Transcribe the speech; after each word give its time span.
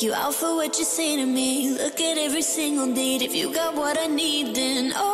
You 0.00 0.14
out 0.14 0.34
for 0.34 0.54
what 0.54 0.78
you 0.78 0.84
say 0.84 1.16
to 1.16 1.26
me. 1.26 1.70
Look 1.70 2.00
at 2.00 2.18
every 2.18 2.42
single 2.42 2.94
date. 2.94 3.20
If 3.20 3.34
you 3.34 3.52
got 3.52 3.74
what 3.74 3.98
I 3.98 4.06
need, 4.06 4.54
then 4.54 4.92
oh, 4.94 5.07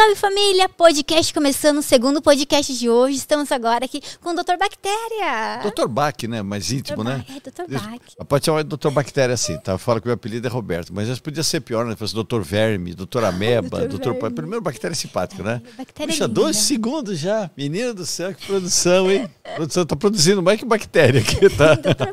Salve, 0.00 0.16
família! 0.16 0.66
Podcast 0.66 1.34
começando 1.34 1.76
o 1.76 1.82
segundo 1.82 2.22
podcast 2.22 2.72
de 2.74 2.88
hoje. 2.88 3.18
Estamos 3.18 3.52
agora 3.52 3.84
aqui 3.84 4.00
com 4.22 4.30
o 4.30 4.32
Dr. 4.32 4.56
Bactéria. 4.58 5.60
Dr. 5.62 5.86
Bach, 5.88 6.14
né? 6.26 6.40
Mais 6.40 6.72
íntimo, 6.72 7.04
Dr. 7.04 7.06
né? 7.10 7.24
É, 7.28 7.34
Dr. 7.34 7.70
Bach. 7.70 8.00
Pode 8.26 8.46
chamar 8.46 8.64
de 8.64 8.74
Dr. 8.74 8.88
Bactéria 8.88 9.34
assim, 9.34 9.58
tá? 9.58 9.76
Fala 9.76 10.00
que 10.00 10.06
o 10.06 10.08
meu 10.08 10.14
apelido 10.14 10.46
é 10.46 10.50
Roberto, 10.50 10.90
mas 10.94 11.18
podia 11.18 11.42
ser 11.42 11.60
pior, 11.60 11.84
né? 11.84 11.96
Fosse 11.96 12.14
Dr. 12.14 12.40
Verme, 12.40 12.94
Dr. 12.94 13.24
Ameba, 13.24 13.86
Dr. 13.86 13.98
Dr. 13.98 14.12
Verme. 14.12 14.30
Primeiro 14.36 14.62
Bactéria 14.62 14.94
simpático, 14.94 15.42
né? 15.42 15.60
Bactéria 15.76 16.10
Puxa, 16.14 16.24
linda. 16.24 16.34
dois 16.34 16.56
segundos 16.56 17.18
já. 17.18 17.50
Menina 17.54 17.92
do 17.92 18.06
céu, 18.06 18.34
que 18.34 18.46
produção, 18.46 19.10
hein? 19.10 19.28
Produção 19.54 19.84
tá 19.84 19.96
produzindo 19.96 20.40
mais 20.40 20.60
que 20.60 20.64
bactéria 20.64 21.20
aqui, 21.20 21.50
tá? 21.50 21.74
Dr. 21.76 22.08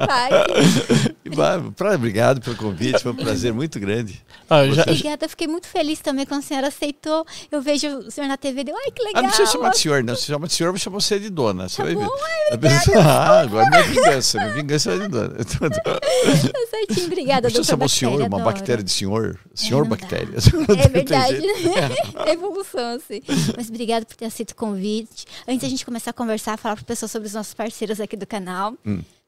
Pra- 1.75 1.93
Obrigado 1.93 2.41
pelo 2.41 2.55
convite, 2.55 2.99
foi 3.03 3.11
um 3.11 3.15
prazer 3.15 3.53
muito 3.53 3.79
grande. 3.79 4.23
Ah, 4.49 4.65
já- 4.67 4.81
Obrigada, 4.81 5.25
eu 5.25 5.29
fiquei 5.29 5.45
muito 5.47 5.67
feliz 5.67 5.99
também 5.99 6.25
quando 6.25 6.39
a 6.39 6.43
senhora 6.43 6.67
aceitou. 6.69 7.25
Eu 7.51 7.61
vejo 7.61 7.76
o 7.85 8.09
senhor 8.11 8.27
na 8.27 8.37
TV, 8.37 8.63
deu, 8.63 8.75
ai 8.75 8.91
que 8.91 9.03
legal. 9.03 9.19
Ah, 9.19 9.21
não 9.23 9.29
precisa 9.29 9.51
chamar 9.51 9.69
de 9.69 9.77
senhor, 9.79 10.03
não. 10.03 10.15
Se 10.15 10.23
chama 10.25 10.47
de 10.47 10.53
senhor, 10.53 10.69
eu 10.69 10.73
vou 10.73 10.79
chamar 10.79 10.99
você 11.01 11.19
de 11.19 11.29
dona. 11.29 11.69
Você 11.69 11.77
Tá 11.77 11.83
vai 11.83 11.93
bom, 11.95 12.01
ver. 12.01 12.53
A 12.53 12.57
pessoa- 12.57 12.97
ah, 13.03 13.39
agora 13.41 13.69
minha 13.69 13.83
vingança. 13.83 14.37
Minha 14.39 14.53
vingança 14.53 14.91
é 14.93 14.99
de 14.99 15.07
dona. 15.07 15.35
Tá 15.87 16.59
certinho, 16.69 17.05
obrigada, 17.07 17.47
eu 17.47 17.51
Dr. 17.51 17.63
chamar 17.63 17.85
o 17.85 17.89
senhor, 17.89 18.21
uma 18.21 18.39
bactéria 18.39 18.83
de 18.83 18.91
senhor. 18.91 19.39
Senhor 19.53 19.83
não 19.83 19.89
dá. 19.89 19.95
bactéria. 19.95 20.35
É 20.37 20.87
verdade, 20.89 21.41
é 22.25 22.31
evolução, 22.33 22.95
assim. 22.95 23.21
Mas 23.55 23.69
obrigado 23.69 24.05
por 24.05 24.15
ter 24.15 24.25
aceito 24.25 24.51
o 24.51 24.55
convite. 24.55 25.25
Antes 25.47 25.61
da 25.61 25.69
gente 25.69 25.85
começar 25.85 26.11
a 26.11 26.13
conversar, 26.13 26.57
falar 26.57 26.75
para 26.75 26.85
pessoas 26.85 27.11
sobre 27.11 27.27
os 27.27 27.33
nossos 27.33 27.53
parceiros 27.53 27.99
aqui 27.99 28.15
do 28.17 28.25
canal. 28.27 28.73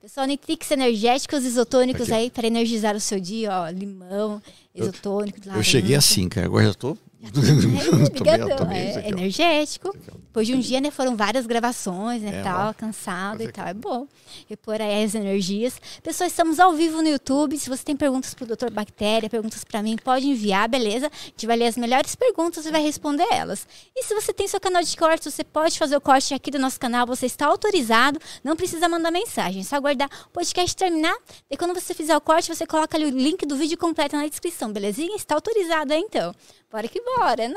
Pessoal, 0.01 0.25
Nitrix 0.25 0.71
energéticos 0.71 1.43
isotônicos 1.43 2.03
Hum. 2.09 2.13
Aqui. 2.13 2.21
aí 2.23 2.29
para 2.29 2.47
energizar 2.47 2.95
o 2.95 2.99
seu 3.01 3.19
dia, 3.19 3.49
ó, 3.51 3.69
limão, 3.69 4.41
isotônico, 4.73 5.37
Eu 5.53 5.61
cheguei 5.63 5.95
assim, 5.95 6.29
cara. 6.29 6.47
Agora 6.47 6.65
já 6.67 6.73
tô 6.73 6.97
É, 8.71 9.07
é 9.07 9.09
energético. 9.09 9.95
Depois 10.29 10.47
de 10.47 10.53
um 10.53 10.59
dia, 10.59 10.79
né, 10.79 10.91
foram 10.91 11.15
várias 11.15 11.45
gravações, 11.45 12.21
né, 12.21 12.39
É, 12.39 12.43
tal, 12.43 12.69
ó. 12.69 12.73
cansado 12.73 13.43
e 13.43 13.51
tal. 13.51 13.67
É 13.67 13.73
bom 13.73 14.07
repor 14.47 14.79
aí 14.79 15.03
as 15.03 15.15
energias. 15.15 15.81
Pessoal, 16.01 16.27
estamos 16.27 16.59
ao 16.59 16.73
vivo 16.73 17.01
no 17.01 17.07
YouTube. 17.09 17.57
Se 17.57 17.69
você 17.69 17.83
tem 17.83 17.95
perguntas 17.95 18.33
pro 18.33 18.45
Dr. 18.45 18.71
Bactéria, 18.71 19.29
perguntas 19.29 19.63
para 19.63 19.81
mim, 19.83 19.97
pode 19.97 20.27
enviar, 20.27 20.69
beleza? 20.69 21.07
A 21.07 21.25
gente 21.25 21.45
vai 21.47 21.57
ler 21.57 21.67
as 21.67 21.77
melhores 21.77 22.15
perguntas 22.15 22.65
e 22.65 22.71
vai 22.71 22.81
responder 22.81 23.27
elas. 23.31 23.67
E 23.95 24.03
se 24.03 24.13
você 24.13 24.31
tem 24.31 24.47
seu 24.47 24.59
canal 24.59 24.83
de 24.83 24.95
cortes, 24.95 25.33
você 25.33 25.43
pode 25.43 25.77
fazer 25.77 25.97
o 25.97 26.01
corte 26.01 26.33
aqui 26.33 26.51
do 26.51 26.59
nosso 26.59 26.79
canal. 26.79 27.05
Você 27.07 27.25
está 27.25 27.47
autorizado, 27.47 28.19
não 28.43 28.55
precisa 28.55 28.87
mandar 28.87 29.11
mensagem. 29.11 29.61
É 29.61 29.63
só 29.63 29.75
aguardar 29.75 30.09
o 30.27 30.29
podcast 30.29 30.75
terminar. 30.75 31.15
E 31.49 31.57
quando 31.57 31.73
você 31.73 31.93
fizer 31.93 32.15
o 32.15 32.21
corte, 32.21 32.53
você 32.53 32.65
coloca 32.65 32.95
ali 32.95 33.05
o 33.05 33.09
link 33.09 33.45
do 33.45 33.55
vídeo 33.55 33.77
completo 33.77 34.15
na 34.15 34.27
descrição, 34.27 34.71
belezinha? 34.71 35.15
Está 35.15 35.35
autorizado 35.35 35.91
aí, 35.91 35.99
então. 35.99 36.33
Bora 36.71 36.87
que 36.87 37.01
bora, 37.01 37.43
é. 37.43 37.47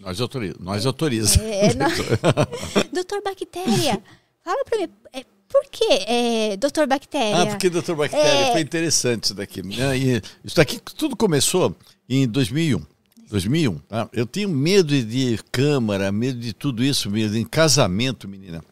Nós 0.00 0.20
autoriza. 0.20 0.56
Nós 0.60 0.86
autoriza. 0.86 1.40
É, 1.42 1.74
não- 1.74 1.88
Doutor 2.92 3.22
Bactéria, 3.22 4.02
fala 4.44 4.64
pra 4.64 4.78
mim, 4.78 4.88
é, 5.12 5.24
por 5.48 5.64
que 5.70 5.84
é, 6.06 6.56
Doutor 6.56 6.86
Bactéria? 6.86 7.42
Ah, 7.42 7.46
porque, 7.46 7.68
doutor 7.70 7.96
Bactéria, 7.96 8.48
É. 8.48 8.52
foi 8.52 8.60
interessante 8.60 9.24
isso 9.24 9.34
daqui. 9.34 9.60
E 9.60 10.22
Isso 10.44 10.56
daqui 10.56 10.80
tudo 10.96 11.16
começou 11.16 11.76
em 12.08 12.26
2001. 12.26 12.82
2001, 13.28 13.78
tá? 13.78 14.08
Eu 14.12 14.26
tinha 14.26 14.48
medo 14.48 15.00
de 15.04 15.38
câmara, 15.52 16.10
medo 16.10 16.40
de 16.40 16.52
tudo 16.52 16.82
isso 16.82 17.08
mesmo, 17.10 17.36
em 17.36 17.44
casamento, 17.44 18.26
menina. 18.26 18.64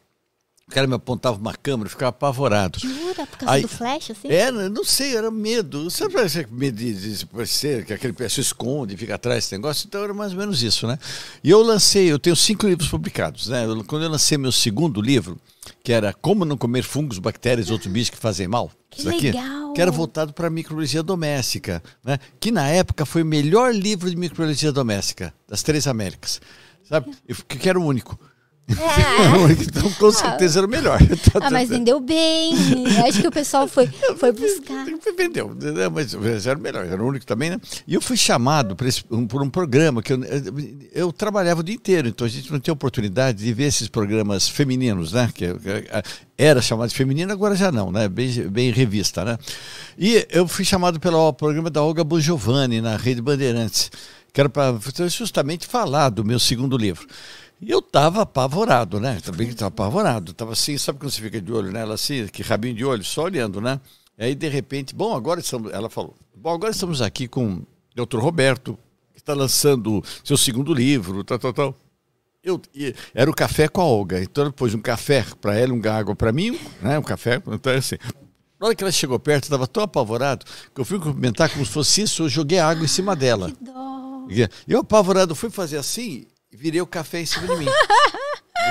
O 0.68 0.70
cara 0.70 0.86
me 0.86 0.94
apontava 0.94 1.38
uma 1.38 1.54
câmera, 1.54 1.86
eu 1.86 1.90
ficava 1.90 2.10
apavorado. 2.10 2.78
Jura? 2.78 3.26
Por 3.26 3.38
causa 3.38 3.54
Aí- 3.54 3.62
do 3.62 3.68
flash, 3.68 4.10
assim? 4.10 4.28
Era, 4.28 4.68
não 4.68 4.84
sei, 4.84 5.16
era 5.16 5.30
medo. 5.30 5.90
Sabe 5.90 6.14
medo 6.50 6.76
de, 6.76 7.16
de 7.18 7.24
parecer 7.26 7.86
que 7.86 7.94
aquele 7.94 8.12
pessoa 8.12 8.42
esconde, 8.42 8.94
fica 8.94 9.14
atrás 9.14 9.44
desse 9.44 9.54
negócio? 9.56 9.86
Então 9.88 10.04
era 10.04 10.12
mais 10.12 10.32
ou 10.32 10.38
menos 10.38 10.62
isso, 10.62 10.86
né? 10.86 10.98
E 11.42 11.48
eu 11.48 11.62
lancei, 11.62 12.12
eu 12.12 12.18
tenho 12.18 12.36
cinco 12.36 12.66
livros 12.66 12.86
publicados, 12.88 13.48
né? 13.48 13.64
Eu- 13.64 13.82
Quando 13.82 14.02
eu 14.04 14.10
lancei 14.10 14.36
meu 14.36 14.52
segundo 14.52 15.00
livro, 15.00 15.40
que 15.82 15.90
era 15.90 16.12
Como 16.12 16.44
Não 16.44 16.56
Comer 16.58 16.82
Fungos, 16.82 17.18
Bactérias 17.18 17.68
e 17.68 17.72
Outros 17.72 17.90
Bichos 17.90 18.10
que 18.10 18.18
Fazem 18.18 18.46
Mal, 18.46 18.70
Que 18.90 19.00
isso 19.00 19.08
aqui, 19.08 19.30
legal! 19.32 19.72
que 19.72 19.80
era 19.80 19.90
voltado 19.90 20.34
para 20.34 20.48
a 20.48 20.50
microbiologia 20.50 21.02
doméstica, 21.02 21.82
né? 22.04 22.18
Que 22.38 22.52
na 22.52 22.68
época 22.68 23.06
foi 23.06 23.22
o 23.22 23.26
melhor 23.26 23.74
livro 23.74 24.10
de 24.10 24.16
microbiologia 24.16 24.70
doméstica 24.70 25.32
das 25.48 25.62
três 25.62 25.86
Américas, 25.86 26.42
sabe? 26.86 27.10
Que 27.48 27.68
era 27.70 27.80
o 27.80 27.84
único. 27.86 28.18
Então, 28.68 29.90
com 29.92 30.12
certeza 30.12 30.60
era 30.60 30.66
o 30.66 30.70
melhor. 30.70 30.98
Ah, 31.40 31.50
mas 31.50 31.68
vendeu 31.68 32.00
bem. 32.00 32.54
Acho 33.08 33.20
que 33.22 33.28
o 33.28 33.30
pessoal 33.30 33.66
foi, 33.68 33.86
foi 34.16 34.32
buscar. 34.32 34.84
Vendeu, 35.16 35.54
né? 35.54 35.88
mas 35.88 36.14
mas 36.14 36.46
era 36.46 36.58
o 36.58 36.62
melhor, 36.62 36.84
era 36.84 37.02
o 37.02 37.06
único 37.06 37.24
também, 37.24 37.50
né? 37.50 37.60
E 37.86 37.94
eu 37.94 38.00
fui 38.00 38.16
chamado 38.16 38.74
por, 38.74 38.86
esse- 38.86 39.04
um, 39.10 39.26
por 39.26 39.42
um 39.42 39.48
programa 39.48 40.02
que 40.02 40.12
eu, 40.12 40.18
eu 40.92 41.12
trabalhava 41.12 41.60
o 41.60 41.62
dia 41.62 41.74
inteiro, 41.74 42.08
então 42.08 42.26
a 42.26 42.30
gente 42.30 42.50
não 42.50 42.58
tinha 42.58 42.72
oportunidade 42.72 43.38
de 43.38 43.52
ver 43.52 43.64
esses 43.64 43.88
programas 43.88 44.48
femininos, 44.48 45.12
né? 45.12 45.30
Que, 45.34 45.54
que 45.54 45.84
era 46.36 46.60
chamado 46.60 46.88
de 46.88 46.94
feminino, 46.94 47.32
agora 47.32 47.54
já 47.54 47.70
não, 47.70 47.90
né? 47.92 48.08
Bem, 48.08 48.30
bem 48.48 48.70
revista, 48.70 49.24
né? 49.24 49.38
E 49.98 50.26
eu 50.30 50.46
fui 50.48 50.64
chamado 50.64 50.98
pelo 51.00 51.32
programa 51.32 51.70
da 51.70 51.82
Olga 51.82 52.02
Bongiovanni 52.04 52.80
na 52.80 52.96
Rede 52.96 53.20
Bandeirantes, 53.22 53.90
que 54.32 54.40
era 54.40 54.48
para 54.48 54.74
justamente 55.08 55.66
falar 55.66 56.08
do 56.10 56.24
meu 56.24 56.38
segundo 56.38 56.76
livro. 56.76 57.06
E 57.60 57.70
eu 57.70 57.82
tava 57.82 58.22
apavorado, 58.22 59.00
né? 59.00 59.18
Também 59.20 59.48
estava 59.48 59.68
apavorado. 59.68 60.32
Tava 60.32 60.52
assim, 60.52 60.78
sabe 60.78 60.98
quando 60.98 61.10
você 61.10 61.20
fica 61.20 61.40
de 61.40 61.52
olho 61.52 61.72
nela 61.72 61.94
assim, 61.94 62.26
que 62.28 62.42
rabinho 62.42 62.74
de 62.74 62.84
olho, 62.84 63.02
só 63.02 63.24
olhando, 63.24 63.60
né? 63.60 63.80
Aí 64.16 64.34
de 64.34 64.48
repente, 64.48 64.94
bom, 64.94 65.14
agora 65.14 65.40
estamos, 65.40 65.72
ela 65.72 65.90
falou, 65.90 66.14
bom, 66.36 66.50
agora 66.50 66.70
estamos 66.70 67.02
aqui 67.02 67.26
com 67.26 67.64
o 67.96 68.06
Dr. 68.06 68.18
Roberto, 68.18 68.78
que 69.12 69.20
está 69.20 69.34
lançando 69.34 70.02
seu 70.22 70.36
segundo 70.36 70.72
livro, 70.72 71.24
tal, 71.24 71.38
tal, 71.38 71.52
tal. 71.52 71.74
Eu, 72.42 72.60
era 73.12 73.28
o 73.28 73.34
café 73.34 73.66
com 73.66 73.80
a 73.80 73.84
Olga. 73.84 74.22
Então 74.22 74.44
depois 74.44 74.72
um 74.72 74.80
café 74.80 75.24
para 75.40 75.56
ela, 75.56 75.72
um 75.72 75.82
água 75.90 76.14
para 76.14 76.32
mim, 76.32 76.58
né? 76.80 76.98
Um 76.98 77.02
café, 77.02 77.42
então 77.46 77.72
assim. 77.72 77.96
Na 78.60 78.66
hora 78.66 78.74
que 78.74 78.82
ela 78.82 78.92
chegou 78.92 79.18
perto, 79.18 79.44
eu 79.44 79.46
estava 79.46 79.66
tão 79.66 79.82
apavorado 79.82 80.44
que 80.74 80.80
eu 80.80 80.84
fui 80.84 80.98
cumprimentar 80.98 81.50
como 81.50 81.64
se 81.64 81.70
fosse 81.70 82.02
isso, 82.02 82.24
eu 82.24 82.28
joguei 82.28 82.58
água 82.58 82.84
em 82.84 82.88
cima 82.88 83.14
dela. 83.14 83.52
Dó. 83.60 84.26
E 84.28 84.48
eu 84.66 84.80
apavorado 84.80 85.34
fui 85.34 85.48
fazer 85.48 85.76
assim 85.76 86.26
virei 86.50 86.80
o 86.80 86.86
café 86.86 87.20
em 87.20 87.26
cima 87.26 87.46
de 87.46 87.56
mim. 87.56 87.66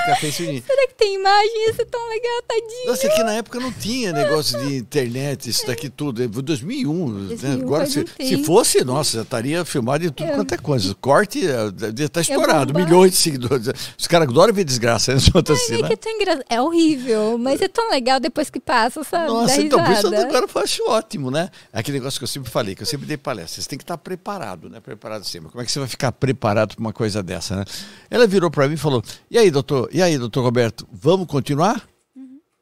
Café. 0.06 0.32
Será 0.32 0.88
que 0.88 0.96
tem 0.98 1.16
imagem? 1.16 1.70
Isso 1.70 1.82
é 1.82 1.86
tão 1.86 2.10
legal, 2.10 2.42
tadinho. 2.48 2.88
Nossa, 2.88 3.08
aqui 3.08 3.24
na 3.24 3.34
época 3.34 3.60
não 3.60 3.72
tinha 3.72 4.14
negócio 4.14 4.58
de 4.60 4.78
internet, 4.78 5.50
isso 5.50 5.66
daqui 5.66 5.90
tudo. 5.90 6.24
É 6.24 6.28
2001. 6.28 7.10
né? 7.10 7.28
2001 7.30 7.62
Agora, 7.62 7.86
se, 7.86 8.06
se 8.20 8.44
fosse, 8.44 8.84
nossa, 8.84 9.18
já 9.18 9.22
estaria 9.24 9.66
filmado 9.66 10.04
de 10.04 10.12
tudo 10.12 10.32
quanto 10.34 10.54
é 10.54 10.58
coisa. 10.58 10.96
Corte, 10.96 11.42
devia 11.74 12.06
estar 12.06 12.22
estourado, 12.22 12.74
milhões 12.74 13.12
de 13.12 13.18
seguidores. 13.18 13.68
Os 13.98 14.08
caras 14.08 14.28
adoram 14.30 14.54
ver 14.54 14.64
desgraça, 14.64 15.14
né? 15.14 15.20
Só 15.20 15.40
assim, 15.54 15.76
É 15.76 15.82
né? 15.84 15.90
é 16.06 16.12
engraçado. 16.12 16.46
É 16.50 16.62
horrível, 16.62 17.38
mas 17.38 17.62
é 17.62 17.68
tão 17.68 17.90
legal 17.90 18.20
depois 18.20 18.50
que 18.50 18.60
passa, 18.60 19.04
sabe? 19.04 19.28
Nossa, 19.28 19.58
Dá 19.58 19.62
então 19.62 19.84
por 19.84 19.92
isso 19.92 20.08
agora 20.08 20.48
eu 20.54 20.62
acho 20.62 20.90
ótimo, 20.90 21.32
né? 21.32 21.50
Aquele 21.72 22.00
negócio 22.00 22.20
que 22.20 22.24
eu 22.24 22.28
sempre 22.28 22.50
falei, 22.50 22.76
que 22.76 22.82
eu 22.84 22.88
sempre 22.88 23.06
dei 23.06 23.18
palestra. 23.18 23.62
Você 23.62 23.70
tem 23.70 23.78
que 23.78 23.84
estar 23.84 23.98
preparado, 23.98 24.70
né? 24.70 24.80
Preparado 24.80 25.26
sempre. 25.26 25.50
Como 25.50 25.62
é 25.62 25.66
que 25.66 25.72
você 25.72 25.80
vai 25.80 25.88
ficar 25.88 26.12
preparado 26.12 26.76
para 26.76 26.82
uma 26.82 26.94
coisa 26.94 27.22
dessa, 27.22 27.56
né? 27.56 27.66
Ela 28.10 28.26
virou 28.28 28.50
para 28.50 28.68
mim 28.68 28.76
e 28.76 28.78
falou: 28.78 29.04
E 29.30 29.38
aí, 29.38 29.52
doutor? 29.52 29.77
E 29.92 30.02
aí, 30.02 30.18
doutor 30.18 30.44
Roberto? 30.44 30.88
Vamos 30.92 31.28
continuar? 31.28 31.88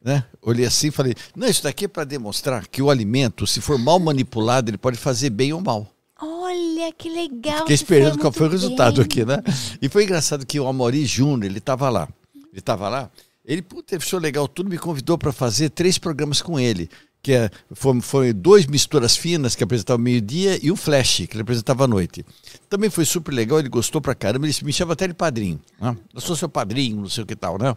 Né? 0.04 0.24
Olhei 0.42 0.66
assim 0.66 0.88
e 0.88 0.92
falei: 0.92 1.16
Não, 1.36 1.48
isso 1.48 1.64
daqui 1.64 1.86
é 1.86 1.88
para 1.88 2.04
demonstrar 2.04 2.68
que 2.68 2.82
o 2.82 2.92
alimento, 2.92 3.48
se 3.48 3.60
for 3.60 3.78
mal 3.78 4.00
manipulado, 4.00 4.70
ele 4.70 4.78
pode 4.78 4.98
fazer 4.98 5.32
bem 5.32 5.52
ou 5.52 5.62
mal. 5.62 5.88
Olha, 6.22 6.92
que 6.94 7.10
legal. 7.10 7.60
Fiquei 7.60 7.74
esperando 7.74 8.12
saiu 8.12 8.22
qual 8.22 8.32
foi 8.32 8.48
o 8.48 8.52
resultado 8.52 8.98
bem. 8.98 9.06
aqui, 9.06 9.26
né? 9.26 9.42
E 9.82 9.90
foi 9.90 10.04
engraçado 10.04 10.46
que 10.46 10.60
o 10.60 10.68
Amori 10.68 11.06
Júnior, 11.06 11.46
ele 11.46 11.58
estava 11.58 11.90
lá. 11.90 12.08
Ele 12.36 12.60
estava 12.60 12.88
lá. 12.88 13.10
Ele, 13.44 13.62
puta, 13.62 13.96
achou 13.96 14.20
legal 14.20 14.48
tudo, 14.48 14.70
me 14.70 14.78
convidou 14.78 15.18
para 15.18 15.32
fazer 15.32 15.70
três 15.70 15.98
programas 15.98 16.42
com 16.42 16.60
ele. 16.60 16.90
Que 17.26 17.34
é, 17.34 17.50
foi, 17.72 18.00
foi 18.02 18.34
dois 18.34 18.68
misturas 18.68 19.18
finas 19.18 19.56
que 19.56 19.64
apresentava 19.64 19.98
meio-dia 19.98 20.60
e 20.62 20.70
o 20.70 20.76
Flash, 20.76 21.26
que 21.28 21.34
ele 21.34 21.42
apresentava 21.42 21.86
à 21.86 21.88
noite. 21.88 22.24
Também 22.70 22.88
foi 22.88 23.04
super 23.04 23.34
legal, 23.34 23.58
ele 23.58 23.68
gostou 23.68 24.00
pra 24.00 24.14
caramba, 24.14 24.46
ele 24.46 24.56
me 24.62 24.72
chama 24.72 24.94
até 24.94 25.08
de 25.08 25.14
padrinho. 25.16 25.60
Né? 25.82 25.98
Eu 26.14 26.22
sou 26.22 26.36
seu 26.36 26.48
padrinho, 26.48 26.98
não 26.98 27.10
sei 27.10 27.24
o 27.24 27.26
que 27.26 27.36
tal, 27.36 27.58
né? 27.58 27.76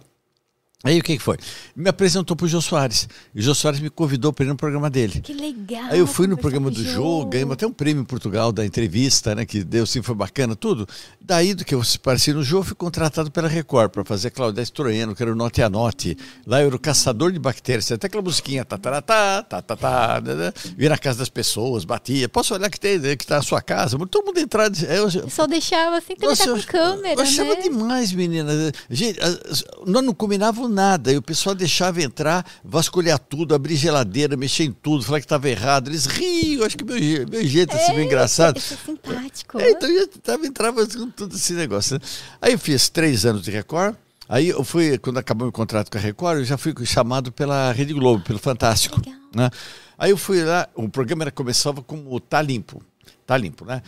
Aí 0.85 0.97
o 1.01 1.03
que, 1.03 1.17
que 1.17 1.23
foi? 1.23 1.37
Me 1.75 1.91
apresentou 1.91 2.37
pro 2.37 2.47
Jô 2.47 2.61
Soares. 2.63 3.09
E 3.35 3.41
o 3.41 3.43
Jô 3.43 3.53
Soares 3.53 3.81
me 3.81 3.91
convidou 3.91 4.33
para 4.33 4.45
ir 4.45 4.49
no 4.49 4.55
programa 4.57 4.89
dele. 4.89 5.21
Que 5.21 5.33
legal. 5.33 5.87
Aí 5.91 5.99
eu 5.99 6.07
fui 6.07 6.29
no 6.29 6.37
programa 6.39 6.71
do 6.71 6.81
o 6.81 6.85
jogo, 6.85 7.27
ganhamos 7.31 7.55
até 7.55 7.67
um 7.67 7.73
prêmio 7.73 8.01
em 8.01 8.05
Portugal 8.05 8.53
da 8.53 8.65
entrevista, 8.65 9.35
né? 9.35 9.45
Que 9.45 9.65
deu 9.65 9.85
sim, 9.85 10.03
foi 10.03 10.15
bacana, 10.15 10.55
tudo. 10.55 10.87
Daí 11.21 11.53
do 11.53 11.65
que 11.65 11.75
eu 11.75 11.83
apareci 11.97 12.33
no 12.33 12.45
jogo, 12.45 12.63
fui 12.63 12.77
contratado 12.77 13.29
pela 13.29 13.49
Record 13.49 13.91
para 13.91 14.05
fazer 14.05 14.31
Claudete 14.31 14.73
Troiano, 14.73 15.17
que 15.17 15.23
era 15.23 15.33
o 15.33 15.35
Note 15.35 15.61
a 15.63 15.69
Note. 15.69 16.17
Lá 16.47 16.61
eu 16.61 16.69
era 16.69 16.77
o 16.77 16.79
caçador 16.79 17.33
de 17.33 17.41
bactérias, 17.41 17.91
até 17.91 18.07
aquela 18.07 18.23
musiquinha, 18.23 18.65
tataratá, 18.65 19.43
tatatá, 19.43 20.21
né, 20.25 20.35
né? 20.35 20.53
ia 20.79 20.89
na 20.91 20.97
casa 20.99 21.19
das 21.19 21.29
pessoas, 21.29 21.85
batia. 21.85 22.29
Posso 22.29 22.55
olhar 22.55 22.71
que 22.71 22.79
tem, 22.79 23.01
né, 23.01 23.17
que 23.17 23.27
tá 23.27 23.39
a 23.39 23.43
sua 23.43 23.61
casa? 23.61 23.99
Todo 24.07 24.25
mundo 24.27 24.39
entrar. 24.39 24.71
Eu, 24.89 25.09
O 25.09 25.23
pessoal 25.25 25.49
deixava 25.49 25.97
assim, 25.97 26.15
que 26.15 26.25
ele 26.25 26.37
tá 26.37 26.45
eu- 26.45 26.55
com 26.57 26.63
câmera, 26.63 27.15
eu 27.15 27.21
achava 27.21 27.55
né? 27.57 27.63
demais, 27.63 28.13
menina. 28.13 28.53
Gente, 28.89 29.19
nós 29.85 30.05
não 30.05 30.15
combinávamos 30.15 30.68
nada. 30.69 31.13
E 31.13 31.17
o 31.17 31.23
pessoal 31.23 31.55
deixava 31.55 32.03
entrar, 32.03 32.45
vasculhar 32.65 33.19
tudo, 33.19 33.55
abrir 33.55 33.77
geladeira, 33.77 34.37
mexer 34.37 34.65
em 34.65 34.73
tudo, 34.73 35.05
falar 35.05 35.21
que 35.21 35.27
estava 35.27 35.49
errado. 35.49 35.89
Eles 35.89 36.07
riam, 36.07 36.65
acho 36.65 36.77
que 36.77 36.85
meu, 36.85 36.97
meu 37.29 37.47
jeito 37.47 37.75
assim, 37.75 37.93
meio 37.95 38.07
engraçado. 38.07 38.59
Isso 38.59 38.75
é 38.75 38.77
simpático. 38.77 39.59
É, 39.61 39.71
então 39.71 39.89
eu 39.89 40.01
já 40.01 40.07
tava, 40.23 40.47
entrava 40.47 40.87
com 40.87 41.11
tudo 41.11 41.35
esse 41.35 41.53
negócio. 41.55 41.95
né? 41.95 42.01
Aí 42.41 42.53
eu 42.53 42.59
fiz 42.59 42.89
três 42.89 43.25
anos 43.25 43.43
de 43.43 43.51
Record. 43.51 43.97
Aí 44.29 44.49
eu 44.49 44.63
fui, 44.63 44.99
quando 44.99 45.19
acabou 45.19 45.47
meu 45.47 45.53
contrato 45.53 45.91
com 45.91 45.97
a 45.97 46.01
Record, 46.01 46.41
eu 46.41 46.45
já 46.45 46.59
fui 46.59 46.75
chamado 46.85 47.33
pela 47.33 47.73
Rede 47.73 47.95
Globo, 47.95 48.23
pelo 48.23 48.39
Fantástico. 48.39 49.01
Legal. 49.01 49.19
Né? 49.35 49.51
Aí 49.97 50.11
eu 50.11 50.17
fui 50.17 50.45
lá, 50.45 50.69
o 50.75 50.89
programa 50.89 51.25
era, 51.25 51.31
começava 51.31 51.83
como 51.83 52.21
Tá 52.21 52.43
Limpo. 52.43 52.83
Tá 53.27 53.37
Limpo, 53.37 53.65
né? 53.65 53.83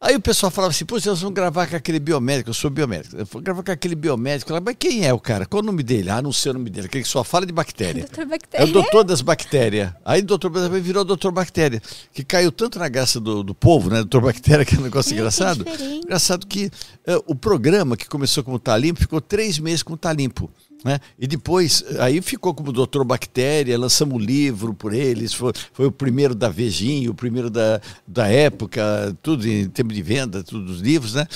Aí 0.00 0.14
o 0.14 0.20
pessoal 0.20 0.48
falava 0.50 0.70
assim, 0.70 0.84
pô, 0.84 0.94
nós 0.94 1.04
vamos 1.20 1.34
gravar 1.34 1.66
com 1.66 1.74
aquele 1.74 1.98
biomédico, 1.98 2.50
eu 2.50 2.54
sou 2.54 2.70
biomédico. 2.70 3.16
Eu 3.16 3.26
vou 3.26 3.42
gravar 3.42 3.64
com 3.64 3.72
aquele 3.72 3.96
biomédico 3.96 4.52
lá, 4.52 4.60
mas 4.64 4.76
quem 4.78 5.04
é 5.04 5.12
o 5.12 5.18
cara? 5.18 5.44
Qual 5.44 5.60
o 5.60 5.66
nome 5.66 5.82
dele? 5.82 6.08
Ah, 6.08 6.22
não 6.22 6.32
sei 6.32 6.50
o 6.50 6.54
nome 6.54 6.70
dele, 6.70 6.86
aquele 6.86 7.02
que 7.02 7.08
só 7.10 7.24
fala 7.24 7.44
de 7.44 7.52
bactéria. 7.52 8.06
Doutor 8.14 8.22
É 8.22 8.24
o 8.24 8.28
Bactéria. 8.28 8.66
doutor 8.72 9.02
das 9.04 9.20
bactérias. 9.20 9.92
Aí 10.04 10.20
o 10.20 10.24
doutor 10.24 10.50
Bactéria 10.50 10.80
virou 10.80 11.04
doutor 11.04 11.32
Bactéria, 11.32 11.82
que 12.12 12.22
caiu 12.22 12.52
tanto 12.52 12.78
na 12.78 12.88
graça 12.88 13.18
do, 13.18 13.42
do 13.42 13.54
povo, 13.56 13.90
né? 13.90 13.96
Doutor 13.96 14.22
Bactéria, 14.22 14.64
que 14.64 14.76
é 14.76 14.78
um 14.78 14.82
negócio 14.82 15.12
É, 15.12 15.16
engraçado. 15.16 15.64
Engraçado 16.04 16.46
que 16.46 16.70
eh, 17.04 17.20
o 17.26 17.34
programa 17.34 17.96
que 17.96 18.06
começou 18.08 18.44
como 18.44 18.58
Tá 18.60 18.76
Limpo 18.76 19.00
ficou 19.00 19.20
três 19.20 19.58
meses 19.58 19.82
com 19.82 19.96
Tá 19.96 20.12
Limpo. 20.12 20.48
Né? 20.84 21.00
E 21.18 21.26
depois, 21.26 21.84
aí 21.98 22.22
ficou 22.22 22.54
como 22.54 22.72
Doutor 22.72 23.04
Bactéria, 23.04 23.76
lançamos 23.78 24.14
um 24.14 24.18
livro 24.18 24.72
por 24.72 24.92
eles, 24.92 25.34
foi, 25.34 25.52
foi 25.72 25.86
o 25.86 25.92
primeiro 25.92 26.34
da 26.34 26.48
Vejinho, 26.48 27.10
o 27.10 27.14
primeiro 27.14 27.50
da, 27.50 27.80
da 28.06 28.28
época, 28.28 29.16
tudo 29.22 29.48
em 29.48 29.68
termos 29.68 29.94
de 29.94 30.02
venda, 30.02 30.42
tudo 30.42 30.70
os 30.70 30.80
livros, 30.80 31.14
né? 31.14 31.26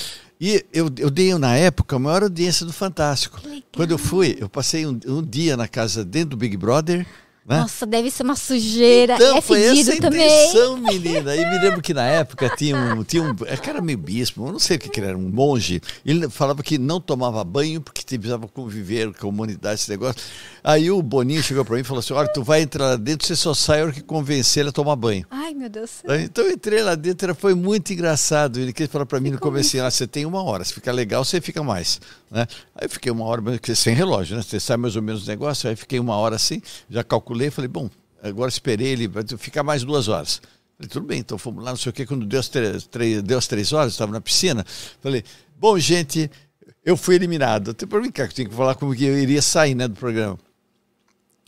E 0.40 0.64
eu, 0.72 0.90
eu 0.98 1.08
dei, 1.08 1.32
na 1.38 1.56
época, 1.56 1.94
a 1.94 1.98
maior 2.00 2.24
audiência 2.24 2.66
do 2.66 2.72
Fantástico. 2.72 3.40
Quando 3.76 3.92
eu 3.92 3.98
fui, 3.98 4.36
eu 4.40 4.48
passei 4.48 4.84
um, 4.84 4.98
um 5.06 5.22
dia 5.22 5.56
na 5.56 5.68
casa 5.68 6.04
dentro 6.04 6.30
do 6.30 6.36
Big 6.36 6.56
Brother, 6.56 7.06
Né? 7.44 7.58
Nossa, 7.60 7.84
deve 7.84 8.08
ser 8.10 8.22
uma 8.22 8.36
sujeira. 8.36 9.16
Então, 9.16 9.38
é 9.38 9.40
foi 9.40 9.62
essa 9.62 9.92
a 9.94 9.96
também. 10.00 10.24
intenção, 10.24 10.76
menina. 10.76 11.34
E 11.34 11.44
me 11.50 11.58
lembro 11.58 11.82
que 11.82 11.92
na 11.92 12.04
época 12.06 12.48
tinha 12.56 12.76
um, 12.76 13.02
tinha 13.02 13.22
um 13.22 13.34
cara 13.60 13.80
meio 13.80 13.98
bispo, 13.98 14.46
eu 14.46 14.52
não 14.52 14.60
sei 14.60 14.76
o 14.76 14.78
que, 14.80 14.88
que 14.88 15.00
ele 15.00 15.08
era, 15.08 15.18
um 15.18 15.28
monge. 15.28 15.80
Ele 16.06 16.28
falava 16.30 16.62
que 16.62 16.78
não 16.78 17.00
tomava 17.00 17.42
banho 17.42 17.80
porque 17.80 18.02
precisava 18.04 18.46
conviver 18.46 19.12
com 19.14 19.26
a 19.26 19.30
humanidade, 19.30 19.80
esse 19.80 19.90
negócio. 19.90 20.20
Aí 20.62 20.90
o 20.90 21.02
Boninho 21.02 21.42
chegou 21.42 21.64
para 21.64 21.74
mim 21.74 21.80
e 21.80 21.84
falou 21.84 21.98
assim: 21.98 22.12
Olha, 22.12 22.28
tu 22.28 22.42
vai 22.44 22.62
entrar 22.62 22.86
lá 22.90 22.96
dentro, 22.96 23.26
você 23.26 23.34
só 23.34 23.52
sai 23.54 23.80
a 23.80 23.84
hora 23.84 23.92
que 23.92 24.02
convencer 24.02 24.60
ele 24.60 24.68
a 24.68 24.72
tomar 24.72 24.94
banho. 24.94 25.26
Ai, 25.30 25.52
meu 25.54 25.68
Deus. 25.68 25.90
Então 26.22 26.44
eu 26.44 26.52
entrei 26.52 26.82
lá 26.82 26.94
dentro, 26.94 27.26
era- 27.26 27.34
foi 27.34 27.54
muito 27.54 27.92
engraçado. 27.92 28.60
Ele 28.60 28.72
quis 28.72 28.86
falar 28.88 29.06
para 29.06 29.18
mim 29.18 29.30
no 29.30 29.38
começo, 29.38 29.80
ah, 29.80 29.90
você 29.90 30.06
tem 30.06 30.24
uma 30.26 30.42
hora, 30.44 30.62
se 30.64 30.72
ficar 30.72 30.92
legal, 30.92 31.24
você 31.24 31.40
fica 31.40 31.62
mais. 31.62 32.00
Né? 32.32 32.46
Aí 32.74 32.88
fiquei 32.88 33.12
uma 33.12 33.26
hora, 33.26 33.42
sem 33.74 33.94
relógio, 33.94 34.34
né? 34.34 34.42
Você 34.42 34.58
sabe 34.58 34.80
mais 34.80 34.96
ou 34.96 35.02
menos 35.02 35.24
o 35.24 35.28
negócio, 35.28 35.68
aí 35.68 35.76
fiquei 35.76 36.00
uma 36.00 36.16
hora 36.16 36.36
assim, 36.36 36.62
já 36.88 37.04
calculei, 37.04 37.50
falei, 37.50 37.68
bom, 37.68 37.90
agora 38.22 38.48
esperei 38.48 38.88
ele 38.88 39.06
vai 39.06 39.22
ficar 39.36 39.62
mais 39.62 39.84
duas 39.84 40.08
horas. 40.08 40.40
Falei, 40.78 40.88
tudo 40.88 41.06
bem, 41.06 41.18
então 41.18 41.36
fomos 41.36 41.62
lá, 41.62 41.70
não 41.70 41.76
sei 41.76 41.90
o 41.90 41.92
que, 41.92 42.06
quando 42.06 42.24
deu 42.24 42.40
as 42.40 42.48
três, 42.48 42.86
três- 42.86 43.22
deu 43.22 43.36
as 43.36 43.46
três 43.46 43.70
horas, 43.74 43.92
estava 43.92 44.10
na 44.10 44.20
piscina, 44.20 44.64
falei, 45.02 45.22
bom, 45.58 45.78
gente, 45.78 46.30
eu 46.82 46.96
fui 46.96 47.16
eliminado. 47.16 47.72
Até 47.72 47.84
para 47.84 48.00
cara, 48.10 48.28
que 48.28 48.34
tinha 48.34 48.48
que 48.48 48.54
falar 48.54 48.76
como 48.76 48.96
que 48.96 49.04
eu 49.04 49.18
iria 49.18 49.42
sair 49.42 49.74
né, 49.74 49.86
do 49.86 49.94
programa. 49.94 50.38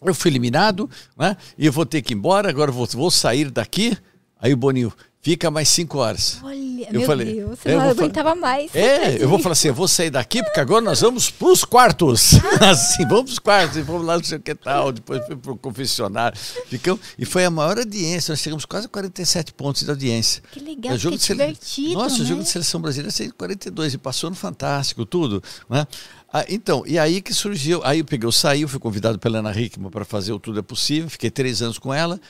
Eu 0.03 0.15
fui 0.15 0.31
eliminado, 0.31 0.89
né? 1.17 1.35
E 1.57 1.65
eu 1.65 1.73
vou 1.73 1.87
ter 1.87 2.03
que 2.03 2.13
ir 2.13 2.17
embora, 2.17 2.51
agora 2.51 2.71
vou, 2.71 2.87
vou 2.89 3.11
sair 3.11 3.51
daqui. 3.51 3.97
Aí 4.39 4.53
o 4.53 4.57
Boninho, 4.57 4.93
fica 5.25 5.51
mais 5.51 5.69
cinco 5.71 5.99
horas. 5.99 6.39
Olha, 6.43 6.87
Eu 6.89 6.99
meu 7.01 7.07
falei, 7.07 7.35
Deus. 7.35 7.59
Você 7.59 7.71
eu 7.71 7.79
não 7.79 7.89
aguentava 7.89 8.35
mais. 8.35 8.75
É, 8.75 9.21
eu 9.23 9.27
vou 9.29 9.39
falar 9.39 9.55
assim, 9.55 9.69
eu 9.69 9.75
vou 9.75 9.89
sair 9.89 10.11
daqui 10.11 10.43
porque 10.43 10.61
agora 10.61 10.83
nós 10.83 11.01
vamos 11.01 11.31
pros 11.31 11.65
quartos. 11.65 12.35
assim, 12.61 13.05
vamos 13.09 13.25
pros 13.25 13.39
quartos, 13.39 13.79
e 13.79 13.83
vamos 13.83 14.05
lá, 14.07 14.19
não 14.19 14.23
sei 14.23 14.37
o 14.37 14.41
que 14.41 14.55
tal, 14.55 14.93
depois 14.93 15.25
fui 15.27 15.35
pro 15.35 15.57
confessionário. 15.57 16.39
Ficamos, 16.69 17.01
e 17.19 17.25
foi 17.25 17.45
a 17.47 17.51
maior 17.51 17.79
audiência, 17.79 18.33
nós 18.33 18.41
chegamos 18.41 18.67
quase 18.67 18.85
a 18.87 18.89
47 18.91 19.55
pontos 19.55 19.83
de 19.83 19.91
audiência. 19.91 20.43
Que 20.53 20.61
legal, 20.61 20.95
É, 20.95 20.99
jogo 20.99 21.17
que 21.17 21.23
sele- 21.25 21.39
divertido, 21.47 21.95
Nossa, 21.95 22.17
o 22.17 22.19
né? 22.21 22.25
jogo 22.27 22.43
de 22.43 22.49
seleção 22.51 22.81
brasileira 22.81 23.11
saiu 23.11 23.33
42 23.37 23.95
e 23.95 23.99
passou 23.99 24.29
no 24.29 24.37
Fantástico, 24.37 25.07
tudo. 25.07 25.43
Né? 25.71 25.87
Ah, 26.31 26.45
então, 26.49 26.83
e 26.87 26.99
aí 26.99 27.23
que 27.23 27.33
surgiu, 27.33 27.81
aí 27.83 28.01
eu 28.01 28.05
peguei, 28.05 28.27
eu 28.27 28.33
saí, 28.33 28.61
eu 28.63 28.69
fui 28.69 28.79
convidado 28.79 29.19
pela 29.19 29.39
Ana 29.39 29.59
Hickman 29.59 29.91
para 29.91 30.05
fazer 30.05 30.33
o 30.33 30.39
Tudo 30.39 30.59
é 30.59 30.63
Possível, 30.63 31.09
fiquei 31.09 31.31
três 31.31 31.63
anos 31.63 31.79
com 31.79 31.95
ela, 31.95 32.21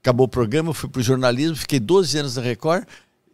acabou 0.00 0.26
o 0.26 0.28
programa, 0.28 0.72
fui 0.74 0.88
para 0.88 1.00
o 1.00 1.02
jornalismo, 1.02 1.56
fiquei 1.56 1.80
12 1.80 2.18
anos 2.18 2.36
na 2.36 2.42
Record, 2.42 2.84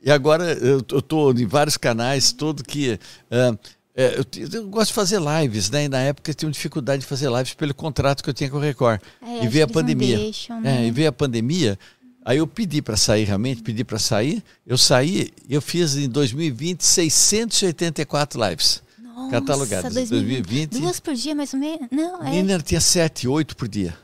e 0.02 0.10
agora 0.10 0.52
eu 0.52 0.78
estou 0.78 1.32
em 1.32 1.46
vários 1.46 1.76
canais, 1.76 2.32
tudo 2.32 2.62
que... 2.62 2.98
ah, 3.30 3.56
é, 3.96 4.18
eu, 4.18 4.24
eu 4.52 4.68
gosto 4.68 4.88
de 4.88 4.94
fazer 4.94 5.20
lives, 5.20 5.70
né? 5.70 5.84
E 5.84 5.88
na 5.88 6.00
época 6.00 6.28
eu 6.28 6.34
tinha 6.34 6.50
dificuldade 6.50 7.02
de 7.02 7.06
fazer 7.06 7.30
lives 7.30 7.54
pelo 7.54 7.72
contrato 7.72 8.24
que 8.24 8.30
eu 8.30 8.34
tinha 8.34 8.50
com 8.50 8.58
a 8.58 8.60
Record. 8.60 9.00
É, 9.22 9.44
e 9.44 9.48
veio 9.48 9.66
a 9.66 9.68
pandemia. 9.68 10.16
deixam, 10.16 10.58
É, 10.58 10.60
né? 10.62 10.86
e 10.88 10.90
veio 10.90 11.08
a 11.08 11.12
pandemia, 11.12 11.78
aí 12.24 12.38
eu 12.38 12.46
pedi 12.46 12.82
para 12.82 12.96
sair 12.96 13.24
realmente, 13.24 13.62
pedi 13.62 13.84
para 13.84 14.00
sair, 14.00 14.42
eu 14.66 14.76
saí, 14.76 15.30
eu 15.48 15.62
fiz 15.62 15.94
em 15.96 16.08
2020 16.08 16.82
684 16.82 18.42
lives 18.48 18.82
Nossa, 18.98 19.30
catalogadas. 19.30 19.96
Em 19.96 20.06
2020, 20.06 20.70
Duas 20.72 20.98
por 20.98 21.14
dia, 21.14 21.34
mais 21.36 21.54
ou 21.54 21.60
menos? 21.60 21.86
Não, 21.92 22.20
é. 22.20 22.30
menina 22.30 22.58
tinha 22.58 22.80
7, 22.80 23.28
8 23.28 23.56
por 23.56 23.68
dia. 23.68 23.96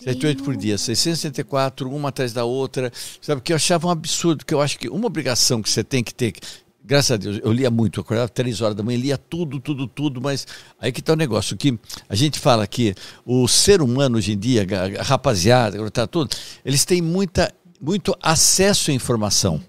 7, 0.00 0.26
8 0.26 0.44
por 0.44 0.56
dia, 0.56 0.78
664, 0.78 1.90
uma 1.90 2.10
atrás 2.10 2.32
da 2.32 2.44
outra. 2.44 2.92
Sabe, 3.20 3.40
que 3.40 3.52
eu 3.52 3.56
achava 3.56 3.88
um 3.88 3.90
absurdo, 3.90 4.44
que 4.44 4.54
eu 4.54 4.60
acho 4.60 4.78
que 4.78 4.88
uma 4.88 5.06
obrigação 5.06 5.60
que 5.60 5.68
você 5.68 5.82
tem 5.82 6.04
que 6.04 6.14
ter. 6.14 6.34
Graças 6.84 7.10
a 7.10 7.16
Deus, 7.16 7.40
eu 7.42 7.52
lia 7.52 7.70
muito, 7.70 7.98
eu 7.98 8.02
acordava 8.02 8.28
três 8.28 8.62
horas 8.62 8.76
da 8.76 8.82
manhã, 8.82 8.98
lia 8.98 9.18
tudo, 9.18 9.60
tudo, 9.60 9.86
tudo, 9.86 10.22
mas 10.22 10.46
aí 10.80 10.90
que 10.90 11.00
está 11.00 11.12
o 11.12 11.16
negócio, 11.16 11.56
que 11.56 11.78
a 12.08 12.14
gente 12.14 12.38
fala 12.38 12.66
que 12.66 12.94
o 13.26 13.46
ser 13.46 13.82
humano 13.82 14.16
hoje 14.16 14.32
em 14.32 14.38
dia, 14.38 14.66
a 14.98 15.02
rapaziada, 15.02 15.90
tá 15.90 16.06
tudo, 16.06 16.34
eles 16.64 16.86
têm 16.86 17.02
muita, 17.02 17.52
muito 17.78 18.16
acesso 18.22 18.90
à 18.90 18.94
informação, 18.94 19.60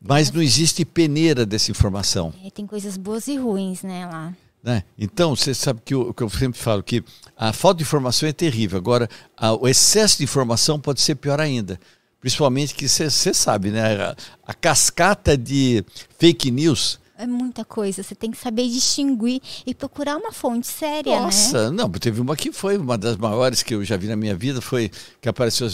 mas 0.00 0.30
não 0.30 0.40
existe 0.40 0.84
peneira 0.84 1.44
dessa 1.44 1.72
informação. 1.72 2.32
É, 2.44 2.50
tem 2.50 2.64
coisas 2.64 2.96
boas 2.96 3.26
e 3.26 3.36
ruins, 3.36 3.82
né, 3.82 4.06
lá. 4.06 4.32
Né? 4.66 4.82
Então, 4.98 5.36
você 5.36 5.54
sabe 5.54 5.80
que 5.84 5.94
eu, 5.94 6.12
que 6.12 6.24
eu 6.24 6.28
sempre 6.28 6.58
falo 6.58 6.82
que 6.82 7.04
a 7.36 7.52
falta 7.52 7.78
de 7.78 7.84
informação 7.84 8.28
é 8.28 8.32
terrível. 8.32 8.76
Agora, 8.76 9.08
a- 9.36 9.52
o 9.54 9.68
excesso 9.68 10.18
de 10.18 10.24
informação 10.24 10.80
pode 10.80 11.00
ser 11.00 11.14
pior 11.14 11.40
ainda. 11.40 11.78
Principalmente 12.20 12.74
que 12.74 12.88
você 12.88 13.08
você 13.08 13.32
sabe, 13.32 13.70
né? 13.70 13.94
A, 13.94 14.16
a 14.44 14.52
cascata 14.52 15.36
de 15.38 15.84
fake 16.18 16.50
news. 16.50 16.98
É 17.18 17.26
muita 17.26 17.64
coisa. 17.64 18.02
Você 18.02 18.14
tem 18.14 18.30
que 18.30 18.36
saber 18.36 18.68
distinguir 18.68 19.40
e 19.66 19.74
procurar 19.74 20.16
uma 20.16 20.32
fonte 20.32 20.66
séria, 20.66 21.16
né? 21.16 21.22
Nossa, 21.22 21.70
não, 21.70 21.88
teve 21.90 22.20
uma 22.20 22.36
que 22.36 22.52
foi 22.52 22.76
uma 22.76 22.98
das 22.98 23.16
maiores 23.16 23.62
que 23.62 23.74
eu 23.74 23.82
já 23.82 23.96
vi 23.96 24.06
na 24.06 24.16
minha 24.16 24.34
vida, 24.34 24.60
foi 24.60 24.90
que 25.20 25.28
apareceu 25.28 25.66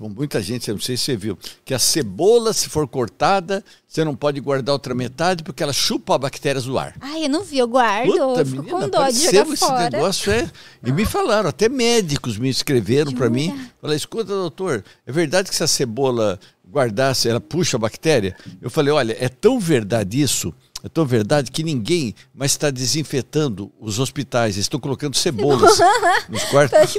muita 0.00 0.42
gente, 0.42 0.68
eu 0.68 0.74
não 0.74 0.82
sei 0.82 0.96
se 0.96 1.04
você 1.04 1.16
viu, 1.16 1.38
que 1.64 1.72
a 1.72 1.78
cebola, 1.78 2.52
se 2.52 2.68
for 2.68 2.88
cortada, 2.88 3.64
você 3.86 4.04
não 4.04 4.16
pode 4.16 4.40
guardar 4.40 4.72
outra 4.72 4.94
metade 4.94 5.44
porque 5.44 5.62
ela 5.62 5.72
chupa 5.72 6.18
bactérias 6.18 6.64
do 6.64 6.76
ar. 6.76 6.96
Ai, 7.00 7.26
eu 7.26 7.28
não 7.28 7.44
vi, 7.44 7.58
eu 7.58 7.68
guardo. 7.68 8.10
Puta, 8.10 8.40
eu 8.40 8.46
fico 8.46 8.62
menina, 8.62 8.80
com 8.80 8.88
dó 8.88 9.08
de 9.08 9.24
jogar 9.24 9.46
esse 9.46 9.56
fora. 9.56 9.90
negócio 9.90 10.32
é. 10.32 10.50
E 10.84 10.90
me 10.90 11.04
falaram, 11.04 11.48
até 11.48 11.68
médicos 11.68 12.36
me 12.36 12.48
escreveram 12.48 13.12
para 13.12 13.30
mim. 13.30 13.48
Falaram, 13.80 13.96
escuta, 13.96 14.24
doutor, 14.24 14.84
é 15.06 15.12
verdade 15.12 15.48
que 15.48 15.54
se 15.54 15.62
a 15.62 15.68
cebola 15.68 16.40
guardasse, 16.70 17.28
ela 17.28 17.40
puxa 17.40 17.76
a 17.76 17.80
bactéria? 17.80 18.36
Eu 18.60 18.68
falei, 18.68 18.92
olha, 18.92 19.16
é 19.18 19.28
tão 19.28 19.58
verdade 19.58 20.20
isso, 20.20 20.52
é 20.82 20.88
tão 20.88 21.04
verdade 21.04 21.50
que 21.50 21.64
ninguém 21.64 22.14
mais 22.32 22.52
está 22.52 22.70
desinfetando 22.70 23.72
os 23.80 23.98
hospitais. 23.98 24.54
Eles 24.54 24.64
estão 24.64 24.78
colocando 24.78 25.16
cebolas 25.16 25.78
nos 26.28 26.44
quartos. 26.44 26.96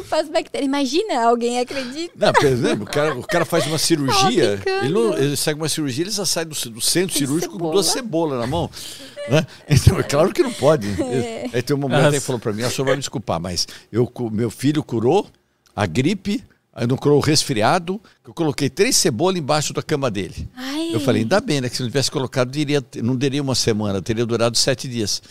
Imagina, 0.62 1.26
alguém 1.26 1.60
acredita. 1.60 2.14
Não, 2.16 2.34
por 2.34 2.46
exemplo, 2.46 2.84
o 2.84 2.88
cara, 2.88 3.18
o 3.18 3.26
cara 3.26 3.46
faz 3.46 3.66
uma 3.68 3.78
cirurgia, 3.80 4.62
ele, 4.84 4.94
não, 4.94 5.18
ele 5.18 5.36
segue 5.38 5.60
uma 5.60 5.70
cirurgia, 5.70 6.04
ele 6.04 6.12
já 6.12 6.26
sai 6.26 6.44
do, 6.46 6.56
do 6.70 6.82
centro 6.82 7.14
Tem 7.18 7.26
cirúrgico 7.26 7.54
com 7.54 7.58
cebola. 7.58 7.74
duas 7.74 7.86
cebolas 7.88 8.40
na 8.40 8.48
mão. 8.48 8.70
Né? 9.30 9.46
Então, 9.70 10.00
é 10.00 10.04
claro 10.04 10.34
que 10.34 10.44
não 10.44 10.54
pode. 10.54 10.88
É. 11.10 11.50
Aí 11.54 11.62
tem 11.62 11.76
uma 11.76 11.88
mulher 11.88 12.12
que 12.12 12.20
falou 12.20 12.40
para 12.40 12.54
mim, 12.54 12.62
a 12.62 12.70
senhora 12.70 12.92
vai 12.92 12.96
me 12.96 13.00
desculpar, 13.02 13.40
mas 13.40 13.68
eu, 13.92 14.12
meu 14.32 14.52
filho 14.52 14.84
curou 14.84 15.28
a 15.76 15.86
gripe, 15.86 16.44
aí 16.74 16.88
não 16.88 16.98
curou 16.98 17.18
o 17.18 17.22
resfriado, 17.22 18.00
que 18.24 18.30
eu 18.30 18.34
coloquei 18.34 18.70
três 18.70 18.96
cebolas 18.96 19.38
embaixo 19.38 19.74
da 19.74 19.82
cama 19.84 20.10
dele. 20.10 20.48
Ai. 20.56 20.90
Eu 20.94 21.00
falei, 21.00 21.22
ainda 21.24 21.40
bem, 21.42 21.62
né? 21.62 21.70
Que 21.70 21.76
se 21.76 21.82
não 21.82 21.90
tivesse 21.90 22.10
colocado, 22.12 22.50
diria, 22.52 22.84
não 23.04 23.16
daria 23.16 23.42
uma 23.42 23.56
semana, 23.56 24.02
teria 24.02 24.26
durado 24.26 24.58
sete 24.58 24.88
dias. 24.88 25.22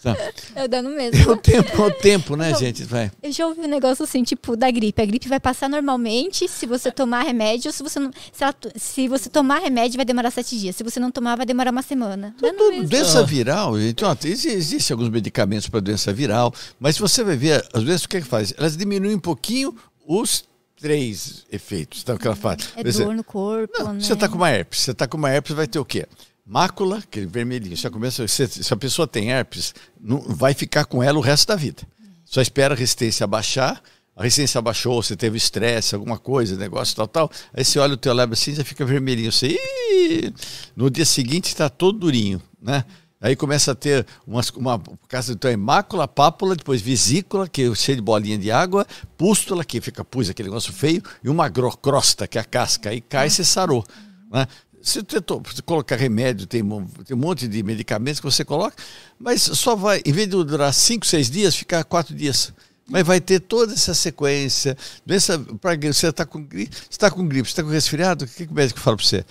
Tá? 0.00 0.16
Eu 0.54 0.68
dando 0.68 0.90
É 0.90 0.92
o 0.92 0.96
mesmo. 0.96 1.36
tempo, 1.38 1.82
é 1.82 1.86
o 1.86 1.90
tempo, 1.90 2.36
né, 2.36 2.54
gente? 2.54 2.84
Vai. 2.84 3.10
Eu 3.20 3.32
já 3.32 3.44
ouvi 3.48 3.62
um 3.62 3.66
negócio 3.66 4.04
assim, 4.04 4.22
tipo, 4.22 4.56
da 4.56 4.70
gripe. 4.70 5.02
A 5.02 5.04
gripe 5.04 5.28
vai 5.28 5.40
passar 5.40 5.68
normalmente 5.68 6.46
se 6.46 6.66
você 6.66 6.92
tomar 6.92 7.22
remédio. 7.22 7.72
Se 7.72 7.82
você 7.82 7.98
não. 7.98 8.12
Se, 8.32 8.44
ela 8.44 8.52
to- 8.52 8.70
se 8.76 9.08
você 9.08 9.28
tomar 9.28 9.58
remédio, 9.58 9.96
vai 9.96 10.04
demorar 10.04 10.30
sete 10.30 10.56
dias. 10.56 10.76
Se 10.76 10.84
você 10.84 11.00
não 11.00 11.10
tomar, 11.10 11.36
vai 11.36 11.44
demorar 11.44 11.72
uma 11.72 11.82
semana. 11.82 12.32
Dando 12.40 12.56
Tudo, 12.58 12.70
mesmo. 12.70 12.88
doença 12.88 13.24
viral, 13.24 13.76
gente, 13.80 14.04
ó, 14.04 14.14
exi- 14.24 14.50
existem 14.50 14.94
alguns 14.94 15.08
medicamentos 15.10 15.68
para 15.68 15.80
doença 15.80 16.12
viral, 16.12 16.54
mas 16.78 16.94
se 16.94 17.00
você 17.00 17.24
vai 17.24 17.36
ver, 17.36 17.66
às 17.72 17.82
vezes 17.82 18.04
o 18.04 18.08
que, 18.08 18.18
é 18.18 18.20
que 18.20 18.26
faz? 18.28 18.54
Elas 18.56 18.76
diminuem 18.76 19.16
um 19.16 19.20
pouquinho 19.20 19.74
os 20.06 20.44
três 20.80 21.44
efeitos 21.50 22.02
tá, 22.02 22.16
que 22.16 22.26
ela 22.26 22.36
faz. 22.36 22.70
É 22.76 22.86
exemplo, 22.86 23.10
dor 23.10 23.16
no 23.16 23.24
corpo, 23.24 23.74
não, 23.78 23.94
né? 23.94 24.00
Você 24.00 24.12
está 24.12 24.28
com 24.28 24.36
uma 24.36 24.50
herpes, 24.50 24.80
você 24.80 24.90
está 24.92 25.06
com 25.06 25.16
uma 25.16 25.30
herpes, 25.30 25.54
vai 25.54 25.66
ter 25.66 25.78
o 25.78 25.84
quê? 25.84 26.06
Mácula, 26.46 26.98
aquele 26.98 27.26
vermelhinho. 27.26 27.76
Você 27.76 27.90
começa, 27.90 28.26
se, 28.26 28.46
se 28.46 28.72
a 28.72 28.76
pessoa 28.76 29.06
tem 29.06 29.30
herpes, 29.30 29.74
não 30.00 30.20
vai 30.20 30.54
ficar 30.54 30.86
com 30.86 31.02
ela 31.02 31.18
o 31.18 31.22
resto 31.22 31.48
da 31.48 31.56
vida. 31.56 31.82
Só 32.24 32.40
espera 32.40 32.74
a 32.74 32.76
resistência 32.76 33.24
abaixar. 33.24 33.82
A 34.16 34.22
resistência 34.22 34.58
abaixou, 34.58 35.00
você 35.00 35.14
teve 35.14 35.36
estresse, 35.36 35.94
alguma 35.94 36.18
coisa, 36.18 36.56
negócio 36.56 36.96
tal, 36.96 37.06
tal. 37.06 37.30
Aí 37.54 37.64
você 37.64 37.78
olha 37.78 37.94
o 37.94 37.96
teu 37.96 38.12
lábio 38.12 38.32
assim, 38.32 38.52
já 38.54 38.64
fica 38.64 38.84
vermelhinho. 38.84 39.30
Você, 39.30 39.46
"Ih!" 39.48 40.34
no 40.74 40.90
dia 40.90 41.04
seguinte 41.04 41.46
está 41.46 41.68
todo 41.68 41.98
durinho, 42.00 42.42
né? 42.60 42.84
Aí 43.20 43.34
começa 43.34 43.72
a 43.72 43.74
ter 43.74 44.06
umas, 44.26 44.48
uma 44.50 44.80
casa 45.08 45.32
então 45.32 45.50
é 45.50 45.56
mácula, 45.56 46.06
pápula, 46.06 46.54
depois 46.54 46.80
vesícula, 46.80 47.48
que 47.48 47.62
é 47.62 47.74
cheio 47.74 47.96
de 47.96 48.02
bolinha 48.02 48.38
de 48.38 48.50
água, 48.50 48.86
pústula, 49.16 49.64
que 49.64 49.80
fica 49.80 50.04
pus, 50.04 50.30
aquele 50.30 50.48
negócio 50.48 50.72
feio, 50.72 51.02
e 51.22 51.28
uma 51.28 51.50
crosta, 51.50 52.28
que 52.28 52.38
é 52.38 52.40
a 52.40 52.44
casca. 52.44 52.90
Aí 52.90 53.00
cai 53.00 53.26
e 53.26 53.30
você 53.30 53.44
sarou. 53.44 53.84
Né? 54.30 54.46
Você 54.80 55.02
tentou 55.02 55.42
colocar 55.66 55.96
remédio, 55.96 56.46
tem, 56.46 56.62
tem 57.04 57.16
um 57.16 57.20
monte 57.20 57.48
de 57.48 57.62
medicamentos 57.64 58.20
que 58.20 58.26
você 58.26 58.44
coloca, 58.44 58.76
mas 59.18 59.42
só 59.42 59.74
vai, 59.74 60.00
em 60.04 60.12
vez 60.12 60.28
de 60.28 60.44
durar 60.44 60.72
5, 60.72 61.04
6 61.04 61.28
dias, 61.28 61.56
ficar 61.56 61.82
4 61.82 62.14
dias. 62.14 62.52
Mas 62.88 63.04
vai 63.04 63.20
ter 63.20 63.40
toda 63.40 63.74
essa 63.74 63.92
sequência. 63.92 64.76
Doença, 65.04 65.38
pra, 65.60 65.76
você 65.76 66.06
está 66.06 66.24
com 66.24 66.42
gripe, 66.42 66.74
está 66.88 67.10
com 67.10 67.26
gripe, 67.26 67.48
está 67.48 67.62
com 67.62 67.68
resfriado, 67.68 68.24
o 68.24 68.28
que, 68.28 68.46
que 68.46 68.52
o 68.52 68.54
médico 68.54 68.80
fala 68.80 68.96
para 68.96 69.04
você? 69.04 69.24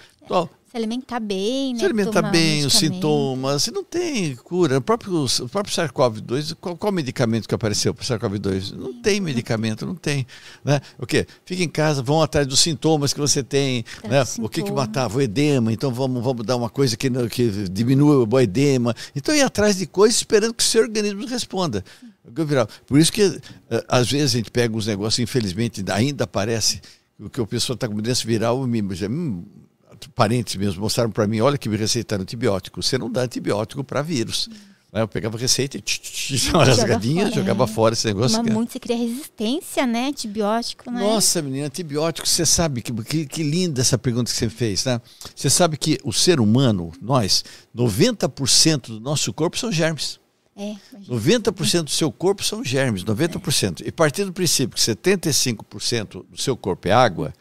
Se 0.77 0.84
alimentar 0.84 1.19
bem, 1.19 1.74
né? 1.74 1.79
se 1.79 1.86
alimentar 1.86 2.12
tomar 2.12 2.31
bem, 2.31 2.65
os 2.65 2.74
sintomas, 2.74 3.63
você 3.63 3.72
não 3.72 3.84
tem 3.84 4.36
cura. 4.36 4.77
O 4.77 4.81
próprio, 4.81 5.25
o 5.25 5.50
próprio 5.50 5.74
SARS-CoV-2, 5.74 6.55
qual, 6.62 6.77
qual 6.77 6.91
medicamento 6.91 7.48
que 7.48 7.55
apareceu 7.55 7.93
para 7.93 8.03
o 8.03 8.05
SARS-CoV-2? 8.05 8.74
Não 8.74 9.01
tem 9.01 9.19
medicamento, 9.19 9.86
não 9.86 9.96
tem. 9.96 10.27
Né? 10.63 10.79
O 11.00 11.07
quê? 11.07 11.25
Fica 11.46 11.63
em 11.63 11.69
casa, 11.69 12.03
vão 12.03 12.22
atrás 12.22 12.46
dos 12.46 12.60
sintomas 12.60 13.13
que 13.13 13.19
você 13.19 13.41
tem. 13.43 13.84
Tá, 14.01 14.07
Né? 14.07 14.24
O 14.39 14.48
que, 14.48 14.62
que 14.62 14.72
matava? 14.72 15.17
O 15.17 15.22
edema, 15.22 15.74
então 15.74 15.91
vamos, 15.91 16.24
vamos 16.24 16.46
dar 16.46 16.55
uma 16.55 16.69
coisa 16.69 16.96
que, 16.96 17.10
que 17.29 17.50
diminua 17.69 18.27
o 18.29 18.39
edema. 18.39 18.96
Então 19.15 19.34
ir 19.34 19.41
atrás 19.41 19.77
de 19.77 19.88
coisas 19.88 20.17
esperando 20.17 20.53
que 20.53 20.63
o 20.63 20.67
seu 20.67 20.84
organismo 20.84 21.25
responda. 21.25 21.84
Por 22.86 23.00
isso 23.00 23.12
que, 23.12 23.22
eh, 23.69 23.86
às 23.88 24.12
vezes, 24.12 24.34
a 24.34 24.38
gente 24.38 24.51
pega 24.51 24.75
uns 24.75 24.86
negócios, 24.86 25.19
infelizmente, 25.19 25.84
ainda 25.89 26.25
aparece 26.25 26.81
o 27.19 27.29
que 27.29 27.41
o 27.41 27.48
pessoa 27.48 27.75
está 27.75 27.88
com 27.88 27.96
doença 27.96 28.25
viral, 28.25 28.65
me, 28.67 28.81
hum, 28.81 29.46
parentes 30.16 30.56
mesmo 30.56 30.82
mostraram 30.82 31.12
para 31.12 31.27
mim, 31.27 31.42
olha 31.42 31.58
que 31.58 31.70
me 31.70 31.77
receitaram 31.77 32.24
antibiótico. 32.24 32.82
Você 32.82 32.98
não 32.98 33.12
dá 33.12 33.22
antibiótico 33.22 33.84
para 33.84 34.01
vírus. 34.01 34.50
Hum. 34.51 34.77
Eu 34.94 35.08
pegava 35.08 35.38
receita 35.38 35.77
e 35.77 35.82
tch, 35.82 36.00
tch, 36.00 36.27
tch, 36.27 36.54
uma 36.54 36.63
rasgadinha, 36.63 37.24
fora, 37.25 37.36
jogava 37.36 37.63
é. 37.66 37.68
fora 37.68 37.94
esse 37.94 38.08
negócio. 38.08 38.42
Mas 38.42 38.54
muito 38.54 38.72
você 38.72 38.80
cria 38.80 38.96
resistência, 38.96 39.86
né? 39.86 40.08
Antibiótico, 40.08 40.89
né? 40.89 41.01
Nossa, 41.01 41.42
menina, 41.42 41.68
antibiótico, 41.68 42.27
você 42.27 42.46
sabe 42.46 42.81
que, 42.81 42.94
que, 43.03 43.25
que, 43.25 43.44
linda 43.44 43.81
essa 43.81 43.98
pergunta 43.98 44.31
que 44.31 44.38
você 44.38 44.50
fez, 44.50 44.86
né? 44.86 45.01
Você 45.36 45.50
sabe 45.50 45.77
que 45.77 46.00
o 46.03 46.14
ser 46.14 46.40
humano, 46.40 46.92
nós, 47.01 47.44
90% 47.75 48.88
do 48.88 49.00
nosso 49.00 49.33
corpo 49.33 49.57
são 49.57 49.72
germes. 49.72 50.20
É, 50.55 50.75
90% 51.07 51.83
do 51.83 51.92
seu 51.92 52.12
corpo 52.12 52.44
são 52.44 52.64
germes, 52.64 53.03
90%. 53.03 53.81
É. 53.83 53.90
E 53.90 53.92
partindo 53.92 54.27
do 54.27 54.33
princípio 54.33 54.75
que 54.75 54.81
75% 54.81 56.25
do 56.27 56.42
seu 56.42 56.57
corpo 56.57 56.88
é 56.88 56.92
água, 56.92 57.33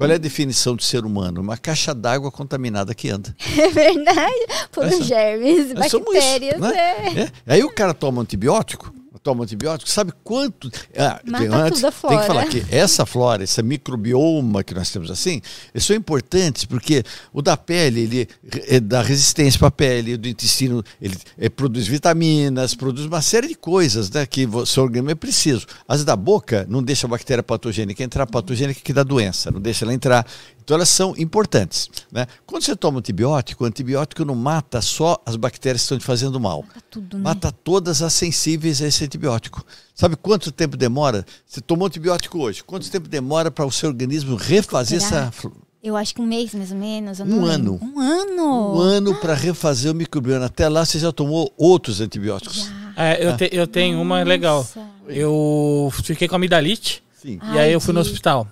qual 0.00 0.10
é 0.10 0.14
a 0.14 0.18
definição 0.18 0.74
de 0.74 0.82
ser 0.82 1.04
humano? 1.04 1.42
Uma 1.42 1.58
caixa 1.58 1.94
d'água 1.94 2.30
contaminada 2.32 2.94
que 2.94 3.10
anda. 3.10 3.36
É 3.60 3.68
verdade, 3.68 4.46
por 4.72 4.88
germes, 5.04 5.74
bactérias. 5.74 6.54
Isso, 6.54 6.60
né? 6.60 6.72
é. 6.74 7.20
É. 7.20 7.54
Aí 7.54 7.62
o 7.62 7.70
cara 7.70 7.92
toma 7.92 8.22
antibiótico, 8.22 8.94
toma 9.22 9.44
antibiótico, 9.44 9.90
sabe 9.90 10.12
quanto. 10.24 10.70
Ah, 10.96 11.20
Mata 11.24 11.44
tem, 11.44 11.54
antes, 11.54 11.80
tudo 11.80 12.08
tem 12.08 12.18
que 12.18 12.26
falar 12.26 12.46
que 12.46 12.64
essa 12.70 13.04
flora, 13.04 13.42
essa 13.42 13.62
microbioma 13.62 14.64
que 14.64 14.74
nós 14.74 14.90
temos 14.90 15.10
assim, 15.10 15.42
eles 15.74 15.84
são 15.84 15.94
importantes 15.94 16.64
porque 16.64 17.04
o 17.32 17.42
da 17.42 17.56
pele, 17.56 18.00
ele 18.00 18.28
é, 18.68 18.80
dá 18.80 19.02
resistência 19.02 19.58
para 19.58 19.68
a 19.68 19.72
pele, 19.72 20.14
o 20.14 20.18
do 20.18 20.28
intestino, 20.28 20.82
ele 21.00 21.16
é, 21.38 21.48
produz 21.48 21.86
vitaminas, 21.86 22.74
produz 22.74 23.06
uma 23.06 23.20
série 23.20 23.48
de 23.48 23.54
coisas 23.54 24.10
né, 24.10 24.24
que 24.26 24.46
o 24.46 24.64
seu 24.64 24.82
organismo 24.82 25.10
é 25.10 25.14
preciso. 25.14 25.66
As 25.86 26.04
da 26.04 26.16
boca 26.16 26.66
não 26.68 26.82
deixa 26.82 27.06
a 27.06 27.10
bactéria 27.10 27.42
patogênica 27.42 28.02
entrar, 28.02 28.26
patogênica 28.26 28.80
que 28.82 28.92
dá 28.92 29.02
doença, 29.02 29.50
não 29.50 29.60
deixa 29.60 29.84
ela 29.84 29.92
entrar. 29.92 30.26
Então 30.70 30.76
elas 30.76 30.88
são 30.88 31.16
importantes. 31.18 31.90
Né? 32.12 32.28
Quando 32.46 32.62
você 32.62 32.76
toma 32.76 33.00
antibiótico, 33.00 33.64
o 33.64 33.66
antibiótico 33.66 34.24
não 34.24 34.36
mata 34.36 34.80
só 34.80 35.20
as 35.26 35.34
bactérias 35.34 35.80
que 35.80 35.86
estão 35.86 35.98
te 35.98 36.04
fazendo 36.04 36.38
mal. 36.38 36.62
Mata 36.62 36.80
tudo, 36.88 37.18
né? 37.18 37.24
Mata 37.24 37.50
todas 37.50 38.00
as 38.02 38.12
sensíveis 38.12 38.80
a 38.80 38.86
esse 38.86 39.02
antibiótico. 39.02 39.66
Sabe 39.96 40.14
quanto 40.14 40.52
tempo 40.52 40.76
demora? 40.76 41.26
Você 41.44 41.60
tomou 41.60 41.88
antibiótico 41.88 42.38
hoje. 42.38 42.62
Quanto 42.62 42.88
tempo 42.88 43.08
demora 43.08 43.50
para 43.50 43.66
o 43.66 43.72
seu 43.72 43.88
organismo 43.88 44.36
refazer 44.36 45.00
Será? 45.00 45.32
essa. 45.36 45.50
Eu 45.82 45.96
acho 45.96 46.14
que 46.14 46.22
um 46.22 46.26
mês, 46.26 46.54
mais 46.54 46.70
ou 46.70 46.76
menos. 46.76 47.18
Um 47.18 47.44
ano. 47.44 47.80
Um 47.82 47.98
ano. 47.98 48.76
Um 48.76 48.78
ano 48.78 49.14
para 49.16 49.34
refazer 49.34 49.90
o 49.90 49.94
microbioma. 49.94 50.46
Até 50.46 50.68
lá 50.68 50.84
você 50.84 51.00
já 51.00 51.10
tomou 51.10 51.52
outros 51.58 52.00
antibióticos. 52.00 52.70
É, 52.96 53.26
eu, 53.26 53.36
te, 53.36 53.50
eu 53.50 53.66
tenho 53.66 53.96
Nossa. 53.96 54.04
uma 54.04 54.22
legal. 54.22 54.64
Eu 55.08 55.92
fiquei 56.04 56.28
com 56.28 56.36
amidalite. 56.36 57.02
Sim. 57.20 57.40
E 57.42 57.58
Ai, 57.58 57.58
aí 57.58 57.72
eu 57.72 57.80
fui 57.80 57.92
no 57.92 57.98
hospital. 57.98 58.46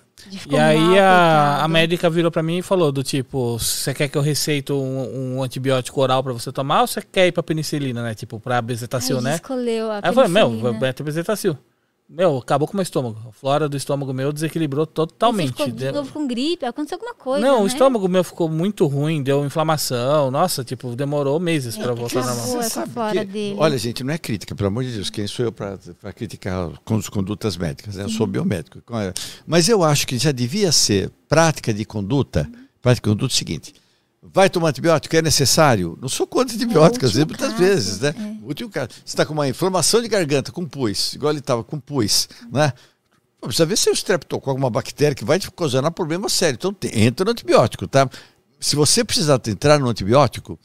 E 0.51 0.57
aí 0.57 0.99
a, 0.99 1.63
a 1.63 1.69
médica 1.69 2.09
virou 2.11 2.31
para 2.31 2.43
mim 2.43 2.59
e 2.59 2.63
falou 2.63 2.93
do 2.93 3.03
tipo, 3.03 3.59
você 3.59 3.95
quer 3.95 4.09
que 4.09 4.17
eu 4.17 4.23
receito 4.23 4.75
um, 4.75 5.37
um 5.37 5.43
antibiótico 5.43 6.01
oral 6.01 6.23
para 6.23 6.33
você 6.33 6.53
tomar 6.53 6.83
ou 6.83 6.87
você 6.87 7.03
quer 7.03 7.27
ir 7.27 7.33
pra 7.33 7.43
penicilina, 7.43 8.03
né? 8.03 8.15
Tipo, 8.15 8.39
pra 8.41 8.61
bezetacil, 8.61 9.21
né? 9.21 9.37
escolheu 9.37 9.91
a 9.91 9.97
Aí 9.97 10.03
eu 10.05 10.13
falei, 10.13 10.31
meu, 10.31 10.51
bezetacil. 11.05 11.57
Meu, 12.11 12.39
acabou 12.39 12.67
com 12.67 12.73
o 12.73 12.77
meu 12.77 12.83
estômago. 12.83 13.19
A 13.29 13.33
flora 13.33 13.69
do 13.69 13.77
estômago 13.77 14.15
meu 14.15 14.33
desequilibrou 14.33 14.87
totalmente. 14.87 15.59
Você 15.59 15.65
ficou 15.65 15.75
deu... 15.75 16.07
com 16.07 16.27
gripe, 16.27 16.65
aconteceu 16.65 16.97
alguma 16.97 17.13
coisa. 17.13 17.47
Não, 17.47 17.59
né? 17.59 17.65
o 17.65 17.67
estômago 17.67 18.09
meu 18.09 18.25
ficou 18.25 18.49
muito 18.49 18.87
ruim, 18.87 19.23
deu 19.23 19.45
inflamação. 19.45 20.31
Nossa, 20.31 20.65
tipo, 20.65 20.97
demorou 20.97 21.39
meses 21.39 21.77
é, 21.77 21.83
para 21.83 21.93
voltar 21.93 22.25
na 22.25 22.35
mão. 22.35 22.63
Flora 22.89 23.25
dele. 23.27 23.57
Olha, 23.59 23.77
gente, 23.77 24.03
não 24.03 24.15
é 24.15 24.17
crítica, 24.17 24.55
pelo 24.55 24.69
amor 24.69 24.85
de 24.85 24.93
Deus. 24.93 25.11
Quem 25.11 25.27
sou 25.27 25.45
eu 25.45 25.53
para 25.53 25.77
criticar 26.15 26.71
as 26.71 27.09
condutas 27.11 27.59
médicas? 27.59 27.97
Né? 27.97 28.05
Eu 28.05 28.09
sou 28.09 28.27
biomédico. 28.27 28.81
Mas 29.47 29.69
eu 29.69 29.85
acho 29.85 30.07
que 30.07 30.17
já 30.17 30.33
devia 30.33 30.73
ser 30.73 31.11
prática 31.29 31.75
de 31.75 31.85
conduta. 31.85 32.51
Prática 32.81 33.11
de 33.11 33.15
conduta 33.15 33.33
é 33.33 33.35
o 33.35 33.37
seguinte 33.37 33.75
Vai 34.23 34.51
tomar 34.51 34.71
antibiótico? 34.71 35.15
É 35.15 35.23
necessário? 35.23 35.97
Não 36.01 36.09
sou 36.09 36.27
contra 36.27 36.55
antibióticos, 36.55 37.17
é 37.17 37.25
muitas 37.25 37.51
caso, 37.51 37.57
vezes, 37.57 38.01
né? 38.01 38.15
É. 38.19 38.47
Último 38.47 38.69
caso. 38.69 38.89
Você 38.91 39.03
está 39.05 39.25
com 39.25 39.33
uma 39.33 39.49
inflamação 39.49 40.03
de 40.03 40.09
garganta, 40.09 40.51
com 40.51 40.67
pus, 40.67 41.15
igual 41.15 41.33
ele 41.33 41.39
estava 41.39 41.63
com 41.63 41.79
pus, 41.79 42.29
né? 42.51 42.73
Precisa 43.41 43.65
ver 43.65 43.79
se 43.79 43.89
é 43.89 43.93
o 43.93 43.95
streptococcus, 43.95 44.49
alguma 44.49 44.69
bactéria 44.69 45.15
que 45.15 45.25
vai 45.25 45.39
te 45.39 45.49
causar 45.53 45.89
problema 45.93 46.29
sério. 46.29 46.57
Então, 46.57 46.75
entra 46.93 47.25
no 47.25 47.31
antibiótico, 47.31 47.87
tá? 47.87 48.11
Se 48.59 48.75
você 48.75 49.05
precisar 49.05 49.41
entrar 49.47 49.79
no 49.79 49.89
antibiótico, 49.89 50.59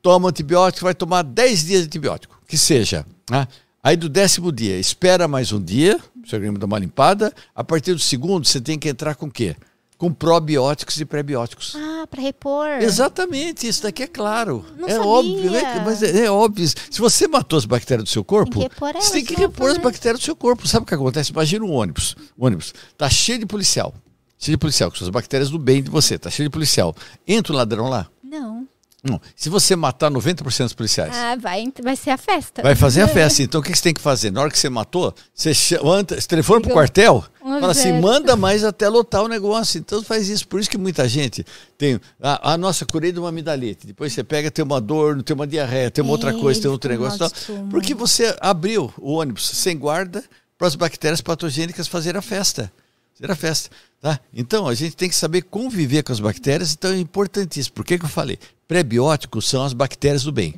toma 0.00 0.30
antibiótico, 0.30 0.84
vai 0.84 0.94
tomar 0.94 1.22
10 1.22 1.64
dias 1.64 1.80
de 1.82 1.86
antibiótico, 1.88 2.40
que 2.48 2.56
seja. 2.56 3.04
Né? 3.30 3.46
Aí 3.82 3.96
do 3.96 4.08
décimo 4.08 4.50
dia, 4.50 4.78
espera 4.78 5.28
mais 5.28 5.52
um 5.52 5.62
dia, 5.62 6.00
seu 6.26 6.36
organismo 6.36 6.58
dá 6.58 6.64
uma 6.64 6.78
limpada. 6.78 7.32
A 7.54 7.62
partir 7.62 7.92
do 7.92 7.98
segundo, 7.98 8.46
você 8.46 8.60
tem 8.60 8.78
que 8.78 8.88
entrar 8.88 9.14
com 9.14 9.26
o 9.26 9.30
quê? 9.30 9.54
Com 10.02 10.12
probióticos 10.12 11.00
e 11.00 11.04
prebióticos. 11.04 11.76
Ah, 11.76 12.08
para 12.10 12.20
repor. 12.20 12.66
Exatamente, 12.80 13.68
isso 13.68 13.84
daqui 13.84 14.02
é 14.02 14.08
claro. 14.08 14.66
Não 14.76 14.88
é 14.88 14.94
sabia. 14.94 15.06
óbvio, 15.06 15.50
né? 15.52 15.82
mas 15.84 16.02
é, 16.02 16.24
é, 16.24 16.28
óbvio. 16.28 16.66
Se 16.68 16.98
você 16.98 17.28
matou 17.28 17.56
as 17.56 17.64
bactérias 17.64 18.02
do 18.02 18.10
seu 18.10 18.24
corpo, 18.24 18.58
tem 18.58 19.00
você 19.00 19.12
tem 19.12 19.24
que 19.24 19.36
repor 19.36 19.70
as 19.70 19.78
bactérias 19.78 20.18
do 20.18 20.24
seu 20.24 20.34
corpo. 20.34 20.66
Sabe 20.66 20.82
o 20.82 20.86
que 20.88 20.94
acontece? 20.94 21.30
Imagina 21.30 21.64
um 21.64 21.70
ônibus. 21.70 22.16
O 22.36 22.44
ônibus 22.44 22.74
tá 22.98 23.08
cheio 23.08 23.38
de 23.38 23.46
policial. 23.46 23.94
Cheio 24.36 24.56
de 24.56 24.60
policial, 24.60 24.90
com 24.90 24.96
suas 24.96 25.08
bactérias 25.08 25.50
do 25.50 25.56
bem 25.56 25.80
de 25.80 25.88
você, 25.88 26.18
tá 26.18 26.28
cheio 26.28 26.48
de 26.48 26.52
policial. 26.52 26.96
Entra 27.24 27.52
um 27.52 27.56
ladrão 27.56 27.88
lá? 27.88 28.08
Não. 29.02 29.20
Se 29.34 29.48
você 29.48 29.74
matar 29.74 30.10
90% 30.10 30.62
dos 30.62 30.72
policiais. 30.74 31.12
Ah, 31.12 31.34
vai, 31.34 31.64
vai 31.82 31.96
ser 31.96 32.10
a 32.10 32.16
festa. 32.16 32.62
Vai 32.62 32.76
fazer 32.76 33.02
a 33.02 33.08
festa. 33.08 33.42
Então 33.42 33.60
o 33.60 33.64
que 33.64 33.74
você 33.74 33.82
tem 33.82 33.94
que 33.94 34.00
fazer? 34.00 34.30
Na 34.30 34.40
hora 34.40 34.50
que 34.50 34.58
você 34.58 34.70
matou, 34.70 35.12
você, 35.34 35.52
chama, 35.52 36.04
você 36.04 36.28
telefona 36.28 36.60
para 36.60 36.70
o 36.70 36.72
quartel, 36.72 37.24
um 37.44 37.58
fala 37.58 37.72
assim, 37.72 37.92
manda 38.00 38.36
mais 38.36 38.62
até 38.62 38.88
lotar 38.88 39.22
o 39.22 39.28
negócio. 39.28 39.78
Então 39.78 40.02
faz 40.02 40.28
isso. 40.28 40.46
Por 40.46 40.60
isso 40.60 40.70
que 40.70 40.78
muita 40.78 41.08
gente 41.08 41.44
tem. 41.76 42.00
A, 42.20 42.52
a 42.52 42.58
nossa, 42.58 42.86
curei 42.86 43.10
de 43.10 43.18
uma 43.18 43.30
amidalite. 43.30 43.86
Depois 43.86 44.12
você 44.12 44.22
pega, 44.22 44.50
tem 44.50 44.64
uma 44.64 44.80
dor, 44.80 45.20
tem 45.22 45.34
uma 45.34 45.46
diarreia, 45.46 45.90
tem 45.90 46.04
uma 46.04 46.12
outra 46.12 46.32
coisa, 46.32 46.62
tem 46.62 46.70
outro 46.70 46.88
negócio. 46.88 47.18
Tal, 47.18 47.30
porque 47.70 47.94
você 47.94 48.36
abriu 48.40 48.92
o 48.98 49.14
ônibus 49.14 49.48
sem 49.48 49.76
guarda 49.76 50.22
para 50.56 50.68
as 50.68 50.76
bactérias 50.76 51.20
patogênicas 51.20 51.88
fazerem 51.88 52.20
a 52.20 52.22
festa. 52.22 52.72
A 53.22 53.34
festa. 53.34 53.70
Tá? 54.00 54.18
Então, 54.34 54.66
a 54.66 54.74
gente 54.74 54.96
tem 54.96 55.08
que 55.08 55.14
saber 55.14 55.42
conviver 55.42 56.02
com 56.02 56.12
as 56.12 56.20
bactérias, 56.20 56.72
então 56.72 56.90
é 56.90 56.98
importantíssimo. 56.98 57.74
Por 57.74 57.84
que, 57.84 57.98
que 57.98 58.04
eu 58.04 58.08
falei? 58.08 58.38
Prebióticos 58.66 59.48
são 59.48 59.64
as 59.64 59.72
bactérias 59.72 60.24
do 60.24 60.32
bem. 60.32 60.54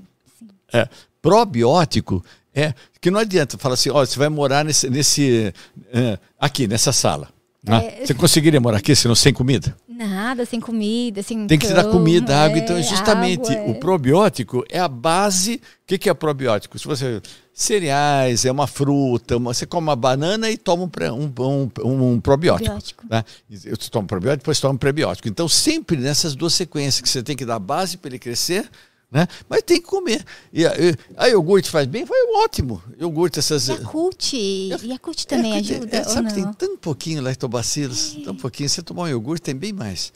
É, 0.72 0.88
probiótico 1.20 2.24
é 2.54 2.72
que 3.00 3.10
não 3.10 3.20
adianta 3.20 3.58
falar 3.58 3.74
assim, 3.74 3.90
olha, 3.90 4.06
você 4.06 4.18
vai 4.18 4.28
morar 4.28 4.64
nesse, 4.64 4.88
nesse 4.88 5.52
uh, 5.78 6.18
aqui, 6.38 6.66
nessa 6.66 6.92
sala. 6.92 7.28
Né? 7.64 7.94
É... 8.00 8.06
Você 8.06 8.14
conseguiria 8.14 8.60
morar 8.60 8.78
aqui 8.78 8.94
se 8.94 9.08
não 9.08 9.14
sem 9.14 9.32
comida? 9.32 9.74
Nada, 9.88 10.44
sem 10.44 10.60
comida, 10.60 11.22
sem 11.22 11.46
Tem 11.46 11.58
que 11.58 11.66
te 11.66 11.72
dar 11.72 11.84
comida, 11.84 12.36
água. 12.36 12.58
Então, 12.58 12.76
é, 12.76 12.80
então, 12.80 12.90
justamente, 12.90 13.52
água, 13.52 13.66
é... 13.66 13.70
o 13.70 13.74
probiótico 13.76 14.64
é 14.68 14.78
a 14.78 14.88
base. 14.88 15.54
O 15.54 15.86
que, 15.86 15.96
que 15.96 16.10
é 16.10 16.14
probiótico? 16.14 16.78
Se 16.78 16.86
você 16.86 17.22
cereais, 17.54 18.44
é 18.44 18.50
uma 18.50 18.66
fruta, 18.66 19.36
uma, 19.36 19.54
você 19.54 19.64
come 19.64 19.86
uma 19.86 19.94
banana 19.94 20.50
e 20.50 20.58
toma 20.58 20.82
um, 20.82 21.32
um, 21.38 21.70
um, 21.84 22.12
um 22.14 22.20
probiótico. 22.20 22.70
probiótico. 22.70 23.04
Né? 23.08 23.24
Eu 23.64 23.76
tomo 23.76 24.08
probiótico, 24.08 24.38
depois 24.38 24.60
tomo 24.60 24.74
um 24.74 24.76
prebiótico. 24.76 25.28
Então, 25.28 25.48
sempre 25.48 25.96
nessas 25.96 26.34
duas 26.34 26.52
sequências 26.52 27.00
que 27.00 27.08
você 27.08 27.22
tem 27.22 27.36
que 27.36 27.46
dar 27.46 27.60
base 27.60 27.96
para 27.96 28.10
ele 28.10 28.18
crescer, 28.18 28.68
né? 29.14 29.28
Mas 29.48 29.62
tem 29.62 29.80
que 29.80 29.86
comer. 29.86 30.24
E 30.52 30.66
a, 30.66 30.72
a 31.16 31.28
iogurte 31.28 31.70
faz 31.70 31.86
bem, 31.86 32.04
foi 32.04 32.18
ótimo. 32.42 32.82
Iogurte, 33.00 33.38
essas. 33.38 33.68
Yakult. 33.68 34.34
Yakult 34.34 35.24
também 35.28 35.52
é, 35.52 35.58
ajuda. 35.58 35.96
É, 35.96 36.02
sabe 36.02 36.28
que 36.30 36.34
tem 36.34 36.52
tão 36.52 36.76
pouquinho 36.76 37.22
lactobacilos, 37.22 38.16
é. 38.18 38.24
tão 38.24 38.34
pouquinho. 38.34 38.68
Você 38.68 38.82
tomar 38.82 39.04
um 39.04 39.08
iogurte, 39.08 39.42
tem 39.42 39.54
bem 39.54 39.72
mais. 39.72 40.12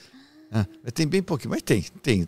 Ah, 0.51 0.67
tem 0.93 1.07
bem 1.07 1.23
pouquinho, 1.23 1.51
mas 1.51 1.63
tem, 1.63 1.85
tem. 2.03 2.27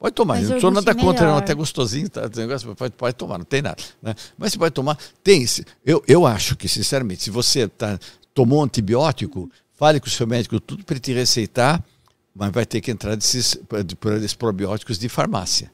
Pode 0.00 0.14
tomar. 0.16 0.38
Mas 0.38 0.48
não 0.48 0.60
sou 0.60 0.72
nada 0.72 0.92
contra, 0.96 1.28
não. 1.28 1.36
Até 1.36 1.54
gostosinho, 1.54 2.08
tá? 2.08 2.28
negócio, 2.34 2.74
pode, 2.74 2.94
pode 2.94 3.14
tomar, 3.14 3.38
não 3.38 3.44
tem 3.44 3.62
nada. 3.62 3.80
Né? 4.02 4.12
Mas 4.36 4.52
você 4.52 4.58
pode 4.58 4.74
tomar. 4.74 4.98
Tem. 5.22 5.46
Eu, 5.86 6.02
eu 6.08 6.26
acho 6.26 6.56
que, 6.56 6.66
sinceramente, 6.66 7.22
se 7.22 7.30
você 7.30 7.68
tá, 7.68 8.00
tomou 8.34 8.60
um 8.60 8.64
antibiótico, 8.64 9.48
fale 9.74 10.00
com 10.00 10.08
o 10.08 10.10
seu 10.10 10.26
médico 10.26 10.58
tudo 10.58 10.84
para 10.84 10.94
ele 10.94 11.00
te 11.00 11.12
receitar, 11.12 11.84
mas 12.34 12.50
vai 12.50 12.66
ter 12.66 12.80
que 12.80 12.90
entrar 12.90 13.14
desses, 13.14 13.56
desses 14.18 14.34
probióticos 14.34 14.98
de 14.98 15.08
farmácia. 15.08 15.70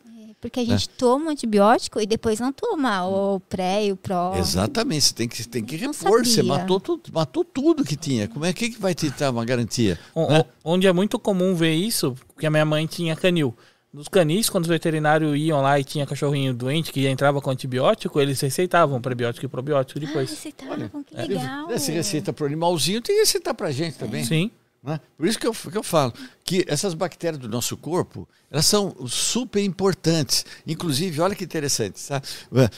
Porque 0.49 0.61
a 0.61 0.63
né? 0.63 0.69
gente 0.71 0.89
né? 0.89 0.95
toma 0.97 1.31
antibiótico 1.33 2.01
e 2.01 2.07
depois 2.07 2.39
não 2.39 2.53
toma 2.53 3.07
o 3.07 3.41
pré 3.41 3.87
e 3.87 3.93
o 3.93 3.97
pró. 3.97 4.35
Exatamente, 4.37 5.07
você 5.07 5.15
tem 5.15 5.29
que, 5.29 5.49
tem 5.49 5.65
que 5.65 5.77
repor. 5.77 6.25
Você 6.25 6.43
matou 6.43 6.79
tudo, 6.79 7.11
matou 7.13 7.45
tudo 7.45 7.85
que 7.85 7.97
tinha. 7.97 8.29
Como 8.29 8.45
é 8.45 8.53
que, 8.53 8.71
que 8.71 8.81
vai 8.81 8.95
te 8.95 9.11
dar 9.11 9.31
uma 9.31 9.45
garantia? 9.45 9.99
O, 10.15 10.29
né? 10.29 10.45
Onde 10.65 10.87
é 10.87 10.93
muito 10.93 11.19
comum 11.19 11.55
ver 11.55 11.75
isso, 11.75 12.15
porque 12.29 12.47
a 12.47 12.51
minha 12.51 12.65
mãe 12.65 12.87
tinha 12.87 13.17
canil. 13.17 13.57
Nos 13.93 14.09
canis, 14.09 14.51
quando 14.51 14.65
os 14.65 14.69
veterinários 14.69 15.37
iam 15.37 15.63
lá 15.63 15.81
e 15.81 15.85
tinha 15.85 16.07
cachorrinho 16.07 16.53
doente 16.53 16.93
que 16.93 17.09
entrava 17.09 17.41
com 17.41 17.51
antibiótico, 17.51 18.21
eles 18.21 18.39
receitavam 18.41 19.01
prebiótico 19.01 19.47
e 19.47 19.49
probiótico 19.49 19.99
depois. 19.99 20.31
Ah, 20.31 20.35
receitavam, 20.35 21.03
que 21.03 21.17
legal. 21.17 21.71
É, 21.71 21.79
se 21.79 21.91
receita 21.93 22.33
para 22.33 22.45
o 22.45 22.47
animalzinho, 22.47 23.01
tem 23.01 23.17
que 23.17 23.21
receitar 23.21 23.55
para 23.55 23.69
a 23.69 23.73
gente 23.73 23.97
também. 23.97 24.23
Sim. 24.23 24.51
Né? 24.83 25.01
Por 25.17 25.27
isso 25.27 25.39
que 25.39 25.47
eu, 25.47 25.53
que 25.53 25.77
eu 25.77 25.83
falo 25.83 26.13
que 26.45 26.65
essas 26.69 26.95
bactérias 26.95 27.41
do 27.41 27.49
nosso 27.49 27.77
corpo, 27.77 28.29
elas 28.51 28.67
são 28.67 28.95
super 29.09 29.63
importantes. 29.63 30.47
Inclusive, 30.67 31.21
olha 31.21 31.35
que 31.35 31.45
interessante, 31.45 31.99
sabe? 31.99 32.27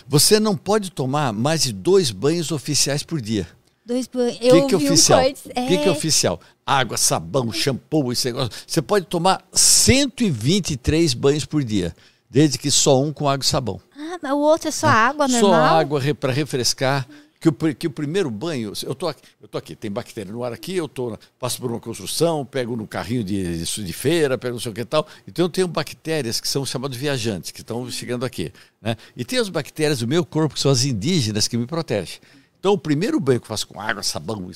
você 0.06 0.40
não 0.40 0.56
pode 0.56 0.90
tomar 0.90 1.32
mais 1.32 1.62
de 1.62 1.72
dois 1.72 2.10
banhos 2.10 2.50
oficiais 2.50 3.02
por 3.02 3.20
dia. 3.20 3.46
Dois 3.84 4.06
banhos. 4.06 4.36
Que, 4.36 4.66
que, 4.66 4.74
é 4.74 4.76
oficial? 4.76 5.18
O 5.18 5.22
é... 5.22 5.32
que, 5.32 5.78
que 5.78 5.88
é 5.88 5.90
oficial? 5.90 6.40
Água, 6.66 6.98
sabão, 6.98 7.50
shampoo, 7.50 8.12
esse 8.12 8.26
negócio. 8.26 8.52
Você 8.66 8.82
pode 8.82 9.06
tomar 9.06 9.42
123 9.52 11.14
banhos 11.14 11.46
por 11.46 11.64
dia, 11.64 11.96
desde 12.28 12.58
que 12.58 12.70
só 12.70 13.00
um 13.00 13.14
com 13.14 13.26
água 13.26 13.42
e 13.42 13.46
sabão. 13.46 13.80
Ah, 13.96 14.18
mas 14.22 14.32
o 14.32 14.38
outro 14.38 14.68
é 14.68 14.70
só 14.70 14.88
água 14.88 15.26
normal? 15.26 15.50
Só 15.50 15.54
água 15.54 16.02
para 16.14 16.32
refrescar 16.32 17.08
que 17.40 17.48
o, 17.48 17.52
que 17.52 17.86
o 17.86 17.90
primeiro 17.90 18.30
banho, 18.30 18.72
eu 18.82 18.94
tô 18.94 19.06
aqui, 19.06 19.22
eu 19.40 19.46
tô 19.46 19.58
aqui, 19.58 19.76
tem 19.76 19.90
bactéria 19.90 20.32
no 20.32 20.42
ar 20.42 20.52
aqui, 20.52 20.76
eu 20.76 20.88
tô, 20.88 21.16
passo 21.38 21.60
por 21.60 21.70
uma 21.70 21.78
construção, 21.78 22.44
pego 22.44 22.74
no 22.76 22.86
carrinho 22.86 23.22
de, 23.22 23.64
de 23.64 23.92
feira, 23.92 24.36
pego 24.36 24.54
não 24.54 24.60
sei 24.60 24.72
o 24.72 24.74
que 24.74 24.84
tal. 24.84 25.06
Então 25.26 25.44
eu 25.44 25.48
tenho 25.48 25.68
bactérias 25.68 26.40
que 26.40 26.48
são 26.48 26.66
chamadas 26.66 26.96
viajantes, 26.96 27.52
que 27.52 27.60
estão 27.60 27.88
chegando 27.90 28.24
aqui. 28.24 28.52
Né? 28.82 28.96
E 29.16 29.24
tem 29.24 29.38
as 29.38 29.48
bactérias 29.48 30.00
do 30.00 30.08
meu 30.08 30.24
corpo, 30.24 30.54
que 30.54 30.60
são 30.60 30.70
as 30.70 30.84
indígenas, 30.84 31.46
que 31.46 31.56
me 31.56 31.66
protegem. 31.66 32.18
Então 32.58 32.72
o 32.72 32.78
primeiro 32.78 33.20
banho 33.20 33.40
que 33.40 33.44
eu 33.44 33.48
faço 33.48 33.68
com 33.68 33.80
água, 33.80 34.02
sabão, 34.02 34.50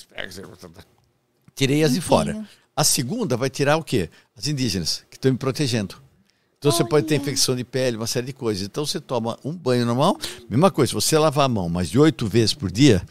tirei 1.55 1.85
as 1.85 1.93
de 1.93 2.01
fora. 2.01 2.45
A 2.75 2.83
segunda 2.83 3.37
vai 3.37 3.49
tirar 3.49 3.77
o 3.77 3.85
quê? 3.85 4.11
As 4.37 4.49
indígenas, 4.49 5.05
que 5.09 5.17
estão 5.17 5.31
me 5.31 5.39
protegendo. 5.39 5.97
Então 6.63 6.71
Olha. 6.71 6.79
você 6.79 6.85
pode 6.85 7.07
ter 7.09 7.17
infecção 7.17 7.57
de 7.57 7.65
pele, 7.65 7.97
uma 7.97 8.07
série 8.07 8.27
de 8.27 8.33
coisas. 8.33 8.65
Então 8.65 8.87
você 8.87 9.01
toma 9.01 9.37
um 9.45 9.53
banho 9.53 9.85
normal, 9.85 10.17
mesma 10.49 10.71
coisa, 10.71 10.91
se 10.91 10.95
você 10.95 11.19
lavar 11.19 11.47
a 11.47 11.49
mão 11.49 11.69
mais 11.69 11.91
de 11.91 11.99
oito 11.99 12.25
vezes 12.29 12.55
por 12.55 12.71
dia, 12.71 13.03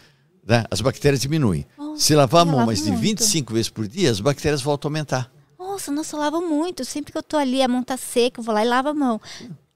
né, 0.48 0.64
as 0.72 0.80
bactérias 0.80 1.20
diminuem. 1.20 1.66
Se 1.98 2.16
lavar 2.16 2.44
a 2.44 2.46
mão 2.46 2.66
mais 2.66 2.80
muito. 2.80 2.96
de 2.96 3.02
25 3.02 3.54
vezes 3.54 3.68
por 3.70 3.86
dia, 3.90 4.10
as 4.10 4.22
bactérias 4.22 4.62
voltam 4.62 4.88
a 4.88 4.90
aumentar. 4.92 5.30
Nossa, 5.60 5.92
nossa, 5.92 6.16
eu 6.16 6.22
lavo 6.22 6.40
muito. 6.40 6.86
Sempre 6.86 7.12
que 7.12 7.18
eu 7.18 7.24
tô 7.24 7.36
ali, 7.36 7.62
a 7.62 7.68
mão 7.68 7.84
tá 7.84 7.98
seca, 7.98 8.40
eu 8.40 8.44
vou 8.46 8.56
lá 8.56 8.64
e 8.64 8.70
lavo 8.70 8.88
a 8.88 8.94
mão. 8.94 9.20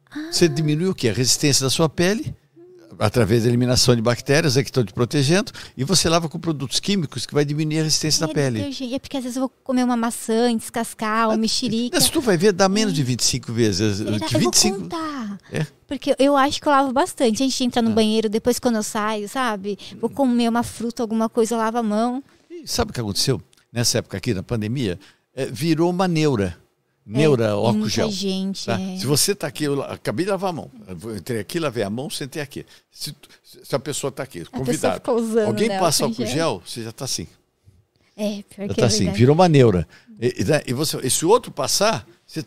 Ah. 0.10 0.32
Você 0.32 0.48
diminui 0.48 0.88
o 0.88 0.96
quê? 0.96 1.10
A 1.10 1.14
resistência 1.14 1.62
da 1.66 1.70
sua 1.70 1.90
pele 1.90 2.34
através 3.00 3.44
da 3.44 3.50
eliminação 3.50 3.96
de 3.96 4.02
bactérias 4.02 4.58
é 4.58 4.64
que 4.64 4.70
estão 4.70 4.84
te 4.84 4.94
protegendo, 4.94 5.52
e 5.76 5.84
você 5.84 6.10
lava 6.10 6.30
com 6.30 6.40
produtos 6.40 6.80
químicos 6.80 7.26
que 7.26 7.34
vai 7.34 7.46
diminuir 7.46 7.80
a 7.80 7.84
resistência 7.84 8.24
é 8.24 8.28
da 8.28 8.34
pele. 8.34 8.62
É 8.62 9.00
porque 9.00 9.18
às 9.18 9.24
vezes 9.24 9.38
eu 9.38 9.42
vou 9.42 9.50
comer 9.64 9.84
uma 9.84 9.98
maçã, 9.98 10.56
descascar, 10.56 11.30
uma 11.30 11.38
mexerica. 11.38 11.98
Mas 11.98 12.10
tu 12.10 12.22
vai 12.22 12.38
ver, 12.38 12.54
dá 12.54 12.68
menos 12.70 12.94
de 12.94 13.04
25 13.04 13.52
vezes. 13.54 13.98
Será? 13.98 14.12
De 14.18 14.38
25... 14.38 14.68
Eu 14.68 14.80
vou 14.80 14.82
contar. 14.82 15.38
É? 15.52 15.66
Porque 15.88 16.16
eu 16.18 16.36
acho 16.36 16.62
que 16.62 16.68
eu 16.68 16.72
lavo 16.72 16.92
bastante. 16.92 17.44
A 17.44 17.46
gente 17.46 17.64
entra 17.64 17.82
no 17.82 17.92
ah. 17.92 17.94
banheiro, 17.94 18.30
depois 18.30 18.60
quando 18.60 18.76
eu 18.76 18.84
saio, 18.84 19.30
sabe? 19.30 19.78
Vou 20.00 20.10
comer 20.10 20.50
uma 20.50 20.64
fruta, 20.64 21.04
alguma 21.04 21.30
coisa, 21.30 21.56
eu 21.56 21.60
lavo 21.60 21.78
a 21.78 21.84
mão. 21.84 22.24
E 22.50 22.68
sabe 22.68 22.92
o 22.92 22.94
que 22.94 23.00
aconteceu? 23.00 23.42
Nessa 23.72 24.00
época 24.00 24.18
aqui, 24.18 24.34
na 24.34 24.42
pandemia, 24.42 25.00
é, 25.36 25.46
virou 25.46 25.90
uma 25.90 26.08
neura. 26.08 26.58
Neura, 27.06 27.46
é, 27.46 27.50
álcool 27.50 27.88
gel. 27.88 28.10
Gente, 28.10 28.66
tá? 28.66 28.82
é. 28.82 28.98
Se 28.98 29.06
você 29.06 29.34
está 29.34 29.46
aqui, 29.46 29.66
eu 29.66 29.84
acabei 29.84 30.26
de 30.26 30.32
lavar 30.32 30.50
a 30.50 30.54
mão. 30.54 30.72
Eu 30.88 31.16
entrei 31.16 31.40
aqui, 31.40 31.60
lavei 31.60 31.84
a 31.84 31.90
mão, 31.90 32.10
sentei 32.10 32.42
aqui. 32.42 32.66
Se, 32.92 33.16
se 33.64 33.76
a 33.76 33.80
pessoa 33.80 34.10
está 34.10 34.24
aqui, 34.24 34.44
convidado. 34.46 35.02
Alguém 35.46 35.70
né, 35.70 35.80
passa 35.80 36.06
álcool 36.06 36.26
gel, 36.26 36.34
gel, 36.34 36.64
você 36.66 36.84
já 36.84 36.90
está 36.90 37.06
assim. 37.06 37.28
É, 38.18 38.44
pior 38.50 38.68
já 38.68 38.74
que 38.74 38.80
tá 38.80 38.84
é 38.84 38.86
assim, 38.86 39.12
virou 39.12 39.36
uma 39.36 39.48
neura. 39.48 39.88
E, 40.20 40.42
e, 40.42 40.46
né, 40.46 40.62
você, 40.74 40.98
e 41.04 41.10
se 41.10 41.26
o 41.26 41.30
outro 41.30 41.52
passar, 41.52 42.08
você. 42.26 42.44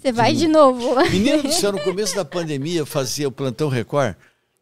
Você 0.00 0.10
vai 0.10 0.34
de 0.34 0.48
novo. 0.48 0.96
Menino 1.08 1.44
do 1.44 1.52
céu, 1.52 1.70
no 1.70 1.80
começo 1.80 2.16
da 2.16 2.24
pandemia, 2.24 2.80
eu 2.80 2.86
fazia 2.86 3.28
o 3.28 3.32
plantão 3.32 3.68
Record. 3.68 4.16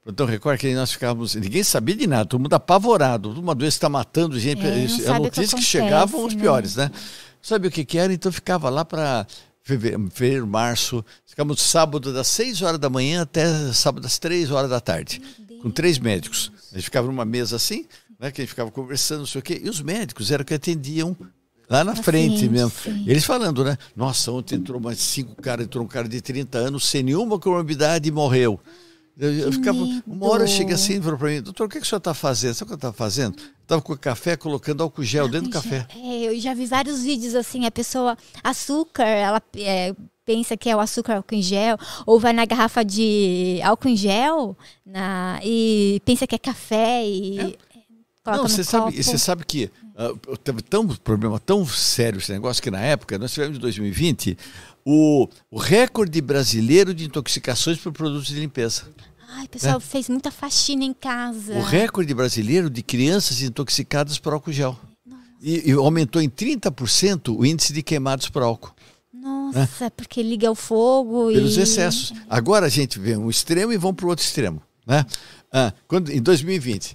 Plantão 0.05 0.27
Record, 0.27 0.61
que 0.61 0.75
nós 0.75 0.93
ficávamos. 0.93 1.35
Ninguém 1.35 1.63
sabia 1.63 1.97
de 1.97 2.07
nada, 2.07 2.27
todo 2.27 2.41
mundo 2.41 2.53
apavorado. 2.55 3.31
Uma 3.31 3.55
doença 3.55 3.77
está 3.77 3.89
matando 3.89 4.39
gente. 4.39 4.61
É, 4.67 5.09
a 5.09 5.19
notícia 5.19 5.57
que, 5.57 5.63
que 5.63 5.69
chegavam 5.69 6.27
os 6.27 6.35
piores, 6.35 6.77
né? 6.77 6.91
Sabe 7.43 7.69
o 7.69 7.71
que, 7.71 7.85
que 7.85 7.99
era? 7.99 8.13
Então 8.13 8.31
ficava 8.31 8.69
lá 8.69 8.85
para 8.85 9.27
fevereiro, 9.63 10.47
março. 10.47 11.05
Ficamos 11.27 11.61
sábado 11.61 12.13
das 12.13 12.27
6 12.29 12.63
horas 12.63 12.79
da 12.79 12.91
manhã 12.91 13.23
até 13.23 13.73
sábado 13.73 14.03
das 14.03 14.19
3 14.19 14.51
horas 14.51 14.71
da 14.71 14.81
tarde. 14.81 15.21
Com 15.63 15.71
três 15.71 15.99
médicos. 15.99 16.51
A 16.73 16.77
gente 16.77 16.85
ficava 16.85 17.07
numa 17.07 17.25
mesa 17.25 17.57
assim, 17.57 17.87
né, 18.19 18.31
que 18.31 18.41
a 18.41 18.45
gente 18.45 18.51
ficava 18.51 18.71
conversando, 18.71 19.21
não 19.21 19.27
sei 19.27 19.41
o 19.41 19.43
quê. 19.43 19.61
E 19.63 19.69
os 19.69 19.81
médicos 19.83 20.31
eram 20.31 20.45
que 20.45 20.55
atendiam 20.55 21.17
lá 21.69 21.85
na 21.85 21.95
frente 21.95 22.49
mesmo. 22.49 22.71
Sim. 22.71 23.05
Eles 23.07 23.25
falando, 23.25 23.65
né? 23.65 23.77
Nossa, 23.95 24.33
ontem 24.33 24.57
entrou 24.57 24.81
mais 24.81 24.99
cinco 24.99 25.41
caras, 25.41 25.67
entrou 25.67 25.85
um 25.85 25.89
cara 25.89 26.09
de 26.09 26.21
30 26.21 26.59
anos 26.59 26.89
sem 26.89 27.03
nenhuma 27.03 27.39
comorbidade 27.39 28.09
e 28.09 28.13
morreu. 28.13 28.59
Eu, 29.21 29.33
eu 29.35 29.53
ficava, 29.53 29.79
uma 30.07 30.29
hora 30.31 30.47
chega 30.47 30.75
assim 30.75 30.97
e 30.99 31.03
falou 31.03 31.19
para 31.19 31.29
mim, 31.29 31.43
doutor, 31.43 31.67
o 31.67 31.69
que, 31.69 31.79
que 31.79 31.85
o 31.85 31.87
senhor 31.87 31.99
está 31.99 32.15
fazendo? 32.15 32.55
Sabe 32.55 32.65
o 32.65 32.67
que 32.69 32.73
eu 32.73 32.77
estava 32.77 32.95
fazendo? 32.95 33.37
Estava 33.61 33.83
com 33.83 33.95
café, 33.95 34.35
colocando 34.35 34.83
álcool 34.83 35.05
gel 35.05 35.29
dentro 35.29 35.51
do 35.51 35.53
café. 35.53 35.87
É, 35.95 36.29
eu 36.29 36.41
já 36.41 36.55
vi 36.55 36.65
vários 36.65 37.03
vídeos 37.03 37.35
assim, 37.35 37.67
a 37.67 37.71
pessoa, 37.71 38.17
açúcar, 38.43 39.05
ela 39.05 39.43
é, 39.57 39.95
pensa 40.25 40.57
que 40.57 40.71
é 40.71 40.75
o 40.75 40.81
açúcar 40.81 41.17
álcool 41.17 41.35
em 41.35 41.43
gel, 41.43 41.77
ou 42.07 42.19
vai 42.19 42.33
na 42.33 42.47
garrafa 42.47 42.83
de 42.83 43.61
álcool 43.63 43.89
em 43.89 43.97
gel 43.97 44.57
na, 44.87 45.39
e 45.45 46.01
pensa 46.07 46.27
que 46.27 46.35
é 46.35 46.39
café 46.39 47.05
e 47.05 47.39
é. 47.39 47.71
Não, 48.27 48.47
você 48.47 48.63
sabe, 48.63 49.03
você 49.03 49.19
sabe 49.19 49.45
que 49.45 49.71
uh, 49.97 50.37
teve 50.37 50.63
tão 50.63 50.87
problema 50.87 51.41
tão 51.41 51.67
sério 51.67 52.19
esse 52.19 52.31
negócio 52.31 52.63
que 52.63 52.71
na 52.71 52.81
época, 52.81 53.19
nós 53.19 53.33
tivemos 53.33 53.57
em 53.57 53.61
2020 53.61 54.37
o, 54.85 55.29
o 55.51 55.59
recorde 55.59 56.21
brasileiro 56.21 56.95
de 56.95 57.05
intoxicações 57.05 57.79
por 57.79 57.93
produtos 57.93 58.29
de 58.29 58.39
limpeza. 58.39 58.85
Ai, 59.33 59.49
pessoal 59.49 59.75
né? 59.75 59.81
fez 59.81 60.09
muita 60.09 60.31
faxina 60.31 60.85
em 60.85 60.93
casa. 60.93 61.55
O 61.55 61.63
recorde 61.63 62.13
brasileiro 62.13 62.69
de 62.69 62.83
crianças 62.83 63.43
intoxicadas 63.43 64.19
por 64.19 64.33
álcool 64.33 64.53
gel. 64.53 64.79
E, 65.43 65.71
e, 65.71 65.73
aumentou 65.73 66.21
em 66.21 66.29
30% 66.29 67.35
o 67.37 67.47
índice 67.47 67.73
de 67.73 67.83
queimados 67.83 68.29
por 68.29 68.43
álcool. 68.43 68.75
Nossa, 69.13 69.85
né? 69.85 69.91
porque 69.97 70.23
liga 70.23 70.51
o 70.51 70.55
fogo 70.55 71.29
Pelos 71.29 71.57
e... 71.57 71.61
excessos. 71.61 72.13
Agora 72.29 72.67
a 72.67 72.69
gente 72.69 72.99
vê 72.99 73.17
um 73.17 73.31
extremo 73.31 73.73
e 73.73 73.79
vão 73.79 73.95
para 73.95 74.07
o 74.07 74.09
outro 74.11 74.25
extremo. 74.25 74.63
Né? 74.87 75.05
Ah, 75.53 75.73
quando, 75.89 76.11
em 76.11 76.21
2020, 76.21 76.95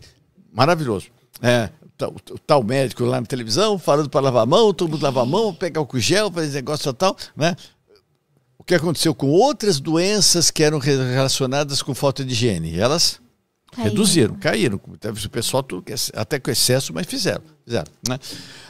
maravilhoso. 0.53 1.07
É, 1.41 1.69
tal, 1.97 2.13
tal 2.45 2.63
médico 2.63 3.03
lá 3.03 3.19
na 3.19 3.25
televisão 3.25 3.77
falando 3.77 4.09
para 4.09 4.21
lavar 4.21 4.43
a 4.43 4.45
mão, 4.45 4.73
todo 4.73 4.91
mundo 4.91 5.03
lava 5.03 5.21
a 5.21 5.25
mão, 5.25 5.53
pega 5.53 5.79
álcool 5.79 5.99
gel, 5.99 6.31
faz 6.31 6.53
negócio 6.53 6.93
tal, 6.93 7.15
né? 7.35 7.55
O 8.65 8.67
que 8.67 8.73
aconteceu 8.73 9.13
com 9.13 9.29
outras 9.29 9.79
doenças 9.79 10.49
que 10.49 10.63
eram 10.63 10.79
relacionadas 10.79 11.83
com 11.83 11.93
falta 11.93 12.25
de 12.25 12.33
higiene. 12.33 12.79
Elas 12.79 13.21
caíram. 13.71 13.91
reduziram, 13.91 14.35
caíram. 14.35 14.81
O 14.83 15.29
pessoal 15.29 15.61
tudo, 15.61 15.85
até 16.15 16.39
com 16.39 16.49
excesso, 16.49 16.91
mas 16.91 17.05
fizeram. 17.05 17.43
fizeram 17.63 17.85
né? 18.09 18.19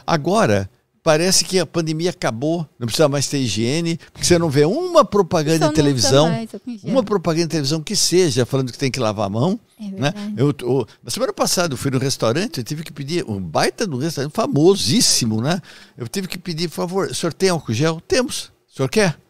Agora, 0.05 0.69
parece 1.01 1.45
que 1.45 1.57
a 1.59 1.65
pandemia 1.65 2.09
acabou, 2.09 2.67
não 2.77 2.87
precisa 2.87 3.07
mais 3.07 3.29
ter 3.29 3.37
higiene, 3.37 3.97
porque 4.11 4.25
você 4.25 4.37
não 4.37 4.49
vê 4.49 4.65
uma 4.65 5.05
propaganda 5.05 5.67
em 5.67 5.71
televisão, 5.71 6.29
uma 6.83 7.01
propaganda 7.01 7.45
em 7.45 7.47
televisão 7.47 7.81
que 7.81 7.95
seja 7.95 8.45
falando 8.45 8.73
que 8.73 8.77
tem 8.77 8.91
que 8.91 8.99
lavar 8.99 9.27
a 9.27 9.29
mão. 9.29 9.57
É 9.79 9.91
né? 9.91 10.13
eu, 10.35 10.53
eu, 10.59 10.85
na 11.01 11.09
semana 11.09 11.31
passada 11.31 11.73
eu 11.73 11.77
fui 11.77 11.89
no 11.89 11.99
restaurante, 11.99 12.57
eu 12.57 12.65
tive 12.65 12.83
que 12.83 12.91
pedir, 12.91 13.23
um 13.29 13.39
baita 13.39 13.87
do 13.87 13.97
restaurante 13.97 14.33
famosíssimo, 14.33 15.41
né? 15.41 15.61
Eu 15.97 16.05
tive 16.05 16.27
que 16.27 16.37
pedir, 16.37 16.67
por 16.67 16.75
favor, 16.75 17.07
o 17.07 17.15
senhor 17.15 17.31
tem 17.31 17.47
álcool 17.47 17.71
gel? 17.71 18.01
Temos. 18.05 18.51
O 18.69 18.75
senhor 18.75 18.89
quer? 18.89 19.24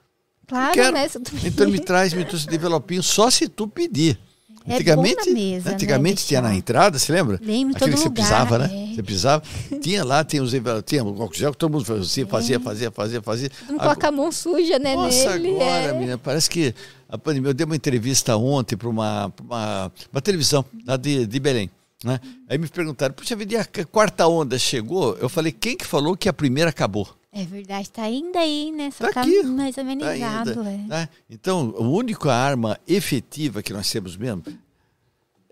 Claro, 0.48 0.74
quero. 0.74 0.94
né? 0.94 1.08
Então 1.44 1.70
me 1.70 1.80
traz, 1.80 2.14
me 2.14 2.26
trouxe 2.26 2.48
de 2.48 2.56
envelopinho 2.56 3.02
só 3.04 3.30
se 3.30 3.48
tu 3.48 3.68
pedir. 3.68 4.20
É 4.68 4.76
antigamente, 4.76 5.30
mesa, 5.30 5.72
antigamente 5.72 6.22
né? 6.24 6.28
tinha 6.28 6.42
na 6.42 6.56
entrada, 6.56 6.98
você 6.98 7.12
lembra? 7.12 7.40
Lembro, 7.40 7.76
Aquele 7.76 7.92
que 7.92 7.98
você 8.00 8.08
lugar, 8.08 8.24
pisava, 8.24 8.58
né? 8.58 8.66
É. 8.66 8.96
Você 8.96 9.04
pisava. 9.04 9.44
tinha 9.80 10.04
lá, 10.04 10.24
tinha 10.24 10.42
os 10.42 10.52
tinha 10.84 11.04
o 11.04 11.22
álcool 11.22 11.36
gel 11.36 11.52
que 11.52 11.58
todo 11.58 11.72
mundo 11.72 11.86
fazia, 11.86 12.24
é. 12.24 12.28
fazia, 12.28 12.60
fazia, 12.60 12.92
fazia, 12.92 13.22
fazia. 13.22 13.52
Não 13.70 13.78
coloca 13.78 14.08
a 14.08 14.12
mão 14.12 14.32
suja, 14.32 14.80
né, 14.80 14.96
Nossa, 14.96 15.38
nele. 15.38 15.52
agora, 15.52 15.70
é. 15.70 15.94
menina, 15.94 16.18
parece 16.18 16.50
que 16.50 16.74
a 17.08 17.16
pandemia, 17.16 17.52
eu 17.52 17.54
dei 17.54 17.64
uma 17.64 17.76
entrevista 17.76 18.36
ontem 18.38 18.76
para 18.76 18.90
uma, 18.90 19.32
uma, 19.40 19.92
uma 20.12 20.22
televisão 20.22 20.66
lá 20.88 20.98
de, 20.98 21.28
de 21.28 21.40
Belém. 21.40 21.70
Né? 22.04 22.20
Aí 22.50 22.58
me 22.58 22.68
perguntaram, 22.68 23.14
puxa 23.14 23.36
vida, 23.36 23.62
a 23.62 23.86
quarta 23.86 24.28
onda 24.28 24.58
chegou? 24.58 25.16
Eu 25.18 25.30
falei, 25.30 25.52
quem 25.52 25.78
que 25.78 25.86
falou 25.86 26.18
que 26.18 26.28
a 26.28 26.34
primeira 26.34 26.72
acabou? 26.72 27.08
É 27.38 27.44
verdade, 27.44 27.82
está 27.82 28.04
ainda 28.04 28.40
aí, 28.40 28.72
né? 28.72 28.90
Só 28.92 29.12
tá, 29.12 29.22
tá 29.22 29.44
mais 29.44 29.78
amenizado. 29.78 30.56
Tá 30.56 30.72
é. 30.72 30.78
Né? 30.78 31.10
Então, 31.30 31.76
a 31.78 31.82
única 31.82 32.34
arma 32.34 32.80
efetiva 32.88 33.62
que 33.62 33.74
nós 33.74 33.92
temos 33.92 34.16
mesmo 34.16 34.42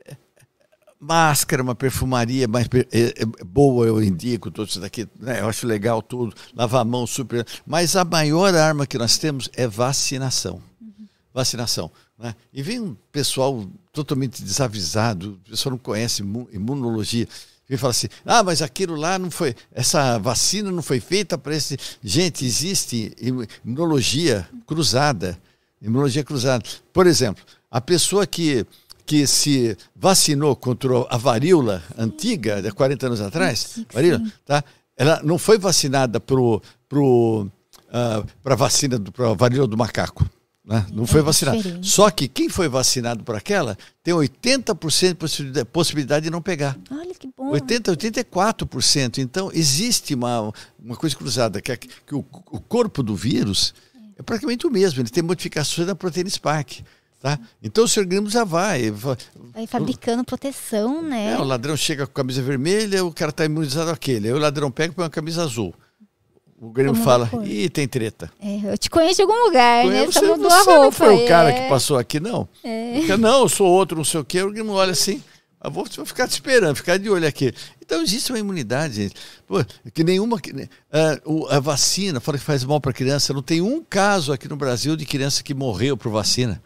é 0.05 0.15
máscara, 0.97 1.61
uma 1.61 1.75
perfumaria 1.75 2.47
mais 2.47 2.67
é, 2.89 3.23
é 3.23 3.43
boa, 3.45 3.85
eu 3.85 4.01
indico, 4.01 4.49
tudo 4.49 4.69
isso 4.69 4.79
daqui, 4.79 5.05
né? 5.19 5.41
eu 5.41 5.49
acho 5.49 5.67
legal 5.67 6.01
tudo, 6.01 6.33
lavar 6.55 6.83
a 6.83 6.85
mão 6.85 7.05
super. 7.05 7.45
Mas 7.65 7.97
a 7.97 8.05
maior 8.05 8.55
arma 8.55 8.87
que 8.87 8.97
nós 8.97 9.17
temos 9.17 9.49
é 9.51 9.67
vacinação. 9.67 10.61
Uhum. 10.81 11.05
Vacinação. 11.33 11.91
Né? 12.17 12.33
E 12.53 12.63
vem 12.63 12.79
um 12.79 12.95
pessoal 13.11 13.61
totalmente 13.91 14.41
desavisado, 14.41 15.37
o 15.45 15.49
pessoal 15.49 15.71
não 15.71 15.77
conhece 15.77 16.23
imunologia 16.53 17.27
e 17.69 17.77
fala 17.77 17.91
assim: 17.91 18.07
ah, 18.25 18.43
mas 18.43 18.61
aquilo 18.61 18.95
lá 18.95 19.17
não 19.17 19.31
foi, 19.31 19.55
essa 19.71 20.17
vacina 20.17 20.71
não 20.71 20.81
foi 20.81 20.99
feita 20.99 21.37
para 21.37 21.55
esse. 21.55 21.77
Gente, 22.03 22.45
existe 22.45 23.13
imunologia 23.63 24.47
cruzada. 24.65 25.37
Imunologia 25.81 26.23
cruzada. 26.23 26.63
Por 26.91 27.07
exemplo, 27.07 27.43
a 27.69 27.81
pessoa 27.81 28.25
que, 28.25 28.65
que 29.05 29.27
se 29.27 29.77
vacinou 29.95 30.55
contra 30.55 31.05
a 31.09 31.17
varíola 31.17 31.83
antiga, 31.97 32.61
de 32.61 32.71
40 32.71 33.07
anos 33.07 33.21
atrás, 33.21 33.79
varíola, 33.91 34.21
tá? 34.45 34.63
ela 34.95 35.21
não 35.23 35.37
foi 35.37 35.57
vacinada 35.57 36.19
pro, 36.19 36.61
pro, 36.87 37.47
uh, 37.89 38.25
para 38.41 38.55
vacina 38.55 38.99
para 38.99 39.33
varíola 39.33 39.67
do 39.67 39.77
macaco. 39.77 40.25
Né? 40.65 40.85
Não 40.93 41.05
foi 41.05 41.19
é 41.19 41.23
vacinado. 41.23 41.57
Diferente. 41.57 41.87
Só 41.87 42.09
que 42.09 42.27
quem 42.27 42.47
foi 42.47 42.69
vacinado 42.69 43.23
por 43.23 43.35
aquela 43.35 43.77
tem 44.01 44.13
80% 44.13 45.51
de 45.51 45.65
possibilidade 45.65 46.23
de 46.23 46.29
não 46.29 46.41
pegar. 46.41 46.77
Olha 46.89 47.13
que 47.13 47.29
bom. 47.35 47.49
80, 47.49 47.91
84%. 47.95 49.17
Então, 49.17 49.51
existe 49.53 50.15
uma, 50.15 50.53
uma 50.79 50.95
coisa 50.95 51.15
cruzada, 51.15 51.61
que, 51.61 51.71
é, 51.71 51.77
que 51.77 52.15
o, 52.15 52.25
o 52.51 52.59
corpo 52.61 53.03
do 53.03 53.15
vírus 53.15 53.73
é 54.17 54.23
praticamente 54.23 54.65
o 54.65 54.71
mesmo. 54.71 55.01
Ele 55.01 55.09
tem 55.09 55.21
modificações 55.21 55.87
na 55.87 55.95
proteína 55.95 56.29
Spike. 56.29 56.83
Tá? 57.21 57.39
Então 57.61 57.85
o 57.85 57.87
seu 57.87 58.03
organismo 58.03 58.29
já 58.29 58.43
vai. 58.43 58.91
Vai 58.91 59.65
fabricando 59.65 60.25
proteção, 60.25 61.01
né? 61.01 61.31
É, 61.31 61.37
o 61.37 61.43
ladrão 61.45 61.77
chega 61.77 62.05
com 62.05 62.11
camisa 62.11 62.41
vermelha, 62.41 63.05
o 63.05 63.13
cara 63.13 63.29
está 63.29 63.45
imunizado 63.45 63.91
àquele. 63.91 64.27
Aí 64.27 64.33
o 64.33 64.37
ladrão 64.37 64.69
pega 64.69 64.91
e 64.91 64.95
põe 64.95 65.05
uma 65.05 65.09
camisa 65.09 65.41
azul. 65.41 65.73
O 66.63 66.69
Grêmio 66.69 66.95
fala, 66.95 67.29
ih, 67.43 67.69
tem 67.69 67.85
treta. 67.85 68.31
É, 68.39 68.71
eu 68.71 68.77
te 68.77 68.89
conheço 68.89 69.15
de 69.15 69.21
algum 69.23 69.47
lugar, 69.47 69.85
né? 69.85 70.05
Você, 70.05 70.21
mudou 70.21 70.49
você 70.49 70.55
a 70.55 70.63
roupa. 70.63 70.81
não 70.81 70.91
foi 70.93 71.21
é. 71.21 71.25
o 71.25 71.27
cara 71.27 71.51
que 71.51 71.67
passou 71.67 71.97
aqui, 71.97 72.21
não? 72.21 72.47
É. 72.63 72.99
Porque, 72.99 73.17
não, 73.17 73.41
eu 73.41 73.49
sou 73.49 73.67
outro, 73.67 73.97
não 73.97 74.05
sei 74.05 74.21
o 74.21 74.23
quê. 74.23 74.41
O 74.41 74.49
Grêmio 74.49 74.71
olha 74.71 74.93
assim, 74.93 75.21
eu 75.61 75.69
vou, 75.69 75.85
vou 75.93 76.05
ficar 76.05 76.25
te 76.25 76.31
esperando, 76.31 76.77
ficar 76.77 76.97
de 76.97 77.09
olho 77.09 77.27
aqui. 77.27 77.53
Então 77.81 78.01
existe 78.01 78.31
uma 78.31 78.39
imunidade, 78.39 78.93
gente. 78.93 79.15
Pô, 79.45 79.57
que 79.93 80.05
nenhuma. 80.05 80.37
Uh, 80.37 81.47
a 81.49 81.59
vacina, 81.59 82.21
fala 82.21 82.37
que 82.37 82.45
faz 82.45 82.63
mal 82.63 82.79
para 82.79 82.93
criança. 82.93 83.33
Não 83.33 83.41
tem 83.41 83.59
um 83.59 83.83
caso 83.83 84.31
aqui 84.31 84.47
no 84.47 84.55
Brasil 84.55 84.95
de 84.95 85.05
criança 85.05 85.43
que 85.43 85.53
morreu 85.53 85.97
por 85.97 86.09
vacina. 86.09 86.63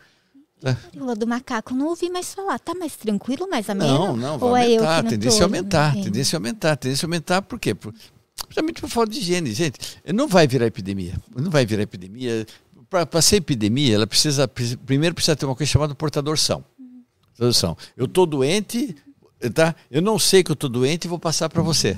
É. 0.63 0.75
do 1.15 1.27
macaco, 1.27 1.73
não 1.73 1.87
ouvi 1.87 2.09
mais 2.09 2.35
falar. 2.35 2.59
Tá 2.59 2.75
mais 2.75 2.95
tranquilo, 2.95 3.47
mais 3.49 3.67
ameno? 3.67 3.93
Não, 3.93 4.17
não, 4.17 4.37
vai 4.37 4.49
Ou 4.49 4.55
aumentar. 4.55 4.95
É 4.95 4.99
eu 4.99 5.03
que 5.03 5.09
tendência 5.09 5.41
a 5.41 5.45
aumentar, 5.45 5.93
tendência 5.93 6.35
a 6.35 6.37
aumentar, 6.37 6.75
tendência 6.77 7.05
a 7.05 7.07
aumentar. 7.07 7.41
Por 7.41 7.59
quê? 7.59 7.73
Por, 7.73 7.93
Principalmente 8.47 8.81
por 8.81 8.89
falta 8.89 9.11
de 9.11 9.19
higiene. 9.19 9.53
Gente, 9.53 9.79
não 10.13 10.27
vai 10.27 10.47
virar 10.47 10.65
epidemia. 10.65 11.13
Não 11.35 11.51
vai 11.51 11.65
virar 11.65 11.83
epidemia. 11.83 12.45
Para 12.89 13.21
ser 13.21 13.37
epidemia, 13.37 13.95
ela 13.95 14.07
precisa. 14.07 14.47
Primeiro 14.47 15.13
precisa 15.13 15.35
ter 15.35 15.45
uma 15.45 15.55
coisa 15.55 15.71
chamada 15.71 15.93
portador 15.93 16.37
são. 16.37 16.63
Tradução. 17.35 17.77
Eu 17.95 18.05
estou 18.05 18.25
doente, 18.25 18.95
tá? 19.53 19.75
Eu 19.91 20.01
não 20.01 20.17
sei 20.17 20.43
que 20.43 20.49
eu 20.49 20.55
estou 20.55 20.69
doente 20.69 21.05
e 21.05 21.07
vou 21.07 21.19
passar 21.19 21.49
para 21.49 21.61
você. 21.61 21.97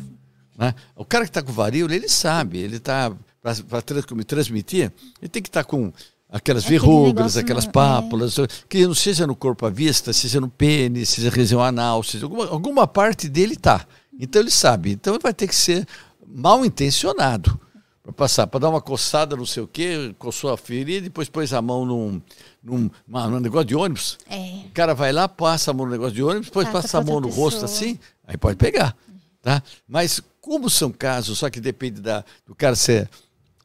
Né? 0.57 0.75
O 0.95 1.05
cara 1.05 1.23
que 1.23 1.29
está 1.29 1.41
com 1.41 1.53
varíola, 1.53 1.95
ele 1.95 2.09
sabe, 2.09 2.57
ele 2.57 2.77
está. 2.77 3.15
Para 3.41 3.81
transmitir, 4.25 4.91
ele 5.21 5.29
tem 5.29 5.41
que 5.41 5.47
estar 5.47 5.63
tá 5.63 5.69
com 5.69 5.93
aquelas 6.29 6.65
é 6.65 6.69
verrugas, 6.69 7.37
aquelas 7.37 7.65
não, 7.65 7.71
pápulas, 7.71 8.37
é. 8.37 8.47
que 8.67 8.85
não 8.85 8.93
seja 8.93 9.25
no 9.25 9.35
corpo 9.35 9.65
à 9.65 9.69
vista, 9.69 10.11
seja 10.11 10.41
no 10.41 10.49
pênis, 10.49 11.09
seja 11.09 11.29
região 11.29 11.61
anal, 11.61 12.03
seja 12.03 12.25
alguma, 12.25 12.47
alguma 12.47 12.85
parte 12.87 13.29
dele 13.29 13.53
está. 13.53 13.85
Então 14.19 14.41
ele 14.41 14.51
sabe. 14.51 14.91
Então 14.91 15.17
vai 15.21 15.33
ter 15.33 15.47
que 15.47 15.55
ser 15.55 15.87
mal 16.29 16.63
intencionado 16.63 17.59
para 18.03 18.13
passar, 18.13 18.47
para 18.47 18.61
dar 18.61 18.69
uma 18.69 18.81
coçada, 18.81 19.35
não 19.35 19.45
sei 19.45 19.63
o 19.63 19.67
quê, 19.67 20.13
coçou 20.17 20.51
a 20.51 20.57
ferida, 20.57 21.01
depois 21.01 21.27
pôs 21.27 21.53
a 21.53 21.61
mão 21.61 21.85
num, 21.85 22.21
num, 22.63 22.89
num 23.07 23.39
negócio 23.39 23.65
de 23.65 23.75
ônibus. 23.75 24.17
É. 24.29 24.65
O 24.67 24.71
cara 24.71 24.93
vai 24.93 25.11
lá, 25.11 25.27
passa 25.27 25.71
a 25.71 25.73
mão 25.73 25.85
no 25.85 25.91
negócio 25.91 26.13
de 26.13 26.23
ônibus, 26.23 26.47
depois 26.47 26.67
passa, 26.67 26.81
passa 26.81 26.97
a 26.99 27.03
mão 27.03 27.19
no 27.19 27.27
pessoa. 27.27 27.45
rosto 27.45 27.65
assim, 27.65 27.99
aí 28.27 28.37
pode 28.37 28.57
pegar. 28.57 28.95
Tá? 29.41 29.63
Mas 29.87 30.21
como 30.41 30.69
são 30.69 30.91
casos, 30.91 31.39
só 31.39 31.49
que 31.49 31.59
depende 31.59 32.01
da, 32.01 32.23
do 32.45 32.55
cara 32.55 32.75
ser 32.75 33.09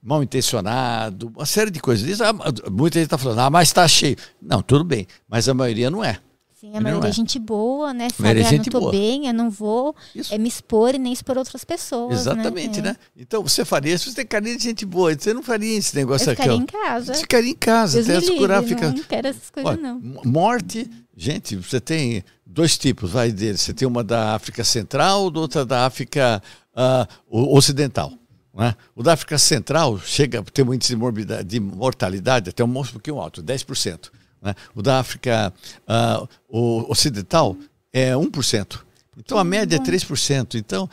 mal 0.02 0.22
intencionado, 0.22 1.32
uma 1.34 1.46
série 1.46 1.70
de 1.70 1.80
coisas. 1.80 2.20
Ah, 2.20 2.32
muita 2.70 2.98
gente 2.98 3.06
está 3.06 3.18
falando, 3.18 3.38
ah, 3.40 3.50
mas 3.50 3.68
está 3.68 3.88
cheio. 3.88 4.16
Não, 4.40 4.60
tudo 4.60 4.84
bem, 4.84 5.06
mas 5.28 5.48
a 5.48 5.54
maioria 5.54 5.90
não 5.90 6.04
é. 6.04 6.18
Sim, 6.64 6.74
a 6.74 6.80
maioria 6.80 7.10
é 7.10 7.12
gente 7.12 7.38
boa, 7.38 7.92
né? 7.92 8.08
Sabe, 8.08 8.42
ah, 8.42 8.52
não 8.52 8.64
tô 8.64 8.80
boa. 8.80 8.90
bem, 8.90 9.26
eu 9.26 9.34
não 9.34 9.50
vou 9.50 9.94
é, 10.30 10.38
me 10.38 10.48
expor 10.48 10.94
e 10.94 10.98
nem 10.98 11.12
expor 11.12 11.36
outras 11.36 11.62
pessoas. 11.62 12.14
Né? 12.14 12.20
Exatamente, 12.20 12.80
né? 12.80 12.88
É. 12.88 12.92
né? 12.92 12.96
Então 13.14 13.42
você 13.42 13.66
faria 13.66 13.98
se 13.98 14.06
você 14.06 14.16
tem 14.16 14.26
carinho 14.26 14.56
de 14.56 14.64
gente 14.64 14.86
boa. 14.86 15.14
Você 15.14 15.34
não 15.34 15.42
faria 15.42 15.76
esse 15.76 15.94
negócio 15.94 16.32
aqui. 16.32 16.40
Ficaria 16.40 16.62
em 16.62 16.64
casa. 16.64 17.12
Você 17.14 17.20
ficaria 17.20 17.50
em 17.50 17.54
casa, 17.54 18.02
Deus 18.02 18.16
até 18.16 18.26
se 18.26 18.38
curar, 18.38 18.62
fica. 18.62 18.90
Não 18.90 19.02
quero 19.02 19.28
essas 19.28 19.50
coisas, 19.50 19.72
Olha, 19.72 19.82
não. 19.82 20.00
Morte, 20.24 20.90
gente, 21.14 21.54
você 21.56 21.78
tem 21.78 22.24
dois 22.46 22.78
tipos, 22.78 23.10
vai 23.10 23.30
dele. 23.30 23.58
Você 23.58 23.74
tem 23.74 23.86
uma 23.86 24.02
da 24.02 24.34
África 24.34 24.64
Central, 24.64 25.30
outra 25.34 25.66
da 25.66 25.84
África 25.84 26.42
uh, 26.74 27.54
Ocidental. 27.54 28.10
Né? 28.54 28.74
O 28.96 29.02
da 29.02 29.12
África 29.12 29.36
Central 29.36 29.98
chega 29.98 30.40
a 30.40 30.42
ter 30.42 30.62
um 30.62 30.72
índice 30.72 30.96
de, 30.96 31.44
de 31.44 31.60
mortalidade 31.60 32.48
até 32.48 32.64
um 32.64 32.72
pouquinho 32.72 33.20
alto, 33.20 33.42
10%. 33.42 34.10
Né? 34.44 34.54
O 34.74 34.82
da 34.82 35.00
África 35.00 35.52
uh, 35.88 36.28
o 36.48 36.90
ocidental 36.90 37.56
é 37.92 38.12
1%. 38.12 38.80
Então 39.16 39.38
a 39.38 39.44
média 39.44 39.76
é 39.76 39.78
3%. 39.78 40.56
Então, 40.56 40.88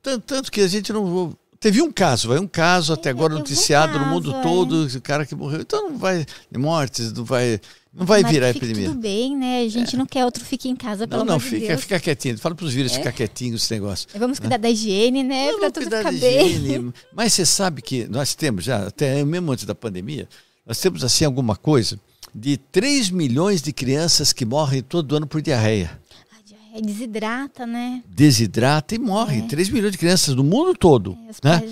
tanto, 0.00 0.22
tanto 0.24 0.52
que 0.52 0.60
a 0.60 0.68
gente 0.68 0.92
não. 0.92 1.36
Teve 1.58 1.80
um 1.80 1.90
caso, 1.90 2.28
vai 2.28 2.38
um 2.38 2.46
caso 2.46 2.92
até 2.92 3.08
agora 3.08 3.34
noticiado 3.34 3.98
no 3.98 4.04
mundo 4.04 4.34
todo, 4.42 4.84
o 4.84 5.00
cara 5.00 5.24
que 5.24 5.34
morreu. 5.34 5.62
Então 5.62 5.90
não 5.90 5.96
vai 5.96 6.26
mortes, 6.54 7.10
não 7.10 7.24
vai, 7.24 7.58
não 7.90 8.04
vai 8.04 8.20
Mas 8.20 8.32
virar 8.32 8.50
epidemia. 8.50 8.88
Tudo 8.88 9.00
bem, 9.00 9.34
né? 9.34 9.62
A 9.62 9.68
gente 9.68 9.94
é. 9.94 9.98
não 9.98 10.04
quer 10.04 10.26
outro 10.26 10.44
fique 10.44 10.68
em 10.68 10.76
casa, 10.76 11.08
pelo 11.08 11.20
não, 11.20 11.26
não, 11.26 11.34
amor 11.36 11.42
fica, 11.42 11.60
de 11.60 11.66
Deus. 11.68 11.80
fica 11.80 11.98
quietinho. 11.98 12.36
Fala 12.36 12.54
para 12.54 12.66
os 12.66 12.74
vírus 12.74 12.92
é. 12.92 12.96
ficar 12.96 13.12
quietinho 13.12 13.56
esse 13.56 13.72
negócio. 13.72 14.06
Vamos 14.14 14.38
cuidar 14.38 14.58
né? 14.58 14.62
da 14.62 14.70
higiene, 14.70 15.22
né? 15.24 15.54
Para 15.54 15.70
tudo 15.70 15.84
ficar 15.84 16.12
bem. 16.12 16.92
Mas 17.14 17.32
você 17.32 17.46
sabe 17.46 17.80
que 17.80 18.06
nós 18.08 18.34
temos 18.34 18.62
já, 18.62 18.86
até 18.86 19.24
mesmo 19.24 19.50
antes 19.50 19.64
da 19.64 19.74
pandemia, 19.74 20.28
nós 20.66 20.78
temos 20.78 21.02
assim 21.02 21.24
alguma 21.24 21.56
coisa 21.56 21.98
de 22.34 22.56
3 22.56 23.10
milhões 23.10 23.62
de 23.62 23.72
crianças 23.72 24.32
que 24.32 24.44
morrem 24.44 24.82
todo 24.82 25.14
ano 25.14 25.26
por 25.26 25.40
diarreia. 25.40 26.00
A 26.36 26.42
diarreia 26.44 26.82
desidrata, 26.82 27.64
né? 27.64 28.02
Desidrata 28.08 28.94
e 28.94 28.98
morre. 28.98 29.38
É. 29.38 29.42
3 29.42 29.68
milhões 29.70 29.92
de 29.92 29.98
crianças 29.98 30.34
do 30.34 30.42
mundo 30.42 30.74
todo. 30.74 31.16
É, 31.42 31.48
né? 31.48 31.62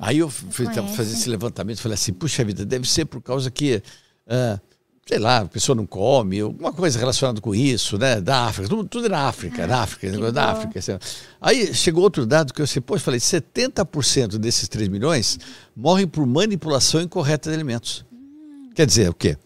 Aí 0.00 0.18
eu 0.18 0.28
fui 0.28 0.66
fazer 0.66 1.12
esse 1.12 1.28
levantamento 1.28 1.78
e 1.78 1.82
falei 1.82 1.94
assim, 1.94 2.12
puxa 2.12 2.44
vida, 2.44 2.64
deve 2.64 2.88
ser 2.88 3.04
por 3.04 3.22
causa 3.22 3.50
que, 3.50 3.82
uh, 4.26 4.60
sei 5.06 5.18
lá, 5.18 5.38
a 5.38 5.44
pessoa 5.44 5.76
não 5.76 5.86
come, 5.86 6.40
alguma 6.40 6.72
coisa 6.72 6.98
relacionada 6.98 7.40
com 7.40 7.54
isso, 7.54 7.96
né? 7.96 8.20
Da 8.20 8.46
África, 8.46 8.68
tudo, 8.68 8.88
tudo 8.88 9.06
é 9.06 9.10
na 9.10 9.28
África, 9.28 9.62
ah, 9.62 9.66
na 9.68 9.82
África, 9.82 10.10
negócio 10.10 10.32
da 10.32 10.50
África. 10.50 10.78
Assim. 10.80 10.98
Aí 11.40 11.72
chegou 11.72 12.02
outro 12.02 12.26
dado 12.26 12.52
que 12.52 12.60
eu 12.60 12.66
sei, 12.66 12.82
pô, 12.82 12.96
eu 12.96 13.00
falei, 13.00 13.20
70% 13.20 14.38
desses 14.38 14.68
3 14.68 14.88
milhões 14.88 15.38
morrem 15.76 16.08
por 16.08 16.26
manipulação 16.26 17.00
incorreta 17.00 17.48
de 17.48 17.54
alimentos. 17.54 18.04
Hum. 18.12 18.70
Quer 18.74 18.86
dizer, 18.86 19.08
o 19.08 19.14
quê? 19.14 19.36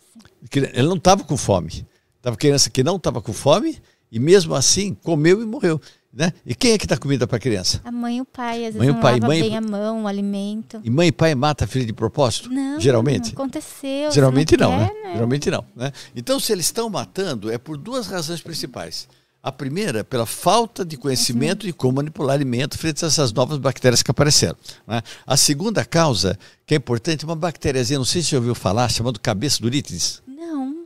Ele 0.52 0.88
não 0.88 0.96
estava 0.96 1.24
com 1.24 1.36
fome. 1.36 1.86
Estava 2.16 2.36
criança 2.36 2.70
que 2.70 2.82
não 2.82 2.96
estava 2.96 3.20
com 3.20 3.32
fome 3.32 3.78
e 4.10 4.18
mesmo 4.18 4.54
assim 4.54 4.94
comeu 4.94 5.42
e 5.42 5.44
morreu. 5.44 5.80
Né? 6.12 6.32
E 6.46 6.54
quem 6.54 6.72
é 6.72 6.78
que 6.78 6.86
dá 6.86 6.96
comida 6.96 7.26
para 7.26 7.38
a 7.38 7.40
criança? 7.40 7.80
A 7.84 7.90
mãe 7.90 8.18
e 8.18 8.20
o 8.20 8.24
pai, 8.24 8.66
às 8.66 8.74
vezes 8.74 8.78
mãe, 8.78 8.88
não 8.88 9.00
pai, 9.00 9.14
lava 9.14 9.26
mãe, 9.26 9.42
bem 9.42 9.56
a 9.56 9.60
mão, 9.60 10.04
o 10.04 10.06
alimento. 10.06 10.80
E 10.84 10.88
mãe 10.88 11.08
e 11.08 11.12
pai 11.12 11.34
mata 11.34 11.64
a 11.64 11.66
filha 11.66 11.84
de 11.84 11.92
propósito? 11.92 12.48
Não, 12.48 12.78
geralmente. 12.78 13.34
Não 13.34 13.42
aconteceu. 13.42 14.12
Geralmente 14.12 14.56
não, 14.56 14.70
não 14.70 14.86
quer, 14.86 14.94
né? 14.94 15.00
né? 15.02 15.12
Geralmente 15.14 15.50
não. 15.50 15.64
Né? 15.74 15.92
Então, 16.14 16.38
se 16.38 16.52
eles 16.52 16.66
estão 16.66 16.88
matando, 16.88 17.50
é 17.50 17.58
por 17.58 17.76
duas 17.76 18.06
razões 18.06 18.40
principais. 18.40 19.08
A 19.42 19.50
primeira, 19.50 20.04
pela 20.04 20.24
falta 20.24 20.84
de 20.84 20.96
conhecimento 20.96 21.66
de 21.66 21.72
como 21.72 21.96
manipular 21.96 22.34
alimento 22.34 22.78
frente 22.78 23.04
a 23.04 23.08
essas 23.08 23.32
novas 23.32 23.58
bactérias 23.58 24.00
que 24.00 24.10
apareceram. 24.10 24.56
Né? 24.86 25.02
A 25.26 25.36
segunda 25.36 25.84
causa, 25.84 26.38
que 26.64 26.74
é 26.74 26.76
importante, 26.76 27.24
uma 27.24 27.36
bactériazinha, 27.36 27.98
não 27.98 28.06
sei 28.06 28.22
se 28.22 28.28
você 28.28 28.36
ouviu 28.36 28.54
falar, 28.54 28.88
chamada 28.88 29.18
cabeça 29.18 29.60
durítides. 29.60 30.22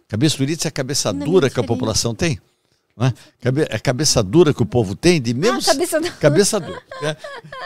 Cabeça 0.09 0.39
dura 0.39 0.53
é 0.53 0.69
a 0.69 0.71
cabeça 0.71 1.13
não 1.13 1.27
dura 1.27 1.51
que 1.51 1.61
a 1.61 1.65
população 1.65 2.15
tem. 2.15 2.41
Não 2.97 3.07
é? 3.07 3.13
é 3.71 3.77
a 3.77 3.79
cabeça 3.79 4.23
dura 4.23 4.55
que 4.55 4.63
o 4.63 4.67
povo 4.67 4.97
tem, 4.97 5.21
de 5.21 5.35
mesmo. 5.35 5.59
Ah, 5.59 5.65
cabeça 5.65 6.01
dura. 6.01 6.13
Cabeça 6.13 6.61
dura. 6.61 6.83
É, 7.03 7.17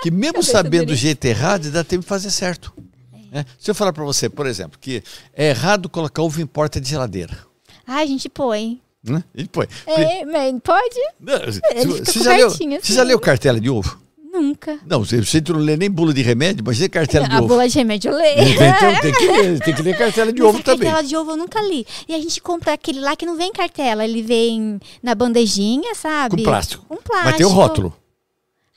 que 0.02 0.10
mesmo 0.10 0.34
cabeça 0.34 0.52
sabendo 0.52 0.90
o 0.90 0.94
jeito 0.96 1.24
errado, 1.24 1.70
dá 1.70 1.84
tempo 1.84 2.02
de 2.02 2.08
fazer 2.08 2.30
certo. 2.30 2.72
É. 3.32 3.46
Se 3.58 3.70
eu 3.70 3.74
falar 3.74 3.92
para 3.92 4.04
você, 4.04 4.28
por 4.28 4.46
exemplo, 4.46 4.78
que 4.78 5.02
é 5.32 5.50
errado 5.50 5.88
colocar 5.88 6.20
ovo 6.20 6.42
em 6.42 6.46
porta 6.46 6.80
de 6.80 6.88
geladeira. 6.90 7.38
Ah, 7.86 7.98
a 7.98 8.06
gente 8.06 8.28
põe. 8.28 8.80
Né? 9.02 9.22
A 9.34 9.38
gente 9.38 9.50
põe. 9.50 9.68
É, 9.86 10.24
mas 10.24 10.54
pode? 10.62 11.00
Não, 11.20 11.38
você, 12.04 12.22
já 12.22 12.36
leu, 12.36 12.48
assim. 12.48 12.78
você 12.78 12.92
já 12.92 13.02
leu 13.04 13.18
cartela 13.18 13.60
de 13.60 13.70
ovo? 13.70 14.01
Nunca. 14.32 14.78
Não, 14.86 15.04
você, 15.04 15.20
você 15.20 15.42
não 15.46 15.58
lê 15.58 15.76
nem 15.76 15.90
bula 15.90 16.14
de 16.14 16.22
remédio, 16.22 16.64
mas 16.66 16.78
lê 16.78 16.88
cartela 16.88 17.28
de 17.28 17.34
a 17.34 17.38
ovo. 17.38 17.44
A 17.44 17.48
bula 17.48 17.68
de 17.68 17.76
remédio 17.76 18.10
eu 18.10 18.16
leio. 18.16 18.40
Então 18.48 19.00
tem 19.02 19.12
que 19.12 19.26
ler, 19.26 19.60
tem 19.60 19.74
que 19.74 19.82
ler 19.82 19.98
cartela 19.98 20.32
de 20.32 20.40
mas 20.40 20.48
ovo 20.48 20.62
também. 20.62 20.88
Cartela 20.88 21.06
de 21.06 21.16
ovo 21.16 21.32
eu 21.32 21.36
nunca 21.36 21.60
li. 21.60 21.86
E 22.08 22.14
a 22.14 22.18
gente 22.18 22.40
compra 22.40 22.72
aquele 22.72 23.00
lá 23.00 23.14
que 23.14 23.26
não 23.26 23.36
vem 23.36 23.52
cartela, 23.52 24.04
ele 24.04 24.22
vem 24.22 24.80
na 25.02 25.14
bandejinha, 25.14 25.94
sabe? 25.94 26.36
Com 26.36 26.42
plástico. 26.42 26.84
Com 26.88 26.96
plástico. 26.96 27.26
Mas 27.26 27.36
tem 27.36 27.44
o 27.44 27.50
rótulo. 27.50 27.94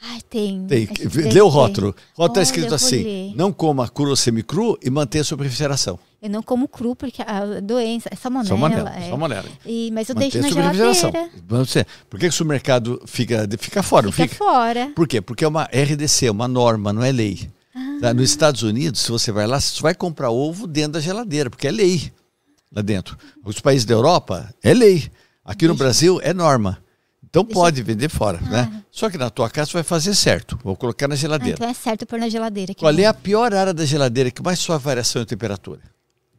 Ai, 0.02 0.20
tem. 0.30 0.66
Tem. 0.68 0.90
Lê 1.32 1.42
o 1.42 1.48
rótulo. 1.48 1.96
O 2.18 2.22
rótulo 2.22 2.26
está 2.28 2.42
escrito 2.42 2.76
assim: 2.76 3.04
ler. 3.04 3.34
não 3.36 3.54
coma 3.54 3.88
cru 3.88 4.10
ou 4.10 4.16
semicru 4.16 4.78
e 4.84 4.90
mantenha 4.90 5.22
a 5.22 5.78
sua. 5.78 6.00
Eu 6.26 6.32
não 6.32 6.42
como 6.42 6.68
cru 6.68 6.96
porque 6.96 7.22
a 7.22 7.62
doença 7.62 8.10
é 8.12 8.16
salmonela. 8.16 8.50
Salmonela. 8.50 8.96
É. 8.96 9.10
salmonela. 9.10 9.50
E, 9.64 9.92
mas 9.94 10.10
eu 10.10 10.16
Manter 10.16 10.42
deixo 10.42 10.58
na 10.58 10.74
geladeira. 10.74 11.30
Você, 11.48 11.86
por 12.10 12.20
que, 12.20 12.26
que 12.26 12.34
o 12.34 12.36
supermercado 12.36 13.00
fica, 13.06 13.48
fica 13.60 13.84
fora? 13.84 14.12
Fica, 14.12 14.28
fica 14.28 14.44
fora. 14.44 14.92
Por 14.96 15.08
quê? 15.08 15.22
Porque 15.22 15.46
é 15.46 15.48
uma 15.48 15.66
RDC, 15.66 16.32
uma 16.32 16.48
norma, 16.48 16.92
não 16.92 17.04
é 17.04 17.12
lei. 17.12 17.48
Ah. 17.76 17.98
Tá? 18.02 18.14
Nos 18.16 18.28
Estados 18.28 18.64
Unidos, 18.64 19.02
se 19.02 19.12
você 19.12 19.32
vai 19.32 19.46
lá, 19.46 19.60
você 19.60 19.80
vai 19.84 19.94
comprar 19.94 20.32
ovo 20.32 20.66
dentro 20.66 20.94
da 20.94 21.00
geladeira, 21.00 21.48
porque 21.48 21.68
é 21.68 21.72
lei 21.72 22.12
lá 22.76 22.82
dentro. 22.82 23.16
Os 23.46 23.60
países 23.60 23.86
da 23.86 23.94
Europa, 23.94 24.52
é 24.64 24.74
lei. 24.74 25.08
Aqui 25.46 25.68
no 25.68 25.76
Brasil, 25.76 26.20
é 26.24 26.34
norma. 26.34 26.80
Então 27.30 27.44
Deixa 27.44 27.60
pode 27.60 27.82
eu... 27.82 27.86
vender 27.86 28.10
fora, 28.10 28.40
né? 28.42 28.68
ah. 28.68 28.76
né? 28.76 28.84
Só 28.90 29.12
que 29.12 29.18
na 29.20 29.30
tua 29.30 29.48
casa 29.48 29.70
vai 29.72 29.84
fazer 29.84 30.16
certo. 30.16 30.58
Vou 30.64 30.76
colocar 30.76 31.08
na 31.08 31.16
geladeira. 31.16 31.58
Ah, 31.60 31.60
então 31.60 31.70
é 31.70 31.74
certo 31.76 32.08
pôr 32.08 32.18
na 32.18 32.30
geladeira. 32.30 32.74
Qual 32.74 32.92
é 32.92 33.06
a 33.06 33.14
pior 33.14 33.54
área 33.54 33.76
da 33.76 33.86
geladeira 33.86 34.32
que 34.32 34.42
mais 34.42 34.58
sofre 34.58 34.86
variação 34.86 35.22
de 35.22 35.28
temperatura? 35.28 35.82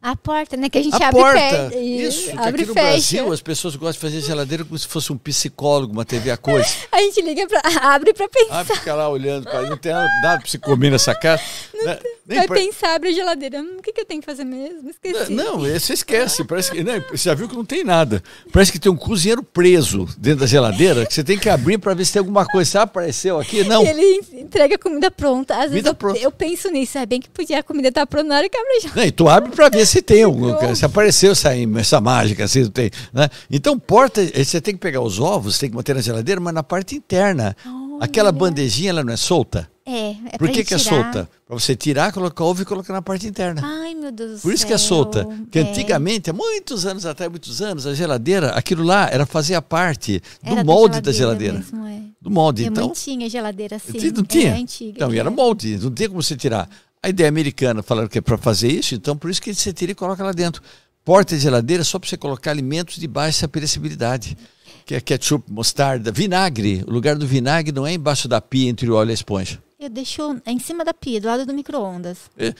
A 0.01 0.15
porta, 0.15 0.55
né? 0.55 0.69
Que 0.69 0.77
a 0.77 0.83
gente 0.83 1.01
a 1.01 1.07
abre 1.07 1.19
porta. 1.19 1.75
Isso, 1.75 2.31
que 2.31 2.39
aqui 2.39 2.65
no 2.65 2.73
Brasil 2.73 3.33
as 3.33 3.41
pessoas 3.41 3.75
gostam 3.75 4.09
de 4.09 4.15
fazer 4.15 4.27
geladeira 4.27 4.63
como 4.63 4.77
se 4.77 4.87
fosse 4.87 5.11
um 5.11 5.17
psicólogo, 5.17 5.91
uma 5.91 6.05
TV 6.05 6.29
a 6.31 6.37
coisa. 6.37 6.67
a 6.91 6.99
gente 6.99 7.21
liga 7.21 7.47
pra. 7.47 7.61
abre 7.93 8.13
pra 8.13 8.29
pensar. 8.29 8.59
Abre, 8.59 8.75
fica 8.75 8.93
lá 8.93 9.09
olhando, 9.09 9.45
não 9.67 9.77
tem 9.77 9.91
nada 9.91 10.39
pra 10.39 10.47
você 10.47 10.57
comer 10.57 10.91
nessa 10.91 11.15
casa. 11.15 11.41
Não 11.73 11.85
né? 11.85 11.99
Vai 12.27 12.45
pra... 12.45 12.57
pensar, 12.57 12.95
abre 12.95 13.09
a 13.09 13.11
geladeira. 13.13 13.61
Hum, 13.61 13.77
o 13.79 13.81
que, 13.81 13.93
que 13.93 14.01
eu 14.01 14.05
tenho 14.05 14.21
que 14.21 14.25
fazer 14.25 14.43
mesmo? 14.43 14.89
Esqueci. 14.89 15.31
Não, 15.31 15.59
você 15.59 15.93
esquece. 15.93 16.43
Parece 16.43 16.71
que, 16.71 16.83
né, 16.83 17.03
você 17.09 17.29
já 17.29 17.33
viu 17.33 17.47
que 17.47 17.55
não 17.55 17.63
tem 17.63 17.83
nada. 17.83 18.21
Parece 18.51 18.71
que 18.71 18.79
tem 18.79 18.91
um 18.91 18.97
cozinheiro 18.97 19.41
preso 19.41 20.07
dentro 20.17 20.41
da 20.41 20.45
geladeira 20.45 21.05
que 21.05 21.13
você 21.13 21.23
tem 21.23 21.39
que 21.39 21.49
abrir 21.49 21.77
para 21.77 21.93
ver 21.93 22.03
se 22.05 22.13
tem 22.13 22.19
alguma 22.19 22.45
coisa. 22.45 22.69
Você 22.69 22.77
apareceu 22.77 23.39
aqui? 23.39 23.63
Não. 23.63 23.83
E 23.83 23.87
ele 23.87 24.21
entrega 24.33 24.75
a 24.75 24.77
comida 24.77 25.09
pronta. 25.09 25.55
Às 25.55 25.69
comida 25.69 25.93
vezes 25.93 26.15
eu, 26.17 26.23
eu, 26.23 26.31
penso 26.31 26.69
nisso. 26.69 26.97
É 26.97 27.05
bem 27.05 27.21
que 27.21 27.29
podia 27.29 27.59
a 27.59 27.63
comida 27.63 27.87
estar 27.87 28.01
tá 28.01 28.07
pronta 28.07 28.27
na 28.27 28.37
hora 28.37 28.49
que 28.49 28.57
abre 28.57 28.69
a 28.69 28.79
geladeira. 28.81 29.01
Não, 29.01 29.07
e 29.07 29.11
tu 29.11 29.29
abre 29.29 29.51
para 29.51 29.69
ver 29.69 29.86
se 29.87 30.01
tem 30.01 30.23
algum. 30.23 30.53
Se 30.75 30.85
apareceu 30.85 31.31
essa, 31.31 31.51
essa 31.55 32.01
mágica, 32.01 32.45
não 32.55 32.69
tem. 32.69 32.91
Né? 33.13 33.29
Então, 33.49 33.77
porta, 33.77 34.21
você 34.25 34.61
tem 34.61 34.73
que 34.73 34.79
pegar 34.79 35.01
os 35.01 35.19
ovos, 35.19 35.57
tem 35.57 35.69
que 35.69 35.75
manter 35.75 35.95
na 35.95 36.01
geladeira, 36.01 36.39
mas 36.39 36.53
na 36.53 36.63
parte 36.63 36.95
interna. 36.95 37.55
Oh, 37.65 37.97
Aquela 37.99 38.31
bandejinha, 38.31 38.91
ela 38.91 39.03
não 39.03 39.13
é 39.13 39.17
solta? 39.17 39.69
É, 39.85 40.09
é 40.09 40.37
Por 40.37 40.49
que, 40.49 40.65
que 40.65 40.73
é 40.73 40.77
solta? 40.77 41.29
Para 41.47 41.57
você 41.57 41.75
tirar, 41.75 42.11
colocar 42.11 42.43
ovo 42.43 42.61
e 42.61 42.65
colocar 42.65 42.91
na 42.91 43.01
parte 43.01 43.25
interna. 43.25 43.61
Ai, 43.63 43.95
meu 43.95 44.11
Deus 44.11 44.41
Por 44.41 44.51
isso 44.51 44.61
céu. 44.61 44.67
que 44.67 44.73
é 44.73 44.77
solta. 44.77 45.27
Que 45.49 45.59
é. 45.59 45.61
antigamente, 45.61 46.29
há 46.29 46.33
muitos 46.33 46.85
anos 46.85 47.05
atrás, 47.05 47.31
muitos 47.31 47.61
anos, 47.61 47.87
a 47.87 47.93
geladeira, 47.93 48.49
aquilo 48.49 48.83
lá 48.83 49.09
era 49.09 49.25
fazer 49.25 49.59
parte 49.61 50.21
do 50.43 50.51
era 50.51 50.63
molde 50.63 50.99
da 50.99 51.11
geladeira. 51.11 51.59
Da 51.59 51.63
geladeira. 51.63 51.87
Mesmo, 51.87 51.87
é. 51.87 52.07
Do 52.21 52.29
molde, 52.29 52.63
Minha 52.63 52.71
então. 52.71 52.85
Mãe 52.87 52.93
tinha 52.93 53.29
geladeira 53.29 53.77
assim. 53.77 54.11
Não 54.11 54.23
tinha? 54.23 54.49
Era 54.49 54.59
antiga. 54.59 54.91
Então, 54.95 55.13
era 55.13 55.31
molde, 55.31 55.77
não 55.77 55.91
tinha 55.91 56.09
como 56.09 56.21
você 56.21 56.35
tirar. 56.35 56.69
A 57.07 57.09
ideia 57.09 57.29
americana 57.29 57.81
falaram 57.81 58.09
que 58.09 58.17
é 58.17 58.21
para 58.21 58.37
fazer 58.37 58.67
isso, 58.67 58.93
então 58.93 59.15
por 59.15 59.29
isso 59.31 59.41
que 59.41 59.53
você 59.53 59.71
tira 59.71 59.93
e 59.93 59.95
coloca 59.95 60.21
lá 60.21 60.33
dentro. 60.33 60.61
Porta 61.05 61.37
de 61.37 61.41
geladeira 61.41 61.81
só 61.81 61.97
para 61.97 62.09
você 62.09 62.17
colocar 62.17 62.51
alimentos 62.51 62.97
de 62.97 63.07
baixa 63.07 63.47
perecibilidade 63.47 64.37
que 64.85 64.93
é 64.93 64.99
ketchup, 64.99 65.49
mostarda, 65.49 66.11
vinagre. 66.11 66.83
O 66.85 66.91
lugar 66.91 67.15
do 67.15 67.25
vinagre 67.25 67.71
não 67.71 67.87
é 67.87 67.93
embaixo 67.93 68.27
da 68.27 68.41
pia 68.41 68.69
entre 68.69 68.91
o 68.91 68.95
óleo 68.95 69.07
e 69.07 69.11
a 69.11 69.13
esponja. 69.13 69.57
Eu 69.79 69.89
deixo 69.89 70.35
em 70.45 70.59
cima 70.59 70.83
da 70.83 70.93
pia, 70.93 71.21
do 71.21 71.27
lado 71.27 71.45
do 71.45 71.53
micro-ondas. 71.53 72.17
É, 72.37 72.53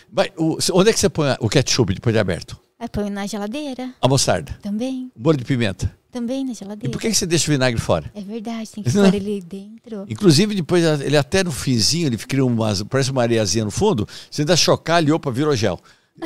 onde 0.71 0.91
é 0.91 0.93
que 0.93 0.99
você 1.01 1.09
põe 1.09 1.35
o 1.41 1.49
ketchup 1.49 1.93
depois 1.93 2.13
de 2.13 2.19
aberto? 2.19 2.57
Aí 2.79 2.87
põe 2.87 3.09
na 3.09 3.27
geladeira. 3.27 3.93
A 4.01 4.07
mostarda? 4.07 4.57
Também. 4.61 5.11
O 5.13 5.23
molho 5.23 5.37
de 5.37 5.43
pimenta? 5.43 5.93
Também 6.17 6.43
na 6.43 6.53
geladeira. 6.53 6.87
E 6.87 6.91
por 6.91 6.99
que 6.99 7.13
você 7.13 7.27
deixa 7.27 7.47
o 7.49 7.53
vinagre 7.53 7.79
fora? 7.79 8.11
É 8.15 8.21
verdade, 8.21 8.71
tem 8.71 8.81
que 8.83 8.91
pôr 8.91 9.13
ele 9.13 9.39
dentro. 9.39 10.05
Inclusive, 10.09 10.55
depois, 10.55 10.83
ele 11.01 11.15
até 11.15 11.43
no 11.43 11.51
finzinho, 11.51 12.07
ele 12.07 12.17
cria 12.17 12.43
umas, 12.43 12.81
parece 12.81 13.11
uma 13.11 13.21
areiazinha 13.21 13.63
no 13.63 13.69
fundo, 13.69 14.07
você 14.31 14.41
ainda 14.41 14.55
chocar 14.55 14.97
ali, 14.97 15.11
opa, 15.11 15.29
virou 15.29 15.55
gel. 15.55 15.79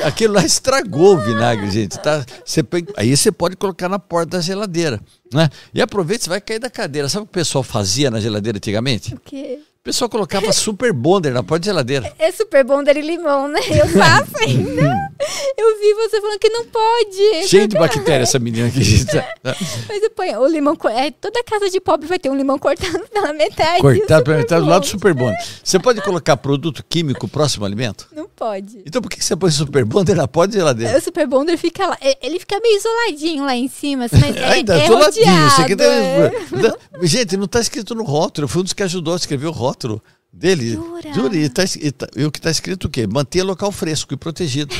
Aquilo 0.03 0.35
lá 0.35 0.45
estragou 0.45 1.15
o 1.15 1.17
vinagre, 1.17 1.69
gente. 1.71 1.99
Tá? 1.99 2.25
Você, 2.45 2.63
aí 2.95 3.15
você 3.15 3.31
pode 3.33 3.57
colocar 3.57 3.89
na 3.89 3.99
porta 3.99 4.37
da 4.37 4.41
geladeira. 4.41 5.01
Né? 5.33 5.49
E 5.73 5.81
aproveita, 5.81 6.23
você 6.23 6.29
vai 6.29 6.39
cair 6.39 6.59
da 6.59 6.69
cadeira. 6.69 7.09
Sabe 7.09 7.23
o 7.23 7.25
que 7.25 7.31
o 7.31 7.33
pessoal 7.33 7.63
fazia 7.63 8.09
na 8.09 8.21
geladeira 8.21 8.57
antigamente? 8.57 9.13
O 9.13 9.19
quê? 9.19 9.59
O 9.81 9.83
pessoal 9.83 10.07
colocava 10.07 10.53
super 10.53 10.93
bonder 10.93 11.33
na 11.33 11.41
porta 11.41 11.65
da 11.65 11.71
geladeira. 11.71 12.13
É 12.19 12.31
super 12.31 12.63
bonder 12.63 12.97
e 12.97 13.01
limão, 13.01 13.47
né? 13.47 13.59
Eu 13.61 13.87
faço 13.97 14.31
ainda. 14.39 14.95
eu 15.57 15.79
vi 15.79 15.93
você 15.95 16.21
falando 16.21 16.37
que 16.37 16.49
não 16.49 16.65
pode. 16.67 17.23
É 17.33 17.47
Cheio 17.47 17.67
de 17.67 17.75
bactéria 17.75 18.21
essa 18.21 18.37
menina 18.37 18.67
aqui. 18.67 18.79
Mas 19.89 20.03
eu 20.03 20.11
ponho 20.11 20.39
o 20.39 20.45
limão. 20.45 20.77
É, 20.95 21.09
toda 21.09 21.43
casa 21.43 21.67
de 21.67 21.81
pobre 21.81 22.07
vai 22.07 22.19
ter 22.19 22.29
um 22.29 22.35
limão 22.35 22.59
cortado 22.59 23.03
pela 23.11 23.33
metade. 23.33 23.81
Cortado 23.81 24.23
pela 24.23 24.37
metade 24.37 24.61
do 24.63 24.69
lado 24.69 24.81
do 24.81 24.87
super 24.87 25.15
bonder. 25.15 25.43
Você 25.63 25.79
pode 25.79 25.99
colocar 26.01 26.37
produto 26.37 26.85
químico 26.87 27.27
próximo 27.27 27.63
ao 27.63 27.67
alimento? 27.67 28.07
Não 28.15 28.29
pode. 28.29 28.83
Então 28.85 29.01
por 29.01 29.09
que 29.09 29.25
você 29.25 29.35
põe 29.35 29.49
super 29.49 29.83
bonder 29.83 30.15
na 30.15 30.27
porta 30.27 30.53
da 30.53 30.59
geladeira? 30.59 30.95
O 30.95 31.01
super 31.01 31.25
bonder 31.25 31.57
fica 31.57 31.87
lá. 31.87 31.97
Ele 32.21 32.39
fica 32.39 32.59
meio 32.59 32.77
isoladinho 32.77 33.45
lá 33.45 33.55
em 33.55 33.67
cima. 33.67 34.07
Mas 34.11 34.37
é, 34.37 34.45
Ainda, 34.45 34.79
é 34.79 34.85
isoladinho. 34.85 35.47
Isso 35.47 35.61
aqui 35.61 35.75
tá... 35.75 35.85
Gente, 37.01 37.35
não 37.35 37.45
está 37.45 37.59
escrito 37.59 37.95
no 37.95 38.03
rótulo. 38.03 38.47
Foi 38.47 38.61
um 38.61 38.63
dos 38.63 38.73
que 38.73 38.83
ajudou 38.83 39.15
a 39.15 39.17
escrever 39.17 39.47
o 39.47 39.51
rótulo 39.51 39.70
rótulo 39.71 40.01
dele. 40.31 40.73
Jura? 40.73 41.13
Jura 41.13 41.35
e, 41.35 41.49
tá, 41.49 41.63
e, 41.63 41.91
tá, 41.91 42.07
e 42.15 42.23
o 42.23 42.31
que 42.31 42.39
está 42.39 42.49
escrito 42.49 42.85
o 42.85 42.89
quê? 42.89 43.05
Manter 43.05 43.43
local 43.43 43.71
fresco 43.71 44.13
e 44.13 44.17
protegido. 44.17 44.73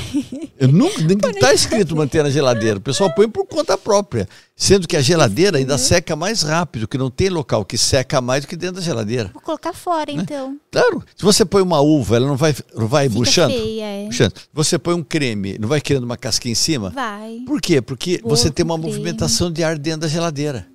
Eu 0.57 0.69
nunca, 0.69 0.99
ninguém 1.03 1.31
está 1.31 1.53
escrito 1.53 1.95
manter 1.95 2.23
na 2.23 2.29
geladeira. 2.29 2.77
O 2.77 2.81
pessoal 2.81 3.13
põe 3.13 3.27
por 3.27 3.45
conta 3.45 3.77
própria. 3.77 4.29
Sendo 4.55 4.87
que 4.87 4.95
a 4.95 5.01
geladeira 5.01 5.57
ainda 5.57 5.77
seca 5.77 6.15
mais 6.15 6.43
rápido, 6.43 6.87
que 6.87 6.97
não 6.97 7.09
tem 7.09 7.29
local 7.29 7.65
que 7.65 7.77
seca 7.77 8.21
mais 8.21 8.45
do 8.45 8.47
que 8.47 8.55
dentro 8.55 8.75
da 8.75 8.81
geladeira. 8.81 9.31
Vou 9.33 9.41
colocar 9.41 9.73
fora, 9.73 10.13
né? 10.13 10.21
então. 10.21 10.57
Claro. 10.71 11.03
Se 11.15 11.23
você 11.23 11.43
põe 11.43 11.61
uma 11.61 11.81
uva, 11.81 12.15
ela 12.15 12.27
não 12.27 12.37
vai, 12.37 12.55
não 12.75 12.87
vai 12.87 13.07
Fica 13.07 13.17
murchando? 13.17 13.53
Feia, 13.53 13.83
é. 13.83 14.03
murchando. 14.05 14.33
Você 14.53 14.77
põe 14.77 14.93
um 14.93 15.03
creme, 15.03 15.57
não 15.59 15.67
vai 15.67 15.81
criando 15.81 16.03
uma 16.03 16.17
casquinha 16.17 16.51
em 16.51 16.55
cima? 16.55 16.91
Vai. 16.91 17.41
Por 17.45 17.59
quê? 17.59 17.81
Porque 17.81 18.21
você 18.23 18.49
tem 18.49 18.63
uma 18.63 18.77
creme. 18.77 18.89
movimentação 18.89 19.51
de 19.51 19.63
ar 19.63 19.77
dentro 19.77 20.01
da 20.01 20.07
geladeira. 20.07 20.67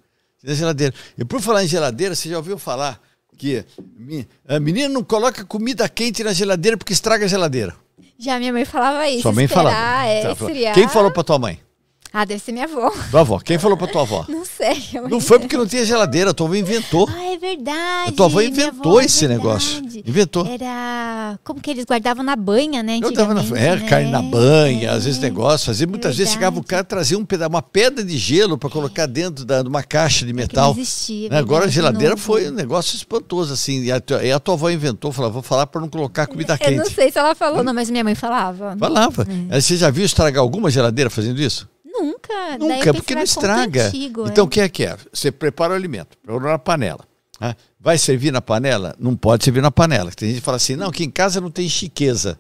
Da 0.43 0.55
geladeira. 0.55 0.95
E 1.17 1.25
por 1.25 1.41
falar 1.41 1.65
em 1.65 1.69
geladeira, 1.69 2.15
você 2.15 2.29
já 2.29 2.37
ouviu 2.37 2.59
falar 2.59 3.01
que 3.37 3.65
a 4.49 4.59
menina 4.59 4.89
não 4.89 5.05
coloca 5.05 5.45
comida 5.45 5.89
quente 5.89 6.25
na 6.25 6.33
geladeira 6.33 6.77
porque 6.77 6.93
estraga 6.93 7.25
a 7.25 7.29
geladeira. 7.29 7.75
Já 8.19 8.39
minha 8.39 8.53
mãe 8.53 8.65
falava 8.65 9.09
isso. 9.09 9.23
Sua 9.23 9.33
mãe 9.33 9.47
falava. 9.47 10.07
É, 10.07 10.35
Quem 10.73 10.89
falou 10.89 11.11
para 11.13 11.23
tua 11.23 11.39
mãe? 11.39 11.61
Ah, 12.19 12.25
deve 12.25 12.41
ser 12.41 12.51
minha 12.51 12.65
avó. 12.65 12.91
Tua 13.11 13.21
avó. 13.21 13.39
Quem 13.39 13.59
falou 13.59 13.77
pra 13.77 13.87
tua 13.87 14.01
avó? 14.01 14.25
Não 14.27 14.43
sei. 14.43 14.83
Não 15.11 15.21
foi 15.21 15.39
porque 15.39 15.55
não 15.55 15.67
tinha 15.67 15.85
geladeira. 15.85 16.31
A 16.31 16.33
tua 16.33 16.47
avó 16.47 16.55
inventou. 16.55 17.07
Ah, 17.15 17.25
é 17.31 17.37
verdade. 17.37 18.09
A 18.09 18.13
tua 18.13 18.25
avó 18.25 18.41
inventou 18.41 18.93
avó, 18.93 19.01
é 19.03 19.05
esse 19.05 19.27
é 19.27 19.29
negócio. 19.29 19.83
Inventou. 20.03 20.47
Era. 20.47 21.39
Como 21.45 21.61
que 21.61 21.71
eles 21.71 21.85
guardavam 21.85 22.25
na 22.25 22.35
banha, 22.35 22.83
né? 22.83 23.01
Eu 23.03 23.13
tava 23.13 23.35
na. 23.35 23.43
É, 23.59 23.77
né? 23.77 23.87
carne 23.87 24.11
na 24.11 24.23
banha, 24.23 24.89
é. 24.89 24.93
às 24.93 25.05
vezes 25.05 25.21
negócio. 25.21 25.67
Fazia, 25.67 25.87
muitas 25.87 26.17
verdade. 26.17 26.17
vezes 26.17 26.33
chegava 26.33 26.59
o 26.59 26.65
cara 26.65 26.83
trazia 26.83 27.19
um 27.19 27.25
peda 27.27 27.49
uma 27.49 27.61
pedra 27.61 28.03
de 28.03 28.17
gelo 28.17 28.57
para 28.57 28.71
colocar 28.71 29.05
dentro 29.05 29.45
da, 29.45 29.61
de 29.61 29.69
uma 29.69 29.83
caixa 29.83 30.25
de 30.25 30.33
metal. 30.33 30.71
É 30.71 30.75
não 30.75 30.81
existia. 30.81 31.29
Né? 31.29 31.39
Agora 31.39 31.67
a 31.67 31.69
geladeira 31.69 32.17
foi 32.17 32.49
um 32.49 32.55
negócio 32.55 32.97
espantoso, 32.97 33.53
assim. 33.53 33.83
E 33.83 33.93
a, 33.93 34.01
e 34.25 34.33
a 34.33 34.41
tua 34.41 34.55
avó 34.55 34.71
inventou, 34.71 35.13
falou: 35.13 35.31
vou 35.31 35.43
falar 35.43 35.67
para 35.67 35.83
não 35.83 35.89
colocar 35.91 36.27
comida 36.27 36.57
quente. 36.57 36.73
Eu 36.73 36.79
não 36.79 36.91
sei 36.91 37.13
se 37.13 37.19
ela 37.19 37.35
falou, 37.35 37.63
não, 37.63 37.75
mas 37.75 37.91
minha 37.91 38.03
mãe 38.03 38.15
falava. 38.15 38.75
Falava. 38.79 39.27
É. 39.51 39.61
Você 39.61 39.77
já 39.77 39.91
viu 39.91 40.07
estragar 40.07 40.41
alguma 40.41 40.71
geladeira 40.71 41.11
fazendo 41.11 41.43
isso? 41.43 41.69
Nunca. 42.01 42.59
Nunca, 42.59 42.95
porque 42.95 43.15
não 43.15 43.23
estraga. 43.23 43.91
Então, 43.95 44.45
o 44.45 44.49
é. 44.49 44.51
que 44.51 44.61
é 44.61 44.69
que 44.69 44.85
é? 44.85 44.97
Você 45.13 45.31
prepara 45.33 45.73
o 45.73 45.77
alimento, 45.77 46.17
prepara 46.23 46.53
na 46.53 46.59
panela. 46.59 47.05
Né? 47.41 47.55
Vai 47.79 47.99
servir 47.99 48.33
na 48.33 48.41
panela? 48.41 48.95
Não 48.99 49.15
pode 49.15 49.45
servir 49.45 49.61
na 49.61 49.71
panela. 49.71 50.11
Tem 50.11 50.29
gente 50.29 50.39
que 50.41 50.45
fala 50.45 50.57
assim, 50.57 50.77
não, 50.77 50.89
aqui 50.89 51.05
em 51.05 51.11
casa 51.11 51.41
não 51.41 51.51
tem 51.51 51.69
chiqueza. 51.69 52.39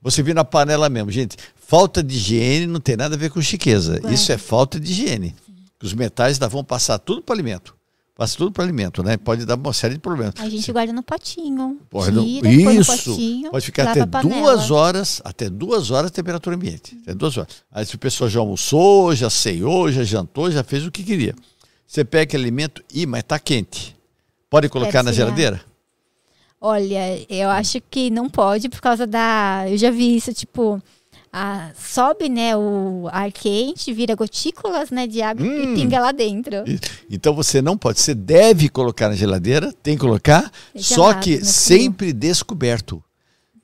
Vou 0.00 0.10
servir 0.10 0.34
na 0.34 0.44
panela 0.44 0.88
mesmo. 0.88 1.10
Gente, 1.10 1.36
falta 1.56 2.02
de 2.02 2.14
higiene 2.14 2.66
não 2.66 2.80
tem 2.80 2.96
nada 2.96 3.14
a 3.14 3.18
ver 3.18 3.30
com 3.30 3.40
chiqueza. 3.40 4.00
Ué. 4.04 4.12
Isso 4.12 4.30
é 4.30 4.38
falta 4.38 4.78
de 4.78 4.92
higiene. 4.92 5.34
Os 5.82 5.92
metais 5.92 6.38
vão 6.38 6.62
passar 6.62 6.98
tudo 6.98 7.22
para 7.22 7.32
o 7.32 7.36
alimento. 7.36 7.74
Passa 8.16 8.36
tudo 8.36 8.52
para 8.52 8.62
alimento, 8.62 9.02
né? 9.02 9.16
Pode 9.16 9.44
dar 9.44 9.56
uma 9.56 9.72
série 9.72 9.94
de 9.94 10.00
problemas. 10.00 10.34
A 10.38 10.48
gente 10.48 10.70
guarda 10.70 10.92
no 10.92 11.02
potinho. 11.02 11.80
Pode, 11.90 12.12
tira, 12.12 12.72
isso. 12.72 13.10
Potinho, 13.10 13.50
pode 13.50 13.66
ficar 13.66 13.88
até 13.88 14.06
duas 14.06 14.70
horas, 14.70 15.20
até 15.24 15.50
duas 15.50 15.90
horas 15.90 16.12
temperatura 16.12 16.54
ambiente. 16.54 16.96
Até 17.02 17.12
duas 17.12 17.36
horas. 17.36 17.64
Aí 17.72 17.84
se 17.84 17.96
a 17.96 17.98
pessoa 17.98 18.30
já 18.30 18.38
almoçou, 18.38 19.12
já 19.16 19.28
ceiou, 19.28 19.90
já 19.90 20.04
jantou, 20.04 20.48
já 20.48 20.62
fez 20.62 20.86
o 20.86 20.92
que 20.92 21.02
queria. 21.02 21.34
Você 21.84 22.04
pega 22.04 22.22
aquele 22.22 22.44
alimento 22.44 22.84
e, 22.92 23.04
mas 23.04 23.20
está 23.20 23.36
quente. 23.38 23.96
Pode 24.48 24.68
colocar 24.68 25.02
na 25.02 25.10
geladeira? 25.10 25.60
Olha, 26.60 27.26
eu 27.28 27.50
acho 27.50 27.80
que 27.90 28.10
não 28.10 28.30
pode 28.30 28.68
por 28.68 28.80
causa 28.80 29.08
da. 29.08 29.64
Eu 29.68 29.76
já 29.76 29.90
vi 29.90 30.16
isso, 30.16 30.32
tipo 30.32 30.80
a, 31.36 31.72
sobe 31.76 32.28
né, 32.28 32.56
o 32.56 33.08
ar 33.10 33.32
quente, 33.32 33.92
vira 33.92 34.14
gotículas 34.14 34.90
né, 34.90 35.04
de 35.04 35.20
água 35.20 35.44
hum. 35.44 35.72
e 35.72 35.74
pinga 35.74 35.98
lá 35.98 36.12
dentro. 36.12 36.62
Então 37.10 37.34
você 37.34 37.60
não 37.60 37.76
pode, 37.76 37.98
você 37.98 38.14
deve 38.14 38.68
colocar 38.68 39.08
na 39.08 39.16
geladeira, 39.16 39.72
tem 39.82 39.96
que 39.96 40.00
colocar, 40.00 40.48
só 40.76 41.12
que 41.14 41.44
sempre 41.44 42.12
descoberto. 42.12 43.02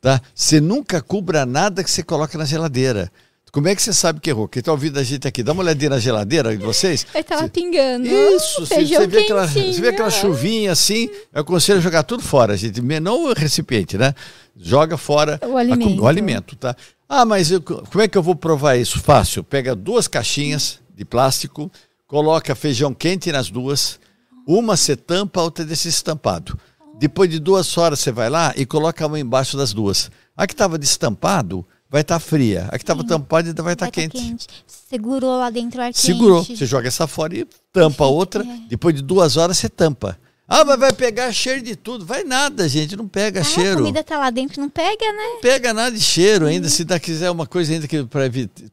Tá? 0.00 0.20
Você 0.34 0.60
nunca 0.60 1.00
cubra 1.00 1.46
nada 1.46 1.84
que 1.84 1.90
você 1.90 2.02
coloca 2.02 2.36
na 2.36 2.44
geladeira. 2.44 3.12
Como 3.52 3.66
é 3.66 3.74
que 3.74 3.82
você 3.82 3.92
sabe 3.92 4.20
que 4.20 4.30
errou? 4.30 4.46
Quem 4.46 4.60
está 4.60 4.70
ouvindo 4.70 4.98
a 4.98 5.02
gente 5.02 5.26
aqui, 5.26 5.42
dá 5.42 5.52
uma 5.52 5.62
olhadinha 5.62 5.90
na 5.90 5.98
geladeira 5.98 6.56
de 6.56 6.64
vocês. 6.64 7.04
Vai 7.12 7.22
estar 7.22 7.48
pingando. 7.48 8.06
Isso, 8.06 8.64
você, 8.64 8.86
você, 8.86 9.06
vê 9.06 9.22
aquela, 9.22 9.46
você 9.46 9.80
vê 9.80 9.88
aquela 9.88 10.10
chuvinha 10.10 10.72
assim, 10.72 11.08
eu 11.32 11.40
aconselho 11.40 11.80
jogar 11.80 12.04
tudo 12.04 12.22
fora, 12.22 12.56
gente. 12.56 12.80
Não 12.80 13.24
o 13.24 13.32
recipiente, 13.32 13.98
né? 13.98 14.14
Joga 14.56 14.96
fora 14.96 15.40
o 15.42 15.56
alimento. 15.56 16.00
A, 16.00 16.02
o 16.04 16.06
alimento, 16.06 16.56
tá? 16.56 16.76
Ah, 17.08 17.24
mas 17.24 17.50
eu, 17.50 17.60
como 17.60 18.00
é 18.00 18.06
que 18.06 18.16
eu 18.16 18.22
vou 18.22 18.36
provar 18.36 18.76
isso? 18.76 19.00
Fácil. 19.00 19.42
Pega 19.42 19.74
duas 19.74 20.06
caixinhas 20.06 20.78
de 20.94 21.04
plástico, 21.04 21.70
coloca 22.06 22.54
feijão 22.54 22.94
quente 22.94 23.32
nas 23.32 23.50
duas, 23.50 23.98
uma 24.46 24.76
você 24.76 24.94
tampa, 24.94 25.40
a 25.40 25.44
outra 25.44 25.64
desse 25.64 25.88
estampado. 25.88 26.56
Depois 26.98 27.30
de 27.30 27.38
duas 27.38 27.76
horas 27.78 27.98
você 27.98 28.12
vai 28.12 28.28
lá 28.28 28.52
e 28.56 28.66
coloca 28.66 29.06
uma 29.06 29.18
embaixo 29.18 29.56
das 29.56 29.72
duas. 29.72 30.10
A 30.36 30.46
que 30.46 30.52
estava 30.52 30.78
destampado, 30.78 31.66
vai 31.90 32.02
estar 32.02 32.14
tá 32.14 32.20
fria. 32.20 32.68
A 32.70 32.78
que 32.78 32.84
estava 32.84 33.04
tampada 33.04 33.48
ainda 33.48 33.62
vai 33.62 33.72
estar 33.72 33.86
tá 33.86 33.92
quente. 33.92 34.16
quente. 34.16 34.46
Segurou 34.66 35.38
lá 35.38 35.50
dentro 35.50 35.80
o 35.80 35.84
ar 35.84 35.92
Segurou. 35.92 36.44
Quente. 36.44 36.58
Você 36.58 36.66
joga 36.66 36.88
essa 36.88 37.06
fora 37.06 37.36
e 37.36 37.46
tampa 37.72 38.04
a 38.04 38.08
outra. 38.08 38.44
É. 38.44 38.60
Depois 38.68 38.94
de 38.94 39.02
duas 39.02 39.36
horas 39.36 39.58
você 39.58 39.68
tampa. 39.68 40.16
Ah, 40.52 40.64
mas 40.64 40.80
vai 40.80 40.92
pegar 40.92 41.30
cheiro 41.32 41.62
de 41.62 41.76
tudo. 41.76 42.04
Vai 42.04 42.24
nada, 42.24 42.68
gente, 42.68 42.96
não 42.96 43.06
pega 43.06 43.40
ah, 43.40 43.44
cheiro. 43.44 43.74
A 43.74 43.76
comida 43.76 44.02
tá 44.02 44.18
lá 44.18 44.30
dentro, 44.30 44.60
não 44.60 44.68
pega, 44.68 45.12
né? 45.12 45.22
Não 45.34 45.40
pega 45.40 45.72
nada 45.72 45.94
de 45.94 46.02
cheiro 46.02 46.46
ainda. 46.46 46.68
Se 46.68 46.84
dá, 46.84 46.98
quiser 46.98 47.30
uma 47.30 47.46
coisa 47.46 47.72
ainda 47.72 47.86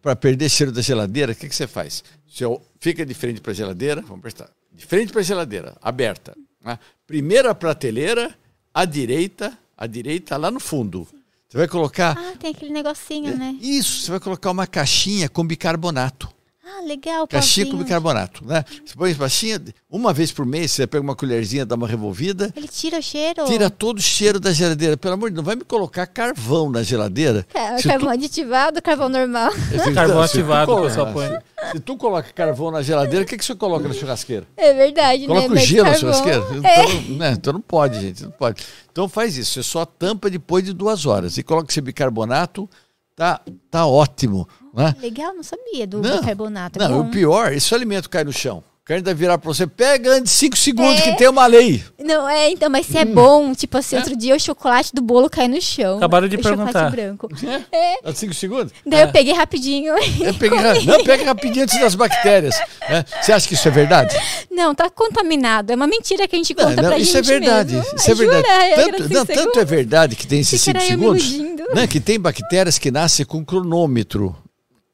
para 0.02 0.16
perder 0.16 0.50
cheiro 0.50 0.72
da 0.72 0.82
geladeira, 0.82 1.34
o 1.34 1.36
que, 1.36 1.48
que 1.48 1.56
você 1.56 1.68
faz? 1.68 2.04
Você 2.28 2.46
fica 2.80 3.06
de 3.06 3.14
frente 3.14 3.42
para 3.42 3.52
a 3.52 3.56
geladeira, 3.56 4.02
vamos 4.02 4.22
prestar. 4.22 4.50
De 4.74 4.88
frente 4.88 5.12
para 5.12 5.22
a 5.22 5.24
geladeira, 5.24 5.76
aberta. 5.80 6.36
Né? 6.64 6.80
Primeira 7.06 7.54
prateleira, 7.54 8.36
à 8.74 8.84
direita, 8.84 9.56
à 9.78 9.86
direita, 9.86 10.36
lá 10.36 10.50
no 10.50 10.60
fundo. 10.60 11.08
Você 11.50 11.58
vai 11.58 11.68
colocar. 11.68 12.18
Ah, 12.18 12.38
tem 12.38 12.52
aquele 12.52 12.72
negocinho, 12.72 13.34
é, 13.34 13.36
né? 13.36 13.58
Isso, 13.62 14.02
você 14.02 14.12
vai 14.12 14.20
colocar 14.20 14.52
uma 14.52 14.68
caixinha 14.68 15.30
com 15.30 15.48
bicarbonato. 15.48 16.30
Ah, 16.70 16.82
legal. 16.82 17.26
Caixinha 17.28 17.66
com 17.66 17.78
bicarbonato, 17.78 18.46
né? 18.46 18.66
Você 18.86 18.94
põe 18.94 19.14
baixinha, 19.14 19.62
uma 19.90 20.12
vez 20.12 20.34
por 20.34 20.46
mês, 20.46 20.74
você 20.74 20.86
pega 20.86 21.02
uma 21.02 21.16
colherzinha, 21.16 21.66
dá 21.66 21.76
uma 21.76 21.88
revolvida. 21.88 22.52
Ele 22.58 22.68
tira 22.68 23.00
o 23.00 23.02
cheiro? 23.02 23.46
Tira 23.46 23.70
todo 23.70 24.00
o 24.00 24.02
cheiro 24.02 24.38
da 24.38 24.52
geladeira. 24.52 24.98
Pelo 24.98 25.14
amor 25.14 25.30
de 25.30 25.36
Deus, 25.36 25.46
não 25.46 25.46
vai 25.46 25.56
me 25.56 25.64
colocar 25.64 26.06
carvão 26.06 26.70
na 26.70 26.84
geladeira. 26.84 27.48
É, 27.54 27.82
carvão 27.82 28.10
tu... 28.10 28.14
aditivado, 28.14 28.82
carvão 28.82 29.08
normal. 29.08 29.52
carvão 29.94 30.22
ativado, 30.22 30.74
o 30.74 30.82
pessoal 30.82 31.14
põe. 31.14 31.30
Se 31.72 31.80
tu 31.80 31.96
coloca 31.96 32.30
carvão 32.34 32.70
na 32.70 32.82
geladeira, 32.82 33.24
o 33.24 33.28
que, 33.28 33.38
que 33.38 33.46
você 33.46 33.56
coloca 33.56 33.88
na 33.88 33.94
churrasqueira? 33.94 34.46
É 34.58 34.74
verdade, 34.74 35.26
coloca 35.26 35.42
né? 35.42 35.48
Coloca 35.48 35.64
o 35.64 35.66
gelo 35.66 35.90
na 35.90 35.96
churrasqueira? 35.96 36.44
É. 36.64 36.84
Então, 36.84 37.16
né? 37.16 37.32
então 37.32 37.54
não 37.54 37.62
pode, 37.62 38.02
gente, 38.02 38.24
não 38.24 38.32
pode. 38.32 38.62
Então 38.92 39.08
faz 39.08 39.38
isso, 39.38 39.54
você 39.54 39.64
só 39.64 39.86
tampa 39.86 40.30
depois 40.30 40.66
de 40.66 40.74
duas 40.74 41.06
horas. 41.06 41.38
E 41.38 41.44
coloca 41.44 41.72
esse 41.72 41.80
bicarbonato, 41.80 42.70
tá, 43.18 43.42
tá 43.70 43.86
ótimo. 43.86 44.48
Né? 44.74 44.96
Legal, 45.02 45.34
não 45.34 45.44
sabia 45.44 45.88
do 45.88 46.02
não, 46.02 46.20
bicarbonato. 46.20 46.82
É 46.82 46.88
não, 46.88 47.04
bom. 47.04 47.10
o 47.10 47.12
pior, 47.12 47.52
esse 47.52 47.74
alimento 47.74 48.10
cai 48.10 48.24
no 48.24 48.32
chão. 48.32 48.64
O 48.88 48.94
cara 48.96 49.00
ainda 49.02 49.14
virar 49.14 49.38
pra 49.38 49.52
você, 49.52 49.68
pega 49.68 50.12
antes 50.12 50.32
de 50.32 50.40
5 50.40 50.56
segundos 50.56 51.02
é... 51.02 51.12
que 51.12 51.18
tem 51.18 51.28
uma 51.28 51.46
lei. 51.46 51.84
Não, 52.00 52.26
é, 52.30 52.50
então, 52.50 52.70
mas 52.70 52.86
se 52.86 52.98
é 52.98 53.02
hum. 53.02 53.14
bom, 53.14 53.54
tipo 53.54 53.78
assim, 53.78 53.98
é? 53.98 54.00
outro 54.00 54.16
dia 54.16 54.34
o 54.34 54.40
chocolate 54.40 54.96
do 54.96 55.02
bolo 55.02 55.30
cai 55.30 55.50
no 55.50 55.62
chão. 55.62 55.98
Acabaram 55.98 56.26
de 56.30 56.38
o 56.38 56.42
perguntar. 56.42 56.68
chocolate 56.68 56.96
branco. 56.96 57.30
É? 57.70 58.14
5 58.14 58.34
segundos? 58.34 58.72
Daí 58.86 59.02
eu 59.02 59.08
é. 59.10 59.12
peguei 59.12 59.34
rapidinho. 59.34 59.94
Eu 60.22 60.34
peguei, 60.36 60.58
não, 60.86 61.04
pega 61.04 61.26
rapidinho 61.26 61.64
antes 61.64 61.78
das 61.82 61.96
bactérias. 61.96 62.56
É. 62.88 63.04
Você 63.22 63.34
acha 63.34 63.46
que 63.46 63.56
isso 63.56 63.68
é 63.68 63.72
verdade? 63.72 64.16
Não, 64.50 64.74
tá 64.74 64.90
contaminado. 64.90 65.70
É 65.70 65.76
uma 65.76 65.86
mentira 65.86 66.26
que 66.26 66.38
a 66.38 66.40
gente 66.40 66.56
conta 66.56 66.78
não, 66.78 66.84
não, 66.84 66.90
pra 66.92 66.98
isso 66.98 67.12
gente 67.12 67.30
é 67.30 67.40
verdade. 67.40 67.76
Mesmo. 67.76 67.94
Isso 67.94 68.10
é 68.10 68.16
verdade. 68.16 68.46
Tanto, 68.76 69.14
não, 69.14 69.26
tanto 69.26 69.60
é 69.60 69.66
verdade 69.66 70.16
que 70.16 70.26
tem 70.26 70.40
esses 70.40 70.62
5 70.62 70.80
segundos. 70.80 71.38
Né, 71.76 71.88
que 71.88 72.00
tem 72.00 72.18
bactérias 72.18 72.78
que 72.78 72.90
nascem 72.90 73.26
com 73.26 73.44
cronômetro 73.44 74.34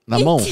na 0.07 0.17
mão. 0.17 0.43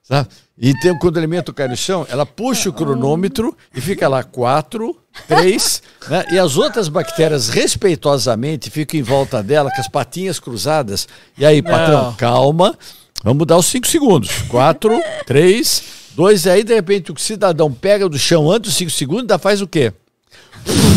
Sabe? 0.00 0.28
E 0.56 0.72
tem, 0.78 0.96
quando 0.96 1.16
o 1.16 1.18
alimento 1.18 1.52
cai 1.52 1.66
no 1.66 1.76
chão, 1.76 2.06
ela 2.08 2.24
puxa 2.24 2.68
o 2.70 2.72
cronômetro 2.72 3.56
e 3.74 3.80
fica 3.80 4.06
lá 4.06 4.22
quatro, 4.22 4.96
três, 5.26 5.82
né? 6.08 6.24
e 6.30 6.38
as 6.38 6.56
outras 6.56 6.88
bactérias 6.88 7.48
respeitosamente 7.48 8.70
ficam 8.70 9.00
em 9.00 9.02
volta 9.02 9.42
dela 9.42 9.68
com 9.74 9.80
as 9.80 9.88
patinhas 9.88 10.38
cruzadas. 10.38 11.08
E 11.36 11.44
aí, 11.44 11.60
patrão, 11.60 12.04
Não. 12.04 12.14
calma, 12.14 12.78
vamos 13.24 13.46
dar 13.48 13.56
os 13.56 13.66
cinco 13.66 13.88
segundos. 13.88 14.30
Quatro, 14.48 14.96
três, 15.26 15.82
dois, 16.14 16.44
e 16.44 16.50
aí 16.50 16.62
de 16.62 16.72
repente 16.72 17.10
o 17.10 17.18
cidadão 17.18 17.72
pega 17.72 18.08
do 18.08 18.18
chão 18.18 18.48
antes 18.48 18.70
dos 18.70 18.76
cinco 18.76 18.92
segundos, 18.92 19.22
ainda 19.22 19.38
faz 19.38 19.60
o 19.60 19.66
quê? 19.66 19.92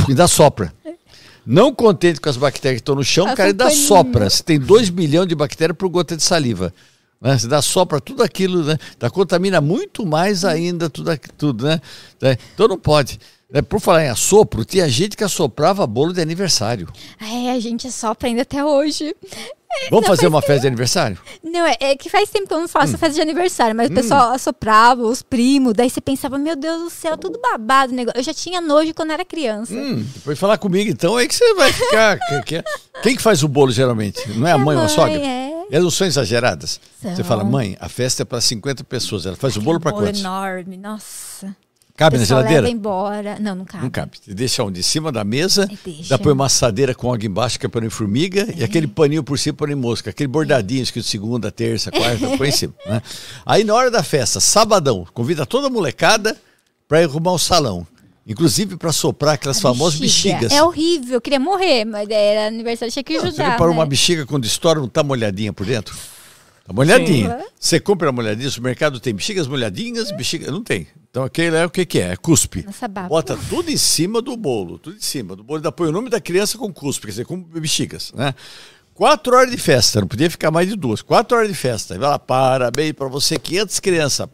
E 0.08 0.14
dá 0.14 0.28
sopra. 0.28 0.72
Não 1.44 1.74
contente 1.74 2.22
com 2.22 2.30
as 2.30 2.38
bactérias 2.38 2.80
que 2.80 2.82
estão 2.82 2.94
no 2.94 3.04
chão, 3.04 3.26
o 3.26 3.36
cara 3.36 3.50
ainda 3.50 3.72
sopra. 3.72 4.30
Você 4.30 4.44
tem 4.44 4.60
dois 4.60 4.90
bilhões 4.90 5.28
de 5.28 5.34
bactérias 5.34 5.78
por 5.78 5.90
gota 5.90 6.16
de 6.16 6.22
saliva. 6.22 6.72
Né? 7.22 7.38
Você 7.38 7.48
dá 7.48 7.62
sopra 7.62 8.00
tudo 8.00 8.24
aquilo, 8.24 8.64
né? 8.64 8.78
Da 9.00 9.10
contamina 9.10 9.60
muito 9.60 10.06
mais 10.06 10.46
ainda 10.46 10.90
tudo, 10.90 11.12
tudo 11.38 11.66
né? 11.66 11.82
É, 12.22 12.38
então 12.54 12.68
não 12.68 12.78
pode. 12.78 13.20
É, 13.52 13.62
por 13.62 13.80
falar 13.80 14.04
em 14.04 14.10
assopro, 14.10 14.66
tinha 14.66 14.90
gente 14.90 15.16
que 15.16 15.24
assoprava 15.24 15.88
bolo 15.88 16.12
de 16.12 16.22
aniversário. 16.22 16.88
É, 17.20 17.52
a 17.52 17.60
gente 17.60 17.88
assopra 17.88 18.28
ainda 18.28 18.42
até 18.42 18.64
hoje. 18.64 19.16
Vamos 19.90 20.08
não, 20.08 20.16
fazer 20.16 20.28
uma 20.28 20.42
festa 20.42 20.62
de 20.62 20.68
aniversário? 20.68 21.18
Não, 21.42 21.66
é, 21.66 21.78
é, 21.80 21.96
que 21.96 22.10
faz 22.10 22.30
tempo 22.30 22.48
que 22.48 22.54
eu 22.54 22.60
não 22.60 22.68
faço 22.68 22.96
hum. 22.96 22.98
festa 22.98 23.16
de 23.16 23.22
aniversário, 23.22 23.76
mas 23.76 23.90
hum. 23.90 23.94
o 23.94 23.96
pessoal 23.96 24.34
assoprava, 24.34 25.02
os 25.04 25.22
primos, 25.22 25.74
daí 25.74 25.90
você 25.90 26.02
pensava, 26.02 26.38
meu 26.38 26.56
Deus 26.58 26.82
do 26.82 26.90
céu, 26.90 27.18
tudo 27.18 27.40
babado. 27.40 27.94
Negócio. 27.94 28.20
Eu 28.20 28.24
já 28.24 28.34
tinha 28.34 28.60
nojo 28.60 28.94
quando 28.94 29.12
era 29.12 29.24
criança. 29.24 29.74
Hum, 29.74 30.06
depois 30.16 30.38
falar 30.38 30.58
comigo, 30.58 30.90
então, 30.90 31.16
aí 31.16 31.28
que 31.28 31.36
você 31.36 31.54
vai 31.54 31.72
ficar. 31.72 32.20
Quem 33.02 33.16
que 33.16 33.22
faz 33.22 33.44
o 33.44 33.48
bolo 33.48 33.72
geralmente? 33.72 34.20
Não 34.32 34.48
é 34.48 34.52
a 34.52 34.58
mãe, 34.58 34.76
mãe 34.76 34.78
ou 34.78 34.84
a 34.84 34.90
sogra? 34.90 35.18
É. 35.18 35.57
Elas 35.70 35.84
não 35.84 35.92
são 35.92 36.08
exageradas. 36.08 36.80
São. 37.02 37.16
Você 37.16 37.24
fala, 37.24 37.44
mãe, 37.44 37.78
a 37.80 37.90
festa 37.90 38.24
é 38.24 38.26
para 38.26 38.40
50 38.40 38.84
pessoas. 38.84 39.26
Ela 39.26 39.36
faz 39.36 39.58
o 39.58 39.62
bolo 39.62 39.80
para 39.80 39.92
quantos? 39.92 40.20
enorme, 40.20 40.78
nossa. 40.78 41.56
Cabe 41.98 42.20
na 42.20 42.26
geladeira? 42.26 42.62
leva 42.62 42.72
embora. 42.72 43.40
Não, 43.40 43.56
não 43.56 43.66
cabe. 43.66 43.84
Não 43.84 43.90
cabe. 43.90 44.12
Deixa 44.28 44.64
onde? 44.64 44.82
Em 44.82 44.84
cima 44.84 45.12
da 45.12 45.24
mesa, 45.24 45.68
Deixa. 45.84 46.10
dá 46.10 46.20
põe 46.20 46.32
uma 46.32 46.46
assadeira 46.46 46.94
com 46.94 47.12
água 47.12 47.26
embaixo, 47.26 47.60
que 47.60 47.66
é 47.66 47.70
para 47.70 47.90
formiga, 47.90 48.42
é. 48.42 48.60
e 48.60 48.64
aquele 48.64 48.86
paninho 48.86 49.24
por 49.24 49.40
cima 49.40 49.58
para 49.58 49.76
mosca. 49.76 50.12
Aquele 50.12 50.28
bordadinho 50.28 50.84
escrito 50.84 51.08
segunda, 51.08 51.52
terça, 51.52 51.90
quarta, 51.90 52.38
põe 52.38 52.50
em 52.50 52.52
cima. 52.52 52.74
Né? 52.86 53.02
Aí 53.44 53.64
na 53.64 53.74
hora 53.74 53.90
da 53.90 54.04
festa, 54.04 54.40
sabadão, 54.40 55.08
convida 55.12 55.44
toda 55.44 55.68
a 55.68 55.70
molecada 55.72 56.38
para 56.88 57.02
ir 57.02 57.06
arrumar 57.06 57.32
o 57.32 57.40
salão. 57.40 57.86
Inclusive 58.28 58.76
para 58.76 58.92
soprar 58.92 59.36
aquelas 59.36 59.62
famosas 59.62 60.00
bexiga. 60.00 60.36
bexigas. 60.36 60.52
É 60.52 60.62
horrível, 60.62 61.22
queria 61.22 61.40
morrer, 61.40 61.86
mas 61.86 62.10
era 62.10 62.48
aniversário, 62.48 62.92
tinha 62.92 63.04
que 63.04 63.16
ajudar. 63.16 63.32
Você 63.32 63.44
reparou 63.44 63.74
né? 63.74 63.80
uma 63.80 63.86
bexiga 63.86 64.26
quando 64.26 64.44
estoura, 64.44 64.82
não 64.82 64.90
tá 64.90 65.02
molhadinha 65.02 65.54
por 65.54 65.66
dentro? 65.66 65.96
Tá 66.66 66.74
molhadinha. 66.74 67.38
Sim. 67.40 67.46
Você 67.58 67.80
compra 67.80 68.12
molhadinha, 68.12 68.50
o 68.50 68.52
supermercado 68.52 69.00
tem 69.00 69.16
bexigas 69.16 69.48
molhadinhas, 69.48 70.12
bexiga. 70.12 70.52
Não 70.52 70.62
tem. 70.62 70.88
Então 71.10 71.24
aquele 71.24 71.56
é 71.56 71.66
o 71.66 71.70
que, 71.70 71.86
que 71.86 72.00
é? 72.00 72.12
É 72.12 72.16
cuspe. 72.18 72.66
Bota 73.08 73.38
tudo 73.50 73.72
em 73.72 73.78
cima 73.78 74.22
do 74.22 74.36
bolo, 74.36 74.78
tudo 74.78 74.98
em 74.98 75.02
cima 75.02 75.34
do 75.34 75.44
bolo. 75.44 75.60
Ainda 75.60 75.72
põe 75.72 75.88
o 75.88 75.92
nome 75.94 76.10
da 76.10 76.20
criança 76.20 76.58
com 76.58 76.72
cuspe, 76.74 77.06
quer 77.06 77.12
dizer, 77.12 77.26
com 77.26 77.42
bexigas, 77.42 78.12
né? 78.14 78.36
Quatro 78.94 79.36
horas 79.36 79.52
de 79.52 79.58
festa, 79.58 80.02
não 80.02 80.08
podia 80.08 80.30
ficar 80.30 80.52
mais 80.52 80.68
de 80.68 80.76
duas. 80.76 81.02
Quatro 81.02 81.38
horas 81.38 81.48
de 81.48 81.56
festa. 81.56 81.98
Vai 81.98 82.10
lá, 82.10 82.20
parabéns 82.20 82.92
para 82.92 83.08
você, 83.08 83.40
500 83.40 83.80
crianças. 83.80 84.28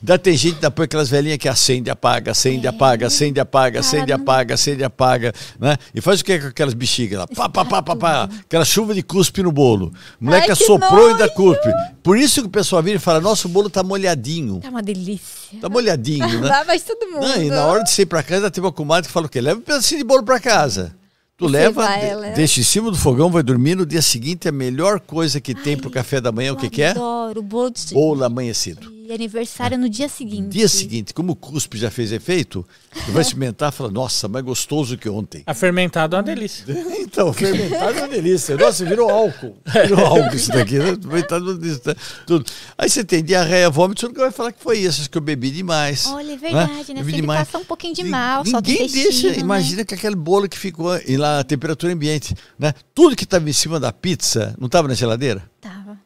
Ainda 0.00 0.18
tem 0.18 0.36
gente 0.36 0.58
que 0.58 0.70
põe 0.70 0.84
aquelas 0.84 1.08
velhinhas 1.08 1.38
que 1.38 1.48
acende, 1.48 1.90
apaga, 1.90 2.30
acende, 2.30 2.66
é. 2.66 2.70
apaga, 2.70 3.06
acende, 3.06 3.40
apaga, 3.40 3.80
acende, 3.80 4.12
apaga, 4.12 4.54
acende, 4.54 4.84
apaga, 4.84 5.32
né? 5.58 5.76
E 5.94 6.00
faz 6.00 6.20
o 6.20 6.24
que 6.24 6.38
com 6.38 6.46
aquelas 6.48 6.74
bexigas 6.74 7.18
lá? 7.18 7.26
Pá, 7.26 7.48
pá, 7.48 7.64
pá, 7.64 7.82
pá, 7.82 7.96
pá. 7.96 8.28
Aquela 8.40 8.64
chuva 8.64 8.94
de 8.94 9.02
cuspe 9.02 9.42
no 9.42 9.50
bolo. 9.50 9.92
O 10.20 10.24
moleque 10.24 10.50
assoprou 10.50 11.08
e 11.08 11.12
ainda 11.12 11.28
cuspe. 11.28 11.68
Por 12.02 12.16
isso 12.16 12.40
que 12.42 12.46
o 12.46 12.50
pessoal 12.50 12.82
vira 12.82 12.96
e 12.96 13.00
fala, 13.00 13.20
nosso 13.20 13.48
bolo 13.48 13.68
tá 13.68 13.82
molhadinho. 13.82 14.60
Tá 14.60 14.68
uma 14.68 14.82
delícia. 14.82 15.58
Tá 15.60 15.68
molhadinho, 15.68 16.40
né? 16.40 16.48
Lá 16.48 16.62
vai 16.62 16.78
todo 16.78 17.10
mundo. 17.10 17.26
Não, 17.26 17.42
e 17.42 17.48
na 17.48 17.66
hora 17.66 17.82
de 17.82 17.90
sair 17.90 18.06
pra 18.06 18.22
casa, 18.22 18.50
tem 18.50 18.62
uma 18.62 18.72
comadre 18.72 19.08
que 19.08 19.12
fala 19.12 19.26
o 19.26 19.28
quê? 19.28 19.40
Leva 19.40 19.58
um 19.58 19.62
pedacinho 19.62 20.00
de 20.00 20.04
bolo 20.04 20.22
pra 20.22 20.38
casa. 20.38 20.94
Tu 21.36 21.44
Você 21.44 21.52
leva, 21.52 21.84
vai, 21.84 22.32
deixa 22.34 22.58
em 22.58 22.64
cima 22.64 22.90
do 22.90 22.96
fogão, 22.96 23.30
vai 23.30 23.44
dormir. 23.44 23.76
No 23.76 23.86
dia 23.86 24.02
seguinte, 24.02 24.48
a 24.48 24.52
melhor 24.52 24.98
coisa 24.98 25.40
que 25.40 25.54
Ai, 25.56 25.62
tem 25.62 25.76
pro 25.76 25.88
café 25.88 26.20
da 26.20 26.32
manhã, 26.32 26.52
o 26.52 26.56
que, 26.56 26.68
que 26.68 26.82
é? 26.82 26.90
Adoro, 26.90 27.42
bolo 27.42 27.70
de... 27.70 27.94
Bolo 27.94 28.24
amanhecido. 28.24 28.97
E 29.08 29.12
aniversário 29.14 29.78
no 29.78 29.88
dia 29.88 30.06
seguinte. 30.06 30.42
No 30.42 30.48
dia 30.50 30.68
seguinte, 30.68 31.14
como 31.14 31.32
o 31.32 31.34
cuspe 31.34 31.78
já 31.78 31.90
fez 31.90 32.12
efeito, 32.12 32.62
tu 33.06 33.10
vai 33.10 33.22
experimentar 33.24 33.72
e 33.72 33.74
fala, 33.74 33.90
nossa, 33.90 34.28
mais 34.28 34.44
gostoso 34.44 34.98
que 34.98 35.08
ontem. 35.08 35.42
A 35.46 35.54
fermentado 35.54 36.14
é 36.14 36.18
uma 36.18 36.22
delícia. 36.22 36.66
então, 37.00 37.32
fermentado 37.32 38.00
é 38.00 38.02
uma 38.02 38.08
delícia. 38.08 38.54
Nossa, 38.58 38.84
virou 38.84 39.08
álcool. 39.08 39.56
Virou 39.64 40.00
álcool 40.04 40.36
isso 40.36 40.52
daqui, 40.52 40.78
né? 40.78 40.94
Fermentado 41.00 41.58
né? 41.58 41.78
tudo. 42.26 42.44
Aí 42.76 42.90
você 42.90 43.02
tem 43.02 43.24
diarreia, 43.24 43.70
vômito, 43.70 44.02
você 44.02 44.08
nunca 44.08 44.20
vai 44.20 44.30
falar 44.30 44.52
que 44.52 44.62
foi 44.62 44.76
isso, 44.76 45.00
acho 45.00 45.10
que 45.10 45.16
eu 45.16 45.22
bebi 45.22 45.52
demais. 45.52 46.04
Olha, 46.08 46.32
é 46.32 46.34
né? 46.34 46.36
verdade, 46.36 46.92
né? 46.92 47.00
né? 47.00 47.02
Você 47.02 47.12
demais. 47.12 47.48
passa 47.48 47.56
um 47.56 47.64
pouquinho 47.64 47.94
de 47.94 48.04
mal, 48.04 48.44
Ninguém 48.44 48.86
deixa, 48.90 49.30
né? 49.30 49.38
imagina 49.38 49.86
que 49.86 49.94
aquele 49.94 50.16
bolo 50.16 50.46
que 50.46 50.58
ficou 50.58 50.88
lá, 51.16 51.38
a 51.38 51.44
temperatura 51.44 51.94
ambiente, 51.94 52.34
né? 52.58 52.74
Tudo 52.94 53.16
que 53.16 53.24
estava 53.24 53.48
em 53.48 53.54
cima 53.54 53.80
da 53.80 53.90
pizza, 53.90 54.54
não 54.58 54.66
estava 54.66 54.86
na 54.86 54.92
geladeira? 54.92 55.48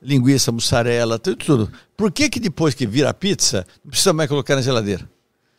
Linguiça, 0.02 0.50
mussarela, 0.50 1.18
tudo, 1.18 1.36
tudo. 1.36 1.72
Por 1.96 2.10
que 2.10 2.28
que 2.28 2.40
depois 2.40 2.74
que 2.74 2.86
vira 2.86 3.10
a 3.10 3.14
pizza, 3.14 3.64
não 3.84 3.90
precisa 3.90 4.12
mais 4.12 4.28
colocar 4.28 4.56
na 4.56 4.62
geladeira? 4.62 5.08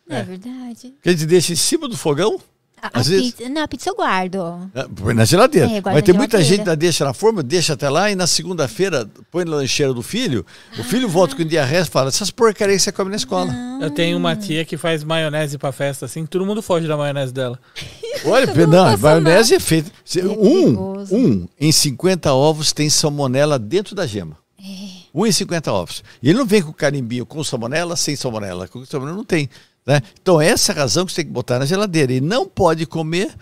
É, 0.08 0.18
é 0.18 0.22
verdade. 0.22 0.92
Porque 0.96 1.08
a 1.08 1.12
gente 1.12 1.26
deixa 1.26 1.52
em 1.52 1.56
cima 1.56 1.88
do 1.88 1.96
fogão, 1.96 2.38
a, 2.84 3.00
Às 3.00 3.06
a 3.06 3.10
vezes... 3.10 3.32
pizza, 3.32 3.48
não, 3.48 3.62
a 3.62 3.68
pizza 3.68 3.88
eu 3.88 3.94
guardo. 3.94 4.70
É, 4.74 4.86
põe 4.94 5.14
na 5.14 5.24
geladeira. 5.24 5.70
É, 5.70 5.80
Mas 5.82 6.02
tem 6.02 6.14
muita 6.14 6.42
gente 6.42 6.64
que 6.64 6.76
deixa 6.76 7.02
na 7.02 7.14
forma, 7.14 7.42
deixa 7.42 7.72
até 7.72 7.88
lá 7.88 8.10
e 8.10 8.14
na 8.14 8.26
segunda-feira 8.26 9.08
põe 9.30 9.46
na 9.46 9.56
lancheira 9.56 9.94
do 9.94 10.02
filho. 10.02 10.44
O 10.76 10.82
ah. 10.82 10.84
filho 10.84 11.08
volta 11.08 11.34
com 11.34 11.44
diarreia 11.44 11.80
e 11.80 11.86
fala: 11.86 12.08
essas 12.08 12.30
porcarias 12.30 12.82
você 12.82 12.92
come 12.92 13.08
na 13.10 13.16
escola. 13.16 13.50
Não. 13.50 13.82
Eu 13.82 13.90
tenho 13.90 14.18
uma 14.18 14.36
tia 14.36 14.66
que 14.66 14.76
faz 14.76 15.02
maionese 15.02 15.56
pra 15.56 15.72
festa 15.72 16.04
assim, 16.04 16.26
todo 16.26 16.44
mundo 16.44 16.60
foge 16.60 16.86
da 16.86 16.96
maionese 16.96 17.32
dela. 17.32 17.58
Olha, 18.26 18.66
não, 18.66 18.98
maionese 18.98 19.54
é 19.54 19.60
feita. 19.60 19.90
É 20.16 20.24
um, 20.26 21.04
um 21.10 21.48
em 21.58 21.72
50 21.72 22.34
ovos 22.34 22.72
tem 22.72 22.90
salmonela 22.90 23.58
dentro 23.58 23.94
da 23.94 24.06
gema. 24.06 24.36
É. 24.60 25.04
Um 25.14 25.24
em 25.24 25.32
50 25.32 25.72
ovos. 25.72 26.02
E 26.22 26.28
ele 26.28 26.38
não 26.38 26.46
vem 26.46 26.60
com 26.60 26.72
carimbinho 26.72 27.24
com 27.24 27.42
salmonela, 27.42 27.96
sem 27.96 28.14
salmonela. 28.14 28.68
Com 28.68 28.84
salmonela 28.84 29.16
não 29.16 29.24
tem. 29.24 29.48
Né? 29.86 30.00
Então, 30.20 30.40
essa 30.40 30.72
é 30.72 30.74
a 30.74 30.78
razão 30.78 31.04
que 31.04 31.12
você 31.12 31.16
tem 31.16 31.26
que 31.26 31.32
botar 31.32 31.58
na 31.58 31.66
geladeira. 31.66 32.12
E 32.12 32.20
não 32.20 32.46
pode 32.46 32.86
comer 32.86 33.34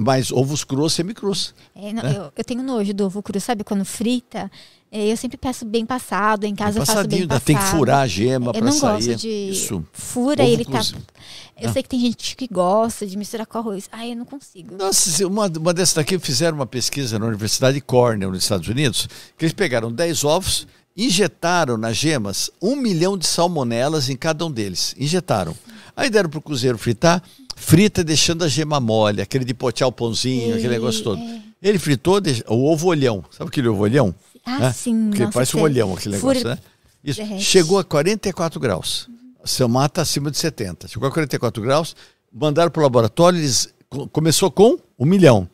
mas 0.00 0.30
ovos 0.30 0.62
crus, 0.64 0.92
semicrus. 0.92 1.54
É, 1.74 1.92
né? 1.92 2.02
eu, 2.16 2.32
eu, 2.36 2.44
tenho 2.44 2.62
nojo 2.62 2.92
do 2.94 3.06
ovo 3.06 3.22
cru, 3.22 3.40
sabe? 3.40 3.64
Quando 3.64 3.84
frita, 3.84 4.50
é, 4.90 5.10
eu 5.10 5.16
sempre 5.16 5.36
peço 5.36 5.64
bem 5.64 5.84
passado, 5.84 6.44
em 6.44 6.54
casa 6.54 6.78
eu 6.78 6.86
faço 6.86 7.08
bem 7.08 7.26
passado. 7.26 7.44
Tem 7.44 7.56
que 7.56 7.62
furar 7.64 8.00
a 8.00 8.06
gema 8.06 8.52
para 8.52 8.60
sair. 8.60 8.68
Eu 8.68 8.72
não 8.72 8.80
gosto 8.80 9.16
de... 9.16 9.28
Isso. 9.28 9.84
Fura 9.92 10.42
ovo 10.42 10.52
ele 10.52 10.64
tá... 10.64 10.80
Eu 11.60 11.72
sei 11.72 11.82
que 11.82 11.88
tem 11.88 12.00
gente 12.00 12.36
que 12.36 12.48
gosta 12.48 13.06
de 13.06 13.16
misturar 13.16 13.46
com 13.46 13.58
arroz. 13.58 13.88
Ah, 13.90 14.06
eu 14.06 14.16
não 14.16 14.24
consigo. 14.24 14.76
Nossa, 14.76 15.26
uma, 15.26 15.46
uma 15.46 15.72
dessas 15.72 15.94
daqui 15.94 16.18
fizeram 16.18 16.56
uma 16.56 16.66
pesquisa 16.66 17.18
na 17.18 17.26
Universidade 17.26 17.80
Cornell, 17.80 18.30
nos 18.30 18.42
Estados 18.42 18.68
Unidos, 18.68 19.08
que 19.38 19.44
eles 19.44 19.54
pegaram 19.54 19.90
10 19.90 20.24
ovos, 20.24 20.66
injetaram 20.96 21.76
nas 21.76 21.96
gemas 21.96 22.50
um 22.62 22.76
milhão 22.76 23.16
de 23.18 23.26
salmonelas 23.26 24.08
em 24.08 24.16
cada 24.16 24.44
um 24.46 24.50
deles. 24.50 24.94
Injetaram. 24.98 25.54
Aí 25.96 26.10
deram 26.10 26.28
para 26.28 26.38
o 26.38 26.42
cozinheiro 26.42 26.78
fritar, 26.78 27.22
frita 27.56 28.02
deixando 28.02 28.44
a 28.44 28.48
gema 28.48 28.80
mole, 28.80 29.20
aquele 29.20 29.44
de 29.44 29.54
potear 29.54 29.88
o 29.88 29.92
pãozinho, 29.92 30.54
aquele 30.54 30.68
negócio 30.68 31.02
todo. 31.02 31.20
É. 31.20 31.42
Ele 31.62 31.78
fritou 31.78 32.20
o 32.48 32.70
ovo 32.70 32.88
olhão. 32.88 33.24
Sabe 33.30 33.48
aquele 33.48 33.68
ovo 33.68 33.82
olhão? 33.82 34.14
Ah, 34.44 34.58
né? 34.58 34.72
sim. 34.72 35.08
Porque 35.08 35.22
nossa, 35.22 35.32
parece 35.32 35.56
um 35.56 35.62
olhão 35.62 35.94
aquele 35.94 36.16
negócio, 36.16 36.42
Fura... 36.42 36.54
né? 36.54 36.60
Isso. 37.02 37.20
Chegou 37.38 37.78
a 37.78 37.84
44 37.84 38.58
graus. 38.60 39.08
Seu 39.44 39.68
mata 39.68 40.00
acima 40.00 40.30
de 40.30 40.38
70. 40.38 40.88
Chegou 40.88 41.08
a 41.08 41.12
44 41.12 41.62
graus, 41.62 41.94
mandaram 42.32 42.70
para 42.70 42.80
o 42.80 42.82
laboratório, 42.82 43.38
eles 43.38 43.72
começou 44.10 44.50
com 44.50 44.78
um 44.98 45.04
milhão. 45.04 45.48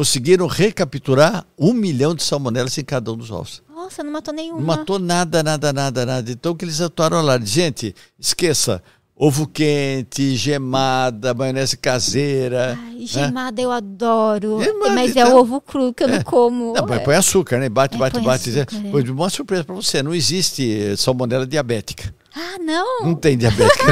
Conseguiram 0.00 0.46
recapturar 0.46 1.44
um 1.58 1.74
milhão 1.74 2.14
de 2.14 2.22
salmonelas 2.22 2.78
em 2.78 2.82
cada 2.82 3.12
um 3.12 3.18
dos 3.18 3.30
ovos. 3.30 3.62
Nossa, 3.68 4.02
não 4.02 4.10
matou 4.10 4.32
nenhuma. 4.32 4.58
Não 4.58 4.66
matou 4.66 4.98
nada, 4.98 5.42
nada, 5.42 5.74
nada, 5.74 6.06
nada. 6.06 6.32
Então 6.32 6.56
que 6.56 6.64
eles 6.64 6.80
atuaram 6.80 7.20
lá. 7.20 7.38
Gente, 7.38 7.94
esqueça 8.18 8.82
ovo 9.14 9.46
quente, 9.46 10.36
gemada, 10.36 11.34
maionese 11.34 11.76
caseira. 11.76 12.78
Ai, 12.80 12.94
né? 12.94 13.04
gemada 13.04 13.60
né? 13.60 13.66
eu 13.66 13.70
adoro. 13.70 14.64
Gemada, 14.64 14.94
mas 14.94 15.10
então, 15.10 15.22
é 15.22 15.34
o 15.34 15.36
ovo 15.36 15.60
cru 15.60 15.92
que 15.92 16.02
eu 16.02 16.08
é. 16.08 16.12
não 16.12 16.22
como. 16.22 16.72
Não, 16.72 16.86
põe 17.04 17.16
açúcar, 17.16 17.58
né? 17.58 17.68
Bate, 17.68 17.96
é, 17.96 17.98
bate, 17.98 18.20
bate. 18.20 18.58
Açúcar, 18.58 18.76
é. 18.76 19.10
Uma 19.10 19.28
surpresa 19.28 19.64
para 19.64 19.74
você, 19.74 20.02
não 20.02 20.14
existe 20.14 20.96
salmonela 20.96 21.46
diabética. 21.46 22.14
Ah, 22.34 22.58
não? 22.60 23.06
Não 23.06 23.14
tem 23.14 23.36
diabética. 23.36 23.84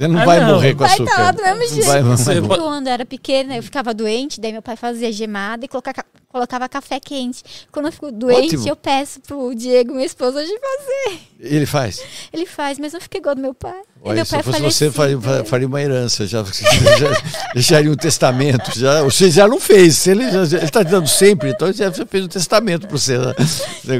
não, 0.00 0.08
não 0.08 0.20
ah, 0.20 0.24
vai 0.24 0.40
não. 0.40 0.54
morrer 0.54 0.74
com 0.74 0.80
vai 0.80 0.92
açúcar. 0.92 1.16
Vai 1.16 1.30
estar 1.30 1.32
do 1.32 1.42
mesmo 1.42 1.74
jeito. 1.74 1.86
Vai, 1.86 2.02
vai, 2.02 2.40
vai. 2.40 2.58
Quando 2.58 2.86
eu 2.86 2.92
era 2.92 3.06
pequena, 3.06 3.56
eu 3.56 3.62
ficava 3.62 3.94
doente, 3.94 4.40
daí 4.40 4.52
meu 4.52 4.62
pai 4.62 4.76
fazia 4.76 5.10
gemada 5.10 5.64
e 5.64 5.68
colocava, 5.68 6.04
colocava 6.28 6.68
café 6.68 7.00
quente. 7.00 7.42
Quando 7.72 7.86
eu 7.86 7.92
fico 7.92 8.12
doente, 8.12 8.54
Ótimo. 8.56 8.68
eu 8.68 8.76
peço 8.76 9.20
pro 9.20 9.54
Diego, 9.54 9.94
meu 9.94 10.04
esposo, 10.04 10.38
de 10.38 10.46
fazer. 10.46 11.20
Ele 11.40 11.66
faz? 11.66 12.02
Ele 12.32 12.46
faz, 12.46 12.78
mas 12.78 12.92
não 12.92 13.00
fica 13.00 13.18
igual 13.18 13.34
do 13.34 13.40
meu 13.40 13.54
pai. 13.54 13.80
Olha, 14.02 14.16
meu 14.16 14.24
se 14.24 14.32
pai 14.32 14.42
fosse 14.42 14.60
você, 14.60 14.90
faria, 14.90 15.18
faria, 15.44 15.66
uma 15.66 15.80
herança, 15.80 16.24
já, 16.28 16.42
já 16.42 17.22
deixaria 17.52 17.90
um 17.90 17.96
testamento. 17.96 18.78
Já, 18.78 19.02
você 19.02 19.30
já 19.30 19.46
não 19.46 19.60
fez, 19.60 19.96
se 19.96 20.10
ele 20.10 20.24
está 20.24 20.82
dando 20.82 21.08
sempre, 21.08 21.50
então 21.50 21.72
já 21.72 21.90
fez 21.92 22.24
um 22.24 22.28
testamento 22.28 22.86
para 22.86 22.96
você. 22.96 23.18
Né? 23.18 23.34
É, 23.36 23.98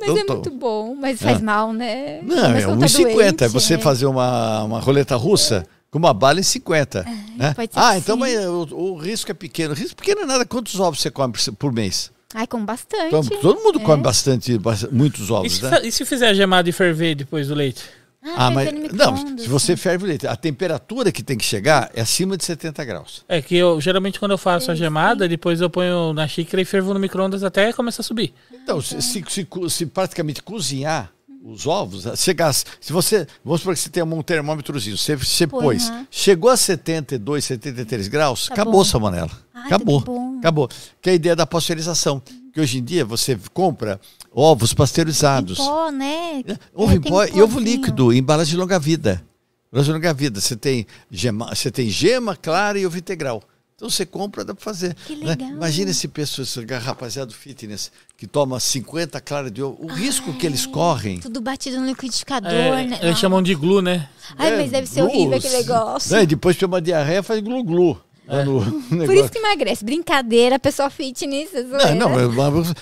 mas 0.00 0.10
então, 0.10 0.16
é 0.18 0.24
muito 0.24 0.50
bom, 0.50 0.94
mas 0.94 1.20
faz 1.20 1.38
é. 1.40 1.42
mal, 1.42 1.72
né? 1.72 2.20
Não, 2.22 2.50
mas 2.50 2.64
é 2.64 2.66
1,50. 2.66 3.17
É 3.20 3.48
você 3.48 3.74
é. 3.74 3.78
fazer 3.78 4.06
uma, 4.06 4.64
uma 4.64 4.80
roleta 4.80 5.16
russa 5.16 5.66
com 5.90 5.98
uma 5.98 6.12
bala 6.12 6.40
em 6.40 6.42
50. 6.42 7.00
É, 7.00 7.04
né? 7.36 7.54
Ah, 7.74 7.96
então 7.96 8.16
mas, 8.16 8.34
o, 8.46 8.68
o, 8.72 8.96
risco 8.96 9.30
é 9.30 9.34
pequeno. 9.34 9.72
O 9.72 9.76
risco 9.76 9.96
pequeno 9.96 10.22
é 10.22 10.26
nada. 10.26 10.44
Quantos 10.44 10.78
ovos 10.78 11.00
você 11.00 11.10
come 11.10 11.34
por 11.58 11.72
mês? 11.72 12.10
Ai, 12.34 12.46
com 12.46 12.64
bastante. 12.64 13.06
Então, 13.06 13.22
todo 13.24 13.60
mundo 13.60 13.80
é. 13.80 13.82
come 13.82 14.02
bastante, 14.02 14.60
muitos 14.92 15.30
ovos, 15.30 15.52
e 15.52 15.56
se, 15.56 15.62
né? 15.62 15.80
E 15.84 15.90
se 15.90 16.04
fizer 16.04 16.28
a 16.28 16.34
gemada 16.34 16.68
e 16.68 16.72
ferver 16.72 17.14
depois 17.14 17.48
do 17.48 17.54
leite? 17.54 17.82
Ah, 18.22 18.46
ah 18.46 18.50
mas 18.50 18.70
não, 18.92 19.38
se 19.38 19.48
você 19.48 19.76
ferve 19.76 20.04
o 20.04 20.06
leite, 20.06 20.26
a 20.26 20.36
temperatura 20.36 21.10
que 21.10 21.22
tem 21.22 21.38
que 21.38 21.44
chegar 21.44 21.90
é 21.94 22.02
acima 22.02 22.36
de 22.36 22.44
70 22.44 22.84
graus. 22.84 23.24
É 23.28 23.40
que 23.40 23.56
eu 23.56 23.80
geralmente 23.80 24.18
quando 24.20 24.32
eu 24.32 24.38
faço 24.38 24.70
a 24.70 24.74
gemada, 24.74 25.26
depois 25.26 25.60
eu 25.62 25.70
ponho 25.70 26.12
na 26.12 26.28
xícara 26.28 26.60
e 26.60 26.64
fervo 26.66 26.92
no 26.92 27.00
micro-ondas 27.00 27.42
até 27.42 27.72
começar 27.72 28.02
a 28.02 28.04
subir. 28.04 28.34
Então, 28.52 28.82
se, 28.82 29.00
se, 29.00 29.24
se, 29.26 29.48
se 29.70 29.86
praticamente 29.86 30.42
cozinhar 30.42 31.10
os 31.50 31.66
ovos, 31.66 32.04
chegar, 32.18 32.52
se 32.52 32.92
você, 32.92 33.26
vamos 33.44 33.60
supor 33.60 33.74
que 33.74 33.80
você 33.80 33.88
tem 33.88 34.02
um 34.02 34.22
termômetrozinho, 34.22 34.98
você, 34.98 35.16
você 35.16 35.46
pôs, 35.46 35.90
chegou 36.10 36.50
a 36.50 36.56
72, 36.56 37.44
73 37.44 38.08
graus, 38.08 38.48
tá 38.48 38.54
acabou 38.54 38.74
bom. 38.74 38.84
salmonela. 38.84 39.30
Ai, 39.54 39.66
acabou, 39.66 40.04
acabou. 40.38 40.68
Que 41.00 41.10
é 41.10 41.12
a 41.12 41.16
ideia 41.16 41.34
da 41.34 41.46
pasteurização. 41.46 42.22
Que 42.52 42.60
hoje 42.60 42.78
em 42.78 42.84
dia 42.84 43.04
você 43.04 43.38
compra 43.52 44.00
ovos 44.32 44.74
pasteurizados. 44.74 45.58
Em 45.58 45.64
pó, 45.64 45.90
né? 45.90 46.40
É, 46.46 46.58
ovo 46.74 46.92
é, 46.92 46.96
em 46.96 47.00
pó 47.00 47.24
e 47.24 47.42
ovo 47.42 47.58
líquido, 47.58 48.12
embalagem 48.12 48.52
de 48.52 48.56
longa 48.56 48.78
vida. 48.78 49.24
Embalagem 49.72 49.92
de 49.92 49.96
longa 49.98 50.14
vida. 50.14 50.40
Você 50.40 50.56
tem 50.56 50.86
gema, 51.10 51.54
você 51.54 51.70
tem 51.70 51.88
gema 51.88 52.36
clara 52.36 52.78
e 52.78 52.86
ovo 52.86 52.98
integral. 52.98 53.42
Então 53.78 53.88
você 53.88 54.04
compra, 54.04 54.44
dá 54.44 54.52
para 54.52 54.64
fazer. 54.64 54.92
Que 55.06 55.14
né? 55.14 55.26
legal. 55.28 55.50
Né? 55.50 55.54
Imagina 55.54 55.92
esse 55.92 56.08
pessoal, 56.08 56.42
esse 56.42 56.60
rapaziada 56.84 57.26
do 57.26 57.32
fitness 57.32 57.92
que 58.16 58.26
toma 58.26 58.58
50 58.58 59.20
claras 59.20 59.52
de 59.52 59.62
ovo. 59.62 59.86
O 59.86 59.88
Ai, 59.92 60.00
risco 60.00 60.32
que 60.32 60.44
eles 60.44 60.66
correm. 60.66 61.20
Tudo 61.20 61.40
batido 61.40 61.80
no 61.80 61.86
liquidificador, 61.86 62.50
é, 62.50 62.84
né? 62.84 62.98
Eles 63.00 63.20
chamam 63.20 63.40
de 63.40 63.54
glu, 63.54 63.80
né? 63.80 64.08
Ai, 64.36 64.52
é, 64.52 64.56
mas 64.56 64.72
deve 64.72 64.88
ser 64.88 65.02
horrível 65.02 65.38
aquele 65.38 65.58
negócio. 65.58 66.16
Né? 66.16 66.26
Depois 66.26 66.56
tem 66.56 66.66
uma 66.66 66.82
diarreia, 66.82 67.22
faz 67.22 67.40
glu-glu. 67.40 67.96
É. 68.28 68.44
Por 69.06 69.14
isso 69.14 69.30
que 69.30 69.38
emagrece. 69.38 69.84
Brincadeira, 69.84 70.58
pessoal 70.58 70.90
fitness. 70.90 71.50
Não, 71.52 71.94
não, 71.94 72.20
eu, 72.20 72.32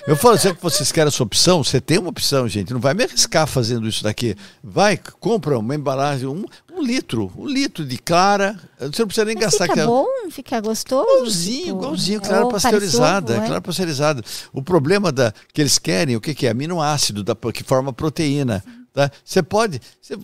eu 0.06 0.16
falo, 0.16 0.36
se 0.36 0.52
vocês 0.60 0.90
querem 0.90 1.08
essa 1.08 1.22
opção, 1.22 1.62
você 1.62 1.80
tem 1.80 1.98
uma 1.98 2.10
opção, 2.10 2.48
gente. 2.48 2.72
Não 2.72 2.80
vai 2.80 2.94
me 2.94 3.04
arriscar 3.04 3.46
fazendo 3.46 3.86
isso 3.86 4.02
daqui. 4.02 4.34
Vai, 4.62 4.98
compra 5.20 5.58
uma 5.58 5.74
embalagem, 5.74 6.26
um, 6.26 6.44
um 6.72 6.82
litro, 6.82 7.32
um 7.36 7.46
litro 7.46 7.84
de 7.84 7.96
clara. 7.96 8.58
Você 8.78 9.02
não 9.02 9.06
precisa 9.06 9.24
nem 9.24 9.34
Mas 9.34 9.44
gastar 9.44 9.68
fica 9.68 9.86
bom, 9.86 10.06
fica 10.30 10.60
gostoso. 10.60 11.06
Igualzinho, 11.14 11.64
tipo, 11.64 11.78
igualzinho, 11.78 12.20
clara 12.20 12.48
pasteurizada, 12.48 13.36
é? 13.36 13.46
clara 13.46 13.60
pasteurizada. 13.60 14.22
O 14.52 14.62
problema 14.62 15.12
da, 15.12 15.32
que 15.52 15.60
eles 15.60 15.78
querem, 15.78 16.16
o 16.16 16.20
que, 16.20 16.34
que 16.34 16.46
é? 16.46 16.50
Aminoácido, 16.50 17.22
da, 17.22 17.34
que 17.52 17.62
forma 17.62 17.92
proteína. 17.92 18.64
Tá? 18.96 19.10
Você 19.22 19.42
pode, 19.42 19.78
você, 20.00 20.16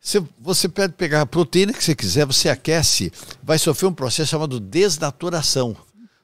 você, 0.00 0.22
você 0.38 0.68
pode 0.68 0.92
pegar 0.92 1.22
a 1.22 1.26
proteína 1.26 1.72
que 1.72 1.82
você 1.82 1.92
quiser, 1.92 2.24
você 2.24 2.48
aquece, 2.48 3.12
vai 3.42 3.58
sofrer 3.58 3.88
um 3.88 3.92
processo 3.92 4.30
chamado 4.30 4.60
desnaturação. 4.60 5.76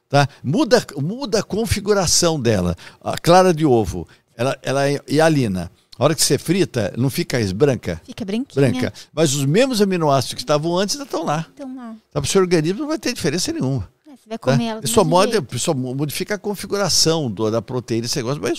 Tá? 0.07 0.25
Muda, 0.41 0.81
muda 0.95 1.39
a 1.39 1.43
configuração 1.43 2.39
dela. 2.39 2.73
A 3.03 3.17
clara 3.17 3.53
de 3.53 3.65
ovo, 3.65 4.07
ela, 4.33 4.57
ela 4.61 4.89
é 4.89 5.01
hialina. 5.09 5.69
A 5.97 6.05
hora 6.05 6.15
que 6.15 6.23
você 6.23 6.37
frita, 6.37 6.93
não 6.97 7.09
fica 7.09 7.37
branca? 7.53 8.01
Fica 8.05 8.23
branquinha. 8.23 8.69
Branca. 8.69 8.93
Mas 9.11 9.33
os 9.33 9.43
mesmos 9.43 9.81
aminoácidos 9.81 10.35
que 10.35 10.41
estavam 10.41 10.77
antes 10.77 10.95
ainda 10.95 11.03
estão 11.03 11.25
lá. 11.25 11.47
Estão 11.49 11.75
lá. 11.75 11.95
Tá? 12.13 12.21
Para 12.21 12.23
o 12.23 12.31
seu 12.31 12.39
organismo 12.39 12.79
não 12.79 12.87
vai 12.87 12.97
ter 12.97 13.11
diferença 13.11 13.51
nenhuma. 13.51 13.89
É, 14.07 14.11
você 14.11 14.29
vai 14.29 14.37
comer 14.37 14.57
tá? 14.57 14.63
ela. 14.63 14.87
Só, 14.87 15.03
moda, 15.03 15.45
só 15.57 15.73
modifica 15.73 16.35
a 16.35 16.37
configuração 16.37 17.29
do, 17.29 17.51
da 17.51 17.61
proteína, 17.61 18.05
esse 18.05 18.15
negócio, 18.15 18.41
mas 18.41 18.57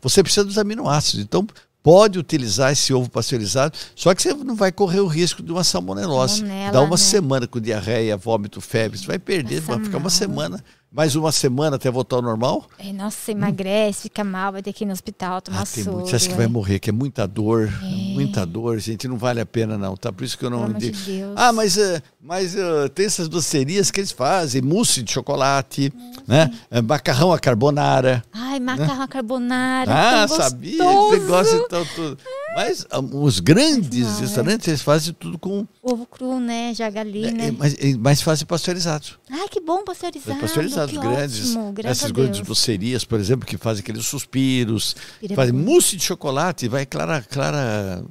você 0.00 0.22
precisa 0.22 0.46
dos 0.46 0.56
aminoácidos. 0.56 1.22
Então, 1.22 1.46
pode 1.82 2.18
utilizar 2.18 2.72
esse 2.72 2.92
ovo 2.92 3.08
pasteurizado, 3.10 3.76
só 3.94 4.14
que 4.14 4.22
você 4.22 4.34
não 4.34 4.54
vai 4.54 4.70
correr 4.70 5.00
o 5.00 5.06
risco 5.06 5.42
de 5.42 5.50
uma 5.50 5.64
salmonelose. 5.64 6.38
Salmonela, 6.38 6.72
Dá 6.72 6.80
uma 6.80 6.90
né? 6.90 6.96
semana 6.96 7.46
com 7.46 7.60
diarreia, 7.60 8.16
vômito, 8.16 8.60
febre, 8.60 8.98
você 8.98 9.06
vai 9.06 9.18
perder, 9.18 9.60
vai 9.60 9.78
ficar 9.82 9.98
uma 9.98 10.10
semana 10.10 10.62
mais 10.92 11.14
uma 11.14 11.30
semana 11.30 11.76
até 11.76 11.88
voltar 11.88 12.16
ao 12.16 12.22
normal? 12.22 12.64
É, 12.78 12.92
nossa, 12.92 13.30
emagrece, 13.30 14.02
fica 14.02 14.24
mal, 14.24 14.52
vai 14.52 14.62
ter 14.62 14.72
que 14.72 14.82
ir 14.82 14.86
no 14.86 14.92
hospital, 14.92 15.40
tomar 15.40 15.62
ah, 15.62 15.66
soro. 15.66 16.00
Você 16.00 16.16
acha 16.16 16.28
que 16.28 16.34
vai 16.34 16.48
morrer, 16.48 16.80
que 16.80 16.90
é 16.90 16.92
muita 16.92 17.28
dor, 17.28 17.72
é. 17.82 17.86
muita 18.14 18.44
dor, 18.44 18.78
gente, 18.80 19.06
não 19.06 19.16
vale 19.16 19.40
a 19.40 19.46
pena 19.46 19.78
não, 19.78 19.96
tá? 19.96 20.12
Por 20.12 20.24
isso 20.24 20.36
que 20.36 20.44
eu 20.44 20.50
não... 20.50 20.72
De 20.72 20.90
Deus. 20.90 21.34
Ah, 21.36 21.52
mas, 21.52 21.76
uh, 21.76 22.02
mas 22.20 22.54
uh, 22.56 22.88
tem 22.92 23.06
essas 23.06 23.28
docerias 23.28 23.90
que 23.90 24.00
eles 24.00 24.10
fazem, 24.10 24.60
mousse 24.60 25.02
de 25.02 25.12
chocolate, 25.12 25.92
hum, 25.94 26.12
né? 26.26 26.50
Uh, 26.70 26.82
macarrão 26.82 27.32
à 27.32 27.38
carbonara. 27.38 28.24
Ai, 28.32 28.58
macarrão 28.58 28.98
né? 28.98 29.04
à 29.04 29.08
carbonara, 29.08 29.92
Ah, 29.92 30.28
sabia? 30.28 30.82
Você 30.82 31.20
gosta 31.20 31.56
então 31.56 31.86
tudo. 31.94 32.18
Mas 32.56 32.84
um, 32.92 33.22
os 33.22 33.38
grandes 33.38 34.08
não, 34.08 34.20
restaurantes, 34.20 34.66
é. 34.66 34.72
eles 34.72 34.82
fazem 34.82 35.14
tudo 35.14 35.38
com... 35.38 35.66
Ovo 35.80 36.04
cru, 36.04 36.40
né? 36.40 36.74
Já 36.74 36.90
galinha. 36.90 37.44
É, 37.44 37.48
é, 37.48 37.50
mas, 37.52 37.74
é, 37.74 37.96
mas 37.96 38.22
fazem 38.22 38.44
pasteurizados. 38.44 39.18
Ah, 39.30 39.46
que 39.48 39.60
bom, 39.60 39.84
pasteurizado. 39.84 40.36
É 40.36 40.40
pasteurizado 40.40 40.79
grandes, 40.86 41.56
ótimo, 41.56 41.74
essas 41.84 42.10
grandes 42.10 42.40
docerias, 42.40 43.04
por 43.04 43.18
exemplo, 43.18 43.46
que 43.46 43.56
fazem 43.56 43.82
aqueles 43.82 44.06
suspiros, 44.06 44.96
fazem 45.34 45.52
mousse 45.52 45.96
de 45.96 46.04
chocolate, 46.04 46.68
vai 46.68 46.86
clara, 46.86 47.20
clara 47.22 48.04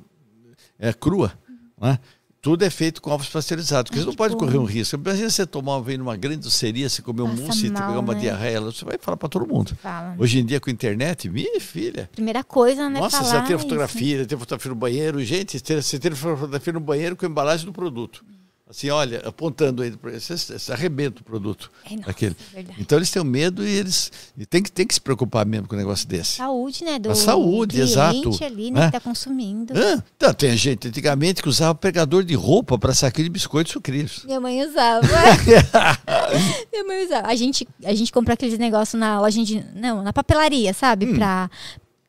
é, 0.78 0.94
crua, 0.94 1.34
né? 1.80 2.00
Tudo 2.42 2.64
é 2.64 2.70
feito 2.70 3.02
com 3.02 3.12
ovos 3.12 3.28
pasteurizados, 3.28 3.90
porque 3.90 4.00
você 4.00 4.06
não 4.06 4.16
pode 4.16 4.34
bom. 4.34 4.40
correr 4.40 4.58
um 4.58 4.64
risco. 4.64 4.96
Imagina 4.96 5.30
você 5.30 5.46
tomar 5.46 5.82
vem 5.82 5.98
numa 5.98 6.16
grande 6.16 6.38
doceria, 6.38 6.88
você 6.88 7.02
comer 7.02 7.24
um 7.24 7.36
mousse 7.36 7.68
e 7.68 7.70
pegar 7.70 8.00
uma 8.00 8.14
né? 8.14 8.22
diarreia, 8.22 8.62
você 8.62 8.86
vai 8.86 8.98
falar 8.98 9.18
para 9.18 9.28
todo 9.28 9.46
mundo. 9.46 9.76
Fala. 9.76 10.16
Hoje 10.18 10.40
em 10.40 10.46
dia 10.46 10.58
com 10.58 10.70
a 10.70 10.74
internet, 10.74 11.30
minha 11.30 11.60
filha. 11.60 12.10
Primeira 12.14 12.42
coisa, 12.42 12.90
né? 12.90 12.98
Nossa, 12.98 13.22
você 13.22 13.42
tem 13.42 13.58
fotografia, 13.58 14.26
tem 14.26 14.38
fotografia 14.38 14.70
no 14.70 14.76
banheiro, 14.76 15.22
gente, 15.22 15.60
você 15.60 16.00
tem 16.00 16.12
fotografia 16.12 16.72
no 16.72 16.80
banheiro 16.80 17.18
com 17.18 17.26
a 17.26 17.30
embalagem 17.30 17.66
do 17.66 17.74
produto. 17.74 18.24
Assim, 18.70 18.90
olha, 18.90 19.20
apontando 19.26 19.82
aí, 19.82 19.92
você, 19.92 20.38
você 20.38 20.72
arrebenta 20.72 21.22
o 21.22 21.24
produto. 21.24 21.72
É, 21.90 21.96
nossa, 21.96 22.12
aquele. 22.12 22.36
é 22.54 22.64
então 22.78 23.00
eles 23.00 23.10
têm 23.10 23.24
medo 23.24 23.66
e 23.66 23.70
eles 23.70 24.12
e 24.38 24.46
tem, 24.46 24.62
que, 24.62 24.72
tem 24.72 24.86
que 24.86 24.94
se 24.94 25.02
preocupar 25.02 25.44
mesmo 25.46 25.68
com 25.68 25.76
um 25.76 25.78
negócio 25.80 26.08
desse. 26.08 26.38
Saúde, 26.38 26.84
né? 26.84 27.00
Do 27.00 27.10
a 27.10 27.16
saúde, 27.16 27.78
cliente 27.78 27.92
exato. 27.92 28.44
ali, 28.44 28.70
né? 28.70 28.80
né? 28.82 28.86
Que 28.86 28.92
tá 28.92 29.00
consumindo. 29.00 29.74
Ah, 29.76 30.04
então, 30.16 30.34
tem 30.34 30.56
gente 30.56 30.88
antigamente 30.88 31.42
que 31.42 31.50
usava 31.50 31.74
pegador 31.74 32.24
de 32.24 32.36
roupa 32.36 32.78
para 32.78 32.94
saquinho 32.94 33.26
de 33.26 33.32
biscoitos 33.32 33.74
sucrilhos. 33.74 34.24
Minha 34.24 34.40
mãe 34.40 34.64
usava. 34.64 35.08
Minha 36.72 36.84
mãe 36.84 37.06
usava. 37.06 37.28
A 37.28 37.36
gente, 37.36 37.68
a 37.84 37.94
gente 37.96 38.14
comprou 38.14 38.36
aqueles 38.36 38.60
negócios 38.60 39.00
na 39.00 39.20
loja 39.20 39.44
de. 39.44 39.66
Não, 39.74 40.04
na 40.04 40.14
papelaria, 40.14 40.74
sabe? 40.74 41.08
Hum. 41.08 41.16
Pra 41.16 41.50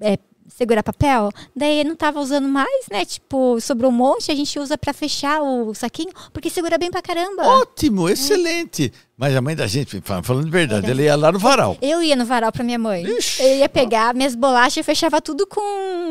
é, 0.01 0.19
segurar 0.51 0.83
papel. 0.83 1.31
Daí 1.55 1.85
não 1.85 1.97
tava 1.97 2.21
usando 2.21 2.49
mais, 2.49 2.87
né? 2.91 3.05
Tipo, 3.05 3.61
sobrou 3.61 3.91
um 3.91 3.95
monte, 3.95 4.31
a 4.31 4.35
gente 4.35 4.59
usa 4.59 4.77
pra 4.77 4.93
fechar 4.93 5.41
o 5.43 5.75
saquinho, 5.75 6.13
porque 6.33 6.51
segura 6.51 6.77
bem 6.79 6.91
pra 6.91 7.03
caramba. 7.03 7.43
Ótimo, 7.47 8.09
excelente. 8.09 8.93
Mas 9.21 9.37
a 9.37 9.41
mãe 9.43 9.55
da 9.55 9.67
gente, 9.67 10.01
fa- 10.03 10.23
falando 10.23 10.47
de 10.47 10.51
verdade, 10.51 10.87
Era. 10.87 10.93
ela 10.95 11.03
ia 11.03 11.15
lá 11.17 11.31
no 11.31 11.39
varal. 11.39 11.77
Eu 11.83 12.03
ia 12.03 12.17
no 12.17 12.25
varal 12.25 12.51
pra 12.51 12.65
minha 12.65 12.79
mãe. 12.79 13.05
Ixi. 13.05 13.43
Eu 13.43 13.57
ia 13.59 13.69
pegar 13.69 14.15
minhas 14.15 14.35
bolachas 14.35 14.79
e 14.79 14.83
fechava 14.83 15.21
tudo 15.21 15.47
com 15.47 15.61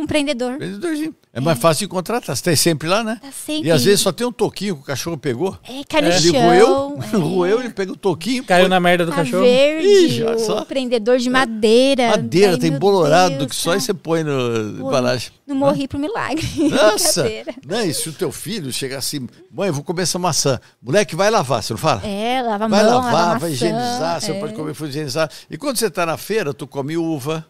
um 0.02 0.06
prendedor. 0.06 0.60
Vendedorzinho. 0.60 1.16
É 1.34 1.40
mais 1.40 1.58
fácil 1.60 1.86
de 1.88 1.92
contratar. 1.92 2.36
Você 2.36 2.44
tem 2.44 2.56
sempre 2.56 2.88
lá, 2.88 3.04
né? 3.04 3.18
Tá 3.22 3.30
sempre. 3.32 3.68
E 3.68 3.72
às 3.72 3.84
vezes 3.84 4.02
só 4.02 4.12
tem 4.12 4.26
um 4.28 4.32
toquinho 4.32 4.76
que 4.76 4.82
o 4.82 4.86
cachorro 4.86 5.18
pegou. 5.18 5.58
É, 5.68 5.84
cai 5.88 6.02
no 6.02 6.08
Ele 6.10 6.20
chão. 6.20 6.42
roeu, 6.42 7.00
é. 7.02 7.08
roeu, 7.18 7.60
ele 7.62 7.70
pega 7.72 7.92
o 7.92 7.96
toquinho. 7.96 8.44
Caiu 8.44 8.64
põe- 8.64 8.70
na 8.70 8.80
merda 8.80 9.06
do 9.06 9.12
Tá 9.12 9.18
cachorro. 9.18 9.44
verde, 9.44 9.88
Ih, 9.88 10.24
olha 10.24 10.40
só. 10.40 10.62
o 10.62 10.66
prendedor 10.66 11.18
de 11.18 11.30
madeira. 11.30 12.10
Madeira, 12.10 12.52
Daí, 12.58 12.60
tem 12.70 12.78
bolorado 12.78 13.38
Deus, 13.38 13.50
que 13.50 13.56
só 13.56 13.72
tá. 13.72 13.78
e 13.78 13.82
você 13.82 13.94
põe 13.94 14.24
no 14.24 14.80
embalagem. 14.88 15.32
Não 15.48 15.56
morri 15.56 15.88
pro 15.88 15.98
milagre. 16.00 16.46
Nossa! 16.70 17.26
Não, 17.66 17.82
e 17.84 17.94
se 17.94 18.10
o 18.10 18.14
teu 18.14 18.32
filho 18.32 18.72
chegar 18.74 18.98
assim, 18.98 19.28
mãe, 19.52 19.68
eu 19.70 19.74
vou 19.74 19.84
comer 19.84 20.04
essa 20.04 20.18
maçã. 20.20 20.60
Moleque, 20.82 21.16
vai 21.16 21.30
lavar, 21.32 21.62
você 21.64 21.74
não 21.74 21.78
fala? 21.80 22.02
É, 22.06 22.42
lava 22.42 22.66
a 22.66 22.68
Vai 22.68 22.84
mão, 22.84 22.99
lavar, 23.00 23.14
lava 23.14 23.40
vai 23.40 23.50
maçã, 23.50 23.66
higienizar, 23.66 24.22
você 24.22 24.32
é. 24.32 24.40
pode 24.40 24.54
comer 24.54 24.74
fruta 24.74 24.92
higienizada. 24.92 25.32
E 25.50 25.58
quando 25.58 25.78
você 25.78 25.88
está 25.88 26.06
na 26.06 26.18
feira, 26.18 26.54
tu 26.54 26.68
come 26.68 26.98
uva. 26.98 27.46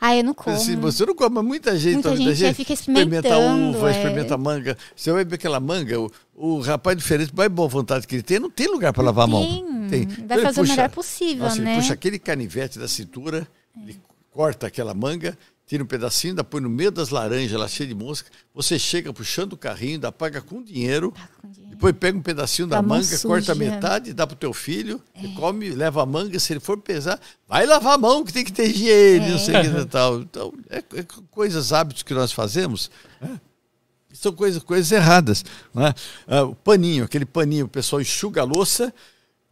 Ah, 0.00 0.16
eu 0.16 0.24
não 0.24 0.32
como. 0.34 0.56
Assim, 0.56 0.76
você 0.76 1.04
não 1.04 1.14
come, 1.14 1.42
muita 1.42 1.78
gente, 1.78 1.94
Muita 1.94 2.16
gente, 2.16 2.44
é, 2.44 2.54
fica 2.54 2.72
experimentando, 2.72 3.76
uva, 3.76 3.90
é. 3.90 3.96
experimenta 3.96 4.36
manga. 4.38 4.76
Você 4.94 5.12
vai 5.12 5.24
ver 5.24 5.34
aquela 5.34 5.60
manga, 5.60 6.00
o, 6.00 6.10
o 6.34 6.60
rapaz 6.60 6.96
diferente, 6.96 7.32
mais 7.34 7.50
boa 7.50 7.68
vontade 7.68 8.06
que 8.06 8.16
ele 8.16 8.22
tem, 8.22 8.38
não 8.38 8.50
tem 8.50 8.68
lugar 8.68 8.92
para 8.92 9.02
lavar 9.02 9.24
a 9.24 9.28
mão. 9.28 9.42
Tem. 9.88 10.02
Então 10.02 10.26
Vai 10.26 10.38
ele 10.38 10.46
fazer 10.46 10.60
o 10.62 10.66
melhor 10.66 10.88
possível, 10.88 11.44
Nossa, 11.44 11.60
né? 11.60 11.72
Ele 11.72 11.80
puxa 11.80 11.92
aquele 11.94 12.18
canivete 12.18 12.78
da 12.78 12.88
cintura, 12.88 13.46
ele 13.82 14.00
corta 14.30 14.66
aquela 14.66 14.94
manga, 14.94 15.36
tira 15.66 15.82
um 15.82 15.86
pedacinho, 15.86 16.30
ainda 16.32 16.44
põe 16.44 16.60
no 16.60 16.68
meio 16.70 16.92
das 16.92 17.08
laranjas, 17.08 17.58
lá 17.58 17.66
cheia 17.66 17.88
de 17.88 17.94
mosca. 17.94 18.30
Você 18.54 18.78
chega 18.78 19.12
puxando 19.12 19.54
o 19.54 19.56
carrinho, 19.56 19.94
ainda 19.94 20.12
paga 20.12 20.40
com 20.40 20.62
dinheiro. 20.62 21.12
com 21.42 21.48
dinheiro. 21.50 21.70
Depois 21.70 21.94
pega 21.98 22.16
um 22.16 22.22
pedacinho 22.22 22.68
da 22.68 22.76
Da 22.76 22.82
manga, 22.82 23.18
corta 23.18 23.52
a 23.52 23.54
suja. 23.54 23.54
metade, 23.54 24.12
dá 24.14 24.26
pro 24.26 24.36
teu 24.36 24.52
filho, 24.54 25.02
É. 25.14 25.26
come, 25.34 25.70
leva 25.70 26.02
a 26.02 26.06
manga, 26.06 26.38
se 26.38 26.52
ele 26.52 26.60
for 26.60 26.78
pesar, 26.78 27.20
vai 27.48 27.66
lavar 27.66 27.94
a 27.94 27.98
mão, 27.98 28.24
que 28.24 28.32
tem 28.32 28.44
que 28.44 28.52
ter 28.52 28.70
higiene, 28.70 29.30
não 29.32 29.38
sei 29.38 29.56
o 29.56 29.60
que 29.62 29.66
e 29.82 29.84
tal. 29.86 30.20
Então, 30.20 30.54
é, 30.70 30.78
é 30.78 31.04
coisas, 31.30 31.72
hábitos 31.72 32.02
que 32.04 32.14
nós 32.14 32.30
fazemos, 32.32 32.90
né? 33.20 33.40
são 34.12 34.32
coisas, 34.32 34.62
coisas 34.62 34.90
erradas. 34.92 35.44
Né? 35.74 35.92
Ah, 36.26 36.44
o 36.44 36.54
paninho, 36.54 37.04
aquele 37.04 37.26
paninho, 37.26 37.66
o 37.66 37.68
pessoal 37.68 38.00
enxuga 38.00 38.40
a 38.40 38.44
louça, 38.44 38.94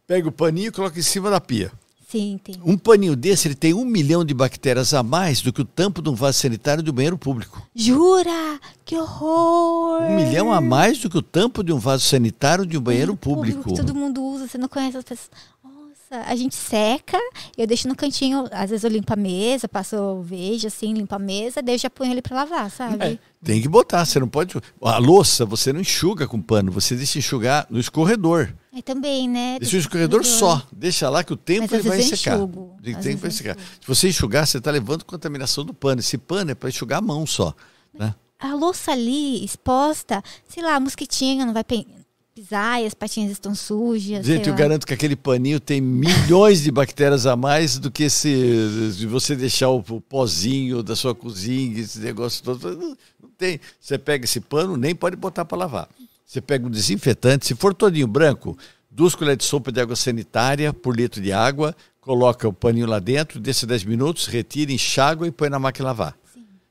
pega 0.07 0.27
o 0.27 0.31
paninho 0.31 0.69
e 0.69 0.71
coloca 0.71 0.97
em 0.97 1.03
cima 1.03 1.29
da 1.29 1.39
pia. 1.41 1.71
Sim, 2.15 2.39
tem. 2.41 2.55
Um 2.63 2.77
paninho 2.77 3.13
desse, 3.13 3.45
ele 3.45 3.55
tem 3.55 3.73
um 3.73 3.83
milhão 3.83 4.23
de 4.23 4.33
bactérias 4.33 4.93
a 4.93 5.03
mais 5.03 5.41
do 5.41 5.51
que 5.51 5.59
o 5.59 5.65
tampo 5.65 6.01
de 6.01 6.09
um 6.09 6.15
vaso 6.15 6.39
sanitário 6.39 6.81
de 6.81 6.89
um 6.89 6.93
banheiro 6.93 7.17
público. 7.17 7.61
Jura? 7.75 8.57
Que 8.85 8.95
horror! 8.95 10.03
Um 10.03 10.15
milhão 10.15 10.53
a 10.53 10.61
mais 10.61 10.97
do 10.97 11.09
que 11.09 11.17
o 11.17 11.21
tampo 11.21 11.61
de 11.61 11.73
um 11.73 11.77
vaso 11.77 12.05
sanitário 12.05 12.65
de 12.65 12.77
um 12.77 12.81
banheiro 12.81 13.17
público. 13.17 13.67
que 13.67 13.75
todo 13.75 13.93
mundo 13.93 14.23
usa, 14.23 14.47
você 14.47 14.57
não 14.57 14.69
conhece 14.69 14.95
as 14.95 15.03
pessoas. 15.03 15.29
Nossa, 15.61 16.23
a 16.25 16.35
gente 16.37 16.55
seca, 16.55 17.19
eu 17.57 17.67
deixo 17.67 17.85
no 17.89 17.95
cantinho, 17.95 18.47
às 18.49 18.69
vezes 18.69 18.85
eu 18.85 18.89
limpo 18.89 19.11
a 19.11 19.17
mesa, 19.17 19.67
passo 19.67 19.97
o 19.97 20.21
vejo 20.21 20.67
assim, 20.67 20.93
limpo 20.93 21.15
a 21.15 21.19
mesa, 21.19 21.61
daí 21.61 21.75
eu 21.75 21.79
já 21.79 21.89
ponho 21.89 22.13
ele 22.13 22.21
pra 22.21 22.35
lavar, 22.37 22.71
sabe? 22.71 23.03
É. 23.03 23.19
Tem 23.43 23.61
que 23.61 23.67
botar, 23.67 24.05
você 24.05 24.19
não 24.19 24.27
pode. 24.27 24.55
A 24.81 24.97
louça 24.99 25.45
você 25.45 25.73
não 25.73 25.81
enxuga 25.81 26.27
com 26.27 26.41
pano, 26.41 26.71
você 26.71 26.95
deixa 26.95 27.19
enxugar 27.19 27.67
no 27.69 27.79
escorredor. 27.79 28.53
Aí 28.75 28.81
também, 28.81 29.29
né? 29.29 29.57
Deixa 29.57 29.77
o 29.77 29.79
escorredor 29.79 30.25
só, 30.25 30.61
deixa 30.69 31.09
lá 31.09 31.23
que 31.23 31.31
o 31.31 31.37
tempo 31.37 31.73
ele 31.73 31.87
vai 31.87 32.01
secar. 32.01 32.35
enxugo, 32.35 32.75
às 32.85 33.05
tempo 33.05 33.21
vai 33.21 33.31
secar. 33.31 33.55
Se 33.57 33.87
você 33.87 34.09
enxugar, 34.09 34.45
você 34.45 34.57
está 34.57 34.69
levando 34.69 35.05
contaminação 35.05 35.63
do 35.63 35.73
pano. 35.73 36.01
Esse 36.01 36.17
pano 36.17 36.51
é 36.51 36.55
para 36.55 36.67
enxugar 36.67 36.99
a 36.99 37.01
mão 37.01 37.25
só. 37.25 37.55
Né? 37.97 38.13
A 38.37 38.53
louça 38.53 38.91
ali 38.91 39.45
exposta, 39.45 40.21
sei 40.45 40.61
lá, 40.61 40.75
a 40.75 40.79
mosquitinha 40.81 41.45
não 41.45 41.53
vai 41.53 41.63
pisar 41.63 42.83
e 42.83 42.85
as 42.85 42.93
patinhas 42.93 43.31
estão 43.31 43.55
sujas. 43.55 44.25
Gente, 44.25 44.49
eu 44.49 44.51
lá. 44.51 44.59
garanto 44.59 44.85
que 44.85 44.93
aquele 44.93 45.15
paninho 45.15 45.61
tem 45.61 45.79
milhões 45.79 46.61
de 46.61 46.69
bactérias 46.69 47.25
a 47.25 47.37
mais 47.37 47.79
do 47.79 47.89
que 47.89 48.05
de 48.05 49.07
você 49.07 49.37
deixar 49.37 49.69
o, 49.69 49.77
o 49.77 50.01
pozinho 50.01 50.83
da 50.83 50.97
sua 50.97 51.15
cozinha, 51.15 51.79
esse 51.79 51.99
negócio 51.99 52.43
todo. 52.43 52.75
Não, 52.75 52.89
não 53.23 53.29
tem. 53.37 53.57
Você 53.79 53.97
pega 53.97 54.25
esse 54.25 54.41
pano, 54.41 54.75
nem 54.75 54.93
pode 54.93 55.15
botar 55.15 55.45
para 55.45 55.59
lavar. 55.59 55.87
Você 56.25 56.41
pega 56.41 56.65
um 56.65 56.69
desinfetante, 56.69 57.45
se 57.45 57.55
for 57.55 57.73
todinho 57.73 58.07
branco, 58.07 58.57
duas 58.89 59.13
colheres 59.13 59.37
de 59.37 59.43
sopa 59.45 59.71
de 59.71 59.79
água 59.79 59.95
sanitária 59.95 60.73
por 60.73 60.95
litro 60.95 61.21
de 61.21 61.31
água, 61.31 61.75
coloca 62.01 62.47
o 62.47 62.53
paninho 62.53 62.87
lá 62.87 62.99
dentro, 62.99 63.39
deixa 63.39 63.67
10 63.67 63.83
minutos, 63.83 64.25
retira, 64.25 64.71
enxágua 64.71 65.27
e 65.27 65.31
põe 65.31 65.49
na 65.49 65.59
máquina 65.59 65.87
lavar. 65.87 66.17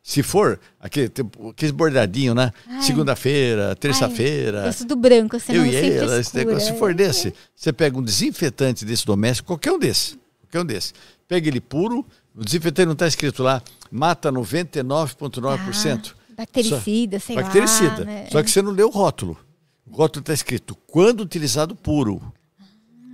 Se 0.03 0.23
for 0.23 0.61
aquele, 0.79 1.11
aqueles 1.51 1.71
bordadinho, 1.73 2.35
né? 2.35 2.53
Segunda-feira, 2.83 3.75
terça-feira. 3.75 4.71
Sou 4.73 4.87
do 4.87 4.97
branco, 4.97 5.41
você 5.41 5.53
Eu 5.53 5.63
não 5.63 5.67
e 5.67 5.77
ela, 5.77 6.21
esse 6.21 6.37
negócio, 6.37 6.73
se 6.73 6.79
for 6.79 6.93
desse, 6.93 7.33
você 7.57 7.73
pega 7.73 7.97
um 7.97 8.03
desinfetante 8.03 8.85
desse 8.85 9.07
doméstico, 9.07 9.47
qualquer 9.47 9.73
um 9.73 9.79
desse, 9.79 10.19
qualquer 10.43 10.61
um 10.61 10.67
desse, 10.67 10.93
pega 11.27 11.49
ele 11.49 11.61
puro, 11.61 12.05
o 12.37 12.45
desinfetante 12.45 12.87
não 12.87 12.93
está 12.93 13.07
escrito 13.07 13.43
lá, 13.43 13.63
mata 13.91 14.31
99,9%. 14.31 16.13
Ah, 16.13 16.37
bactericida, 16.37 17.19
sei 17.19 17.37
Bactericida. 17.37 18.01
lá. 18.01 18.05
né? 18.05 18.27
Só 18.31 18.43
que 18.43 18.51
você 18.51 18.61
não 18.61 18.73
leu 18.73 18.89
o 18.89 18.91
rótulo. 18.91 19.39
O 19.87 19.97
rótulo 19.97 20.23
está 20.23 20.33
escrito 20.33 20.77
quando 20.87 21.21
utilizado 21.21 21.75
puro. 21.75 22.17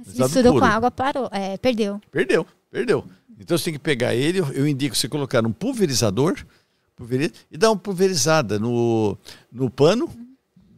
Utilizado 0.00 0.30
Misturou 0.30 0.52
puro. 0.52 0.64
com 0.64 0.70
água, 0.70 0.90
parou. 0.90 1.28
É, 1.32 1.56
perdeu. 1.56 2.00
Perdeu, 2.10 2.46
perdeu. 2.70 3.04
Então 3.38 3.56
você 3.56 3.64
tem 3.64 3.72
que 3.74 3.78
pegar 3.78 4.14
ele, 4.14 4.38
eu 4.38 4.66
indico 4.66 4.94
você 4.94 5.08
colocar 5.08 5.40
num 5.40 5.52
pulverizador 5.52 6.44
pulveriza, 7.00 7.32
e 7.50 7.56
dar 7.56 7.70
uma 7.70 7.78
pulverizada 7.78 8.58
no, 8.58 9.16
no 9.50 9.70
pano, 9.70 10.08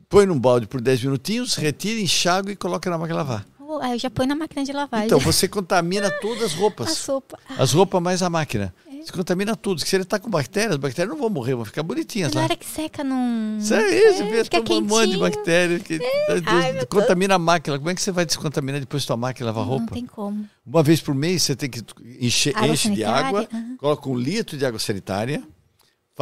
põe 0.09 0.24
num 0.24 0.38
balde 0.38 0.68
por 0.68 0.80
10 0.80 1.05
minutinhos, 1.05 1.57
retira, 1.57 2.01
enxágua 2.01 2.53
e 2.53 2.57
coloca 2.57 2.88
na 2.88 2.97
máquina 2.97 3.18
de 3.18 3.24
lavar. 3.24 3.47
Aí 3.80 3.93
eu 3.93 3.99
já 3.99 4.11
põe 4.11 4.26
na 4.26 4.34
máquina 4.34 4.62
de 4.64 4.72
lavagem. 4.72 5.07
Então, 5.07 5.18
você 5.18 5.49
contamina 5.49 6.11
todas 6.20 6.43
as 6.43 6.55
roupas. 6.55 6.90
sopa. 6.99 7.38
As 7.59 7.72
roupas 7.72 8.03
mais 8.03 8.22
a 8.22 8.28
máquina. 8.28 8.74
É. 9.03 9.07
Você 9.07 9.12
contamina 9.12 9.55
tudo. 9.57 9.80
Se 9.80 9.94
ele 9.96 10.03
está 10.05 10.18
com 10.18 10.30
bactérias, 10.30 10.72
as 10.72 10.78
bactérias 10.78 11.12
não 11.14 11.20
vão 11.20 11.30
morrer, 11.30 11.55
vão 11.55 11.64
ficar 11.64 11.82
bonitinhas 11.82 12.32
Na 12.32 12.40
lá. 12.40 12.44
hora 12.46 12.57
que 12.57 12.66
seca 12.66 13.03
não. 13.05 13.59
Isso 13.59 13.74
é 13.74 13.94
isso, 14.11 14.22
é, 14.22 14.44
fica 14.44 14.59
um 14.59 14.80
monte 14.80 14.88
de 14.88 14.90
quentinho. 14.90 15.18
bactéria 15.20 15.78
que 15.78 15.98
Ai, 16.46 16.72
meu 16.72 16.86
contamina 16.86 17.34
a 17.34 17.38
máquina. 17.38 17.78
Como 17.78 17.90
é 17.90 17.94
que 17.94 18.03
você 18.03 18.11
vai 18.12 18.24
descontaminar 18.24 18.80
depois 18.80 19.05
tua 19.05 19.16
máquina 19.16 19.46
lavar 19.46 19.64
Não 19.64 19.70
roupa? 19.78 19.94
tem 19.94 20.07
como. 20.07 20.48
Uma 20.64 20.82
vez 20.82 21.00
por 21.00 21.14
mês 21.14 21.42
você 21.42 21.57
tem 21.57 21.68
que 21.68 21.82
encher, 22.20 22.55
Água 22.57 22.68
enche 22.68 22.88
de 22.90 23.03
sanitária, 23.03 23.26
água, 23.28 23.48
aham. 23.53 23.76
coloca 23.78 24.09
um 24.09 24.14
litro 24.16 24.57
de 24.57 24.64
água 24.64 24.78
sanitária, 24.78 25.42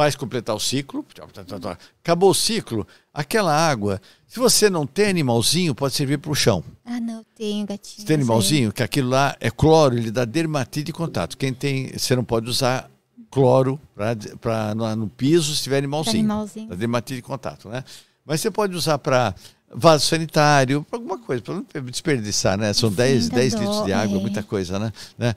faz 0.01 0.15
completar 0.15 0.55
o 0.55 0.59
ciclo. 0.59 1.05
Acabou 2.01 2.31
o 2.31 2.33
ciclo, 2.33 2.87
aquela 3.13 3.55
água. 3.55 4.01
Se 4.27 4.39
você 4.39 4.67
não 4.67 4.87
tem 4.87 5.09
animalzinho, 5.09 5.75
pode 5.75 5.93
servir 5.93 6.17
para 6.17 6.31
o 6.31 6.35
chão. 6.35 6.63
Ah, 6.83 6.99
não, 6.99 7.23
tenho 7.35 7.67
gatinho. 7.67 7.99
Se 7.99 8.05
tem 8.05 8.15
animalzinho, 8.15 8.71
que 8.71 8.81
aquilo 8.81 9.09
lá 9.09 9.35
é 9.39 9.51
cloro, 9.51 9.95
ele 9.95 10.09
dá 10.09 10.25
dermatite 10.25 10.85
de 10.85 10.93
contato. 10.93 11.37
Quem 11.37 11.53
tem, 11.53 11.91
você 11.95 12.15
não 12.15 12.23
pode 12.23 12.49
usar 12.49 12.89
cloro 13.29 13.79
para 14.41 14.73
no, 14.73 14.95
no 14.95 15.07
piso 15.07 15.55
se 15.55 15.61
tiver 15.61 15.77
animalzinho. 15.77 16.17
animalzinho. 16.17 16.69
Dá 16.69 16.75
dermatite 16.75 17.17
de 17.17 17.21
contato, 17.21 17.69
né? 17.69 17.83
Mas 18.25 18.41
você 18.41 18.49
pode 18.49 18.75
usar 18.75 18.97
para 18.97 19.35
vaso 19.71 20.07
sanitário, 20.07 20.83
pra 20.89 20.97
alguma 20.97 21.19
coisa, 21.19 21.43
para 21.43 21.53
não 21.53 21.65
desperdiçar, 21.83 22.57
né? 22.57 22.73
São 22.73 22.89
Sim, 22.89 22.95
10, 22.95 23.29
dá 23.29 23.35
10 23.35 23.53
dó, 23.53 23.59
litros 23.59 23.85
de 23.85 23.93
água, 23.93 24.17
é. 24.17 24.21
muita 24.21 24.41
coisa, 24.41 24.79
né? 24.79 24.91
né? 25.15 25.35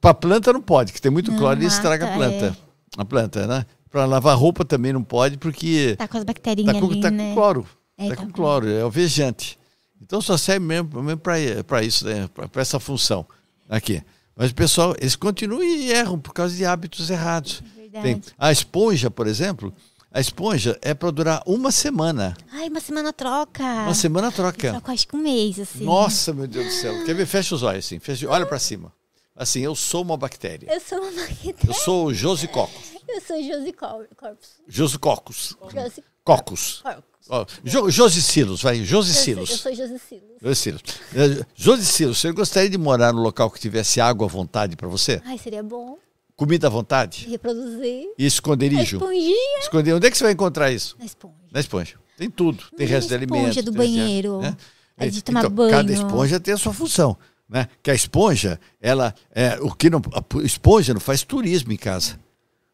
Para 0.00 0.14
planta 0.14 0.50
não 0.50 0.62
pode, 0.62 0.94
que 0.94 1.00
tem 1.00 1.10
muito 1.10 1.30
Não, 1.30 1.38
cloro 1.38 1.62
e 1.62 1.66
estraga 1.66 2.10
a 2.10 2.14
planta. 2.16 2.65
A 2.96 3.04
planta, 3.04 3.46
né? 3.46 3.66
Para 3.90 4.04
lavar 4.04 4.36
roupa 4.36 4.64
também 4.64 4.92
não 4.92 5.02
pode, 5.02 5.38
porque 5.38 5.94
Tá 5.96 6.06
com 6.08 6.18
as 6.18 6.24
bacterinhas 6.24 6.74
Tá 6.74 6.80
com, 6.80 6.86
ali, 6.86 7.00
tá 7.00 7.10
né? 7.10 7.28
com 7.30 7.34
cloro. 7.34 7.66
É, 7.96 8.08
tá 8.08 8.16
tá 8.16 8.22
com 8.22 8.30
cloro, 8.30 8.68
é 8.68 8.82
alvejante. 8.82 9.58
Então 10.00 10.20
só 10.20 10.36
serve 10.36 10.64
mesmo, 10.64 11.02
mesmo 11.02 11.20
para 11.20 11.82
isso, 11.82 12.06
né? 12.06 12.28
para 12.34 12.62
essa 12.62 12.78
função 12.78 13.26
aqui. 13.68 14.02
Mas 14.36 14.50
o 14.50 14.54
pessoal, 14.54 14.94
eles 15.00 15.16
continuam 15.16 15.62
e 15.62 15.90
erram 15.90 16.18
por 16.18 16.34
causa 16.34 16.54
de 16.54 16.64
hábitos 16.64 17.08
errados. 17.08 17.62
Verdade. 17.74 18.04
Tem, 18.04 18.22
a 18.38 18.52
esponja, 18.52 19.10
por 19.10 19.26
exemplo, 19.26 19.72
a 20.12 20.20
esponja 20.20 20.78
é 20.82 20.92
para 20.92 21.10
durar 21.10 21.42
uma 21.46 21.70
semana. 21.72 22.36
Ai, 22.52 22.68
uma 22.68 22.80
semana 22.80 23.12
troca. 23.12 23.62
Uma 23.62 23.94
semana 23.94 24.30
troca. 24.30 24.82
Acho 24.84 25.08
que 25.08 25.16
um 25.16 25.22
mês, 25.22 25.58
assim. 25.58 25.84
Nossa, 25.84 26.34
meu 26.34 26.46
Deus 26.46 26.66
do 26.66 26.72
céu. 26.72 27.04
Quer 27.04 27.14
ver? 27.14 27.26
Fecha 27.26 27.54
os 27.54 27.62
olhos 27.62 27.84
assim. 27.84 27.98
Fecha, 27.98 28.28
olha 28.28 28.46
para 28.46 28.58
cima. 28.58 28.92
Assim, 29.36 29.60
eu 29.60 29.74
sou 29.74 30.02
uma 30.02 30.16
bactéria. 30.16 30.66
Eu 30.72 30.80
sou 30.80 30.98
uma 30.98 31.22
Eu 31.68 31.74
sou 31.74 32.06
o 32.06 32.14
Josicocos. 32.14 32.92
Eu 33.08 33.20
sou 33.20 33.42
Josi 33.42 33.72
Cor- 33.72 34.06
Corpus. 34.16 34.48
Josicocos. 34.66 35.56
Josi 35.72 36.04
Cocos. 36.24 36.80
Corpus. 36.82 37.04
Ó, 37.28 37.44
jo, 37.64 37.90
Josi 37.90 38.22
Silos, 38.22 38.62
vai, 38.62 38.82
Josi 38.84 39.12
Silos. 39.12 39.50
Eu 39.50 39.56
sou 39.58 39.74
Josi 39.74 39.98
Silos. 39.98 40.30
Josi 40.40 40.56
Silos. 40.60 40.82
Eh, 41.14 41.44
Josi 41.54 41.84
Silos, 41.84 42.18
você 42.18 42.32
gostaria 42.32 42.70
de 42.70 42.78
morar 42.78 43.12
num 43.12 43.20
local 43.20 43.50
que 43.50 43.60
tivesse 43.60 44.00
água 44.00 44.26
à 44.26 44.30
vontade 44.30 44.74
para 44.76 44.88
você? 44.88 45.20
Ai, 45.24 45.36
seria 45.38 45.62
bom. 45.62 45.98
Comida 46.36 46.66
à 46.68 46.70
vontade? 46.70 47.26
Reproduzir. 47.28 48.12
E 48.18 48.26
esconderijo? 48.26 48.96
Esponjinha. 48.96 49.58
Esconder. 49.60 49.94
Onde 49.94 50.06
é 50.06 50.10
que 50.10 50.16
você 50.16 50.24
vai 50.24 50.32
encontrar 50.32 50.70
isso? 50.70 50.96
Na 50.98 51.04
esponja. 51.04 51.34
Na 51.52 51.60
esponja. 51.60 51.96
Tem 52.16 52.30
tudo. 52.30 52.64
Tem 52.76 52.86
resto 52.86 53.08
de 53.08 53.14
alimentos. 53.14 53.48
esponja 53.56 53.62
do 53.62 53.70
tem- 53.72 53.78
banheiro. 53.78 54.40
né? 54.40 54.56
É 54.98 55.08
de 55.08 55.22
tomar 55.22 55.40
então, 55.40 55.50
banho. 55.50 55.70
Cada 55.70 55.92
esponja 55.92 56.40
tem 56.40 56.54
a 56.54 56.56
sua 56.58 56.72
função. 56.72 57.16
Né? 57.48 57.68
Que 57.82 57.90
a 57.90 57.94
esponja, 57.94 58.58
ela 58.80 59.14
é 59.34 59.56
o 59.60 59.70
que 59.72 59.88
não, 59.88 60.02
a 60.12 60.42
esponja 60.44 60.92
não 60.92 61.00
faz 61.00 61.22
turismo 61.22 61.72
em 61.72 61.76
casa. 61.76 62.18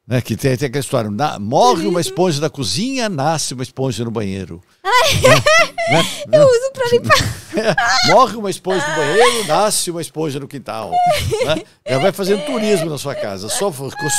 Né? 0.06 0.20
Que 0.20 0.36
tem, 0.36 0.56
tem 0.56 0.66
aquela 0.66 0.80
história, 0.80 1.10
na- 1.10 1.38
morre 1.38 1.86
uma 1.86 2.00
esponja 2.00 2.40
da 2.40 2.50
cozinha, 2.50 3.08
nasce 3.08 3.54
uma 3.54 3.62
esponja 3.62 4.04
no 4.04 4.10
banheiro. 4.10 4.60
Né? 4.82 4.90
Né? 5.90 6.38
Eu 6.38 6.46
uso 6.46 6.72
pra 6.72 6.86
limpar. 6.92 7.18
É, 7.54 8.10
morre 8.14 8.34
uma 8.36 8.48
esponja 8.48 8.86
no 8.88 8.96
banheiro, 8.96 9.46
nasce 9.46 9.90
uma 9.90 10.00
esponja 10.00 10.40
no 10.40 10.48
quintal. 10.48 10.90
Né? 11.44 11.62
Ela 11.84 12.00
vai 12.00 12.10
fazendo 12.12 12.46
turismo 12.46 12.88
na 12.88 12.96
sua 12.96 13.14
casa. 13.14 13.46
Só, 13.50 13.70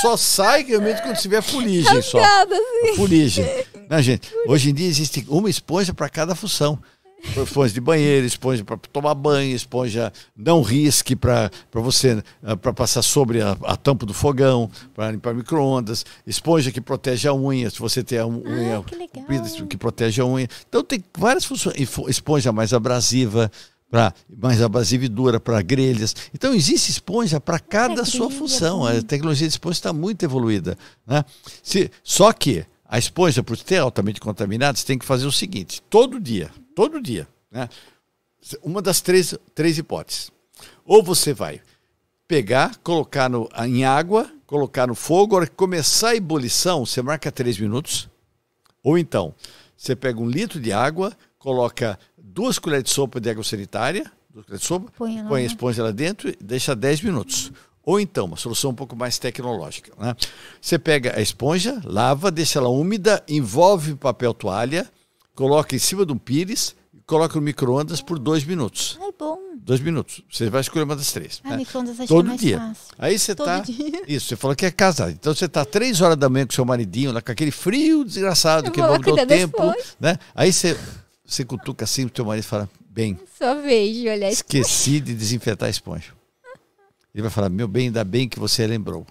só 0.03 0.15
sai 0.15 0.63
realmente 0.63 1.01
quando 1.01 1.17
tiver 1.17 1.41
fuligem 1.41 1.99
só. 2.03 2.19
Assim. 2.19 2.95
Fuligem. 2.95 3.45
Né, 3.89 4.01
gente? 4.03 4.31
Hoje 4.47 4.69
em 4.69 4.73
dia 4.73 4.87
existe 4.87 5.25
uma 5.27 5.49
esponja 5.49 5.93
para 5.93 6.07
cada 6.09 6.35
função. 6.35 6.79
Esponja 7.23 7.73
de 7.73 7.81
banheiro, 7.81 8.25
esponja 8.25 8.63
para 8.63 8.77
tomar 8.77 9.15
banho, 9.15 9.55
esponja 9.55 10.11
não 10.35 10.61
risque 10.61 11.15
para 11.15 11.49
você 11.73 12.21
para 12.61 12.73
passar 12.73 13.01
sobre 13.01 13.41
a, 13.41 13.57
a 13.63 13.75
tampa 13.75 14.05
do 14.05 14.13
fogão, 14.13 14.69
para 14.93 15.11
limpar 15.11 15.33
micro-ondas, 15.33 16.05
esponja 16.27 16.71
que 16.71 16.81
protege 16.81 17.27
a 17.27 17.33
unha, 17.33 17.69
se 17.69 17.79
você 17.79 18.03
tem 18.03 18.19
a 18.19 18.27
unha 18.27 18.79
Ah, 18.79 18.83
que 18.83 18.95
que 19.67 19.77
protege 19.77 20.21
a 20.21 20.25
unha. 20.25 20.47
Então 20.67 20.83
tem 20.83 21.03
várias 21.17 21.45
funções. 21.45 21.75
Esponja 22.07 22.51
mais 22.51 22.73
abrasiva, 22.73 23.49
para 23.93 24.11
mais 24.35 24.59
abrasiva 24.59 25.05
e 25.05 25.07
dura 25.07 25.39
para 25.39 25.61
grelhas. 25.61 26.15
Então 26.33 26.53
existe 26.53 26.89
esponja 26.89 27.39
para 27.39 27.59
cada 27.59 28.03
sua 28.05 28.27
grelha, 28.27 28.39
função. 28.39 28.85
A 28.85 29.01
tecnologia 29.01 29.47
de 29.47 29.53
esponja 29.53 29.77
está 29.77 29.93
muito 29.93 30.23
evoluída. 30.23 30.75
Né? 31.05 31.23
Se, 31.61 31.91
só 32.03 32.33
que 32.33 32.65
a 32.87 32.97
esponja, 32.97 33.43
por 33.43 33.55
ser 33.57 33.77
altamente 33.77 34.19
contaminada, 34.19 34.77
você 34.77 34.85
tem 34.85 34.97
que 34.97 35.05
fazer 35.05 35.25
o 35.25 35.31
seguinte: 35.31 35.81
todo 35.89 36.19
dia, 36.19 36.49
todo 36.75 37.01
dia, 37.01 37.27
né? 37.51 37.69
uma 38.61 38.81
das 38.81 39.01
três, 39.01 39.35
três 39.53 39.77
hipóteses. 39.77 40.31
Ou 40.85 41.03
você 41.03 41.33
vai 41.33 41.61
pegar, 42.27 42.77
colocar 42.83 43.29
no, 43.29 43.49
em 43.65 43.85
água, 43.85 44.29
colocar 44.45 44.87
no 44.87 44.95
fogo, 44.95 45.35
a 45.35 45.39
hora 45.39 45.47
que 45.47 45.55
começar 45.55 46.09
a 46.09 46.15
ebulição, 46.15 46.85
você 46.85 47.01
marca 47.01 47.31
três 47.31 47.57
minutos. 47.57 48.09
Ou 48.83 48.97
então, 48.97 49.33
você 49.77 49.95
pega 49.95 50.19
um 50.19 50.29
litro 50.29 50.59
de 50.59 50.71
água, 50.71 51.15
coloca 51.37 51.97
duas 52.17 52.59
colheres 52.59 52.85
de 52.85 52.89
sopa 52.89 53.19
de 53.19 53.29
água 53.29 53.43
sanitária, 53.43 54.11
duas 54.29 54.45
colheres 54.45 54.61
de 54.61 54.67
sopa, 54.67 54.91
Põe 54.97 55.23
põe 55.25 55.43
a 55.43 55.45
esponja 55.45 55.83
lá 55.83 55.91
dentro 55.91 56.29
e 56.29 56.37
deixa 56.41 56.75
10 56.75 57.01
minutos. 57.01 57.51
Ou 57.85 57.99
então, 57.99 58.25
uma 58.25 58.37
solução 58.37 58.71
um 58.71 58.75
pouco 58.75 58.95
mais 58.95 59.19
tecnológica. 59.19 59.91
Né? 59.99 60.15
Você 60.61 60.79
pega 60.79 61.17
a 61.17 61.21
esponja, 61.21 61.81
lava, 61.83 62.31
deixa 62.31 62.59
ela 62.59 62.69
úmida, 62.69 63.21
envolve 63.27 63.95
papel 63.95 64.33
toalha, 64.33 64.89
coloca 65.35 65.75
em 65.75 65.79
cima 65.79 66.05
de 66.05 66.11
um 66.11 66.17
pires 66.17 66.75
e 66.93 67.01
coloca 67.01 67.35
no 67.35 67.41
micro-ondas 67.41 68.01
por 68.01 68.19
dois 68.19 68.43
minutos. 68.43 68.97
Ai, 69.01 69.11
bom. 69.17 69.37
Dois 69.57 69.79
minutos. 69.79 70.21
Você 70.29 70.49
vai 70.49 70.61
escolher 70.61 70.83
uma 70.83 70.95
das 70.95 71.11
três. 71.11 71.41
Ai, 71.43 71.51
né? 71.51 71.57
micro-ondas 71.57 71.99
acho 71.99 72.07
que 72.07 72.13
é 72.13 72.15
Todo 72.15 72.27
mais 72.27 72.39
dia. 72.39 72.59
fácil. 72.59 72.95
Aí 72.97 73.19
você 73.19 73.35
Todo 73.35 73.45
tá. 73.45 73.59
dia. 73.59 74.03
Isso, 74.07 74.27
você 74.27 74.35
falou 74.35 74.55
que 74.55 74.65
é 74.65 74.71
casado. 74.71 75.11
Então 75.11 75.33
você 75.33 75.47
tá 75.47 75.63
três 75.65 76.01
horas 76.01 76.17
da 76.17 76.29
manhã 76.29 76.45
com 76.45 76.53
seu 76.53 76.65
maridinho, 76.65 77.11
lá 77.11 77.21
com 77.21 77.31
aquele 77.31 77.51
frio 77.51 78.03
desgraçado, 78.03 78.67
Eu 78.67 78.71
que 78.71 78.81
não 78.81 78.99
deu 78.99 79.27
tempo. 79.27 79.57
Né? 79.99 80.17
Aí 80.35 80.51
você, 80.51 80.77
você 81.25 81.45
cutuca 81.45 81.85
assim, 81.85 82.05
o 82.05 82.09
teu 82.09 82.25
marido 82.25 82.43
fala: 82.43 82.69
bem, 82.89 83.19
Só 83.37 83.55
vejo, 83.61 84.09
olha 84.09 84.29
esqueci 84.29 84.99
de 84.99 85.13
desinfetar 85.13 85.67
a 85.67 85.69
esponja. 85.69 86.13
Ele 87.13 87.21
vai 87.21 87.31
falar: 87.31 87.49
meu 87.49 87.67
bem, 87.67 87.87
ainda 87.87 88.03
bem 88.03 88.27
que 88.27 88.39
você 88.39 88.65
lembrou. 88.67 89.05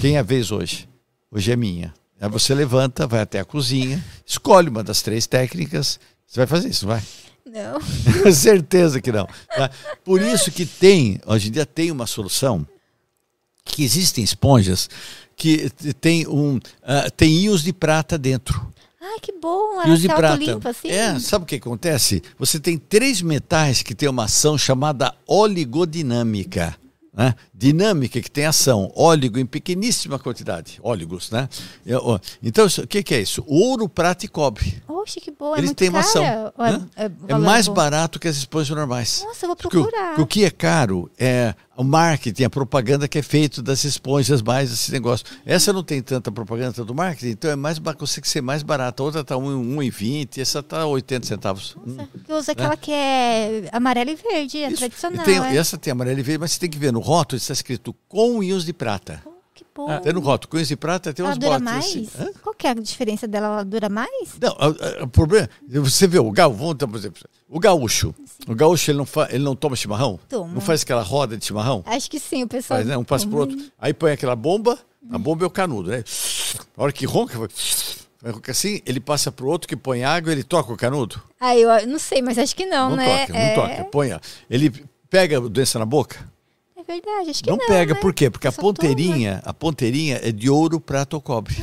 Quem 0.00 0.16
é 0.16 0.18
a 0.18 0.22
vez 0.22 0.50
hoje? 0.50 0.88
Hoje 1.30 1.52
é 1.52 1.56
minha. 1.56 1.94
Aí 2.20 2.28
você 2.28 2.54
levanta, 2.54 3.06
vai 3.06 3.20
até 3.20 3.38
a 3.40 3.44
cozinha, 3.44 4.04
escolhe 4.26 4.68
uma 4.68 4.82
das 4.82 5.02
três 5.02 5.26
técnicas. 5.26 6.00
Você 6.26 6.40
vai 6.40 6.46
fazer 6.46 6.68
isso, 6.68 6.86
não 6.86 6.94
vai? 6.94 7.02
Não. 7.46 7.80
Certeza 8.32 9.00
que 9.00 9.10
não. 9.10 9.26
Por 10.04 10.20
isso 10.20 10.50
que 10.50 10.66
tem, 10.66 11.20
hoje 11.26 11.48
em 11.48 11.52
dia 11.52 11.64
tem 11.64 11.90
uma 11.90 12.06
solução 12.06 12.66
que 13.64 13.84
existem 13.84 14.24
esponjas 14.24 14.88
que 15.36 15.70
tem 16.00 16.26
um 16.26 16.58
ah, 16.82 17.08
tem 17.10 17.32
íons 17.32 17.62
de 17.62 17.72
prata 17.72 18.18
dentro. 18.18 18.60
Ai, 19.00 19.20
que 19.20 19.32
bom. 19.32 19.80
Ela 19.80 19.96
se 19.96 20.06
prata. 20.06 20.32
autolimpa, 20.32 20.70
assim. 20.70 20.88
É, 20.88 21.18
sabe 21.20 21.44
o 21.44 21.46
que 21.46 21.56
acontece? 21.56 22.22
Você 22.38 22.58
tem 22.58 22.76
três 22.76 23.22
metais 23.22 23.80
que 23.82 23.94
têm 23.94 24.08
uma 24.08 24.24
ação 24.24 24.58
chamada 24.58 25.14
oligodinâmica. 25.26 26.76
Né? 27.18 27.34
Dinâmica 27.52 28.20
que 28.22 28.30
tem 28.30 28.46
ação, 28.46 28.92
óligo 28.94 29.40
em 29.40 29.44
pequeníssima 29.44 30.20
quantidade, 30.20 30.78
óligos, 30.84 31.32
né? 31.32 31.48
É, 31.84 31.94
Então, 32.40 32.64
o 32.66 32.86
que, 32.86 33.02
que 33.02 33.12
é 33.12 33.20
isso? 33.20 33.42
Ouro, 33.44 33.88
prata 33.88 34.24
e 34.24 34.28
cobre. 34.28 34.80
Oxe, 34.86 35.20
que 35.20 35.32
boa. 35.32 35.56
É 35.56 35.58
Eles 35.58 35.70
muito 35.70 35.78
têm 35.78 35.88
uma 35.88 35.98
ação. 35.98 36.22
é- 36.24 36.52
né? 36.70 36.86
é 36.96 37.10
É 37.26 37.34
mais 37.36 37.66
bom? 37.66 37.74
barato 37.74 38.20
que 38.20 38.28
as 38.28 38.36
esponjas 38.36 38.70
normais. 38.76 39.24
Nossa, 39.26 39.44
eu 39.46 39.48
vou 39.48 39.56
Porque 39.56 39.76
o- 39.76 39.82
procurar. 39.82 40.20
o 40.20 40.24
que 40.26 40.44
é 40.44 40.50
caro 40.50 41.10
é 41.18 41.54
o 41.76 41.82
marketing, 41.84 42.44
a 42.44 42.50
propaganda 42.50 43.06
que 43.08 43.18
é 43.18 43.22
feito 43.22 43.62
das 43.62 43.84
esponjas 43.84 44.40
mais 44.42 44.72
esse 44.72 44.90
negócio. 44.92 45.24
Essa 45.46 45.72
não 45.72 45.82
tem 45.82 46.00
tanta 46.02 46.30
propaganda 46.30 46.84
do 46.84 46.94
marketing, 46.94 47.30
então 47.32 47.50
é 47.50 47.56
mais 47.56 47.78
consegue 47.96 48.28
ser 48.28 48.40
mais 48.40 48.62
barata. 48.62 49.02
A 49.02 49.06
outra 49.06 49.20
está 49.22 49.36
1,20, 49.36 50.40
essa 50.40 50.58
está 50.60 50.86
80 50.86 51.26
centavos. 51.26 51.76
Hum. 51.86 51.96
Eu 52.28 52.36
uso 52.36 52.50
aquela 52.50 52.76
que 52.76 52.92
é 52.92 53.68
amarela 53.72 54.10
e 54.10 54.16
verde, 54.16 54.58
é 54.58 54.68
Isso. 54.68 54.78
tradicional. 54.78 55.22
E 55.22 55.24
tem- 55.24 55.38
é. 55.44 55.56
Essa 55.56 55.76
tem 55.78 55.92
amarelo 55.92 56.18
e 56.18 56.22
verde, 56.22 56.38
mas 56.40 56.52
você 56.52 56.60
tem 56.60 56.70
que 56.70 56.78
ver 56.78 56.92
no 56.92 57.00
rótulo, 57.08 57.38
está 57.38 57.52
escrito 57.54 57.94
com 58.06 58.42
íons 58.42 58.64
de 58.64 58.72
prata. 58.72 59.22
Oh, 59.24 59.30
que 59.54 59.64
bom. 59.74 59.98
Tem 60.00 60.12
no 60.12 60.20
rótulo, 60.20 60.50
com 60.50 60.58
íons 60.58 60.68
de 60.68 60.76
prata 60.76 61.12
tem 61.14 61.24
ela 61.24 61.30
umas 61.30 61.38
dura 61.38 61.58
botas 61.58 61.62
mais? 61.64 61.86
assim. 62.14 62.32
Qual 62.42 62.54
que 62.54 62.66
é 62.66 62.70
a 62.70 62.74
diferença 62.74 63.26
dela? 63.26 63.46
Ela 63.46 63.64
dura 63.64 63.88
mais? 63.88 64.36
Não, 64.40 64.50
a- 64.58 65.00
a- 65.00 65.04
o 65.04 65.08
problema, 65.08 65.48
você 65.66 66.06
vê 66.06 66.18
o 66.18 66.30
gaúcho, 66.30 66.58
vamos 66.58 66.74
dar, 66.74 66.86
por 66.86 66.96
exemplo, 66.98 67.22
o 67.48 67.58
gaúcho, 67.58 68.14
o 68.46 68.54
gaúcho 68.54 68.90
ele 68.90 68.98
não, 68.98 69.06
fa, 69.06 69.26
ele 69.30 69.42
não 69.42 69.56
toma 69.56 69.74
chimarrão? 69.74 70.20
Toma. 70.28 70.52
Não 70.52 70.60
faz 70.60 70.82
aquela 70.82 71.02
roda 71.02 71.36
de 71.36 71.44
chimarrão? 71.46 71.82
Acho 71.86 72.10
que 72.10 72.20
sim, 72.20 72.42
o 72.44 72.48
pessoal. 72.48 72.78
Faz, 72.78 72.86
né? 72.88 72.96
Um 72.96 73.04
passa 73.04 73.26
pro 73.26 73.38
outro. 73.38 73.56
Aí 73.78 73.94
põe 73.94 74.12
aquela 74.12 74.36
bomba, 74.36 74.78
a 75.10 75.16
bomba 75.18 75.44
é 75.44 75.46
o 75.46 75.50
canudo, 75.50 75.90
né? 75.90 76.04
A 76.76 76.82
hora 76.82 76.92
que 76.92 77.06
ronca, 77.06 77.38
vai, 77.38 77.48
assim, 78.48 78.80
ele 78.84 79.00
passa 79.00 79.32
pro 79.32 79.48
outro 79.48 79.66
que 79.68 79.76
põe 79.76 80.04
água, 80.04 80.30
ele 80.32 80.42
toca 80.42 80.72
o 80.72 80.76
canudo? 80.76 81.22
Ah, 81.40 81.56
eu 81.56 81.86
não 81.86 81.98
sei, 81.98 82.20
mas 82.20 82.36
acho 82.36 82.54
que 82.54 82.66
não, 82.66 82.90
Não 82.90 82.96
né? 82.96 83.20
toca, 83.26 83.32
não 83.32 83.40
é... 83.40 83.54
toca. 83.54 83.84
Põe, 83.90 84.10
ele 84.50 84.84
pega 85.08 85.38
a 85.38 85.40
doença 85.40 85.78
na 85.78 85.86
boca? 85.86 86.28
Verdade, 86.88 87.30
acho 87.30 87.44
que 87.44 87.50
Não, 87.50 87.58
não. 87.58 87.66
pega, 87.66 87.92
né? 87.94 88.00
por 88.00 88.14
quê? 88.14 88.30
Porque 88.30 88.48
a 88.48 88.52
toma. 88.52 88.62
ponteirinha, 88.72 89.42
a 89.44 89.52
ponteirinha 89.52 90.20
é 90.22 90.32
de 90.32 90.48
ouro, 90.48 90.80
prata 90.80 91.16
ou 91.16 91.20
cobre. 91.22 91.54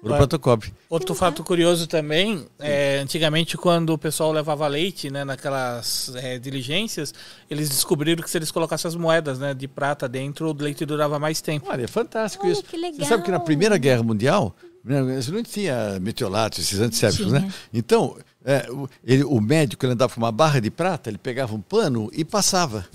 Ouro, 0.00 0.16
prata 0.16 0.36
ou 0.36 0.40
cobre. 0.40 0.72
Outro 0.88 1.12
fato 1.14 1.42
curioso 1.42 1.86
também, 1.88 2.46
é, 2.60 2.98
antigamente 2.98 3.56
quando 3.56 3.90
o 3.94 3.98
pessoal 3.98 4.30
levava 4.30 4.66
leite, 4.68 5.10
né, 5.10 5.24
naquelas 5.24 6.12
é, 6.16 6.38
diligências, 6.38 7.12
eles 7.50 7.68
descobriram 7.68 8.22
que 8.22 8.30
se 8.30 8.38
eles 8.38 8.50
colocassem 8.52 8.86
as 8.88 8.94
moedas, 8.94 9.38
né, 9.40 9.54
de 9.54 9.66
prata 9.66 10.08
dentro, 10.08 10.48
o 10.50 10.52
leite 10.52 10.84
durava 10.86 11.18
mais 11.18 11.40
tempo. 11.40 11.66
Olha, 11.68 11.82
é 11.84 11.88
fantástico 11.88 12.44
Olha, 12.44 12.52
isso. 12.52 12.62
que 12.62 12.76
Você 12.92 13.04
sabe 13.06 13.22
que 13.24 13.30
na. 13.32 13.40
Primeira 13.40 13.76
Guerra 13.76 14.02
Mundial, 14.04 14.54
né, 14.84 15.00
não 15.32 15.42
tinha 15.42 15.98
meteolatos, 16.00 16.58
esses 16.60 16.78
antissépticos, 16.78 17.32
né? 17.32 17.50
Então, 17.72 18.16
é, 18.44 18.70
o, 18.70 18.88
ele- 19.02 19.24
o 19.24 19.40
médico 19.40 19.84
ele 19.84 19.94
andava 19.94 20.12
com 20.14 20.20
uma 20.20 20.30
barra 20.30 20.60
de 20.60 20.70
prata, 20.70 21.10
ele 21.10 21.18
pegava 21.18 21.54
um 21.54 21.60
pano 21.60 22.08
e 22.12 22.24
passava. 22.24 22.86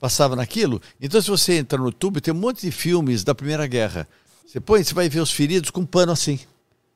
Passava 0.00 0.36
naquilo. 0.36 0.80
Então, 1.00 1.20
se 1.20 1.28
você 1.28 1.54
entra 1.58 1.78
no 1.78 1.86
YouTube, 1.86 2.20
tem 2.20 2.32
um 2.32 2.36
monte 2.36 2.60
de 2.62 2.70
filmes 2.70 3.24
da 3.24 3.34
Primeira 3.34 3.66
Guerra. 3.66 4.06
Você 4.46 4.60
põe, 4.60 4.82
você 4.82 4.94
vai 4.94 5.08
ver 5.08 5.20
os 5.20 5.32
feridos 5.32 5.70
com 5.70 5.80
um 5.80 5.86
pano 5.86 6.12
assim, 6.12 6.38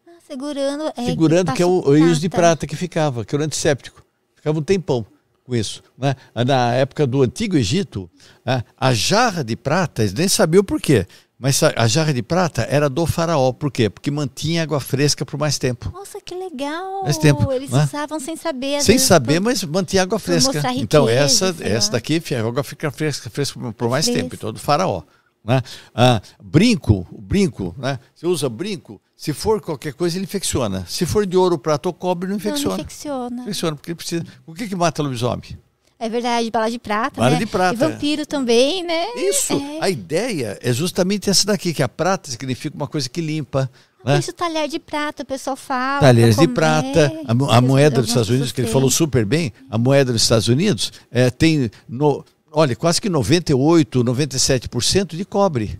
Ah, 0.06 0.12
segurando. 0.26 0.92
É, 0.96 1.04
segurando 1.04 1.52
que 1.52 1.62
é 1.62 1.66
o, 1.66 1.82
o 1.86 1.96
íons 1.96 2.20
de 2.20 2.28
prata 2.28 2.66
que 2.66 2.76
ficava, 2.76 3.24
que 3.24 3.34
era 3.34 3.42
o 3.42 3.46
antisséptico. 3.46 4.02
Ficava 4.36 4.58
um 4.58 4.62
tempão 4.62 5.04
com 5.44 5.54
isso. 5.54 5.82
Né? 5.98 6.14
Na 6.34 6.72
época 6.74 7.06
do 7.06 7.22
Antigo 7.22 7.56
Egito, 7.56 8.08
né, 8.44 8.62
a 8.78 8.94
jarra 8.94 9.42
de 9.42 9.56
prata, 9.56 10.02
eles 10.02 10.14
nem 10.14 10.28
sabiam 10.28 10.60
o 10.60 10.64
porquê, 10.64 11.06
mas 11.42 11.60
a 11.62 11.88
jarra 11.88 12.14
de 12.14 12.22
prata 12.22 12.62
era 12.70 12.88
do 12.88 13.04
faraó. 13.04 13.52
Por 13.52 13.70
quê? 13.72 13.90
Porque 13.90 14.10
mantinha 14.12 14.62
água 14.62 14.78
fresca 14.78 15.26
por 15.26 15.36
mais 15.38 15.58
tempo. 15.58 15.90
Nossa, 15.92 16.20
que 16.24 16.34
legal. 16.36 17.02
Mais 17.02 17.18
tempo, 17.18 17.50
Eles 17.50 17.70
né? 17.70 17.82
usavam 17.82 18.20
sem 18.20 18.36
saber. 18.36 18.80
Sem 18.80 18.96
saber, 18.96 19.40
por- 19.40 19.46
mas 19.46 19.64
mantinha 19.64 20.04
água 20.04 20.20
fresca. 20.20 20.56
Então 20.76 21.06
riqueza, 21.06 21.24
essa, 21.24 21.52
sei 21.52 21.66
essa 21.72 21.86
lá. 21.88 21.92
daqui, 21.94 22.22
a 22.34 22.40
água 22.46 22.62
fica 22.62 22.90
fresca, 22.92 23.28
fresca 23.28 23.58
por- 23.72 23.88
mais 23.90 24.04
Fresca. 24.04 24.22
tempo, 24.22 24.34
então 24.36 24.52
do 24.52 24.60
faraó. 24.60 25.02
Né? 25.44 25.60
Ah, 25.92 26.22
brinco, 26.40 27.04
brinco, 27.18 27.74
né? 27.76 27.98
Você 28.14 28.28
usa 28.28 28.48
brinco, 28.48 29.00
se 29.16 29.32
for 29.32 29.60
qualquer 29.60 29.92
coisa, 29.92 30.16
ele 30.16 30.22
infecciona. 30.24 30.86
Se 30.88 31.04
for 31.04 31.26
de 31.26 31.36
ouro, 31.36 31.58
prata 31.58 31.88
ou 31.88 31.92
cobre, 31.92 32.28
não 32.28 32.36
Não, 32.36 32.44
não 32.44 32.50
infecciona. 32.50 33.42
infecciona. 33.42 33.74
Porque 33.76 33.90
ele 33.90 33.96
precisa. 33.96 34.24
O 34.46 34.54
que, 34.54 34.68
que 34.68 34.76
mata 34.76 35.02
lobisomem? 35.02 35.58
É 36.02 36.08
verdade, 36.08 36.50
bala 36.50 36.68
de 36.68 36.80
prata, 36.80 37.20
Bala 37.20 37.34
né? 37.34 37.38
de 37.38 37.46
prata. 37.46 37.74
E 37.74 37.78
vampiro 37.78 38.26
também, 38.26 38.82
né? 38.82 39.06
Isso. 39.14 39.52
É. 39.52 39.78
A 39.82 39.88
ideia 39.88 40.58
é 40.60 40.72
justamente 40.72 41.30
essa 41.30 41.46
daqui, 41.46 41.72
que 41.72 41.80
a 41.80 41.88
prata 41.88 42.28
significa 42.28 42.74
uma 42.74 42.88
coisa 42.88 43.08
que 43.08 43.20
limpa, 43.20 43.70
Né? 44.04 44.18
Isso 44.18 44.32
talher 44.32 44.66
de 44.66 44.80
prata, 44.80 45.22
o 45.22 45.26
pessoal 45.26 45.54
fala. 45.54 46.00
Talheres 46.00 46.36
de 46.36 46.48
prata. 46.48 47.12
A, 47.24 47.56
a 47.56 47.60
moeda 47.60 48.00
dos 48.00 48.08
Estados 48.08 48.30
Unidos, 48.30 48.50
que 48.50 48.62
ele 48.62 48.68
falou 48.68 48.90
super 48.90 49.24
bem, 49.24 49.52
a 49.70 49.78
moeda 49.78 50.12
dos 50.12 50.22
Estados 50.22 50.48
Unidos 50.48 50.92
é, 51.08 51.30
tem, 51.30 51.70
no, 51.88 52.24
olha, 52.50 52.74
quase 52.74 53.00
que 53.00 53.08
98, 53.08 54.02
97% 54.02 55.14
de 55.14 55.24
cobre. 55.24 55.78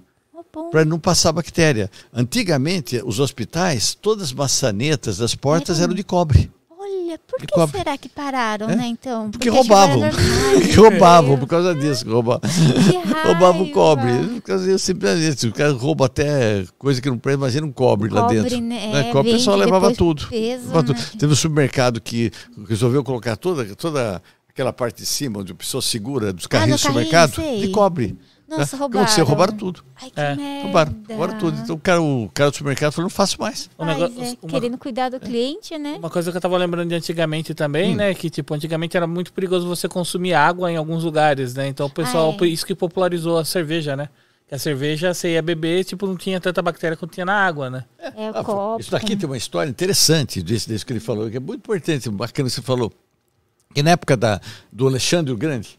Para 0.71 0.85
não 0.85 1.01
passar 1.01 1.33
bactéria. 1.33 1.91
Antigamente, 2.13 3.03
os 3.05 3.19
hospitais, 3.19 3.93
todas 4.01 4.25
as 4.29 4.33
maçanetas 4.33 5.17
das 5.19 5.35
portas 5.35 5.81
eram 5.81 5.95
de 5.95 6.05
cobre. 6.05 6.49
Olha, 7.13 7.19
por 7.27 7.39
que 7.39 7.47
cobre. 7.47 7.79
será 7.79 7.99
que 7.99 8.09
pararam, 8.09 8.71
é? 8.71 8.77
né, 8.77 8.87
então? 8.87 9.31
Porque, 9.31 9.51
Porque 9.51 9.51
roubavam. 9.51 10.01
Roubavam, 10.77 11.39
por 11.39 11.47
causa 11.47 11.75
disso. 11.75 12.05
Roubavam, 12.09 12.51
roubavam 13.25 13.69
cobre. 13.69 14.13
Por 14.35 14.43
causa 14.43 14.65
disso, 14.65 14.85
simplesmente. 14.87 15.47
O 15.47 15.53
cara 15.53 15.73
rouba 15.73 16.07
até 16.07 16.65
coisa 16.79 17.01
que 17.01 17.09
não 17.09 17.19
presta, 17.19 17.39
imagina 17.39 17.67
um 17.67 17.73
cobre, 17.73 18.09
cobre 18.09 18.21
lá 18.21 18.29
dentro. 18.29 18.61
Né? 18.61 18.93
né? 18.93 19.09
É, 19.09 19.13
cobre, 19.13 19.31
o 19.31 19.35
pessoal 19.35 19.57
levava 19.57 19.93
tudo. 19.95 20.27
Peso, 20.29 20.67
levava 20.67 20.85
tudo. 20.85 20.99
Né? 20.99 21.07
Teve 21.19 21.33
um 21.33 21.37
supermercado 21.37 22.01
que 22.01 22.31
resolveu 22.69 23.05
colocar 23.05 23.37
toda, 23.37 23.65
toda 23.77 24.23
aquela 24.49 24.73
parte 24.73 24.99
de 24.99 25.07
cima, 25.07 25.41
onde 25.41 25.53
o 25.53 25.57
pessoal 25.57 25.83
segura 25.83 26.33
dos 26.33 26.47
carrinhos 26.47 26.85
ah, 26.85 26.89
do 26.89 26.89
supermercado, 26.89 27.61
de 27.61 27.69
cobre. 27.69 28.17
Nossa, 28.59 28.77
roubaram. 28.77 29.07
Você 29.07 29.21
roubaram 29.23 29.57
tudo. 29.57 29.85
Ai, 30.01 30.11
que 30.11 30.21
é. 30.21 30.35
merda. 30.35 30.63
Roubaram, 30.63 30.97
roubaram 31.09 31.39
tudo. 31.39 31.59
Então 31.59 31.77
o 31.77 31.79
cara, 31.79 32.03
o 32.03 32.31
cara 32.33 32.51
do 32.51 32.57
supermercado 32.57 32.93
falou, 32.93 33.05
não 33.05 33.11
faço 33.11 33.41
mais. 33.41 33.71
negócio, 33.79 34.23
é, 34.23 34.37
uma, 34.43 34.51
querendo 34.51 34.79
cuidar 34.79 35.09
do 35.09 35.19
cliente, 35.19 35.77
né? 35.79 35.97
Uma 35.99 36.11
coisa 36.11 36.31
que 36.31 36.37
eu 36.37 36.41
tava 36.41 36.57
lembrando 36.57 36.89
de 36.89 36.95
antigamente 36.95 37.55
também, 37.55 37.93
hum. 37.93 37.97
né? 37.97 38.15
Que, 38.15 38.29
tipo, 38.29 38.55
antigamente 38.55 38.97
era 38.97 39.07
muito 39.07 39.33
perigoso 39.33 39.67
você 39.67 39.89
consumir 39.89 40.35
água 40.35 40.71
em 40.71 40.77
alguns 40.77 41.05
lugares, 41.05 41.55
né? 41.55 41.69
Então 41.69 41.87
o 41.87 41.91
pessoal, 41.91 42.37
ah, 42.39 42.45
é. 42.45 42.49
isso 42.49 42.67
que 42.67 42.75
popularizou 42.75 43.39
a 43.39 43.45
cerveja, 43.45 43.97
né? 43.97 44.09
Que 44.47 44.55
a 44.55 44.59
cerveja, 44.59 45.15
você 45.15 45.33
ia 45.33 45.43
beber, 45.43 45.85
tipo, 45.85 46.07
não 46.07 46.17
tinha 46.17 46.41
tanta 46.41 46.61
bactéria 46.61 46.97
quanto 46.97 47.13
tinha 47.13 47.25
na 47.25 47.35
água, 47.35 47.71
né? 47.71 47.85
É, 47.99 48.31
o 48.31 48.37
ah, 48.37 48.45
copo. 48.45 48.81
Isso 48.81 48.91
daqui 48.91 49.17
tem 49.17 49.27
uma 49.27 49.37
história 49.37 49.71
interessante 49.71 50.43
desse, 50.43 50.69
desse 50.69 50.85
que 50.85 50.93
ele 50.93 51.01
falou, 51.01 51.31
que 51.31 51.39
é 51.39 51.41
muito 51.41 51.61
importante, 51.61 52.11
bacana 52.11 52.49
que 52.49 52.55
você 52.55 52.63
falou. 52.63 52.93
Que 53.75 53.83
na 53.83 53.93
época 53.93 54.17
da, 54.17 54.41
do 54.71 54.87
Alexandre 54.87 55.33
o 55.33 55.37
Grande, 55.37 55.79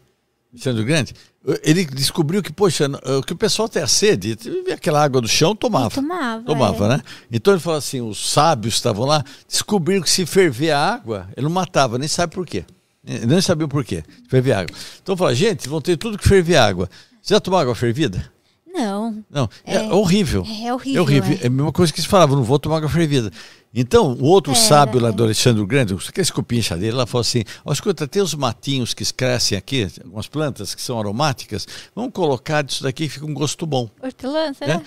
Alexandre 0.54 0.82
o 0.82 0.86
Grande, 0.86 1.14
ele 1.62 1.84
descobriu 1.84 2.40
que, 2.40 2.52
poxa, 2.52 2.88
que 3.26 3.32
o 3.32 3.36
pessoal 3.36 3.68
tem 3.68 3.82
a 3.82 3.88
sede, 3.88 4.38
aquela 4.72 5.02
água 5.02 5.20
do 5.20 5.26
chão, 5.26 5.54
tomava. 5.54 5.90
tomava, 5.90 6.42
tomava 6.42 6.84
é. 6.84 6.88
né? 6.88 7.02
Então 7.30 7.52
ele 7.52 7.60
falou 7.60 7.78
assim: 7.78 8.00
os 8.00 8.32
sábios 8.32 8.74
estavam 8.74 9.04
lá, 9.04 9.24
descobriram 9.48 10.02
que 10.02 10.10
se 10.10 10.24
ferver 10.24 10.70
a 10.70 10.94
água, 10.94 11.28
ele 11.36 11.44
não 11.44 11.52
matava, 11.52 11.98
nem 11.98 12.08
sabe 12.08 12.32
por 12.32 12.46
quê. 12.46 12.64
Nem 13.02 13.40
sabiam 13.42 13.68
por 13.68 13.84
quê, 13.84 14.02
ferver 14.28 14.52
água. 14.52 14.74
Então 15.02 15.14
falou, 15.14 15.34
gente, 15.34 15.68
vão 15.68 15.80
ter 15.80 15.96
tudo 15.98 16.16
que 16.16 16.26
ferver 16.26 16.56
água. 16.56 16.88
Você 17.20 17.34
já 17.34 17.40
tomou 17.40 17.60
água 17.60 17.74
fervida? 17.74 18.32
Não. 18.74 19.24
Não, 19.30 19.48
é, 19.64 19.76
é 19.76 19.92
horrível. 19.92 20.42
É 20.42 20.74
horrível. 20.74 20.98
É 20.98 21.00
horrível. 21.00 21.38
É. 21.40 21.44
é 21.44 21.46
a 21.46 21.50
mesma 21.50 21.70
coisa 21.70 21.92
que 21.92 22.02
se 22.02 22.08
falava, 22.08 22.34
não 22.34 22.42
vou 22.42 22.58
tomar 22.58 22.78
água 22.78 22.88
fervida. 22.88 23.30
Então, 23.72 24.12
o 24.14 24.24
outro 24.24 24.52
é, 24.52 24.56
sábio 24.56 25.00
lá 25.00 25.12
do 25.12 25.22
Alexandre 25.22 25.64
Grande, 25.64 25.94
aquele 25.94 26.30
cupincha 26.32 26.76
dele, 26.76 26.92
ela 26.92 27.06
falou 27.06 27.20
assim: 27.20 27.44
oh, 27.64 27.72
escuta, 27.72 28.08
tem 28.08 28.20
os 28.20 28.34
matinhos 28.34 28.92
que 28.92 29.04
crescem 29.12 29.56
aqui, 29.56 29.88
algumas 30.02 30.26
plantas 30.26 30.74
que 30.74 30.82
são 30.82 30.98
aromáticas, 30.98 31.68
vamos 31.94 32.12
colocar 32.12 32.62
disso 32.62 32.82
daqui 32.82 33.06
que 33.06 33.14
fica 33.14 33.26
um 33.26 33.34
gosto 33.34 33.64
bom. 33.64 33.88
Hortelã, 34.02 34.52
será? 34.52 34.74
É? 34.74 34.82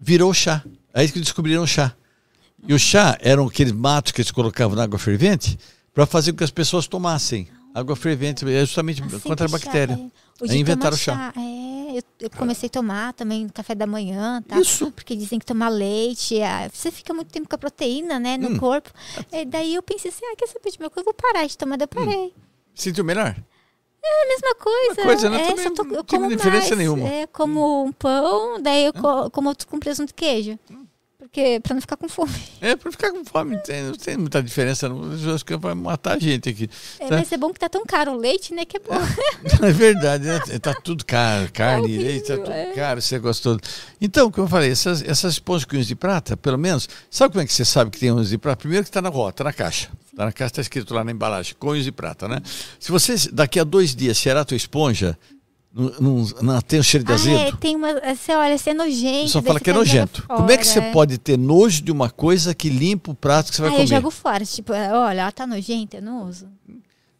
Virou 0.00 0.34
chá. 0.34 0.64
Aí 0.92 1.08
que 1.08 1.20
descobriram 1.20 1.62
o 1.62 1.66
chá. 1.66 1.94
E 2.66 2.74
o 2.74 2.78
chá 2.78 3.16
eram 3.20 3.46
aqueles 3.46 3.72
matos 3.72 4.10
que 4.10 4.20
eles 4.20 4.32
colocavam 4.32 4.76
na 4.76 4.82
água 4.82 4.98
fervente 4.98 5.56
para 5.94 6.04
fazer 6.04 6.32
com 6.32 6.38
que 6.38 6.44
as 6.44 6.50
pessoas 6.50 6.88
tomassem. 6.88 7.48
Água 7.78 7.96
fervente 7.96 8.44
é 8.50 8.60
justamente 8.60 9.02
assim 9.02 9.20
contra 9.20 9.46
a 9.46 9.48
bactéria. 9.48 9.96
Chá, 9.96 10.52
é. 10.52 10.56
Inventaram 10.56 10.94
o 10.94 10.98
chá. 10.98 11.14
chá. 11.14 11.40
É 11.40 11.68
eu, 11.96 12.02
eu 12.20 12.30
comecei 12.30 12.66
a 12.66 12.70
tomar 12.70 13.12
também 13.12 13.48
café 13.48 13.74
da 13.74 13.86
manhã, 13.86 14.42
tá? 14.46 14.58
Isso. 14.58 14.90
Porque 14.92 15.16
dizem 15.16 15.38
que 15.38 15.46
tomar 15.46 15.68
leite, 15.68 16.40
ah, 16.42 16.68
você 16.72 16.90
fica 16.90 17.14
muito 17.14 17.30
tempo 17.30 17.48
com 17.48 17.54
a 17.54 17.58
proteína, 17.58 18.18
né, 18.18 18.36
no 18.36 18.50
hum. 18.50 18.58
corpo. 18.58 18.90
E 19.32 19.44
daí 19.44 19.74
eu 19.74 19.82
pensei 19.82 20.10
assim, 20.10 20.24
ah, 20.24 20.36
quer 20.36 20.46
saber 20.46 20.70
de 20.70 20.78
meu 20.78 20.90
corpo? 20.90 21.00
Eu 21.00 21.04
vou 21.04 21.14
parar 21.14 21.46
de 21.46 21.56
tomar, 21.56 21.76
daí 21.76 21.84
eu 21.84 21.88
parei. 21.88 22.26
Hum. 22.26 22.32
Sentiu 22.74 23.04
melhor? 23.04 23.34
É 24.04 24.24
a 24.24 24.28
mesma 24.28 24.54
coisa. 24.54 25.00
Uma 25.00 25.06
coisa, 25.06 25.30
né? 25.30 25.42
É, 25.42 25.46
Também 25.48 25.74
tô, 25.74 25.84
não 25.84 26.04
tive 26.04 26.28
diferença 26.36 26.68
mais, 26.68 26.78
nenhuma. 26.78 27.08
É, 27.08 27.26
como 27.26 27.84
um 27.84 27.92
pão, 27.92 28.60
daí 28.62 28.84
eu 28.84 28.92
hum. 28.94 29.30
como 29.30 29.48
outro 29.48 29.66
com 29.66 29.78
presunto 29.80 30.10
e 30.10 30.14
queijo. 30.14 30.58
Hum. 30.70 30.86
Porque, 31.18 31.58
pra 31.60 31.74
não 31.74 31.80
ficar 31.80 31.96
com 31.96 32.08
fome. 32.08 32.32
É, 32.60 32.76
pra 32.76 32.92
ficar 32.92 33.10
com 33.10 33.24
fome, 33.24 33.56
não 33.56 33.62
tem, 33.64 33.82
não 33.82 33.92
tem 33.94 34.16
muita 34.16 34.40
diferença. 34.40 34.88
Não. 34.88 35.34
Acho 35.34 35.44
que 35.44 35.56
vai 35.56 35.74
matar 35.74 36.14
a 36.14 36.18
gente 36.18 36.48
aqui. 36.48 36.70
É, 37.00 37.08
tá? 37.08 37.16
Mas 37.16 37.32
é 37.32 37.36
bom 37.36 37.52
que 37.52 37.58
tá 37.58 37.68
tão 37.68 37.84
caro 37.84 38.12
o 38.12 38.16
leite, 38.16 38.54
né? 38.54 38.64
Que 38.64 38.76
é 38.76 38.80
bom. 38.80 38.94
É, 38.94 39.66
é 39.68 39.72
verdade, 39.72 40.24
né? 40.24 40.38
Tá 40.62 40.72
tudo 40.74 41.04
caro. 41.04 41.50
Carne, 41.52 41.92
é 41.92 41.98
leite, 41.98 42.28
tá 42.28 42.36
tudo 42.36 42.52
é. 42.52 42.72
caro, 42.72 43.02
você 43.02 43.18
gostou. 43.18 43.58
Então, 44.00 44.30
como 44.30 44.46
eu 44.46 44.48
falei, 44.48 44.70
essas, 44.70 45.02
essas 45.02 45.32
esponjas 45.32 45.64
com 45.64 45.76
de 45.76 45.96
prata, 45.96 46.36
pelo 46.36 46.56
menos, 46.56 46.88
sabe 47.10 47.32
como 47.32 47.42
é 47.42 47.46
que 47.46 47.52
você 47.52 47.64
sabe 47.64 47.90
que 47.90 47.98
tem 47.98 48.12
unhas 48.12 48.28
de 48.28 48.38
prata? 48.38 48.58
Primeiro 48.58 48.84
que 48.84 48.90
tá 48.92 49.02
na 49.02 49.08
rota, 49.08 49.38
tá 49.38 49.44
na 49.44 49.52
caixa. 49.52 49.90
Tá 50.16 50.24
na 50.24 50.30
caixa, 50.30 50.54
tá 50.54 50.60
escrito 50.60 50.94
lá 50.94 51.02
na 51.02 51.10
embalagem, 51.10 51.56
com 51.58 51.70
unhas 51.70 51.84
de 51.84 51.90
prata, 51.90 52.28
né? 52.28 52.40
Se 52.78 52.92
você, 52.92 53.16
daqui 53.32 53.58
a 53.58 53.64
dois 53.64 53.92
dias, 53.92 54.16
cheirar 54.16 54.42
a 54.42 54.44
tua 54.44 54.56
esponja, 54.56 55.18
não, 55.78 56.26
não, 56.42 56.60
tem 56.60 56.80
o 56.80 56.82
cheiro 56.82 57.06
de 57.06 57.12
azedo? 57.12 57.38
Ah, 57.38 57.48
é, 57.48 57.52
tem 57.52 57.76
uma. 57.76 57.94
Você 58.14 58.34
olha, 58.34 58.58
você 58.58 58.70
é 58.70 58.74
nojento. 58.74 59.28
Só 59.28 59.40
fala 59.40 59.60
que 59.60 59.70
é 59.70 59.72
nojento. 59.72 60.22
Fora, 60.22 60.38
Como 60.40 60.50
é 60.50 60.56
que 60.56 60.66
você 60.66 60.80
é. 60.80 60.90
pode 60.90 61.18
ter 61.18 61.38
nojo 61.38 61.82
de 61.82 61.92
uma 61.92 62.10
coisa 62.10 62.52
que 62.52 62.68
limpa 62.68 63.12
o 63.12 63.14
prato 63.14 63.50
que 63.50 63.56
você 63.56 63.62
vai 63.62 63.70
ah, 63.70 63.74
comer? 63.74 63.84
eu 63.84 63.86
jogo 63.86 64.10
fora. 64.10 64.44
Tipo, 64.44 64.72
olha, 64.72 65.20
ela 65.20 65.30
tá 65.30 65.46
nojenta, 65.46 65.98
eu 65.98 66.02
não 66.02 66.28
uso. 66.28 66.48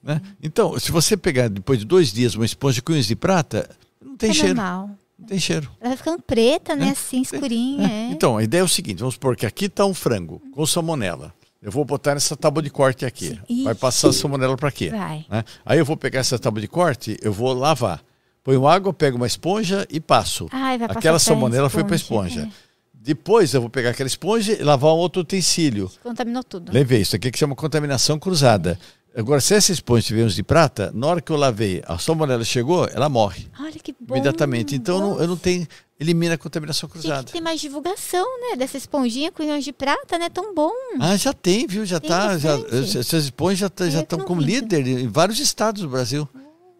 Né? 0.02 0.20
Então, 0.42 0.76
se 0.80 0.90
você 0.90 1.16
pegar 1.16 1.48
depois 1.48 1.78
de 1.78 1.84
dois 1.84 2.12
dias 2.12 2.34
uma 2.34 2.44
esponja 2.44 2.82
com 2.82 2.92
unhas 2.92 3.06
de 3.06 3.14
prata, 3.14 3.70
não 4.04 4.16
tem 4.16 4.30
é 4.30 4.34
cheiro. 4.34 4.56
Normal. 4.56 4.90
Não 5.16 5.26
tem 5.26 5.38
cheiro. 5.38 5.70
Ela 5.80 5.90
vai 5.90 5.96
ficando 5.96 6.20
preta, 6.20 6.74
né? 6.74 6.88
É. 6.88 6.90
Assim, 6.90 7.22
escurinha. 7.22 7.86
É. 7.86 8.10
Então, 8.10 8.36
a 8.36 8.42
ideia 8.42 8.62
é 8.62 8.64
o 8.64 8.68
seguinte: 8.68 8.98
vamos 8.98 9.14
supor 9.14 9.36
que 9.36 9.46
aqui 9.46 9.66
está 9.66 9.86
um 9.86 9.94
frango 9.94 10.42
com 10.52 10.66
salmonela. 10.66 11.32
Eu 11.62 11.70
vou 11.70 11.84
botar 11.84 12.14
nessa 12.14 12.36
tábua 12.36 12.62
de 12.62 12.70
corte 12.70 13.04
aqui. 13.04 13.38
Sim. 13.46 13.64
Vai 13.64 13.74
passar 13.74 14.08
a 14.08 14.12
salmonela 14.12 14.56
para 14.56 14.70
quê? 14.72 14.90
Vai. 14.90 15.26
Né? 15.28 15.44
Aí 15.64 15.78
eu 15.78 15.84
vou 15.84 15.96
pegar 15.96 16.20
essa 16.20 16.38
tábua 16.38 16.60
de 16.60 16.68
corte, 16.68 17.16
eu 17.20 17.32
vou 17.32 17.52
lavar. 17.52 18.02
Ponho 18.42 18.66
água, 18.66 18.92
pego 18.92 19.16
uma 19.16 19.26
esponja 19.26 19.86
e 19.90 20.00
passo. 20.00 20.48
Ai, 20.50 20.78
Aquela 20.88 21.18
salmonela 21.18 21.68
foi 21.68 21.84
para 21.84 21.94
a 21.94 21.96
esponja. 21.96 22.42
É. 22.42 22.68
Depois 22.92 23.54
eu 23.54 23.60
vou 23.60 23.70
pegar 23.70 23.90
aquela 23.90 24.06
esponja 24.06 24.52
e 24.52 24.62
lavar 24.62 24.92
um 24.92 24.96
outro 24.96 25.22
utensílio. 25.22 25.90
Contaminou 26.02 26.42
tudo. 26.42 26.72
Levei. 26.72 27.00
Isso 27.00 27.16
aqui 27.16 27.30
que 27.30 27.38
chama 27.38 27.54
contaminação 27.54 28.18
cruzada. 28.18 28.78
Agora, 29.16 29.40
se 29.40 29.54
essa 29.54 29.72
esponja 29.72 30.06
tiver 30.06 30.24
uns 30.24 30.34
de 30.34 30.42
prata, 30.42 30.92
na 30.94 31.06
hora 31.06 31.20
que 31.20 31.32
eu 31.32 31.36
lavei, 31.36 31.82
a 31.86 31.98
salmonela 31.98 32.44
chegou, 32.44 32.86
ela 32.86 33.08
morre. 33.08 33.48
Olha 33.58 33.72
que 33.72 33.92
bom. 33.98 34.14
Imediatamente. 34.14 34.74
Então, 34.76 35.00
não, 35.00 35.20
eu 35.20 35.26
não 35.26 35.36
tenho. 35.36 35.66
Elimina 35.98 36.34
a 36.34 36.38
contaminação 36.38 36.88
cruzada. 36.88 37.24
Tem 37.24 37.26
que 37.26 37.32
ter 37.32 37.40
mais 37.40 37.60
divulgação, 37.60 38.24
né? 38.40 38.56
Dessa 38.56 38.76
esponjinha 38.76 39.32
com 39.32 39.42
íons 39.42 39.64
de 39.64 39.72
prata, 39.72 40.16
né? 40.18 40.28
Tão 40.28 40.54
bom. 40.54 40.70
Ah, 41.00 41.16
já 41.16 41.32
tem, 41.32 41.66
viu? 41.66 41.84
Já 41.84 41.98
tem 41.98 42.10
tá. 42.10 42.38
Já, 42.38 42.56
essas 42.70 43.24
esponjas 43.24 43.58
já 43.58 43.68
tá, 43.68 43.88
estão 43.88 44.20
como 44.20 44.40
líder 44.40 44.86
em 44.86 45.08
vários 45.08 45.40
estados 45.40 45.82
do 45.82 45.88
Brasil. 45.88 46.28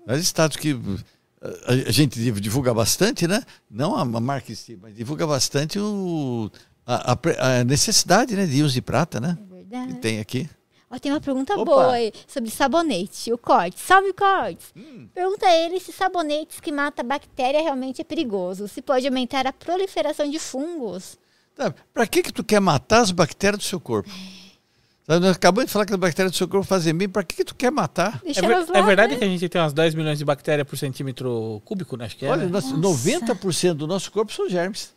Vários 0.07 0.25
estados 0.25 0.57
que 0.57 0.79
a, 1.67 1.93
gente 1.93 2.19
divulga 2.41 2.75
bastante, 2.75 3.27
né? 3.27 3.43
Não 3.71 3.95
a, 3.95 4.05
marca 4.05 4.51
em 4.51 4.55
si, 4.55 4.77
mas 4.81 4.95
divulga 4.95 5.27
bastante 5.27 5.79
o, 5.79 6.51
a, 6.87 7.13
a, 7.13 7.65
necessidade 7.65 8.35
né, 8.35 8.47
de 8.47 8.63
uso 8.63 8.75
de 8.75 8.83
prata, 8.83 9.21
né? 9.21 9.39
É 9.41 9.55
verdade. 9.55 9.95
Que 9.95 10.01
tem 10.01 10.21
aqui. 10.21 10.49
Ó, 10.91 10.99
tem 10.99 11.13
uma 11.13 11.21
pergunta 11.21 11.55
Opa. 11.55 11.65
boa 11.65 11.93
aí 11.93 12.13
sobre 12.27 12.51
sabonete, 12.51 13.33
o 13.33 13.39
corte. 13.39 13.79
Salve, 13.79 14.13
cortes! 14.15 14.73
Hum. 14.75 15.07
Pergunta 15.15 15.47
a 15.47 15.55
ele 15.55 15.79
se 15.79 15.93
sabonetes 15.93 16.61
que 16.61 16.73
matam 16.73 17.07
bactéria 17.07 17.61
realmente 17.61 18.01
é 18.01 18.05
perigoso. 18.05 18.67
Se 18.67 18.81
pode 18.81 19.07
aumentar 19.07 19.47
a 19.47 19.53
proliferação 19.53 20.29
de 20.31 20.39
fungos. 20.39 21.19
Tá, 21.55 21.75
Para 21.93 22.07
que, 22.07 22.23
que 22.23 22.33
tu 22.33 22.43
quer 22.43 22.61
matar 22.61 23.01
as 23.01 23.11
bactérias 23.11 23.63
do 23.63 23.65
seu 23.65 23.79
corpo? 23.79 24.09
Nós 25.09 25.25
acabamos 25.37 25.69
de 25.69 25.73
falar 25.73 25.87
que 25.87 25.95
as 25.95 25.99
bactérias 25.99 26.33
do 26.33 26.37
seu 26.37 26.47
corpo 26.47 26.67
fazem 26.67 26.95
bem, 26.95 27.09
para 27.09 27.25
que, 27.25 27.37
que 27.37 27.45
tu 27.45 27.55
quer 27.55 27.73
matar? 27.73 28.21
É, 28.27 28.43
ver, 28.43 28.67
lá, 28.69 28.79
é, 28.79 28.83
verdade 28.83 29.13
né? 29.15 29.19
que 29.19 29.25
a 29.25 29.29
gente 29.29 29.49
tem 29.49 29.59
umas 29.59 29.73
10 29.73 29.95
milhões 29.95 30.19
de 30.19 30.25
bactérias 30.25 30.69
por 30.69 30.77
centímetro 30.77 31.63
cúbico, 31.65 31.97
né? 31.97 32.05
Acho 32.05 32.17
que 32.19 32.27
é. 32.27 32.31
Olha, 32.31 32.47
nós, 32.47 32.71
90% 32.71 33.73
do 33.73 33.87
nosso 33.87 34.13
corpo 34.13 34.31
são 34.31 34.51
germes. 34.51 34.93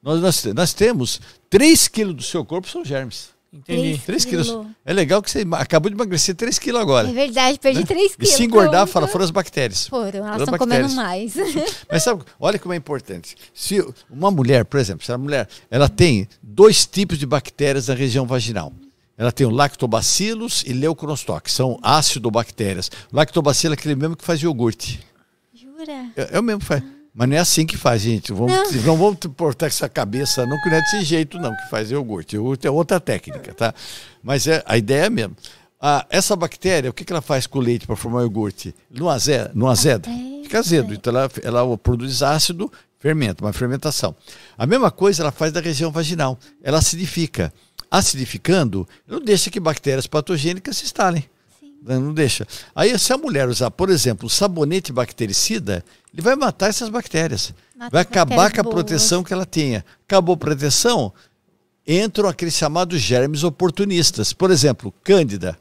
Nós, 0.00 0.20
nós, 0.20 0.44
nós 0.54 0.72
temos 0.72 1.20
3 1.50 1.88
quilos 1.88 2.14
do 2.14 2.22
seu 2.22 2.44
corpo 2.44 2.68
são 2.68 2.84
germes. 2.84 3.30
Entendi. 3.52 4.00
3 4.06 4.24
quilos. 4.24 4.56
É 4.86 4.92
legal 4.92 5.20
que 5.20 5.28
você 5.28 5.44
acabou 5.54 5.90
de 5.90 5.96
emagrecer 5.96 6.36
3 6.36 6.56
quilos 6.56 6.80
agora. 6.80 7.08
É 7.08 7.12
verdade, 7.12 7.58
perdi 7.58 7.80
né? 7.80 7.86
3 7.86 8.14
quilos. 8.14 8.32
E 8.32 8.36
se 8.36 8.44
engordar, 8.44 8.86
fala, 8.86 9.08
foram 9.08 9.24
as 9.24 9.32
bactérias. 9.32 9.88
Foram, 9.88 10.28
elas 10.28 10.42
estão 10.42 10.56
comendo 10.56 10.90
mais. 10.90 11.34
Mas 11.90 12.04
sabe, 12.04 12.22
olha 12.38 12.56
como 12.56 12.72
é 12.72 12.76
importante. 12.76 13.36
Se 13.52 13.84
uma 14.08 14.30
mulher, 14.30 14.64
por 14.64 14.78
exemplo, 14.78 15.04
se 15.04 15.10
a 15.10 15.18
mulher 15.18 15.48
ela 15.68 15.88
tem 15.88 16.28
dois 16.40 16.86
tipos 16.86 17.18
de 17.18 17.26
bactérias 17.26 17.88
na 17.88 17.94
região 17.94 18.24
vaginal. 18.24 18.72
Ela 19.20 19.30
tem 19.30 19.46
o 19.46 19.50
lactobacillus 19.50 20.64
e 20.66 20.72
leuconostoc, 20.72 21.52
são 21.52 21.78
ácido-bactérias. 21.82 22.90
O 23.12 23.16
lactobacillus 23.16 23.76
é 23.76 23.78
aquele 23.78 23.94
mesmo 23.94 24.16
que 24.16 24.24
faz 24.24 24.40
iogurte. 24.40 24.98
Jura? 25.52 26.06
É, 26.16 26.30
é 26.32 26.40
o 26.40 26.42
mesmo 26.42 26.60
que 26.60 26.66
faz. 26.66 26.82
Mas 27.12 27.28
não 27.28 27.36
é 27.36 27.38
assim 27.38 27.66
que 27.66 27.76
faz, 27.76 28.00
gente. 28.00 28.32
Vamos, 28.32 28.50
não. 28.50 28.82
não 28.82 28.96
vamos 28.96 29.18
portar 29.36 29.66
essa 29.66 29.90
cabeça, 29.90 30.46
não, 30.46 30.58
que 30.62 30.70
não 30.70 30.76
é 30.78 30.80
desse 30.80 31.02
jeito, 31.02 31.38
não, 31.38 31.54
que 31.54 31.68
faz 31.68 31.90
iogurte. 31.90 32.36
Iogurte 32.36 32.66
é 32.66 32.70
outra 32.70 32.98
técnica, 32.98 33.52
tá? 33.52 33.74
Mas 34.22 34.46
é, 34.46 34.62
a 34.64 34.78
ideia 34.78 35.04
é 35.04 35.10
mesmo. 35.10 35.36
Ah, 35.78 36.06
essa 36.08 36.34
bactéria, 36.34 36.88
o 36.88 36.92
que, 36.94 37.04
que 37.04 37.12
ela 37.12 37.20
faz 37.20 37.46
com 37.46 37.58
o 37.58 37.62
leite 37.62 37.86
para 37.86 37.96
formar 37.96 38.22
iogurte? 38.22 38.74
No, 38.90 39.10
azeda, 39.10 39.50
no 39.54 39.68
azeda, 39.68 40.08
fica 40.42 40.60
azedo. 40.60 40.94
Então 40.94 41.14
ela, 41.14 41.30
ela 41.42 41.76
produz 41.76 42.22
ácido 42.22 42.72
fermento, 43.00 43.44
uma 43.44 43.52
fermentação. 43.52 44.14
A 44.56 44.66
mesma 44.66 44.90
coisa 44.90 45.22
ela 45.22 45.32
faz 45.32 45.52
da 45.52 45.60
região 45.60 45.90
vaginal. 45.90 46.38
Ela 46.62 46.78
acidifica. 46.78 47.52
Acidificando, 47.90 48.86
não 49.06 49.20
deixa 49.20 49.50
que 49.50 49.58
bactérias 49.58 50.06
patogênicas 50.06 50.76
se 50.76 50.84
instalem. 50.84 51.24
Né, 51.82 51.98
não 51.98 52.12
deixa. 52.12 52.46
Aí, 52.74 52.96
se 52.98 53.12
a 53.12 53.18
mulher 53.18 53.48
usar, 53.48 53.70
por 53.70 53.90
exemplo, 53.90 54.28
sabonete 54.28 54.92
bactericida, 54.92 55.84
ele 56.12 56.22
vai 56.22 56.36
matar 56.36 56.68
essas 56.68 56.88
bactérias. 56.88 57.54
Mata 57.74 57.90
vai 57.90 58.02
acabar 58.02 58.52
com 58.52 58.60
a 58.60 58.62
boas. 58.62 58.74
proteção 58.74 59.24
que 59.24 59.32
ela 59.32 59.46
tenha. 59.46 59.84
Acabou 60.06 60.34
a 60.34 60.38
proteção, 60.38 61.12
entram 61.86 62.28
aqueles 62.28 62.54
chamados 62.54 63.00
germes 63.00 63.42
oportunistas. 63.42 64.32
Por 64.32 64.50
exemplo, 64.50 64.92
Cândida. 65.02 65.56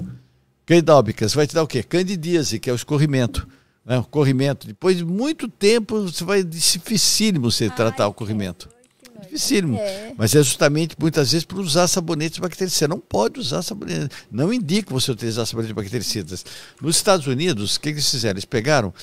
Cândida 0.66 0.94
albicans 0.94 1.34
vai 1.34 1.48
te 1.48 1.56
dar 1.56 1.64
o 1.64 1.68
quê? 1.68 1.82
Candidíase, 1.82 2.60
que 2.60 2.70
é 2.70 2.74
o 2.74 2.76
escorrimento. 2.76 3.48
Né? 3.84 3.98
O 3.98 4.04
corrimento. 4.04 4.68
Depois 4.68 4.98
de 4.98 5.06
muito 5.06 5.48
tempo, 5.48 6.04
você 6.04 6.24
vai 6.24 6.44
dificílimo 6.44 7.50
você 7.50 7.66
Ai, 7.66 7.76
tratar 7.76 8.08
o 8.08 8.14
corrimento. 8.14 8.70
Dificílimo. 9.20 9.78
É. 9.78 10.14
Mas 10.18 10.34
é 10.36 10.44
justamente 10.44 10.96
muitas 11.00 11.32
vezes 11.32 11.46
por 11.46 11.60
usar 11.60 11.88
sabonetes 11.88 12.40
bactericidas. 12.40 12.74
Você 12.74 12.88
não 12.88 13.00
pode 13.00 13.40
usar 13.40 13.62
sabonetes. 13.62 14.10
Não 14.32 14.54
indica 14.54 14.94
você 14.94 15.12
utilizar 15.12 15.46
sabonetes 15.46 15.76
bactericidas. 15.76 16.46
Nos 16.82 16.96
Estados 16.96 17.28
Unidos, 17.28 17.76
o 17.76 17.80
que, 17.80 17.90
que 17.90 17.96
eles 17.96 18.10
fizeram? 18.10 18.36
Eles 18.36 18.46
pegaram 18.46 18.94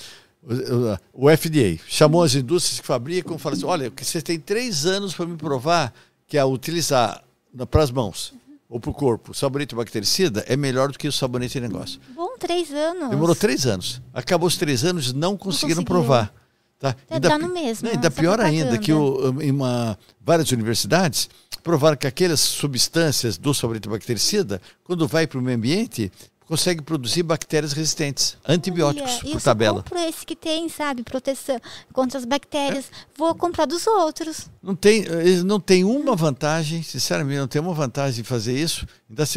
o 1.12 1.29
FDA, 1.29 1.83
chamou 1.89 2.23
as 2.23 2.35
indústrias 2.35 2.81
que 2.81 2.87
fabricam 2.87 3.37
e 3.37 3.39
falou 3.39 3.57
assim: 3.57 3.67
olha, 3.67 3.93
você 3.97 4.23
tem 4.23 4.39
três 4.39 4.87
anos 4.87 5.14
para 5.14 5.27
me 5.27 5.37
provar 5.37 5.93
que 6.29 6.39
a 6.39 6.47
utilizar 6.47 7.25
para 7.71 7.83
as 7.83 7.91
mãos 7.91 8.33
ou 8.69 8.79
para 8.79 8.91
o 8.91 8.95
corpo 8.95 9.33
sabonete 9.33 9.75
bactericida 9.75 10.45
é 10.47 10.57
melhor 10.57 10.91
do 10.91 10.99
que 10.99 11.09
o 11.09 11.12
sabonete 11.12 11.55
de 11.55 11.61
negócio. 11.61 12.01
Bom, 12.14 12.37
três 12.39 12.71
anos. 12.73 13.11
Demorou 13.11 13.35
três 13.35 13.67
anos. 13.67 14.01
Acabou 14.12 14.47
os 14.47 14.57
três 14.57 14.85
anos 14.85 15.12
não 15.12 15.37
conseguiram 15.37 15.79
não 15.79 15.85
provar. 15.85 16.33
Tá? 16.79 16.95
É 17.09 17.14
ainda, 17.14 17.39
no 17.39 17.49
mesmo. 17.49 17.89
ainda 17.89 18.11
pior 18.11 18.39
ainda, 18.41 18.77
que 18.77 18.93
o, 18.93 19.41
em 19.41 19.51
uma, 19.51 19.99
várias 20.20 20.51
universidades 20.53 21.29
provaram 21.62 21.97
que 21.97 22.07
aquelas 22.07 22.41
substâncias 22.41 23.39
do 23.39 23.55
sabonete 23.55 23.89
bactericida, 23.89 24.61
quando 24.85 25.09
vai 25.09 25.27
para 25.27 25.39
o 25.39 25.43
meio 25.43 25.57
ambiente, 25.57 26.12
consegue 26.47 26.81
produzir 26.81 27.22
bactérias 27.22 27.72
resistentes, 27.72 28.37
antibióticos 28.47 29.18
Olha, 29.22 29.33
por 29.33 29.43
tabela. 29.43 29.79
Eu 29.79 29.83
compro 29.83 29.99
esse 29.99 30.24
que 30.24 30.37
tem, 30.37 30.68
sabe, 30.68 31.03
proteção 31.03 31.59
contra 31.93 32.18
as 32.18 32.24
bactérias. 32.24 32.85
É. 32.85 32.89
Vou 33.18 33.35
comprar 33.35 33.66
dos 33.66 33.87
outros. 33.87 34.49
Não 34.62 34.77
tem, 34.77 35.05
não 35.45 35.59
tem 35.59 35.83
uma 35.83 36.14
vantagem, 36.14 36.83
sinceramente, 36.83 37.41
não 37.41 37.49
tem 37.49 37.61
uma 37.61 37.74
vantagem 37.74 38.22
de 38.22 38.29
fazer 38.29 38.57
isso. 38.57 38.87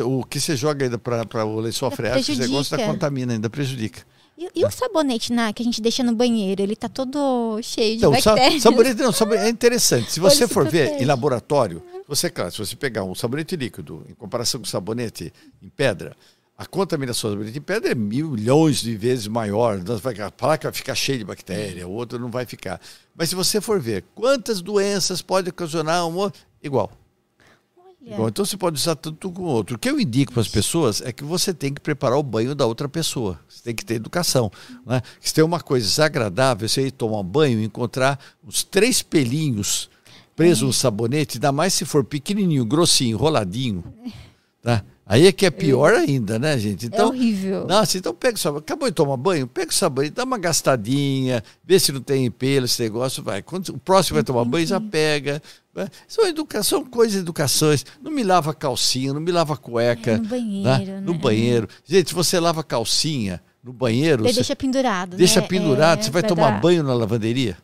O 0.05 0.23
que 0.23 0.39
você 0.39 0.55
joga 0.55 0.85
ainda 0.85 0.99
para 0.99 1.45
o 1.45 1.59
lençol 1.59 1.89
freático, 1.89 2.31
esse 2.31 2.39
negócio 2.39 2.75
ainda 2.75 2.91
contamina, 2.91 3.33
ainda 3.33 3.49
prejudica. 3.49 4.01
E, 4.39 4.61
e, 4.61 4.65
o 4.65 4.71
sabonete 4.71 5.33
na, 5.33 5.51
que 5.51 5.61
a 5.61 5.65
gente 5.65 5.81
deixa 5.81 6.01
no 6.01 6.15
banheiro, 6.15 6.61
ele 6.61 6.73
tá 6.73 6.87
todo 6.87 7.59
cheio 7.61 7.97
de 7.97 7.97
então, 7.97 8.11
bactérias. 8.11 8.63
Sabonete 8.63 9.01
não, 9.01 9.11
sabonete 9.11 9.45
é 9.45 9.49
interessante. 9.49 10.13
Se 10.13 10.19
você 10.21 10.47
for 10.47 10.65
ver 10.65 11.01
em 11.01 11.03
laboratório, 11.03 11.83
você, 12.07 12.29
claro, 12.29 12.49
se 12.49 12.57
você 12.57 12.73
pegar 12.73 13.03
um 13.03 13.13
sabonete 13.13 13.57
líquido 13.57 14.05
em 14.09 14.13
comparação 14.13 14.61
com 14.61 14.65
sabonete 14.65 15.33
em 15.61 15.67
pedra, 15.67 16.15
a 16.57 16.65
contaminação 16.65 17.37
da 17.37 17.49
de 17.49 17.59
pedra 17.59 17.91
é 17.91 17.95
milhões 17.95 18.81
de 18.81 18.95
vezes 18.95 19.27
maior. 19.27 19.77
A 20.25 20.31
placa 20.31 20.69
vai 20.69 20.73
ficar 20.73 20.95
cheia 20.95 21.17
de 21.17 21.25
bactéria, 21.25 21.85
o 21.85 21.91
outro 21.91 22.17
não 22.17 22.31
vai 22.31 22.45
ficar. 22.45 22.79
Mas 23.13 23.29
se 23.29 23.35
você 23.35 23.59
for 23.59 23.77
ver 23.77 24.05
quantas 24.15 24.61
doenças 24.61 25.21
pode 25.21 25.49
ocasionar 25.49 26.07
um 26.07 26.31
igual. 26.63 26.89
Igual. 28.01 28.29
Então 28.29 28.45
você 28.45 28.57
pode 28.57 28.77
usar 28.77 28.95
tanto 28.95 29.31
com 29.31 29.43
o 29.43 29.45
outro. 29.45 29.75
O 29.75 29.79
que 29.79 29.89
eu 29.89 29.99
indico 29.99 30.33
para 30.33 30.41
as 30.41 30.47
pessoas 30.47 31.01
é 31.01 31.11
que 31.11 31.23
você 31.23 31.53
tem 31.53 31.73
que 31.73 31.81
preparar 31.81 32.17
o 32.17 32.23
banho 32.23 32.55
da 32.55 32.65
outra 32.65 32.87
pessoa. 32.87 33.39
Você 33.47 33.63
tem 33.63 33.75
que 33.75 33.85
ter 33.85 33.95
educação. 33.95 34.51
Né? 34.85 35.01
Se 35.19 35.33
tem 35.33 35.43
uma 35.43 35.59
coisa 35.59 35.87
desagradável, 35.87 36.67
você 36.67 36.87
ir 36.87 36.91
tomar 36.91 37.19
um 37.19 37.23
banho 37.23 37.59
e 37.59 37.65
encontrar 37.65 38.19
os 38.45 38.63
três 38.63 39.01
pelinhos 39.01 39.89
presos 40.35 40.63
no 40.63 40.73
sabonete, 40.73 41.37
ainda 41.37 41.51
mais 41.51 41.73
se 41.73 41.83
for 41.83 42.03
pequenininho, 42.03 42.63
grossinho, 42.63 43.15
enroladinho. 43.15 43.83
Tá? 44.61 44.83
Aí 45.09 45.25
é 45.25 45.31
que 45.31 45.43
é 45.43 45.49
pior 45.49 45.95
ainda, 45.95 46.37
né, 46.37 46.55
gente? 46.59 46.85
Então, 46.85 47.07
é 47.07 47.09
horrível. 47.09 47.65
Nossa, 47.65 47.97
então 47.97 48.13
pega 48.13 48.35
o 48.35 48.39
sabão. 48.39 48.59
Acabou 48.59 48.87
de 48.87 48.93
tomar 48.93 49.17
banho? 49.17 49.47
Pega 49.47 49.71
o 49.71 49.73
sabão, 49.73 50.07
dá 50.13 50.23
uma 50.23 50.37
gastadinha, 50.37 51.43
vê 51.65 51.79
se 51.79 51.91
não 51.91 51.99
tem 51.99 52.29
pelo, 52.29 52.65
esse 52.65 52.79
negócio, 52.83 53.23
vai. 53.23 53.41
Quando 53.41 53.69
o 53.69 53.79
próximo 53.79 54.13
vai 54.17 54.23
tomar 54.23 54.45
banho, 54.45 54.67
já 54.67 54.79
pega. 54.79 55.41
Né? 55.79 55.87
São, 56.09 56.27
educação, 56.27 56.83
coisas 56.83 57.13
de 57.13 57.19
educações. 57.19 57.85
Não 58.01 58.11
me 58.11 58.21
lava 58.21 58.53
calcinha, 58.53 59.13
não 59.13 59.21
me 59.21 59.31
lava 59.31 59.55
cueca. 59.55 60.11
É, 60.11 60.17
no 60.17 60.25
banheiro. 60.25 60.69
Né? 60.69 60.85
né? 60.85 61.01
No 61.01 61.13
banheiro. 61.13 61.69
Gente, 61.85 62.13
você 62.13 62.37
lava 62.37 62.61
calcinha 62.63 63.41
no 63.63 63.71
banheiro. 63.71 64.23
Você 64.23 64.33
deixa 64.33 64.55
pendurado. 64.57 65.15
Deixa 65.15 65.39
né? 65.39 65.47
pendurado. 65.47 65.99
É, 65.99 66.03
você 66.03 66.11
vai 66.11 66.23
tomar 66.23 66.51
dar... 66.51 66.59
banho 66.59 66.83
na 66.83 66.93
lavanderia? 66.93 67.57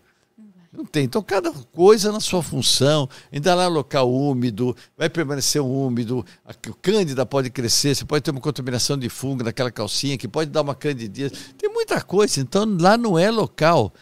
Não 0.71 0.85
tem. 0.85 1.05
Então, 1.05 1.21
cada 1.21 1.51
coisa 1.51 2.11
na 2.11 2.21
sua 2.21 2.41
função. 2.41 3.09
Ainda 3.31 3.53
lá 3.53 3.67
local 3.67 4.11
úmido, 4.11 4.75
vai 4.97 5.09
permanecer 5.09 5.61
úmido, 5.61 6.25
o 6.67 6.73
cândida 6.73 7.25
pode 7.25 7.49
crescer, 7.49 7.95
você 7.95 8.03
pode 8.03 8.23
ter 8.23 8.31
uma 8.31 8.41
contaminação 8.41 8.97
de 8.97 9.07
fungo 9.09 9.43
naquela 9.43 9.71
calcinha 9.71 10.17
que 10.17 10.27
pode 10.27 10.51
dar 10.51 10.61
uma 10.61 10.75
candidíase. 10.75 11.33
Tem 11.57 11.69
muita 11.69 12.01
coisa. 12.01 12.41
Então, 12.41 12.65
lá 12.79 12.97
não 12.97 13.17
é 13.17 13.31
local 13.31 13.93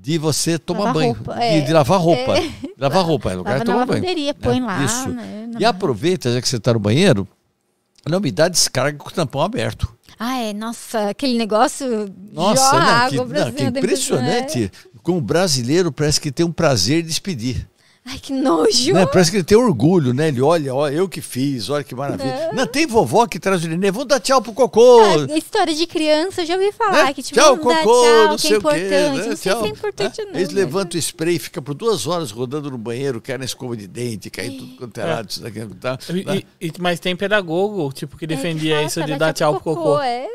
de 0.00 0.18
você 0.18 0.58
tomar 0.58 0.84
lavar 0.84 0.94
banho, 0.94 1.12
roupa, 1.12 1.34
de, 1.34 1.42
é, 1.42 1.60
de, 1.60 1.72
lavar 1.72 2.00
roupa. 2.00 2.38
É. 2.38 2.50
Lavar 2.78 3.04
roupa, 3.04 3.32
é 3.32 3.34
lugar 3.34 3.50
Lava 3.52 3.64
de 3.64 3.70
tomar 3.70 3.86
banho. 3.86 4.00
Lavanderia, 4.00 4.34
põe 4.34 4.60
né? 4.60 4.66
lá. 4.66 4.84
Isso. 4.84 5.08
Né? 5.08 5.50
E 5.58 5.64
aproveita, 5.64 6.32
já 6.32 6.40
que 6.40 6.48
você 6.48 6.56
está 6.56 6.72
no 6.72 6.78
banheiro, 6.78 7.26
não 8.08 8.20
me 8.20 8.30
dá 8.30 8.48
descarga 8.48 8.96
com 8.96 9.08
o 9.08 9.12
tampão 9.12 9.40
aberto. 9.42 9.92
Ah, 10.18 10.38
é, 10.38 10.52
nossa, 10.52 11.10
aquele 11.10 11.36
negócio 11.36 12.12
nossa, 12.32 12.72
não, 12.72 12.80
água 12.80 13.26
que, 13.26 13.32
não, 13.34 13.52
que 13.52 13.64
impressionante. 13.64 14.60
Né? 14.60 14.70
com 15.08 15.16
o 15.16 15.20
brasileiro 15.22 15.90
parece 15.90 16.20
que 16.20 16.30
tem 16.30 16.44
um 16.44 16.52
prazer 16.52 17.00
de 17.00 17.08
despedir. 17.08 17.66
Ai, 18.10 18.18
que 18.18 18.32
nojo! 18.32 18.94
Né? 18.94 19.04
Parece 19.04 19.30
que 19.30 19.36
ele 19.36 19.44
tem 19.44 19.58
orgulho, 19.58 20.14
né? 20.14 20.28
Ele 20.28 20.40
olha, 20.40 20.74
olha, 20.74 20.94
eu 20.94 21.06
que 21.06 21.20
fiz, 21.20 21.68
olha 21.68 21.84
que 21.84 21.94
maravilha. 21.94 22.48
Não, 22.48 22.60
não 22.60 22.66
tem 22.66 22.86
vovó 22.86 23.26
que 23.26 23.38
traz 23.38 23.62
o 23.62 23.68
neném, 23.68 23.90
vamos 23.90 24.08
dar 24.08 24.18
tchau 24.18 24.40
pro 24.40 24.54
cocô. 24.54 25.02
Ah, 25.02 25.36
história 25.36 25.74
de 25.74 25.86
criança, 25.86 26.40
eu 26.40 26.46
já 26.46 26.54
ouvi 26.54 26.72
falar 26.72 27.04
né? 27.04 27.12
que 27.12 27.22
tipo, 27.22 27.38
tchau, 27.38 27.58
cocô, 27.58 27.74
tchau, 27.74 28.28
não 28.28 28.38
sei 28.38 28.48
que 28.48 28.54
é 28.54 28.58
importante. 28.58 28.88
Quê, 28.88 28.88
né? 28.88 29.08
Não 29.10 29.22
sei 29.22 29.52
tchau. 29.52 29.60
se 29.60 29.66
é 29.66 29.68
importante 29.68 30.24
não. 30.24 30.34
Eles 30.34 30.50
levantam 30.50 30.96
o 30.96 31.02
spray 31.02 31.36
e 31.36 31.38
ficam 31.38 31.62
por 31.62 31.74
duas 31.74 32.06
horas 32.06 32.30
rodando 32.30 32.70
no 32.70 32.78
banheiro, 32.78 33.20
querem 33.20 33.44
escova 33.44 33.76
de 33.76 33.86
dente, 33.86 34.30
cai 34.30 34.48
tudo 34.48 34.76
quanto 34.76 34.98
é 34.98 35.04
lado. 35.04 35.28
Isso 35.28 35.42
daqui, 35.42 35.66
tá, 35.78 35.98
e, 36.10 36.66
e, 36.66 36.72
mas 36.78 36.98
tem 36.98 37.14
pedagogo, 37.14 37.92
tipo, 37.92 38.16
que 38.16 38.26
defendia 38.26 38.80
é, 38.80 38.84
isso 38.86 39.04
de 39.04 39.16
dar 39.16 39.34
tchau 39.34 39.54
pro 39.54 39.64
cocô. 39.64 39.82
cocô. 39.82 40.00
É. 40.00 40.26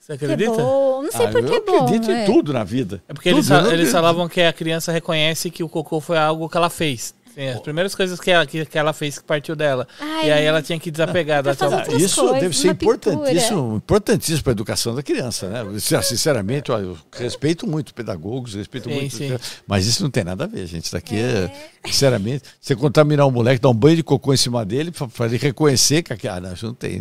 Você 0.00 0.14
acredita? 0.14 0.50
É 0.50 0.56
bom. 0.56 1.02
Não 1.02 1.12
sei 1.12 1.26
ah, 1.26 1.30
por 1.30 1.44
que 1.44 1.54
é 1.54 1.60
bom. 1.60 1.72
Eu 1.72 1.82
acredito 1.84 2.10
é. 2.10 2.22
em 2.22 2.26
tudo 2.26 2.52
na 2.52 2.64
vida. 2.64 3.02
É 3.06 3.14
porque 3.14 3.30
tudo, 3.30 3.54
eles, 3.54 3.72
eles 3.72 3.92
falavam 3.92 4.28
que 4.28 4.40
a 4.40 4.52
criança 4.52 4.90
reconhece 4.90 5.50
que 5.50 5.62
o 5.62 5.68
cocô 5.68 6.00
foi 6.00 6.18
algo 6.18 6.48
que 6.48 6.56
ela 6.56 6.70
fez. 6.70 7.14
Sim, 7.40 7.48
as 7.48 7.60
primeiras 7.60 7.94
coisas 7.94 8.20
que 8.20 8.30
ela, 8.30 8.46
que, 8.46 8.66
que 8.66 8.78
ela 8.78 8.92
fez 8.92 9.18
que 9.18 9.24
partiu 9.24 9.56
dela. 9.56 9.88
Ai, 9.98 10.28
e 10.28 10.32
aí 10.32 10.44
ela 10.44 10.60
tinha 10.60 10.78
que 10.78 10.90
desapegar 10.90 11.42
da 11.42 11.52
ah, 11.52 11.96
Isso 11.96 12.20
coisas, 12.20 12.40
deve 12.40 12.54
ser 12.54 12.68
importantíssimo, 12.68 13.76
importantíssimo 13.76 14.42
para 14.42 14.50
a 14.50 14.52
educação 14.52 14.94
da 14.94 15.02
criança, 15.02 15.48
né? 15.48 15.64
Sinceramente, 16.02 16.70
eu 16.70 16.98
respeito 17.12 17.66
muito 17.66 17.94
pedagogos, 17.94 18.54
respeito 18.54 18.90
sim, 18.90 18.94
muito. 18.94 19.16
Sim. 19.16 19.38
Mas 19.66 19.86
isso 19.86 20.02
não 20.02 20.10
tem 20.10 20.22
nada 20.22 20.44
a 20.44 20.46
ver, 20.46 20.66
gente. 20.66 20.84
Isso 20.84 20.92
daqui 20.92 21.16
é, 21.16 21.50
é 21.82 21.88
sinceramente, 21.88 22.44
você 22.60 22.76
contaminar 22.76 23.26
um 23.26 23.30
moleque, 23.30 23.58
dar 23.58 23.70
um 23.70 23.74
banho 23.74 23.96
de 23.96 24.02
cocô 24.02 24.34
em 24.34 24.36
cima 24.36 24.62
dele, 24.62 24.90
para 24.90 25.26
ele 25.26 25.38
reconhecer 25.38 26.02
que 26.02 26.28
ah, 26.28 26.40
não, 26.40 26.52
não 26.62 26.74
tem. 26.74 27.00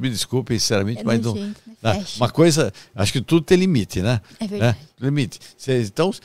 Me 0.00 0.08
desculpem, 0.08 0.56
sinceramente, 0.56 1.00
é 1.00 1.04
mas 1.04 1.20
não. 1.20 1.34
Jeito, 1.34 1.48
né? 1.48 1.54
Ah, 1.82 1.98
uma 2.16 2.28
coisa, 2.28 2.72
acho 2.94 3.12
que 3.12 3.20
tudo 3.20 3.42
tem 3.42 3.58
limite, 3.58 4.02
né? 4.02 4.20
É 4.38 4.46
verdade. 4.46 4.78
Né? 4.78 4.86
Limite. 5.00 5.40
Então, 5.66 6.10
tem 6.12 6.20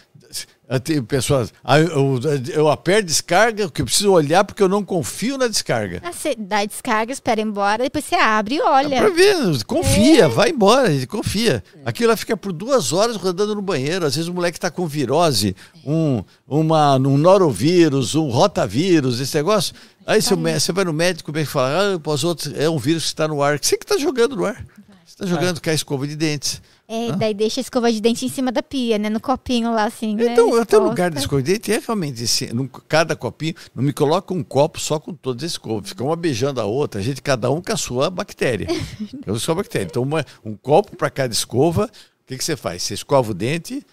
pessoas, 1.07 1.53
eu, 1.93 2.19
eu 2.53 2.69
aperto 2.69 3.03
descarga, 3.03 3.69
que 3.69 3.81
eu 3.81 3.85
preciso 3.85 4.11
olhar 4.11 4.43
porque 4.43 4.63
eu 4.63 4.69
não 4.69 4.83
confio 4.83 5.37
na 5.37 5.47
descarga. 5.47 6.01
Ah, 6.03 6.11
você 6.11 6.35
dá 6.35 6.65
descarga, 6.65 7.11
espera 7.11 7.39
embora, 7.39 7.83
depois 7.83 8.05
você 8.05 8.15
abre 8.15 8.55
e 8.55 8.61
olha. 8.61 8.95
É 8.95 8.99
pra 9.01 9.09
ver, 9.09 9.63
confia, 9.65 10.25
é. 10.25 10.27
vai 10.27 10.49
embora, 10.49 10.89
confia. 11.07 11.63
Aquilo 11.85 12.09
lá 12.09 12.17
fica 12.17 12.35
por 12.35 12.51
duas 12.51 12.91
horas 12.93 13.15
rodando 13.15 13.53
no 13.53 13.61
banheiro. 13.61 14.05
Às 14.05 14.15
vezes 14.15 14.27
o 14.27 14.33
moleque 14.33 14.57
está 14.57 14.71
com 14.71 14.87
virose, 14.87 15.55
um, 15.85 16.23
uma, 16.47 16.95
um 16.95 17.17
norovírus, 17.17 18.15
um 18.15 18.29
rotavírus, 18.29 19.19
esse 19.19 19.37
negócio. 19.37 19.73
Aí 20.05 20.21
você, 20.21 20.35
você 20.35 20.71
vai 20.71 20.85
no 20.85 20.93
médico 20.93 21.31
e 21.37 21.45
fala, 21.45 21.95
ah, 21.95 22.09
os 22.09 22.23
outros, 22.23 22.53
é 22.55 22.69
um 22.69 22.77
vírus 22.77 23.03
que 23.03 23.09
está 23.09 23.27
no 23.27 23.41
ar. 23.41 23.59
Você 23.61 23.77
que 23.77 23.85
está 23.85 23.97
jogando 23.97 24.35
no 24.35 24.45
ar. 24.45 24.65
Você 25.05 25.23
está 25.23 25.25
jogando 25.25 25.61
com 25.61 25.69
a 25.69 25.73
escova 25.73 26.07
de 26.07 26.15
dentes. 26.15 26.61
É, 26.87 27.11
daí 27.13 27.33
deixa 27.33 27.59
a 27.59 27.63
escova 27.63 27.91
de 27.91 27.99
dente 27.99 28.25
em 28.25 28.29
cima 28.29 28.51
da 28.51 28.61
pia, 28.61 28.99
né? 28.99 29.09
No 29.09 29.19
copinho 29.19 29.73
lá, 29.73 29.85
assim. 29.85 30.15
Né? 30.15 30.33
Então, 30.33 30.55
né? 30.55 30.61
até 30.61 30.77
o 30.77 30.83
lugar 30.83 31.09
de 31.09 31.17
escova 31.17 31.41
de 31.41 31.53
dente 31.53 31.71
é 31.71 31.79
realmente 31.79 32.23
assim, 32.23 32.47
no, 32.47 32.69
cada 32.69 33.15
copinho, 33.15 33.55
não 33.73 33.83
me 33.83 33.91
coloca 33.91 34.31
um 34.33 34.43
copo 34.43 34.79
só 34.79 34.99
com 34.99 35.11
todas 35.11 35.43
as 35.43 35.51
escovas. 35.51 35.89
Fica 35.89 36.03
uma 36.03 36.15
beijando 36.15 36.61
a 36.61 36.65
outra, 36.65 37.01
a 37.01 37.03
gente, 37.03 37.23
cada 37.23 37.49
um 37.49 37.59
com 37.59 37.73
a 37.73 37.77
sua 37.77 38.11
bactéria. 38.11 38.67
com 39.25 39.31
a 39.31 39.39
sua 39.39 39.55
bactéria. 39.55 39.87
Então, 39.87 40.03
uma, 40.03 40.23
um 40.43 40.55
copo 40.55 40.95
para 40.95 41.09
cada 41.09 41.33
escova, 41.33 41.85
o 41.85 42.27
que, 42.27 42.37
que 42.37 42.43
você 42.43 42.55
faz? 42.55 42.83
Você 42.83 42.93
escova 42.93 43.31
o 43.31 43.33
dente, 43.33 43.83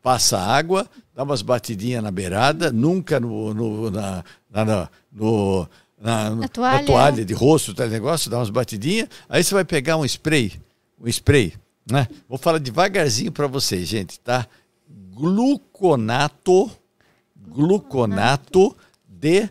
passa 0.00 0.38
água, 0.38 0.88
dá 1.12 1.24
umas 1.24 1.42
batidinhas 1.42 2.00
na 2.00 2.12
beirada, 2.12 2.70
nunca 2.70 3.18
no, 3.18 3.52
no, 3.52 3.90
na, 3.90 4.24
na, 4.52 4.88
no, 5.12 5.68
na, 6.00 6.30
na, 6.30 6.48
toalha. 6.48 6.78
na 6.78 6.84
toalha 6.84 7.24
de 7.24 7.34
rosto, 7.34 7.74
tal 7.74 7.88
negócio, 7.88 8.30
dá 8.30 8.38
umas 8.38 8.50
batidinhas. 8.50 9.08
Aí 9.28 9.42
você 9.42 9.52
vai 9.52 9.64
pegar 9.64 9.96
um 9.96 10.04
spray, 10.04 10.52
um 11.00 11.08
spray 11.08 11.54
né? 11.90 12.06
Vou 12.28 12.38
falar 12.38 12.58
devagarzinho 12.58 13.32
para 13.32 13.46
vocês, 13.46 13.86
gente, 13.86 14.18
tá? 14.20 14.46
Gluconato 15.12 16.70
Gluconato 17.54 18.76
de 19.08 19.48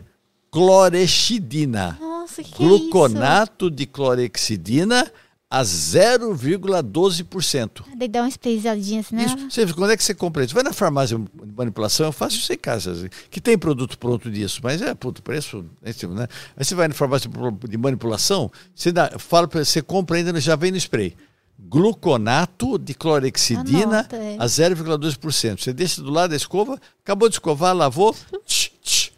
clorexidina. 0.50 1.96
Nossa, 2.00 2.42
que 2.42 2.52
Gluconato 2.52 3.70
de 3.70 3.86
clorexidina 3.86 5.10
a 5.48 5.62
0,12%. 5.62 7.84
Daí 7.96 8.08
dá 8.08 8.22
uma 8.22 8.28
sprayzadinha 8.28 9.00
assim, 9.00 9.14
né? 9.14 9.24
Isso. 9.24 9.50
Você, 9.50 9.72
quando 9.72 9.92
é 9.92 9.96
que 9.96 10.02
você 10.02 10.14
compra 10.14 10.44
isso? 10.44 10.52
Vai 10.52 10.64
na 10.64 10.72
farmácia 10.72 11.16
de 11.16 11.52
manipulação, 11.56 12.06
eu 12.06 12.12
faço 12.12 12.36
isso 12.36 12.52
em 12.52 12.58
casa. 12.58 12.90
assim, 12.92 13.08
Que 13.30 13.40
tem 13.40 13.56
produto 13.56 13.96
pronto 13.96 14.28
disso, 14.30 14.60
mas 14.62 14.82
é, 14.82 14.92
puto, 14.94 15.22
preço. 15.22 15.64
Né? 15.80 16.26
Aí 16.56 16.64
você 16.64 16.74
vai 16.74 16.88
na 16.88 16.94
farmácia 16.94 17.30
de 17.68 17.78
manipulação, 17.78 18.50
você 18.74 18.90
dá, 18.90 19.12
fala 19.18 19.46
você 19.46 19.80
compra 19.80 20.16
ainda, 20.16 20.40
já 20.40 20.56
vem 20.56 20.72
no 20.72 20.76
spray. 20.76 21.16
Gluconato 21.58 22.78
de 22.78 22.94
clorexidina 22.94 24.00
Anota, 24.00 24.16
é. 24.16 24.36
a 24.38 24.44
0,2%. 24.46 25.60
Você 25.60 25.72
deixa 25.72 26.02
do 26.02 26.10
lado 26.10 26.30
da 26.30 26.36
escova, 26.36 26.80
acabou 27.02 27.28
de 27.28 27.36
escovar, 27.36 27.74
lavou, 27.74 28.14
tch, 28.46 28.70
tch, 28.82 29.10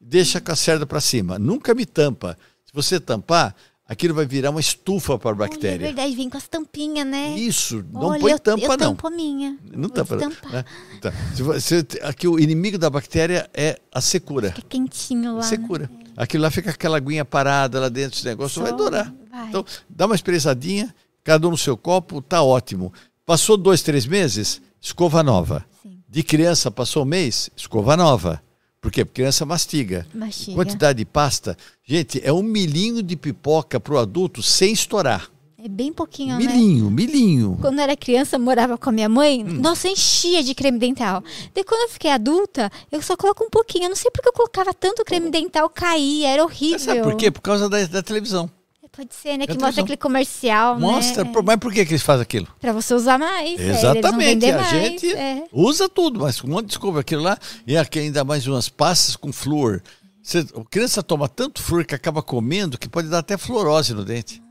deixa 0.00 0.40
com 0.40 0.52
a 0.52 0.56
cerda 0.56 0.86
para 0.86 1.00
cima. 1.00 1.38
Nunca 1.38 1.74
me 1.74 1.86
tampa. 1.86 2.36
Se 2.64 2.72
você 2.72 2.98
tampar, 2.98 3.54
aquilo 3.86 4.14
vai 4.14 4.26
virar 4.26 4.50
uma 4.50 4.60
estufa 4.60 5.18
para 5.18 5.30
a 5.30 5.32
Olha, 5.34 5.44
é 5.44 5.48
bactéria. 5.48 5.86
verdade, 5.86 6.14
vem 6.16 6.28
com 6.30 6.36
as 6.36 6.48
tampinhas, 6.48 7.06
né? 7.06 7.36
Isso, 7.36 7.84
não 7.92 8.08
Olha, 8.08 8.20
põe 8.20 8.32
eu, 8.32 8.38
tampa 8.38 8.62
eu 8.64 8.68
não. 8.70 8.76
tampo 8.76 9.06
a 9.06 9.10
minha. 9.10 9.58
Não 9.72 9.88
Vou 9.88 9.90
tampa. 9.90 10.16
né? 10.16 10.64
Tá. 11.00 11.12
Se 11.34 11.42
você- 11.42 11.86
aqui 12.02 12.26
o 12.26 12.38
inimigo 12.38 12.78
da 12.78 12.88
bactéria 12.90 13.48
é 13.54 13.78
a 13.92 14.00
secura. 14.00 14.50
Fica 14.52 14.66
quentinho 14.68 15.36
lá. 15.36 15.42
secura. 15.42 15.90
Aquilo 16.16 16.42
lá 16.42 16.50
fica 16.50 16.70
aquela 16.70 16.96
aguinha 16.98 17.24
parada 17.24 17.80
lá 17.80 17.88
dentro 17.88 18.12
desse 18.12 18.24
negócio, 18.26 18.60
Só 18.60 18.62
vai 18.68 18.76
durar. 18.76 19.14
vai. 19.30 19.48
Então, 19.48 19.64
dá 19.88 20.04
uma 20.06 20.14
espreitadinha, 20.14 20.94
cada 21.24 21.46
um 21.46 21.52
no 21.52 21.58
seu 21.58 21.76
copo, 21.76 22.20
tá 22.20 22.42
ótimo. 22.42 22.92
Passou 23.24 23.56
dois, 23.56 23.82
três 23.82 24.06
meses, 24.06 24.60
escova 24.80 25.22
nova. 25.22 25.64
Sim. 25.82 25.98
De 26.08 26.22
criança, 26.22 26.70
passou 26.70 27.02
um 27.02 27.06
mês, 27.06 27.48
escova 27.56 27.96
nova. 27.96 28.42
Por 28.80 28.90
quê? 28.90 29.04
Porque 29.04 29.22
criança 29.22 29.46
mastiga. 29.46 30.04
Mastiga. 30.12 30.56
Quantidade 30.56 30.98
de 30.98 31.04
pasta. 31.04 31.56
Gente, 31.84 32.20
é 32.24 32.32
um 32.32 32.42
milhinho 32.42 33.00
de 33.02 33.14
pipoca 33.16 33.78
pro 33.78 33.96
adulto 33.98 34.42
sem 34.42 34.72
estourar. 34.72 35.30
É 35.64 35.68
bem 35.68 35.92
pouquinho, 35.92 36.36
né? 36.36 36.44
Milhinho, 36.44 36.90
milhinho. 36.90 37.56
Quando 37.60 37.78
eu 37.78 37.84
era 37.84 37.96
criança, 37.96 38.34
eu 38.34 38.40
morava 38.40 38.76
com 38.76 38.88
a 38.88 38.92
minha 38.92 39.08
mãe, 39.08 39.44
Hum. 39.44 39.60
nossa, 39.60 39.86
enchia 39.88 40.42
de 40.42 40.52
creme 40.56 40.76
dental. 40.76 41.22
Daí 41.54 41.62
quando 41.62 41.82
eu 41.82 41.88
fiquei 41.90 42.10
adulta, 42.10 42.68
eu 42.90 43.00
só 43.00 43.16
coloco 43.16 43.44
um 43.44 43.48
pouquinho. 43.48 43.84
Eu 43.84 43.90
não 43.90 43.94
sei 43.96 44.10
porque 44.10 44.28
eu 44.28 44.32
colocava 44.32 44.74
tanto 44.74 45.04
creme 45.04 45.30
dental, 45.30 45.70
caía, 45.70 46.30
era 46.30 46.42
horrível. 46.42 46.72
Mas 46.72 46.82
sabe 46.82 47.02
por 47.02 47.14
quê? 47.14 47.30
Por 47.30 47.40
causa 47.42 47.68
da, 47.68 47.86
da 47.86 48.02
televisão. 48.02 48.50
Pode 48.94 49.14
ser, 49.14 49.38
né? 49.38 49.46
Que 49.46 49.52
É 49.56 49.58
mostra 49.58 49.82
aquele 49.82 49.96
comercial, 49.96 50.78
Mostra, 50.78 51.24
né? 51.24 51.32
mas 51.44 51.56
por 51.56 51.72
que, 51.72 51.84
que 51.86 51.92
eles 51.92 52.02
fazem 52.02 52.22
aquilo? 52.22 52.46
Pra 52.60 52.72
você 52.74 52.92
usar 52.92 53.18
mais. 53.18 53.58
é, 53.58 53.70
Exatamente, 53.70 54.26
vender 54.28 54.52
a 54.52 54.58
mais, 54.58 54.70
gente 54.70 55.12
é. 55.14 55.44
usa 55.50 55.88
tudo, 55.88 56.20
mas 56.20 56.44
um 56.44 56.48
monte 56.48 56.66
de 56.66 56.72
escova 56.72 57.00
aquilo 57.00 57.22
lá, 57.22 57.38
e 57.66 57.74
aqui 57.76 57.98
ainda 57.98 58.22
mais 58.22 58.46
umas 58.46 58.68
pastas 58.68 59.16
com 59.16 59.32
flúor. 59.32 59.82
Você, 60.22 60.40
a 60.40 60.64
criança 60.70 61.02
toma 61.02 61.26
tanto 61.26 61.62
flúor 61.62 61.86
que 61.86 61.94
acaba 61.94 62.22
comendo 62.22 62.76
que 62.76 62.88
pode 62.88 63.08
dar 63.08 63.20
até 63.20 63.36
fluorose 63.38 63.94
no 63.94 64.04
dente. 64.04 64.42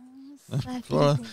Flora- 0.87 1.13
beleza. 1.13 1.31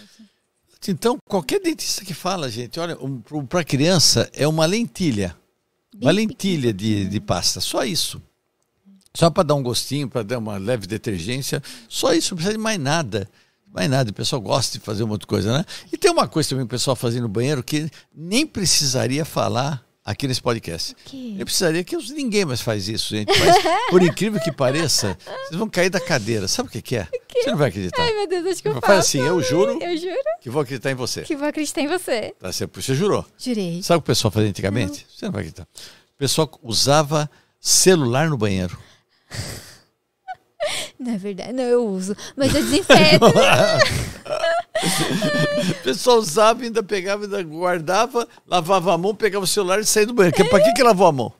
Então, 0.86 1.16
qualquer 1.28 1.60
dentista 1.60 2.04
que 2.04 2.14
fala, 2.14 2.48
gente, 2.50 2.78
olha, 2.78 2.96
um, 3.02 3.20
para 3.46 3.64
criança 3.64 4.30
é 4.32 4.46
uma 4.46 4.64
lentilha. 4.64 5.34
uma 5.94 6.12
Bem 6.12 6.26
lentilha 6.26 6.72
de, 6.72 7.06
de 7.06 7.20
pasta, 7.20 7.60
só 7.60 7.84
isso. 7.84 8.22
Só 9.18 9.28
para 9.30 9.42
dar 9.42 9.56
um 9.56 9.62
gostinho, 9.64 10.08
para 10.08 10.22
dar 10.22 10.38
uma 10.38 10.56
leve 10.58 10.86
detergência, 10.86 11.60
só 11.88 12.14
isso, 12.14 12.30
não 12.30 12.36
precisa 12.36 12.56
de 12.56 12.62
mais 12.62 12.78
nada. 12.78 13.28
Mais 13.74 13.90
nada, 13.90 14.12
o 14.12 14.14
pessoal 14.14 14.40
gosta 14.40 14.78
de 14.78 14.84
fazer 14.84 15.02
uma 15.02 15.14
outra 15.14 15.26
coisa, 15.26 15.52
né? 15.58 15.64
E 15.92 15.96
tem 15.98 16.08
uma 16.08 16.28
coisa 16.28 16.48
também 16.50 16.64
que 16.64 16.68
o 16.68 16.70
pessoal 16.70 16.94
fazia 16.94 17.20
no 17.20 17.28
banheiro 17.28 17.60
que 17.60 17.90
nem 18.14 18.46
precisaria 18.46 19.24
falar 19.24 19.84
aqui 20.04 20.28
nesse 20.28 20.40
podcast. 20.40 20.94
quê? 21.04 21.32
Nem 21.34 21.44
precisaria, 21.44 21.82
que 21.82 21.96
ninguém 22.12 22.44
mais 22.44 22.60
faz 22.60 22.88
isso, 22.88 23.08
gente. 23.08 23.28
Mas, 23.40 23.56
por 23.90 24.00
incrível 24.04 24.40
que 24.40 24.52
pareça, 24.52 25.18
vocês 25.48 25.58
vão 25.58 25.68
cair 25.68 25.90
da 25.90 25.98
cadeira. 26.00 26.46
Sabe 26.46 26.68
o 26.68 26.70
que, 26.70 26.80
que 26.80 26.94
é? 26.94 27.08
Você 27.42 27.50
não 27.50 27.58
vai 27.58 27.70
acreditar. 27.70 28.00
Ai, 28.00 28.12
meu 28.12 28.28
Deus, 28.28 28.46
acho 28.46 28.62
que 28.62 28.68
eu 28.68 28.74
Faz 28.74 28.84
faço. 28.86 28.98
assim, 29.00 29.18
eu 29.18 29.42
juro 29.42 29.82
Eu 29.82 29.96
juro 29.98 30.22
que 30.40 30.48
vou 30.48 30.62
acreditar 30.62 30.92
em 30.92 30.94
você. 30.94 31.22
que 31.22 31.34
vou 31.34 31.48
acreditar 31.48 31.80
em 31.80 31.88
você. 31.88 32.32
Tá, 32.38 32.52
você, 32.52 32.66
você 32.72 32.94
jurou. 32.94 33.26
Jurei. 33.36 33.82
Sabe 33.82 33.98
o 33.98 34.00
que 34.00 34.06
o 34.06 34.14
pessoal 34.14 34.30
fazia 34.30 34.48
antigamente? 34.48 35.04
Você 35.12 35.24
não 35.26 35.32
vai 35.32 35.40
acreditar. 35.40 35.64
O 35.64 36.18
pessoal 36.18 36.48
usava 36.62 37.28
celular 37.60 38.30
no 38.30 38.36
banheiro. 38.38 38.78
Não 40.98 41.14
é 41.14 41.16
verdade. 41.16 41.52
Não, 41.52 41.62
eu 41.64 41.86
uso. 41.86 42.16
Mas 42.36 42.54
eu 42.54 42.62
desinfeto. 42.62 43.24
O 45.70 45.82
pessoal 45.82 46.18
usava, 46.18 46.62
ainda 46.62 46.82
pegava, 46.82 47.24
ainda 47.24 47.42
guardava, 47.42 48.28
lavava 48.46 48.94
a 48.94 48.98
mão, 48.98 49.12
pegava 49.14 49.44
o 49.44 49.48
celular 49.48 49.80
e 49.80 49.84
saía 49.84 50.06
do 50.06 50.12
banheiro. 50.14 50.36
Que- 50.36 50.44
Pra 50.44 50.60
que, 50.62 50.72
que 50.72 50.82
lavou 50.82 51.06
a 51.06 51.12
mão? 51.12 51.32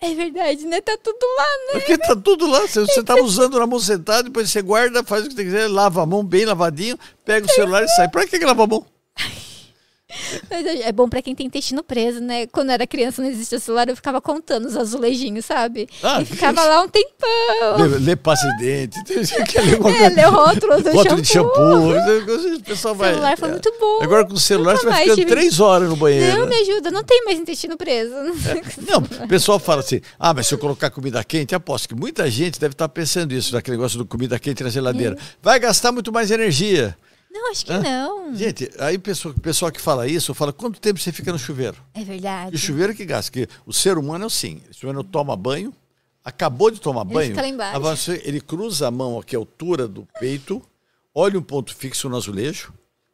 é 0.00 0.14
verdade, 0.14 0.64
né? 0.66 0.80
Tá 0.80 0.96
tudo 1.02 1.18
lá, 1.36 1.44
né? 1.44 1.72
Porque 1.80 1.98
tá 1.98 2.14
tudo 2.16 2.46
lá. 2.46 2.60
Você, 2.60 2.80
você 2.80 3.02
tá 3.02 3.16
usando 3.16 3.58
na 3.58 3.66
mão 3.66 3.78
sentada, 3.80 4.22
depois 4.24 4.50
você 4.50 4.62
guarda, 4.62 5.02
faz 5.02 5.24
o 5.24 5.28
que 5.28 5.34
você 5.34 5.44
quiser, 5.44 5.68
lava 5.68 6.02
a 6.02 6.06
mão 6.06 6.24
bem 6.24 6.44
lavadinho, 6.44 6.98
pega 7.24 7.44
o 7.46 7.50
celular 7.50 7.82
e 7.82 7.88
sai. 7.88 8.08
Pra 8.08 8.26
que, 8.26 8.38
que 8.38 8.44
lava 8.46 8.62
a 8.64 8.66
mão? 8.66 8.86
Mas 10.50 10.66
é 10.66 10.88
é 10.88 10.92
bom 10.92 11.08
pra 11.08 11.20
quem 11.22 11.34
tem 11.34 11.46
intestino 11.46 11.82
preso, 11.82 12.20
né? 12.20 12.46
Quando 12.46 12.68
eu 12.70 12.74
era 12.74 12.86
criança, 12.86 13.20
não 13.22 13.28
existia 13.28 13.58
celular, 13.58 13.88
eu 13.88 13.96
ficava 13.96 14.20
contando 14.20 14.66
os 14.66 14.76
azulejinhos, 14.76 15.44
sabe? 15.44 15.88
Ah, 16.02 16.20
e 16.22 16.24
ficava 16.24 16.64
lá 16.64 16.82
um 16.82 16.88
tempão. 16.88 17.76
Lê, 17.78 17.98
lê 17.98 18.16
passa 18.16 18.48
de 18.56 18.64
dente, 18.64 18.98
É, 20.16 20.28
o 20.28 20.30
rótulo 20.32 20.82
do 20.82 20.90
Rótulo 20.92 21.20
de 21.22 21.28
shampoo. 21.28 21.92
shampoo. 21.94 22.56
O 22.56 22.62
pessoal 22.62 22.94
O 22.94 22.96
vai. 22.96 23.10
celular 23.12 23.38
foi 23.38 23.48
é. 23.48 23.52
muito 23.52 23.72
bom. 23.78 24.02
Agora 24.02 24.24
com 24.26 24.34
o 24.34 24.38
celular 24.38 24.72
Nunca 24.74 24.84
você 24.84 24.90
vai 24.90 25.02
ficando 25.02 25.16
tive- 25.18 25.30
três 25.30 25.60
horas 25.60 25.88
no 25.88 25.96
banheiro. 25.96 26.38
Não, 26.40 26.46
me 26.46 26.54
ajuda, 26.56 26.90
não 26.90 27.04
tem 27.04 27.24
mais 27.24 27.38
intestino 27.38 27.76
preso. 27.76 28.12
Não, 28.88 28.98
o 29.24 29.28
pessoal 29.28 29.58
fala 29.58 29.80
assim: 29.80 30.00
ah, 30.18 30.32
mas 30.34 30.46
se 30.46 30.54
eu 30.54 30.58
colocar 30.58 30.90
comida 30.90 31.22
quente, 31.24 31.54
aposto 31.54 31.88
que 31.88 31.94
muita 31.94 32.30
gente 32.30 32.58
deve 32.58 32.72
estar 32.72 32.88
pensando 32.88 33.32
isso, 33.32 33.52
daquele 33.52 33.76
negócio 33.76 33.98
do 33.98 34.06
comida 34.06 34.38
quente 34.38 34.62
na 34.64 34.70
geladeira. 34.70 35.16
Vai 35.42 35.58
gastar 35.60 35.92
muito 35.92 36.12
mais 36.12 36.30
energia. 36.30 36.96
Não, 37.30 37.50
acho 37.50 37.64
que 37.64 37.72
Hã? 37.72 37.80
não. 37.80 38.34
Gente, 38.34 38.68
aí 38.78 38.96
o 38.96 39.00
pessoal, 39.00 39.34
o 39.36 39.40
pessoal 39.40 39.70
que 39.72 39.80
fala 39.80 40.06
isso, 40.08 40.34
fala: 40.34 40.52
quanto 40.52 40.80
tempo 40.80 40.98
você 40.98 41.12
fica 41.12 41.32
no 41.32 41.38
chuveiro? 41.38 41.76
É 41.94 42.00
E 42.00 42.04
verdade. 42.04 42.54
o 42.54 42.58
chuveiro 42.58 42.94
que 42.94 43.04
gasta, 43.04 43.30
que 43.30 43.46
o 43.64 43.72
ser 43.72 43.96
humano 43.98 44.24
é 44.24 44.26
assim: 44.26 44.60
o 44.70 44.74
ser 44.74 44.86
humano 44.86 45.04
toma 45.04 45.36
banho, 45.36 45.72
acabou 46.24 46.70
de 46.70 46.80
tomar 46.80 47.02
Ele 47.04 47.14
banho, 47.14 47.28
fica 47.30 47.42
lá 47.42 47.48
embaixo. 47.48 47.76
avançou, 47.76 48.14
ele 48.14 48.40
cruza 48.40 48.88
a 48.88 48.90
mão 48.90 49.18
aqui 49.18 49.36
à 49.36 49.38
altura 49.38 49.86
do 49.86 50.06
peito, 50.18 50.60
olha 51.14 51.38
um 51.38 51.42
ponto 51.42 51.74
fixo 51.74 52.08
no 52.08 52.16
azulejo 52.16 52.72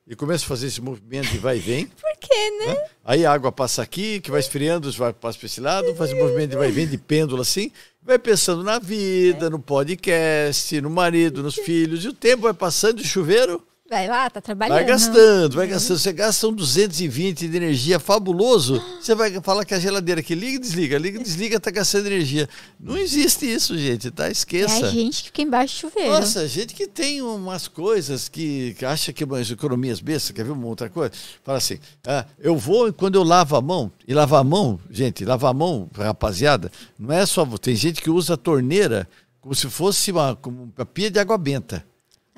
e 0.09 0.15
começa 0.17 0.45
a 0.45 0.49
fazer 0.49 0.69
esse 0.69 0.81
movimento 0.81 1.29
de 1.29 1.39
vai 1.39 1.59
e 1.59 1.61
vem. 1.61 1.87
Por 2.01 2.17
quê, 2.19 2.51
né? 2.65 2.87
Aí 3.05 3.27
a 3.27 3.33
água 3.33 3.53
passa 3.53 3.83
aqui, 3.83 4.21
que 4.21 4.31
vai 4.31 4.41
esfriando, 4.41 4.91
vai 4.93 5.13
passa 5.13 5.37
para 5.39 5.47
esse 5.47 5.61
lado, 5.61 5.95
faz 5.95 6.13
um 6.13 6.17
movimento 6.19 6.51
de 6.53 6.57
vai 6.57 6.69
e 6.69 6.73
vem 6.73 6.87
de 6.87 6.97
pêndulo 6.97 7.43
assim, 7.43 7.71
vai 8.03 8.19
pensando 8.19 8.63
na 8.63 8.79
vida, 8.79 9.51
no 9.51 9.59
podcast, 9.59 10.81
no 10.81 10.89
marido, 10.91 11.43
nos 11.43 11.57
filhos, 11.57 12.05
e 12.05 12.09
o 12.09 12.13
tempo 12.13 12.45
vai 12.45 12.55
passando 12.55 13.03
de 13.03 13.07
chuveiro, 13.09 13.63
Vai 13.89 14.09
lá, 14.09 14.29
tá 14.29 14.41
trabalhando. 14.41 14.75
vai 14.75 14.85
gastando, 14.85 15.55
vai 15.55 15.67
gastando. 15.69 15.99
Você 15.99 16.13
gasta 16.13 16.49
um 16.49 16.53
220 16.53 17.47
de 17.47 17.57
energia 17.57 18.01
fabuloso, 18.01 18.83
você 19.01 19.15
vai 19.15 19.41
falar 19.41 19.65
que 19.65 19.75
a 19.75 19.79
geladeira 19.79 20.23
que 20.23 20.35
liga 20.35 20.57
e 20.57 20.59
desliga, 20.59 20.99
liga 20.99 21.21
e 21.21 21.23
desliga, 21.23 21.61
tá 21.61 21.71
gastando 21.71 22.07
energia. 22.07 22.49
Não 22.81 22.97
existe 22.97 23.47
isso, 23.47 23.79
gente, 23.79 24.11
tá? 24.11 24.27
É 24.27 24.33
Esqueça. 24.33 24.87
a 24.87 24.91
gente 24.91 25.23
que 25.23 25.29
fica 25.29 25.43
embaixo 25.43 25.75
do 25.77 25.79
chuveiro. 25.91 26.11
Nossa, 26.11 26.49
gente 26.49 26.75
que 26.75 26.89
tem 26.89 27.23
umas 27.23 27.69
coisas 27.69 28.29
que, 28.29 28.75
que 28.77 28.85
acha 28.85 29.13
que 29.13 29.23
umas 29.23 29.49
economias 29.51 30.01
bestas, 30.01 30.33
quer 30.33 30.45
ver 30.45 30.51
uma 30.51 30.67
outra 30.67 30.91
coisa? 30.91 31.13
Fala 31.45 31.59
assim, 31.59 31.79
ah, 32.07 32.27
eu 32.41 32.57
vou 32.57 32.93
quando 32.93 33.15
eu 33.15 33.23
lavo 33.23 33.55
a 33.55 33.61
mão, 33.61 33.93
e 34.07 34.13
lavar 34.13 34.41
a 34.41 34.45
mão, 34.45 34.81
gente, 34.91 35.25
lavar 35.25 35.53
a 35.53 35.55
mão, 35.55 35.89
rapaziada, 35.97 36.73
não 36.99 37.15
é 37.15 37.25
só, 37.25 37.47
tem 37.59 37.77
gente 37.77 38.03
que 38.03 38.11
usa 38.11 38.35
a 38.35 38.37
torneira 38.37 39.09
como 39.41 39.55
se 39.55 39.71
fosse 39.71 40.11
uma, 40.11 40.35
como 40.35 40.73
uma 40.77 40.87
pia 40.87 41.09
de 41.09 41.21
água 41.21 41.39
benta. 41.39 41.85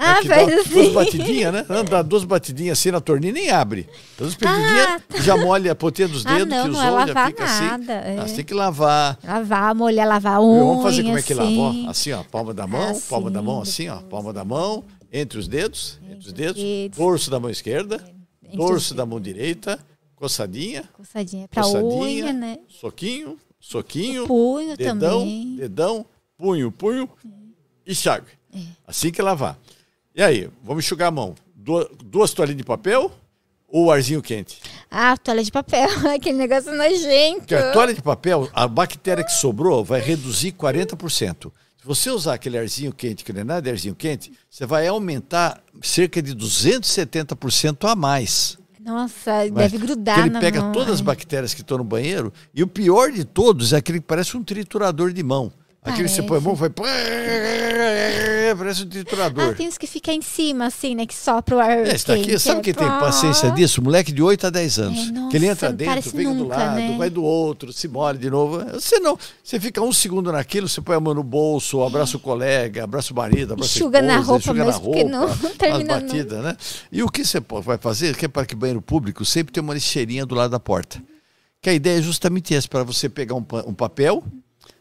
Ah, 0.01 0.19
É 0.19 0.23
que 0.23 0.29
dá 0.29 0.35
faz 0.37 0.47
duas 0.47 0.67
assim. 0.67 0.93
batidinhas, 0.95 1.53
né? 1.53 1.67
Não, 1.69 1.85
Dá 1.85 2.03
duas 2.03 2.23
batidinhas 2.23 2.79
assim 2.79 2.93
na 2.93 3.01
torneira 3.01 3.37
e 3.37 3.43
nem 3.43 3.51
abre. 3.51 3.89
Duas 4.17 4.35
batidinhas, 4.37 5.25
já 5.25 5.37
molha 5.37 5.73
a 5.73 5.75
pontinha 5.75 6.07
dos 6.07 6.25
Ah, 6.25 6.35
dedos 6.37 6.49
não, 6.49 6.63
que 6.63 6.69
não 6.71 6.81
é 6.81 7.07
já 7.09 7.27
fica 7.27 7.45
nada, 7.45 7.99
assim. 7.99 8.09
é. 8.09 8.19
Ah, 8.21 8.29
você 8.29 8.35
tem 8.37 8.45
que 8.45 8.55
lavar. 8.55 9.19
Lavar, 9.25 9.75
molhar, 9.75 10.07
lavar 10.07 10.37
a 10.37 10.41
unha. 10.41 10.61
Vamos 10.65 10.83
fazer 10.85 11.03
como 11.03 11.19
é 11.19 11.23
que 11.23 11.35
lava, 11.35 11.49
assim. 11.49 11.85
ó. 11.87 11.91
Assim, 11.91 12.13
ó, 12.13 12.23
palma 12.23 12.55
da 12.55 12.67
mão, 12.67 12.91
Assim, 12.91 13.09
palma 13.11 13.31
da 13.31 13.43
mão, 13.43 13.61
assim, 13.61 13.89
ó, 13.89 13.97
palma 14.03 14.33
da 14.33 14.45
mão, 14.45 14.85
entre 15.13 15.37
os 15.39 15.49
dedos, 15.49 15.99
entre 16.09 16.29
os 16.29 16.33
dedos, 16.33 16.63
dedos. 16.63 16.97
dorso 16.97 17.29
da 17.31 17.41
mão 17.41 17.51
esquerda, 17.51 17.97
Entre 18.45 18.57
dorso 18.57 18.95
da 18.95 19.05
mão 19.05 19.21
direita, 19.21 19.81
coçadinha, 20.15 20.85
Coçadinha 20.93 21.49
pra 21.49 21.63
coçadinha, 21.65 22.25
unha, 22.25 22.33
né? 22.33 22.59
soquinho, 22.69 23.37
soquinho, 23.59 24.27
Punho 24.29 24.77
dedão, 24.77 25.19
também. 25.21 25.57
dedão, 25.57 26.07
punho, 26.37 26.71
punho 26.71 27.09
e 27.85 27.91
enxágue. 27.93 28.27
É. 28.55 28.61
Assim 28.87 29.11
que 29.11 29.21
lavar. 29.21 29.59
E 30.19 30.23
aí, 30.23 30.51
vamos 30.65 30.85
enxugar 30.85 31.07
a 31.07 31.11
mão. 31.13 31.37
Du- 31.55 31.89
Duas 32.05 32.33
toalhinhas 32.33 32.59
de 32.59 32.65
papel 32.65 33.09
ou 33.69 33.93
arzinho 33.93 34.21
quente? 34.21 34.59
Ah, 34.91 35.17
toalha 35.17 35.45
de 35.45 35.53
papel. 35.53 35.89
Aquele 36.13 36.37
negócio 36.37 36.75
nojento. 36.75 37.39
Porque 37.39 37.55
a 37.55 37.71
toalha 37.71 37.95
de 37.95 38.03
papel, 38.03 38.51
a 38.53 38.67
bactéria 38.67 39.23
que 39.23 39.31
sobrou 39.31 39.85
vai 39.85 40.01
reduzir 40.01 40.51
40%. 40.51 41.53
Se 41.81 41.87
você 41.87 42.11
usar 42.11 42.35
aquele 42.35 42.59
arzinho 42.59 42.93
quente, 42.93 43.25
que 43.25 43.33
não 43.33 43.43
é 43.43 43.45
nada 43.45 43.63
de 43.63 43.71
arzinho 43.71 43.95
quente, 43.95 44.33
você 44.51 44.67
vai 44.67 44.89
aumentar 44.89 45.63
cerca 45.81 46.21
de 46.21 46.35
270% 46.35 47.89
a 47.89 47.95
mais. 47.95 48.59
Nossa, 48.81 49.49
deve 49.53 49.79
grudar 49.79 50.19
ele 50.19 50.31
na 50.31 50.41
pega 50.41 50.63
mão. 50.63 50.73
todas 50.73 50.95
as 50.95 51.01
bactérias 51.01 51.55
que 51.55 51.61
estão 51.61 51.79
no 51.79 51.85
banheiro 51.85 52.33
e 52.53 52.65
o 52.65 52.67
pior 52.67 53.13
de 53.13 53.23
todos 53.23 53.73
é 53.73 53.77
aquele 53.77 54.01
que 54.01 54.07
parece 54.07 54.37
um 54.37 54.43
triturador 54.43 55.13
de 55.13 55.23
mão. 55.23 55.53
Aquele 55.93 56.09
que 56.09 56.15
você 56.15 56.23
põe 56.23 56.39
a 56.39 56.41
mão 56.41 56.55
vai. 56.55 56.71
Parece 58.57 58.83
um 58.83 58.89
triturador. 58.89 59.51
Ah, 59.51 59.55
tem 59.55 59.69
os 59.69 59.77
que 59.79 59.87
ficam 59.87 60.15
em 60.15 60.23
cima, 60.23 60.67
assim, 60.67 60.95
né? 60.95 61.07
Que 61.07 61.15
sopra 61.15 61.57
o 61.57 61.59
ar. 61.59 61.87
É, 61.87 61.95
está 61.95 62.15
aqui. 62.15 62.25
quente, 62.27 62.39
Sabe 62.41 62.61
é. 62.61 62.63
quem 62.63 62.75
tem 62.75 62.87
paciência 62.87 63.51
disso? 63.51 63.83
Moleque 63.83 64.13
de 64.13 64.23
8 64.23 64.47
a 64.47 64.51
10 64.51 64.79
anos. 64.79 64.99
É, 64.99 65.13
nossa, 65.13 65.31
que 65.31 65.37
ele 65.37 65.47
entra 65.47 65.73
dentro, 65.73 65.93
parece 65.93 66.11
fica 66.11 66.25
do 66.25 66.35
nunca, 66.35 66.57
lado, 66.57 66.75
né? 66.77 66.97
vai 66.97 67.11
do 67.11 67.23
outro, 67.23 67.73
se 67.73 67.89
molha 67.89 68.19
de 68.19 68.31
novo. 68.31 68.65
Você 68.73 68.99
não. 68.99 69.19
Você 69.43 69.61
fica 69.61 69.81
um 69.81 69.93
segundo 69.93 70.33
naquilo, 70.33 70.69
você 70.69 70.81
põe 70.81 70.97
a 70.97 71.01
mão 71.01 71.15
no 71.15 71.23
bolso, 71.23 71.83
abraça 71.83 72.17
o 72.17 72.21
colega, 72.21 72.85
abraça 72.85 73.13
o 73.13 73.17
marido, 73.17 73.53
abraça 73.55 73.77
Enxuga 73.77 73.99
esposa, 73.99 74.17
na 74.17 74.25
roupa 74.25 74.39
enxuga 74.41 74.59
na 74.59 74.65
mesmo, 74.67 74.81
porque 74.81 75.03
roupa, 75.03 75.39
não 75.43 75.57
termina 75.57 75.97
as 75.97 76.03
batidas, 76.03 76.45
né? 76.45 76.57
E 76.91 77.03
o 77.03 77.09
que 77.09 77.25
você 77.25 77.41
vai 77.63 77.79
fazer, 77.79 78.17
que 78.17 78.25
é 78.25 78.29
para 78.29 78.47
que 78.47 78.55
banheiro 78.55 78.83
público 78.83 79.25
sempre 79.25 79.53
tem 79.53 79.63
uma 79.63 79.75
lixeirinha 79.75 80.25
do 80.25 80.35
lado 80.35 80.51
da 80.51 80.61
porta. 80.61 81.03
Que 81.61 81.71
a 81.71 81.75
ideia 81.75 81.99
é 81.99 82.03
justamente 82.03 82.55
essa, 82.55 82.69
para 82.69 82.85
você 82.85 83.09
pegar 83.09 83.35
um, 83.35 83.45
um 83.67 83.75
papel, 83.75 84.23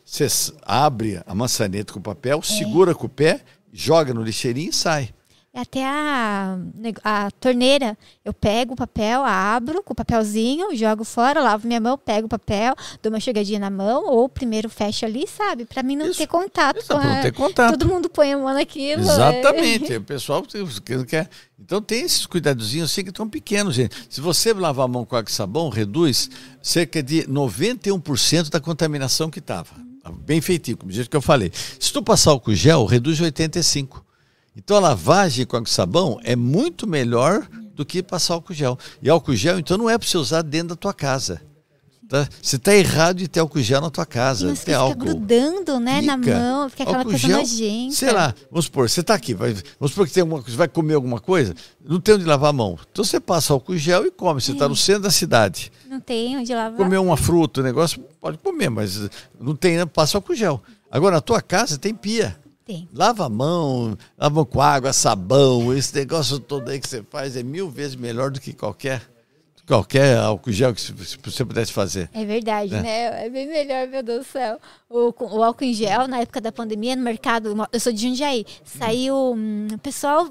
você 0.09 0.25
abre 0.63 1.21
a 1.27 1.35
maçaneta 1.35 1.91
com 1.91 1.99
o 1.99 2.01
papel, 2.01 2.41
segura 2.41 2.95
com 2.95 3.07
o 3.07 3.09
pé, 3.09 3.41
joga 3.73 4.13
no 4.13 4.23
lixeirinho 4.23 4.69
e 4.69 4.73
sai. 4.73 5.09
Até 5.53 5.83
a, 5.83 6.55
a 7.03 7.31
torneira, 7.31 7.97
eu 8.23 8.31
pego 8.31 8.73
o 8.73 8.77
papel, 8.77 9.23
abro 9.25 9.81
com 9.81 9.91
o 9.91 9.95
papelzinho, 9.95 10.75
jogo 10.75 11.03
fora, 11.03 11.41
lavo 11.41 11.67
minha 11.67 11.79
mão, 11.79 11.97
pego 11.97 12.27
o 12.27 12.29
papel, 12.29 12.75
dou 13.01 13.11
uma 13.11 13.19
chegadinha 13.19 13.57
na 13.59 13.69
mão, 13.71 14.05
ou 14.05 14.29
primeiro 14.29 14.69
fecho 14.69 15.03
ali, 15.03 15.25
sabe? 15.27 15.65
Pra 15.65 15.81
mim 15.81 15.95
não 15.95 16.05
Isso. 16.05 16.19
ter 16.19 16.27
contato 16.27 16.77
Isso, 16.77 16.89
com 16.93 16.99
não 16.99 17.11
a- 17.11 17.21
ter 17.23 17.33
contato. 17.33 17.71
Todo 17.71 17.89
mundo 17.91 18.07
põe 18.07 18.31
a 18.33 18.37
mão 18.37 18.53
naquilo. 18.53 19.01
é. 19.01 19.03
Exatamente. 19.05 19.95
O 19.95 20.03
pessoal 20.03 20.43
que 20.43 20.95
não 20.95 21.05
quer. 21.05 21.27
Então 21.59 21.81
tem 21.81 22.01
esses 22.03 22.27
cuidadozinhos 22.27 22.91
assim 22.91 23.03
que 23.03 23.09
estão 23.09 23.27
pequenos, 23.27 23.73
gente. 23.73 23.95
Se 24.11 24.21
você 24.21 24.53
lavar 24.53 24.85
a 24.85 24.87
mão 24.87 25.05
com 25.05 25.15
água 25.15 25.29
e 25.29 25.33
sabão, 25.33 25.69
reduz 25.69 26.29
cerca 26.61 27.01
de 27.01 27.23
91% 27.27 28.49
da 28.51 28.59
contaminação 28.59 29.29
que 29.31 29.39
estava. 29.39 29.86
Bem 30.11 30.41
feitinho, 30.41 30.77
como 30.77 30.91
jeito 30.91 31.09
que 31.09 31.17
eu 31.17 31.21
falei. 31.21 31.51
Se 31.53 31.91
tu 31.91 32.01
passar 32.01 32.31
álcool 32.31 32.53
gel, 32.53 32.85
reduz 32.85 33.19
85%. 33.19 34.01
Então 34.55 34.77
a 34.77 34.79
lavagem 34.79 35.45
com 35.45 35.55
água 35.55 35.67
e 35.67 35.71
sabão 35.71 36.19
é 36.23 36.35
muito 36.35 36.87
melhor 36.87 37.47
do 37.75 37.85
que 37.85 38.01
passar 38.01 38.33
álcool 38.33 38.53
gel. 38.53 38.77
E 39.01 39.09
álcool 39.09 39.35
gel, 39.35 39.59
então, 39.59 39.77
não 39.77 39.89
é 39.89 39.97
para 39.97 40.07
você 40.07 40.17
usar 40.17 40.41
dentro 40.41 40.69
da 40.69 40.75
tua 40.75 40.93
casa. 40.93 41.41
Tá? 42.07 42.27
Você 42.41 42.55
está 42.55 42.73
errado 42.73 43.17
de 43.17 43.27
ter 43.27 43.41
álcool 43.41 43.59
gel 43.59 43.81
na 43.81 43.89
tua 43.89 44.05
casa. 44.05 44.47
Mas 44.47 44.59
ter 44.59 44.71
fica 44.71 44.77
álcool. 44.77 44.97
grudando, 44.97 45.77
né, 45.77 46.01
na 46.01 46.17
Fica. 46.17 46.39
mão, 46.39 46.69
fica 46.69 46.83
aquela 46.83 46.97
Álcool 46.99 47.11
coisa 47.11 47.27
gel, 47.27 47.37
nojenta. 47.39 47.95
Sei 47.95 48.11
lá, 48.11 48.33
vamos 48.49 48.65
supor, 48.65 48.89
você 48.89 49.01
está 49.01 49.13
aqui, 49.13 49.33
vai, 49.33 49.53
vamos 49.77 49.91
supor 49.91 50.07
que 50.07 50.13
tem 50.13 50.21
alguma 50.21 50.41
coisa, 50.41 50.57
vai 50.57 50.67
comer 50.69 50.93
alguma 50.93 51.19
coisa, 51.19 51.53
não 51.83 51.99
tem 51.99 52.15
onde 52.15 52.23
lavar 52.23 52.51
a 52.51 52.53
mão. 52.53 52.79
Então 52.89 53.03
você 53.03 53.19
passa 53.19 53.51
álcool 53.51 53.75
gel 53.75 54.05
e 54.05 54.11
come. 54.11 54.39
Você 54.39 54.53
está 54.53 54.69
no 54.69 54.75
centro 54.75 55.03
da 55.03 55.11
cidade. 55.11 55.69
Não 55.89 55.99
tem 55.99 56.37
onde 56.37 56.53
lavar. 56.53 56.77
Comer 56.77 56.97
uma 56.97 57.17
fruta, 57.17 57.59
um 57.59 57.63
negócio, 57.63 57.99
pode 58.21 58.37
comer, 58.37 58.69
mas 58.69 59.09
não 59.39 59.55
tem, 59.55 59.75
né? 59.75 59.85
passa 59.85 60.17
álcool 60.17 60.33
gel. 60.35 60.63
Agora, 60.89 61.15
na 61.15 61.21
tua 61.21 61.41
casa 61.41 61.77
tem 61.77 61.93
pia. 61.93 62.37
Tem. 62.65 62.87
Lava 62.93 63.25
a 63.25 63.29
mão, 63.29 63.97
lava 64.17 64.45
com 64.45 64.61
água, 64.61 64.91
sabão, 64.91 65.73
esse 65.73 65.95
negócio 65.95 66.37
todo 66.37 66.69
aí 66.69 66.79
que 66.79 66.87
você 66.87 67.01
faz 67.09 67.37
é 67.37 67.43
mil 67.43 67.69
vezes 67.69 67.95
melhor 67.95 68.29
do 68.29 68.41
que 68.41 68.51
qualquer, 68.51 69.01
qualquer 69.67 70.17
álcool 70.17 70.51
gel 70.51 70.73
que 70.73 70.81
você 70.81 71.45
pudesse 71.45 71.73
fazer. 71.73 72.09
É 72.13 72.23
verdade, 72.25 72.71
né? 72.73 73.25
É 73.25 73.29
bem 73.29 73.47
melhor, 73.47 73.87
meu 73.87 74.01
Deus 74.01 74.25
do 74.25 74.31
céu. 74.31 74.59
O, 74.89 75.13
o 75.19 75.43
álcool 75.43 75.65
em 75.65 75.73
gel, 75.73 76.07
na 76.07 76.19
época 76.21 76.39
da 76.39 76.51
pandemia, 76.51 76.95
no 76.95 77.03
mercado, 77.03 77.53
eu 77.71 77.79
sou 77.79 77.91
de 77.91 78.01
Jundiaí, 78.01 78.45
saiu. 78.63 79.33
hum, 79.35 79.67
O 79.73 79.77
pessoal 79.77 80.29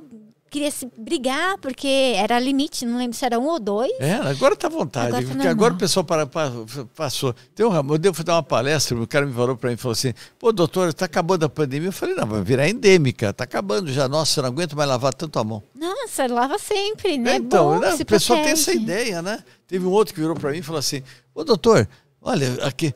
queria 0.56 0.70
se 0.70 0.88
brigar, 0.96 1.58
porque 1.58 2.14
era 2.16 2.38
limite, 2.40 2.86
não 2.86 2.96
lembro 2.96 3.14
se 3.14 3.22
era 3.26 3.38
um 3.38 3.46
ou 3.46 3.60
dois. 3.60 3.92
É, 4.00 4.14
agora 4.14 4.54
está 4.54 4.68
à 4.68 4.70
vontade, 4.70 5.08
Agora 5.08 5.22
tá 5.22 5.32
porque 5.34 5.48
agora 5.48 5.74
o 5.74 5.76
pessoal 5.76 6.02
para, 6.02 6.26
pa- 6.26 6.50
passou. 6.94 7.34
Tem 7.54 7.66
um, 7.66 7.74
eu 7.74 7.98
devo 7.98 8.24
dar 8.24 8.36
uma 8.36 8.42
palestra, 8.42 8.96
o 8.98 9.06
cara 9.06 9.26
me 9.26 9.34
falou 9.34 9.54
para 9.54 9.68
mim, 9.68 9.76
falou 9.76 9.92
assim, 9.92 10.14
pô, 10.38 10.52
doutor, 10.52 10.88
está 10.88 11.04
acabando 11.04 11.44
a 11.44 11.48
pandemia. 11.48 11.88
Eu 11.88 11.92
falei, 11.92 12.14
não, 12.14 12.26
vai 12.26 12.42
virar 12.42 12.66
endêmica, 12.68 13.28
está 13.30 13.44
acabando 13.44 13.92
já. 13.92 14.08
Nossa, 14.08 14.40
eu 14.40 14.42
não 14.44 14.48
aguento 14.48 14.74
mais 14.74 14.88
lavar 14.88 15.12
tanto 15.12 15.38
a 15.38 15.44
mão. 15.44 15.62
Nossa, 15.74 16.26
lava 16.26 16.58
sempre, 16.58 17.18
né? 17.18 17.32
É, 17.32 17.36
então, 17.36 17.78
né, 17.78 17.94
o 17.94 18.06
pessoal 18.06 18.42
tem 18.42 18.52
essa 18.52 18.72
ideia, 18.72 19.20
né? 19.20 19.44
Teve 19.68 19.84
um 19.84 19.90
outro 19.90 20.14
que 20.14 20.20
virou 20.20 20.34
para 20.36 20.52
mim 20.52 20.58
e 20.58 20.62
falou 20.62 20.78
assim, 20.78 21.02
ô 21.34 21.44
doutor, 21.44 21.86
olha, 22.22 22.64
aqui, 22.64 22.94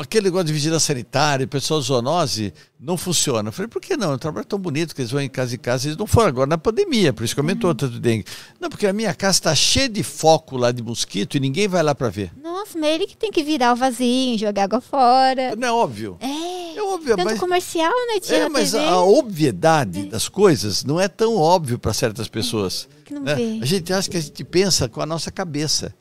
aquele 0.00 0.24
negócio 0.26 0.46
de 0.46 0.52
vigilância 0.52 0.94
sanitária, 0.94 1.46
pessoal 1.46 1.80
zoonose, 1.80 2.52
não 2.80 2.96
funciona. 2.96 3.48
Eu 3.48 3.52
falei, 3.52 3.68
por 3.68 3.80
que 3.80 3.96
não? 3.96 4.12
É 4.12 4.14
um 4.14 4.18
trabalho 4.18 4.46
tão 4.46 4.58
bonito 4.58 4.94
que 4.94 5.00
eles 5.00 5.10
vão 5.10 5.20
em 5.20 5.28
casa 5.28 5.54
em 5.54 5.58
casa, 5.58 5.86
eles 5.86 5.96
não 5.96 6.06
foram 6.06 6.28
agora 6.28 6.46
na 6.48 6.58
pandemia, 6.58 7.12
por 7.12 7.24
isso 7.24 7.34
que 7.34 7.40
aumentou 7.40 7.70
Uhum. 7.70 7.76
tanto 7.76 7.98
dengue. 8.00 8.24
Não, 8.60 8.68
porque 8.68 8.86
a 8.86 8.92
minha 8.92 9.14
casa 9.14 9.38
está 9.38 9.54
cheia 9.54 9.88
de 9.88 10.02
foco 10.02 10.56
lá 10.56 10.72
de 10.72 10.82
mosquito 10.82 11.36
e 11.36 11.40
ninguém 11.40 11.68
vai 11.68 11.82
lá 11.82 11.94
para 11.94 12.08
ver. 12.10 12.32
Nossa, 12.42 12.78
mas 12.78 12.90
ele 12.94 13.06
que 13.06 13.16
tem 13.16 13.30
que 13.30 13.42
virar 13.42 13.72
o 13.72 13.76
vasinho, 13.76 14.38
jogar 14.38 14.64
água 14.64 14.80
fora. 14.80 15.54
Não 15.56 15.68
é 15.68 15.72
óbvio. 15.72 16.16
É. 16.20 16.54
É 16.76 16.82
óbvio, 16.82 17.16
Tanto 17.16 17.24
mas, 17.30 17.38
comercial, 17.38 17.92
né? 18.12 18.18
Tinha 18.20 18.38
é, 18.40 18.48
mas 18.48 18.72
TV, 18.72 18.84
a 18.84 19.00
obviedade 19.00 20.06
das 20.06 20.28
coisas 20.28 20.82
não 20.82 21.00
é 21.00 21.06
tão 21.06 21.36
óbvio 21.36 21.78
para 21.78 21.92
certas 21.92 22.26
pessoas. 22.26 22.88
que 23.04 23.14
não 23.14 23.22
né? 23.22 23.34
vê. 23.36 23.58
A 23.62 23.64
gente 23.64 23.92
acha 23.92 24.10
que 24.10 24.16
a 24.16 24.20
gente 24.20 24.42
pensa 24.44 24.88
com 24.88 25.00
a 25.00 25.06
nossa 25.06 25.30
cabeça. 25.30 25.94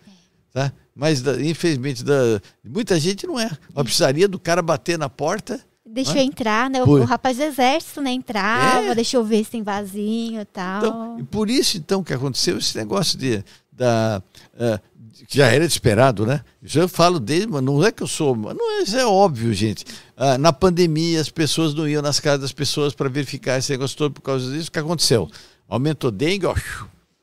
Tá? 0.52 0.72
Mas, 0.96 1.22
da- 1.22 1.42
infelizmente, 1.42 2.04
da, 2.04 2.42
muita 2.64 3.00
gente 3.00 3.26
não 3.26 3.40
é. 3.40 3.50
A 3.76 3.84
precisaria 3.84 4.28
do 4.28 4.40
cara 4.40 4.62
bater 4.62 4.98
na 4.98 5.10
porta. 5.10 5.60
Deixou 5.86 6.16
Hã? 6.16 6.20
entrar, 6.24 6.70
né? 6.70 6.82
O, 6.82 6.86
Por- 6.86 7.02
o 7.02 7.04
rapaz 7.06 7.38
do 7.38 7.44
exército, 7.44 8.02
né? 8.02 8.12
Entrava, 8.12 8.88
É. 8.88 8.96
deixou 8.96 9.24
ver 9.24 9.44
se 9.44 9.52
tem 9.52 9.64
vasinho 9.64 10.42
e 10.42 10.46
tal. 10.46 10.78
Então, 10.80 11.20
e 11.20 11.24
por 11.24 11.50
isso, 11.50 11.78
então, 11.78 12.04
que 12.04 12.14
aconteceu 12.14 12.58
esse 12.58 12.76
negócio 12.78 13.18
de, 13.18 13.44
da, 13.72 14.22
ah, 14.60 14.80
que 15.28 15.38
já 15.38 15.48
era 15.48 15.64
esperado, 15.66 16.26
né? 16.26 16.42
Eu 16.74 16.88
falo 16.88 17.20
desde, 17.20 17.48
mas 17.48 17.62
não 17.64 17.84
é 17.84 17.92
que 17.92 18.02
eu 18.04 18.08
sou, 18.08 18.36
mas 18.36 18.56
não 18.56 18.80
é, 18.80 18.84
isso 18.84 18.98
é 18.98 19.06
óbvio, 19.06 19.54
gente. 19.54 19.86
Ah, 20.18 20.38
na 20.38 20.52
pandemia, 20.54 21.20
as 21.22 21.30
pessoas 21.30 21.74
não 21.74 21.88
iam 21.88 22.02
nas 22.02 22.20
casas 22.20 22.42
das 22.42 22.52
pessoas 22.54 22.94
para 22.94 23.10
verificar 23.10 23.58
esse 23.58 23.72
negócio 23.72 23.98
todo 23.98 24.14
por 24.14 24.22
causa 24.22 24.52
disso. 24.52 24.70
O 24.70 24.72
que 24.72 24.80
aconteceu? 24.80 25.30
Aumentou 25.68 26.12
dengue, 26.12 26.46
ó, 26.46 26.56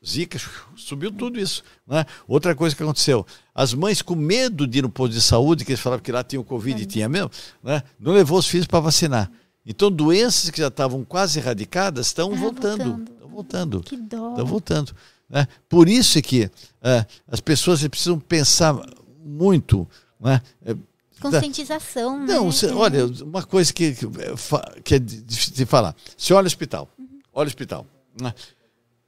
zika, 0.05 0.39
subiu 0.75 1.11
tudo 1.11 1.39
isso. 1.39 1.63
Né? 1.87 2.05
Outra 2.27 2.55
coisa 2.55 2.75
que 2.75 2.81
aconteceu, 2.83 3.25
as 3.53 3.73
mães 3.73 4.01
com 4.01 4.15
medo 4.15 4.65
de 4.65 4.79
ir 4.79 4.81
no 4.81 4.89
posto 4.89 5.13
de 5.13 5.21
saúde, 5.21 5.65
que 5.65 5.71
eles 5.71 5.81
falavam 5.81 6.03
que 6.03 6.11
lá 6.11 6.23
tinha 6.23 6.39
o 6.39 6.43
Covid 6.43 6.81
e 6.81 6.85
tinha 6.85 7.09
mesmo, 7.09 7.29
né? 7.63 7.83
não 7.99 8.13
levou 8.13 8.37
os 8.39 8.47
filhos 8.47 8.65
para 8.67 8.79
vacinar. 8.79 9.29
Então, 9.65 9.91
doenças 9.91 10.49
que 10.49 10.59
já 10.59 10.67
estavam 10.69 11.03
quase 11.03 11.37
erradicadas 11.39 12.07
estão 12.07 12.33
Ah, 12.33 12.35
voltando. 12.35 12.83
voltando. 12.83 13.11
Estão 13.13 13.29
voltando. 13.29 13.79
Que 13.83 13.97
dó. 13.97 14.29
Estão 14.31 14.45
voltando. 14.45 14.95
Né? 15.29 15.47
Por 15.69 15.87
isso 15.87 16.17
é 16.17 16.21
que 16.21 16.49
ah, 16.81 17.05
as 17.27 17.39
pessoas 17.39 17.85
precisam 17.87 18.19
pensar 18.19 18.75
muito. 19.23 19.87
Né? 20.19 20.41
É, 20.65 20.75
Conscientização, 21.21 22.19
né? 22.25 22.33
não, 22.33 22.51
você- 22.51 22.65
É. 22.67 22.73
olha, 22.73 23.05
uma 23.23 23.43
coisa 23.43 23.71
que, 23.71 23.93
que, 23.93 24.05
é 24.05 24.81
que 24.83 24.95
é 24.95 24.99
difícil 24.99 25.53
de 25.53 25.65
falar. 25.67 25.95
Você 26.17 26.33
olha 26.33 26.45
o 26.45 26.47
hospital, 26.47 26.89
olha 27.31 27.45
o 27.45 27.49
hospital. 27.49 27.85
Né? 28.19 28.33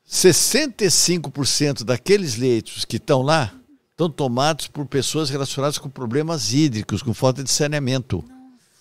65% 0.08 1.84
daqueles 1.84 2.36
leitos 2.38 2.86
que 2.86 2.98
estão 2.98 3.22
lá 3.22 3.52
estão 3.94 4.10
tomados 4.10 4.68
por 4.68 4.86
pessoas 4.86 5.30
relacionadas 5.30 5.78
com 5.78 5.90
problemas 5.90 6.52
hídricos, 6.54 7.02
com 7.02 7.14
falta 7.14 7.44
de 7.44 7.50
saneamento. 7.52 8.24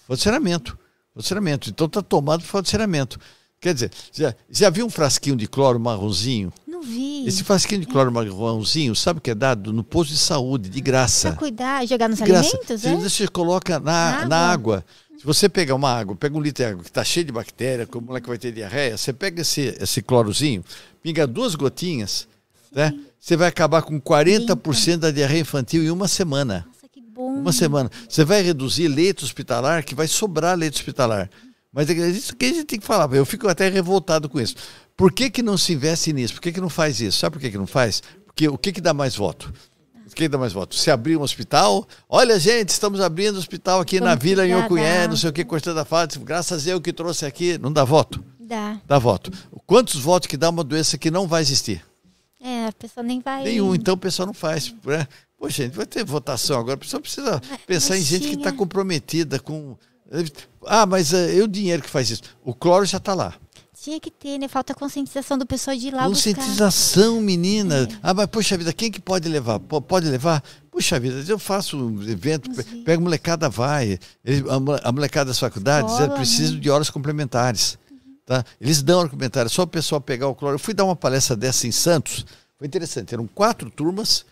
Falta 0.07 0.17
de 0.17 0.23
saneamento. 0.23 0.71
Falta 1.15 1.23
de 1.23 1.27
saneamento. 1.29 1.71
Então 1.71 1.87
está 1.87 2.03
tomado 2.03 2.41
por 2.41 2.47
falta 2.49 2.65
de 2.65 2.71
saneamento. 2.71 3.19
Quer 3.61 3.75
dizer, 3.75 3.93
já, 4.13 4.35
já 4.51 4.71
viu 4.71 4.85
um 4.87 4.91
frasquinho 4.91 5.37
de 5.37 5.47
cloro 5.47 5.79
marronzinho? 5.79 6.53
Não 6.67 6.83
vi. 6.83 7.25
Esse 7.29 7.45
frasquinho 7.45 7.81
de 7.83 7.87
cloro 7.87 8.11
marronzinho, 8.11 8.93
sabe 8.97 9.19
o 9.19 9.23
que 9.23 9.31
é 9.31 9.35
dado? 9.37 9.73
No 9.73 9.85
posto 9.85 10.11
de 10.11 10.19
saúde, 10.19 10.69
de 10.69 10.81
graça. 10.81 11.29
Pra 11.31 11.39
cuidar, 11.39 11.87
jogar 11.87 12.09
nos 12.09 12.19
De 12.19 12.25
graça. 12.25 12.49
alimentos, 12.57 12.81
Você, 12.81 12.89
é? 12.89 12.97
você 12.97 13.29
coloca 13.29 13.79
na, 13.79 14.23
Na 14.23 14.27
na 14.27 14.37
água. 14.51 14.79
água. 14.79 14.85
Se 15.17 15.25
você 15.25 15.49
pegar 15.49 15.77
uma 15.77 15.91
água, 15.93 16.17
pega 16.17 16.37
um 16.37 16.41
litro 16.41 16.65
de 16.65 16.71
água 16.71 16.83
que 16.83 16.89
está 16.91 17.05
cheio 17.05 17.25
de 17.25 17.31
bactéria, 17.31 17.87
como 17.87 18.05
o 18.05 18.09
moleque 18.09 18.27
vai 18.27 18.37
ter 18.39 18.51
diarreia, 18.51 18.97
você 18.97 19.13
pega 19.13 19.43
esse, 19.43 19.77
esse 19.81 20.03
clorozinho, 20.03 20.65
pinga 21.01 21.25
duas 21.25 21.55
gotinhas, 21.55 22.27
né? 22.75 22.93
Você 23.21 23.37
vai 23.37 23.49
acabar 23.49 23.83
com 23.83 24.01
40% 24.01 24.97
da 24.99 25.11
diarreia 25.11 25.41
infantil 25.43 25.83
em 25.85 25.91
uma 25.91 26.09
semana. 26.09 26.67
Nossa, 26.67 26.89
que 26.89 27.01
bom. 27.01 27.35
Uma 27.35 27.53
semana. 27.53 27.91
Você 28.09 28.25
vai 28.25 28.43
reduzir 28.43 28.89
leito 28.89 29.25
hospitalar, 29.25 29.85
que 29.85 29.95
vai 29.95 30.09
sobrar 30.09 30.57
leito 30.59 30.75
hospitalar. 30.77 31.31
Mas 31.73 31.89
é 31.89 31.93
isso 32.11 32.37
que 32.37 32.45
a 32.45 32.49
gente 32.49 32.65
tem 32.65 32.79
que 32.81 32.87
falar. 32.87 33.13
Eu 33.15 33.25
fico 33.25 33.49
até 33.49 33.69
revoltado 33.69 34.29
com 34.29 34.41
isso. 34.41 34.57
Por 34.97 35.11
que, 35.13 35.31
que 35.31 35.43
não 35.43 35.57
se 35.57 35.73
investe 35.73 36.13
nisso? 36.13 36.35
Por 36.35 36.43
que, 36.43 36.53
que 36.53 36.61
não 36.61 36.69
faz 36.69 37.01
isso? 37.01 37.19
Sabe 37.19 37.35
por 37.35 37.41
que, 37.41 37.51
que 37.51 37.57
não 37.59 37.67
faz? 37.67 38.03
Porque 38.27 38.49
o 38.49 38.59
que, 38.59 38.73
que 38.73 38.81
dá 38.81 38.93
mais 38.93 39.15
voto? 39.17 39.53
O 40.07 40.15
que 40.15 40.29
dá 40.29 40.37
mais 40.37 40.53
voto? 40.53 40.75
Se 40.75 40.91
abrir 40.91 41.17
um 41.17 41.23
hospital, 41.23 41.89
olha 42.07 42.39
gente, 42.39 42.69
estamos 42.69 43.01
abrindo 43.01 43.37
um 43.37 43.39
hospital 43.39 43.81
aqui 43.81 43.99
na 43.99 44.15
Vila 44.15 44.43
da- 44.47 45.09
não 45.09 45.17
sei 45.17 45.31
o 45.31 45.33
que, 45.33 45.43
cortando 45.43 45.79
a 45.79 45.85
face, 45.87 46.19
graças 46.19 46.67
a 46.67 46.71
eu 46.71 46.81
que 46.83 46.93
trouxe 46.93 47.25
aqui, 47.25 47.57
não 47.57 47.73
dá 47.73 47.83
voto? 47.83 48.23
Dá. 48.39 48.79
Dá 48.87 48.99
voto. 48.99 49.33
Quantos 49.67 49.95
votos 49.99 50.27
que 50.27 50.37
dá 50.37 50.51
uma 50.51 50.63
doença 50.63 50.99
que 50.99 51.11
não 51.11 51.27
vai 51.27 51.41
existir? 51.41 51.83
É, 52.43 52.67
a 52.67 52.73
pessoa 52.73 53.05
nem 53.05 53.21
vai. 53.21 53.45
Nenhum, 53.45 53.75
então 53.75 53.95
o 53.95 53.99
pessoal 53.99 54.27
não 54.27 54.35
faz. 54.35 54.75
Né? 54.85 55.07
Poxa, 55.39 55.63
gente, 55.63 55.77
vai 55.77 55.87
ter 55.87 56.05
votação 56.05 56.59
agora, 56.59 56.75
a 56.75 56.79
pessoa 56.79 57.01
precisa 57.01 57.41
pensar 57.67 57.97
em 57.97 58.03
gente 58.03 58.29
que 58.29 58.35
está 58.35 58.51
comprometida 58.51 59.39
com. 59.39 59.77
Ah, 60.67 60.85
mas 60.85 61.15
eh, 61.15 61.39
é 61.39 61.43
o 61.43 61.49
dinheiro 61.49 61.83
que 61.83 61.89
faz 61.89 62.11
isso. 62.11 62.23
O 62.45 62.53
cloro 62.53 62.85
já 62.85 62.99
está 62.99 63.15
lá. 63.15 63.35
Tinha 63.81 63.99
que 63.99 64.11
ter, 64.11 64.39
né? 64.39 64.47
Falta 64.47 64.75
conscientização 64.75 65.37
do 65.37 65.45
pessoal 65.45 65.77
de 65.77 65.89
ir 65.89 65.95
lá 65.95 66.07
Conscientização, 66.07 67.15
buscar. 67.15 67.25
menina. 67.27 67.89
É. 67.91 67.99
Ah, 68.03 68.15
mas 68.15 68.27
poxa 68.27 68.57
vida, 68.57 68.73
quem 68.73 68.91
que 68.91 69.01
pode 69.01 69.29
levar? 69.29 69.59
Pode 69.59 70.09
levar? 70.09 70.43
Puxa 70.71 71.01
vida, 71.01 71.25
eu 71.27 71.39
faço 71.39 71.77
um 71.77 72.03
evento, 72.09 72.49
pega 72.85 73.01
a 73.01 73.01
molecada, 73.01 73.49
vai. 73.49 73.99
A 74.85 74.93
molecada 74.93 75.29
das 75.29 75.39
faculdades, 75.39 75.93
Escola, 75.93 76.19
né? 76.19 76.61
de 76.61 76.71
horas 76.71 76.91
complementares. 76.91 77.77
Tá? 78.33 78.47
Eles 78.59 78.83
dão 78.83 79.03
complementares, 79.03 79.53
só 79.53 79.65
o 79.65 79.67
pessoal 79.67 80.01
pegar 80.01 80.27
o 80.27 80.35
cloro. 80.35 80.55
Eu 80.55 80.59
fui 80.59 80.73
dar 80.73 80.85
uma 80.85 80.97
palestra 80.97 81.37
dessa 81.37 81.67
em 81.67 81.71
Santos, 81.71 82.25
foi 82.57 82.67
interessante. 82.67 83.13
Eram 83.13 83.27
quatro 83.27 83.69
turmas 83.71 84.25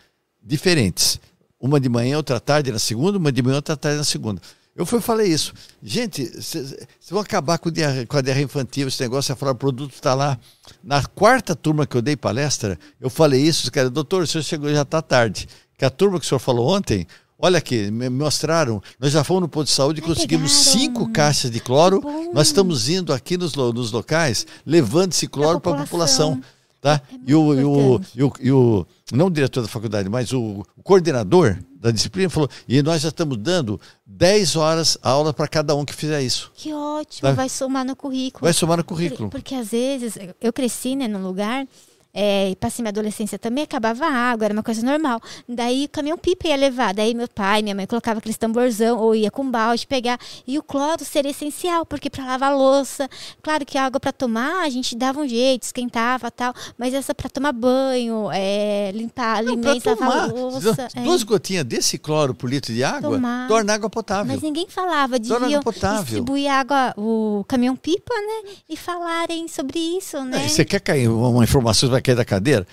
diferentes. 0.43 1.21
Uma 1.61 1.79
de 1.79 1.91
manhã, 1.91 2.17
outra 2.17 2.41
tarde 2.41 2.73
na 2.73 2.79
segunda, 2.79 3.19
uma 3.19 3.31
de 3.31 3.43
manhã, 3.43 3.57
outra 3.57 3.77
tarde 3.77 3.99
na 3.99 4.05
segunda. 4.05 4.41
Eu 4.75 4.87
fui 4.87 5.03
falei 5.03 5.31
isso. 5.31 5.53
Gente, 5.83 6.25
vocês 6.35 6.87
vão 7.11 7.21
acabar 7.21 7.59
com, 7.59 7.69
com 8.09 8.17
a 8.17 8.23
diarreia 8.23 8.45
infantil, 8.45 8.89
esse 8.89 9.03
negócio, 9.03 9.37
falar 9.37 9.53
o 9.53 9.57
produto 9.57 9.93
está 9.93 10.15
lá. 10.15 10.39
Na 10.83 11.05
quarta 11.05 11.55
turma 11.55 11.87
que 11.87 11.95
eu 11.95 12.01
dei 12.01 12.17
palestra, 12.17 12.79
eu 12.99 13.11
falei 13.11 13.43
isso, 13.43 13.65
os 13.65 13.69
caras, 13.69 13.91
doutor, 13.91 14.23
o 14.23 14.27
senhor 14.27 14.43
chegou 14.43 14.73
já 14.73 14.81
está 14.81 15.03
tarde. 15.03 15.47
Que 15.77 15.85
a 15.85 15.91
turma 15.91 16.19
que 16.19 16.25
o 16.25 16.29
senhor 16.29 16.39
falou 16.39 16.75
ontem, 16.75 17.07
olha 17.41 17.59
aqui, 17.59 17.91
me 17.91 18.09
mostraram, 18.09 18.83
nós 18.99 19.13
já 19.13 19.25
fomos 19.25 19.43
no 19.43 19.49
posto 19.49 19.69
de 19.69 19.75
saúde 19.75 20.01
e 20.01 20.03
conseguimos 20.03 20.53
pegaram. 20.53 20.81
cinco 20.81 21.13
caixas 21.13 21.51
de 21.51 21.61
cloro. 21.61 22.03
Nós 22.33 22.49
estamos 22.49 22.89
indo 22.89 23.13
aqui 23.13 23.37
nos, 23.37 23.55
nos 23.55 23.93
locais, 23.93 24.47
levando 24.67 25.13
esse 25.13 25.27
cloro 25.27 25.61
para 25.61 25.81
a 25.81 25.85
população. 25.85 26.41
Tá? 26.81 27.01
É 27.13 27.17
e, 27.27 27.35
o, 27.35 27.55
e, 27.55 27.65
o, 27.65 28.01
e, 28.15 28.23
o, 28.23 28.33
e 28.41 28.53
o, 28.53 28.87
não 29.13 29.27
o 29.27 29.31
diretor 29.31 29.61
da 29.61 29.69
faculdade, 29.69 30.09
mas 30.09 30.33
o, 30.33 30.65
o 30.77 30.83
coordenador 30.83 31.59
da 31.79 31.91
disciplina 31.91 32.31
falou, 32.31 32.49
e 32.67 32.83
nós 32.83 33.03
já 33.03 33.09
estamos 33.09 33.37
dando 33.37 33.79
10 34.07 34.57
horas 34.57 34.99
aula 35.03 35.33
para 35.33 35.47
cada 35.47 35.75
um 35.75 35.85
que 35.85 35.95
fizer 35.95 36.23
isso. 36.23 36.51
Que 36.55 36.73
ótimo, 36.73 37.29
tá? 37.29 37.33
vai 37.33 37.49
somar 37.49 37.85
no 37.85 37.95
currículo. 37.95 38.43
Vai 38.43 38.53
somar 38.53 38.79
no 38.79 38.85
currículo. 38.85 39.29
Porque, 39.31 39.55
porque 39.55 39.55
às 39.55 39.71
vezes 39.71 40.19
eu 40.41 40.53
cresci 40.53 40.97
né, 40.97 41.07
num 41.07 41.23
lugar 41.23 41.67
é, 42.13 42.55
passei 42.59 42.83
minha 42.83 42.91
adolescência 42.91 43.39
também, 43.39 43.65
acabava 43.65 44.07
a 44.07 44.13
água, 44.13 44.47
era 44.47 44.55
uma 44.55 44.63
coisa 44.63 44.85
normal. 44.85 45.21
Daí 45.49 45.85
o 45.85 45.89
caminhão-pipa 45.89 46.49
ia 46.49 46.57
levar. 46.57 46.95
Daí 46.95 47.15
meu 47.15 47.29
pai, 47.29 47.63
minha 47.63 47.75
mãe 47.75 47.87
colocava 47.87 48.19
aquele 48.19 48.35
tamborzão, 48.35 48.99
ou 48.99 49.15
ia 49.15 49.31
com 49.31 49.49
balde 49.49 49.87
pegar. 49.87 50.19
E 50.47 50.59
o 50.59 50.63
cloro 50.63 51.05
seria 51.05 51.31
essencial, 51.31 51.87
porque 51.87 52.11
para 52.11 52.25
lavar 52.25 52.57
louça, 52.57 53.09
claro 53.43 53.65
que 53.65 53.79
a 53.79 53.85
água 53.85 54.01
para 54.01 54.13
tomar, 54.13 54.65
a 54.65 54.69
gente 54.69 54.97
dava 54.97 55.21
um 55.21 55.29
jeito, 55.29 55.65
esquentava 55.65 56.31
tal. 56.31 56.53
Mas 56.77 56.95
essa 56.95 57.15
para 57.15 57.29
tomar 57.29 57.53
banho, 57.53 58.29
é, 58.33 58.91
limpar 58.93 59.37
alimentos, 59.37 59.85
lavar 59.85 60.29
louça. 60.29 60.89
Duas 61.05 61.23
é. 61.23 61.25
gotinhas 61.25 61.65
desse 61.65 61.99
cloro 61.99 62.35
por 62.35 62.51
litro 62.51 62.73
de 62.73 62.83
água 62.83 63.13
tomar. 63.13 63.47
torna 63.49 63.75
água 63.75 63.89
potável. 63.89 64.27
Mas 64.27 64.43
ninguém 64.43 64.67
falava, 64.69 65.19
deviam 65.19 65.63
distribuir 65.63 66.51
água, 66.51 66.93
o 66.97 67.45
caminhão-pipa, 67.47 68.15
né? 68.15 68.53
E 68.69 68.77
falarem 68.77 69.47
sobre 69.47 69.79
isso, 69.79 70.23
né? 70.25 70.49
Você 70.49 70.65
quer 70.65 70.81
cair 70.81 71.09
uma 71.09 71.45
informação 71.45 71.89
vai 71.89 72.00
cair 72.01 72.15
da 72.15 72.25
cadeira. 72.25 72.67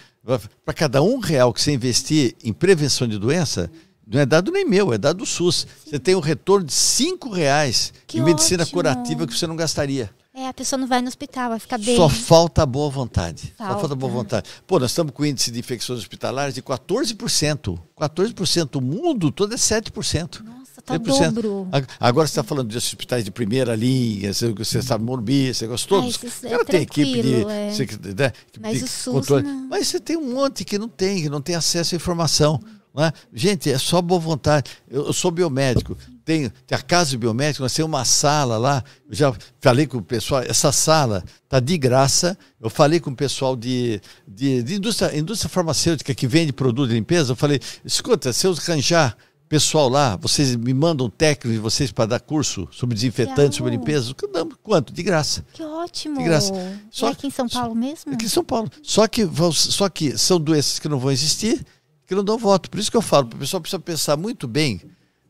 Para 0.65 0.73
cada 0.73 1.01
um 1.01 1.19
real 1.19 1.53
que 1.53 1.61
você 1.61 1.71
investir 1.71 2.35
em 2.43 2.51
prevenção 2.51 3.07
de 3.07 3.17
doença, 3.17 3.71
não 4.05 4.19
é 4.19 4.25
dado 4.25 4.51
nem 4.51 4.65
meu, 4.65 4.93
é 4.93 4.97
dado 4.97 5.19
do 5.19 5.25
SUS. 5.25 5.67
Você 5.85 5.99
tem 5.99 6.15
um 6.15 6.19
retorno 6.19 6.65
de 6.65 6.73
cinco 6.73 7.29
reais 7.29 7.93
que 8.05 8.19
em 8.19 8.23
medicina 8.23 8.63
ótimo. 8.63 8.73
curativa 8.73 9.27
que 9.27 9.33
você 9.37 9.45
não 9.45 9.55
gastaria. 9.55 10.09
É, 10.33 10.47
a 10.47 10.53
pessoa 10.53 10.79
não 10.79 10.87
vai 10.87 11.01
no 11.01 11.07
hospital, 11.07 11.49
vai 11.49 11.59
ficar 11.59 11.79
bem. 11.79 11.95
Só 11.95 12.07
falta 12.07 12.63
boa 12.63 12.91
vontade. 12.91 13.53
Falta. 13.57 13.73
Só 13.73 13.79
falta 13.79 13.95
boa 13.95 14.11
vontade. 14.11 14.47
Pô, 14.67 14.79
nós 14.79 14.91
estamos 14.91 15.11
com 15.11 15.25
índice 15.25 15.49
de 15.49 15.59
infecções 15.59 15.99
hospitalares 15.99 16.53
de 16.53 16.61
14%. 16.61 17.79
14%. 17.99 18.75
O 18.75 18.81
mundo 18.81 19.31
todo 19.31 19.53
é 19.55 19.57
7%. 19.57 20.43
Nossa. 20.43 20.56
Tá 20.87 20.97
dobro. 20.97 21.67
Agora 21.99 22.25
você 22.25 22.31
está 22.31 22.43
falando 22.43 22.69
de 22.69 22.77
hospitais 22.77 23.25
de 23.25 23.29
primeira 23.29 23.75
linha, 23.75 24.33
você, 24.33 24.53
você 24.53 24.81
sabe 24.81 25.03
Morbi, 25.03 25.53
você 25.53 25.67
gostou? 25.67 26.01
Ah, 26.01 26.07
é 26.47 26.53
Ela 26.53 26.63
tem 26.63 26.83
equipe 26.83 27.21
de, 27.21 27.45
é. 27.45 27.69
você, 27.69 27.85
né, 28.17 28.31
Mas 28.57 28.77
de 28.77 28.83
o 28.85 28.87
SUS 28.87 29.13
controle. 29.13 29.43
Não. 29.43 29.67
Mas 29.67 29.89
você 29.89 29.99
tem 29.99 30.15
um 30.15 30.33
monte 30.33 30.63
que 30.63 30.79
não 30.79 30.87
tem, 30.87 31.23
que 31.23 31.29
não 31.29 31.41
tem 31.41 31.55
acesso 31.55 31.93
à 31.93 31.97
informação. 31.97 32.57
É? 32.99 33.11
Gente, 33.31 33.69
é 33.69 33.77
só 33.77 34.01
boa 34.01 34.19
vontade. 34.19 34.71
Eu, 34.89 35.07
eu 35.07 35.13
sou 35.13 35.29
biomédico, 35.29 35.95
tem, 36.25 36.49
tem 36.65 36.75
a 36.75 36.81
casa 36.81 37.11
de 37.11 37.17
biomédico, 37.17 37.61
nós 37.61 37.73
temos 37.73 37.91
uma 37.91 38.03
sala 38.03 38.57
lá. 38.57 38.83
Eu 39.07 39.15
já 39.15 39.35
falei 39.59 39.85
com 39.85 39.97
o 39.97 40.01
pessoal, 40.01 40.41
essa 40.41 40.71
sala 40.71 41.23
está 41.43 41.59
de 41.59 41.77
graça. 41.77 42.35
Eu 42.59 42.69
falei 42.69 42.99
com 42.99 43.11
o 43.11 43.15
pessoal 43.15 43.55
de, 43.55 44.01
de, 44.27 44.63
de 44.63 44.75
indústria, 44.75 45.15
indústria 45.15 45.49
farmacêutica 45.49 46.15
que 46.15 46.25
vende 46.25 46.51
produto 46.51 46.87
de 46.89 46.95
limpeza. 46.95 47.33
Eu 47.33 47.35
falei: 47.35 47.59
escuta, 47.85 48.33
se 48.33 48.47
eu 48.47 48.53
arranjar 48.53 49.15
pessoal 49.47 49.87
lá, 49.89 50.15
vocês 50.15 50.55
me 50.55 50.73
mandam 50.73 51.09
técnicos 51.09 51.51
de 51.51 51.57
vocês 51.57 51.91
para 51.91 52.05
dar 52.05 52.19
curso 52.19 52.67
sobre 52.71 52.95
desinfetantes, 52.95 53.57
sobre 53.57 53.71
limpeza? 53.71 54.13
Quanto? 54.61 54.93
De 54.93 55.01
graça. 55.01 55.45
Que 55.53 55.63
ótimo. 55.63 56.17
De 56.17 56.23
graça. 56.23 56.53
Só, 56.91 57.09
é 57.09 57.11
aqui 57.11 57.27
em 57.27 57.31
São 57.31 57.47
Paulo 57.47 57.75
mesmo? 57.75 58.13
Aqui 58.13 58.25
em 58.25 58.29
São 58.29 58.43
Paulo. 58.43 58.69
Só 58.83 59.07
que, 59.07 59.27
só 59.53 59.89
que 59.89 60.17
são 60.17 60.39
doenças 60.39 60.79
que 60.79 60.89
não 60.89 60.99
vão 60.99 61.11
existir, 61.11 61.65
que 62.05 62.13
não 62.13 62.23
dão 62.23 62.37
voto. 62.37 62.69
Por 62.69 62.79
isso 62.79 62.91
que 62.91 62.97
eu 62.97 63.01
falo, 63.01 63.27
o 63.27 63.37
pessoal 63.37 63.61
precisa 63.61 63.79
pensar 63.79 64.17
muito 64.17 64.47
bem, 64.47 64.81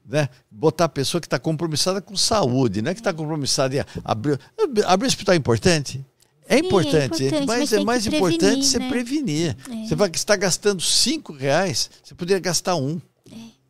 né? 0.06 0.30
Botar 0.50 0.86
a 0.86 0.90
pessoa 0.90 1.22
que 1.22 1.28
está 1.28 1.38
compromissada 1.38 2.02
com 2.02 2.16
saúde, 2.16 2.82
não 2.82 2.92
é 2.92 2.94
que 2.94 3.00
está 3.00 3.14
compromissada 3.14 3.76
em 3.76 3.84
abrir. 4.04 4.40
Abrir 4.86 5.08
hospital 5.08 5.34
é 5.34 5.38
importante? 5.38 6.04
É, 6.50 6.58
Sim, 6.58 6.66
importante, 6.66 7.24
é 7.24 7.28
importante, 7.28 7.46
mas, 7.46 7.60
mas 7.60 7.74
é 7.74 7.84
mais 7.84 8.08
importante 8.08 8.66
você 8.66 8.80
né? 8.80 8.90
prevenir. 8.90 9.58
É. 9.70 9.86
Você 9.86 9.96
vai 9.96 10.10
estar 10.10 10.38
gastando 10.38 10.82
cinco 10.82 11.34
reais, 11.34 11.90
você 12.02 12.16
poderia 12.16 12.40
gastar 12.40 12.76
um. 12.76 13.02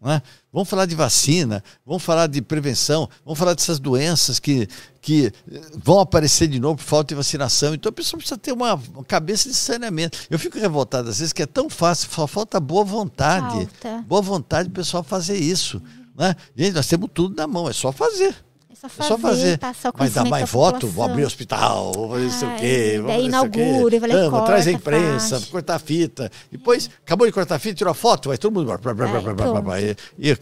É? 0.05 0.21
Vamos 0.53 0.69
falar 0.69 0.85
de 0.85 0.95
vacina, 0.95 1.63
vamos 1.83 2.03
falar 2.03 2.27
de 2.27 2.39
prevenção, 2.39 3.09
vamos 3.25 3.39
falar 3.39 3.55
dessas 3.55 3.79
doenças 3.79 4.39
que, 4.39 4.67
que 5.01 5.33
vão 5.75 5.99
aparecer 5.99 6.47
de 6.47 6.59
novo 6.59 6.77
por 6.77 6.83
falta 6.83 7.07
de 7.09 7.15
vacinação. 7.15 7.73
Então 7.73 7.89
a 7.89 7.93
pessoa 7.93 8.19
precisa 8.19 8.37
ter 8.37 8.51
uma, 8.51 8.75
uma 8.75 9.03
cabeça 9.03 9.49
de 9.49 9.55
saneamento. 9.55 10.19
Eu 10.29 10.37
fico 10.37 10.59
revoltado 10.59 11.09
às 11.09 11.17
vezes 11.17 11.33
que 11.33 11.41
é 11.41 11.47
tão 11.47 11.67
fácil, 11.67 12.09
só 12.11 12.27
falta 12.27 12.59
boa 12.59 12.85
vontade. 12.85 13.67
Falta. 13.79 14.05
Boa 14.07 14.21
vontade 14.21 14.69
do 14.69 14.73
pessoal 14.73 15.03
fazer 15.03 15.37
isso. 15.37 15.81
Né? 16.15 16.35
Gente, 16.55 16.73
nós 16.75 16.87
temos 16.87 17.09
tudo 17.11 17.35
na 17.35 17.47
mão, 17.47 17.67
é 17.67 17.73
só 17.73 17.91
fazer. 17.91 18.35
É 18.83 18.89
só 18.89 18.89
fazer, 18.89 19.03
é 19.03 19.07
só 19.07 19.17
fazer. 19.17 19.57
passar 19.57 19.89
o 19.89 19.93
Mas 19.97 20.13
dá 20.13 20.25
mais 20.25 20.49
voto, 20.49 20.87
vou 20.87 21.03
abrir 21.03 21.25
hospital, 21.25 21.91
vou 21.93 22.09
fazer 22.11 22.25
isso 22.27 22.45
o 22.45 22.55
quê. 22.57 23.01
Daí 23.05 23.25
inaugura, 23.25 23.95
e 23.95 23.99
vai 23.99 24.09
lá 24.09 24.29
corta, 24.29 24.45
Traz 24.45 24.67
a 24.67 24.71
imprensa, 24.71 25.41
cortar 25.49 25.75
a 25.75 25.79
fita. 25.79 26.31
Depois, 26.51 26.89
acabou 27.05 27.25
de 27.25 27.33
cortar 27.33 27.55
a 27.55 27.59
fita, 27.59 27.75
tirou 27.75 27.91
a 27.91 27.95
foto, 27.95 28.29
vai 28.29 28.37
todo 28.37 28.53
mundo 28.53 28.63
embora. 28.63 29.81
e, 29.81 29.95
e, 30.19 30.37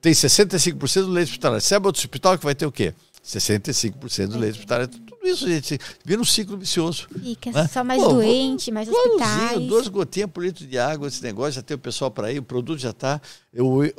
tem 0.00 0.12
65% 0.12 1.02
do 1.02 1.10
leite 1.10 1.28
hospitalar. 1.28 1.60
Você 1.60 1.74
abre 1.74 1.88
outro 1.88 2.00
hospital 2.00 2.38
que 2.38 2.44
vai 2.44 2.54
ter 2.54 2.66
o 2.66 2.72
quê? 2.72 2.94
65% 3.24 4.28
do 4.28 4.38
leite 4.38 4.54
hospitalar. 4.58 4.88
Tudo 4.88 5.16
isso, 5.22 5.48
gente, 5.48 5.78
vira 6.04 6.20
um 6.20 6.24
ciclo 6.24 6.56
vicioso. 6.56 7.08
Fica 7.22 7.50
né? 7.52 7.68
só 7.68 7.84
mais 7.84 8.02
Pô, 8.02 8.14
doente, 8.14 8.70
mais 8.70 8.88
hospitais. 8.88 9.66
Duas 9.66 9.88
gotinhas 9.88 10.30
por 10.30 10.44
litro 10.44 10.66
de 10.66 10.78
água, 10.78 11.08
esse 11.08 11.22
negócio, 11.22 11.52
já 11.52 11.62
tem 11.62 11.74
o 11.74 11.78
pessoal 11.78 12.10
para 12.10 12.32
ir, 12.32 12.38
o 12.38 12.42
produto 12.42 12.78
já 12.78 12.90
está. 12.90 13.20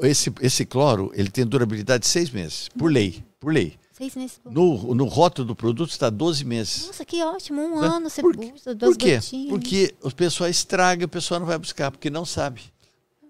Esse, 0.02 0.34
esse 0.41 0.65
cloro, 0.65 1.11
ele 1.14 1.30
tem 1.30 1.45
durabilidade 1.45 2.02
de 2.02 2.07
seis 2.07 2.30
meses, 2.30 2.69
por 2.77 2.91
lei 2.91 3.23
por 3.41 3.52
lei. 3.52 3.73
Seis 3.91 4.15
meses. 4.15 4.39
No, 4.45 4.95
no 4.95 5.06
rótulo 5.06 5.48
do 5.48 5.56
produto 5.56 5.89
está 5.89 6.10
12 6.10 6.45
meses. 6.45 6.85
Nossa, 6.88 7.03
que 7.03 7.22
ótimo. 7.23 7.61
Um 7.61 7.80
ano 7.80 8.10
você 8.10 8.22
por, 8.22 8.35
usa, 8.38 8.73
duas 8.73 8.95
Por 8.95 8.98
quê? 8.98 9.15
Gotinhas. 9.15 9.49
Porque 9.49 9.95
o 10.02 10.11
pessoal 10.11 10.49
estraga, 10.49 11.06
o 11.06 11.10
pessoal 11.10 11.39
não 11.39 11.48
vai 11.48 11.57
buscar, 11.57 11.91
porque 11.91 12.10
não 12.10 12.23
sabe. 12.23 12.61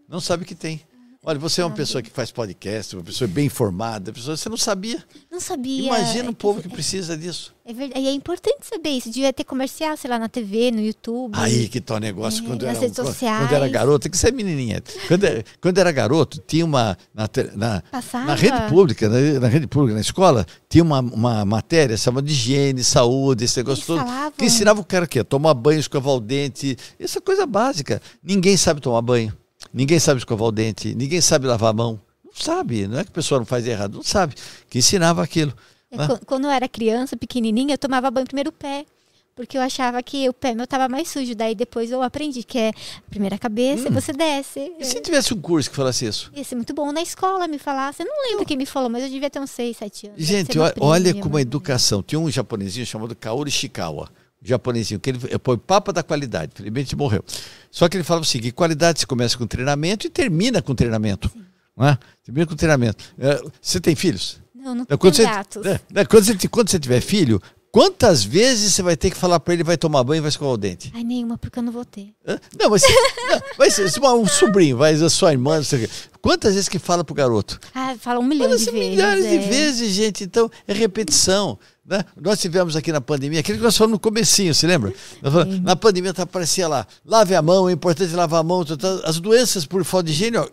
Não 0.07 0.19
sabe 0.19 0.45
que 0.45 0.53
tem. 0.53 0.81
Olha, 1.23 1.37
você 1.37 1.61
é 1.61 1.65
uma 1.65 1.75
pessoa 1.75 2.01
que 2.01 2.09
faz 2.09 2.31
podcast, 2.31 2.95
uma 2.95 3.03
pessoa 3.03 3.27
bem 3.27 3.45
informada, 3.45 4.11
pessoa, 4.11 4.35
você 4.35 4.49
não 4.49 4.57
sabia. 4.57 5.03
Não 5.31 5.39
sabia. 5.39 5.85
Imagina 5.85 6.27
um 6.31 6.33
povo 6.33 6.63
que 6.63 6.67
precisa 6.67 7.15
disso. 7.15 7.53
É 7.63 7.71
verdade. 7.71 8.01
E 8.01 8.07
é 8.07 8.11
importante 8.11 8.57
saber 8.63 8.89
isso. 8.89 9.11
Devia 9.11 9.31
ter 9.31 9.43
comercial, 9.43 9.95
sei 9.95 10.09
lá, 10.09 10.17
na 10.17 10.27
TV, 10.27 10.71
no 10.71 10.81
YouTube. 10.81 11.33
Aí 11.35 11.69
que 11.69 11.79
tal 11.79 11.97
tá 11.97 11.99
o 11.99 12.01
negócio. 12.01 12.43
É, 12.43 12.47
quando, 12.47 12.65
nas 12.65 12.71
era, 12.71 12.79
redes 12.79 12.95
sociais. 12.95 13.37
quando 13.37 13.53
era 13.53 13.67
garoto, 13.67 14.09
que 14.09 14.17
você 14.17 14.29
é 14.29 14.31
menininha. 14.31 14.81
Quando, 15.07 15.27
quando 15.61 15.77
era 15.77 15.91
garoto, 15.91 16.39
tinha 16.39 16.65
uma. 16.65 16.97
Na, 17.13 17.29
na, 17.53 17.83
na 18.25 18.33
rede 18.33 18.59
pública, 18.67 19.07
na, 19.07 19.39
na, 19.41 19.47
rede 19.47 19.67
pública, 19.67 19.93
na 19.93 20.01
escola, 20.01 20.43
tinha 20.67 20.83
uma, 20.83 21.01
uma 21.01 21.45
matéria 21.45 21.95
chamada 21.97 22.25
de 22.25 22.33
higiene, 22.33 22.83
saúde, 22.83 23.45
esse 23.45 23.57
negócio 23.57 23.81
Eles 23.81 23.85
todo. 23.85 23.99
Falavam. 23.99 24.31
Que 24.31 24.45
ensinava 24.45 24.81
o 24.81 24.83
cara 24.83 25.05
o 25.05 25.07
quê? 25.07 25.23
Tomar 25.23 25.53
banho, 25.53 25.79
escovar 25.79 26.15
o 26.15 26.19
dente. 26.19 26.75
Essa 26.99 27.19
é 27.19 27.21
coisa 27.21 27.45
básica. 27.45 28.01
Ninguém 28.23 28.57
sabe 28.57 28.81
tomar 28.81 29.03
banho. 29.03 29.31
Ninguém 29.73 29.99
sabe 29.99 30.19
escovar 30.19 30.47
o 30.47 30.51
dente, 30.51 30.93
ninguém 30.95 31.21
sabe 31.21 31.47
lavar 31.47 31.69
a 31.69 31.73
mão. 31.73 31.99
Não 32.23 32.33
sabe, 32.33 32.87
não 32.87 32.99
é 32.99 33.03
que 33.03 33.09
a 33.09 33.13
pessoa 33.13 33.39
não 33.39 33.45
faz 33.45 33.65
errado, 33.67 33.95
não 33.95 34.03
sabe. 34.03 34.35
Que 34.69 34.79
ensinava 34.79 35.23
aquilo. 35.23 35.53
É, 35.89 35.97
né? 35.97 36.07
Quando 36.25 36.45
eu 36.45 36.51
era 36.51 36.67
criança, 36.67 37.17
pequenininha, 37.17 37.73
eu 37.73 37.77
tomava 37.77 38.09
banho 38.09 38.25
primeiro 38.25 38.49
o 38.49 38.53
pé. 38.53 38.85
Porque 39.33 39.57
eu 39.57 39.61
achava 39.61 40.03
que 40.03 40.27
o 40.27 40.33
pé 40.33 40.53
meu 40.53 40.65
estava 40.65 40.89
mais 40.89 41.07
sujo. 41.09 41.33
Daí 41.33 41.55
depois 41.55 41.89
eu 41.89 42.01
aprendi 42.03 42.43
que 42.43 42.57
é 42.57 42.69
a 42.69 43.09
primeira 43.09 43.37
cabeça 43.37 43.83
hum. 43.83 43.91
e 43.91 43.93
você 43.93 44.11
desce. 44.11 44.73
E 44.77 44.85
se 44.85 44.99
tivesse 44.99 45.33
um 45.33 45.39
curso 45.39 45.69
que 45.69 45.75
falasse 45.75 46.05
isso? 46.05 46.31
Ia 46.35 46.43
ser 46.43 46.55
muito 46.55 46.73
bom 46.73 46.91
na 46.91 47.01
escola 47.01 47.47
me 47.47 47.57
falasse. 47.57 48.03
Eu 48.03 48.07
não 48.07 48.29
lembro 48.29 48.45
quem 48.45 48.57
me 48.57 48.65
falou, 48.65 48.89
mas 48.89 49.03
eu 49.03 49.09
devia 49.09 49.29
ter 49.29 49.39
uns 49.39 49.51
6, 49.51 49.77
7 49.77 50.07
anos. 50.07 50.21
Gente, 50.21 50.57
olha 50.79 51.13
como 51.15 51.37
a 51.37 51.41
educação. 51.41 52.03
Tinha 52.03 52.19
um 52.19 52.29
japonesinho 52.29 52.85
chamado 52.85 53.15
Kaori 53.15 53.49
Shikawa 53.49 54.09
japonesinho, 54.41 54.99
que 54.99 55.09
ele 55.11 55.19
foi 55.43 55.57
papa 55.57 55.93
da 55.93 56.01
qualidade, 56.01 56.51
felizmente 56.55 56.95
morreu. 56.95 57.23
Só 57.69 57.87
que 57.87 57.97
ele 57.97 58.03
falava 58.03 58.23
o 58.23 58.27
seguinte: 58.27 58.53
qualidade 58.53 58.99
se 58.99 59.07
começa 59.07 59.37
com 59.37 59.45
treinamento 59.45 60.07
e 60.07 60.09
termina 60.09 60.61
com 60.61 60.73
treinamento. 60.73 61.31
Não 61.77 61.87
é? 61.87 61.97
Termina 62.23 62.45
com 62.45 62.55
treinamento. 62.55 63.03
É, 63.17 63.41
você 63.61 63.79
tem 63.79 63.95
filhos? 63.95 64.41
Não, 64.53 64.75
não 64.75 64.85
é, 64.89 64.97
quando 64.97 65.15
você, 65.15 65.23
gatos. 65.23 65.65
É, 65.65 65.79
é, 65.95 66.05
quando, 66.05 66.23
você, 66.23 66.47
quando 66.47 66.69
você 66.69 66.79
tiver 66.79 67.01
filho, 67.01 67.41
Quantas 67.71 68.21
vezes 68.21 68.73
você 68.73 68.83
vai 68.83 68.97
ter 68.97 69.09
que 69.09 69.15
falar 69.15 69.39
para 69.39 69.53
ele 69.53 69.63
vai 69.63 69.77
tomar 69.77 70.03
banho 70.03 70.19
e 70.19 70.21
vai 70.21 70.27
escovar 70.27 70.55
o 70.55 70.57
dente? 70.57 70.91
Ai, 70.93 71.05
nenhuma, 71.05 71.37
porque 71.37 71.57
eu 71.57 71.63
não 71.63 71.71
vou 71.71 71.85
ter. 71.85 72.13
Não, 72.59 72.69
mas 72.69 72.83
não, 73.29 73.41
vai 73.57 73.71
ser 73.71 73.89
um 73.97 74.27
sobrinho, 74.27 74.75
vai 74.75 74.93
a 74.93 75.09
sua 75.09 75.31
irmã, 75.31 75.55
não 75.55 75.63
sei 75.63 75.85
o 75.85 75.87
quê. 75.87 75.93
Quantas 76.21 76.53
vezes 76.53 76.67
que 76.67 76.77
fala 76.77 77.01
pro 77.01 77.15
garoto? 77.15 77.57
Ah, 77.73 77.95
fala 77.97 78.19
um 78.19 78.23
milhão 78.23 78.49
fala 78.49 78.59
de 78.59 78.65
vezes. 78.65 78.89
milhares 78.89 79.25
é. 79.25 79.37
de 79.37 79.47
vezes, 79.47 79.93
gente. 79.93 80.25
Então, 80.25 80.51
é 80.67 80.73
repetição. 80.73 81.57
Né? 81.91 82.05
Nós 82.21 82.39
tivemos 82.39 82.77
aqui 82.77 82.89
na 82.89 83.01
pandemia, 83.01 83.41
aquilo 83.41 83.57
que 83.57 83.63
nós 83.65 83.75
falamos 83.75 83.95
no 83.95 83.99
comecinho, 83.99 84.55
se 84.55 84.65
lembra? 84.65 84.93
Falamos, 85.21 85.59
na 85.59 85.75
pandemia 85.75 86.13
tá, 86.13 86.23
aparecia 86.23 86.65
lá, 86.65 86.87
lave 87.05 87.35
a 87.35 87.41
mão, 87.41 87.67
é 87.67 87.73
importante 87.73 88.13
lavar 88.13 88.39
a 88.39 88.43
mão. 88.43 88.63
Tá, 88.63 88.77
tá, 88.77 89.01
as 89.03 89.19
doenças 89.19 89.65
por 89.65 89.83
falta 89.83 90.05
de 90.05 90.13
higiene, 90.13 90.37
ó, 90.37 90.47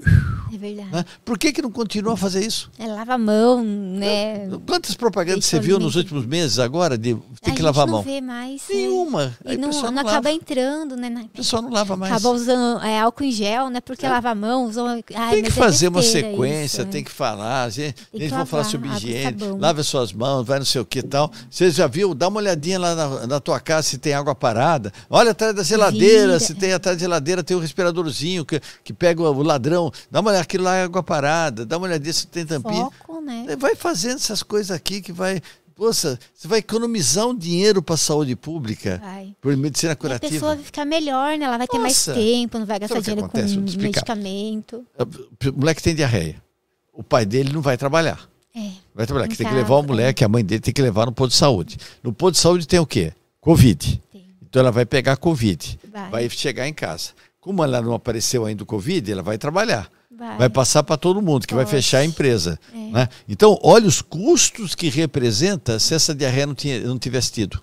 É 0.53 0.57
verdade. 0.59 0.91
né? 0.91 1.05
Por 1.25 1.39
que, 1.39 1.53
que 1.53 1.63
não 1.63 1.71
continua 1.71 2.15
a 2.15 2.17
fazer 2.17 2.45
isso? 2.45 2.69
É, 2.77 2.89
lava 2.89 3.15
a 3.15 3.19
mão, 3.19 3.63
né? 3.63 4.49
Quantas 4.67 4.97
propagandas 4.97 5.45
você 5.45 5.59
Isso 5.59 5.65
viu 5.65 5.79
nos 5.79 5.95
últimos 5.95 6.27
meses 6.27 6.59
agora 6.59 6.99
de 6.99 7.17
tem 7.41 7.53
a 7.53 7.57
que 7.57 7.63
lavar 7.63 7.85
a 7.85 7.87
não 7.87 7.93
mão? 7.95 8.03
vê 8.03 8.21
mais. 8.21 8.63
né? 8.69 8.75
Nenhuma. 8.75 9.37
E 9.45 9.57
não, 9.57 9.71
não 9.71 9.93
não 9.93 10.03
acaba 10.03 10.33
entrando, 10.33 10.97
né? 10.97 11.09
O 11.27 11.37
pessoal 11.37 11.63
não 11.63 11.71
lava 11.71 11.97
mais. 11.97 12.13
Acaba 12.13 12.31
usando 12.31 12.83
é, 12.83 12.99
álcool 12.99 13.23
em 13.23 13.31
gel, 13.31 13.71
né? 13.71 13.81
Porque 13.81 14.09
lava 14.09 14.31
a 14.31 14.35
mão, 14.35 14.67
usa... 14.67 14.83
Ai, 15.15 15.35
Tem 15.35 15.43
que 15.45 15.51
é 15.51 15.53
fazer 15.53 15.87
uma 15.87 16.01
besteira 16.01 16.31
sequência, 16.31 16.83
isso, 16.83 16.91
tem 16.91 17.03
é. 17.03 17.05
que 17.05 17.13
falar. 17.13 17.65
A 17.65 17.71
gente, 17.71 17.95
que 18.11 18.17
a 18.17 18.21
gente 18.21 18.31
vai 18.31 18.45
falar 18.47 18.63
lavar, 18.65 18.73
sobre 18.73 18.89
e 18.89 18.93
higiene, 18.93 19.37
lave 19.59 19.81
as 19.83 19.87
suas 19.87 20.13
mãos, 20.13 20.45
vai 20.45 20.59
não 20.59 20.67
sei 20.67 20.81
o 20.81 20.85
que 20.85 20.99
e 20.99 21.03
tal. 21.03 21.28
Você 21.51 21.71
já 21.71 21.87
viu? 21.87 22.15
Dá 22.15 22.29
uma 22.29 22.39
olhadinha 22.41 22.79
lá 22.79 22.95
na, 22.95 23.27
na 23.27 23.41
tua 23.41 23.61
casa 23.61 23.83
se 23.89 23.99
tem 23.99 24.15
água 24.15 24.35
parada. 24.35 24.93
Olha 25.09 25.31
atrás 25.33 25.55
da 25.55 25.63
geladeira, 25.63 26.27
Vira, 26.27 26.41
se 26.41 26.53
é. 26.53 26.55
tem 26.55 26.73
atrás 26.73 26.97
da 26.97 27.01
geladeira, 27.01 27.43
tem 27.43 27.57
um 27.57 27.61
respiradorzinho 27.61 28.45
que, 28.45 28.61
que 28.83 28.93
pega 28.93 29.23
o 29.23 29.43
ladrão. 29.43 29.91
Dá 30.11 30.21
uma 30.21 30.31
olhada, 30.31 30.43
aquilo 30.43 30.65
lá 30.65 30.77
é 30.77 30.85
água 30.85 31.03
parada. 31.03 31.65
Dá 31.65 31.77
uma 31.77 31.87
olhadinha 31.87 32.13
se 32.13 32.27
tem 32.27 32.45
tampinha. 32.45 32.89
Foco, 33.07 33.21
né? 33.21 33.57
Vai 33.59 33.75
fazendo 33.75 34.17
essas 34.17 34.43
coisas 34.43 34.71
aqui 34.71 35.01
que 35.01 35.13
vai. 35.13 35.41
Poxa, 35.75 36.19
você 36.35 36.49
vai 36.49 36.59
economizar 36.59 37.29
um 37.29 37.37
dinheiro 37.37 37.81
para 37.81 37.95
a 37.95 37.99
saúde 37.99 38.35
pública 38.35 39.01
Vai. 39.01 39.37
por 39.41 39.57
medicina 39.57 39.93
E 39.93 39.95
a 39.95 39.97
curativa. 39.97 40.33
pessoa 40.33 40.57
vai 40.57 40.65
ficar 40.65 40.85
melhor, 40.85 41.39
né? 41.39 41.45
Ela 41.45 41.57
vai 41.57 41.69
ter 41.69 41.79
mais 41.79 42.05
Nossa. 42.05 42.15
tempo, 42.15 42.59
não 42.59 42.67
vai 42.67 42.81
gastar 42.81 42.99
dinheiro 43.01 43.25
acontece? 43.27 43.55
Com 43.55 43.61
medicamento. 43.61 44.85
O 44.99 45.59
moleque 45.61 45.81
tem 45.81 45.95
diarreia. 45.95 46.43
O 46.93 47.05
pai 47.05 47.25
dele 47.25 47.53
não 47.53 47.61
vai 47.61 47.77
trabalhar. 47.77 48.29
É. 48.55 48.71
Vai 48.95 49.07
trabalhar, 49.07 49.29
que 49.29 49.37
tem 49.37 49.47
que 49.47 49.53
casa, 49.53 49.57
levar 49.63 49.77
o 49.77 49.83
moleque, 49.83 50.25
a 50.25 50.29
mãe 50.29 50.45
dele 50.45 50.61
tem 50.61 50.75
que 50.75 50.83
levar 50.83 51.07
no 51.07 51.13
posto 51.13 51.31
de 51.33 51.37
saúde. 51.37 51.77
No 52.03 52.13
posto 52.13 52.35
de 52.35 52.41
saúde 52.41 52.67
tem 52.67 52.81
o 52.81 52.87
quê? 52.87 53.13
Covid. 53.41 54.03
Tem. 54.13 54.25
Então 54.43 54.61
ela 54.61 54.73
vai 54.73 54.85
pegar 54.85 55.17
Covid. 55.17 55.79
Vai. 55.93 56.11
Vai 56.11 56.31
chegar 56.31 56.67
em 56.67 56.75
casa. 56.75 57.11
Como 57.41 57.63
ela 57.63 57.81
não 57.81 57.95
apareceu 57.95 58.45
ainda 58.45 58.63
o 58.63 58.67
Covid, 58.67 59.11
ela 59.13 59.23
vai 59.23 59.39
trabalhar. 59.39 59.89
Vai. 60.11 60.37
Vai 60.39 60.49
passar 60.49 60.83
para 60.83 60.97
todo 60.97 61.23
mundo, 61.23 61.47
que 61.47 61.55
vai 61.55 61.65
Pode. 61.65 61.77
fechar 61.77 61.99
a 61.99 62.05
empresa. 62.05 62.59
É. 62.75 62.77
né? 62.77 63.09
Então, 63.29 63.57
olha 63.63 63.87
os 63.87 64.03
custos 64.03 64.75
que 64.75 64.89
representa 64.89 65.79
se 65.79 65.95
essa 65.95 66.13
diarreia 66.13 66.47
não, 66.47 66.55
tinha, 66.55 66.81
não 66.81 66.99
tivesse 66.99 67.31
tido. 67.31 67.63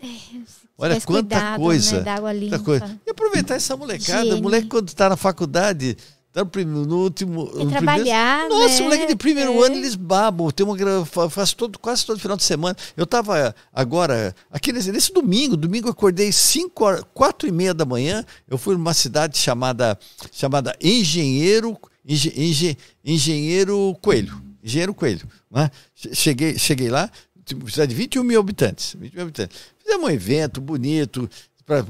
Olha 0.78 0.92
Tivesse 0.92 1.08
quanta 1.08 1.36
cuidado, 1.36 1.60
coisa. 1.62 1.98
né, 1.98 2.02
da 2.04 2.16
água 2.16 2.34
quanta 2.34 2.60
coisa. 2.60 3.00
E 3.06 3.10
aproveitar 3.10 3.56
essa 3.56 3.78
molecada. 3.78 4.22
Higiene. 4.24 4.40
O 4.40 4.44
moleque, 4.44 4.68
quando 4.68 4.90
está 4.90 5.08
na 5.08 5.16
faculdade, 5.16 5.98
tá 6.44 6.66
no, 6.66 6.86
no 6.86 6.98
último. 7.04 7.46
no 7.46 7.50
primeiro- 7.52 7.70
trabalhar, 7.72 8.50
Nossa, 8.50 8.76
né? 8.78 8.82
moleque 8.84 9.06
de 9.08 9.16
primeiro 9.16 9.52
É. 9.54 9.66
ano, 9.68 9.76
eles 9.76 9.96
babam. 9.96 10.52
Tem 10.52 10.66
uma, 10.66 10.76
gra- 10.76 11.06
fa- 11.06 11.30
faço 11.30 11.56
todo, 11.56 11.80
quase 11.80 12.06
todo 12.06 12.20
final 12.20 12.36
de 12.36 12.44
semana. 12.44 12.76
Eu 12.98 13.06
estava 13.06 13.56
agora, 13.74 14.36
aqui 14.52 14.74
nesse, 14.74 14.92
nesse 14.92 15.14
domingo, 15.14 15.56
domingo 15.56 15.88
eu 15.88 15.92
acordei 15.92 16.32
5 16.32 16.84
horas, 16.84 17.04
4 17.14 17.48
e 17.48 17.52
meia 17.52 17.74
da 17.74 17.86
manhã. 17.86 18.26
Eu 18.48 18.58
fui 18.58 18.76
numa 18.76 18.94
cidade 18.94 19.38
chamada, 19.38 19.98
chamada 20.32 20.76
Engenheiro, 20.82 21.78
Engen- 22.06 22.34
Engen- 22.36 22.78
Engenheiro 23.04 23.96
Coelho. 24.02 24.42
Engenheiro 24.64 24.94
Coelho. 24.94 25.28
Né? 25.50 25.72
Che- 25.96 26.14
Cheguei, 26.14 26.58
cheguei 26.60 26.90
lá, 26.90 27.10
tipo, 27.46 27.70
cidade 27.72 27.90
de 27.92 27.96
21 27.96 28.24
mil 28.24 28.40
habitantes. 28.40 28.96
21 29.00 29.16
mil 29.16 29.24
habitantes. 29.24 29.58
Fizemos 29.84 30.06
um 30.08 30.12
evento 30.12 30.60
bonito. 30.60 31.30
Pra- 31.66 31.84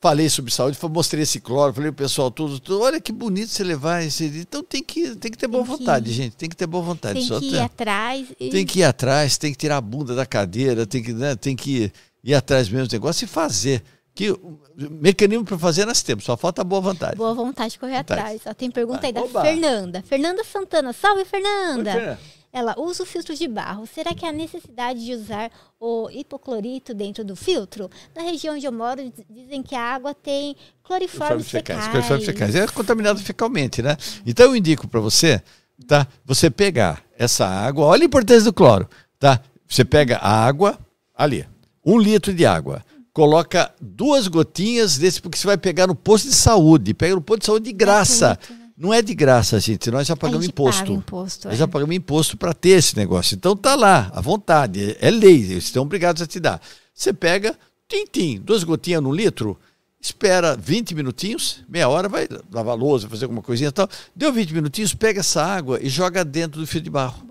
falei 0.00 0.28
sobre 0.28 0.50
saúde, 0.52 0.78
mostrei 0.90 1.22
esse 1.22 1.40
cloro, 1.40 1.72
falei 1.74 1.90
pro 1.92 2.04
pessoal 2.04 2.30
tudo, 2.30 2.58
tudo, 2.58 2.80
olha 2.82 3.00
que 3.00 3.12
bonito 3.12 3.48
você 3.50 3.62
levar 3.62 4.02
esse. 4.02 4.24
Então 4.24 4.62
tem 4.62 4.82
que, 4.82 5.14
tem 5.16 5.30
que 5.30 5.36
ter 5.38 5.46
boa 5.48 5.62
que 5.62 5.70
vontade, 5.70 6.12
gente. 6.12 6.36
Tem 6.36 6.48
que 6.48 6.56
ter 6.56 6.66
boa 6.66 6.82
vontade. 6.82 7.18
Tem 7.18 7.28
Só 7.28 7.38
que 7.38 7.50
ir 7.54 7.58
atrás. 7.60 8.26
e- 8.40 8.48
tem 8.50 8.64
que 8.64 8.80
ir 8.80 8.84
atrás, 8.84 9.36
tem 9.36 9.52
que 9.52 9.58
tirar 9.58 9.76
a 9.76 9.80
bunda 9.80 10.14
da 10.14 10.24
cadeira, 10.24 10.86
tem 10.86 11.02
que, 11.02 11.12
né, 11.12 11.34
tem 11.36 11.54
que 11.54 11.92
ir 12.24 12.34
atrás 12.34 12.68
mesmo 12.68 12.88
do 12.88 12.92
negócio 12.92 13.24
e 13.24 13.28
fazer. 13.28 13.82
Que 14.12 14.32
o 14.32 14.58
mecanismo 14.76 15.44
para 15.44 15.56
fazer 15.56 15.86
nós 15.86 16.02
temos, 16.02 16.24
só 16.24 16.36
falta 16.36 16.64
boa 16.64 16.80
vontade. 16.80 17.16
Boa 17.16 17.32
vontade 17.32 17.72
de 17.74 17.78
correr 17.78 17.98
Vontade. 17.98 18.20
atrás. 18.20 18.40
Ó, 18.44 18.52
tem 18.52 18.70
pergunta 18.70 19.06
aí 19.06 19.12
da 19.12 19.20
Oba. 19.22 19.40
Fernanda. 19.42 20.02
Fernanda 20.02 20.42
Santana. 20.44 20.92
Salve, 20.92 21.24
Fernanda. 21.24 21.90
Oi, 21.90 21.96
Fernanda. 21.96 22.18
Ela 22.52 22.74
usa 22.78 23.04
o 23.04 23.06
filtro 23.06 23.34
de 23.34 23.46
barro. 23.46 23.86
Será 23.86 24.12
que 24.14 24.26
há 24.26 24.32
necessidade 24.32 25.04
de 25.04 25.14
usar 25.14 25.50
o 25.78 26.08
hipoclorito 26.10 26.92
dentro 26.92 27.24
do 27.24 27.36
filtro? 27.36 27.88
Na 28.14 28.22
região 28.22 28.56
onde 28.56 28.66
eu 28.66 28.72
moro, 28.72 29.00
diz- 29.02 29.24
dizem 29.30 29.62
que 29.62 29.74
a 29.76 29.80
água 29.94 30.12
tem 30.14 30.56
cloriformes 30.82 31.46
fecais. 31.50 31.78
Cloriformes 31.92 32.26
fecais. 32.26 32.54
É 32.56 32.66
contaminado 32.66 33.20
fecalmente, 33.20 33.80
né? 33.82 33.96
Então 34.26 34.46
eu 34.46 34.56
indico 34.56 34.88
para 34.88 34.98
você, 35.00 35.40
tá? 35.86 36.06
Você 36.24 36.50
pegar 36.50 37.04
essa 37.16 37.46
água, 37.46 37.86
olha 37.86 38.02
a 38.02 38.06
importância 38.06 38.44
do 38.44 38.52
cloro, 38.52 38.88
tá? 39.18 39.40
Você 39.68 39.84
pega 39.84 40.16
a 40.16 40.44
água, 40.44 40.76
ali, 41.14 41.46
um 41.86 41.98
litro 41.98 42.34
de 42.34 42.44
água, 42.44 42.84
coloca 43.12 43.72
duas 43.80 44.26
gotinhas 44.26 44.98
desse, 44.98 45.20
porque 45.22 45.38
você 45.38 45.46
vai 45.46 45.56
pegar 45.56 45.86
no 45.86 45.94
posto 45.94 46.28
de 46.28 46.34
saúde, 46.34 46.94
pega 46.94 47.14
no 47.14 47.20
posto 47.22 47.40
de 47.40 47.46
saúde 47.46 47.64
de 47.66 47.72
graça. 47.72 48.36
Não 48.80 48.94
é 48.94 49.02
de 49.02 49.14
graça, 49.14 49.60
gente, 49.60 49.90
nós 49.90 50.06
já 50.06 50.16
pagamos 50.16 50.46
imposto. 50.46 50.84
paga 50.84 50.92
imposto, 50.94 51.48
Nós 51.48 51.56
é. 51.56 51.58
já 51.58 51.68
pagamos 51.68 51.94
imposto 51.94 52.34
para 52.38 52.54
ter 52.54 52.70
esse 52.70 52.96
negócio. 52.96 53.34
Então 53.34 53.54
tá 53.54 53.74
lá, 53.74 54.10
à 54.14 54.22
vontade, 54.22 54.96
é 54.98 55.10
lei, 55.10 55.34
eles 55.34 55.64
estão 55.64 55.82
obrigados 55.82 56.22
a 56.22 56.26
te 56.26 56.40
dar. 56.40 56.62
Você 56.94 57.12
pega, 57.12 57.54
tim-tim, 57.86 58.40
duas 58.40 58.64
gotinhas 58.64 59.02
no 59.02 59.12
litro, 59.12 59.60
espera 60.00 60.56
20 60.56 60.94
minutinhos, 60.94 61.62
meia 61.68 61.90
hora, 61.90 62.08
vai 62.08 62.26
lavar 62.50 62.72
a 62.72 62.74
louça, 62.74 63.06
fazer 63.06 63.26
alguma 63.26 63.42
coisinha 63.42 63.68
e 63.68 63.72
tal. 63.72 63.86
Deu 64.16 64.32
20 64.32 64.54
minutinhos, 64.54 64.94
pega 64.94 65.20
essa 65.20 65.44
água 65.44 65.78
e 65.82 65.90
joga 65.90 66.24
dentro 66.24 66.58
do 66.58 66.66
fio 66.66 66.80
de 66.80 66.88
barro. 66.88 67.22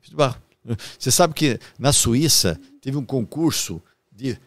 Fio 0.00 0.10
de 0.10 0.16
barro. 0.16 0.36
Você 0.96 1.10
sabe 1.10 1.34
que 1.34 1.58
na 1.76 1.92
Suíça 1.92 2.56
teve 2.80 2.96
um 2.96 3.04
concurso 3.04 3.82
de 4.12 4.38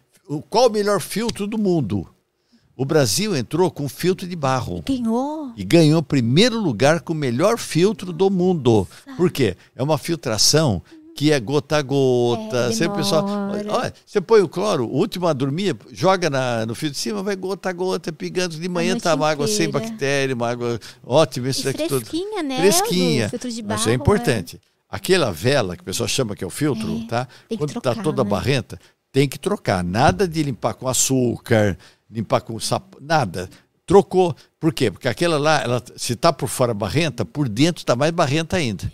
qual 0.48 0.68
o 0.68 0.72
melhor 0.72 0.98
filtro 0.98 1.46
do 1.46 1.58
mundo. 1.58 2.08
O 2.78 2.84
Brasil 2.84 3.34
entrou 3.36 3.70
com 3.72 3.88
filtro 3.88 4.24
de 4.24 4.36
barro 4.36 4.84
Ganhou. 4.86 5.52
e 5.56 5.64
ganhou 5.64 6.00
primeiro 6.00 6.56
lugar 6.60 7.00
com 7.00 7.12
o 7.12 7.16
melhor 7.16 7.58
filtro 7.58 8.12
do 8.12 8.30
mundo. 8.30 8.86
Por 9.16 9.32
quê? 9.32 9.56
É 9.74 9.82
uma 9.82 9.98
filtração 9.98 10.80
que 11.16 11.32
é 11.32 11.40
gota 11.40 11.78
a 11.78 11.82
gota. 11.82 12.56
É, 12.70 12.72
Sempre 12.72 12.98
pessoal, 12.98 13.26
olha, 13.68 13.92
você 14.06 14.20
põe 14.20 14.40
o 14.42 14.48
cloro, 14.48 14.86
o 14.86 14.96
último 14.96 15.26
a 15.26 15.32
dormir, 15.32 15.76
joga 15.90 16.30
na, 16.30 16.64
no 16.64 16.76
fio 16.76 16.88
de 16.88 16.96
cima, 16.96 17.20
vai 17.20 17.34
gota 17.34 17.68
a 17.68 17.72
gota, 17.72 18.12
pingando. 18.12 18.56
De 18.56 18.68
manhã 18.68 18.96
tá 18.96 19.12
uma 19.16 19.28
água 19.28 19.48
sem 19.48 19.68
bactéria, 19.68 20.32
uma 20.32 20.48
água 20.48 20.78
ótima. 21.04 21.48
Isso 21.48 21.62
E 21.62 21.64
daqui 21.72 21.88
tudo. 21.88 22.06
fresquinha, 22.06 22.42
né? 22.44 22.58
Fresquinha. 22.58 23.30
Barro, 23.64 23.90
é 23.90 23.94
importante. 23.94 24.60
Aquela 24.88 25.32
vela 25.32 25.74
que 25.76 25.82
o 25.82 25.84
pessoal 25.84 26.08
chama 26.08 26.36
que 26.36 26.44
é 26.44 26.46
o 26.46 26.50
filtro, 26.50 27.02
É, 27.04 27.06
tá? 27.08 27.28
Quando 27.58 27.72
trocar, 27.72 27.96
tá 27.96 28.02
toda 28.04 28.22
né? 28.22 28.30
barrenta, 28.30 28.78
tem 29.10 29.28
que 29.28 29.36
trocar. 29.40 29.82
Nada 29.82 30.28
de 30.28 30.40
limpar 30.44 30.74
com 30.74 30.86
açúcar, 30.86 31.76
limpar 32.10 32.40
com 32.40 32.58
sapo, 32.58 32.98
nada. 33.00 33.48
Trocou. 33.86 34.34
Por 34.60 34.72
quê? 34.72 34.90
Porque 34.90 35.08
aquela 35.08 35.38
lá, 35.38 35.62
ela, 35.62 35.82
se 35.96 36.14
tá 36.14 36.32
por 36.32 36.48
fora 36.48 36.74
barrenta, 36.74 37.24
por 37.24 37.48
dentro 37.48 37.84
tá 37.84 37.96
mais 37.96 38.10
barrenta 38.10 38.56
ainda. 38.56 38.90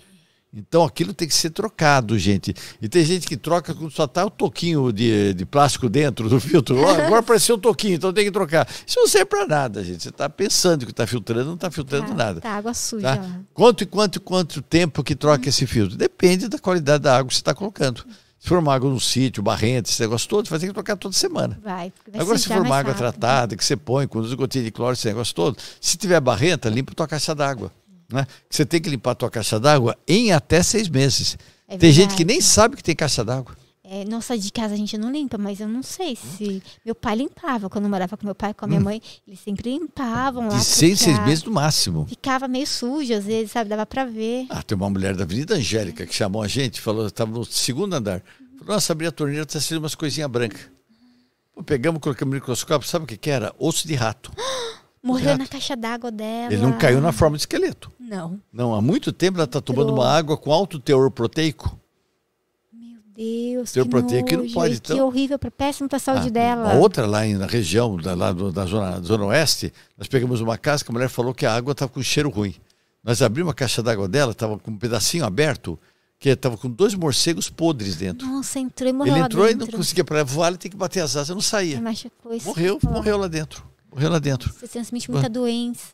Então 0.56 0.84
aquilo 0.84 1.12
tem 1.12 1.26
que 1.26 1.34
ser 1.34 1.50
trocado, 1.50 2.16
gente. 2.16 2.54
E 2.80 2.88
tem 2.88 3.04
gente 3.04 3.26
que 3.26 3.36
troca 3.36 3.74
quando 3.74 3.90
só 3.90 4.06
tá 4.06 4.24
o 4.24 4.30
toquinho 4.30 4.92
de, 4.92 5.34
de 5.34 5.44
plástico 5.44 5.88
dentro 5.88 6.28
do 6.28 6.38
filtro. 6.38 6.78
Agora 6.86 7.18
apareceu 7.18 7.56
o 7.56 7.58
toquinho, 7.58 7.94
então 7.96 8.12
tem 8.12 8.24
que 8.24 8.30
trocar. 8.30 8.68
Isso 8.86 9.00
não 9.00 9.08
serve 9.08 9.26
para 9.26 9.46
nada, 9.48 9.82
gente. 9.82 10.04
Você 10.04 10.10
está 10.10 10.30
pensando 10.30 10.84
que 10.86 10.92
está 10.92 11.08
filtrando, 11.08 11.46
não 11.46 11.54
está 11.54 11.72
filtrando 11.72 12.06
Tá, 12.06 12.14
nada. 12.14 12.40
Tá 12.40 12.50
água 12.50 12.72
suja 12.72 13.16
Tá? 13.16 13.40
Quanto 13.52 13.82
e 13.82 13.86
quanto 13.86 14.20
quanto 14.20 14.62
tempo 14.62 15.02
que 15.02 15.16
troca 15.16 15.48
esse 15.48 15.66
filtro? 15.66 15.96
Depende 15.96 16.46
da 16.46 16.58
qualidade 16.58 17.02
da 17.02 17.16
água 17.16 17.28
que 17.28 17.34
você 17.34 17.40
está 17.40 17.52
colocando. 17.52 18.04
Se 18.44 18.50
for 18.50 18.58
uma 18.58 18.74
água 18.74 18.90
no 18.90 19.00
sítio, 19.00 19.42
barrenta, 19.42 19.88
esse 19.88 20.02
negócio 20.02 20.28
todo, 20.28 20.44
você 20.44 20.50
vai 20.50 20.58
ter 20.60 20.66
que 20.66 20.74
trocar 20.74 20.98
toda 20.98 21.14
semana. 21.14 21.58
Vai. 21.64 21.90
vai 22.06 22.20
Agora, 22.20 22.36
se 22.36 22.46
for 22.46 22.58
água 22.58 22.74
rápido. 22.74 22.98
tratada, 22.98 23.56
que 23.56 23.64
você 23.64 23.74
põe 23.74 24.06
com 24.06 24.20
duas 24.20 24.34
gotinhas 24.34 24.66
de 24.66 24.70
cloro, 24.70 24.92
esse 24.92 25.08
negócio 25.08 25.34
todo, 25.34 25.56
se 25.80 25.96
tiver 25.96 26.20
barrenta, 26.20 26.68
limpa 26.68 26.92
a 26.92 26.94
tua 26.94 27.08
caixa 27.08 27.34
d'água. 27.34 27.72
Né? 28.12 28.26
Você 28.50 28.66
tem 28.66 28.82
que 28.82 28.90
limpar 28.90 29.12
a 29.12 29.14
tua 29.14 29.30
caixa 29.30 29.58
d'água 29.58 29.96
em 30.06 30.30
até 30.30 30.62
seis 30.62 30.90
meses. 30.90 31.38
É 31.66 31.78
tem 31.78 31.90
gente 31.90 32.14
que 32.14 32.22
nem 32.22 32.38
sabe 32.38 32.76
que 32.76 32.84
tem 32.84 32.94
caixa 32.94 33.24
d'água. 33.24 33.56
É, 33.86 34.02
nossa, 34.06 34.38
de 34.38 34.50
casa 34.50 34.72
a 34.72 34.76
gente 34.78 34.96
não 34.96 35.12
limpa, 35.12 35.36
mas 35.36 35.60
eu 35.60 35.68
não 35.68 35.82
sei 35.82 36.16
se. 36.16 36.62
Meu 36.82 36.94
pai 36.94 37.16
limpava. 37.16 37.68
Quando 37.68 37.84
eu 37.84 37.90
morava 37.90 38.16
com 38.16 38.24
meu 38.24 38.34
pai 38.34 38.54
com 38.54 38.64
a 38.64 38.68
minha 38.68 38.80
mãe, 38.80 39.02
eles 39.28 39.40
sempre 39.40 39.70
limpavam 39.70 40.48
lá. 40.48 40.54
Hum. 40.54 40.58
De 40.58 40.64
seis, 40.64 41.00
seis 41.00 41.18
meses 41.26 41.44
no 41.44 41.52
máximo. 41.52 42.06
Ficava 42.08 42.48
meio 42.48 42.66
sujo, 42.66 43.12
às 43.12 43.26
vezes, 43.26 43.52
sabe? 43.52 43.68
Dava 43.68 43.84
pra 43.84 44.06
ver. 44.06 44.46
Ah, 44.48 44.62
tem 44.62 44.74
uma 44.74 44.88
mulher 44.88 45.14
da 45.14 45.24
Avenida 45.24 45.56
Angélica 45.56 46.06
que 46.06 46.14
chamou 46.14 46.42
a 46.42 46.48
gente, 46.48 46.80
falou, 46.80 47.06
estava 47.06 47.30
no 47.30 47.44
segundo 47.44 47.92
andar. 47.92 48.22
Falou, 48.58 48.74
nossa, 48.74 48.92
abri 48.94 49.06
a 49.06 49.12
torneira, 49.12 49.44
tá 49.44 49.60
saindo 49.60 49.82
umas 49.82 49.94
coisinhas 49.94 50.30
brancas. 50.30 50.62
Pegamos, 51.66 52.00
colocamos 52.00 52.32
no 52.32 52.40
microscópio, 52.40 52.88
sabe 52.88 53.04
o 53.04 53.06
que, 53.06 53.18
que 53.18 53.28
era? 53.28 53.54
Osso 53.58 53.86
de 53.86 53.94
rato. 53.94 54.32
Morreu 55.02 55.26
Exato. 55.26 55.38
na 55.38 55.46
caixa 55.46 55.76
d'água 55.76 56.10
dela. 56.10 56.50
Ele 56.54 56.62
não 56.62 56.72
caiu 56.78 57.02
na 57.02 57.12
forma 57.12 57.36
de 57.36 57.42
esqueleto. 57.42 57.92
Não. 58.00 58.40
Não, 58.50 58.74
há 58.74 58.80
muito 58.80 59.12
tempo 59.12 59.36
ela 59.36 59.44
está 59.44 59.60
tomando 59.60 59.90
Entrou. 59.90 59.98
uma 59.98 60.10
água 60.10 60.38
com 60.38 60.50
alto 60.50 60.80
teor 60.80 61.10
proteico. 61.10 61.78
Deus, 63.16 63.70
Tem 63.72 63.82
que 63.84 63.88
proteína 63.88 64.20
nojo. 64.22 64.26
que 64.26 64.36
não 64.36 64.52
pode, 64.52 64.74
então. 64.74 64.96
Que 64.96 65.02
horrível, 65.02 65.38
pra- 65.38 65.50
péssimo 65.50 65.88
pra 65.88 65.98
saúde 65.98 66.28
Ah, 66.28 66.30
dela. 66.30 66.72
A 66.72 66.74
outra 66.74 67.06
lá 67.06 67.24
na 67.24 67.46
região 67.46 67.96
da, 67.96 68.14
lá 68.14 68.32
do- 68.32 68.50
da 68.50 68.66
zona, 68.66 69.00
zona 69.00 69.24
oeste, 69.26 69.72
nós 69.96 70.08
pegamos 70.08 70.40
uma 70.40 70.58
casa 70.58 70.84
que 70.84 70.90
a 70.90 70.92
mulher 70.92 71.08
falou 71.08 71.32
que 71.32 71.46
a 71.46 71.54
água 71.54 71.72
estava 71.72 71.90
com 71.90 72.02
cheiro 72.02 72.28
ruim. 72.28 72.54
Nós 73.04 73.22
abrimos 73.22 73.50
a 73.52 73.54
caixa 73.54 73.82
d'água 73.82 74.08
dela, 74.08 74.32
estava 74.32 74.58
com 74.58 74.70
um 74.70 74.76
pedacinho 74.76 75.24
aberto, 75.24 75.78
que 76.18 76.28
estava 76.30 76.56
com 76.56 76.70
dois 76.70 76.94
morcegos 76.94 77.50
podres 77.50 77.96
dentro. 77.96 78.26
Nossa, 78.26 78.58
entrou 78.58 78.88
e 78.88 78.92
morreu 78.92 79.14
Ele 79.14 79.24
entrou 79.24 79.48
e 79.48 79.54
não 79.54 79.66
conseguia 79.66 80.02
para 80.04 80.24
voar, 80.24 80.48
ele 80.48 80.56
tem 80.56 80.70
que 80.70 80.76
bater 80.76 81.00
as 81.00 81.14
asas, 81.14 81.34
não 81.34 81.42
saía. 81.42 81.80
Machucou 81.80 82.32
esse 82.32 82.46
Morreu, 82.46 82.78
morreu 82.82 83.18
lá 83.18 83.28
dentro. 83.28 83.62
Morreu 83.92 84.10
lá 84.10 84.18
dentro. 84.18 84.52
Você 84.52 84.66
transmite 84.66 85.08
muita 85.10 85.28
doença. 85.28 85.84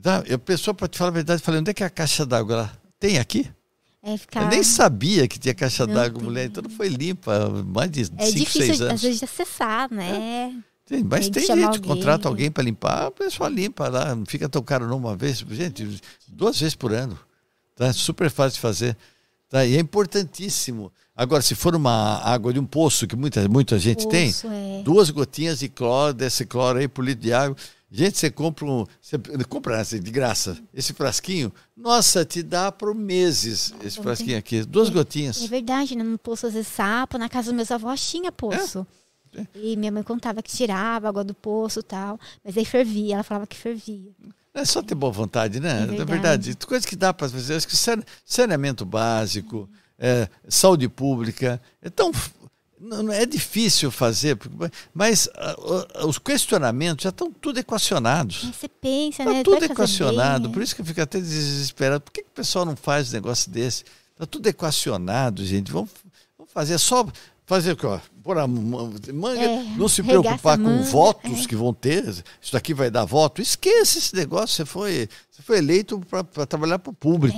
Tá? 0.00 0.22
Eu, 0.26 0.38
pessoa, 0.38 0.72
para 0.72 0.88
te 0.88 0.96
falar 0.96 1.10
a 1.10 1.14
verdade, 1.14 1.42
falei, 1.42 1.60
onde 1.60 1.70
é 1.70 1.74
que 1.74 1.82
é 1.82 1.86
a 1.86 1.90
caixa 1.90 2.24
d'água? 2.24 2.70
Tem 2.98 3.18
aqui? 3.18 3.50
É 4.02 4.16
ficar... 4.16 4.42
Eu 4.44 4.48
nem 4.48 4.62
sabia 4.62 5.28
que 5.28 5.38
tinha 5.38 5.54
caixa 5.54 5.86
Não 5.86 5.94
d'água, 5.94 6.18
tem. 6.18 6.22
mulher, 6.24 6.46
então 6.46 6.62
não 6.62 6.70
foi 6.70 6.88
limpa 6.88 7.48
mais 7.66 7.90
de 7.90 8.04
5, 8.06 8.16
É 8.18 8.24
6 8.26 8.34
difícil, 8.34 8.74
anos. 8.86 8.94
às 8.94 9.02
vezes, 9.02 9.18
de 9.18 9.24
acessar, 9.24 9.92
né? 9.92 10.54
Tem, 10.86 11.04
mas 11.04 11.28
Tem 11.28 11.32
tem, 11.46 11.56
gente 11.56 11.62
alguém. 11.64 11.80
contrata 11.82 12.26
alguém 12.28 12.50
para 12.50 12.62
limpar, 12.64 13.06
a 13.06 13.10
pessoa 13.10 13.48
limpa 13.48 13.88
lá, 13.88 14.14
não 14.14 14.24
fica 14.26 14.48
tão 14.48 14.62
caro 14.62 14.88
numa 14.88 15.14
vez. 15.14 15.44
Gente, 15.50 16.00
duas 16.26 16.58
vezes 16.58 16.74
por 16.74 16.92
ano. 16.92 17.18
Tá? 17.76 17.92
Super 17.92 18.30
fácil 18.30 18.54
de 18.56 18.60
fazer. 18.60 18.96
Tá? 19.48 19.64
E 19.64 19.76
é 19.76 19.80
importantíssimo. 19.80 20.90
Agora, 21.14 21.42
se 21.42 21.54
for 21.54 21.76
uma 21.76 22.18
água 22.24 22.52
de 22.52 22.58
um 22.58 22.64
poço, 22.64 23.06
que 23.06 23.14
muita, 23.14 23.46
muita 23.48 23.78
gente 23.78 24.08
tem, 24.08 24.28
Poço, 24.32 24.46
é. 24.48 24.82
duas 24.82 25.10
gotinhas 25.10 25.58
de 25.60 25.68
cloro, 25.68 26.14
desse 26.14 26.46
cloro 26.46 26.78
aí 26.78 26.88
por 26.88 27.04
litro 27.04 27.22
de 27.22 27.32
água. 27.32 27.56
Gente, 27.92 28.18
você 28.18 28.30
compra 28.30 28.64
um. 28.64 28.86
Você 29.00 29.18
compra 29.48 29.80
assim, 29.80 29.98
de 30.00 30.10
graça 30.12 30.56
esse 30.72 30.92
frasquinho, 30.92 31.52
nossa, 31.76 32.24
te 32.24 32.40
dá 32.42 32.70
por 32.70 32.94
meses 32.94 33.74
esse 33.82 34.00
frasquinho 34.00 34.30
tem- 34.30 34.36
aqui. 34.38 34.62
Duas 34.64 34.88
É 34.88 34.92
gotinhas. 34.92 35.42
verdade, 35.46 35.96
né? 35.96 36.04
No 36.04 36.16
poço 36.18 36.46
às 36.46 36.52
vezes 36.52 36.68
sapo, 36.68 37.18
na 37.18 37.28
casa 37.28 37.46
dos 37.46 37.54
meus 37.56 37.70
avós 37.70 38.08
tinha 38.08 38.30
poço. 38.30 38.86
É. 39.36 39.44
E 39.54 39.76
minha 39.76 39.90
mãe 39.92 40.02
contava 40.02 40.40
que 40.42 40.50
tirava 40.50 41.08
água 41.08 41.24
do 41.24 41.34
poço 41.34 41.80
e 41.80 41.82
tal. 41.82 42.18
Mas 42.44 42.56
aí 42.56 42.64
fervia, 42.64 43.14
ela 43.14 43.22
falava 43.24 43.46
que 43.46 43.56
fervia. 43.56 44.10
É 44.54 44.64
só 44.64 44.82
ter 44.82 44.94
boa 44.96 45.12
vontade, 45.12 45.58
né? 45.60 45.68
É 45.80 45.82
É 45.82 45.86
verdade. 45.86 46.04
verdade. 46.10 46.56
Coisa 46.66 46.86
que 46.86 46.96
dá 46.96 47.12
para 47.14 47.28
fazer. 47.28 47.54
Acho 47.54 47.66
que 47.68 47.76
sane- 47.76 48.02
saneamento 48.24 48.84
básico, 48.84 49.68
é, 49.98 50.28
saúde 50.48 50.88
pública. 50.88 51.60
É 51.82 51.88
tão. 51.90 52.10
Não- 52.80 53.12
É 53.12 53.26
difícil 53.26 53.90
fazer, 53.90 54.38
mas 54.94 55.28
ah, 55.36 55.56
ah, 55.96 56.06
os 56.06 56.18
questionamentos 56.18 57.02
já 57.04 57.10
estão 57.10 57.30
tudo 57.30 57.58
equacionados. 57.60 58.44
Você 58.52 58.68
pensa, 58.68 59.22
Está 59.22 59.32
né? 59.34 59.42
tudo 59.42 59.64
equacionado, 59.64 60.44
bem, 60.48 60.52
por 60.52 60.62
isso 60.62 60.74
que 60.74 60.80
eu 60.80 60.86
fico 60.86 61.00
até 61.00 61.20
desesperado. 61.20 62.00
Por 62.00 62.12
que, 62.12 62.22
que 62.22 62.28
o 62.28 62.34
pessoal 62.34 62.64
não 62.64 62.74
faz 62.76 63.10
um 63.10 63.12
negócio 63.14 63.50
desse? 63.50 63.84
Está 64.12 64.26
tudo 64.26 64.46
equacionado, 64.48 65.44
gente. 65.44 65.70
Vamos, 65.70 65.90
vamos 66.38 66.52
fazer 66.52 66.78
só. 66.78 67.06
Fazer 67.46 67.72
o 67.72 67.76
que? 67.76 67.84
Ó, 67.84 67.98
pôr 68.22 68.38
a 68.38 68.46
manga, 68.46 69.40
É, 69.40 69.64
não 69.76 69.88
se 69.88 70.04
preocupar 70.04 70.56
com 70.56 70.62
manga, 70.62 70.84
votos 70.84 71.44
é. 71.44 71.46
que 71.48 71.56
vão 71.56 71.74
ter. 71.74 72.04
Isso 72.40 72.52
daqui 72.52 72.72
vai 72.72 72.92
dar 72.92 73.04
voto. 73.04 73.42
Esqueça 73.42 73.98
esse 73.98 74.14
negócio. 74.14 74.54
Você 74.54 74.64
foi, 74.64 75.08
você 75.28 75.42
foi 75.42 75.58
eleito 75.58 76.00
para 76.08 76.46
trabalhar 76.46 76.78
para 76.78 76.90
o 76.90 76.94
público. 76.94 77.36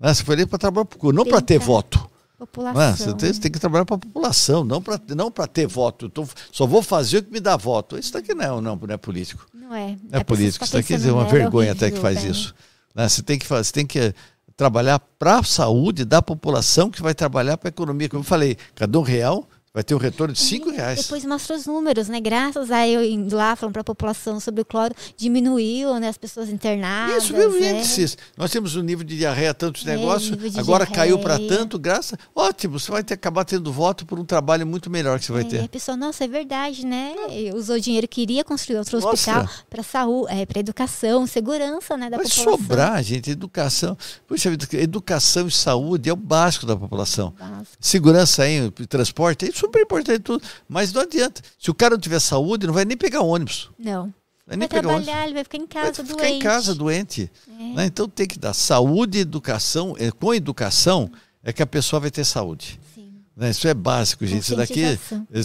É. 0.00 0.06
né? 0.06 0.14
Você 0.14 0.24
foi 0.24 0.36
eleito 0.36 0.48
para 0.48 0.58
trabalhar 0.58 0.86
para 0.86 0.96
o 0.96 0.98
público, 0.98 1.12
não 1.24 1.30
para 1.30 1.42
ter 1.42 1.58
voto. 1.58 2.10
População. 2.46 2.80
Né? 2.80 2.96
Você, 2.96 3.14
tem, 3.14 3.32
você 3.32 3.40
tem 3.40 3.52
que 3.52 3.60
trabalhar 3.60 3.84
para 3.84 3.94
a 3.94 3.98
população, 3.98 4.64
não 4.64 4.82
para 4.82 5.00
não 5.14 5.30
ter 5.30 5.68
voto. 5.68 6.06
Então, 6.06 6.28
só 6.50 6.66
vou 6.66 6.82
fazer 6.82 7.18
o 7.18 7.22
que 7.22 7.30
me 7.30 7.38
dá 7.38 7.56
voto. 7.56 7.96
Isso 7.96 8.12
daqui 8.12 8.34
não 8.34 8.44
é, 8.44 8.48
não, 8.60 8.76
não 8.76 8.94
é 8.94 8.96
político. 8.96 9.46
Não 9.54 9.72
é. 9.72 9.90
É 9.90 9.92
A 9.92 9.96
pessoa 9.96 10.24
político. 10.24 10.64
Isso 10.64 10.76
aqui 10.76 10.94
é 10.94 11.12
uma 11.12 11.28
é 11.28 11.30
vergonha 11.30 11.70
até 11.70 11.88
que 11.88 11.98
horrível, 11.98 12.02
faz 12.02 12.24
é. 12.24 12.28
isso. 12.28 12.54
Né? 12.94 13.08
Você 13.08 13.22
tem 13.22 13.38
que 13.38 13.46
fazer, 13.46 13.64
você 13.64 13.72
tem 13.72 13.86
que 13.86 14.12
trabalhar 14.56 14.98
para 14.98 15.38
a 15.38 15.42
saúde 15.44 16.04
da 16.04 16.20
população 16.20 16.90
que 16.90 17.00
vai 17.00 17.14
trabalhar 17.14 17.56
para 17.56 17.68
a 17.68 17.70
economia. 17.70 18.08
Como 18.08 18.22
eu 18.22 18.26
falei, 18.26 18.56
cada 18.74 18.98
um 18.98 19.02
real 19.02 19.48
vai 19.74 19.82
ter 19.82 19.94
um 19.94 19.98
retorno 19.98 20.34
de 20.34 20.40
cinco 20.40 20.70
reais. 20.70 21.02
Depois 21.02 21.24
mostra 21.24 21.56
os 21.56 21.66
números, 21.66 22.08
né? 22.08 22.20
Graças 22.20 22.70
a 22.70 22.86
eu 22.86 23.02
indo 23.02 23.34
lá 23.34 23.56
falando 23.56 23.72
para 23.72 23.80
a 23.80 23.84
população 23.84 24.38
sobre 24.38 24.60
o 24.60 24.64
cloro, 24.64 24.94
diminuiu, 25.16 25.98
né? 25.98 26.08
As 26.08 26.18
pessoas 26.18 26.48
internadas. 26.50 27.24
Isso, 27.24 27.32
viu 27.34 27.56
é. 27.64 27.70
índices. 27.72 28.18
Nós 28.36 28.50
temos 28.50 28.76
um 28.76 28.82
nível 28.82 29.04
de 29.04 29.16
diarreia, 29.16 29.54
tantos 29.54 29.86
É, 29.86 29.96
negócios, 29.96 30.36
agora 30.58 30.86
caiu 30.86 31.18
para 31.18 31.36
diarreia. 31.36 31.58
tanto, 31.58 31.78
graça. 31.78 32.18
Ótimo, 32.34 32.78
você 32.78 32.90
vai 32.90 33.02
ter, 33.02 33.14
acabar 33.14 33.44
tendo 33.44 33.72
voto 33.72 34.04
por 34.04 34.18
um 34.18 34.24
trabalho 34.24 34.66
muito 34.66 34.90
melhor 34.90 35.18
que 35.18 35.24
você 35.26 35.32
vai 35.32 35.42
É, 35.42 35.46
e 35.46 35.48
ter. 35.48 35.64
a 35.64 35.68
pessoa, 35.68 35.96
nossa, 35.96 36.24
é 36.24 36.28
verdade, 36.28 36.84
né? 36.84 37.14
E 37.30 37.52
Usou 37.54 37.78
dinheiro 37.78 38.06
que 38.08 38.20
iria 38.20 38.44
construir 38.44 38.76
outro 38.78 38.98
Nossa. 39.00 39.12
hospital 39.14 39.48
para 39.70 39.82
saúde, 39.82 40.32
é, 40.32 40.44
para 40.46 40.60
educação, 40.60 41.26
segurança, 41.26 41.96
né, 41.96 42.10
da 42.10 42.16
Vai 42.16 42.26
população. 42.26 42.58
sobrar, 42.58 43.02
gente, 43.02 43.30
educação. 43.30 43.96
Puxa 44.26 44.50
vida, 44.50 44.66
educação 44.74 45.46
e 45.46 45.50
saúde 45.50 46.08
é 46.10 46.12
o 46.12 46.16
básico 46.16 46.66
da 46.66 46.76
população. 46.76 47.32
Básico. 47.38 47.76
Segurança 47.80 48.42
aí, 48.42 48.70
transporte, 48.88 49.44
é 49.46 49.48
super 49.62 49.82
importante 49.82 50.18
tudo. 50.20 50.42
Mas 50.68 50.92
não 50.92 51.02
adianta. 51.02 51.40
Se 51.58 51.70
o 51.70 51.74
cara 51.74 51.94
não 51.94 52.00
tiver 52.00 52.20
saúde, 52.20 52.66
não 52.66 52.74
vai 52.74 52.84
nem 52.84 52.96
pegar 52.96 53.20
ônibus. 53.22 53.70
Não. 53.78 54.12
Vai 54.46 54.56
Vai 54.58 54.68
pegar 54.68 54.88
ônibus. 54.88 55.04
trabalhar, 55.06 55.24
ele 55.24 55.34
vai 55.34 55.44
ficar 55.44 55.58
em 55.58 55.66
casa 55.66 56.02
vai 56.02 56.06
doente. 56.06 56.16
ficar 56.16 56.28
em 56.30 56.38
casa 56.40 56.74
doente. 56.74 57.30
É. 57.48 57.74
né? 57.74 57.86
Então 57.86 58.08
tem 58.08 58.26
que 58.26 58.38
dar 58.38 58.52
saúde 58.52 59.18
e 59.18 59.20
educação. 59.20 59.94
É, 59.98 60.10
Com 60.10 60.34
educação 60.34 61.10
é 61.42 61.52
que 61.52 61.62
a 61.62 61.66
pessoa 61.66 62.00
vai 62.00 62.10
ter 62.10 62.24
saúde. 62.24 62.78
Sim. 62.94 63.12
né? 63.36 63.50
Isso 63.50 63.66
é 63.68 63.72
básico, 63.74 64.26
gente. 64.26 64.42
Isso 64.42 64.56
daqui, 64.56 64.82
é, 64.84 64.98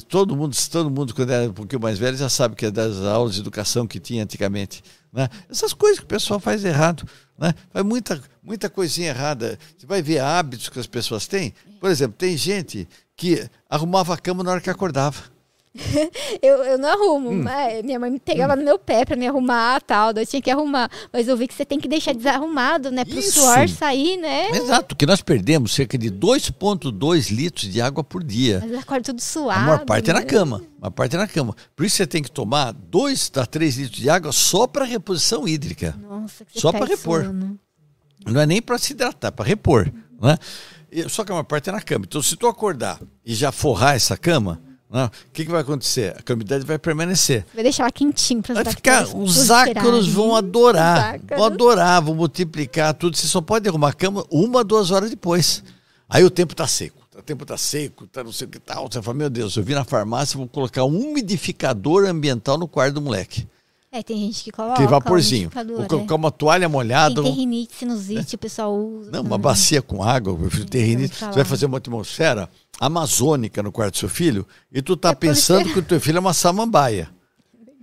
todo 0.08 0.36
mundo, 0.36 0.56
todo 0.72 0.90
mundo, 0.90 1.14
quando 1.14 1.30
era 1.32 1.50
um 1.50 1.54
pouquinho 1.54 1.82
mais 1.82 1.98
velho, 2.00 2.18
já 2.18 2.28
sabe 2.30 2.56
que 2.56 2.66
é 2.66 2.72
das 2.72 2.98
aulas 2.98 3.36
de 3.36 3.42
educação 3.42 3.86
que 3.88 4.00
tinha 4.00 4.24
antigamente. 4.24 4.84
Né? 5.14 5.30
Essas 5.50 5.74
coisas 5.74 6.00
que 6.00 6.06
o 6.06 6.08
pessoal 6.08 6.40
faz 6.40 6.66
errado. 6.66 7.08
Né? 7.38 7.54
Faz 7.72 7.86
muita, 7.86 8.20
muita 8.44 8.68
coisinha 8.70 9.10
errada. 9.10 9.58
Você 9.78 9.86
vai 9.86 10.02
ver 10.02 10.20
hábitos 10.20 10.70
que 10.70 10.80
as 10.80 10.88
pessoas 10.88 11.28
têm. 11.28 11.54
Por 11.80 11.90
exemplo, 11.90 12.16
tem 12.18 12.36
gente 12.36 12.88
que 13.16 13.48
arrumava 13.70 14.14
a 14.14 14.18
cama 14.18 14.44
na 14.44 14.52
hora 14.52 14.62
que 14.62 14.70
acordava. 14.70 15.38
Eu, 16.42 16.64
eu 16.64 16.78
não 16.78 16.90
arrumo. 16.90 17.30
Hum. 17.30 17.44
mas 17.44 17.84
minha 17.84 18.00
mãe 18.00 18.10
me 18.10 18.20
pegava 18.20 18.56
no 18.56 18.64
meu 18.64 18.78
pé 18.78 19.06
para 19.06 19.16
me 19.16 19.28
arrumar 19.28 19.82
tal. 19.82 20.12
Eu 20.12 20.26
tinha 20.26 20.42
que 20.42 20.50
arrumar. 20.50 20.90
Mas 21.12 21.28
eu 21.28 21.38
vi 21.38 21.48
que 21.48 21.54
você 21.54 21.66
tem 21.66 21.80
que 21.80 21.88
deixar 21.88 22.14
desarrumado, 22.14 22.92
né? 22.92 23.06
Pro 23.06 23.20
Isso. 23.20 23.40
suor 23.40 23.68
sair, 23.70 24.18
né? 24.18 24.50
Exato, 24.52 24.96
que 24.96 25.06
nós 25.06 25.22
perdemos 25.22 25.74
cerca 25.74 25.98
de 25.98 26.10
2,2 26.10 27.32
litros 27.32 27.72
de 27.72 27.82
água 27.82 28.04
por 28.04 28.24
dia. 28.24 28.62
Mas 28.64 28.80
acorda 28.80 29.04
tudo 29.04 29.22
suado. 29.22 29.60
A 29.60 29.64
maior 29.64 29.86
parte 29.86 30.10
é 30.10 30.14
na 30.14 30.20
né? 30.20 30.26
cama. 30.26 30.64
A 30.82 30.92
parte 30.92 31.16
é 31.16 31.20
na 31.20 31.28
cama. 31.28 31.56
Por 31.76 31.86
isso 31.86 31.98
você 31.98 32.08
tem 32.08 32.22
que 32.22 32.32
tomar 32.32 32.74
2 32.74 33.32
a 33.36 33.46
3 33.46 33.78
litros 33.78 34.02
de 34.02 34.10
água 34.10 34.32
só 34.32 34.68
para 34.68 34.86
reposição 34.86 35.48
hídrica. 35.48 35.96
Nossa, 36.02 36.46
que 36.46 36.60
Só 36.60 36.72
pra 36.72 36.82
perde 36.82 36.96
repor. 36.96 37.24
Não 38.26 38.42
é 38.42 38.46
nem 38.46 38.62
para 38.62 38.78
se 38.78 38.94
hidratar, 38.94 39.32
para 39.32 39.46
repor. 39.46 39.92
Né? 40.22 40.38
Só 41.10 41.24
que 41.24 41.32
a 41.32 41.36
maior 41.36 41.44
parte 41.44 41.70
é 41.70 41.72
na 41.72 41.82
cama. 41.82 42.06
Então, 42.08 42.22
se 42.22 42.36
tu 42.36 42.48
acordar 42.48 43.00
e 43.26 43.34
já 43.34 43.52
forrar 43.52 43.96
essa 43.96 44.18
cama, 44.18 44.62
né, 44.90 45.06
o 45.06 45.32
que, 45.34 45.46
que 45.46 45.52
vai 45.52 45.62
acontecer? 45.62 46.16
A 46.16 46.34
umidade 46.34 46.66
vai 46.66 46.80
permanecer. 46.80 47.46
Vai 47.54 47.64
deixar 47.64 47.84
ela 47.84 47.92
quentinho 47.92 48.42
para 48.42 48.56
Vai 48.56 48.66
ficar, 48.66 49.08
os 49.16 49.52
ácaros 49.52 50.08
vão 50.08 50.36
adorar, 50.36 51.20
vão 51.28 51.46
adorar, 51.46 52.02
vão 52.02 52.16
multiplicar 52.16 52.94
tudo. 52.94 53.18
Você 53.18 53.28
só 53.28 53.42
pode 53.42 53.68
arrumar 53.68 53.90
a 53.90 53.94
cama 53.94 54.26
uma, 54.32 54.64
duas 54.64 54.92
horas 54.92 55.10
depois. 55.10 55.64
Aí 56.10 56.24
o 56.24 56.30
tempo 56.30 56.54
está 56.54 56.66
seco, 56.66 57.06
o 57.18 57.22
tempo 57.22 57.44
está 57.44 57.58
seco, 57.58 58.08
tá 58.08 58.24
não 58.24 58.32
sei 58.32 58.48
o 58.48 58.50
que 58.50 58.60
tal. 58.60 58.90
Você 58.90 59.02
fala, 59.02 59.18
meu 59.18 59.30
Deus, 59.30 59.58
eu 59.58 59.64
vi 59.64 59.74
na 59.74 59.84
farmácia, 59.84 60.38
vou 60.38 60.48
colocar 60.48 60.86
um 60.86 60.98
umidificador 60.98 62.06
ambiental 62.08 62.58
no 62.58 62.68
quarto 62.68 62.94
do 62.94 63.02
moleque. 63.02 63.46
É, 63.92 64.04
tem 64.04 64.18
gente 64.18 64.44
que 64.44 64.52
coloca. 64.52 64.76
Que 64.82 64.86
vaporzinho. 64.88 65.50
é. 65.56 65.86
colocar 65.88 66.16
uma 66.16 66.30
toalha 66.32 66.68
molhada. 66.68 67.22
Um- 67.22 67.24
tem 67.24 67.34
rinite, 67.34 67.74
sinusite, 67.76 68.36
o 68.36 68.38
pessoal 68.38 68.76
usa. 68.78 69.10
Não, 69.12 69.22
uma 69.22 69.38
bacia 69.38 69.82
com 69.82 70.04
água, 70.04 70.38
meu 70.38 70.52
filho 70.52 70.66
tem 70.66 70.82
ouvi 70.82 70.96
rinite. 70.96 71.16
falar. 71.16 71.32
Você 71.32 71.36
vai 71.40 71.46
fazer 71.46 71.66
uma 71.68 71.78
atmosfera 71.78 72.50
amazônica 72.80 73.64
no 73.64 73.72
quarto 73.72 73.94
do 73.94 73.98
seu 73.98 74.10
filho 74.10 74.46
e 74.72 74.82
tu 74.82 74.98
tá 74.98 75.10
É 75.12 75.16
pensando 75.16 75.62
isso- 75.66 75.74
que 75.74 75.80
o 75.80 75.84
teu 75.84 76.00
filho 76.02 76.18
é 76.18 76.20
uma 76.20 76.34
samambaia. 76.34 77.10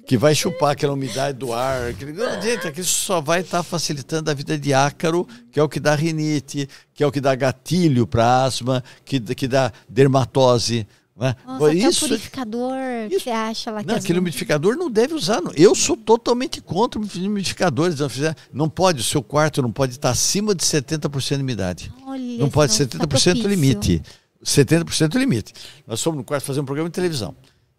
Que 0.06 0.18
vai 0.18 0.35
chupar 0.35 0.72
aquela 0.72 0.93
umidade 0.93 1.39
do 1.39 1.51
ar. 1.55 1.89
Aquele... 1.89 2.12
Não, 2.12 2.40
Gente, 2.43 2.68
aquilo 2.68 2.85
só 2.86 3.22
vai 3.22 3.40
estar 3.40 3.62
facilitando 3.62 4.31
a 4.31 4.35
vida 4.35 4.59
de 4.59 4.74
ácaro, 4.74 5.26
que 5.51 5.59
é 5.59 5.62
o 5.62 5.68
que 5.70 5.81
dá 5.81 5.94
rinite, 5.94 6.68
que 6.93 7.02
é 7.02 7.06
o 7.06 7.10
que 7.10 7.22
dá 7.22 7.35
gatilho 7.35 8.06
para 8.06 8.44
asma, 8.44 8.85
que, 9.02 9.18
que 9.18 9.48
dá 9.48 9.72
dermatose. 9.89 10.86
Né? 11.16 11.36
Nossa, 11.47 11.73
Isso- 11.73 12.05
o 12.07 12.09
purificador 12.09 12.73
que 13.09 13.20
você 13.20 13.31
acha 13.31 13.70
lá 13.70 13.81
que 13.82 13.86
não, 13.86 13.95
as- 13.95 14.03
aquele 14.05 14.19
umidificador 14.19 14.77
não 14.77 14.91
deve 14.91 15.15
usar. 15.15 15.41
não. 15.41 15.53
Eu 15.55 15.73
sou 15.74 15.97
totalmente 15.97 16.61
contra 16.61 17.01
umidificadores. 17.01 17.99
Não, 18.01 18.09
não 18.53 18.69
pode, 18.69 19.01
o 19.01 19.05
seu 19.05 19.23
quarto 19.23 19.62
não 19.62 19.70
pode 19.70 19.93
estar 19.93 20.11
acima 20.11 20.55
de 20.55 20.65
70% 20.65 21.36
de 21.36 21.43
umidade. 21.43 21.93
Olha, 22.05 22.39
Não 22.39 22.51
pode, 22.51 22.73
senão 22.73 22.89
fica 22.91 23.07
70% 23.07 23.09
propício. 23.43 23.49
limite. 23.49 24.03
70% 24.43 25.15
limite. 25.16 25.53
Nós 25.86 26.03
fomos 26.03 26.19
no 26.19 26.24
quarto 26.24 26.45
fazer 26.45 26.61
um 26.61 26.65
programa 26.65 26.89
de 26.89 26.95
televisão. 26.95 27.35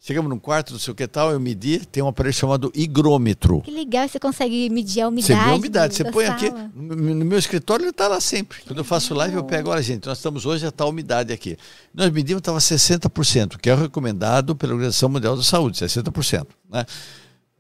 Chegamos 0.06 0.30
num 0.30 0.38
quarto, 0.38 0.72
não 0.72 0.80
sei 0.80 0.92
o 0.92 0.96
que 0.96 1.08
tal, 1.08 1.32
eu 1.32 1.40
medi, 1.40 1.80
tem 1.80 2.04
um 2.04 2.08
aparelho 2.08 2.32
chamado 2.32 2.72
higrômetro. 2.76 3.62
Que 3.62 3.72
legal, 3.72 4.08
você 4.08 4.20
consegue 4.20 4.70
medir 4.70 5.02
a 5.02 5.06
Você 5.06 5.34
umidade. 5.34 5.44
vê 5.44 5.50
a 5.50 5.56
umidade, 5.56 5.96
você 5.96 6.12
põe 6.12 6.28
aqui, 6.28 6.48
sala. 6.48 6.72
no 6.76 6.96
no 6.96 7.26
meu 7.26 7.40
escritório 7.40 7.86
ele 7.86 7.90
está 7.90 8.08
lá 8.08 8.22
sempre. 8.22 8.60
Quando 8.68 8.78
eu 8.78 8.84
faço 8.84 9.16
live, 9.16 9.36
eu 9.36 9.44
pego, 9.44 9.72
olha 9.72 9.82
gente, 9.82 10.06
nós 10.06 10.20
estamos 10.20 10.46
hoje, 10.46 10.62
já 10.62 10.70
está 10.70 10.84
a 10.84 10.88
umidade 10.88 11.34
aqui. 11.34 11.58
Nós 11.92 12.12
medimos, 12.12 12.42
estava 12.42 12.60
60%, 12.60 13.58
que 13.58 13.68
é 13.68 13.74
o 13.74 13.78
recomendado 13.78 14.56
pela 14.56 14.74
Organização 14.74 15.10
Mundial 15.10 15.36
da 15.36 15.42
Saúde, 15.42 15.80
60%. 15.80 16.46
Né? 16.70 16.86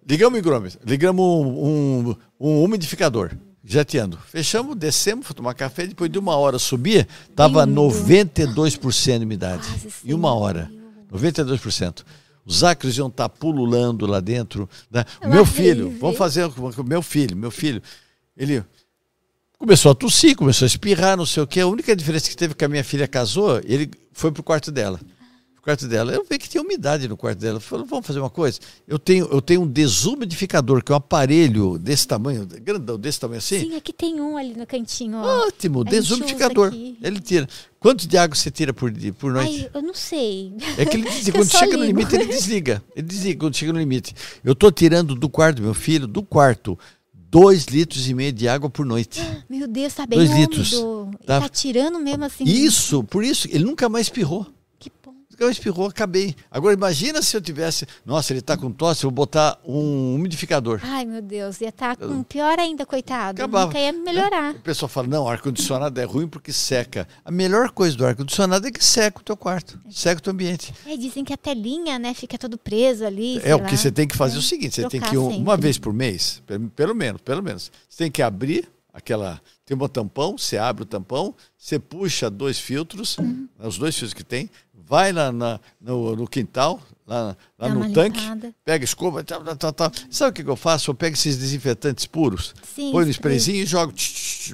Ligamos 0.07 0.37
o 0.37 0.39
higrômetro, 0.39 0.79
ligamos 0.85 1.25
um, 1.25 2.09
um, 2.09 2.15
um 2.39 2.63
umidificador. 2.63 3.31
Jateando. 3.63 4.19
Fechamos, 4.27 4.75
descemos, 4.75 5.25
fomos 5.25 5.37
tomar 5.37 5.55
café, 5.55 5.87
depois 5.87 6.11
de 6.11 6.19
uma 6.19 6.35
hora 6.35 6.59
subia, 6.59 7.07
estava 7.27 7.65
92% 7.65 9.17
de 9.17 9.25
umidade. 9.25 9.67
Em 10.05 10.13
uma 10.13 10.31
hora. 10.35 10.69
92%. 11.11 12.03
Os 12.45 12.63
acres 12.63 12.97
iam 12.97 13.07
estar 13.07 13.27
tá 13.27 13.35
pululando 13.35 14.05
lá 14.05 14.19
dentro. 14.19 14.69
Né? 14.91 15.03
O 15.23 15.29
meu 15.29 15.45
filho, 15.45 15.95
vamos 15.99 16.17
fazer 16.17 16.49
com 16.51 16.83
meu 16.83 17.01
filho, 17.01 17.35
meu 17.35 17.51
filho, 17.51 17.81
ele 18.37 18.63
começou 19.57 19.91
a 19.91 19.95
tossir, 19.95 20.35
começou 20.35 20.65
a 20.65 20.67
espirrar, 20.67 21.17
não 21.17 21.25
sei 21.25 21.41
o 21.41 21.47
quê. 21.47 21.61
A 21.61 21.67
única 21.67 21.95
diferença 21.95 22.29
que 22.29 22.35
teve 22.35 22.53
que 22.53 22.63
a 22.63 22.69
minha 22.69 22.83
filha 22.83 23.07
casou, 23.07 23.59
ele 23.63 23.89
foi 24.13 24.31
pro 24.31 24.43
quarto 24.43 24.71
dela 24.71 24.99
quarto 25.65 25.87
dela. 25.87 26.13
Eu 26.13 26.23
vi 26.29 26.37
que 26.37 26.47
tinha 26.47 26.61
umidade 26.61 27.07
no 27.07 27.17
quarto 27.17 27.39
dela. 27.39 27.57
Eu 27.57 27.61
falei, 27.61 27.85
vamos 27.89 28.05
fazer 28.05 28.19
uma 28.19 28.29
coisa? 28.29 28.59
Eu 28.87 28.99
tenho, 28.99 29.25
eu 29.25 29.41
tenho 29.41 29.61
um 29.63 29.67
desumidificador, 29.67 30.83
que 30.83 30.91
é 30.91 30.95
um 30.95 30.97
aparelho 30.97 31.79
desse 31.79 32.07
tamanho, 32.07 32.47
grandão, 32.61 32.99
desse 32.99 33.19
tamanho 33.19 33.39
assim. 33.39 33.61
Sim, 33.61 33.75
aqui 33.75 33.91
tem 33.91 34.21
um 34.21 34.37
ali 34.37 34.53
no 34.53 34.67
cantinho. 34.67 35.17
Ó. 35.17 35.47
Ótimo, 35.47 35.81
a 35.81 35.83
desumidificador. 35.83 36.71
Ele 36.71 37.19
tira. 37.19 37.47
Quanto 37.79 38.07
de 38.07 38.17
água 38.17 38.35
você 38.35 38.51
tira 38.51 38.73
por, 38.73 38.91
por 39.17 39.33
noite? 39.33 39.63
Ai, 39.63 39.69
eu 39.73 39.81
não 39.81 39.93
sei. 39.93 40.53
É 40.77 40.85
que 40.85 40.97
ele 40.97 41.03
desliga. 41.09 41.39
quando 41.39 41.51
chega 41.51 41.65
ligo. 41.65 41.77
no 41.77 41.85
limite, 41.85 42.15
ele 42.15 42.25
desliga. 42.25 42.83
Ele 42.95 43.07
desliga 43.07 43.39
quando 43.39 43.55
chega 43.55 43.73
no 43.73 43.79
limite. 43.79 44.15
Eu 44.43 44.53
estou 44.53 44.71
tirando 44.71 45.15
do 45.15 45.27
quarto 45.27 45.57
do 45.57 45.63
meu 45.63 45.73
filho, 45.73 46.07
do 46.07 46.21
quarto, 46.21 46.77
dois 47.13 47.65
litros 47.65 48.07
e 48.07 48.13
meio 48.13 48.31
de 48.31 48.47
água 48.47 48.69
por 48.69 48.85
noite. 48.85 49.19
Meu 49.49 49.67
Deus, 49.67 49.93
tá 49.93 50.05
bem 50.05 50.19
dois 50.19 50.29
úmido. 50.29 50.57
litros. 50.57 50.71
Tá. 51.25 51.41
tá 51.41 51.49
tirando 51.49 51.99
mesmo 51.99 52.23
assim. 52.23 52.43
Isso, 52.43 53.03
por 53.03 53.23
isso, 53.23 53.47
ele 53.51 53.63
nunca 53.65 53.89
mais 53.89 54.05
espirrou. 54.07 54.47
Eu 55.39 55.49
espirrou, 55.49 55.87
acabei. 55.87 56.35
Agora 56.49 56.73
imagina 56.73 57.21
se 57.21 57.35
eu 57.35 57.41
tivesse. 57.41 57.85
Nossa, 58.05 58.31
ele 58.33 58.39
está 58.39 58.57
com 58.57 58.71
tosse, 58.71 59.03
eu 59.03 59.09
vou 59.09 59.15
botar 59.15 59.59
um 59.65 60.15
umidificador. 60.15 60.79
Ai, 60.83 61.05
meu 61.05 61.21
Deus, 61.21 61.61
ia 61.61 61.69
estar 61.69 61.95
tá 61.95 62.07
com 62.07 62.23
pior 62.23 62.57
ainda, 62.59 62.85
coitado. 62.85 63.41
Acabava. 63.41 63.67
Nunca 63.67 63.79
ia 63.79 63.93
melhorar. 63.93 64.53
Né? 64.53 64.59
O 64.59 64.61
pessoal 64.61 64.89
fala: 64.89 65.07
não, 65.07 65.27
ar-condicionado 65.27 65.99
é 65.99 66.03
ruim 66.03 66.27
porque 66.27 66.53
seca. 66.53 67.07
A 67.23 67.31
melhor 67.31 67.71
coisa 67.71 67.95
do 67.95 68.05
ar-condicionado 68.05 68.67
é 68.67 68.71
que 68.71 68.83
seca 68.83 69.19
o 69.19 69.23
teu 69.23 69.37
quarto, 69.37 69.79
seca 69.89 70.19
o 70.19 70.23
teu 70.23 70.33
ambiente. 70.33 70.73
É, 70.85 70.95
dizem 70.95 71.23
que 71.23 71.33
a 71.33 71.37
telinha, 71.37 71.99
né, 71.99 72.13
fica 72.13 72.37
todo 72.37 72.57
preso 72.57 73.05
ali. 73.05 73.39
É, 73.43 73.55
o 73.55 73.63
que 73.63 73.77
você 73.77 73.91
tem 73.91 74.07
que 74.07 74.15
fazer 74.15 74.35
é 74.35 74.39
o 74.39 74.41
seguinte: 74.41 74.75
você 74.75 74.87
tem 74.87 75.01
que, 75.01 75.17
um, 75.17 75.29
uma 75.29 75.57
vez 75.57 75.77
por 75.77 75.93
mês, 75.93 76.41
pelo 76.75 76.95
menos, 76.95 77.21
pelo 77.21 77.43
menos, 77.43 77.71
você 77.89 78.03
tem 78.05 78.11
que 78.11 78.21
abrir 78.21 78.69
aquela. 78.93 79.41
Tem 79.65 79.75
um 79.75 79.87
tampão, 79.87 80.37
você 80.37 80.57
abre 80.57 80.83
o 80.83 80.85
tampão, 80.85 81.33
você 81.57 81.79
puxa 81.79 82.29
dois 82.29 82.59
filtros, 82.59 83.17
uhum. 83.17 83.47
os 83.59 83.79
dois 83.79 83.95
filtros 83.95 84.13
que 84.13 84.23
tem, 84.23 84.49
vai 84.87 85.11
lá 85.11 85.31
na, 85.31 85.59
no, 85.81 86.15
no, 86.15 86.27
quintal, 86.27 86.79
lá, 87.05 87.35
lá 87.57 87.69
no 87.69 87.91
tanque, 87.91 88.19
limpada. 88.19 88.55
pega 88.63 88.85
escova, 88.85 89.23
tal, 89.23 89.43
tal, 89.55 89.73
tal. 89.73 89.91
sabe 90.09 90.31
o 90.31 90.33
que, 90.33 90.43
que, 90.43 90.49
eu 90.49 90.55
faço? 90.55 90.91
Eu 90.91 90.95
pego 90.95 91.15
esses 91.15 91.37
desinfetantes 91.37 92.05
puros, 92.05 92.53
Sim, 92.75 92.91
põe 92.91 93.05
no 93.05 93.11
sprayzinho 93.11 93.63
e 93.63 93.65
jogo, 93.65 93.91
tch, 93.93 94.53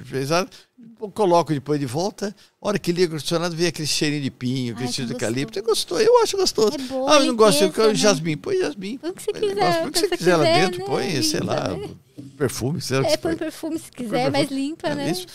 coloco 1.14 1.52
depois 1.52 1.80
de 1.80 1.86
volta, 1.86 2.34
hora 2.60 2.78
que 2.78 2.92
liga 2.92 3.12
o 3.12 3.16
ar-condicionado, 3.16 3.56
vem 3.56 3.66
aquele 3.66 3.88
cheirinho 3.88 4.22
de 4.22 4.30
pinho, 4.30 4.74
aquele 4.74 4.92
cheiro 4.92 5.08
de 5.08 5.14
eucalipto. 5.14 5.58
É 5.58 5.62
gostoso, 5.62 6.00
eu 6.00 6.22
acho 6.22 6.36
gostoso. 6.36 6.74
É 6.74 6.78
boa, 6.78 7.12
ah, 7.12 7.20
eu 7.20 7.26
não 7.26 7.36
gosto, 7.36 7.62
eu 7.62 7.72
quero 7.72 7.88
né? 7.88 7.94
jasmim, 7.94 8.36
põe 8.36 8.58
jasmim. 8.58 8.98
Põe 8.98 9.10
o 9.10 9.14
que 9.14 9.22
você 9.22 9.32
quiser. 9.32 9.80
Põe 9.80 9.88
o 9.88 9.92
que 9.92 9.98
você 9.98 10.08
quiser 10.08 10.36
lá 10.36 10.44
dentro, 10.44 10.78
né? 10.78 10.84
põe, 10.86 11.22
sei 11.22 11.40
lá, 11.40 11.68
né? 11.68 11.90
perfume. 12.36 12.80
Sei 12.80 13.00
lá, 13.00 13.08
é, 13.08 13.16
põe 13.16 13.36
perfume 13.36 13.78
se 13.78 13.90
quiser, 13.90 14.30
mais 14.30 14.50
limpa, 14.50 14.88
é, 14.88 14.94
né? 14.94 15.10
Isso. 15.10 15.26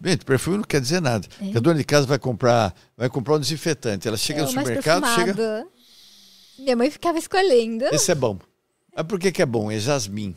Bem, 0.00 0.16
perfume 0.16 0.58
não 0.58 0.64
quer 0.64 0.80
dizer 0.80 1.00
nada. 1.00 1.26
É. 1.40 1.56
A 1.56 1.60
dona 1.60 1.78
de 1.78 1.84
casa 1.84 2.06
vai 2.06 2.18
comprar, 2.18 2.74
vai 2.96 3.08
comprar 3.08 3.36
um 3.36 3.40
desinfetante. 3.40 4.08
Ela 4.08 4.16
chega 4.16 4.40
é, 4.40 4.42
no 4.42 4.48
supermercado, 4.48 5.06
chega. 5.14 5.66
Minha 6.58 6.76
mãe 6.76 6.90
ficava 6.90 7.18
escolhendo. 7.18 7.84
Esse 7.86 8.12
é 8.12 8.14
bom. 8.14 8.38
Mas 8.94 9.06
por 9.06 9.18
que, 9.18 9.32
que 9.32 9.42
é 9.42 9.46
bom? 9.46 9.70
É 9.70 9.78
jasmim. 9.78 10.34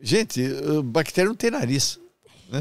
Gente, 0.00 0.42
bactéria 0.84 1.28
não 1.28 1.34
tem 1.34 1.50
nariz. 1.50 1.98
Né? 2.50 2.60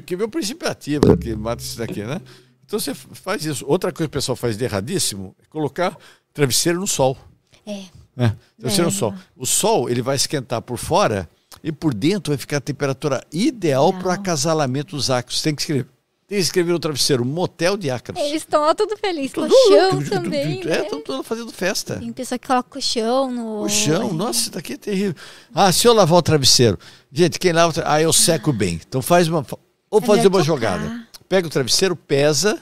Que 0.00 0.16
ver 0.16 0.24
o 0.24 0.28
princípio 0.28 0.68
ativo 0.68 1.16
que 1.16 1.34
mata 1.34 1.62
isso 1.62 1.78
daqui, 1.78 2.02
né? 2.02 2.20
Então 2.64 2.78
você 2.78 2.94
faz 2.94 3.44
isso. 3.44 3.64
Outra 3.66 3.92
coisa 3.92 4.08
que 4.08 4.16
o 4.16 4.18
pessoal 4.18 4.34
faz 4.34 4.56
de 4.56 4.64
erradíssimo 4.64 5.36
é 5.42 5.46
colocar 5.50 5.96
travesseiro 6.32 6.80
no 6.80 6.86
sol. 6.86 7.18
É. 7.66 7.82
é 8.16 8.32
travesseiro 8.58 8.88
é. 8.88 8.92
no 8.92 8.98
sol. 8.98 9.14
O 9.36 9.46
sol 9.46 9.90
ele 9.90 10.00
vai 10.00 10.16
esquentar 10.16 10.62
por 10.62 10.78
fora 10.78 11.28
e 11.62 11.70
por 11.70 11.92
dentro 11.92 12.32
vai 12.32 12.38
ficar 12.38 12.58
a 12.58 12.60
temperatura 12.60 13.22
ideal 13.30 13.92
para 13.92 14.08
o 14.08 14.10
acasalamento 14.10 14.96
dos 14.96 15.10
ácaros. 15.10 15.42
Tem 15.42 15.54
que 15.54 15.62
escrever. 15.62 15.86
Tem 16.26 16.38
que 16.38 16.44
escrever 16.44 16.72
no 16.72 16.78
travesseiro, 16.78 17.26
motel 17.26 17.76
de 17.76 17.90
ácaros. 17.90 18.18
Eles 18.18 18.40
estão 18.40 18.62
lá 18.62 18.74
tudo 18.74 18.96
felizes. 18.96 19.34
Colchão 19.34 20.02
também. 20.08 20.66
É, 20.66 20.80
estão 20.80 20.98
né? 20.98 21.04
todos 21.04 21.26
fazendo 21.26 21.52
festa. 21.52 21.98
Tem 21.98 22.10
pessoa 22.10 22.38
que 22.38 22.46
coloca 22.46 22.70
colchão 22.70 23.30
no. 23.30 23.58
Colchão, 23.58 24.14
nossa, 24.14 24.40
isso 24.40 24.50
daqui 24.50 24.72
é 24.72 24.76
terrível. 24.78 25.14
Ah, 25.54 25.70
se 25.70 25.86
eu 25.86 25.92
lavar 25.92 26.18
o 26.18 26.22
travesseiro. 26.22 26.78
Gente, 27.12 27.38
quem 27.38 27.52
lava 27.52 27.68
o 27.68 27.72
travesseiro. 27.74 28.00
Ah, 28.00 28.02
eu 28.02 28.14
seco 28.14 28.50
bem. 28.50 28.80
Então 28.88 29.02
faz 29.02 29.28
uma. 29.28 29.44
Ou 29.92 30.00
é 30.00 30.06
fazer 30.06 30.28
uma 30.28 30.42
jogada. 30.42 31.06
Pega 31.28 31.46
o 31.46 31.50
travesseiro, 31.50 31.94
pesa, 31.94 32.58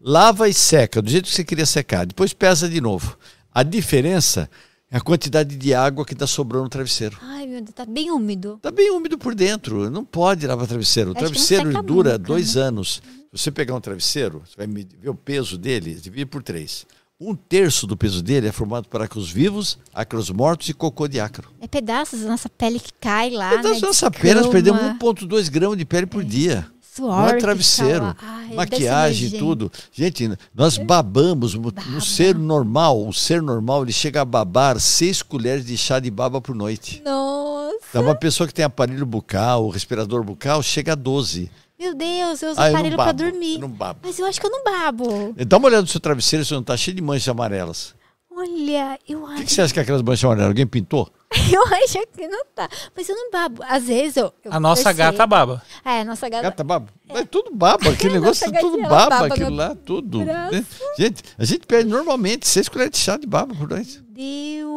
lava 0.00 0.48
e 0.48 0.54
seca, 0.54 1.02
do 1.02 1.10
jeito 1.10 1.26
que 1.26 1.34
você 1.34 1.44
queria 1.44 1.66
secar. 1.66 2.06
Depois 2.06 2.32
pesa 2.32 2.66
de 2.66 2.80
novo. 2.80 3.18
A 3.52 3.62
diferença 3.62 4.50
é 4.90 4.96
a 4.96 5.00
quantidade 5.00 5.56
de 5.56 5.74
água 5.74 6.06
que 6.06 6.14
está 6.14 6.26
sobrando 6.26 6.64
no 6.64 6.70
travesseiro. 6.70 7.18
Ai, 7.20 7.46
meu 7.46 7.60
Deus, 7.60 7.74
tá 7.74 7.84
bem 7.84 8.10
úmido. 8.10 8.58
Tá 8.62 8.70
bem 8.70 8.90
úmido 8.90 9.18
por 9.18 9.34
dentro. 9.34 9.90
Não 9.90 10.06
pode 10.06 10.46
lavar 10.46 10.66
travesseiro. 10.66 11.10
O 11.10 11.14
travesseiro 11.14 11.82
dura 11.82 12.12
nunca, 12.12 12.18
dois 12.18 12.54
né? 12.54 12.62
anos. 12.62 13.02
Se 13.34 13.42
você 13.42 13.50
pegar 13.50 13.74
um 13.74 13.80
travesseiro, 13.80 14.42
você 14.46 14.56
vai 14.56 14.66
ver 14.66 15.10
o 15.10 15.14
peso 15.14 15.58
dele, 15.58 15.94
divide 15.94 16.24
por 16.24 16.42
três. 16.42 16.86
Um 17.22 17.34
terço 17.34 17.86
do 17.86 17.98
peso 17.98 18.22
dele 18.22 18.48
é 18.48 18.52
formado 18.52 18.88
por 18.88 19.02
ácaros 19.02 19.30
vivos, 19.30 19.78
ácaros 19.92 20.30
mortos 20.30 20.70
e 20.70 20.72
cocô 20.72 21.06
de 21.06 21.20
ácaro. 21.20 21.50
É 21.60 21.68
pedaços 21.68 22.22
da 22.22 22.28
nossa 22.28 22.48
pele 22.48 22.80
que 22.80 22.94
cai 22.98 23.28
lá. 23.28 23.50
Pedaços 23.50 23.74
né, 23.74 23.80
da 23.80 23.86
nossa 23.88 24.10
pele, 24.10 24.40
nós 24.40 24.46
perdemos 24.46 24.80
1,2 24.80 25.50
gramas 25.50 25.76
de 25.76 25.84
pele 25.84 26.06
por 26.06 26.22
é. 26.22 26.24
dia. 26.24 26.66
Suor 26.80 27.14
Não 27.14 27.28
é 27.28 27.36
travesseiro, 27.36 28.16
Ai, 28.20 28.54
maquiagem, 28.54 29.32
tudo. 29.32 29.70
Gente, 29.92 30.32
nós 30.54 30.78
babamos. 30.78 31.54
Baba. 31.54 31.82
No 31.90 32.00
ser 32.00 32.34
normal, 32.34 33.06
o 33.06 33.12
ser 33.12 33.42
normal, 33.42 33.82
ele 33.82 33.92
chega 33.92 34.22
a 34.22 34.24
babar 34.24 34.80
seis 34.80 35.22
colheres 35.22 35.64
de 35.64 35.76
chá 35.76 36.00
de 36.00 36.10
baba 36.10 36.40
por 36.40 36.54
noite. 36.54 37.02
Nossa! 37.04 37.76
Então, 37.90 38.02
uma 38.02 38.14
pessoa 38.14 38.46
que 38.46 38.54
tem 38.54 38.64
aparelho 38.64 39.04
bucal, 39.04 39.68
respirador 39.68 40.24
bucal, 40.24 40.62
chega 40.62 40.92
a 40.92 40.96
12. 40.96 41.50
Meu 41.80 41.94
Deus, 41.94 42.42
eu 42.42 42.50
uso 42.50 42.60
ah, 42.60 42.68
aparelho 42.68 42.94
para 42.94 43.12
dormir. 43.12 43.54
Eu 43.54 43.60
não 43.60 43.70
babo. 43.70 44.00
Mas 44.02 44.18
eu 44.18 44.26
acho 44.26 44.38
que 44.38 44.46
eu 44.46 44.50
não 44.50 44.62
babo. 44.62 45.34
Dá 45.46 45.56
uma 45.56 45.66
olhada 45.66 45.80
no 45.80 45.88
seu 45.88 45.98
travesseiro, 45.98 46.44
se 46.44 46.52
não 46.52 46.60
está 46.60 46.76
cheio 46.76 46.94
de 46.94 47.02
manchas 47.02 47.28
amarelas. 47.28 47.94
Olha, 48.30 48.98
eu 49.08 49.24
acho. 49.24 49.34
O 49.34 49.36
que, 49.38 49.44
que, 49.44 49.52
você 49.52 49.62
acha 49.62 49.72
que 49.72 49.80
é 49.80 49.82
aquelas 49.82 50.02
manchas 50.02 50.24
amarelas? 50.24 50.48
Alguém 50.48 50.66
pintou? 50.66 51.10
eu 51.50 51.62
acho 51.62 52.06
que 52.14 52.28
não 52.28 52.44
tá. 52.54 52.68
Mas 52.94 53.08
eu 53.08 53.16
não 53.16 53.30
babo. 53.30 53.62
Às 53.66 53.84
vezes 53.84 54.18
eu. 54.18 54.32
eu 54.44 54.52
a 54.52 54.60
nossa 54.60 54.84
percebo. 54.84 55.12
gata 55.12 55.26
baba. 55.26 55.62
É, 55.82 56.00
a 56.00 56.04
nossa 56.04 56.28
gata. 56.28 56.42
Gata 56.42 56.64
baba? 56.64 56.88
É. 57.08 57.24
tudo 57.24 57.50
baba. 57.54 57.88
Aquele 57.90 58.14
negócio 58.14 58.46
é 58.46 58.60
tudo 58.60 58.82
baba, 58.82 59.08
baba 59.08 59.26
aquilo 59.26 59.54
lá, 59.54 59.74
tudo. 59.74 60.22
Né? 60.22 60.64
Gente, 60.98 61.22
a 61.38 61.44
gente 61.46 61.66
perde 61.66 61.88
normalmente 61.88 62.46
seis 62.46 62.68
colheres 62.68 62.92
de 62.92 62.98
chá 62.98 63.16
de 63.16 63.26
baba 63.26 63.54
por 63.54 63.68
noite. 63.68 64.02
Deus, 64.10 64.69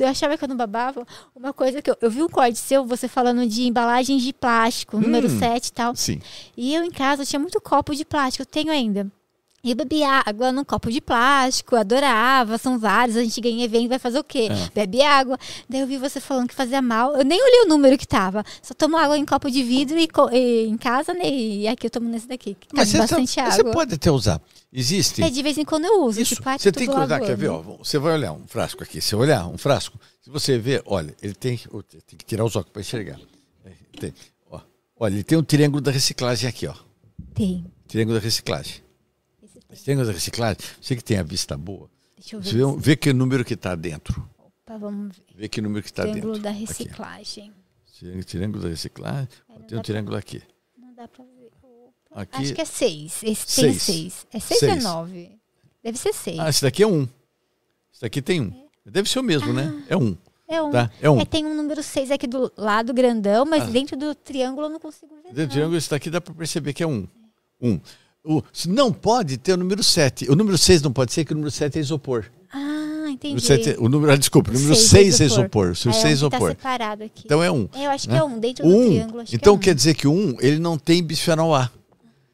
eu 0.00 0.08
achava 0.08 0.36
que 0.36 0.44
eu 0.44 0.48
não 0.48 0.56
babava. 0.56 1.06
Uma 1.34 1.52
coisa 1.52 1.80
que 1.82 1.90
eu, 1.90 1.96
eu 2.00 2.10
vi 2.10 2.22
um 2.22 2.28
corte 2.28 2.58
seu, 2.58 2.84
você 2.84 3.08
falando 3.08 3.46
de 3.46 3.62
embalagens 3.62 4.22
de 4.22 4.32
plástico, 4.32 4.96
hum, 4.96 5.00
número 5.00 5.28
7 5.28 5.66
e 5.66 5.72
tal. 5.72 5.96
Sim. 5.96 6.20
E 6.56 6.74
eu 6.74 6.84
em 6.84 6.90
casa 6.90 7.24
tinha 7.24 7.40
muito 7.40 7.60
copo 7.60 7.94
de 7.94 8.04
plástico, 8.04 8.42
eu 8.42 8.46
tenho 8.46 8.70
ainda. 8.70 9.10
E 9.66 9.74
bebia 9.74 10.22
água 10.24 10.52
num 10.52 10.62
copo 10.62 10.88
de 10.92 11.00
plástico, 11.00 11.74
adorava, 11.74 12.56
são 12.56 12.78
vários, 12.78 13.16
a 13.16 13.24
gente 13.24 13.40
ganha 13.40 13.64
evento, 13.64 13.88
vai 13.88 13.98
fazer 13.98 14.20
o 14.20 14.22
quê? 14.22 14.46
É. 14.48 14.70
Bebe 14.72 15.02
água. 15.02 15.36
Daí 15.68 15.80
eu 15.80 15.88
vi 15.88 15.98
você 15.98 16.20
falando 16.20 16.46
que 16.46 16.54
fazia 16.54 16.80
mal. 16.80 17.16
Eu 17.16 17.24
nem 17.24 17.42
olhei 17.42 17.62
o 17.62 17.68
número 17.68 17.98
que 17.98 18.06
tava. 18.06 18.44
Só 18.62 18.72
tomo 18.74 18.96
água 18.96 19.18
em 19.18 19.24
copo 19.24 19.50
de 19.50 19.64
vidro 19.64 19.98
e, 19.98 20.08
e 20.32 20.68
em 20.68 20.76
casa, 20.76 21.12
né? 21.12 21.28
E 21.28 21.66
aqui 21.66 21.88
eu 21.88 21.90
tomo 21.90 22.08
nesse 22.08 22.28
daqui. 22.28 22.54
Que 22.54 22.68
Mas 22.72 22.90
você, 22.90 22.98
bastante 22.98 23.40
água. 23.40 23.52
Você 23.54 23.64
pode 23.64 23.94
até 23.94 24.08
usar. 24.08 24.40
Existe. 24.72 25.20
É, 25.20 25.28
de 25.28 25.42
vez 25.42 25.58
em 25.58 25.64
quando 25.64 25.86
eu 25.86 26.04
uso. 26.04 26.20
Isso. 26.20 26.36
Tipo, 26.36 26.48
você 26.48 26.70
tem 26.70 26.86
que 26.86 26.94
usar, 26.96 27.18
quer 27.18 27.36
ver? 27.36 27.48
Ó, 27.48 27.60
você 27.62 27.98
vai 27.98 28.14
olhar 28.14 28.34
um 28.34 28.46
frasco 28.46 28.84
aqui. 28.84 29.00
Você 29.00 29.16
olhar 29.16 29.48
um 29.48 29.58
frasco, 29.58 29.98
se 30.22 30.30
você 30.30 30.56
ver, 30.58 30.80
olha, 30.86 31.12
ele 31.20 31.34
tem. 31.34 31.58
Tem 31.58 32.16
que 32.16 32.24
tirar 32.24 32.44
os 32.44 32.54
óculos 32.54 32.72
para 32.72 32.82
enxergar. 32.82 33.18
É, 33.64 33.72
tem, 33.98 34.14
ó, 34.48 34.60
olha, 34.96 35.14
ele 35.14 35.24
tem 35.24 35.36
um 35.36 35.42
triângulo 35.42 35.80
da 35.80 35.90
reciclagem 35.90 36.48
aqui, 36.48 36.68
ó. 36.68 36.74
Tem. 37.34 37.66
Triângulo 37.88 38.16
da 38.16 38.24
reciclagem. 38.24 38.85
Triângulo 39.82 40.06
da 40.06 40.12
reciclagem, 40.12 40.58
você 40.80 40.96
que 40.96 41.04
tem 41.04 41.18
a 41.18 41.22
vista 41.22 41.56
boa. 41.56 41.88
Deixa 42.16 42.36
eu 42.36 42.40
ver. 42.40 42.50
Você 42.50 42.80
vê 42.80 42.96
que 42.96 43.12
número 43.12 43.44
que 43.44 43.54
está 43.54 43.74
dentro. 43.74 44.28
Opa, 44.38 44.78
vamos 44.78 45.16
ver. 45.16 45.24
Vê 45.34 45.48
que 45.48 45.60
número 45.60 45.82
que 45.82 45.90
está 45.90 46.04
dentro. 46.04 46.20
Triângulo 46.20 46.42
da 46.42 46.50
reciclagem. 46.50 47.52
Aqui. 48.00 48.24
Triângulo 48.24 48.62
da 48.62 48.68
reciclagem. 48.68 49.28
É, 49.50 49.58
tem 49.60 49.78
um 49.78 49.82
triângulo 49.82 50.12
pra... 50.12 50.18
aqui. 50.18 50.42
Não 50.78 50.94
dá 50.94 51.08
para 51.08 51.24
ver. 51.24 51.50
Aqui... 52.12 52.42
Acho 52.42 52.54
que 52.54 52.60
é 52.60 52.64
seis. 52.64 53.22
Esse 53.22 53.52
seis. 53.52 53.54
tem 53.54 53.78
seis. 53.78 54.26
É 54.32 54.40
seis, 54.40 54.60
seis. 54.60 54.72
ou 54.72 54.78
é 54.78 54.82
nove? 54.82 55.38
Deve 55.82 55.98
ser 55.98 56.12
seis. 56.14 56.38
Ah, 56.38 56.48
esse 56.48 56.62
daqui 56.62 56.82
é 56.82 56.86
um. 56.86 57.02
Esse 57.92 58.00
daqui 58.00 58.22
tem 58.22 58.40
um. 58.40 58.66
É. 58.86 58.90
Deve 58.90 59.08
ser 59.08 59.18
o 59.18 59.22
mesmo, 59.22 59.52
né? 59.52 59.64
ah. 59.64 59.72
né? 59.72 59.84
É 59.88 59.96
um. 59.96 60.16
É 60.48 60.62
um. 60.62 60.70
Tá? 60.70 60.90
É 61.00 61.10
um. 61.10 61.20
É, 61.20 61.24
tem 61.24 61.44
um 61.44 61.54
número 61.54 61.82
6 61.82 62.10
aqui 62.10 62.26
do 62.26 62.52
lado 62.56 62.94
grandão, 62.94 63.44
mas 63.44 63.64
ah. 63.64 63.66
dentro 63.66 63.96
do 63.96 64.14
triângulo 64.14 64.66
eu 64.66 64.70
não 64.70 64.78
consigo 64.78 65.14
ver. 65.16 65.34
Dentro 65.34 65.46
do 65.46 65.50
triângulo, 65.50 65.76
esse 65.76 65.90
daqui 65.90 66.08
dá 66.08 66.20
para 66.20 66.32
perceber 66.34 66.72
que 66.72 66.82
é 66.82 66.86
um. 66.86 67.06
Um. 67.60 67.80
O, 68.26 68.42
não 68.66 68.92
pode 68.92 69.36
ter 69.36 69.52
o 69.52 69.56
número 69.56 69.82
7. 69.82 70.28
O 70.30 70.34
número 70.34 70.58
6 70.58 70.82
não 70.82 70.92
pode 70.92 71.12
ser, 71.12 71.24
que 71.24 71.32
o 71.32 71.34
número 71.34 71.50
7 71.50 71.78
é 71.78 71.80
isopor. 71.80 72.24
Ah, 72.52 73.06
entendi. 73.08 73.76
o 73.78 73.88
número, 73.88 74.12
ah, 74.12 74.16
desculpa, 74.16 74.50
o 74.50 74.54
número 74.54 74.74
6 74.74 75.20
é 75.20 75.24
isopor. 75.24 75.76
Se 75.76 75.88
o 75.88 75.92
6 75.92 76.04
é 76.04 76.10
isopor. 76.10 76.40
Tá 76.40 76.48
separado 76.48 77.04
aqui. 77.04 77.22
Então 77.24 77.42
é 77.42 77.50
1. 77.50 77.54
Um, 77.54 77.68
eu 77.74 77.90
acho 77.90 78.08
né? 78.08 78.16
que 78.16 78.20
é 78.20 78.24
1, 78.24 78.26
um, 78.26 78.38
dentro 78.40 78.66
um, 78.66 78.70
do 78.70 78.86
triângulo. 78.86 79.24
então 79.32 79.54
é 79.54 79.58
quer 79.58 79.74
dizer 79.74 79.94
que 79.94 80.08
o 80.08 80.12
1, 80.12 80.36
ele 80.40 80.58
não 80.58 80.76
tem 80.76 81.02
bisfenol 81.02 81.54
A. 81.54 81.70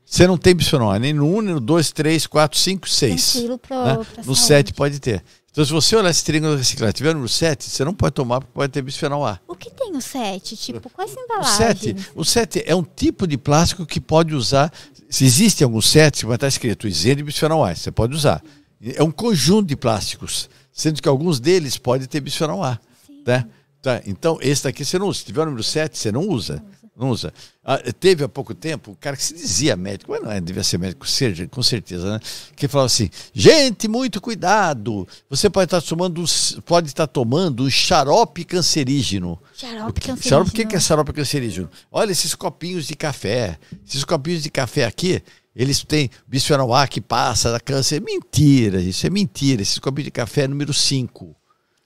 Você 0.04 0.26
não 0.26 0.36
tem 0.36 0.54
bisfenol 0.54 0.90
A, 0.90 0.98
nem 0.98 1.12
no 1.12 1.26
1, 1.26 1.40
nem 1.42 1.54
no 1.54 1.60
2, 1.60 1.92
3, 1.92 2.26
4, 2.26 2.58
5, 2.58 2.88
6. 2.88 3.32
Tranquilo 3.32 3.58
pro, 3.58 3.84
né? 3.84 4.06
No 4.24 4.34
7 4.34 4.72
pode 4.72 4.98
ter. 4.98 5.22
Então, 5.52 5.66
se 5.66 5.70
você 5.70 5.94
olhar 5.94 6.08
esse 6.08 6.24
triângulo 6.24 6.56
reciclado 6.56 6.90
e 6.90 6.94
tiver 6.94 7.14
no 7.14 7.28
7, 7.28 7.68
você 7.68 7.84
não 7.84 7.92
pode 7.92 8.14
tomar 8.14 8.40
porque 8.40 8.54
pode 8.54 8.72
ter 8.72 8.80
bisfenol 8.80 9.26
A. 9.26 9.38
O 9.46 9.54
que 9.54 9.70
tem 9.70 9.94
o 9.94 10.00
7? 10.00 10.56
Tipo, 10.56 10.88
quais 10.88 11.14
embalagens? 11.14 11.52
O 11.52 11.94
7, 11.94 11.96
o 12.16 12.24
7 12.24 12.62
é 12.64 12.74
um 12.74 12.82
tipo 12.82 13.26
de 13.26 13.36
plástico 13.36 13.84
que 13.84 14.00
pode 14.00 14.34
usar. 14.34 14.72
Se 15.10 15.26
existe 15.26 15.62
algum 15.62 15.82
7, 15.82 16.24
vai 16.24 16.36
estar 16.36 16.48
escrito 16.48 16.88
isento 16.88 17.16
de 17.16 17.24
bisfenol 17.24 17.62
A, 17.62 17.74
você 17.74 17.92
pode 17.92 18.14
usar. 18.14 18.42
É 18.82 19.02
um 19.02 19.10
conjunto 19.10 19.68
de 19.68 19.76
plásticos, 19.76 20.48
sendo 20.72 21.02
que 21.02 21.08
alguns 21.08 21.38
deles 21.38 21.76
podem 21.76 22.08
ter 22.08 22.20
bisfenol 22.20 22.64
A. 22.64 22.80
Tá? 23.22 23.46
Tá? 23.82 24.00
Então, 24.06 24.38
esse 24.40 24.64
daqui 24.64 24.86
você 24.86 24.98
não 24.98 25.08
usa. 25.08 25.18
Se 25.18 25.26
tiver 25.26 25.42
o 25.42 25.44
número 25.44 25.62
7, 25.62 25.98
você 25.98 26.10
não 26.10 26.26
usa. 26.28 26.64
Não 26.81 26.81
usa. 26.96 27.32
Ah, 27.64 27.78
teve 27.98 28.24
há 28.24 28.28
pouco 28.28 28.54
tempo 28.54 28.90
um 28.90 28.94
cara 28.94 29.16
que 29.16 29.24
se 29.24 29.34
dizia 29.34 29.76
médico, 29.76 30.10
mas 30.12 30.22
não 30.22 30.30
é, 30.30 30.40
devia 30.40 30.62
ser 30.62 30.78
médico, 30.78 31.06
com 31.50 31.62
certeza, 31.62 32.12
né? 32.12 32.20
Que 32.54 32.68
falava 32.68 32.86
assim: 32.86 33.08
gente, 33.32 33.88
muito 33.88 34.20
cuidado. 34.20 35.06
Você 35.30 35.48
pode 35.48 35.66
estar 35.66 35.80
tomando, 35.80 36.24
pode 36.64 36.88
estar 36.88 37.06
tomando 37.06 37.64
um 37.64 37.70
xarope 37.70 38.44
cancerígeno. 38.44 39.38
Xarope 39.54 40.00
cancerígeno. 40.00 40.28
Xarope, 40.28 40.50
o 40.50 40.68
que 40.68 40.76
é 40.76 40.80
xarope 40.80 41.12
cancerígeno? 41.12 41.70
Olha 41.90 42.12
esses 42.12 42.34
copinhos 42.34 42.86
de 42.86 42.94
café. 42.94 43.58
Esses 43.86 44.04
copinhos 44.04 44.42
de 44.42 44.50
café 44.50 44.84
aqui, 44.84 45.22
eles 45.54 45.84
têm 45.84 46.10
bisfenol 46.26 46.74
A 46.74 46.86
que 46.86 47.00
passa 47.00 47.52
da 47.52 47.60
câncer. 47.60 48.00
Mentira, 48.00 48.80
isso 48.80 49.06
é 49.06 49.10
mentira. 49.10 49.62
Esses 49.62 49.78
copinhos 49.78 50.06
de 50.06 50.10
café 50.10 50.42
é 50.42 50.48
número 50.48 50.72
5. 50.72 51.36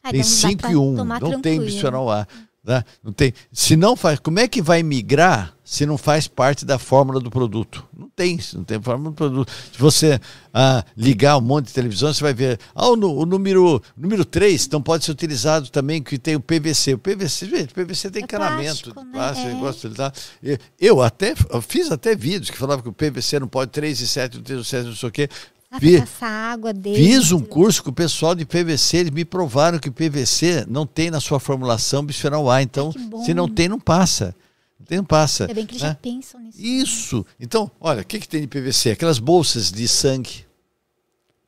Ah, 0.03 0.13
tem 0.13 0.23
5 0.23 0.71
e 0.71 0.77
1. 0.77 0.81
Um. 0.81 0.93
Não 0.93 1.19
tranquilo. 1.19 1.43
tem 1.43 1.61
bisfenol 1.61 2.11
A. 2.11 2.27
Né? 2.67 2.83
Não 3.03 3.13
tem, 3.13 3.33
se 3.53 3.77
não 3.77 3.95
faz, 3.95 4.19
como 4.19 4.41
é 4.41 4.49
que 4.49 4.61
vai 4.61 4.83
migrar 4.83 5.55
se 5.65 5.87
não 5.87 5.97
faz 5.97 6.27
parte 6.27 6.65
da 6.65 6.81
fórmula 6.81 7.21
do 7.21 7.31
produto? 7.31 7.87
Não 7.97 8.09
tem, 8.09 8.41
não 8.55 8.65
tem 8.65 8.83
fórmula 8.83 9.11
do 9.11 9.15
produto. 9.15 9.53
Se 9.73 9.79
você 9.79 10.21
ah, 10.53 10.85
ligar 10.97 11.39
um 11.39 11.41
monte 11.41 11.67
de 11.67 11.73
televisão, 11.73 12.13
você 12.13 12.21
vai 12.21 12.35
ver, 12.35 12.59
ah, 12.75 12.89
o, 12.89 12.95
o 12.95 13.25
número, 13.25 13.81
número 13.97 14.25
3 14.25 14.69
não 14.71 14.83
pode 14.83 15.05
ser 15.05 15.13
utilizado 15.13 15.71
também, 15.71 16.03
que 16.03 16.19
tem 16.19 16.35
o 16.35 16.41
PVC. 16.41 16.95
O 16.95 16.99
PVC, 16.99 17.47
gente, 17.47 17.71
o 17.71 17.75
PVC 17.75 18.11
tem 18.11 18.23
é 18.23 18.25
encanamento, 18.25 18.93
plástico, 18.93 19.49
né? 19.49 19.61
plástico, 19.61 19.87
é. 19.87 19.97
tá? 19.97 20.13
Eu 20.81 21.01
até 21.01 21.35
eu 21.51 21.63
fiz 21.63 21.93
até 21.93 22.17
vídeos 22.17 22.51
que 22.51 22.59
falavam 22.59 22.83
que 22.83 22.89
o 22.89 22.93
PVC 22.93 23.39
não 23.39 23.47
pode 23.49 23.71
3 23.71 24.01
e 24.01 24.09
7, 24.09 24.41
3 24.41 24.61
e 24.61 24.65
7, 24.65 24.87
não 24.87 24.97
sei 24.97 25.09
o 25.09 25.13
quê. 25.13 25.29
Vi, 25.81 26.03
água. 26.21 26.73
Fiz 26.83 27.33
um 27.33 27.41
curso 27.41 27.83
com 27.83 27.91
o 27.91 27.93
pessoal 27.93 28.35
de 28.35 28.45
PVC, 28.45 28.99
eles 28.99 29.13
me 29.13 29.25
provaram 29.25 29.79
que 29.79 29.91
PVC 29.91 30.65
não 30.69 30.87
tem 30.87 31.11
na 31.11 31.21
sua 31.21 31.41
formulação 31.41 32.05
bisfenol 32.05 32.51
A. 32.51 32.63
Então, 32.63 32.93
se 33.25 33.35
não 33.35 33.49
tem, 33.49 33.69
não 33.69 33.81
passa. 33.81 34.35
Não 34.79 34.87
tem, 34.87 34.99
não 34.99 35.05
passa. 35.05 35.45
É 35.45 35.55
bem 35.55 35.67
que 35.67 35.73
eles 35.73 35.83
né? 35.83 35.89
já 35.89 35.95
pensam 35.95 36.41
nisso. 36.41 36.59
Isso. 36.61 37.27
Então, 37.41 37.71
olha, 37.81 38.03
o 38.03 38.05
que, 38.05 38.19
que 38.19 38.29
tem 38.29 38.41
de 38.41 38.47
PVC? 38.47 38.91
Aquelas 38.91 39.19
bolsas 39.19 39.73
de 39.73 39.89
sangue. 39.89 40.47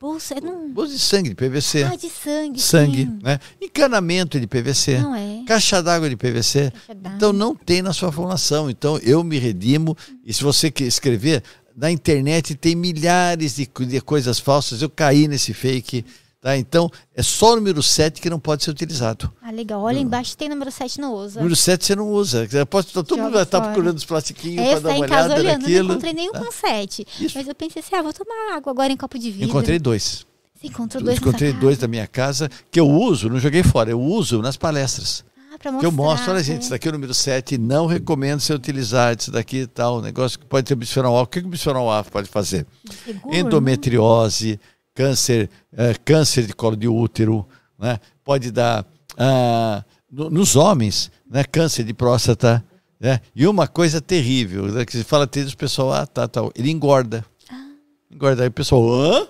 Bolsa, 0.01 0.37
não... 0.41 0.71
Bolsa 0.71 0.93
de 0.93 0.99
sangue 1.01 1.31
de 1.31 1.35
PVC. 1.35 1.83
Ah, 1.83 1.97
de 1.97 2.09
sangue. 2.09 2.61
Sangue, 2.61 3.03
sim. 3.03 3.19
né? 3.21 3.41
Encanamento 3.61 4.39
de 4.39 4.47
PVC. 4.47 4.99
Não 4.99 5.13
é. 5.13 5.43
Caixa 5.45 5.83
d'água 5.83 6.09
de 6.09 6.17
PVC. 6.17 6.73
Então 7.17 7.33
não 7.33 7.53
tem 7.53 7.83
na 7.83 7.93
sua 7.93 8.13
formulação. 8.13 8.71
Então 8.71 8.97
eu 8.99 9.25
me 9.25 9.39
redimo. 9.39 9.97
E 10.25 10.33
se 10.33 10.45
você 10.45 10.71
quer 10.71 10.85
escrever, 10.85 11.43
na 11.79 11.93
internet 11.93 12.57
tem 12.57 12.75
milhares 12.75 13.55
de, 13.55 13.71
de 13.87 14.01
coisas 14.01 14.41
falsas. 14.41 14.83
Eu 14.83 14.91
caí 14.91 15.29
nesse 15.29 15.55
fake. 15.55 16.05
Tá? 16.41 16.57
Então, 16.57 16.91
é 17.15 17.23
só 17.23 17.53
o 17.53 17.57
número 17.57 17.83
7 17.83 18.21
que 18.21 18.29
não 18.29 18.41
pode 18.41 18.65
ser 18.65 18.71
utilizado. 18.71 19.33
Ah, 19.41 19.53
legal. 19.53 19.81
Olha 19.83 19.99
embaixo 19.99 20.37
tem 20.37 20.49
número 20.49 20.73
7, 20.73 21.01
não 21.01 21.15
usa. 21.15 21.39
Número 21.39 21.55
7 21.55 21.85
você 21.85 21.95
não 21.95 22.09
usa. 22.11 22.49
Pode, 22.67 22.89
todo 22.89 23.09
Joga 23.09 23.23
mundo 23.23 23.35
vai 23.35 23.43
estar 23.45 23.61
procurando 23.61 23.97
os 23.97 24.05
plastiquinhos 24.05 24.67
para 24.69 24.81
dar 24.81 24.89
uma 24.91 25.05
olhada 25.05 25.35
olhando, 25.35 25.61
naquilo. 25.61 25.89
Não 25.89 25.95
encontrei 25.95 26.13
nenhum 26.13 26.33
com 26.33 26.51
7. 26.51 27.07
Mas 27.35 27.49
eu 27.49 27.55
pensei 27.55 27.81
assim, 27.81 27.95
ah, 27.95 28.03
vou 28.03 28.13
tomar 28.13 28.57
água 28.57 28.73
agora 28.73 28.93
em 28.93 28.97
copo 28.97 29.19
de 29.19 29.31
vidro. 29.31 29.49
Encontrei 29.49 29.79
dois. 29.79 30.27
Você 30.55 30.67
encontrou 30.67 31.03
dois 31.03 31.19
Encontrei 31.19 31.53
dois 31.53 31.79
da 31.79 31.87
minha 31.87 32.09
casa 32.09 32.51
que 32.73 32.81
eu 32.81 32.89
uso, 32.89 33.29
não 33.29 33.39
joguei 33.39 33.63
fora, 33.63 33.91
eu 33.91 34.01
uso 34.01 34.43
nas 34.43 34.57
palestras 34.57 35.25
para 35.59 35.73
mostrar. 35.73 35.81
Que 35.81 35.87
eu 35.87 35.97
mostro, 35.97 36.31
olha 36.33 36.43
gente, 36.43 36.63
isso 36.63 36.71
daqui 36.71 36.89
é 36.89 36.91
o 36.91 36.93
número 36.93 37.13
7, 37.13 37.59
não 37.59 37.87
recomendo 37.87 38.41
você 38.41 38.55
utilizar 38.55 39.17
isso 39.19 39.31
daqui 39.31 39.59
e 39.59 39.67
tal, 39.67 40.01
negócio 40.01 40.39
que 40.39 40.47
pode 40.47 40.67
ter 40.67 40.75
bisfenol 40.75 41.17
A. 41.19 41.23
O 41.23 41.27
que, 41.27 41.41
que 41.41 41.47
o 41.47 41.51
bisfenol 41.51 41.91
A 41.91 42.05
pode 42.05 42.29
fazer? 42.29 42.67
Seguro, 43.05 43.35
Endometriose, 43.35 44.53
né? 44.53 44.59
câncer, 44.95 45.51
é, 45.77 45.95
câncer 46.05 46.47
de 46.47 46.53
colo 46.53 46.77
de 46.77 46.89
útero, 46.89 47.47
né? 47.79 47.99
pode 48.25 48.51
dar 48.51 48.87
ah, 49.17 49.85
no, 50.11 50.31
nos 50.31 50.57
homens, 50.57 51.11
né? 51.29 51.45
câncer 51.45 51.85
de 51.85 51.93
próstata. 51.93 52.65
Né? 53.01 53.21
E 53.35 53.47
uma 53.47 53.69
coisa 53.69 54.01
terrível, 54.01 54.67
né? 54.67 54.85
que 54.85 54.93
se 54.93 55.05
fala 55.05 55.25
até 55.25 55.41
o 55.41 55.57
pessoal, 55.57 55.93
ah, 55.93 56.07
tá, 56.07 56.27
tá, 56.27 56.41
ele 56.55 56.71
engorda. 56.71 57.25
Ah. 57.49 57.69
Engorda. 58.11 58.43
Aí 58.43 58.49
o 58.49 58.53
pessoal, 58.53 58.89
hã? 58.91 59.27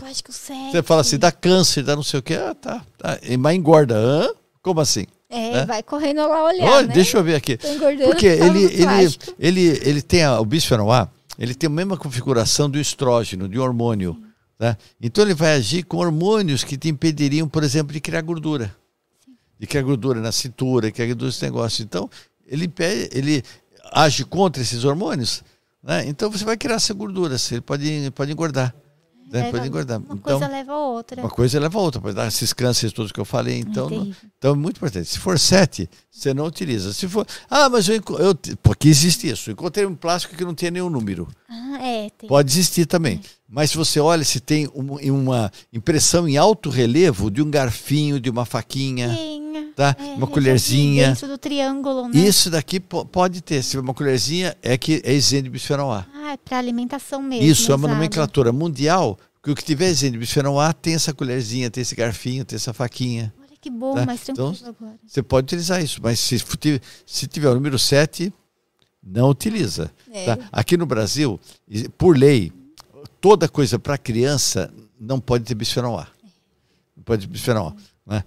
Você 0.70 0.82
fala 0.82 1.02
assim, 1.02 1.18
dá 1.18 1.30
câncer, 1.30 1.82
dá 1.82 1.94
não 1.94 2.02
sei 2.02 2.20
o 2.20 2.22
quê, 2.22 2.34
ah, 2.34 2.54
tá, 2.54 2.82
tá. 2.96 3.18
mas 3.38 3.56
engorda, 3.56 3.94
hã? 3.94 4.30
Como 4.62 4.80
assim? 4.80 5.06
É, 5.30 5.52
né? 5.52 5.66
vai 5.66 5.82
correndo 5.82 6.26
lá 6.26 6.44
olhar. 6.44 6.82
né? 6.82 6.94
Deixa 6.94 7.18
eu 7.18 7.24
ver 7.24 7.34
aqui. 7.34 7.58
Porque 8.06 8.26
ele, 8.26 8.64
ele, 8.64 9.18
ele, 9.38 9.80
ele 9.82 10.02
tem 10.02 10.24
a, 10.24 10.40
o 10.40 10.44
bisfenol 10.44 10.90
A, 10.90 11.08
ele 11.38 11.54
tem 11.54 11.66
a 11.66 11.70
mesma 11.70 11.96
configuração 11.96 12.68
do 12.68 12.78
estrógeno, 12.78 13.48
de 13.48 13.58
hormônio. 13.58 14.16
Tá? 14.58 14.76
Então 15.00 15.22
ele 15.22 15.34
vai 15.34 15.54
agir 15.54 15.84
com 15.84 15.98
hormônios 15.98 16.64
que 16.64 16.76
te 16.76 16.88
impediriam, 16.88 17.48
por 17.48 17.62
exemplo, 17.62 17.92
de 17.92 18.00
criar 18.00 18.22
gordura. 18.22 18.74
Sim. 19.24 19.32
De 19.58 19.66
criar 19.66 19.82
gordura 19.82 20.20
na 20.20 20.32
cintura, 20.32 20.86
de 20.86 20.92
criar 20.92 21.06
gordura 21.08 21.28
nesse 21.28 21.44
negócio. 21.44 21.82
Então, 21.82 22.10
ele, 22.46 22.72
ele 23.12 23.42
age 23.92 24.24
contra 24.24 24.62
esses 24.62 24.84
hormônios. 24.84 25.44
Né? 25.82 26.06
Então 26.08 26.30
você 26.30 26.44
vai 26.44 26.56
criar 26.56 26.76
essa 26.76 26.92
gordura, 26.94 27.36
ele 27.50 27.60
pode, 27.60 28.10
pode 28.14 28.32
engordar. 28.32 28.74
Né? 29.30 29.50
Pode 29.50 29.66
engordar. 29.66 29.98
Uma 29.98 30.14
então, 30.14 30.38
coisa 30.38 30.52
leva 30.52 30.72
a 30.72 30.78
outra. 30.78 31.20
Uma 31.20 31.30
coisa 31.30 31.60
leva 31.60 31.78
a 31.78 31.82
outra, 31.82 32.00
pode 32.00 32.14
dar 32.16 32.26
esses 32.26 32.52
cânceres 32.52 32.92
todos 32.92 33.12
que 33.12 33.20
eu 33.20 33.24
falei. 33.24 33.58
Então, 33.58 33.90
não, 33.90 34.12
então 34.38 34.52
é 34.52 34.56
muito 34.56 34.76
importante. 34.78 35.06
Se 35.06 35.18
for 35.18 35.38
7, 35.38 35.88
você 36.10 36.32
não 36.32 36.46
utiliza. 36.46 36.92
Se 36.92 37.06
for. 37.06 37.26
Ah, 37.50 37.68
mas 37.68 37.88
eu, 37.88 37.96
eu. 37.96 38.34
Porque 38.62 38.88
existe 38.88 39.28
isso. 39.28 39.50
Encontrei 39.50 39.84
um 39.84 39.94
plástico 39.94 40.34
que 40.34 40.44
não 40.44 40.54
tem 40.54 40.70
nenhum 40.70 40.88
número. 40.88 41.28
Ah, 41.48 41.78
é. 41.80 42.10
Tem. 42.10 42.28
Pode 42.28 42.50
existir 42.50 42.86
também. 42.86 43.20
É. 43.22 43.28
Mas 43.48 43.70
se 43.70 43.76
você 43.76 44.00
olha, 44.00 44.24
se 44.24 44.40
tem 44.40 44.68
uma, 44.74 45.00
uma 45.00 45.52
impressão 45.72 46.28
em 46.28 46.36
alto 46.36 46.70
relevo 46.70 47.30
de 47.30 47.42
um 47.42 47.50
garfinho, 47.50 48.20
de 48.20 48.30
uma 48.30 48.44
faquinha. 48.44 49.08
Tem. 49.62 49.72
Tá? 49.72 49.96
É, 49.98 50.14
uma 50.14 50.26
colherzinha. 50.26 51.08
Dentro 51.08 51.28
do 51.28 51.38
triângulo, 51.38 52.08
né? 52.08 52.18
Isso 52.18 52.50
daqui 52.50 52.80
pode 52.80 53.40
ter. 53.40 53.62
Se 53.62 53.78
uma 53.78 53.94
colherzinha, 53.94 54.56
é 54.62 54.76
que 54.76 55.00
é 55.04 55.12
isento 55.12 55.44
de 55.44 55.50
bisfenol 55.50 55.92
A. 55.92 56.06
Ah, 56.14 56.32
é 56.32 56.36
para 56.36 56.58
alimentação 56.58 57.22
mesmo. 57.22 57.44
Isso, 57.44 57.72
é 57.72 57.74
uma 57.74 57.88
nomenclatura 57.88 58.52
mundial 58.52 59.18
que 59.42 59.50
o 59.50 59.54
que 59.54 59.64
tiver 59.64 59.90
isento 59.90 60.12
de 60.12 60.18
bisfenol 60.18 60.60
A 60.60 60.72
tem 60.72 60.94
essa 60.94 61.12
colherzinha, 61.14 61.70
tem 61.70 61.82
esse 61.82 61.94
garfinho, 61.94 62.44
tem 62.44 62.56
essa 62.56 62.72
faquinha. 62.72 63.32
Olha 63.38 63.56
que 63.60 63.70
bom, 63.70 63.94
tá? 63.94 64.04
mais 64.04 64.20
tranquilo 64.20 64.54
então, 64.54 64.74
agora. 64.78 64.98
Você 65.06 65.22
pode 65.22 65.44
utilizar 65.44 65.82
isso, 65.82 66.00
mas 66.02 66.20
se, 66.20 66.42
se 67.06 67.26
tiver 67.26 67.48
o 67.48 67.54
número 67.54 67.78
7, 67.78 68.32
não 69.02 69.30
utiliza. 69.30 69.90
É. 70.12 70.26
Tá? 70.26 70.38
Aqui 70.52 70.76
no 70.76 70.86
Brasil, 70.86 71.40
por 71.96 72.16
lei, 72.16 72.52
toda 73.20 73.48
coisa 73.48 73.78
para 73.78 73.96
criança 73.96 74.72
não 75.00 75.20
pode 75.20 75.44
ter 75.44 75.54
bisfenol 75.54 75.98
A. 75.98 76.08
Não 76.96 77.02
pode 77.04 77.26
ter 77.26 77.32
bisfenol 77.32 77.68
A. 77.68 77.74
Né? 78.08 78.24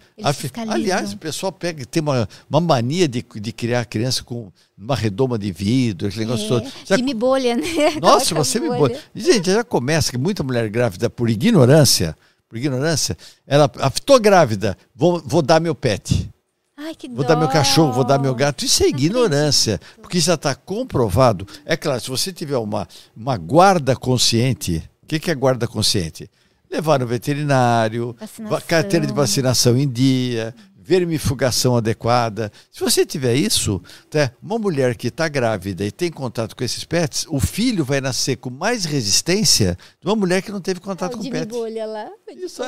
Aliás, 0.68 1.14
o 1.14 1.18
pessoal 1.18 1.52
pega, 1.52 1.84
tem 1.86 2.04
uma, 2.04 2.30
uma 2.48 2.62
mania 2.62 3.08
de, 3.08 3.26
de 3.36 3.52
criar 3.52 3.84
criança 3.86 4.24
com 4.24 4.52
uma 4.78 4.96
redoma 4.96 5.40
de 5.40 5.52
vidro, 5.52 6.08
aquele 6.08 6.26
negócio 6.26 6.46
é, 6.46 6.50
todo. 6.50 6.72
Já, 6.86 6.98
Time 6.98 7.16
bolha, 7.16 7.56
né? 7.56 7.66
Nossa, 8.00 8.36
você 8.36 8.60
me 8.60 8.70
bolha. 8.70 9.00
Gente, 9.16 9.52
já 9.52 9.64
começa 9.64 10.12
que 10.12 10.20
muita 10.20 10.44
mulher 10.44 10.70
grávida, 10.70 11.10
por 11.10 11.32
ignorância, 11.32 12.16
por 12.48 12.58
ignorância, 12.58 13.18
ela, 13.48 13.70
estou 13.96 14.20
grávida, 14.20 14.78
vou, 14.96 15.20
vou 15.26 15.42
dar 15.42 15.60
meu 15.60 15.74
pet. 15.74 16.30
Ai, 16.78 16.94
que 16.94 17.10
vou 17.10 17.24
dó. 17.24 17.30
dar 17.30 17.36
meu 17.36 17.48
cachorro, 17.48 17.92
vou 17.92 18.04
dar 18.04 18.20
meu 18.20 18.36
gato. 18.36 18.64
Isso 18.64 18.84
é 18.84 18.88
ignorância, 18.88 19.82
porque 20.00 20.20
já 20.20 20.36
está 20.36 20.54
comprovado. 20.54 21.48
É 21.66 21.76
claro, 21.76 22.00
se 22.00 22.10
você 22.10 22.32
tiver 22.32 22.58
uma, 22.58 22.88
uma 23.18 23.36
guarda 23.36 23.96
consciente, 23.96 24.88
o 25.02 25.08
que, 25.08 25.20
que 25.20 25.32
é 25.32 25.36
guarda 25.36 25.68
consciente? 25.68 26.30
Levar 26.72 27.00
no 27.00 27.08
veterinário, 27.08 28.16
vacinação. 28.20 28.68
carteira 28.68 29.06
de 29.06 29.14
vacinação 29.14 29.78
em 29.78 29.88
dia, 29.88 30.56
vermifugação 30.82 31.78
adequada. 31.78 32.52
Se 32.72 32.80
você 32.80 33.06
tiver 33.06 33.36
isso, 33.36 33.82
tá, 34.10 34.32
uma 34.42 34.58
mulher 34.58 34.96
que 34.96 35.08
está 35.08 35.28
grávida 35.28 35.86
e 35.86 35.92
tem 35.92 36.12
contato 36.12 36.56
com 36.56 36.64
esses 36.64 36.84
pets, 36.84 37.26
o 37.30 37.40
filho 37.40 37.86
vai 37.86 38.02
nascer 38.02 38.38
com 38.38 38.50
mais 38.50 38.86
resistência 38.86 39.78
de 40.02 40.08
uma 40.08 40.16
mulher 40.16 40.42
que 40.42 40.52
não 40.52 40.60
teve 40.60 40.80
contato 40.80 41.14
ah, 41.14 41.18
com 41.18 41.30
pets. 41.30 41.48
Bolha 41.56 41.86
lá. 41.86 42.10
Isso, 42.30 42.64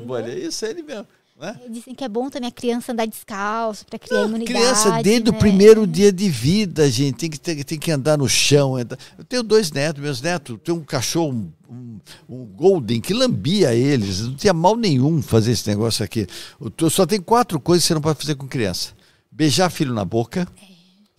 bolha. 0.00 0.32
Isso 0.32 0.64
é 0.64 0.70
ele 0.70 0.82
mesmo. 0.82 1.06
Né? 1.40 1.56
Dizem 1.70 1.94
que 1.94 2.02
é 2.02 2.08
bom 2.08 2.28
também 2.28 2.48
a 2.48 2.52
criança 2.52 2.90
andar 2.90 3.06
descalço 3.06 3.86
para 3.86 3.96
criar 3.96 4.22
Não, 4.22 4.28
imunidade. 4.28 4.58
Criança, 4.58 5.02
desde 5.02 5.30
né? 5.30 5.36
o 5.36 5.38
primeiro 5.38 5.86
dia 5.86 6.12
de 6.12 6.28
vida, 6.28 6.90
gente, 6.90 7.16
tem 7.16 7.30
que, 7.30 7.38
tem, 7.38 7.62
tem 7.62 7.78
que 7.78 7.92
andar 7.92 8.18
no 8.18 8.28
chão. 8.28 8.76
Eu 8.76 9.24
tenho 9.28 9.44
dois 9.44 9.70
netos, 9.70 10.02
meus 10.02 10.20
netos, 10.20 10.58
tem 10.64 10.74
um 10.74 10.82
cachorro, 10.82 11.52
um, 11.70 12.00
um, 12.28 12.44
Golden, 12.44 13.00
que 13.00 13.14
lambia 13.14 13.72
eles. 13.72 14.22
Não 14.22 14.34
tinha 14.34 14.52
mal 14.52 14.76
nenhum 14.76 15.22
fazer 15.22 15.52
esse 15.52 15.68
negócio 15.68 16.04
aqui. 16.04 16.26
Só 16.90 17.06
tem 17.06 17.20
quatro 17.20 17.60
coisas 17.60 17.84
que 17.84 17.88
você 17.88 17.94
não 17.94 18.00
pode 18.00 18.18
fazer 18.18 18.34
com 18.34 18.48
criança: 18.48 18.92
beijar 19.30 19.70
filho 19.70 19.94
na 19.94 20.04
boca. 20.04 20.46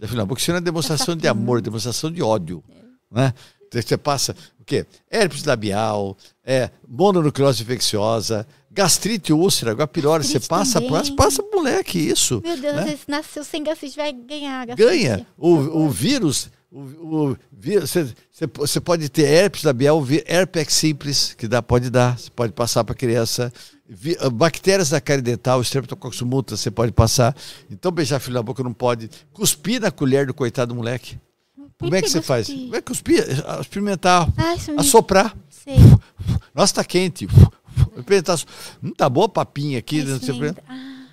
É. 0.01 0.05
Filho 0.05 0.17
na 0.17 0.25
boca, 0.25 0.41
isso 0.41 0.51
não 0.51 0.57
é 0.57 0.61
demonstração 0.61 1.15
de 1.15 1.27
amor, 1.27 1.59
é 1.59 1.61
demonstração 1.61 2.11
de 2.11 2.21
ódio. 2.21 2.63
Né? 3.09 3.33
Você 3.71 3.97
passa 3.97 4.35
o 4.59 4.65
quê? 4.65 4.85
Herpes 5.11 5.43
labial, 5.43 6.17
é, 6.43 6.71
mononucleose 6.87 7.63
infecciosa, 7.63 8.47
gastrite 8.71 9.33
úlcera, 9.33 9.71
agora 9.71 9.87
pילose, 9.87 10.27
você 10.27 10.39
passa, 10.39 10.81
passa, 10.81 11.13
passa 11.13 11.43
moleque, 11.53 11.97
isso. 11.97 12.41
Meu 12.43 12.57
Deus, 12.57 12.75
né? 12.75 12.99
nasceu 13.07 13.43
sem 13.43 13.63
gastrite, 13.63 13.95
vai 13.95 14.13
ganhar 14.13 14.67
gastrite. 14.67 14.89
Ganha. 14.89 15.27
O, 15.37 15.49
o 15.85 15.89
vírus, 15.89 16.49
você, 18.59 18.79
pode 18.79 19.09
ter 19.09 19.23
herpes 19.23 19.63
labial, 19.63 20.05
herpes 20.27 20.71
simples, 20.73 21.33
que 21.33 21.47
dá, 21.47 21.61
pode 21.61 21.89
dar, 21.89 22.17
você 22.17 22.29
pode 22.29 22.53
passar 22.53 22.83
para 22.83 22.93
criança. 22.93 23.51
Ah, 24.19 24.29
bactérias 24.29 24.91
da 24.91 25.01
cárie 25.01 25.23
dental, 25.23 25.61
streptococcus 25.61 26.21
multas, 26.21 26.59
você 26.59 26.69
pode 26.69 26.91
passar. 26.91 27.35
Então 27.71 27.91
beijar 27.91 28.19
filho 28.19 28.35
na 28.35 28.43
boca 28.43 28.61
não 28.61 28.73
pode. 28.73 29.09
Cuspir 29.33 29.81
na 29.81 29.89
colher 29.89 30.27
do 30.27 30.33
coitado 30.33 30.73
do 30.73 30.75
moleque. 30.75 31.17
Como 31.79 31.95
é 31.95 32.01
que, 32.01 32.09
você 32.09 32.21
faz? 32.21 32.47
Como 32.47 32.75
é 32.75 32.81
que 32.81 32.87
cuspir? 32.87 33.25
Experimentar, 33.59 34.29
ah, 34.37 34.55
assoprar. 34.77 35.35
Sei. 35.49 35.75
Nossa, 36.53 36.75
tá 36.75 36.83
quente. 36.83 37.27
Não 38.81 38.93
tá 38.93 39.09
boa 39.09 39.29
papinha 39.29 39.79
aqui. 39.79 40.03
Né? 40.03 40.17
Você 40.19 40.55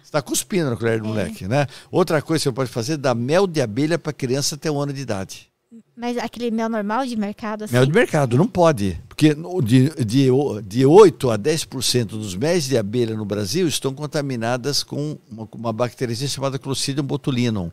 está 0.02 0.22
cuspindo 0.22 0.70
na 0.70 0.76
colher 0.76 1.00
do 1.00 1.06
é. 1.06 1.08
moleque, 1.08 1.46
né? 1.46 1.66
Outra 1.90 2.22
coisa 2.22 2.42
que 2.42 2.48
você 2.48 2.54
pode 2.54 2.70
fazer 2.70 2.94
é 2.94 2.96
dar 2.96 3.14
mel 3.14 3.46
de 3.46 3.60
abelha 3.60 3.98
para 3.98 4.12
criança 4.12 4.54
até 4.54 4.70
um 4.70 4.80
ano 4.80 4.92
de 4.92 5.00
idade. 5.00 5.50
Mas 5.96 6.18
aquele 6.18 6.50
mel 6.50 6.68
normal 6.68 7.06
de 7.06 7.16
mercado? 7.16 7.64
Assim? 7.64 7.72
Mel 7.72 7.86
de 7.86 7.92
mercado, 7.92 8.36
não 8.36 8.46
pode. 8.46 9.00
Porque 9.08 9.34
de, 9.64 9.88
de, 10.04 10.28
de 10.64 10.86
8 10.86 11.30
a 11.30 11.38
10% 11.38 12.04
dos 12.04 12.34
mel 12.34 12.58
de 12.60 12.76
abelha 12.76 13.16
no 13.16 13.24
Brasil 13.24 13.66
estão 13.66 13.94
contaminadas 13.94 14.82
com 14.82 15.18
uma, 15.30 15.48
uma 15.52 15.72
bactéria 15.72 16.14
chamada 16.14 16.58
Clostridium 16.58 17.04
botulinum. 17.04 17.70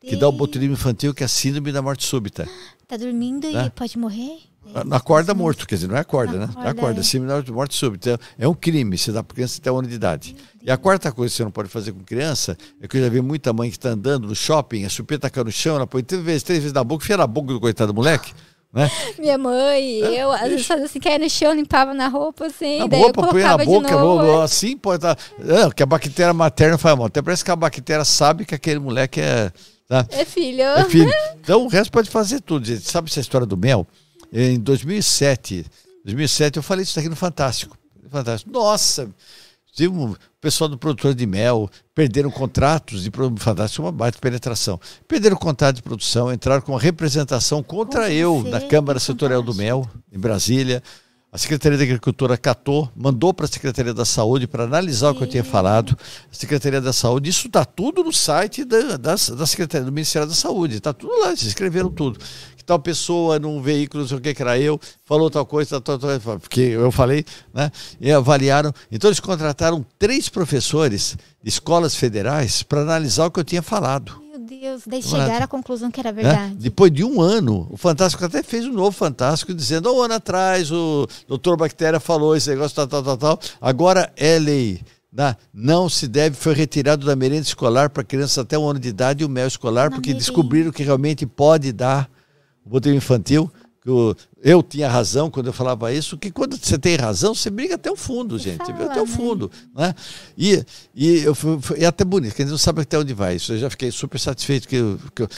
Que 0.00 0.16
dá 0.16 0.28
o 0.28 0.32
botulismo 0.32 0.74
infantil, 0.74 1.14
que 1.14 1.22
é 1.22 1.26
a 1.26 1.28
síndrome 1.28 1.70
da 1.72 1.80
morte 1.80 2.04
súbita. 2.04 2.48
Tá 2.92 2.98
dormindo 2.98 3.50
né? 3.50 3.68
e 3.68 3.70
pode 3.70 3.96
morrer? 3.96 4.51
Acorda 4.90 5.34
morto, 5.34 5.66
quer 5.66 5.74
dizer, 5.74 5.88
não 5.88 5.96
é 5.96 6.00
acorda, 6.00 6.38
né? 6.38 6.44
Acorda, 6.44 6.70
acorda 6.70 7.00
é. 7.00 7.02
síndrome 7.02 7.42
da 7.42 7.52
morte 7.52 7.74
súbita. 7.74 8.18
É 8.38 8.48
um 8.48 8.54
crime, 8.54 8.96
você 8.96 9.12
dá 9.12 9.22
para 9.22 9.34
criança 9.34 9.58
até 9.60 9.70
um 9.70 9.78
ano 9.78 9.88
de 9.88 9.94
idade. 9.94 10.36
E 10.62 10.70
a 10.70 10.76
quarta 10.76 11.12
coisa 11.12 11.30
que 11.30 11.36
você 11.36 11.44
não 11.44 11.50
pode 11.50 11.68
fazer 11.68 11.92
com 11.92 12.00
criança 12.00 12.56
é 12.80 12.88
que 12.88 12.96
eu 12.96 13.02
já 13.02 13.08
vi 13.08 13.20
muita 13.20 13.52
mãe 13.52 13.68
que 13.68 13.76
está 13.76 13.90
andando 13.90 14.28
no 14.28 14.34
shopping, 14.34 14.84
a 14.84 14.88
chupeta 14.88 15.28
caiu 15.28 15.44
no 15.44 15.52
chão, 15.52 15.76
ela 15.76 15.86
põe 15.86 16.02
três 16.02 16.22
vezes, 16.22 16.42
três 16.42 16.60
vezes 16.60 16.72
na 16.72 16.82
boca, 16.82 17.04
enfia 17.04 17.16
na 17.16 17.26
boca 17.26 17.52
do 17.52 17.60
coitado 17.60 17.92
do 17.92 17.96
moleque. 17.96 18.32
Né? 18.74 18.90
Minha 19.18 19.36
mãe, 19.36 20.02
é, 20.02 20.22
eu, 20.22 20.32
às 20.32 20.48
vezes 20.48 20.66
fazia 20.66 20.86
assim, 20.86 20.98
caia 20.98 21.18
no 21.18 21.28
chão, 21.28 21.52
limpava 21.52 21.92
na 21.92 22.08
roupa, 22.08 22.46
assim, 22.46 22.78
na 22.78 22.86
daí 22.86 23.02
roupa, 23.02 23.20
eu 23.20 23.28
põe 23.28 23.42
na 23.42 23.58
boca, 23.58 23.90
novo, 23.90 24.40
assim, 24.40 24.78
pode. 24.78 25.02
Tá, 25.02 25.14
é, 25.40 25.70
que 25.70 25.82
a 25.82 25.84
bactéria 25.84 26.32
materna 26.32 26.78
faz 26.78 26.96
mal. 26.96 27.08
Até 27.08 27.20
parece 27.20 27.44
que 27.44 27.50
a 27.50 27.56
bactéria 27.56 28.02
sabe 28.02 28.46
que 28.46 28.54
aquele 28.54 28.78
moleque 28.78 29.20
é 29.20 29.52
Tá? 29.92 30.06
É 30.10 30.24
filho. 30.24 30.62
É 30.62 30.84
filho. 30.84 31.12
Então 31.42 31.64
o 31.64 31.68
resto 31.68 31.90
pode 31.90 32.08
fazer 32.08 32.40
tudo. 32.40 32.64
Gente. 32.64 32.88
Sabe 32.88 33.10
essa 33.10 33.20
história 33.20 33.46
do 33.46 33.56
mel? 33.56 33.86
Em 34.32 34.58
2007, 34.58 35.66
2007 36.04 36.56
eu 36.56 36.62
falei 36.62 36.84
isso 36.84 36.98
aqui 36.98 37.08
no 37.08 37.16
Fantástico. 37.16 37.76
Fantástico. 38.08 38.50
Nossa, 38.50 39.08
tive 39.74 39.94
um 39.94 40.14
pessoal 40.40 40.68
do 40.68 40.78
produtor 40.78 41.14
de 41.14 41.26
mel 41.26 41.70
perderam 41.94 42.30
contratos 42.30 43.02
de 43.02 43.10
Fantástico, 43.36 43.82
uma 43.82 43.92
baita 43.92 44.18
penetração. 44.18 44.80
Perderam 45.06 45.36
contrato 45.36 45.76
de 45.76 45.82
produção, 45.82 46.32
entraram 46.32 46.62
com 46.62 46.72
uma 46.72 46.80
representação 46.80 47.62
contra 47.62 48.10
eu 48.10 48.42
na 48.44 48.60
Câmara 48.60 48.98
Setorial 48.98 49.42
do 49.42 49.54
Mel, 49.54 49.88
em 50.10 50.18
Brasília. 50.18 50.82
A 51.30 51.38
Secretaria 51.38 51.78
da 51.78 51.84
Agricultura 51.84 52.36
catou, 52.36 52.90
mandou 52.94 53.32
para 53.32 53.46
a 53.46 53.48
Secretaria 53.48 53.94
da 53.94 54.04
Saúde 54.04 54.46
para 54.46 54.64
analisar 54.64 55.08
Sim. 55.08 55.14
o 55.14 55.18
que 55.18 55.24
eu 55.24 55.28
tinha 55.28 55.44
falado. 55.44 55.96
A 56.30 56.34
Secretaria 56.34 56.78
da 56.78 56.92
Saúde, 56.92 57.30
isso 57.30 57.46
está 57.46 57.64
tudo 57.64 58.04
no 58.04 58.12
site 58.12 58.66
da, 58.66 58.98
da, 58.98 59.14
da, 59.14 59.46
Secretaria 59.46 59.86
do 59.86 59.92
Ministério 59.92 60.28
da 60.28 60.34
Saúde, 60.34 60.76
está 60.76 60.92
tudo 60.92 61.18
lá, 61.20 61.28
eles 61.28 61.42
escreveram 61.42 61.88
tudo. 61.88 62.20
Que 62.62 62.66
tal 62.66 62.78
pessoa 62.78 63.40
num 63.40 63.60
veículo, 63.60 64.02
não 64.02 64.08
sei 64.08 64.18
o 64.18 64.20
que, 64.20 64.32
que 64.32 64.40
era 64.40 64.56
eu, 64.56 64.80
falou 65.04 65.28
tal 65.28 65.44
coisa, 65.44 65.80
tal, 65.80 65.98
tal, 65.98 66.20
tal, 66.20 66.38
porque 66.38 66.60
eu 66.60 66.92
falei, 66.92 67.24
né? 67.52 67.72
E 68.00 68.12
avaliaram. 68.12 68.72
Então 68.90 69.08
eles 69.08 69.18
contrataram 69.18 69.84
três 69.98 70.28
professores 70.28 71.16
de 71.42 71.48
escolas 71.48 71.96
federais 71.96 72.62
para 72.62 72.82
analisar 72.82 73.26
o 73.26 73.32
que 73.32 73.40
eu 73.40 73.44
tinha 73.44 73.62
falado. 73.62 74.22
Deus, 74.38 74.82
daí 74.86 75.02
chegaram 75.02 75.44
à 75.44 75.48
conclusão 75.48 75.90
que 75.90 75.98
era 75.98 76.10
é? 76.10 76.12
verdade. 76.12 76.52
É? 76.52 76.56
Depois 76.56 76.92
de 76.92 77.02
um 77.02 77.20
ano, 77.20 77.66
o 77.68 77.76
Fantástico 77.76 78.24
até 78.24 78.44
fez 78.44 78.64
um 78.64 78.72
novo 78.72 78.92
Fantástico, 78.92 79.52
dizendo, 79.52 79.92
um 79.92 80.00
ano 80.00 80.14
atrás 80.14 80.70
o 80.70 81.08
doutor 81.26 81.56
Bactéria 81.56 81.98
falou 81.98 82.36
esse 82.36 82.48
negócio, 82.50 82.76
tal, 82.76 82.86
tal, 82.86 83.02
tal, 83.02 83.16
tal. 83.16 83.40
Agora 83.60 84.12
é 84.16 84.38
lei. 84.38 84.80
Né? 85.12 85.36
Não 85.52 85.88
se 85.88 86.06
deve, 86.06 86.36
foi 86.36 86.54
retirado 86.54 87.04
da 87.04 87.14
merenda 87.16 87.42
escolar 87.42 87.90
para 87.90 88.04
crianças 88.04 88.38
até 88.38 88.56
um 88.56 88.68
ano 88.68 88.78
de 88.78 88.88
idade 88.88 89.22
e 89.22 89.26
o 89.26 89.28
mel 89.28 89.48
escolar, 89.48 89.90
Na 89.90 89.96
porque 89.96 90.10
merenda. 90.10 90.24
descobriram 90.24 90.70
que 90.70 90.82
realmente 90.82 91.26
pode 91.26 91.72
dar 91.72 92.08
o 92.64 92.70
botelho 92.70 92.96
infantil 92.96 93.50
eu, 93.84 94.16
eu 94.40 94.62
tinha 94.62 94.88
razão 94.88 95.28
quando 95.28 95.48
eu 95.48 95.52
falava 95.52 95.92
isso, 95.92 96.16
que 96.16 96.30
quando 96.30 96.56
você 96.56 96.78
tem 96.78 96.96
razão, 96.96 97.34
você 97.34 97.50
briga 97.50 97.74
até 97.74 97.90
o 97.90 97.96
fundo, 97.96 98.38
gente. 98.38 98.58
Fala, 98.58 98.66
você 98.66 98.72
briga 98.72 98.90
até 98.92 99.02
o 99.02 99.06
né? 99.06 99.12
fundo. 99.12 99.50
Né? 99.74 99.94
E, 100.38 100.64
e 100.94 101.18
eu, 101.18 101.34
foi, 101.34 101.58
é 101.78 101.86
até 101.86 102.04
bonito, 102.04 102.34
que 102.34 102.42
a 102.42 102.44
gente 102.44 102.52
não 102.52 102.58
sabe 102.58 102.82
até 102.82 102.96
onde 102.96 103.12
vai. 103.12 103.36
Isso 103.36 103.52
eu 103.52 103.58
já 103.58 103.68
fiquei 103.68 103.90
super 103.90 104.18
satisfeito 104.18 104.68
que 104.68 104.76
eu, 104.76 105.00
que 105.14 105.22
eu, 105.22 105.28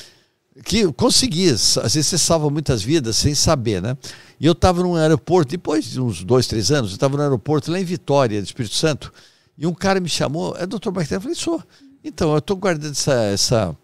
que 0.62 0.78
eu 0.80 0.92
consegui. 0.92 1.48
Às 1.48 1.74
vezes 1.82 2.06
você 2.06 2.18
salva 2.18 2.51
muitas 2.51 2.82
vidas 2.82 3.16
sem 3.16 3.34
saber, 3.34 3.80
né? 3.80 3.96
E 4.38 4.44
eu 4.44 4.52
estava 4.52 4.82
num 4.82 4.94
aeroporto, 4.94 5.51
depois 5.52 5.86
de 5.86 6.01
uns 6.01 6.22
dois, 6.22 6.46
três 6.46 6.70
anos, 6.70 6.90
eu 6.90 6.96
estava 6.96 7.16
no 7.16 7.22
aeroporto 7.22 7.70
lá 7.70 7.80
em 7.80 7.84
Vitória, 7.84 8.42
do 8.42 8.44
Espírito 8.44 8.74
Santo, 8.74 9.10
e 9.56 9.66
um 9.66 9.72
cara 9.72 10.01
me 10.01 10.09
chamou, 10.09 10.55
é 10.59 10.66
doutor 10.66 10.92
Bactéria? 10.92 11.16
Eu 11.16 11.22
falei, 11.22 11.34
sou. 11.34 11.62
Então, 12.02 12.32
eu 12.32 12.38
estou 12.38 12.59
guardando 12.59 12.92
essa, 12.92 13.14
essa, 13.24 13.76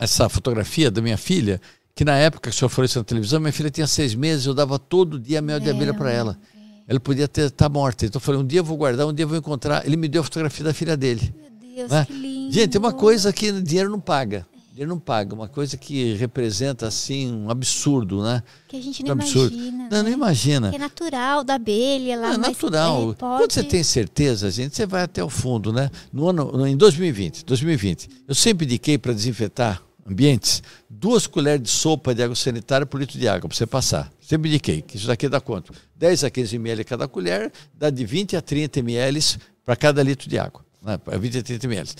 essa 0.00 0.28
fotografia 0.28 0.90
da 0.90 1.00
minha 1.00 1.16
filha 1.16 1.60
que 1.98 2.04
na 2.04 2.14
época 2.14 2.48
que 2.48 2.54
o 2.54 2.56
senhor 2.56 2.68
falou 2.68 2.84
isso 2.86 2.96
na 2.96 3.04
televisão, 3.04 3.40
minha 3.40 3.52
filha 3.52 3.68
tinha 3.70 3.86
seis 3.88 4.14
meses, 4.14 4.46
eu 4.46 4.54
dava 4.54 4.78
todo 4.78 5.18
dia 5.18 5.42
mel 5.42 5.58
de 5.58 5.68
abelha 5.68 5.92
para 5.92 6.12
ela. 6.12 6.38
Ela 6.86 7.00
podia 7.00 7.24
estar 7.24 7.50
tá 7.50 7.68
morta. 7.68 8.06
Então 8.06 8.20
eu 8.20 8.24
falei, 8.24 8.40
um 8.40 8.46
dia 8.46 8.60
eu 8.60 8.64
vou 8.64 8.76
guardar, 8.76 9.04
um 9.04 9.12
dia 9.12 9.24
eu 9.24 9.28
vou 9.28 9.36
encontrar. 9.36 9.84
Ele 9.84 9.96
me 9.96 10.06
deu 10.06 10.20
a 10.20 10.24
fotografia 10.24 10.64
da 10.64 10.72
filha 10.72 10.96
dele. 10.96 11.34
Meu 11.36 11.74
Deus, 11.74 11.90
né? 11.90 12.04
que 12.04 12.12
lindo. 12.12 12.52
Gente, 12.52 12.76
é 12.76 12.78
uma 12.78 12.92
coisa 12.92 13.32
que 13.32 13.50
dinheiro 13.50 13.90
não 13.90 13.98
paga. 13.98 14.46
Dinheiro 14.70 14.88
não 14.88 15.00
paga. 15.00 15.34
Uma 15.34 15.48
coisa 15.48 15.76
que 15.76 16.14
representa, 16.14 16.86
assim, 16.86 17.32
um 17.32 17.50
absurdo, 17.50 18.22
né? 18.22 18.44
Que 18.68 18.76
a 18.76 18.80
gente 18.80 19.02
não 19.02 19.10
um 19.10 19.14
imagina. 19.14 19.76
Né? 19.76 19.88
Não, 19.90 20.02
não 20.04 20.10
imagina. 20.12 20.70
Que 20.70 20.76
é 20.76 20.78
natural, 20.78 21.42
da 21.42 21.54
abelha 21.54 22.16
lá. 22.16 22.34
É 22.34 22.36
natural. 22.36 23.10
É, 23.10 23.14
Quando 23.14 23.52
você 23.52 23.64
tem 23.64 23.82
certeza, 23.82 24.48
gente, 24.52 24.76
você 24.76 24.86
vai 24.86 25.02
até 25.02 25.24
o 25.24 25.28
fundo, 25.28 25.72
né? 25.72 25.90
No 26.12 26.28
ano, 26.28 26.64
em 26.64 26.76
2020, 26.76 27.44
2020, 27.44 28.08
eu 28.28 28.36
sempre 28.36 28.66
indiquei 28.66 28.96
para 28.96 29.12
desinfetar 29.12 29.82
ambientes, 30.08 30.62
duas 30.88 31.26
colheres 31.26 31.62
de 31.62 31.68
sopa 31.68 32.14
de 32.14 32.22
água 32.22 32.34
sanitária 32.34 32.86
por 32.86 33.00
litro 33.00 33.18
de 33.18 33.28
água 33.28 33.48
para 33.48 33.56
você 33.56 33.66
passar. 33.66 34.12
Sempre 34.20 34.48
indiquei 34.48 34.82
que 34.82 34.96
isso 34.96 35.06
daqui 35.06 35.28
dá 35.28 35.40
quanto? 35.40 35.72
10 35.96 36.24
a 36.24 36.30
15 36.30 36.56
ml 36.56 36.84
cada 36.84 37.06
colher, 37.08 37.52
dá 37.74 37.90
de 37.90 38.04
20 38.04 38.36
a 38.36 38.42
30 38.42 38.80
ml 38.80 39.38
para 39.64 39.76
cada 39.76 40.02
litro 40.02 40.28
de 40.28 40.38
água. 40.38 40.64
Né? 40.82 40.98
20 41.18 41.38
a 41.38 41.42
30 41.42 41.66
ml. 41.66 41.90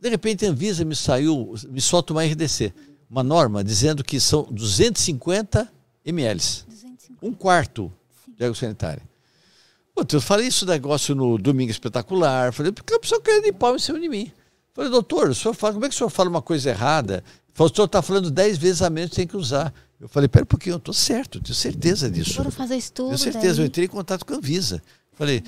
De 0.00 0.08
repente 0.08 0.44
a 0.44 0.50
Anvisa 0.50 0.84
me 0.84 0.96
saiu, 0.96 1.54
me 1.68 1.80
solta 1.80 2.12
uma 2.12 2.24
RDC, 2.24 2.72
uma 3.08 3.22
norma 3.22 3.62
dizendo 3.62 4.02
que 4.02 4.18
são 4.18 4.46
250 4.50 5.70
ml. 6.04 6.40
250. 6.40 7.26
Um 7.26 7.32
quarto 7.32 7.92
de 8.36 8.44
água 8.44 8.54
sanitária. 8.54 9.02
Putz, 9.94 10.14
eu 10.14 10.20
falei 10.20 10.46
isso 10.46 10.64
negócio 10.64 11.14
no 11.14 11.36
Domingo 11.36 11.70
Espetacular, 11.70 12.52
falei, 12.52 12.72
porque 12.72 12.94
a 12.94 12.98
pessoa 12.98 13.20
quer 13.20 13.42
de 13.42 13.52
pau 13.52 13.76
em 13.76 13.78
cima 13.78 14.00
de 14.00 14.08
mim. 14.08 14.32
Falei, 14.74 14.90
doutor, 14.90 15.30
o 15.30 15.34
senhor 15.34 15.54
fala, 15.54 15.74
como 15.74 15.84
é 15.84 15.88
que 15.88 15.94
o 15.94 15.98
senhor 15.98 16.10
fala 16.10 16.30
uma 16.30 16.42
coisa 16.42 16.70
errada? 16.70 17.22
Falei, 17.52 17.70
o 17.70 17.74
senhor 17.74 17.86
está 17.86 18.00
falando 18.00 18.30
dez 18.30 18.56
vezes 18.56 18.80
a 18.80 18.88
menos 18.88 19.10
que 19.10 19.16
tem 19.16 19.26
que 19.26 19.36
usar. 19.36 19.72
Eu 20.00 20.08
falei, 20.08 20.28
pera 20.28 20.44
um 20.44 20.46
pouquinho, 20.46 20.74
eu 20.74 20.78
estou 20.78 20.94
certo, 20.94 21.40
tenho 21.40 21.54
certeza 21.54 22.10
disso. 22.10 22.34
Foram 22.34 22.50
fazer 22.50 22.76
estudo. 22.76 23.08
Tenho 23.08 23.18
certeza, 23.18 23.56
daí. 23.56 23.64
eu 23.64 23.66
entrei 23.66 23.84
em 23.84 23.88
contato 23.88 24.24
com 24.24 24.34
a 24.34 24.36
Anvisa. 24.36 24.82
Falei, 25.14 25.44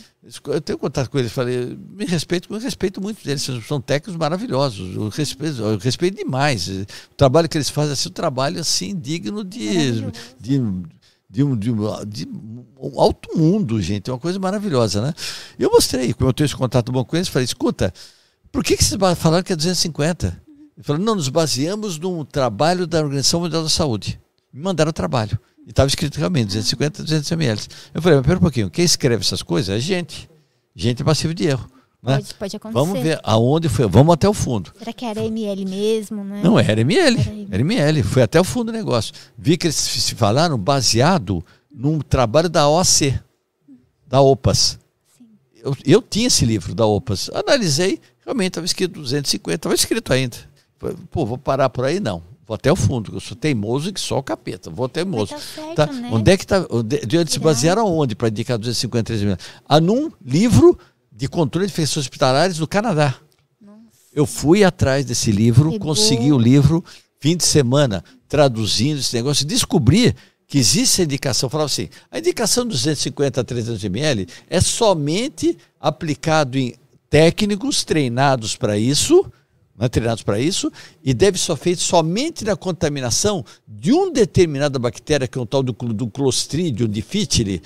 eu 0.48 0.60
tenho 0.60 0.78
contato 0.78 1.08
com 1.10 1.18
eles, 1.18 1.32
falei, 1.32 1.76
me 1.90 2.04
respeito, 2.04 2.52
eu 2.52 2.60
respeito 2.60 3.00
muito 3.00 3.24
deles, 3.24 3.48
são 3.66 3.80
técnicos 3.80 4.14
maravilhosos, 4.14 4.94
eu 4.94 5.08
respeito, 5.08 5.62
eu 5.62 5.78
respeito 5.78 6.18
demais. 6.18 6.68
O 6.68 7.14
trabalho 7.16 7.48
que 7.48 7.56
eles 7.56 7.70
fazem, 7.70 7.94
assim, 7.94 8.10
um 8.10 8.12
trabalho 8.12 8.60
assim, 8.60 8.94
digno 8.94 9.42
de, 9.42 10.02
de, 10.02 10.12
de, 10.38 10.60
um, 10.60 11.56
de, 11.56 11.72
um, 11.72 12.04
de 12.06 12.28
um 12.78 13.00
alto 13.00 13.36
mundo, 13.38 13.80
gente, 13.80 14.10
é 14.10 14.12
uma 14.12 14.18
coisa 14.18 14.38
maravilhosa, 14.38 15.00
né? 15.00 15.14
Eu 15.58 15.70
mostrei, 15.70 16.12
como 16.12 16.28
eu 16.28 16.34
tenho 16.34 16.44
esse 16.44 16.54
contato 16.54 16.92
bom 16.92 17.02
com 17.02 17.16
eles, 17.16 17.28
falei, 17.28 17.46
escuta, 17.46 17.92
por 18.54 18.62
que, 18.62 18.76
que 18.76 18.84
vocês 18.84 19.00
falaram 19.16 19.42
que 19.42 19.52
é 19.52 19.56
250? 19.56 20.40
Ele 20.76 20.84
falou, 20.84 21.02
não, 21.02 21.16
nos 21.16 21.28
baseamos 21.28 21.98
num 21.98 22.24
trabalho 22.24 22.86
da 22.86 23.00
Organização 23.00 23.40
Mundial 23.40 23.64
da 23.64 23.68
Saúde. 23.68 24.20
Me 24.52 24.62
mandaram 24.62 24.90
o 24.90 24.92
trabalho. 24.92 25.36
E 25.66 25.70
estava 25.70 25.88
escrito 25.88 26.18
realmente, 26.18 26.46
250, 26.46 27.02
200 27.02 27.32
ml. 27.32 27.62
Eu 27.92 28.00
falei, 28.00 28.18
mas 28.18 28.26
pera 28.26 28.38
um 28.38 28.42
pouquinho, 28.42 28.70
quem 28.70 28.84
escreve 28.84 29.22
essas 29.22 29.42
coisas 29.42 29.70
é 29.70 29.76
a 29.76 29.80
gente. 29.80 30.30
gente 30.72 31.02
é 31.02 31.04
passivo 31.04 31.34
de 31.34 31.48
erro. 31.48 31.68
Né? 32.00 32.14
Pode, 32.16 32.34
pode 32.34 32.56
acontecer. 32.56 32.78
Vamos 32.78 33.02
ver 33.02 33.20
aonde 33.24 33.68
foi. 33.68 33.88
Vamos 33.88 34.14
até 34.14 34.28
o 34.28 34.34
fundo. 34.34 34.72
Será 34.78 34.92
que 34.92 35.04
era 35.04 35.24
ML 35.24 35.64
mesmo, 35.64 36.22
né? 36.22 36.40
Não, 36.44 36.56
era 36.56 36.80
ML. 36.80 37.48
Era 37.50 37.60
ML. 37.60 38.02
Foi 38.04 38.22
até 38.22 38.40
o 38.40 38.44
fundo 38.44 38.70
do 38.70 38.72
negócio. 38.72 39.12
Vi 39.36 39.56
que 39.56 39.66
eles 39.66 39.74
se 39.74 40.14
falaram 40.14 40.56
baseado 40.56 41.44
num 41.74 41.98
trabalho 41.98 42.48
da 42.48 42.68
OAC, 42.68 43.18
da 44.06 44.20
OPAS. 44.20 44.78
Eu, 45.56 45.76
eu 45.84 46.02
tinha 46.02 46.28
esse 46.28 46.44
livro 46.44 46.72
da 46.72 46.86
OPAS. 46.86 47.30
Analisei, 47.34 47.98
realmente 48.24 48.48
estava 48.48 48.66
escrito 48.66 49.00
250, 49.00 49.54
estava 49.54 49.74
escrito 49.74 50.12
ainda. 50.12 50.36
Pô, 51.10 51.24
vou 51.24 51.38
parar 51.38 51.68
por 51.68 51.84
aí? 51.84 52.00
Não. 52.00 52.22
Vou 52.46 52.54
até 52.54 52.70
o 52.70 52.76
fundo, 52.76 53.14
eu 53.14 53.20
sou 53.20 53.36
teimoso 53.36 53.92
que 53.92 54.00
só 54.00 54.18
o 54.18 54.22
capeta. 54.22 54.68
Vou 54.68 54.88
teimoso. 54.88 55.30
Tá 55.30 55.38
certo, 55.38 55.74
tá? 55.74 55.86
Né? 55.86 56.10
Onde 56.12 56.30
é 56.30 56.36
que 56.36 56.44
está? 56.44 56.60
De 57.06 57.18
onde 57.18 57.32
se 57.32 57.38
basearam 57.38 57.82
aonde 57.82 58.14
para 58.14 58.28
indicar 58.28 58.58
253 58.58 59.22
mil? 59.22 59.36
Ah, 59.66 59.80
num 59.80 60.10
livro 60.22 60.78
de 61.10 61.26
controle 61.26 61.66
de 61.66 61.72
infecções 61.72 62.04
hospitalares 62.04 62.58
do 62.58 62.68
Canadá. 62.68 63.14
Nossa. 63.60 63.78
Eu 64.12 64.26
fui 64.26 64.62
atrás 64.62 65.06
desse 65.06 65.32
livro, 65.32 65.70
que 65.70 65.78
consegui 65.78 66.30
bom. 66.30 66.36
o 66.36 66.38
livro, 66.38 66.84
fim 67.18 67.34
de 67.34 67.44
semana, 67.44 68.04
traduzindo 68.28 68.98
esse 68.98 69.14
negócio, 69.14 69.46
descobri 69.46 70.14
que 70.46 70.58
existe 70.58 71.00
a 71.00 71.04
indicação, 71.04 71.48
falava 71.48 71.66
assim, 71.66 71.88
a 72.10 72.18
indicação 72.18 72.66
250 72.66 73.40
a 73.40 73.44
300 73.44 73.82
ml 73.84 74.28
é 74.50 74.60
somente 74.60 75.56
aplicado 75.80 76.58
em 76.58 76.74
técnicos 77.14 77.84
treinados 77.84 78.56
para 78.56 78.76
isso, 78.76 79.24
né, 79.78 79.88
treinados 79.88 80.24
para 80.24 80.40
isso, 80.40 80.68
e 81.00 81.14
deve 81.14 81.38
ser 81.38 81.54
feito 81.54 81.80
somente 81.80 82.44
na 82.44 82.56
contaminação 82.56 83.44
de 83.68 83.92
uma 83.92 84.10
determinada 84.10 84.80
bactéria, 84.80 85.28
que 85.28 85.38
é 85.38 85.40
o 85.40 85.46
tal 85.46 85.62
do, 85.62 85.72
do 85.72 86.08
Clostridium 86.08 86.88
difficile, 86.88 87.62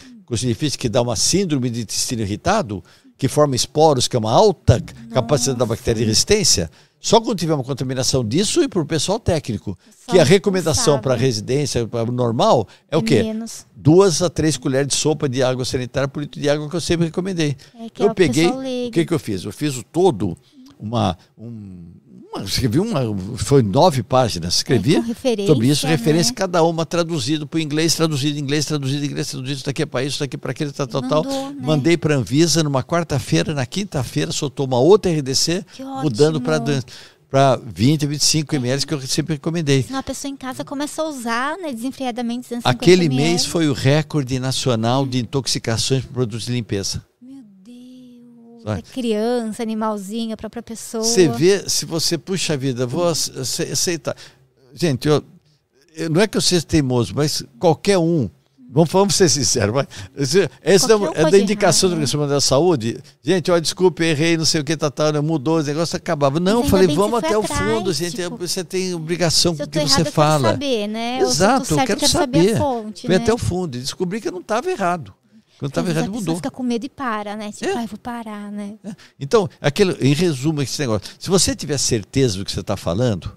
que 0.79 0.87
dá 0.91 1.01
uma 1.01 1.16
síndrome 1.16 1.70
de 1.70 1.81
intestino 1.81 2.20
irritado, 2.20 2.85
que 3.16 3.27
forma 3.27 3.57
esporos, 3.57 4.07
que 4.07 4.16
é 4.16 4.19
uma 4.19 4.33
alta 4.33 4.81
Nossa. 4.81 5.15
capacidade 5.15 5.59
da 5.59 5.65
bactéria 5.65 6.01
de 6.03 6.09
resistência. 6.09 6.70
Só 7.01 7.20
quando 7.20 7.39
tiver 7.39 7.55
uma 7.55 7.65
contaminação 7.65 8.25
disso 8.25 8.62
e 8.62 8.69
para 8.69 8.83
o 8.83 8.87
pessoal 8.87 9.20
técnico. 9.20 9.79
Só 10.05 10.12
que 10.12 10.19
a 10.19 10.25
recomendação 10.25 11.01
para 11.01 11.15
a 11.15 11.16
residência 11.16 11.87
para 11.87 12.11
normal 12.11 12.66
é, 12.91 12.97
é 12.97 12.99
o 12.99 13.03
quê? 13.03 13.23
Menos. 13.23 13.66
Duas 13.75 14.20
a 14.20 14.29
três 14.29 14.57
colheres 14.57 14.89
de 14.89 14.95
sopa 14.95 15.29
de 15.29 15.43
água 15.43 15.65
sanitária 15.65 16.09
por 16.09 16.20
litro 16.20 16.41
de 16.41 16.49
água 16.51 16.69
que 16.69 16.75
eu 16.75 16.81
sempre 16.81 17.07
recomendei. 17.07 17.57
É 17.75 18.03
eu 18.03 18.11
é 18.11 18.15
peguei, 18.15 18.49
o 18.49 18.91
que, 18.91 19.07
que 19.07 19.15
eu 19.15 19.19
fiz? 19.19 19.45
Eu 19.45 19.53
fiz 19.53 19.77
o 19.77 19.85
todo 19.85 20.37
uma, 20.79 21.16
um, 21.37 21.93
uma, 22.32 22.44
escrevi 22.44 22.78
uma, 22.78 23.00
foi 23.36 23.62
nove 23.62 24.02
páginas, 24.02 24.56
escrevi 24.56 24.96
é, 24.96 25.46
sobre 25.46 25.68
isso, 25.68 25.86
né? 25.86 25.92
referência 25.92 26.34
cada 26.34 26.62
uma 26.62 26.84
traduzido 26.84 27.46
para 27.46 27.59
o 27.59 27.60
inglês, 27.60 27.94
traduzido 27.94 28.38
em 28.38 28.42
inglês, 28.42 28.66
traduzido 28.66 29.05
em 29.05 29.09
inglês, 29.09 29.28
traduzido 29.30 29.56
isso 29.56 29.64
daqui 29.64 29.82
é 29.82 29.86
para 29.86 30.05
isso, 30.05 30.20
daqui 30.20 30.36
para 30.36 30.50
aquele, 30.50 30.72
tal, 30.72 30.86
tal, 30.86 31.02
tal. 31.02 31.24
Né? 31.24 31.56
Mandei 31.60 31.96
para 31.96 32.14
a 32.14 32.18
Anvisa 32.18 32.62
numa 32.62 32.82
quarta-feira, 32.82 33.55
na 33.55 33.66
quinta-feira 33.66 34.30
soltou 34.32 34.66
uma 34.66 34.78
outra 34.78 35.10
RDC, 35.10 35.64
mudando 36.02 36.40
para 36.40 36.59
para 37.30 37.56
20, 37.56 38.06
25 38.06 38.56
ml 38.56 38.86
que 38.86 38.94
eu 38.94 39.00
sempre 39.02 39.34
recomendei. 39.34 39.82
Se 39.82 39.92
uma 39.92 40.02
pessoa 40.02 40.30
em 40.30 40.36
casa 40.36 40.64
começa 40.64 41.02
a 41.02 41.09
usar 41.09 41.59
né, 41.59 41.72
desenfreadamente 41.72 42.48
Aquele 42.64 43.05
ml. 43.05 43.22
mês 43.22 43.44
foi 43.44 43.68
o 43.68 43.74
recorde 43.74 44.38
nacional 44.38 45.06
de 45.06 45.18
intoxicações 45.18 46.05
por 46.05 46.14
produtos 46.14 46.46
de 46.46 46.52
limpeza. 46.52 47.05
É 48.66 48.82
criança, 48.82 49.62
animalzinho, 49.62 50.35
a 50.35 50.36
própria 50.36 50.62
pessoa. 50.62 51.05
Você 51.05 51.28
vê, 51.28 51.68
se 51.68 51.85
você, 51.85 52.18
puxa 52.18 52.55
a 52.55 52.56
vida, 52.56 52.86
vou 52.86 53.06
aceitar. 53.06 54.16
Gente, 54.74 55.09
eu, 55.09 55.22
eu, 55.97 56.10
não 56.10 56.20
é 56.20 56.26
que 56.26 56.36
eu 56.36 56.40
seja 56.40 56.64
teimoso, 56.64 57.12
mas 57.14 57.43
qualquer 57.59 57.98
um, 57.98 58.28
vamos, 58.70 58.90
vamos 58.90 59.14
ser 59.14 59.28
sinceros, 59.28 59.74
mas, 59.74 59.86
essa 60.62 60.97
um 60.97 61.12
é, 61.14 61.30
da 61.30 61.39
indicação 61.39 61.89
errar, 61.89 61.94
do 61.94 61.98
Ministério 61.98 62.28
da 62.28 62.40
Saúde. 62.40 62.98
Gente, 63.22 63.51
olha, 63.51 63.60
desculpe, 63.60 64.05
errei, 64.05 64.36
não 64.36 64.44
sei 64.44 64.60
o 64.60 64.64
que, 64.64 64.76
tá, 64.76 64.90
tá, 64.90 65.12
né, 65.12 65.20
mudou, 65.20 65.59
os 65.59 65.66
negócios 65.66 65.94
acabava. 65.94 66.39
Não, 66.39 66.62
eu 66.62 66.68
falei, 66.68 66.86
vamos 66.86 67.18
até 67.18 67.36
o 67.36 67.43
fundo, 67.43 67.93
gente, 67.93 68.16
tipo, 68.16 68.36
você 68.36 68.62
tem 68.62 68.94
obrigação 68.94 69.56
com 69.56 69.62
o 69.62 69.68
que 69.68 69.80
você 69.80 70.05
fala. 70.05 70.51
Eu 70.51 70.59
quero 70.59 70.70
saber, 70.70 70.86
né? 70.89 71.18
Exato, 71.20 71.74
eu, 71.74 71.78
eu 71.78 71.86
quero, 71.86 72.01
quero 72.01 72.12
saber. 72.12 72.39
saber 72.39 72.55
a 72.55 72.59
fonte, 72.59 73.01
Fui 73.06 73.10
né? 73.10 73.16
até 73.16 73.32
o 73.32 73.39
fundo 73.39 73.76
e 73.76 73.80
descobri 73.80 74.20
que 74.20 74.28
eu 74.28 74.32
não 74.32 74.40
estava 74.40 74.70
errado. 74.70 75.14
Quando 75.59 75.72
estava 75.72 75.90
errado, 75.90 76.12
mudou. 76.12 76.36
fica 76.36 76.51
com 76.51 76.62
medo 76.62 76.86
e 76.86 76.89
para, 76.89 77.36
né? 77.36 77.51
Tipo, 77.51 77.76
é. 77.76 77.86
vou 77.86 77.98
parar, 77.98 78.51
né? 78.52 78.76
É. 78.85 78.94
Então, 79.18 79.48
aquele, 79.60 79.93
em 80.01 80.14
resumo, 80.14 80.62
esse 80.62 80.78
negócio. 80.80 81.10
Se 81.18 81.28
você 81.28 81.55
tiver 81.55 81.76
certeza 81.78 82.39
do 82.39 82.44
que 82.44 82.52
você 82.52 82.60
está 82.60 82.76
falando, 82.76 83.32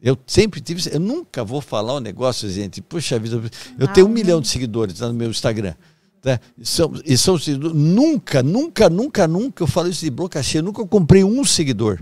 eu 0.00 0.16
sempre 0.26 0.60
tive. 0.60 0.88
Eu 0.92 1.00
nunca 1.00 1.42
vou 1.42 1.60
falar 1.60 1.96
um 1.96 2.00
negócio, 2.00 2.48
gente. 2.48 2.80
Puxa 2.80 3.18
vida, 3.18 3.42
eu 3.76 3.88
tenho 3.88 4.06
um 4.06 4.10
milhão 4.10 4.40
de 4.40 4.46
seguidores 4.46 5.00
no 5.00 5.12
meu 5.12 5.30
Instagram. 5.30 5.74
Tá? 6.22 6.40
E 6.56 6.66
são, 6.66 6.92
e 7.04 7.18
são, 7.18 7.36
nunca, 7.74 8.42
nunca, 8.42 8.88
nunca, 8.88 9.26
nunca, 9.28 9.62
eu 9.62 9.66
falo 9.66 9.88
isso 9.88 10.04
de 10.04 10.10
boca 10.10 10.42
cheia, 10.42 10.62
nunca 10.62 10.84
comprei 10.86 11.24
um 11.24 11.44
seguidor. 11.44 12.00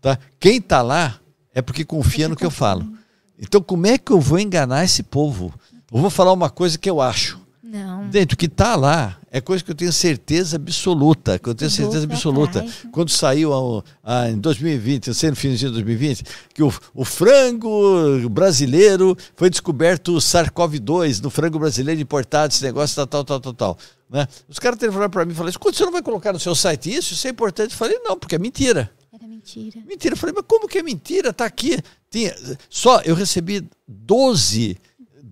Tá? 0.00 0.18
Quem 0.38 0.56
está 0.56 0.80
lá 0.80 1.18
é 1.52 1.60
porque 1.60 1.84
confia 1.84 2.28
no 2.28 2.36
que 2.36 2.44
eu 2.44 2.50
falo. 2.50 2.90
Então, 3.38 3.60
como 3.60 3.86
é 3.86 3.98
que 3.98 4.12
eu 4.12 4.20
vou 4.20 4.38
enganar 4.38 4.84
esse 4.84 5.02
povo? 5.02 5.52
Eu 5.92 6.00
vou 6.00 6.10
falar 6.10 6.32
uma 6.32 6.50
coisa 6.50 6.78
que 6.78 6.88
eu 6.88 7.00
acho. 7.00 7.43
Não. 7.74 8.08
Dentro 8.08 8.36
que 8.36 8.46
está 8.46 8.76
lá 8.76 9.18
é 9.32 9.40
coisa 9.40 9.64
que 9.64 9.68
eu 9.72 9.74
tenho 9.74 9.92
certeza 9.92 10.54
absoluta, 10.54 11.40
que 11.40 11.48
eu 11.48 11.56
tenho 11.56 11.68
certeza 11.68 12.04
absoluta. 12.04 12.60
Atrás. 12.60 12.86
Quando 12.92 13.10
saiu 13.10 13.82
a, 14.04 14.20
a, 14.22 14.30
em 14.30 14.38
2020, 14.38 15.08
não 15.08 15.14
sei 15.14 15.30
no 15.30 15.34
finzinho 15.34 15.72
de 15.72 15.82
2020, 15.82 16.24
que 16.54 16.62
o, 16.62 16.72
o 16.94 17.04
frango 17.04 18.28
brasileiro 18.30 19.16
foi 19.34 19.50
descoberto 19.50 20.14
o 20.14 20.18
SARS-CoV-2 20.18 21.20
no 21.20 21.30
frango 21.30 21.58
brasileiro 21.58 22.00
importado, 22.00 22.54
esse 22.54 22.62
negócio 22.62 22.94
tal, 22.94 23.08
tal, 23.08 23.24
tal, 23.24 23.40
tal, 23.40 23.54
tal. 23.54 23.78
Né? 24.08 24.28
Os 24.48 24.60
caras 24.60 24.78
telefonaram 24.78 25.10
para 25.10 25.24
mim 25.24 25.32
e 25.32 25.34
falaram, 25.34 25.50
escuta, 25.50 25.76
você 25.76 25.84
não 25.84 25.90
vai 25.90 26.02
colocar 26.02 26.32
no 26.32 26.38
seu 26.38 26.54
site 26.54 26.94
isso? 26.94 27.14
Isso 27.14 27.26
é 27.26 27.30
importante. 27.30 27.72
Eu 27.72 27.76
falei, 27.76 27.98
não, 28.04 28.16
porque 28.16 28.36
é 28.36 28.38
mentira. 28.38 28.88
Era 29.12 29.26
mentira. 29.26 29.80
Mentira. 29.84 30.14
Eu 30.14 30.16
falei, 30.16 30.32
mas 30.32 30.44
como 30.46 30.68
que 30.68 30.78
é 30.78 30.82
mentira? 30.84 31.30
Está 31.30 31.44
aqui. 31.44 31.76
Tinha, 32.08 32.32
só 32.70 33.00
eu 33.00 33.16
recebi 33.16 33.68
12 33.88 34.78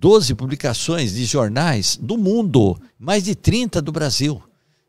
12 0.02 0.34
publicações 0.34 1.14
de 1.14 1.24
jornais 1.24 1.96
do 1.96 2.18
mundo, 2.18 2.76
mais 2.98 3.22
de 3.22 3.36
30 3.36 3.80
do 3.80 3.92
Brasil, 3.92 4.42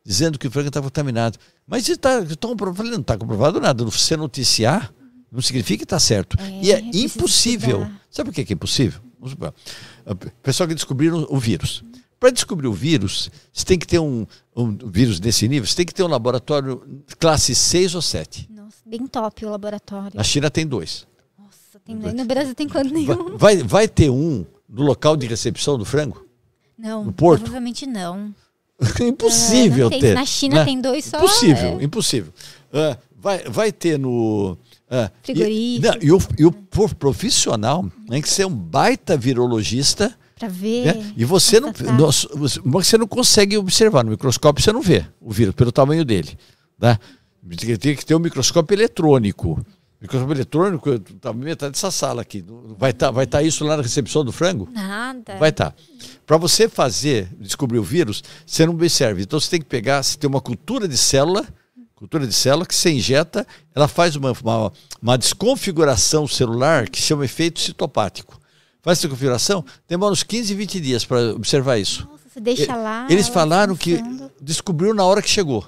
dizendo 0.04 0.40
que 0.40 0.48
o 0.48 0.52
frango 0.52 0.70
está 0.70 0.82
contaminado. 0.82 1.38
Mas 1.68 1.88
está 1.88 2.20
comprovado, 2.42 2.90
não 2.90 3.00
está 3.00 3.16
comprovado 3.16 3.62
nada. 3.62 3.86
Você 3.86 4.18
noticiar 4.18 4.92
não 5.32 5.40
significa 5.40 5.78
que 5.78 5.84
está 5.84 6.00
certo. 6.00 6.36
É, 6.40 6.64
e 6.64 6.72
é 6.72 6.80
impossível. 6.80 7.82
Estudar. 7.82 8.02
Sabe 8.10 8.32
por 8.32 8.36
que 8.36 8.52
é 8.52 8.56
impossível? 8.56 9.02
O 9.22 10.16
pessoal 10.42 10.68
que 10.68 10.74
descobriram 10.74 11.28
o 11.30 11.38
vírus. 11.38 11.84
Para 12.20 12.32
descobrir 12.32 12.68
o 12.68 12.74
vírus, 12.74 13.30
você 13.54 13.66
tem 13.66 13.78
que 13.78 13.86
ter 13.86 14.00
um, 14.00 14.26
um 14.56 14.76
vírus 14.90 15.20
desse 15.20 15.48
nível, 15.48 15.68
você 15.68 15.76
tem 15.76 15.86
que 15.86 15.94
ter 15.94 16.02
um 16.02 16.08
laboratório 16.08 17.04
classe 17.20 17.54
6 17.54 17.94
ou 17.94 18.02
7. 18.02 18.50
Nossa, 18.52 18.78
bem 18.84 19.06
top 19.06 19.46
o 19.46 19.50
laboratório. 19.50 20.20
A 20.20 20.24
China 20.24 20.50
tem 20.50 20.66
dois. 20.66 21.06
Nossa, 21.38 21.80
tem 21.86 22.00
dois. 22.00 22.16
No 22.16 22.26
Brasil 22.26 22.56
tem 22.56 22.68
quanto 22.68 22.92
nenhum? 22.92 23.38
Vai, 23.38 23.58
vai 23.58 23.88
ter 23.88 24.10
um 24.10 24.44
no 24.74 24.84
local 24.84 25.16
de 25.16 25.28
recepção 25.28 25.78
do 25.78 25.86
frango? 25.86 26.26
Não, 26.78 27.06
no 27.06 27.14
porto? 27.14 27.42
provavelmente 27.42 27.86
não. 27.86 28.34
impossível 29.00 29.88
uh, 29.88 30.00
ter. 30.00 30.16
Na 30.16 30.26
China 30.26 30.56
né? 30.56 30.66
tem 30.66 30.82
dois 30.82 31.06
só. 31.06 31.18
Impossível, 31.18 31.80
é. 31.80 31.84
impossível. 31.84 32.34
Uh, 32.74 32.98
vai, 33.16 33.44
vai 33.44 33.72
ter 33.72 34.00
no. 34.00 34.58
Uh, 34.90 35.10
Frigorífico. 35.22 35.56
E, 35.56 35.80
não, 35.80 35.98
e, 36.02 36.12
o, 36.12 36.20
e 36.40 36.46
o 36.46 36.52
profissional 36.96 37.90
tem 38.10 38.22
que 38.22 38.30
ser 38.30 38.46
um 38.46 38.56
baita 38.56 39.16
virologista. 39.16 40.14
Para 40.38 40.48
ver. 40.48 40.98
Né? 40.98 41.14
E 41.16 41.24
você 41.24 41.60
não, 41.60 41.72
não, 41.98 42.10
você 42.66 42.98
não 42.98 43.08
consegue 43.08 43.58
observar 43.58 44.04
no 44.04 44.12
microscópio, 44.12 44.64
você 44.64 44.74
não 44.74 44.82
vê 44.82 45.06
o 45.22 45.32
vírus 45.32 45.54
pelo 45.54 45.72
tamanho 45.72 46.04
dele. 46.04 46.38
Né? 46.80 46.98
Tem 47.80 47.96
que 47.96 48.06
ter 48.06 48.16
um 48.16 48.20
microscópio 48.20 48.76
eletrônico. 48.76 49.64
Microscópio 50.04 50.36
eletrônico, 50.36 51.00
tá 51.00 51.32
metade 51.32 51.72
dessa 51.72 51.90
sala 51.90 52.24
aqui. 52.24 52.44
Vai 52.78 52.92
estar 52.92 53.06
tá, 53.06 53.12
vai 53.12 53.26
tá 53.26 53.42
isso 53.42 53.64
lá 53.64 53.78
na 53.78 53.84
recepção 53.84 54.26
do 54.26 54.34
frango? 54.34 54.68
Nada. 54.70 55.38
Vai 55.38 55.50
estar. 55.50 55.72
Tá. 55.72 55.78
Para 56.28 56.36
você 56.36 56.68
fazer, 56.68 57.30
descobrir 57.40 57.80
o 57.80 57.84
vírus, 57.84 58.22
você 58.46 58.66
não 58.66 58.74
observa. 58.74 59.22
Então 59.22 59.40
você 59.40 59.50
tem 59.50 59.62
que 59.62 59.66
pegar, 59.66 60.04
você 60.04 60.18
tem 60.18 60.30
uma 60.30 60.42
cultura 60.42 60.90
de 60.90 60.98
célula, 60.98 61.48
cultura 61.96 62.28
de 62.28 62.34
célula 62.34 62.66
que 62.66 62.76
você 62.76 62.92
injeta, 62.92 63.48
ela 63.74 63.88
faz 63.88 64.18
uma, 64.18 64.34
uma, 64.44 64.74
uma 65.02 65.18
desconfiguração 65.18 66.28
celular 66.28 66.90
que 66.90 67.00
chama 67.00 67.24
efeito 67.24 67.62
citopático. 67.62 68.38
Faz 68.82 69.00
essa 69.00 69.08
configuração, 69.08 69.64
demora 69.88 70.12
uns 70.12 70.24
15, 70.24 70.54
20 70.54 70.80
dias 70.82 71.06
para 71.06 71.34
observar 71.34 71.78
isso. 71.78 72.06
Nossa, 72.12 72.28
você 72.28 72.42
deixa 72.42 72.76
lá. 72.76 73.08
Eles 73.10 73.30
falaram 73.30 73.74
que 73.74 74.04
descobriu 74.42 74.94
na 74.94 75.06
hora 75.06 75.22
que 75.22 75.30
chegou. 75.30 75.66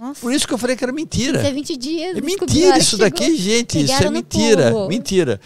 Nossa. 0.00 0.20
Por 0.20 0.32
isso 0.32 0.46
que 0.48 0.54
eu 0.54 0.58
falei 0.58 0.74
que 0.74 0.82
era 0.82 0.92
mentira. 0.92 1.38
Isso 1.38 1.46
é 1.46 1.52
20 1.52 1.76
dias. 1.76 2.16
É 2.16 2.20
mentira 2.20 2.78
isso 2.78 2.96
daqui, 2.96 3.36
gente. 3.36 3.82
Isso 3.82 4.02
é 4.02 4.10
mentira. 4.10 4.88
Mentira. 4.88 5.40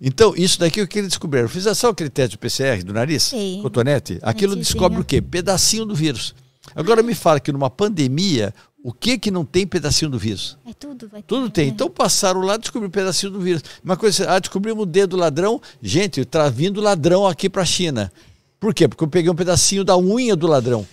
Então, 0.00 0.32
isso 0.34 0.58
daqui 0.58 0.80
é 0.80 0.82
o 0.82 0.88
que 0.88 0.98
eles 0.98 1.10
descobriram. 1.10 1.48
Fiz 1.48 1.64
só 1.76 1.90
aquele 1.90 2.08
teste 2.08 2.30
de 2.30 2.38
PCR 2.38 2.82
do 2.82 2.92
nariz, 2.94 3.24
Sim. 3.24 3.60
cotonete. 3.62 4.18
Aquilo 4.22 4.56
descobre 4.56 4.98
o 4.98 5.04
quê? 5.04 5.20
Pedacinho 5.20 5.84
do 5.84 5.94
vírus. 5.94 6.34
Agora 6.74 7.02
me 7.02 7.14
fala 7.14 7.38
que 7.38 7.52
numa 7.52 7.68
pandemia, 7.68 8.54
o 8.82 8.92
que 8.92 9.18
que 9.18 9.30
não 9.30 9.44
tem 9.44 9.66
pedacinho 9.66 10.10
do 10.10 10.18
vírus? 10.18 10.56
É 10.66 10.72
tudo, 10.72 11.06
vai 11.06 11.22
Tudo 11.22 11.50
ter, 11.50 11.52
tem. 11.52 11.66
Né? 11.66 11.72
Então 11.74 11.90
passaram 11.90 12.40
lá, 12.40 12.56
descobriram 12.56 12.90
pedacinho 12.90 13.32
do 13.32 13.40
vírus. 13.40 13.62
Uma 13.84 13.96
coisa, 13.96 14.30
ah, 14.30 14.38
descobrimos 14.38 14.84
o 14.84 14.86
dedo 14.86 15.10
do 15.10 15.16
ladrão. 15.18 15.60
Gente, 15.82 16.24
tá 16.24 16.48
vindo 16.48 16.80
ladrão 16.80 17.26
aqui 17.26 17.50
para 17.50 17.62
a 17.62 17.66
China. 17.66 18.10
Por 18.58 18.72
quê? 18.72 18.88
Porque 18.88 19.04
eu 19.04 19.08
peguei 19.08 19.30
um 19.30 19.34
pedacinho 19.34 19.84
da 19.84 19.98
unha 19.98 20.34
do 20.34 20.46
ladrão. 20.46 20.86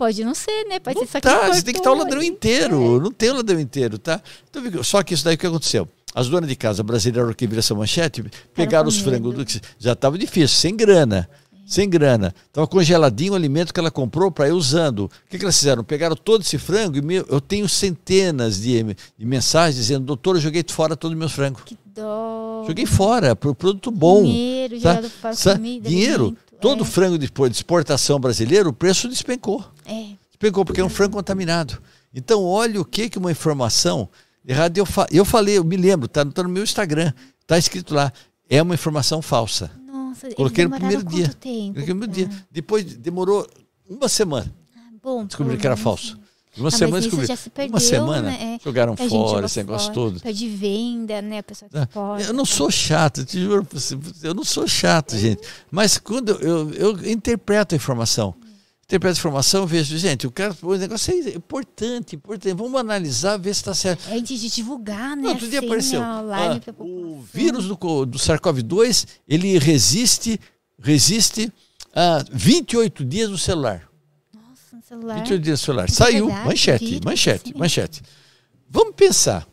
Pode 0.00 0.24
não 0.24 0.34
ser, 0.34 0.64
né? 0.66 0.80
Pode 0.80 0.96
não 0.96 1.04
ser 1.04 1.12
só 1.12 1.20
tá, 1.20 1.40
que 1.40 1.54
você 1.56 1.62
tem 1.62 1.74
que 1.74 1.80
estar 1.80 1.92
o 1.92 1.94
ladrão 1.94 2.22
inteiro. 2.22 2.96
É. 2.96 3.00
Não 3.00 3.12
tem 3.12 3.28
o 3.28 3.34
ladrão 3.34 3.60
inteiro, 3.60 3.98
tá? 3.98 4.22
Então, 4.48 4.82
só 4.82 5.02
que 5.02 5.12
isso 5.12 5.22
daí 5.22 5.34
o 5.34 5.38
que 5.38 5.46
aconteceu? 5.46 5.86
As 6.14 6.26
donas 6.26 6.48
de 6.48 6.56
casa 6.56 6.82
brasileiras 6.82 7.34
que 7.34 7.46
viram 7.46 7.58
essa 7.58 7.74
manchete 7.74 8.24
pegaram 8.54 8.88
os 8.88 8.98
frangos, 8.98 9.60
já 9.78 9.92
estava 9.92 10.16
difícil, 10.16 10.48
sem 10.48 10.74
grana 10.74 11.28
sem 11.70 11.88
grana. 11.88 12.34
Estava 12.48 12.66
congeladinho 12.66 13.32
o 13.32 13.36
alimento 13.36 13.72
que 13.72 13.78
ela 13.78 13.92
comprou 13.92 14.28
para 14.28 14.48
ir 14.48 14.52
usando. 14.52 15.04
O 15.04 15.10
que, 15.30 15.38
que, 15.38 15.44
elas 15.44 15.56
fizeram? 15.56 15.84
Pegaram 15.84 16.16
todo 16.16 16.42
esse 16.42 16.58
frango 16.58 16.98
e 16.98 17.14
eu 17.14 17.40
tenho 17.40 17.68
centenas 17.68 18.60
de, 18.60 18.96
de, 19.16 19.24
mensagens 19.24 19.76
dizendo: 19.76 20.04
doutor, 20.04 20.34
eu 20.34 20.40
joguei 20.40 20.64
fora 20.68 20.96
todo 20.96 21.12
o 21.12 21.16
meu 21.16 21.28
frango. 21.28 21.60
Que 21.64 21.78
dó. 21.94 22.64
Joguei 22.66 22.86
fora, 22.86 23.36
para 23.36 23.48
o 23.48 23.54
produto 23.54 23.92
bom. 23.92 24.24
Dinheiro, 24.24 24.80
tá? 24.80 25.00
fora 25.02 25.36
comida, 25.56 25.88
Dinheiro. 25.88 26.24
Alimento. 26.24 26.50
Todo 26.60 26.82
é. 26.82 26.86
frango 26.86 27.16
de, 27.16 27.28
de 27.28 27.56
exportação 27.56 28.18
brasileiro, 28.18 28.70
o 28.70 28.72
preço 28.72 29.08
despencou. 29.08 29.64
É. 29.86 30.08
Despencou, 30.28 30.64
porque 30.64 30.80
é 30.80 30.84
um 30.84 30.88
frango 30.88 31.16
contaminado. 31.16 31.80
Então, 32.12 32.42
olha 32.44 32.80
o 32.80 32.84
que, 32.84 33.08
que 33.08 33.16
uma 33.16 33.30
informação 33.30 34.08
errada. 34.46 34.76
Eu, 34.78 34.84
fa 34.84 35.06
eu 35.12 35.24
falei, 35.24 35.56
eu 35.56 35.64
me 35.64 35.76
lembro, 35.76 36.06
está 36.06 36.24
tá 36.24 36.42
no 36.42 36.48
meu 36.48 36.64
Instagram, 36.64 37.12
está 37.40 37.56
escrito 37.56 37.94
lá: 37.94 38.12
é 38.48 38.60
uma 38.60 38.74
informação 38.74 39.22
falsa. 39.22 39.70
Nossa, 40.10 40.34
Coloquei 40.34 40.64
no 40.64 40.70
primeiro 40.70 41.04
dia. 41.04 41.28
Tempo, 41.28 41.74
Coloquei 41.74 41.94
no 41.94 42.00
primeiro 42.00 42.12
dia. 42.12 42.30
Depois 42.50 42.84
demorou 42.84 43.46
uma 43.88 44.08
semana. 44.08 44.52
Ah, 44.76 44.80
bom, 45.02 45.24
descobri 45.24 45.56
que 45.56 45.66
era 45.66 45.76
falso. 45.76 46.18
Uma 46.56 46.68
ah, 46.68 46.72
semana 46.72 47.00
descobri. 47.00 47.26
Perdeu, 47.54 47.72
uma 47.72 47.80
semana 47.80 48.30
né? 48.30 48.56
é. 48.56 48.64
jogaram 48.64 48.96
fora 48.96 49.46
esse 49.46 49.58
negócio 49.58 49.86
fora, 49.86 49.94
todo. 49.94 50.20
Perde 50.20 50.48
venda, 50.48 51.22
né? 51.22 51.38
A 51.38 51.42
pessoa 51.42 51.68
que 51.68 51.78
ah, 51.78 51.86
pode. 51.86 52.24
Eu 52.24 52.34
não 52.34 52.44
sou 52.44 52.70
chato, 52.70 53.24
te 53.24 53.40
juro, 53.40 53.66
eu 54.22 54.34
não 54.34 54.44
sou 54.44 54.66
chato, 54.66 55.16
gente. 55.16 55.40
Mas 55.70 55.96
quando 55.96 56.32
eu, 56.32 56.70
eu 56.72 57.10
interpreto 57.10 57.74
a 57.74 57.76
informação, 57.76 58.34
interpreto 58.90 59.16
a 59.16 59.20
informação, 59.20 59.66
vejo, 59.66 59.96
gente, 59.96 60.26
o 60.26 60.32
cara, 60.32 60.54
o 60.62 60.74
negócio 60.74 61.14
é 61.14 61.36
importante, 61.36 62.16
importante. 62.16 62.54
Vamos 62.54 62.80
analisar, 62.80 63.36
ver 63.36 63.54
se 63.54 63.60
está 63.60 63.72
certo. 63.72 64.08
É 64.08 64.16
antes 64.16 64.40
de 64.40 64.50
divulgar, 64.50 65.16
né? 65.16 65.28
outro 65.28 65.48
dia 65.48 65.60
assim, 65.60 65.66
apareceu. 65.66 66.02
Ah, 66.02 66.60
o 66.78 67.22
vírus 67.32 67.66
do, 67.66 67.76
do 68.04 68.18
SARS-CoV-2, 68.18 69.06
ele 69.28 69.58
resiste 69.58 70.40
resiste 70.82 71.52
a 71.94 72.24
28 72.32 73.04
dias 73.04 73.30
no 73.30 73.38
celular. 73.38 73.88
Nossa, 74.34 74.76
no 74.76 74.82
celular. 74.82 75.14
28 75.18 75.42
dias 75.42 75.60
no 75.60 75.64
celular. 75.64 75.84
É 75.84 75.88
Saiu, 75.88 76.26
verdade, 76.26 76.48
manchete, 76.48 76.84
vírus, 76.84 77.04
manchete, 77.04 77.56
manchete. 77.56 78.02
Vamos 78.68 78.94
pensar. 78.96 79.46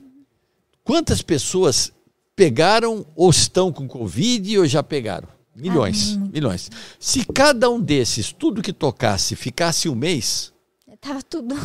Quantas 0.84 1.22
pessoas 1.22 1.92
pegaram 2.36 3.06
ou 3.16 3.30
estão 3.30 3.72
com 3.72 3.88
Covid 3.88 4.58
ou 4.60 4.66
já 4.66 4.82
pegaram? 4.82 5.37
Milhões, 5.58 6.18
ah, 6.22 6.30
milhões. 6.32 6.70
Se 7.00 7.26
cada 7.26 7.70
um 7.70 7.82
desses, 7.82 8.32
tudo 8.32 8.62
que 8.62 8.72
tocasse, 8.72 9.36
ficasse 9.36 9.90
um 9.90 9.96
mês. 9.96 10.54
Tava 11.02 11.22
tudo. 11.22 11.56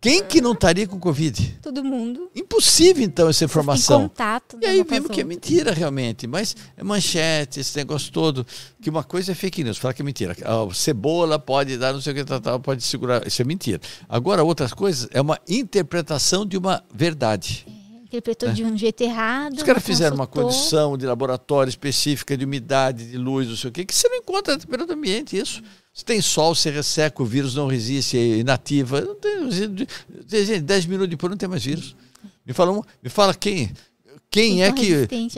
Quem 0.00 0.24
que 0.24 0.40
não 0.40 0.52
estaria 0.52 0.88
com 0.88 0.98
Covid? 0.98 1.58
Todo 1.60 1.84
mundo. 1.84 2.30
Impossível, 2.34 3.04
então, 3.04 3.28
essa 3.28 3.44
informação. 3.44 4.08
contato. 4.08 4.56
E 4.62 4.64
aí 4.64 4.82
vimos 4.82 5.10
que 5.10 5.20
é 5.20 5.24
mentira, 5.24 5.72
realmente. 5.72 6.26
Mas 6.26 6.56
é 6.74 6.82
manchete, 6.82 7.60
esse 7.60 7.76
negócio 7.76 8.10
todo. 8.10 8.46
Que 8.80 8.88
uma 8.88 9.04
coisa 9.04 9.32
é 9.32 9.34
fake 9.34 9.62
news, 9.62 9.76
fala 9.76 9.92
que 9.92 10.00
é 10.00 10.04
mentira. 10.04 10.34
A 10.42 10.74
cebola 10.74 11.38
pode 11.38 11.76
dar 11.76 11.92
não 11.92 12.00
sei 12.00 12.14
o 12.14 12.16
que, 12.16 12.24
tal, 12.24 12.58
pode 12.60 12.82
segurar. 12.82 13.26
Isso 13.26 13.42
é 13.42 13.44
mentira. 13.44 13.78
Agora, 14.08 14.42
outras 14.42 14.72
coisas 14.72 15.06
é 15.12 15.20
uma 15.20 15.38
interpretação 15.46 16.46
de 16.46 16.56
uma 16.56 16.82
verdade. 16.94 17.66
É, 17.68 17.79
interpretou 18.10 18.48
é. 18.48 18.52
de 18.52 18.64
um 18.64 18.76
jeito 18.76 19.00
errado. 19.02 19.56
Os 19.56 19.62
caras 19.62 19.84
fizeram 19.84 20.16
uma 20.16 20.26
condição 20.26 20.98
de 20.98 21.06
laboratório 21.06 21.70
específica 21.70 22.36
de 22.36 22.44
umidade, 22.44 23.08
de 23.08 23.16
luz, 23.16 23.48
não 23.48 23.56
sei 23.56 23.70
o 23.70 23.72
quê, 23.72 23.84
que 23.84 23.94
você 23.94 24.08
não 24.08 24.16
encontra 24.16 24.54
na 24.54 24.60
temperatura 24.60 24.94
do 24.94 24.98
ambiente, 24.98 25.36
isso. 25.36 25.62
Se 25.94 26.04
tem 26.04 26.20
sol, 26.20 26.54
você 26.54 26.70
resseca, 26.70 27.22
o 27.22 27.26
vírus 27.26 27.54
não 27.54 27.68
resiste, 27.68 28.18
é 28.18 28.38
inativa. 28.38 29.00
Não 29.00 29.14
tem, 29.14 29.50
gente, 29.50 30.60
10 30.60 30.86
minutos 30.86 31.08
depois 31.08 31.30
não 31.30 31.36
tem 31.36 31.48
mais 31.48 31.64
vírus. 31.64 31.94
Me 32.44 32.52
fala, 32.52 32.82
me 33.02 33.08
fala 33.08 33.32
quem, 33.32 33.72
quem 34.28 34.64
é 34.64 34.72
que. 34.72 34.94
Assim. 34.94 35.28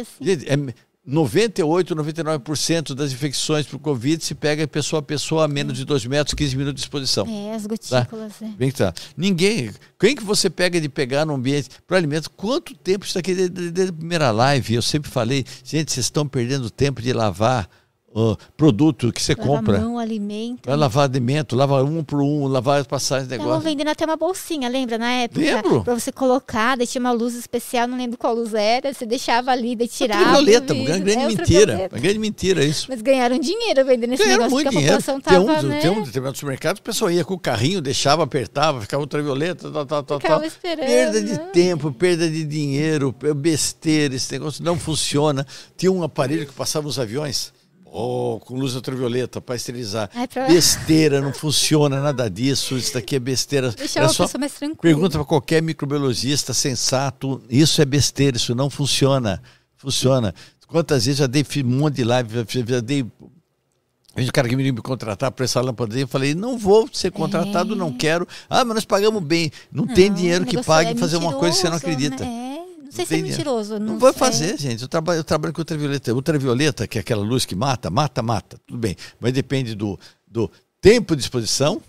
É 0.46 0.56
98, 1.04 1.96
99% 1.96 2.94
das 2.94 3.10
infecções 3.12 3.66
por 3.66 3.80
Covid 3.80 4.24
se 4.24 4.36
pega 4.36 4.68
pessoa 4.68 5.00
a 5.00 5.02
pessoa 5.02 5.44
a 5.44 5.48
menos 5.48 5.76
de 5.76 5.84
2 5.84 6.06
metros, 6.06 6.32
15 6.34 6.56
minutos 6.56 6.80
de 6.80 6.86
exposição. 6.86 7.26
É, 7.26 7.54
as 7.54 7.66
gotículas. 7.66 8.38
Tá? 8.38 8.46
É. 8.46 8.48
Bem 8.50 8.70
que 8.70 8.78
tá. 8.78 8.94
Ninguém. 9.16 9.72
Quem 9.98 10.14
que 10.14 10.22
você 10.22 10.48
pega 10.48 10.80
de 10.80 10.88
pegar 10.88 11.26
no 11.26 11.34
ambiente 11.34 11.70
para 11.88 11.96
alimento? 11.96 12.30
Quanto 12.30 12.72
tempo 12.76 13.04
isso 13.04 13.18
aqui 13.18 13.34
desde 13.34 13.90
a 13.90 13.92
primeira 13.92 14.30
live? 14.30 14.74
Eu 14.74 14.82
sempre 14.82 15.10
falei, 15.10 15.44
gente, 15.64 15.90
vocês 15.90 16.06
estão 16.06 16.26
perdendo 16.26 16.70
tempo 16.70 17.02
de 17.02 17.12
lavar 17.12 17.68
uh, 18.14 18.36
produto 18.56 19.12
que 19.12 19.22
você 19.22 19.34
lava 19.34 19.48
compra. 19.48 19.80
Mão, 19.80 19.98
alimento. 19.98 20.66
Vai 20.66 20.76
lavar 20.76 21.08
alimento, 21.08 21.56
lava 21.56 21.82
um 21.82 22.04
por 22.04 22.20
um, 22.20 22.46
lavar 22.46 22.84
passagens, 22.84 23.28
negócio. 23.28 23.50
Estavam 23.50 23.70
vendendo 23.70 23.88
até 23.88 24.04
uma 24.04 24.16
bolsinha, 24.16 24.68
lembra, 24.68 24.98
na 24.98 25.10
época? 25.10 25.40
Lembro. 25.40 25.84
Pra 25.84 25.94
você 25.94 26.12
colocar, 26.12 26.76
daí 26.76 26.86
tinha 26.86 27.00
uma 27.00 27.12
luz 27.12 27.34
especial, 27.34 27.88
não 27.88 27.96
lembro 27.96 28.18
qual 28.18 28.34
luz 28.34 28.54
era, 28.54 28.92
você 28.92 29.06
deixava 29.06 29.50
ali, 29.50 29.74
daí 29.74 29.88
tirava. 29.88 30.22
Ultravioleta, 30.22 30.74
uma 30.74 30.84
grande 30.84 31.10
é 31.10 31.28
mentira. 31.28 31.88
Uma 31.90 32.00
grande 32.00 32.18
mentira 32.18 32.64
isso. 32.64 32.86
Mas 32.88 33.02
ganharam 33.02 33.38
dinheiro 33.38 33.84
vendendo 33.84 34.14
esse 34.14 34.22
ganharam 34.22 34.44
negócio, 34.44 34.64
muito 34.64 34.70
dinheiro. 34.70 35.02
Tava, 35.02 35.20
tem 35.20 35.38
um, 35.38 35.62
né? 35.62 35.80
tem 35.80 35.90
um 35.90 36.02
determinado 36.02 36.36
supermercado, 36.36 36.78
o 36.78 36.82
pessoal 36.82 37.10
ia 37.10 37.24
com 37.24 37.34
o 37.34 37.38
carrinho, 37.38 37.80
deixava, 37.80 38.22
apertava, 38.22 38.80
ficava 38.80 39.02
ultravioleta, 39.02 39.70
tal, 39.70 39.86
tal, 39.86 40.02
tal, 40.02 40.20
ficava 40.20 40.46
Esperando. 40.46 40.86
Perda 40.86 41.22
de 41.22 41.38
tempo, 41.52 41.92
perda 41.92 42.28
de 42.28 42.44
dinheiro, 42.44 43.14
besteira, 43.34 44.14
esse 44.14 44.32
negócio 44.32 44.62
não 44.62 44.78
funciona. 44.78 45.46
Tinha 45.76 45.90
um 45.90 46.02
aparelho 46.02 46.46
que 46.46 46.52
passava 46.52 46.86
nos 46.86 46.98
aviões 46.98 47.52
Oh, 47.94 48.40
com 48.40 48.54
luz 48.54 48.74
ultravioleta 48.74 49.38
para 49.38 49.54
esterilizar. 49.54 50.08
Ai, 50.14 50.26
pra... 50.26 50.46
Besteira, 50.46 51.20
não 51.20 51.30
funciona 51.30 52.00
nada 52.00 52.30
disso. 52.30 52.74
Isso 52.74 52.94
daqui 52.94 53.16
é 53.16 53.18
besteira. 53.18 53.70
Deixa 53.76 54.00
é 54.00 54.08
só 54.08 54.26
mais 54.38 54.54
tranquila. 54.54 54.80
Pergunta 54.80 55.18
para 55.18 55.26
qualquer 55.26 55.60
microbiologista 55.60 56.54
sensato. 56.54 57.42
Isso 57.50 57.82
é 57.82 57.84
besteira, 57.84 58.38
isso 58.38 58.54
não 58.54 58.70
funciona. 58.70 59.42
Funciona. 59.76 60.34
Quantas 60.66 61.04
vezes 61.04 61.18
já 61.18 61.26
dei 61.26 61.44
um 61.62 61.68
monte 61.68 61.96
de 61.96 62.04
live, 62.04 62.46
já 62.48 62.80
dei. 62.80 63.02
O 63.02 64.32
cara 64.32 64.48
que 64.48 64.56
me 64.56 64.72
contratar 64.76 65.30
para 65.30 65.44
essa 65.44 65.60
lâmpada, 65.60 65.98
eu 65.98 66.08
falei, 66.08 66.34
não 66.34 66.56
vou 66.56 66.88
ser 66.90 67.10
contratado, 67.10 67.74
é. 67.74 67.76
não 67.76 67.92
quero. 67.92 68.26
Ah, 68.48 68.64
mas 68.64 68.76
nós 68.76 68.84
pagamos 68.86 69.22
bem. 69.22 69.52
Não, 69.70 69.84
não 69.84 69.94
tem 69.94 70.10
dinheiro 70.10 70.46
que 70.46 70.62
pague 70.64 70.92
é 70.92 70.94
fazer 70.94 71.18
uma 71.18 71.34
coisa 71.34 71.56
que 71.56 71.60
você 71.60 71.68
não 71.68 71.76
acredita. 71.76 72.24
Né? 72.24 72.56
É. 72.58 72.61
Não 72.92 72.96
sei 72.96 73.06
se 73.06 73.14
é 73.14 73.22
mentiroso. 73.22 73.78
Não, 73.78 73.94
não 73.94 73.98
vai 73.98 74.12
fazer, 74.12 74.58
gente. 74.58 74.82
Eu 74.82 74.88
trabalho, 74.88 75.20
eu 75.20 75.24
trabalho 75.24 75.54
com 75.54 75.62
ultravioleta. 75.62 76.14
Ultravioleta, 76.14 76.86
que 76.86 76.98
é 76.98 77.00
aquela 77.00 77.22
luz 77.22 77.46
que 77.46 77.54
mata, 77.56 77.90
mata, 77.90 78.22
mata. 78.22 78.60
Tudo 78.66 78.78
bem. 78.78 78.94
Mas 79.18 79.32
depende 79.32 79.74
do, 79.74 79.98
do 80.28 80.50
tempo 80.80 81.16
de 81.16 81.22
exposição, 81.22 81.80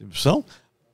exposição 0.00 0.44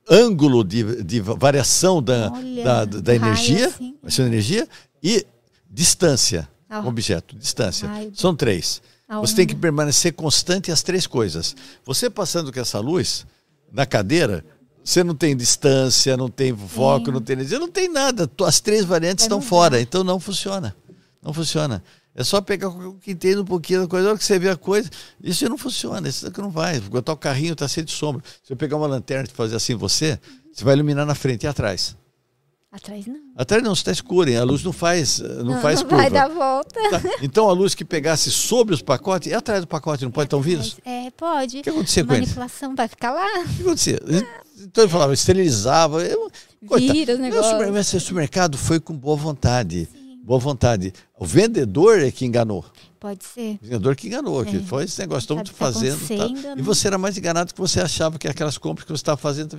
ângulo 0.09 0.63
de, 0.63 1.03
de 1.03 1.19
variação 1.19 2.01
da, 2.01 2.31
Olha, 2.31 2.63
da, 2.63 2.85
da 2.85 3.15
energia, 3.15 3.73
assim. 4.03 4.23
energia 4.23 4.67
e 5.03 5.25
distância. 5.69 6.47
Oh. 6.69 6.87
Objeto, 6.87 7.35
distância. 7.35 7.89
Ai. 7.89 8.11
São 8.13 8.35
três. 8.35 8.81
Você 9.09 9.35
tem 9.35 9.47
que 9.47 9.55
permanecer 9.55 10.13
constante 10.13 10.69
as 10.69 10.83
três 10.83 11.07
coisas. 11.07 11.55
Você 11.85 12.09
passando 12.09 12.51
com 12.51 12.59
essa 12.59 12.79
luz 12.79 13.25
na 13.71 13.85
cadeira, 13.85 14.43
você 14.87 15.03
não 15.03 15.13
tem 15.13 15.35
distância, 15.35 16.15
não 16.15 16.29
tem 16.29 16.55
foco, 16.55 17.07
Sim. 17.07 17.11
não 17.11 17.19
tem 17.19 17.33
energia, 17.33 17.59
não 17.59 17.69
tem 17.69 17.89
nada. 17.89 18.31
As 18.45 18.61
três 18.61 18.85
variantes 18.85 19.25
estão 19.25 19.41
fora, 19.41 19.81
então 19.81 20.01
não 20.01 20.17
funciona. 20.17 20.73
Não 21.21 21.33
funciona. 21.33 21.83
É 22.15 22.23
só 22.23 22.39
pegar 22.39 22.69
o 22.69 22.93
que 22.93 23.11
entende 23.11 23.37
um 23.37 23.43
pouquinho 23.43 23.81
da 23.81 23.87
coisa. 23.87 24.07
A 24.07 24.09
hora 24.11 24.17
que 24.17 24.23
você 24.23 24.39
vê 24.39 24.47
a 24.47 24.55
coisa, 24.55 24.89
isso 25.21 25.47
não 25.49 25.57
funciona, 25.57 26.07
isso 26.07 26.25
aqui 26.25 26.39
não 26.39 26.49
vai. 26.49 26.79
Botar 26.79 27.11
o 27.11 27.17
carrinho 27.17 27.51
está 27.51 27.67
cheio 27.67 27.85
de 27.85 27.91
sombra. 27.91 28.23
Se 28.41 28.53
eu 28.53 28.55
pegar 28.55 28.77
uma 28.77 28.87
lanterna 28.87 29.27
e 29.29 29.35
fazer 29.35 29.57
assim 29.57 29.75
você, 29.75 30.17
você 30.53 30.63
vai 30.63 30.73
iluminar 30.73 31.05
na 31.05 31.15
frente 31.15 31.43
e 31.43 31.47
atrás. 31.47 31.93
Atrás 32.71 33.05
não. 33.07 33.19
Atrás 33.35 33.61
não, 33.61 33.73
está 33.73 33.91
escuro, 33.91 34.29
hein? 34.29 34.37
a 34.37 34.43
luz 34.43 34.63
não 34.63 34.71
faz, 34.71 35.19
não, 35.19 35.43
não 35.43 35.61
faz 35.61 35.81
não 35.81 35.89
curva. 35.89 36.03
vai 36.03 36.09
dar 36.09 36.29
volta. 36.29 36.79
Tá. 36.91 37.01
Então 37.21 37.49
a 37.49 37.51
luz 37.51 37.75
que 37.75 37.83
pegasse 37.83 38.31
sobre 38.31 38.73
os 38.73 38.81
pacotes, 38.81 39.31
é 39.31 39.35
atrás 39.35 39.61
do 39.61 39.67
pacote, 39.67 40.05
não 40.05 40.11
pode 40.11 40.27
estar 40.27 40.37
um 40.37 40.41
vírus? 40.41 40.77
É, 40.85 41.11
pode. 41.11 41.59
O 41.59 41.61
que 41.61 41.69
acontecia 41.69 42.05
com 42.05 42.13
Manipulação 42.13 42.73
vai 42.73 42.87
ficar 42.87 43.11
lá. 43.11 43.25
O 43.41 43.49
que 43.53 43.61
acontecia? 43.63 43.99
Então 44.59 44.83
ele 44.83 44.91
falava, 44.91 45.13
esterilizava. 45.13 46.03
Eu, 46.03 46.31
Vírus, 46.75 47.19
negócio. 47.19 47.97
O 47.97 48.01
supermercado 48.01 48.57
foi 48.57 48.79
com 48.79 48.93
boa 48.93 49.15
vontade. 49.15 49.87
Sim. 49.91 50.19
Boa 50.23 50.39
vontade. 50.39 50.93
O 51.17 51.25
vendedor 51.25 51.99
é 51.99 52.11
que 52.11 52.25
enganou. 52.25 52.65
Pode 52.99 53.23
ser. 53.25 53.59
O 53.61 53.65
vendedor 53.65 53.95
que 53.95 54.07
enganou, 54.07 54.41
é. 54.41 54.45
que 54.45 54.59
foi 54.59 54.85
esse 54.85 54.99
negócio, 54.99 55.19
estamos 55.21 55.49
fazendo. 55.49 55.99
Tá. 56.07 56.55
E 56.57 56.61
você 56.61 56.87
era 56.87 56.97
mais 56.97 57.17
enganado 57.17 57.53
que 57.53 57.59
você 57.59 57.79
achava 57.79 58.17
que 58.17 58.27
aquelas 58.27 58.57
compras 58.57 58.85
que 58.85 58.91
você 58.91 59.01
estava 59.01 59.17
fazendo. 59.17 59.55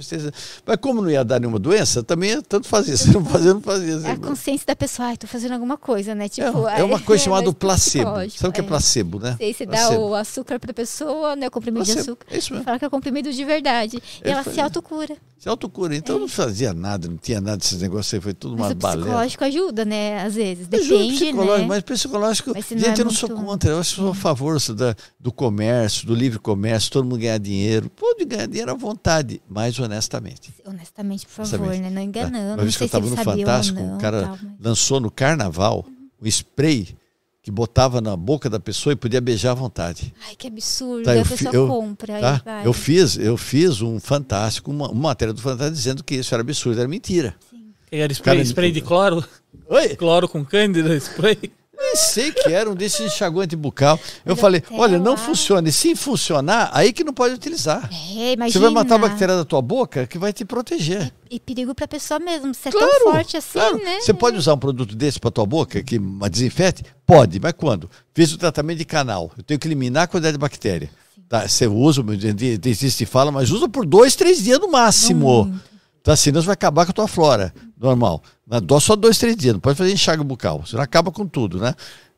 Mas 0.66 0.76
como 0.80 1.00
não 1.00 1.10
ia 1.10 1.24
dar 1.24 1.40
nenhuma 1.40 1.58
doença, 1.58 2.02
também 2.02 2.40
tanto 2.42 2.66
fazia. 2.66 2.96
Se 2.96 3.12
não 3.12 3.24
fazia, 3.24 3.54
não 3.54 3.60
fazia. 3.60 3.94
É 4.08 4.10
a 4.12 4.16
consciência 4.16 4.66
da 4.66 4.74
pessoa, 4.74 5.08
ai, 5.08 5.14
estou 5.14 5.28
fazendo 5.28 5.52
alguma 5.52 5.76
coisa, 5.76 6.14
né? 6.14 6.28
Tipo, 6.28 6.66
é, 6.66 6.80
é 6.80 6.84
uma 6.84 7.00
coisa 7.00 7.22
é, 7.22 7.24
chamada 7.24 7.52
placebo. 7.52 8.10
Sabe 8.30 8.48
o 8.48 8.52
que 8.52 8.60
é, 8.60 8.64
é 8.64 8.66
placebo, 8.66 9.18
né? 9.20 9.36
Sei, 9.38 9.54
você 9.54 9.66
placebo. 9.66 9.90
dá 9.90 9.98
o 10.00 10.14
açúcar 10.14 10.58
para 10.58 10.70
a 10.72 10.74
pessoa, 10.74 11.36
né? 11.36 11.46
O 11.46 11.50
comprimido 11.50 11.84
placebo. 11.84 12.04
de 12.04 12.10
açúcar. 12.10 12.26
É 12.30 12.38
isso 12.38 12.52
mesmo. 12.52 12.64
Fala 12.64 12.78
que 12.78 12.84
é 12.84 12.88
comprimido 12.88 13.32
de 13.32 13.44
verdade. 13.44 14.02
E 14.24 14.28
ela 14.28 14.42
se 14.42 14.60
autocura. 14.60 15.16
Se 15.38 15.48
autocura. 15.48 15.94
Então 15.94 16.16
é. 16.16 16.18
não 16.20 16.28
fazia 16.28 16.74
nada, 16.74 17.06
não 17.06 17.16
tinha 17.16 17.40
nada 17.40 17.58
desses 17.58 17.80
negócios 17.80 18.12
aí, 18.12 18.20
foi 18.20 18.34
tudo 18.34 18.56
mas 18.58 18.68
uma 18.68 18.74
balela. 18.74 19.02
psicológico 19.02 19.44
ajuda, 19.44 19.84
né? 19.84 20.22
Às 20.22 20.34
vezes. 20.34 20.66
Depende, 20.66 20.94
ajuda, 20.94 21.14
psicológico, 21.14 21.58
né? 21.58 21.66
Mas 21.66 21.82
psicológico, 21.82 22.52
mas 22.54 22.66
gente, 22.68 22.98
eu 22.98 23.04
não 23.04 23.12
sou 23.12 23.27
sou 23.28 23.44
contra, 23.44 23.70
eu 23.70 23.84
sou 23.84 24.10
a 24.10 24.14
favor 24.14 24.58
da, 24.74 24.94
do 25.18 25.30
comércio, 25.30 26.06
do 26.06 26.14
livre 26.14 26.38
comércio, 26.38 26.90
todo 26.90 27.04
mundo 27.04 27.18
ganhar 27.18 27.38
dinheiro. 27.38 27.90
Pode 27.90 28.24
ganhar 28.24 28.46
dinheiro 28.46 28.70
à 28.70 28.74
vontade, 28.74 29.40
mas 29.48 29.78
honestamente. 29.78 30.52
Honestamente, 30.66 31.26
por 31.26 31.32
favor, 31.46 31.68
honestamente. 31.68 31.82
né? 31.82 31.90
Não 31.90 32.02
enganando. 32.02 32.54
Uma 32.54 32.62
vez 32.62 32.76
que 32.76 32.82
eu 32.82 32.86
estava 32.86 33.08
no 33.08 33.16
Fantástico, 33.16 33.80
o 33.80 33.98
cara 33.98 34.22
tal, 34.22 34.38
mas... 34.42 34.52
lançou 34.60 35.00
no 35.00 35.10
carnaval 35.10 35.86
um 36.20 36.26
spray 36.26 36.96
que 37.42 37.50
botava 37.50 38.00
na 38.00 38.16
boca 38.16 38.50
da 38.50 38.60
pessoa 38.60 38.92
e 38.92 38.96
podia 38.96 39.20
beijar 39.20 39.52
à 39.52 39.54
vontade. 39.54 40.12
Ai, 40.26 40.36
que 40.36 40.46
absurdo. 40.46 41.04
Tá, 41.04 41.16
eu, 41.16 41.22
a 41.22 41.24
pessoa 41.24 41.54
eu, 41.54 41.66
compra. 41.66 42.20
Tá, 42.20 42.62
eu, 42.64 42.72
fiz, 42.72 43.16
eu 43.16 43.36
fiz 43.36 43.80
um 43.80 43.98
Fantástico, 43.98 44.70
uma, 44.70 44.90
uma 44.90 45.08
matéria 45.08 45.32
do 45.32 45.40
Fantástico 45.40 45.76
dizendo 45.76 46.04
que 46.04 46.16
isso 46.16 46.34
era 46.34 46.42
absurdo, 46.42 46.78
era 46.78 46.88
mentira. 46.88 47.34
Sim. 47.50 47.72
Era 47.90 48.12
spray, 48.12 48.36
cara, 48.36 48.44
spray 48.46 48.70
de 48.70 48.82
cloro? 48.82 49.24
Oi? 49.66 49.96
Cloro 49.96 50.28
com 50.28 50.44
cândida, 50.44 50.94
spray? 50.96 51.50
Nem 51.80 51.94
sei 51.94 52.32
que 52.32 52.52
era 52.52 52.68
um 52.68 52.74
desses 52.74 53.00
enxaguante 53.00 53.54
bucal. 53.54 53.98
Eu 54.26 54.34
falei, 54.34 54.62
olha, 54.72 54.98
não 54.98 55.16
funciona. 55.16 55.68
E 55.68 55.72
se 55.72 55.94
funcionar, 55.94 56.70
aí 56.72 56.92
que 56.92 57.04
não 57.04 57.12
pode 57.12 57.34
utilizar. 57.34 57.88
É, 58.18 58.36
Você 58.50 58.58
vai 58.58 58.70
matar 58.70 58.96
a 58.96 58.98
bactéria 58.98 59.36
da 59.36 59.44
tua 59.44 59.62
boca 59.62 60.04
que 60.04 60.18
vai 60.18 60.32
te 60.32 60.44
proteger. 60.44 61.12
E, 61.30 61.36
e 61.36 61.40
perigo 61.40 61.72
para 61.76 61.84
a 61.84 61.88
pessoa 61.88 62.18
mesmo. 62.18 62.52
Você 62.52 62.68
é 62.68 62.72
claro, 62.72 62.90
tão 63.04 63.12
forte 63.12 63.36
assim, 63.36 63.58
claro. 63.60 63.76
né? 63.78 64.00
Você 64.00 64.12
pode 64.12 64.36
usar 64.36 64.54
um 64.54 64.58
produto 64.58 64.96
desse 64.96 65.20
para 65.20 65.30
tua 65.30 65.46
boca 65.46 65.80
que 65.80 66.00
desinfete? 66.30 66.84
Pode, 67.06 67.38
mas 67.38 67.52
quando? 67.52 67.88
Fiz 68.12 68.32
o 68.32 68.38
tratamento 68.38 68.78
de 68.78 68.84
canal. 68.84 69.30
Eu 69.38 69.44
tenho 69.44 69.60
que 69.60 69.68
eliminar 69.68 70.02
a 70.02 70.06
quantidade 70.08 70.32
de 70.32 70.40
bactéria. 70.40 70.90
Tá, 71.28 71.46
você 71.46 71.66
usa, 71.66 72.02
dentista 72.02 73.06
fala, 73.06 73.30
mas 73.30 73.50
usa 73.50 73.68
por 73.68 73.86
dois, 73.86 74.16
três 74.16 74.42
dias 74.42 74.58
no 74.58 74.70
máximo. 74.70 75.44
Não, 75.44 75.60
tá, 76.02 76.16
senão 76.16 76.40
você 76.40 76.46
vai 76.46 76.54
acabar 76.54 76.86
com 76.86 76.90
a 76.90 76.94
tua 76.94 77.06
flora 77.06 77.52
normal. 77.78 78.22
Dó 78.62 78.80
só 78.80 78.96
dois, 78.96 79.18
três 79.18 79.36
dias, 79.36 79.52
não 79.52 79.60
pode 79.60 79.76
fazer 79.76 79.92
enxague 79.92 80.24
bucal, 80.24 80.64
senão 80.66 80.82
acaba 80.82 81.10
com 81.10 81.26
tudo, 81.26 81.58
né? 81.58 81.74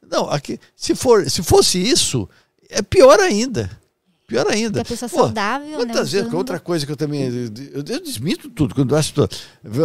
Não, 0.09 0.31
aqui, 0.31 0.59
se, 0.77 0.95
for, 0.95 1.29
se 1.29 1.43
fosse 1.43 1.79
isso, 1.79 2.29
é 2.69 2.83
pior 2.83 3.19
ainda. 3.21 3.71
Pior 4.31 4.47
ainda. 4.49 4.85
Porque 4.85 4.95
a 4.95 4.97
pessoa 4.97 5.09
Pô, 5.09 5.17
saudável, 5.25 5.77
quantas 5.77 6.13
né? 6.13 6.21
vezes, 6.21 6.33
outra 6.35 6.61
coisa 6.61 6.87
que 6.87 6.93
eu 6.93 6.97
também. 6.97 7.23
Eu, 7.23 7.83
eu 7.85 8.01
desminto 8.01 8.49
tudo. 8.49 8.77
Quando 8.77 8.95
eu 8.95 8.99
acho. 8.99 9.13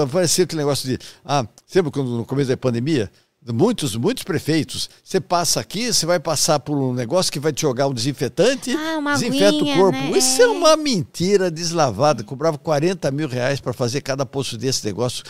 Apareceu 0.04 0.44
aquele 0.44 0.62
negócio 0.62 0.88
de. 0.88 1.00
Ah, 1.26 1.48
sempre 1.66 1.92
quando 1.92 2.12
no 2.12 2.26
começo 2.26 2.50
da 2.50 2.56
pandemia, 2.56 3.10
muitos, 3.54 3.96
muitos 3.96 4.24
prefeitos. 4.24 4.90
Você 5.04 5.20
passa 5.20 5.60
aqui, 5.60 5.94
você 5.94 6.06
vai 6.06 6.20
passar 6.20 6.60
por 6.60 6.78
um 6.78 6.94
negócio 6.94 7.32
que 7.32 7.40
vai 7.40 7.54
te 7.54 7.62
jogar 7.62 7.88
um 7.88 7.94
desinfetante, 7.94 8.72
ah, 8.72 9.14
desinfeta 9.14 9.50
aguinha, 9.50 9.76
o 9.76 9.78
corpo. 9.78 9.98
Né? 9.98 10.18
Isso 10.18 10.42
é 10.42 10.48
uma 10.48 10.76
mentira 10.76 11.52
deslavada. 11.52 12.24
Cobrava 12.24 12.58
40 12.58 13.12
mil 13.12 13.28
reais 13.28 13.60
para 13.60 13.74
fazer 13.74 14.02
cada 14.02 14.26
poço 14.26 14.58
desse 14.58 14.86
negócio. 14.86 15.24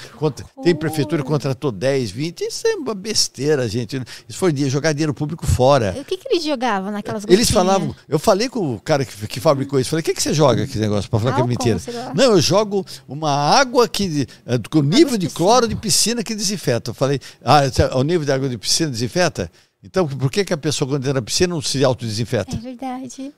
Tem 0.63 0.75
prefeitura 0.75 1.23
que 1.23 1.27
contratou 1.27 1.71
10, 1.71 2.11
20. 2.11 2.41
Isso 2.41 2.67
é 2.67 2.75
uma 2.75 2.95
besteira, 2.95 3.67
gente. 3.67 4.01
Isso 4.27 4.37
foi 4.37 4.55
jogar 4.69 4.93
dinheiro 4.93 5.13
público 5.13 5.45
fora. 5.45 5.95
O 5.99 6.05
que, 6.05 6.17
que 6.17 6.27
eles 6.29 6.43
jogavam 6.43 6.91
naquelas 6.91 7.25
Eles 7.27 7.49
falavam. 7.49 7.95
Eu 8.07 8.17
falei 8.17 8.49
com 8.49 8.75
o 8.75 8.79
cara 8.79 9.03
que, 9.03 9.27
que 9.27 9.39
fabricou 9.39 9.79
isso. 9.79 9.89
Falei, 9.89 10.01
o 10.01 10.03
que, 10.05 10.13
que 10.13 10.23
você 10.23 10.33
joga 10.33 10.63
aqui 10.63 10.77
negócio? 10.77 11.09
Para 11.09 11.19
falar 11.19 11.35
Álcool, 11.35 11.57
que 11.57 11.69
é 11.69 11.73
mentira. 11.73 12.13
Não, 12.13 12.35
eu 12.35 12.41
jogo 12.41 12.85
uma 13.07 13.31
água 13.31 13.87
que. 13.87 14.27
Eh, 14.45 14.59
com 14.69 14.81
nível 14.81 15.17
de 15.17 15.27
cloro 15.29 15.67
de 15.67 15.75
piscina 15.75 16.23
que 16.23 16.33
desinfeta. 16.33 16.91
Eu 16.91 16.95
falei, 16.95 17.19
ah, 17.43 17.61
nível 18.05 18.25
de 18.25 18.31
água 18.31 18.47
de 18.47 18.57
piscina 18.57 18.89
desinfeta? 18.89 19.51
Então, 19.83 20.07
por 20.07 20.31
que, 20.31 20.43
que 20.43 20.53
a 20.53 20.57
pessoa, 20.57 20.89
quando 20.89 21.03
entra 21.03 21.13
na 21.13 21.21
piscina, 21.21 21.53
não 21.53 21.61
se 21.61 21.83
autodesinfeta? 21.83 22.55
É 22.55 22.59
verdade. 22.59 23.33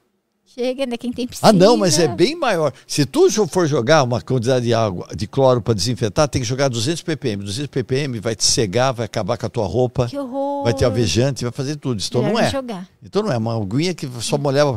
Chega, 0.57 0.87
né? 0.87 0.97
Quem 0.97 1.11
tem 1.11 1.27
piscina. 1.27 1.49
Ah, 1.49 1.53
não, 1.53 1.77
mas 1.77 1.99
é 1.99 2.07
bem 2.07 2.35
maior. 2.35 2.73
Se 2.87 3.05
tu 3.05 3.29
for 3.47 3.67
jogar 3.67 4.01
uma 4.01 4.19
quantidade 4.19 4.65
de 4.65 4.73
água, 4.73 5.07
de 5.15 5.27
cloro 5.27 5.61
para 5.61 5.75
desinfetar, 5.75 6.27
tem 6.27 6.41
que 6.41 6.47
jogar 6.47 6.67
200 6.67 7.03
ppm. 7.03 7.43
200 7.43 7.67
ppm 7.67 8.19
vai 8.19 8.35
te 8.35 8.43
cegar, 8.43 8.91
vai 8.91 9.05
acabar 9.05 9.37
com 9.37 9.45
a 9.45 9.49
tua 9.49 9.67
roupa. 9.67 10.07
Que 10.07 10.17
horror. 10.17 10.63
Vai 10.63 10.73
ter 10.73 10.85
alvejante, 10.85 11.43
vai 11.43 11.51
fazer 11.51 11.75
tudo. 11.75 12.01
Então 12.03 12.23
Melhor 12.23 12.33
não 12.33 12.41
é. 12.41 12.49
Jogar. 12.49 12.87
Então 13.03 13.21
não 13.21 13.31
é. 13.31 13.37
Uma 13.37 13.55
aguinha 13.55 13.93
que 13.93 14.09
só 14.21 14.37
molhava. 14.37 14.75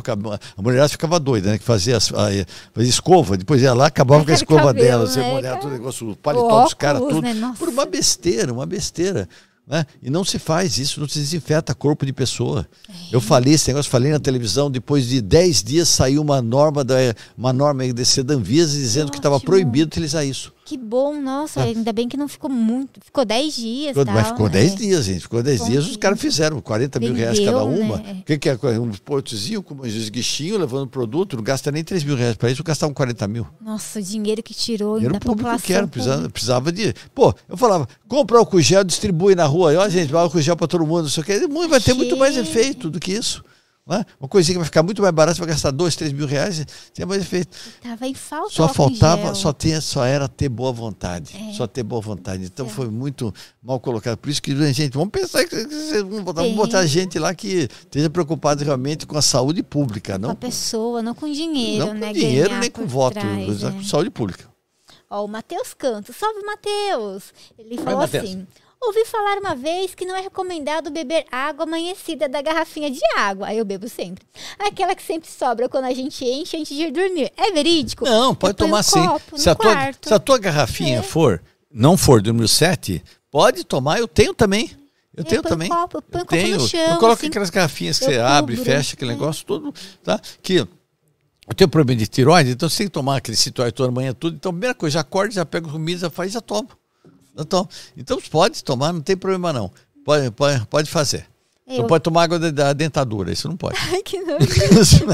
A 0.55 0.61
mulher 0.61 0.87
ficava 0.87 1.19
doida, 1.19 1.51
né? 1.51 1.57
Que 1.57 1.63
fazia, 1.63 1.99
fazia 1.99 2.45
escova, 2.77 3.35
depois 3.35 3.61
ia 3.61 3.73
lá, 3.73 3.87
acabava 3.87 4.23
com 4.23 4.29
a 4.29 4.35
escova 4.35 4.65
cabelo, 4.65 4.85
dela. 4.85 5.07
Você 5.07 5.21
né? 5.21 5.31
molhava 5.31 5.61
todo 5.61 5.69
o 5.69 5.73
negócio, 5.73 6.11
o 6.11 6.15
paletó 6.15 6.63
dos 6.63 6.75
caras, 6.75 7.01
tudo. 7.01 7.21
Né? 7.21 7.55
Por 7.57 7.69
uma 7.69 7.87
besteira, 7.87 8.53
uma 8.53 8.67
besteira. 8.67 9.27
Né? 9.67 9.85
E 10.01 10.09
não 10.09 10.23
se 10.23 10.39
faz 10.39 10.77
isso, 10.77 10.99
não 10.99 11.07
se 11.07 11.19
desinfeta 11.19 11.73
corpo 11.73 12.05
de 12.05 12.11
pessoa. 12.11 12.67
É. 12.89 12.93
Eu 13.15 13.21
falei 13.21 13.53
esse 13.53 13.67
negócio, 13.69 13.89
falei 13.91 14.11
na 14.11 14.19
televisão, 14.19 14.69
depois 14.69 15.07
de 15.07 15.21
10 15.21 15.63
dias 15.63 15.87
saiu 15.87 16.21
uma 16.21 16.41
norma 16.41 16.83
da 16.83 16.95
uma 17.37 17.53
norma 17.53 17.83
da 17.93 18.33
Anvisa 18.33 18.77
dizendo 18.77 19.03
Ótimo. 19.03 19.11
que 19.11 19.19
estava 19.19 19.39
proibido 19.39 19.87
utilizar 19.87 20.25
isso. 20.25 20.53
Que 20.63 20.77
bom, 20.77 21.19
nossa, 21.19 21.59
ah. 21.59 21.63
ainda 21.63 21.91
bem 21.91 22.07
que 22.07 22.15
não 22.15 22.27
ficou 22.27 22.49
muito. 22.49 23.01
Ficou 23.03 23.25
10 23.25 23.55
dias. 23.55 23.87
Ficou, 23.89 24.05
tal, 24.05 24.13
mas 24.13 24.27
ficou 24.27 24.49
10 24.49 24.71
é. 24.71 24.75
dias, 24.75 25.05
gente. 25.05 25.21
Ficou 25.21 25.43
10 25.43 25.65
dias, 25.65 25.87
os 25.87 25.97
caras 25.97 26.19
fizeram 26.19 26.61
40 26.61 26.99
Vendeu, 26.99 27.13
mil 27.13 27.23
reais 27.23 27.39
cada 27.39 27.63
uma. 27.63 27.97
Né? 27.97 28.17
O 28.21 28.23
que, 28.23 28.37
que 28.37 28.49
é? 28.49 28.53
Um 28.79 28.91
portozinho 28.91 29.63
com 29.63 29.73
um 29.73 29.85
esguichinho 29.85 30.57
levando 30.57 30.87
produto, 30.87 31.35
não 31.35 31.43
gasta 31.43 31.71
nem 31.71 31.83
3 31.83 32.03
mil 32.03 32.15
reais 32.15 32.35
para 32.35 32.51
isso, 32.51 32.63
gastavam 32.63 32.93
40 32.93 33.27
mil. 33.27 33.47
Nossa, 33.59 33.99
o 33.99 34.01
dinheiro 34.01 34.41
que 34.43 34.53
tirou 34.53 34.95
dinheiro 34.95 35.13
da 35.13 35.19
população. 35.19 35.65
Que 35.65 35.73
era, 35.73 35.87
precisava, 35.87 36.29
precisava 36.29 36.71
de. 36.71 36.93
Pô, 37.13 37.33
eu 37.49 37.57
falava, 37.57 37.87
compra 38.07 38.37
álcool 38.37 38.61
gel, 38.61 38.83
distribui 38.83 39.35
na 39.35 39.45
rua. 39.45 39.73
Ó, 39.77 39.89
gente, 39.89 40.15
álcool 40.15 40.41
gel 40.41 40.55
para 40.55 40.67
todo 40.67 40.85
mundo, 40.85 41.03
não 41.03 41.09
sei 41.09 41.23
o 41.23 41.25
que. 41.25 41.47
Vai 41.67 41.79
ter 41.79 41.93
muito 41.93 42.15
mais 42.15 42.37
efeito 42.37 42.89
do 42.89 42.99
que 42.99 43.13
isso. 43.13 43.43
Né? 43.85 44.05
Uma 44.19 44.29
coisinha 44.29 44.53
que 44.53 44.59
vai 44.59 44.65
ficar 44.65 44.83
muito 44.83 45.01
mais 45.01 45.13
barata, 45.13 45.35
você 45.35 45.41
vai 45.41 45.49
gastar 45.49 45.71
dois, 45.71 45.95
três 45.95 46.13
mil 46.13 46.27
reais, 46.27 46.63
tem 46.93 47.05
mais 47.05 47.21
efeito. 47.23 47.57
Tava 47.81 48.07
em 48.07 48.13
falta. 48.13 48.53
Só 48.53 48.67
faltava, 48.69 49.33
só, 49.33 49.51
tinha, 49.51 49.81
só 49.81 50.05
era 50.05 50.27
ter 50.27 50.49
boa 50.49 50.71
vontade. 50.71 51.35
É. 51.35 51.53
Só 51.53 51.65
ter 51.65 51.81
boa 51.81 52.01
vontade. 52.01 52.43
Então 52.45 52.67
é. 52.67 52.69
foi 52.69 52.89
muito 52.89 53.33
mal 53.61 53.79
colocado. 53.79 54.17
Por 54.17 54.29
isso 54.29 54.41
que, 54.41 54.55
gente, 54.71 54.93
vamos 54.93 55.09
pensar 55.09 55.45
que 55.45 55.55
vamos 56.03 56.21
botar, 56.21 56.41
vamos 56.43 56.55
botar 56.55 56.85
gente 56.85 57.17
lá 57.17 57.33
que 57.33 57.67
esteja 57.81 58.09
preocupada 58.09 58.63
realmente 58.63 59.07
com 59.07 59.17
a 59.17 59.21
saúde 59.21 59.63
pública. 59.63 60.17
Não 60.17 60.29
com 60.29 60.33
a 60.33 60.35
pessoa, 60.35 61.01
não 61.01 61.15
com 61.15 61.31
dinheiro. 61.31 61.85
Não 61.85 61.93
com 61.93 61.99
né? 61.99 62.13
dinheiro, 62.13 62.57
nem 62.59 62.69
com 62.69 62.85
voto. 62.85 63.19
Trás, 63.19 63.63
é. 63.63 63.71
com 63.71 63.83
saúde 63.83 64.11
pública. 64.11 64.51
Ó, 65.09 65.25
o 65.25 65.27
Matheus 65.27 65.73
Canto. 65.73 66.13
Salve, 66.13 66.41
Matheus! 66.45 67.33
Ele 67.59 67.77
falou 67.77 68.07
Vai, 68.07 68.21
assim. 68.21 68.47
Ouvi 68.83 69.05
falar 69.05 69.37
uma 69.37 69.55
vez 69.55 69.93
que 69.93 70.05
não 70.05 70.15
é 70.15 70.21
recomendado 70.21 70.89
beber 70.89 71.23
água 71.31 71.65
amanhecida 71.65 72.27
da 72.27 72.41
garrafinha 72.41 72.89
de 72.89 72.99
água. 73.15 73.47
Aí 73.47 73.59
eu 73.59 73.63
bebo 73.63 73.87
sempre. 73.87 74.25
Aquela 74.57 74.95
que 74.95 75.03
sempre 75.03 75.29
sobra 75.29 75.69
quando 75.69 75.85
a 75.85 75.93
gente 75.93 76.25
enche 76.25 76.57
antes 76.57 76.75
de 76.75 76.85
ir 76.85 76.91
dormir. 76.91 77.31
É 77.37 77.51
verídico? 77.51 78.05
Não, 78.05 78.33
pode 78.33 78.55
tomar 78.55 78.79
um 78.79 78.83
sim. 78.83 79.07
Se 79.35 79.47
a, 79.51 79.53
tua, 79.53 79.73
se 80.01 80.13
a, 80.15 80.19
tua, 80.19 80.39
garrafinha 80.39 80.97
é. 80.97 81.03
for, 81.03 81.43
não 81.71 81.95
for 81.95 82.23
do 82.23 82.33
número 82.33 82.47
7, 82.47 83.03
pode 83.29 83.63
tomar. 83.63 83.99
Eu 83.99 84.07
tenho 84.07 84.33
também. 84.33 84.71
Eu, 85.15 85.25
tenho 85.25 85.43
também. 85.43 85.69
Copo, 85.69 85.97
eu 85.97 86.01
ponho 86.01 86.21
eu 86.23 86.25
tenho. 86.25 86.57
no 86.57 86.67
chão. 86.67 86.79
Eu 86.79 86.97
coloco 86.97 87.19
assim, 87.19 87.27
aquelas 87.27 87.51
garrafinhas 87.51 87.99
que 87.99 88.05
você 88.05 88.11
cubro, 88.13 88.27
abre, 88.27 88.57
fecha, 88.57 88.95
aquele 88.95 89.11
é. 89.11 89.13
negócio 89.13 89.45
todo. 89.45 89.71
Tá? 90.03 90.19
Que 90.41 90.55
eu 90.55 90.67
tenho 91.55 91.69
problema 91.69 91.99
de 91.99 92.07
tiroide, 92.07 92.49
então 92.49 92.67
você 92.67 92.77
tem 92.77 92.87
que 92.87 92.93
tomar 92.93 93.17
aquele 93.17 93.37
citoide 93.37 93.73
toda 93.73 93.91
manhã, 93.91 94.11
tudo. 94.11 94.37
Então, 94.37 94.49
a 94.49 94.53
primeira 94.53 94.73
coisa, 94.73 94.95
já 94.95 95.01
acorda, 95.01 95.35
já 95.35 95.45
pega 95.45 95.69
comida, 95.69 95.99
já 95.99 96.09
faz, 96.09 96.31
já 96.31 96.41
toma. 96.41 96.80
Então, 97.37 97.67
então 97.95 98.19
pode 98.29 98.63
tomar, 98.63 98.93
não 98.93 99.01
tem 99.01 99.15
problema 99.15 99.53
não. 99.53 99.71
Pode, 100.03 100.31
pode, 100.31 100.65
pode 100.67 100.89
fazer. 100.89 101.25
Eu... 101.67 101.79
Não 101.79 101.87
pode 101.87 102.03
tomar 102.03 102.23
água 102.23 102.37
da 102.51 102.73
dentadura, 102.73 103.31
isso 103.31 103.47
não 103.47 103.55
pode. 103.55 103.77
Ai, 103.91 104.01
que 104.01 104.19
nojo. 104.21 105.05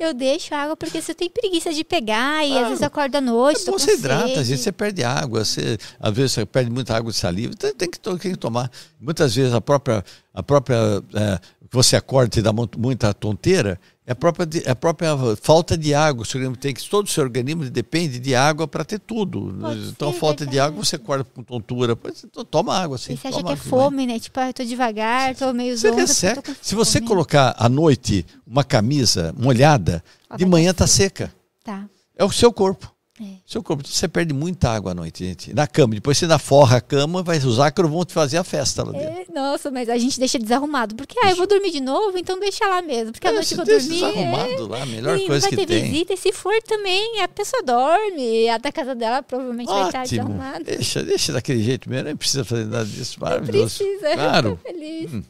eu 0.00 0.14
deixo 0.14 0.54
água 0.54 0.76
porque 0.76 1.00
você 1.00 1.14
tem 1.14 1.28
preguiça 1.28 1.72
de 1.72 1.82
pegar 1.82 2.46
e 2.46 2.56
ah, 2.56 2.62
às 2.62 2.68
vezes 2.68 2.82
acorda 2.82 3.18
à 3.18 3.20
noite. 3.20 3.68
É 3.68 3.72
você 3.72 3.94
hidrata, 3.94 4.40
às 4.40 4.48
vezes 4.48 4.60
você 4.60 4.70
perde 4.70 5.02
água, 5.02 5.44
você, 5.44 5.78
às 5.98 6.14
vezes 6.14 6.32
você 6.32 6.46
perde 6.46 6.70
muita 6.70 6.96
água 6.96 7.10
de 7.10 7.18
saliva, 7.18 7.52
então 7.52 7.74
tem 7.74 7.90
que, 7.90 7.98
tem 7.98 8.16
que 8.18 8.36
tomar. 8.36 8.70
Muitas 9.00 9.34
vezes 9.34 9.52
a 9.52 9.60
própria, 9.60 10.04
a 10.32 10.42
própria 10.42 11.02
é, 11.14 11.40
você 11.70 11.96
acorda 11.96 12.38
e 12.38 12.42
dá 12.42 12.52
muita 12.52 13.12
tonteira, 13.14 13.80
a 14.10 14.14
própria, 14.16 14.48
é 14.64 14.70
a 14.70 14.74
própria 14.74 15.10
falta 15.40 15.78
de 15.78 15.94
água. 15.94 16.22
O 16.22 16.24
seu 16.24 16.38
organismo 16.38 16.60
tem 16.60 16.74
que 16.74 16.88
todo 16.88 17.06
o 17.06 17.08
seu 17.08 17.22
organismo 17.22 17.70
depende 17.70 18.18
de 18.18 18.34
água 18.34 18.66
para 18.66 18.84
ter 18.84 18.98
tudo. 18.98 19.56
Pode 19.60 19.88
então, 19.88 20.12
falta 20.12 20.44
de 20.44 20.58
água, 20.58 20.84
você 20.84 20.96
acorda 20.96 21.24
com 21.24 21.42
tontura. 21.42 21.94
Pois, 21.94 22.24
então, 22.24 22.44
toma 22.44 22.76
água, 22.76 22.98
sim. 22.98 23.12
E 23.12 23.16
você 23.16 23.28
acha 23.28 23.42
que 23.42 23.52
é 23.52 23.56
fome, 23.56 24.06
né? 24.06 24.18
Tipo, 24.18 24.40
ah, 24.40 24.48
eu 24.48 24.54
tô 24.54 24.64
devagar, 24.64 25.36
tô 25.36 25.52
meio 25.52 25.78
você 25.78 25.90
zonza, 25.90 26.42
Se 26.60 26.74
você 26.74 27.00
colocar 27.00 27.54
à 27.56 27.68
noite 27.68 28.26
uma 28.44 28.64
camisa 28.64 29.32
molhada, 29.38 30.02
de 30.36 30.44
manhã 30.44 30.74
tá 30.74 30.86
seca. 30.86 31.32
Tá. 31.62 31.88
É 32.16 32.24
o 32.24 32.32
seu 32.32 32.52
corpo. 32.52 32.92
É. 33.20 33.36
Seu 33.46 33.62
corpo, 33.62 33.86
você 33.86 34.08
perde 34.08 34.32
muita 34.32 34.70
água 34.70 34.92
à 34.92 34.94
noite, 34.94 35.22
gente. 35.22 35.52
Na 35.52 35.66
cama. 35.66 35.94
Depois 35.94 36.16
você 36.16 36.24
ainda 36.24 36.38
forra 36.38 36.78
a 36.78 36.80
cama, 36.80 37.22
vai 37.22 37.36
usar 37.38 37.70
que 37.70 37.82
vão 37.82 38.04
te 38.06 38.12
fazer 38.12 38.38
a 38.38 38.44
festa 38.44 38.82
lá 38.82 38.92
dentro. 38.92 39.32
É, 39.32 39.34
nossa, 39.34 39.70
mas 39.70 39.90
a 39.90 39.98
gente 39.98 40.18
deixa 40.18 40.38
desarrumado. 40.38 40.94
Porque, 40.94 41.18
ah, 41.22 41.30
eu 41.30 41.36
vou 41.36 41.46
dormir 41.46 41.70
de 41.70 41.80
novo, 41.80 42.16
então 42.16 42.40
deixa 42.40 42.66
lá 42.66 42.80
mesmo. 42.80 43.12
Porque 43.12 43.26
é, 43.26 43.30
a 43.30 43.34
noite 43.34 43.52
eu 43.52 43.56
vou 43.56 43.66
dormir. 43.66 43.88
desarrumado 43.88 44.50
é... 44.50 44.58
lá, 44.60 44.82
a 44.82 44.86
melhor 44.86 45.18
e 45.18 45.26
coisa 45.26 45.46
que 45.46 45.56
tem. 45.56 45.66
Vai 45.66 45.76
ter 45.76 45.82
visita, 45.90 46.14
e 46.14 46.16
se 46.16 46.32
for 46.32 46.54
também, 46.62 47.20
a 47.20 47.28
pessoa 47.28 47.62
dorme. 47.62 48.48
A 48.48 48.56
da 48.56 48.72
casa 48.72 48.94
dela 48.94 49.22
provavelmente 49.22 49.68
Ótimo. 49.68 49.80
vai 49.80 49.88
estar 49.88 50.02
desarrumada. 50.04 50.64
Deixa, 50.64 51.02
deixa 51.02 51.32
daquele 51.34 51.62
jeito 51.62 51.90
mesmo, 51.90 52.04
nem 52.04 52.16
precisa 52.16 52.46
fazer 52.46 52.64
nada 52.64 52.86
disso. 52.86 53.20
Maravilhoso. 53.20 53.76
Precisa, 53.76 54.14
claro. 54.14 54.58
feliz. 54.62 55.12
Hum. 55.12 55.22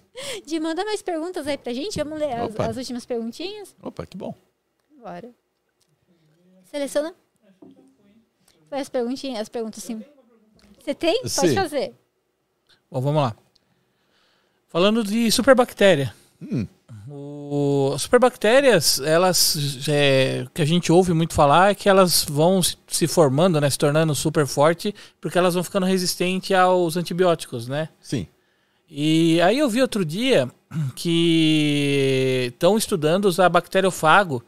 De 0.47 0.61
manda 0.61 0.85
mais 0.85 1.03
perguntas 1.03 1.49
aí 1.49 1.59
pra 1.59 1.73
gente. 1.73 1.99
Vamos 1.99 2.21
ler 2.21 2.33
as, 2.33 2.61
as 2.61 2.77
últimas 2.77 3.05
perguntinhas? 3.05 3.75
Opa, 3.83 4.07
que 4.07 4.17
bom. 4.17 4.33
Bora. 5.01 5.31
Seleciona. 6.71 7.13
As 8.73 8.89
perguntinhas, 8.89 9.43
as 9.43 9.49
perguntas 9.49 9.85
assim. 9.85 10.03
Você 10.83 10.95
tem? 10.95 11.21
Pode 11.21 11.31
Sim. 11.31 11.55
fazer. 11.55 11.95
Bom, 12.91 13.01
vamos 13.01 13.23
lá. 13.23 13.37
Falando 14.69 15.05
de 15.05 15.31
superbactéria. 15.31 16.15
Hum. 16.41 16.67
O, 17.09 17.93
as 17.95 18.03
superbactérias, 18.03 18.99
elas 19.01 19.87
é, 19.89 20.47
que 20.55 20.63
a 20.63 20.65
gente 20.65 20.91
ouve 20.91 21.13
muito 21.13 21.35
falar 21.35 21.71
é 21.71 21.75
que 21.75 21.89
elas 21.89 22.25
vão 22.25 22.61
se 22.63 23.07
formando, 23.07 23.61
né, 23.61 23.69
se 23.69 23.77
tornando 23.77 24.15
super 24.15 24.47
forte, 24.47 24.95
porque 25.21 25.37
elas 25.37 25.55
vão 25.55 25.63
ficando 25.63 25.85
resistentes 25.85 26.57
aos 26.57 26.97
antibióticos, 26.97 27.69
né? 27.69 27.89
Sim. 28.01 28.27
E 28.89 29.41
aí 29.43 29.59
eu 29.59 29.69
vi 29.69 29.83
outro 29.83 30.05
dia 30.05 30.51
que 30.95 32.51
estão 32.53 32.79
estudando 32.79 33.27
usar 33.27 33.49
bacteriofago 33.49 34.43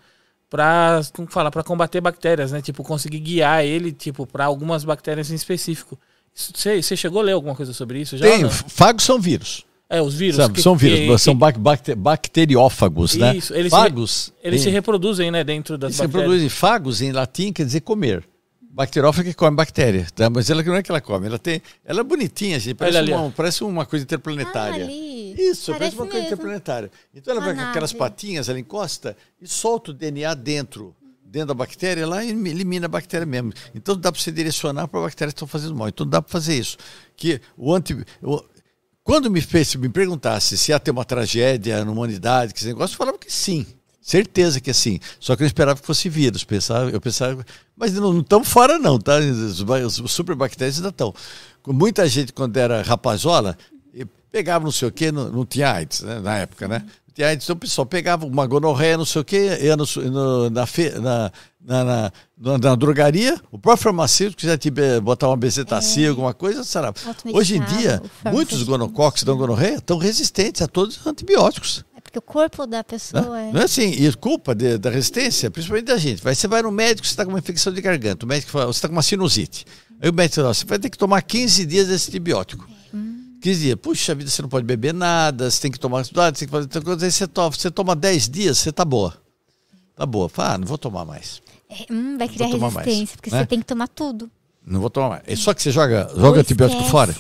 para 0.55 1.01
falar 1.31 1.51
para 1.51 1.64
combater 1.64 2.01
bactérias, 2.01 2.52
né? 2.52 2.62
Tipo 2.62 2.85
conseguir 2.85 3.18
guiar 3.18 3.64
ele 3.64 3.90
tipo 3.90 4.24
para 4.24 4.44
algumas 4.44 4.85
bactérias 4.85 5.28
em 5.32 5.35
específico. 5.35 5.98
Você, 6.32 6.81
você 6.81 6.97
chegou 6.97 7.20
a 7.22 7.24
ler 7.24 7.32
alguma 7.32 7.56
coisa 7.56 7.72
sobre 7.72 8.01
isso 8.01 8.16
já? 8.16 8.24
Tem, 8.24 8.48
fagos 8.48 9.02
são 9.02 9.18
vírus. 9.18 9.64
É, 9.90 10.01
os 10.01 10.14
vírus. 10.14 10.36
São, 10.36 10.48
que, 10.48 10.62
são 10.62 10.76
vírus, 10.76 11.01
que, 11.01 11.18
são 11.18 11.36
que, 11.36 11.94
bacteriófagos, 11.97 13.16
né? 13.16 13.36
Isso, 13.36 13.52
eles 13.52 13.72
fagos. 13.72 14.10
Se, 14.26 14.32
eles 14.44 14.60
se 14.60 14.70
reproduzem, 14.70 15.28
né, 15.32 15.43
dentro 15.43 15.76
das 15.76 15.89
eles 15.89 15.98
bactérias. 15.98 16.12
Se 16.12 16.18
reproduzem. 16.18 16.48
Fagos 16.48 17.02
em 17.02 17.10
latim 17.10 17.52
quer 17.52 17.66
dizer 17.66 17.81
comer. 17.81 18.22
Bacteriófaga 18.70 19.31
que 19.31 19.36
come 19.36 19.56
bactéria, 19.56 20.06
tá? 20.14 20.31
mas 20.31 20.51
ela 20.51 20.62
não 20.62 20.76
é 20.76 20.82
que 20.85 20.90
ela 20.90 21.01
come, 21.01 21.26
ela 21.26 21.39
tem, 21.39 21.62
ela 21.85 22.01
é 22.01 22.02
bonitinha, 22.02 22.59
gente, 22.59 22.74
parece, 22.74 23.12
uma, 23.12 23.31
parece 23.31 23.64
uma 23.64 23.86
coisa 23.86 24.05
interplanetária. 24.05 24.85
Ah, 24.85 24.89
ali. 24.89 25.13
Isso, 25.36 25.73
parece, 25.73 25.78
parece 25.78 25.97
uma 25.97 26.06
coisa 26.06 26.27
interplanetária. 26.27 26.90
Então 27.15 27.35
ela 27.35 27.44
vai 27.44 27.55
com 27.55 27.61
aquelas 27.61 27.93
patinhas, 27.93 28.48
ela 28.48 28.59
encosta 28.59 29.16
e 29.40 29.47
solta 29.47 29.90
o 29.90 29.94
DNA 29.94 30.35
dentro, 30.35 30.94
dentro 31.24 31.48
da 31.48 31.55
bactéria, 31.55 32.06
lá 32.06 32.24
e 32.24 32.31
elimina 32.31 32.86
a 32.86 32.89
bactéria 32.89 33.27
mesmo. 33.27 33.52
Então 33.74 33.97
dá 33.97 34.12
para 34.12 34.20
você 34.20 34.31
direcionar 34.32 34.89
para 34.89 35.01
a 35.01 35.02
bactéria 35.05 35.32
que 35.32 35.36
estão 35.36 35.48
fazendo 35.48 35.74
mal. 35.74 35.89
Então 35.89 36.06
dá 36.06 36.23
para 36.23 36.31
fazer 36.31 36.59
isso. 36.59 36.77
Que 37.16 37.40
o 37.56 37.74
anti, 37.74 37.94
o, 38.23 38.43
quando 39.05 39.31
me 39.31 39.43
fez, 39.43 39.74
me 39.74 39.89
perguntasse 39.90 40.56
se 40.56 40.73
ia 40.73 40.81
ter 40.81 40.90
uma 40.90 41.05
tragédia 41.05 41.85
na 41.85 41.93
humanidade, 41.93 42.55
que 42.55 42.61
esse 42.61 42.69
negócio, 42.69 42.94
eu 42.94 42.98
falava 42.98 43.19
que 43.19 43.31
sim. 43.31 43.66
Certeza 44.01 44.61
que 44.61 44.69
é 44.69 44.73
sim. 44.73 45.01
Só 45.19 45.35
que 45.35 45.43
eu 45.43 45.47
esperava 45.47 45.81
que 45.81 45.86
fosse 45.86 46.11
vírus. 46.11 46.44
Pensava, 46.44 46.90
eu 46.90 47.01
pensava, 47.01 47.44
mas 47.74 47.94
não 47.94 48.20
estamos 48.20 48.48
fora, 48.48 48.78
não, 48.78 48.98
tá? 48.98 49.19
Os, 49.19 49.98
os 49.98 50.12
superbactérias 50.12 50.77
ainda 50.77 50.90
estão. 50.90 51.15
Muita 51.66 52.06
gente, 52.06 52.31
quando 52.31 52.55
era 52.59 52.82
rapazola, 52.82 53.56
pegava 54.35 54.65
não 54.65 54.73
sei 54.73 54.89
o 54.89 54.90
quê, 54.90 55.12
não, 55.12 55.31
não 55.31 55.47
tinha 55.47 55.70
AIDS, 55.70 56.01
né? 56.01 56.19
na 56.19 56.39
época, 56.39 56.66
né? 56.66 56.81
Não 56.81 57.15
tinha 57.15 57.28
AIDS, 57.28 57.47
então 57.47 57.55
o 57.55 57.59
pessoal 57.59 57.86
pegava 57.86 58.27
uma 58.27 58.44
gonorreia, 58.48 58.98
não 58.98 59.05
sei 59.05 59.20
o 59.20 59.24
quê, 59.24 59.61
ia 59.62 59.77
no, 59.77 59.85
no, 60.11 60.51
na, 60.51 60.66
fe, 60.66 60.90
na, 60.98 61.31
na, 61.65 62.12
na, 62.36 62.59
na, 62.59 62.74
drogaria, 62.74 63.40
o 63.52 63.59
próprio 63.61 63.85
farmacêutico 63.85 64.40
quiser 64.40 64.59
te 64.59 64.73
botar 65.01 65.28
uma 65.28 65.36
bezetacil, 65.36 66.06
é. 66.06 66.09
alguma 66.09 66.35
coisa, 66.35 66.65
sarava. 66.65 66.97
Hoje 67.32 67.59
em 67.59 67.65
dia, 67.65 68.02
muitos 68.24 68.65
gonococos 68.65 69.23
da 69.23 69.32
gonorreia 69.32 69.77
estão 69.77 69.98
resistentes 69.98 70.61
a 70.62 70.66
todos 70.66 70.97
os 70.97 71.06
antibióticos 71.06 71.85
porque 72.02 72.19
o 72.19 72.23
corpo 72.23 72.66
da 72.66 72.85
pessoa 72.85 73.23
não, 73.23 73.35
é. 73.35 73.51
Não 73.51 73.61
é 73.62 73.65
assim, 73.65 73.89
e 73.89 74.12
culpa 74.12 74.55
de, 74.55 74.78
da 74.78 74.90
resistência, 74.90 75.51
principalmente 75.51 75.86
da 75.86 75.97
gente. 75.97 76.23
Vai, 76.23 76.35
você 76.35 76.47
vai 76.47 76.62
no 76.62 76.70
médico, 76.70 77.06
você 77.06 77.12
está 77.12 77.24
com 77.24 77.31
uma 77.31 77.39
infecção 77.39 77.73
de 77.73 77.81
garganta, 77.81 78.27
o 78.27 78.28
médico 78.28 78.52
fala, 78.52 78.66
você 78.66 78.77
está 78.77 78.89
com 78.89 78.94
uma 78.94 79.02
sinusite. 79.02 79.65
Aí 80.01 80.11
o 80.11 80.12
médico 80.12 80.43
fala, 80.43 80.52
você 80.52 80.65
vai 80.65 80.78
ter 80.78 80.90
que 80.90 80.98
tomar 80.98 81.23
15 81.23 81.65
dias 81.65 81.89
desse 81.89 82.11
antibiótico. 82.11 82.69
Hum. 82.70 82.84
15 83.44 83.60
dias. 83.60 83.76
Puxa 83.76 84.14
vida, 84.14 84.30
você 84.30 84.40
não 84.40 84.48
pode 84.48 84.64
beber 84.64 84.94
nada, 84.94 85.50
você 85.50 85.60
tem 85.60 85.70
que 85.70 85.78
tomar 85.78 86.02
cuidado, 86.02 86.34
você 86.34 86.40
tem 86.40 86.48
que 86.48 86.52
fazer 86.52 86.64
outra 86.64 86.80
coisa. 86.80 87.04
Aí 87.04 87.12
você 87.12 87.26
toma, 87.26 87.50
você 87.50 87.70
toma 87.70 87.94
10 87.94 88.28
dias, 88.30 88.56
você 88.56 88.72
tá 88.72 88.86
boa. 88.86 89.14
Tá 89.94 90.06
boa. 90.06 90.30
Fala, 90.30 90.54
ah, 90.54 90.58
não 90.58 90.66
vou 90.66 90.78
tomar 90.78 91.04
mais. 91.04 91.42
É, 91.68 91.92
hum, 91.92 92.16
vai 92.16 92.26
criar 92.26 92.46
resistência, 92.46 92.80
mais, 92.80 93.10
porque 93.10 93.30
né? 93.30 93.38
você 93.40 93.46
tem 93.46 93.58
que 93.58 93.66
tomar 93.66 93.88
tudo. 93.88 94.30
Não 94.66 94.80
vou 94.80 94.88
tomar 94.88 95.10
mais. 95.10 95.22
É 95.26 95.36
só 95.36 95.52
que 95.52 95.62
você 95.62 95.70
joga, 95.70 96.10
joga 96.16 96.40
antibiótico 96.40 96.80
esquece. 96.80 96.90
fora. 96.90 97.14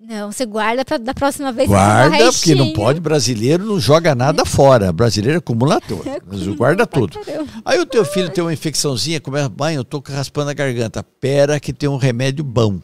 Não, 0.00 0.32
você 0.32 0.46
guarda 0.46 0.82
para 0.82 0.96
da 0.96 1.12
próxima 1.12 1.52
vez. 1.52 1.68
Guarda, 1.68 2.32
porque 2.32 2.54
não 2.54 2.72
pode, 2.72 2.98
brasileiro 2.98 3.66
não 3.66 3.78
joga 3.78 4.14
nada 4.14 4.46
fora. 4.46 4.90
Brasileiro 4.94 5.36
é 5.36 5.38
acumulador. 5.40 6.02
Mas 6.26 6.46
guarda 6.56 6.86
tudo. 6.86 7.20
Aí 7.66 7.78
o 7.78 7.84
teu 7.84 8.02
filho 8.06 8.30
tem 8.30 8.42
uma 8.42 8.52
infecçãozinha, 8.52 9.20
começa, 9.20 9.52
mãe, 9.54 9.74
eu 9.74 9.84
tô 9.84 10.02
raspando 10.08 10.50
a 10.50 10.54
garganta. 10.54 11.02
Pera 11.02 11.60
que 11.60 11.70
tem 11.70 11.86
um 11.86 11.98
remédio 11.98 12.42
bom, 12.42 12.80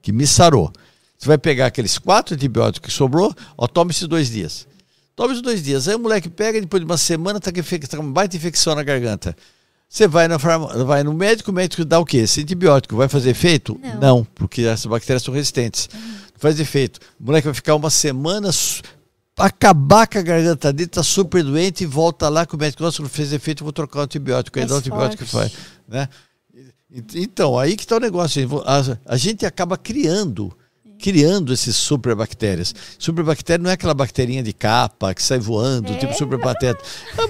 que 0.00 0.12
me 0.12 0.24
sarou. 0.24 0.70
Você 1.18 1.26
vai 1.26 1.38
pegar 1.38 1.66
aqueles 1.66 1.98
quatro 1.98 2.34
antibióticos 2.34 2.90
que 2.90 2.96
sobrou, 2.96 3.34
ó, 3.56 3.66
toma 3.66 3.90
esses 3.90 4.06
dois 4.06 4.30
dias. 4.30 4.66
Toma 5.14 5.32
esses 5.32 5.42
dois 5.42 5.62
dias. 5.62 5.88
Aí 5.88 5.94
o 5.94 5.98
moleque 5.98 6.28
pega, 6.28 6.60
depois 6.60 6.80
de 6.80 6.84
uma 6.84 6.98
semana, 6.98 7.40
tá 7.40 7.50
com, 7.50 7.62
tá 7.62 7.96
com 7.96 8.02
uma 8.02 8.12
baita 8.12 8.36
infecção 8.36 8.74
na 8.74 8.82
garganta. 8.82 9.36
Você 9.88 10.06
vai, 10.06 10.28
na 10.28 10.36
vai 10.36 11.02
no 11.02 11.14
médico, 11.14 11.50
o 11.50 11.54
médico 11.54 11.84
dá 11.84 11.98
o 11.98 12.04
quê? 12.04 12.18
Esse 12.18 12.42
antibiótico 12.42 12.96
vai 12.96 13.08
fazer 13.08 13.30
efeito? 13.30 13.78
Não, 13.82 14.00
Não 14.00 14.24
porque 14.34 14.62
essas 14.62 14.86
bactérias 14.86 15.22
são 15.22 15.32
resistentes. 15.32 15.88
Uhum 15.94 16.26
faz 16.38 16.60
efeito. 16.60 17.00
O 17.18 17.24
moleque 17.24 17.46
vai 17.46 17.54
ficar 17.54 17.74
uma 17.74 17.90
semana 17.90 18.50
acabar 19.36 20.06
com 20.06 20.18
a 20.18 20.22
garganta 20.22 20.72
dele, 20.72 20.88
tá 20.88 21.02
super 21.02 21.42
doente 21.42 21.84
e 21.84 21.86
volta 21.86 22.28
lá 22.28 22.46
com 22.46 22.56
o 22.56 22.60
médico, 22.60 22.82
nossa, 22.82 23.02
não 23.02 23.08
fez 23.08 23.32
efeito, 23.32 23.64
vou 23.64 23.72
trocar 23.72 24.00
o 24.00 24.02
antibiótico. 24.02 24.58
Aí 24.58 24.66
dá 24.66 24.74
o 24.74 24.78
antibiótico 24.78 25.24
que 25.24 25.30
faz. 25.30 25.52
Né? 25.86 26.08
Então, 27.14 27.58
aí 27.58 27.76
que 27.76 27.82
está 27.82 27.96
o 27.96 28.00
negócio. 28.00 28.62
A, 28.64 29.12
a 29.14 29.16
gente 29.16 29.44
acaba 29.44 29.76
criando 29.76 30.56
criando 30.98 31.52
esses 31.52 31.76
superbactérias. 31.76 32.74
Superbactéria 32.98 33.62
não 33.62 33.70
é 33.70 33.74
aquela 33.74 33.94
bacterinha 33.94 34.42
de 34.42 34.52
capa 34.52 35.14
que 35.14 35.22
sai 35.22 35.38
voando, 35.38 35.92
é. 35.92 35.96
tipo 35.96 36.14
superbactéria. 36.14 36.78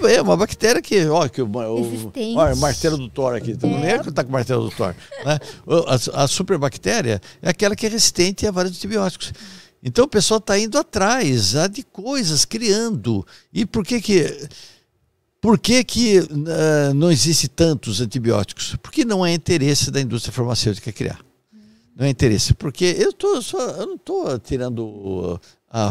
É 0.08 0.22
uma 0.22 0.36
bactéria 0.36 0.80
que, 0.80 1.06
ó, 1.06 1.28
que 1.28 1.42
o, 1.42 1.46
o, 1.46 2.12
o 2.12 2.56
martelo 2.56 2.96
do 2.96 3.08
Thor 3.08 3.34
aqui, 3.34 3.52
é. 3.52 3.66
não 3.66 3.84
é 3.84 3.98
que 3.98 4.12
tá 4.12 4.22
com 4.22 4.30
o 4.30 4.32
martelo 4.32 4.68
do 4.68 4.74
Thor. 4.74 4.94
Né? 5.24 5.38
A, 6.14 6.24
a 6.24 6.28
superbactéria 6.28 7.20
é 7.42 7.50
aquela 7.50 7.74
que 7.74 7.86
é 7.86 7.88
resistente 7.88 8.46
a 8.46 8.50
vários 8.50 8.76
antibióticos. 8.76 9.32
Então 9.82 10.04
o 10.04 10.08
pessoal 10.08 10.38
está 10.38 10.58
indo 10.58 10.78
atrás 10.78 11.54
de 11.70 11.82
coisas, 11.82 12.44
criando. 12.44 13.26
E 13.52 13.64
por 13.66 13.84
que 13.84 14.00
que 14.00 14.48
por 15.40 15.58
que, 15.60 15.84
que 15.84 16.18
uh, 16.18 16.94
não 16.94 17.10
existe 17.10 17.46
tantos 17.46 18.00
antibióticos? 18.00 18.74
Porque 18.82 19.04
não 19.04 19.24
é 19.24 19.32
interesse 19.32 19.92
da 19.92 20.00
indústria 20.00 20.32
farmacêutica 20.32 20.90
criar 20.90 21.25
não 21.96 22.06
é 22.06 22.10
interesse. 22.10 22.52
Porque 22.52 22.84
eu, 22.98 23.12
tô 23.12 23.40
só, 23.40 23.58
eu 23.58 23.86
não 23.86 23.94
estou 23.94 24.38
tirando 24.38 25.40
a, 25.70 25.90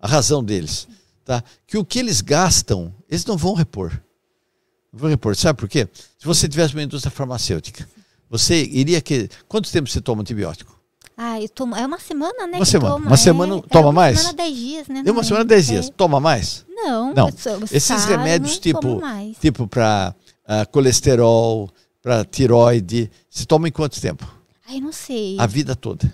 a 0.00 0.06
razão 0.06 0.42
deles. 0.44 0.86
Tá? 1.24 1.42
Que 1.66 1.76
o 1.76 1.84
que 1.84 1.98
eles 1.98 2.20
gastam, 2.20 2.94
eles 3.10 3.26
não 3.26 3.36
vão 3.36 3.54
repor. 3.54 3.90
Não 4.92 5.00
vão 5.00 5.10
repor. 5.10 5.34
Sabe 5.34 5.58
por 5.58 5.68
quê? 5.68 5.88
Se 6.18 6.24
você 6.24 6.48
tivesse 6.48 6.72
uma 6.74 6.82
indústria 6.82 7.10
farmacêutica, 7.10 7.86
você 8.30 8.62
iria 8.62 9.00
que. 9.00 9.28
Quanto 9.48 9.70
tempo 9.70 9.90
você 9.90 10.00
toma 10.00 10.22
antibiótico? 10.22 10.78
Ah, 11.16 11.40
eu 11.40 11.48
tomo. 11.48 11.74
É 11.74 11.84
uma 11.84 11.98
semana, 11.98 12.46
né? 12.46 12.58
Uma 12.58 12.64
semana. 12.64 12.94
Toma. 12.94 13.06
Uma 13.08 13.16
semana 13.16 13.56
é, 13.56 13.62
toma 13.62 13.84
é 13.84 13.86
uma 13.86 13.92
mais? 13.92 14.16
Uma 14.16 14.22
semana, 14.22 14.36
dez 14.36 14.56
dias, 14.56 14.88
né? 14.88 15.02
É 15.04 15.10
uma 15.10 15.24
semana, 15.24 15.44
dez 15.44 15.66
dias. 15.66 15.90
Toma 15.90 16.20
mais? 16.20 16.64
Não. 16.68 17.12
Não. 17.12 17.28
Esses 17.72 18.04
remédios, 18.04 18.58
tipo, 18.58 19.02
tipo 19.40 19.66
para 19.66 20.14
uh, 20.14 20.32
ah, 20.46 20.66
colesterol, 20.66 21.68
para 22.00 22.24
tiroide, 22.24 23.10
se 23.28 23.44
toma 23.44 23.66
em 23.66 23.72
quanto 23.72 24.00
tempo? 24.00 24.37
Ai, 24.68 24.80
não 24.80 24.92
sei. 24.92 25.36
A 25.38 25.46
vida 25.46 25.74
toda. 25.74 26.12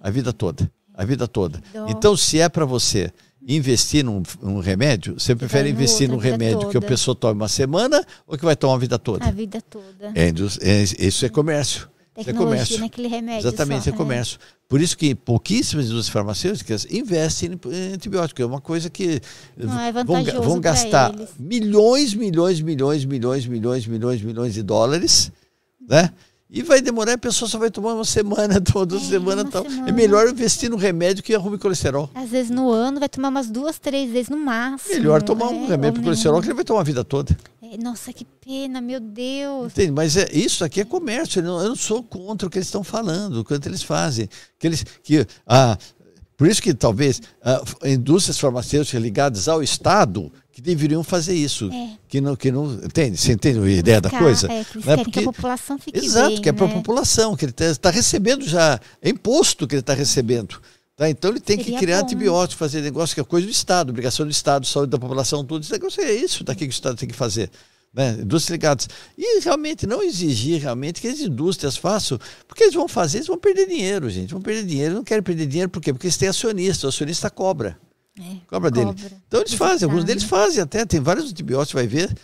A 0.00 0.10
vida 0.10 0.32
toda. 0.32 0.70
A 0.94 1.04
vida 1.04 1.26
toda. 1.26 1.62
Então, 1.88 2.16
se 2.16 2.40
é 2.40 2.48
para 2.48 2.64
você 2.64 3.12
investir 3.46 4.04
num, 4.04 4.22
num, 4.42 4.60
remédio, 4.60 5.18
você 5.18 5.34
prefere 5.34 5.70
investir 5.70 6.08
num 6.08 6.16
remédio 6.16 6.60
toda. 6.60 6.70
que 6.70 6.76
a 6.76 6.82
pessoa 6.82 7.14
tome 7.14 7.40
uma 7.40 7.48
semana 7.48 8.04
ou 8.26 8.36
que 8.36 8.44
vai 8.44 8.54
tomar 8.54 8.74
a 8.74 8.78
vida 8.78 8.98
toda? 8.98 9.24
A 9.24 9.30
vida 9.30 9.60
toda. 9.62 10.12
É, 10.14 10.28
é, 10.28 11.06
isso 11.06 11.24
é 11.24 11.28
comércio. 11.28 11.88
Isso 12.18 12.30
é 12.30 12.32
comércio. 12.32 12.80
naquele 12.80 13.06
remédio. 13.06 13.46
Exatamente, 13.46 13.84
só, 13.84 13.90
é 13.90 13.92
comércio. 13.92 14.38
É. 14.42 14.58
Por 14.68 14.80
isso 14.80 14.98
que 14.98 15.14
pouquíssimas 15.14 15.86
indústrias 15.86 16.08
farmacêuticas 16.08 16.84
investem 16.90 17.58
em 17.66 17.94
antibiótico. 17.94 18.42
É 18.42 18.44
uma 18.44 18.60
coisa 18.60 18.90
que 18.90 19.20
é 19.56 19.92
vão, 20.04 20.24
vão 20.42 20.60
gastar 20.60 21.14
milhões, 21.38 22.14
milhões, 22.14 22.60
milhões, 22.60 23.04
milhões, 23.04 23.46
milhões, 23.46 23.86
milhões, 23.86 24.20
milhões 24.20 24.54
de 24.54 24.62
dólares, 24.64 25.30
né? 25.88 26.12
E 26.50 26.62
vai 26.62 26.80
demorar, 26.80 27.12
a 27.12 27.18
pessoa 27.18 27.46
só 27.46 27.58
vai 27.58 27.70
tomar 27.70 27.92
uma 27.92 28.06
semana, 28.06 28.58
toda 28.62 28.96
é, 28.96 29.00
semana 29.00 29.44
tal. 29.44 29.64
Semana. 29.64 29.88
É 29.88 29.92
melhor 29.92 30.26
investir 30.28 30.70
no 30.70 30.76
remédio 30.76 31.22
que 31.22 31.34
arrume 31.34 31.58
colesterol. 31.58 32.10
Às 32.14 32.30
vezes 32.30 32.50
no 32.50 32.70
ano 32.70 32.98
vai 32.98 33.08
tomar 33.08 33.28
umas 33.28 33.50
duas, 33.50 33.78
três 33.78 34.10
vezes 34.10 34.30
no 34.30 34.38
máximo. 34.38 34.94
Melhor 34.94 35.22
tomar 35.22 35.48
um 35.50 35.66
é, 35.66 35.68
remédio 35.68 35.94
para 35.94 36.04
colesterol 36.04 36.40
que 36.40 36.46
ele 36.46 36.54
vai 36.54 36.64
tomar 36.64 36.80
a 36.80 36.84
vida 36.84 37.04
toda. 37.04 37.36
É, 37.60 37.76
nossa, 37.76 38.14
que 38.14 38.24
pena, 38.24 38.80
meu 38.80 38.98
Deus. 38.98 39.72
Entende? 39.72 39.92
Mas 39.92 40.16
é, 40.16 40.26
isso 40.32 40.64
aqui 40.64 40.80
é 40.80 40.84
comércio. 40.86 41.40
Eu 41.40 41.44
não, 41.44 41.60
eu 41.60 41.68
não 41.68 41.76
sou 41.76 42.02
contra 42.02 42.48
o 42.48 42.50
que 42.50 42.56
eles 42.56 42.68
estão 42.68 42.82
falando, 42.82 43.40
o 43.40 43.44
quanto 43.44 43.66
eles 43.66 43.82
fazem. 43.82 44.26
Que 44.58 44.66
eles, 44.66 44.86
que, 45.02 45.26
ah, 45.46 45.76
por 46.38 46.46
isso 46.46 46.62
que 46.62 46.72
talvez 46.72 47.20
ah, 47.42 47.60
indústrias 47.84 48.38
farmacêuticas 48.38 49.02
ligadas 49.02 49.48
ao 49.48 49.60
Estado 49.60 50.32
que 50.52 50.62
deveriam 50.62 51.02
fazer 51.02 51.34
isso. 51.34 51.68
É. 51.72 51.98
Que 52.08 52.20
não, 52.20 52.36
que 52.36 52.52
não, 52.52 52.72
entende? 52.74 53.16
Você 53.16 53.32
entende 53.32 53.58
a 53.58 53.68
ideia 53.68 54.00
da 54.00 54.08
coisa? 54.08 54.46
É, 54.50 54.62
que, 54.62 54.78
né? 54.86 54.96
Porque, 54.98 55.10
que 55.10 55.18
a 55.18 55.22
população 55.24 55.78
fique 55.80 55.98
Exato, 55.98 56.30
bem, 56.30 56.42
que 56.42 56.48
é 56.48 56.52
para 56.52 56.66
a 56.66 56.68
né? 56.68 56.74
população, 56.74 57.34
que 57.34 57.44
ele 57.44 57.50
está 57.50 57.74
tá 57.74 57.90
recebendo 57.90 58.46
já, 58.46 58.80
é 59.02 59.08
imposto 59.10 59.66
que 59.66 59.74
ele 59.74 59.80
está 59.80 59.94
recebendo. 59.94 60.60
Tá? 60.96 61.10
Então 61.10 61.30
ele 61.32 61.40
tem 61.40 61.56
Seria 61.56 61.74
que 61.74 61.78
criar 61.78 61.98
bom. 61.98 62.04
antibióticos, 62.04 62.56
fazer 62.56 62.82
negócio 62.82 63.16
que 63.16 63.20
é 63.20 63.24
coisa 63.24 63.44
do 63.44 63.52
Estado, 63.52 63.90
obrigação 63.90 64.24
do 64.24 64.30
Estado, 64.30 64.64
saúde 64.64 64.90
da 64.90 64.98
população, 64.98 65.44
tudo. 65.44 65.62
Esse 65.62 65.72
negócio 65.72 66.00
é 66.02 66.12
isso 66.12 66.44
daqui 66.44 66.60
que 66.60 66.66
o 66.66 66.70
Estado 66.70 66.96
tem 66.96 67.08
que 67.08 67.16
fazer. 67.16 67.50
Né? 67.92 68.18
Indústrias 68.20 68.54
ligadas. 68.54 68.88
E 69.16 69.40
realmente 69.40 69.86
não 69.86 70.02
exigir 70.02 70.60
realmente 70.60 71.00
que 71.00 71.08
as 71.08 71.20
indústrias 71.20 71.76
façam, 71.76 72.18
porque 72.46 72.64
eles 72.64 72.74
vão 72.74 72.86
fazer, 72.86 73.18
eles 73.18 73.26
vão 73.26 73.38
perder 73.38 73.66
dinheiro, 73.66 74.08
gente. 74.10 74.32
Vão 74.32 74.40
perder 74.40 74.64
dinheiro, 74.64 74.94
não 74.94 75.04
querem 75.04 75.22
perder 75.22 75.46
dinheiro, 75.46 75.70
por 75.70 75.80
quê? 75.80 75.92
Porque 75.92 76.06
eles 76.06 76.16
têm 76.16 76.28
acionista, 76.28 76.86
o 76.86 76.88
acionista 76.90 77.30
cobra. 77.30 77.78
É, 78.18 78.36
cobra 78.46 78.70
dele. 78.70 78.90
Então 79.26 79.40
eles 79.40 79.54
fazem, 79.54 79.88
alguns 79.88 80.04
deles 80.04 80.24
fazem 80.24 80.62
até, 80.62 80.84
tem 80.84 81.00
vários 81.00 81.30
antibióticos, 81.30 81.74
vai 81.74 81.86
ver 81.86 82.14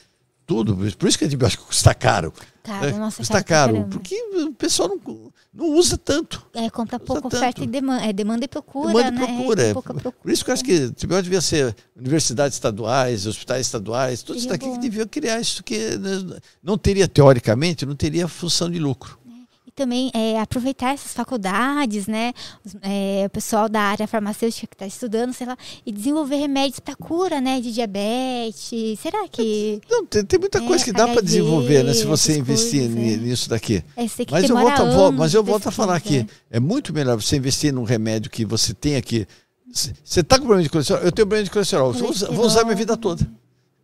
tudo. 0.47 0.77
Por 0.97 1.09
isso 1.09 1.19
que 1.19 1.25
antibiótico 1.25 1.66
custa 1.66 1.95
caro. 1.95 2.33
Caro, 2.62 2.87
é, 2.87 2.93
nossa, 2.93 3.19
custa 3.19 3.43
caro. 3.43 3.87
Porque 3.91 4.15
o 4.33 4.53
pessoal 4.53 4.89
não, 4.89 5.33
não 5.53 5.66
usa 5.77 5.99
tanto. 5.99 6.47
É, 6.55 6.71
compra 6.71 6.99
pouco 6.99 7.29
oferta 7.29 7.62
e 7.62 7.66
demanda. 7.66 8.05
É 8.05 8.12
demanda 8.12 8.45
e 8.45 8.49
procura. 8.49 8.89
Demanda 8.89 9.11
né? 9.11 9.23
e 9.23 9.37
procura. 9.37 9.62
É, 9.62 9.73
procura. 9.73 10.12
Por 10.12 10.31
isso 10.31 10.45
que 10.45 10.51
eu 10.51 10.55
acho 10.55 10.65
que 10.65 10.73
antibiótico 10.73 11.25
devia 11.25 11.41
ser 11.41 11.77
universidades 11.97 12.57
estaduais, 12.57 13.27
hospitais 13.27 13.66
estaduais, 13.66 14.23
tudo 14.23 14.39
isso 14.39 14.49
daqui 14.49 14.71
que 14.71 14.79
devia 14.79 15.07
criar 15.07 15.41
isso 15.41 15.62
que 15.62 15.79
não 16.62 16.79
teria, 16.79 17.07
teoricamente, 17.07 17.85
não 17.85 17.97
teria 17.97 18.27
função 18.29 18.71
de 18.71 18.79
lucro 18.79 19.23
também 19.74 20.10
é, 20.14 20.40
aproveitar 20.40 20.94
essas 20.94 21.12
faculdades, 21.12 22.06
né? 22.06 22.32
É, 22.82 23.24
o 23.26 23.30
pessoal 23.30 23.68
da 23.68 23.80
área 23.80 24.06
farmacêutica 24.06 24.66
que 24.68 24.74
está 24.74 24.86
estudando, 24.86 25.32
sei 25.32 25.46
lá, 25.46 25.56
e 25.84 25.90
desenvolver 25.90 26.36
remédios 26.36 26.78
para 26.78 26.94
cura, 26.94 27.40
né? 27.40 27.60
De 27.60 27.72
diabetes. 27.72 29.01
Será 29.01 29.26
que. 29.28 29.80
Não, 29.90 30.06
tem, 30.06 30.24
tem 30.24 30.38
muita 30.38 30.59
é, 30.59 30.66
coisa 30.66 30.84
que 30.84 30.92
dá 30.92 31.09
para 31.09 31.20
desenvolver, 31.20 31.82
né? 31.82 31.92
Se 31.92 32.06
você 32.06 32.38
investir 32.38 32.88
coisas, 32.88 33.12
é. 33.14 33.16
nisso 33.16 33.48
daqui. 33.48 33.82
É, 33.96 34.06
mas, 34.30 34.48
eu 34.48 34.56
volto, 34.56 34.82
anos, 34.82 35.18
mas 35.18 35.34
eu 35.34 35.42
volto 35.42 35.68
a 35.68 35.72
falar 35.72 35.96
aqui. 35.96 36.26
É. 36.51 36.59
é 36.59 36.60
muito 36.60 36.92
melhor 36.92 37.20
você 37.20 37.36
investir 37.36 37.72
num 37.72 37.84
remédio 37.84 38.30
que 38.30 38.44
você 38.44 38.72
tem 38.72 38.94
aqui. 38.96 39.26
Você 39.72 40.20
está 40.20 40.36
com 40.38 40.44
problema 40.44 40.62
de 40.62 40.70
colesterol? 40.70 41.02
Eu 41.02 41.10
tenho 41.10 41.26
problema 41.26 41.44
de 41.44 41.51
colesterol. 41.51 41.92
colesterol. 41.92 42.34
Vou 42.34 42.46
usar 42.46 42.62
minha 42.62 42.76
vida 42.76 42.96
toda. 42.96 43.26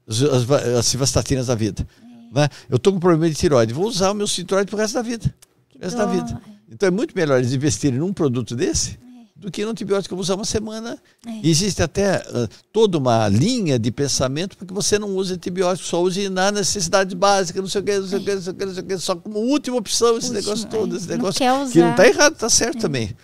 As, 0.07 0.23
as, 0.23 0.51
as 0.79 0.87
civastatinas 0.87 1.49
da 1.49 1.57
vida. 1.57 1.85
Né? 2.33 2.49
Eu 2.69 2.77
estou 2.77 2.93
com 2.93 3.01
problema 3.01 3.29
de 3.29 3.35
tiroide. 3.35 3.73
Vou 3.75 3.89
usar 3.89 4.13
o 4.13 4.15
meu 4.15 4.27
tiroide 4.29 4.71
pro 4.71 4.79
resto 4.79 4.95
da 4.95 5.03
vida 5.03 5.35
resto 5.81 5.97
da 5.97 6.07
vida. 6.07 6.41
Então 6.71 6.87
é 6.87 6.91
muito 6.91 7.15
melhor 7.17 7.39
eles 7.39 7.53
investirem 7.53 7.99
num 7.99 8.13
produto 8.13 8.55
desse 8.55 8.99
do 9.41 9.51
que 9.51 9.65
no 9.65 9.71
antibiótico 9.71 10.09
que 10.09 10.13
eu 10.13 10.17
vou 10.17 10.23
usar 10.23 10.35
uma 10.35 10.45
semana. 10.45 10.99
É. 11.27 11.49
Existe 11.49 11.83
até 11.83 12.19
uh, 12.19 12.47
toda 12.71 12.99
uma 12.99 13.27
linha 13.27 13.79
de 13.79 13.91
pensamento 13.91 14.55
para 14.55 14.67
que 14.67 14.75
você 14.75 14.99
não 14.99 15.17
use 15.17 15.33
antibiótico, 15.33 15.89
só 15.89 16.03
use 16.03 16.29
na 16.29 16.53
necessidade 16.53 17.17
básica, 17.17 17.59
não 17.59 17.67
sei 17.69 17.81
o 17.81 17.85
que, 17.85 17.99
não 17.99 18.07
sei 18.07 18.19
o 18.19 18.23
que, 18.23 18.35
não 18.35 18.43
sei 18.43 18.53
o 18.53 18.55
que, 18.55 18.67
não 18.67 18.75
sei 18.75 18.83
o 18.83 18.87
que, 18.87 18.99
só 18.99 19.17
como 19.17 19.39
última 19.39 19.79
opção 19.79 20.19
esse 20.19 20.29
Último, 20.29 20.35
negócio 20.35 20.69
todo, 20.69 20.95
esse 20.95 21.09
negócio 21.09 21.43
não 21.43 21.71
que 21.71 21.79
não 21.79 21.91
está 21.93 22.07
errado, 22.07 22.35
está 22.35 22.51
certo 22.51 22.77
é. 22.77 22.81
também. 22.83 23.17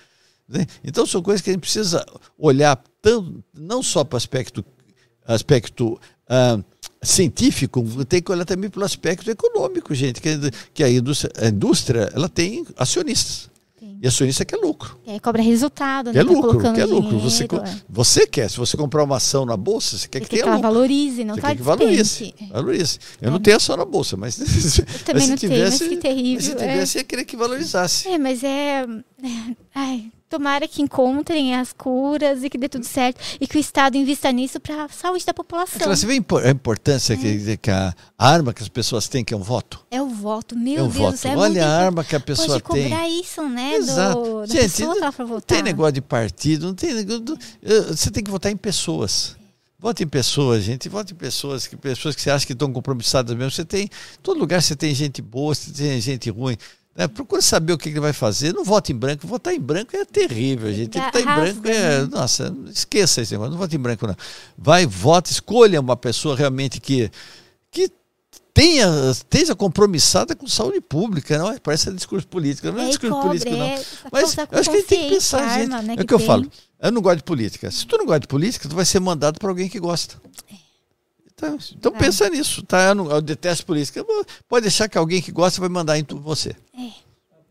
Né? 0.49 0.66
Então 0.83 1.05
são 1.05 1.20
coisas 1.20 1.43
que 1.43 1.51
a 1.51 1.53
gente 1.53 1.61
precisa 1.61 2.05
olhar 2.39 2.83
tanto, 3.03 3.45
não 3.53 3.83
só 3.83 4.03
para 4.03 4.16
o 4.16 4.19
aspecto, 4.19 4.65
aspecto 5.27 6.01
uh, 6.31 6.65
científico, 7.07 7.83
tem 8.05 8.20
que 8.20 8.31
olhar 8.33 8.45
também 8.45 8.69
pelo 8.69 8.85
aspecto 8.85 9.31
econômico, 9.31 9.95
gente, 9.95 10.20
que, 10.20 10.28
que 10.74 10.83
a, 10.83 10.91
indústria, 10.91 11.33
a 11.39 11.49
indústria 11.49 12.11
ela 12.15 12.28
tem 12.28 12.66
acionistas. 12.77 13.49
Sim. 13.78 13.99
E 14.03 14.09
acionista 14.09 14.45
quer 14.45 14.57
lucro. 14.57 14.99
É, 15.07 15.19
cobra 15.20 15.43
resultado, 15.43 16.12
quer 16.12 16.24
né? 16.24 16.31
lucro, 16.31 16.61
tá 16.61 16.73
quer 16.73 16.87
lucro. 16.87 17.19
Você, 17.19 17.45
é. 17.45 17.49
você 17.89 18.27
quer, 18.27 18.51
se 18.51 18.57
você 18.57 18.77
comprar 18.77 19.05
uma 19.05 19.16
ação 19.16 19.47
na 19.47 19.57
bolsa, 19.57 19.99
você 19.99 20.09
quer 20.09 20.19
você 20.19 20.24
que 20.24 20.31
tenha 20.31 20.47
lucro. 20.47 20.62
valorize, 20.62 21.24
não 21.24 21.35
você 21.35 21.41
tá 21.41 21.49
quer 21.49 21.57
que 21.57 21.62
valorize. 21.62 22.35
valorize. 22.51 22.99
Eu 23.20 23.28
é. 23.28 23.31
não 23.31 23.39
tenho 23.39 23.57
ação 23.57 23.77
na 23.77 23.85
bolsa, 23.85 24.16
mas, 24.16 24.39
Eu 24.78 24.85
também 25.05 25.23
mas 25.23 25.28
não 25.28 25.37
tivesse, 25.37 25.78
tenho, 25.78 25.91
mas 25.91 25.99
que 25.99 26.09
terrível. 26.09 26.35
Mas 26.35 26.45
se 26.45 26.55
tivesse, 26.57 26.99
é. 26.99 27.01
ia 27.01 27.05
querer 27.05 27.24
que 27.24 27.37
valorizasse. 27.37 28.09
É, 28.09 28.19
mas 28.19 28.43
é 28.43 28.85
ai, 29.74 30.11
Tomara 30.37 30.69
que 30.69 30.83
encontrem 30.83 31.55
as 31.55 31.73
curas 31.73 32.45
e 32.45 32.51
que 32.51 32.59
dê 32.59 32.69
tudo 32.69 32.85
certo 32.85 33.19
e 33.41 33.47
que 33.47 33.57
o 33.57 33.59
Estado 33.59 33.97
invista 33.97 34.31
nisso 34.31 34.61
para 34.61 34.85
a 34.85 34.89
saúde 34.91 35.25
da 35.25 35.33
população. 35.33 35.89
Você 35.89 36.07
vê 36.07 36.13
a 36.13 36.51
importância 36.51 37.15
é. 37.15 37.17
que, 37.17 37.57
que, 37.57 37.71
a 37.71 37.95
arma 38.19 38.53
que 38.53 38.63
as 38.63 38.69
pessoas 38.69 39.09
têm, 39.09 39.25
que 39.25 39.33
é 39.33 39.37
o 39.37 39.41
voto? 39.41 39.87
É 39.91 40.03
o 40.03 40.11
voto, 40.11 40.55
meu 40.55 40.77
é 40.77 40.83
o 40.83 40.89
Deus. 40.89 41.23
Voto. 41.23 41.29
É 41.29 41.35
Olha 41.35 41.67
a 41.67 41.85
arma 41.87 42.05
que 42.05 42.15
a 42.15 42.21
pessoa 42.21 42.61
Pode 42.61 42.75
tem. 42.75 42.91
cobrar 42.91 43.09
isso, 43.09 43.49
né? 43.49 43.77
Exato. 43.77 44.21
Do, 44.21 44.47
Gente, 44.47 44.61
pessoa 44.61 44.95
não, 44.95 45.11
tá 45.11 45.25
não 45.25 45.41
tem 45.41 45.63
negócio 45.63 45.93
de 45.93 46.03
partido, 46.03 46.67
não 46.67 46.75
tem 46.75 46.93
negócio. 46.93 47.39
Você 47.89 48.11
tem 48.11 48.23
que 48.23 48.31
votar 48.31 48.53
em 48.53 48.59
pessoas. 48.59 49.37
Vote 49.79 50.05
em 50.05 50.09
pessoas, 50.09 50.65
gente. 50.65 50.87
Vote 50.91 51.15
em 51.15 51.17
pessoas, 51.17 51.67
que 51.67 51.79
pessoas 51.79 52.15
que 52.15 52.21
você 52.21 52.31
acha 52.31 52.45
que 52.45 52.53
estão 52.53 52.71
compromissadas 52.71 53.35
mesmo. 53.35 53.51
Você 53.53 53.65
tem, 53.65 53.85
em 53.85 53.91
todo 54.23 54.39
lugar 54.39 54.61
você 54.61 54.77
tem 54.77 54.95
gente 54.95 55.23
boa, 55.23 55.55
você 55.55 55.71
tem 55.71 55.99
gente 55.99 56.29
ruim. 56.29 56.59
É, 56.97 57.06
procura 57.06 57.43
saber 57.43 57.74
o 57.74 57.78
que 57.78 57.90
ele 57.90 58.01
vai 58.01 58.14
fazer. 58.14 58.55
Não 58.55 58.64
vote 58.64 58.90
em 58.90 58.97
branco. 58.97 59.27
Votar 59.27 59.52
em 59.52 59.60
branco 59.60 59.94
é 59.94 60.05
terrível, 60.05 60.73
gente. 60.73 60.98
Votar 60.98 61.20
em 61.20 61.24
branco 61.24 61.68
é. 61.68 62.01
Né? 62.02 62.09
Nossa, 62.10 62.55
esqueça 62.70 63.20
esse 63.20 63.32
negócio. 63.32 63.52
Não 63.52 63.59
vote 63.59 63.77
em 63.77 63.78
branco, 63.78 64.06
não. 64.06 64.16
Vai, 64.56 64.86
vote, 64.86 65.31
escolha 65.31 65.78
uma 65.78 65.97
pessoa 65.97 66.35
realmente 66.35 66.81
que, 66.81 67.10
que 67.70 67.90
tenha, 68.55 68.89
esteja 69.10 69.55
compromissada 69.55 70.35
com 70.35 70.47
saúde 70.47 70.81
pública. 70.81 71.36
Não 71.36 71.52
é? 71.52 71.59
Parece 71.59 71.93
discurso 71.93 72.27
político. 72.27 72.73
Não 72.73 72.81
é, 72.81 72.86
é 72.86 72.89
discurso 72.89 73.14
cobre, 73.14 73.28
político, 73.28 73.52
não. 73.55 73.66
É, 73.66 73.85
Mas 74.10 74.35
eu 74.35 74.44
acho 74.59 74.70
que 74.70 74.77
a 74.77 74.78
gente 74.78 74.86
tem 74.86 75.05
que 75.05 75.14
pensar, 75.16 75.43
arma, 75.43 75.77
gente. 75.78 75.86
Né, 75.86 75.94
é 75.98 76.02
o 76.02 76.06
que, 76.06 76.14
eu 76.14 76.18
falo. 76.18 76.51
Eu 76.81 76.90
não 76.90 77.02
gosto 77.02 77.18
de 77.18 77.24
política. 77.24 77.70
Se 77.70 77.86
tu 77.86 77.98
não 77.98 78.06
gosta 78.06 78.20
de 78.20 78.28
política, 78.28 78.66
tu 78.70 78.74
vai 78.74 78.86
ser 78.86 79.01
mandado 79.01 79.39
para 79.39 79.51
alguém 79.51 79.68
que 79.68 79.78
gosta. 79.78 80.16
Então, 81.37 81.59
então 81.77 81.93
é. 81.95 81.99
pensa 81.99 82.31
nisso, 82.31 82.63
tá? 82.63 82.89
Eu, 82.89 82.95
não, 82.95 83.11
eu 83.11 83.21
detesto 83.21 83.67
política. 83.67 84.05
Pode 84.49 84.63
deixar 84.63 84.89
que 84.89 84.97
alguém 84.97 85.21
que 85.21 85.31
gosta 85.31 85.61
vai 85.61 85.69
mandar 85.69 85.99
em 85.99 86.03
tu, 86.03 86.19
você. 86.19 86.57
É. 86.75 87.07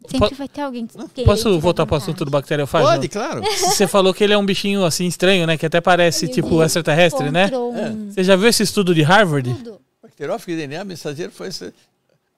Sempre 0.10 0.36
vai 0.36 0.48
ter 0.48 0.62
alguém 0.62 0.88
que 0.88 1.24
Posso 1.24 1.60
voltar 1.60 1.86
para 1.86 1.96
o 1.96 1.98
assunto 1.98 2.26
do 2.26 2.32
bacteriofágico? 2.32 2.92
Pode, 2.92 3.08
claro. 3.08 3.42
Você 3.58 3.88
falou 3.88 4.14
que 4.14 4.24
ele 4.24 4.34
é 4.34 4.38
um 4.38 4.46
bichinho 4.46 4.86
assim 4.86 5.08
estranho, 5.08 5.48
né? 5.48 5.58
Que 5.58 5.66
até 5.66 5.82
parece 5.82 6.28
tipo 6.28 6.62
extraterrestre, 6.64 7.32
né? 7.32 7.46
É. 7.46 8.12
Você 8.12 8.24
já 8.24 8.36
viu 8.36 8.48
esse 8.48 8.62
estudo 8.62 8.94
de 8.94 9.02
Harvard? 9.02 9.52
Tudo. 9.52 9.82
Bacteriófago 10.04 10.52
e 10.52 10.56
DNA, 10.56 10.84
mensageiro 10.84 11.32
foi 11.32 11.48
esse... 11.48 11.74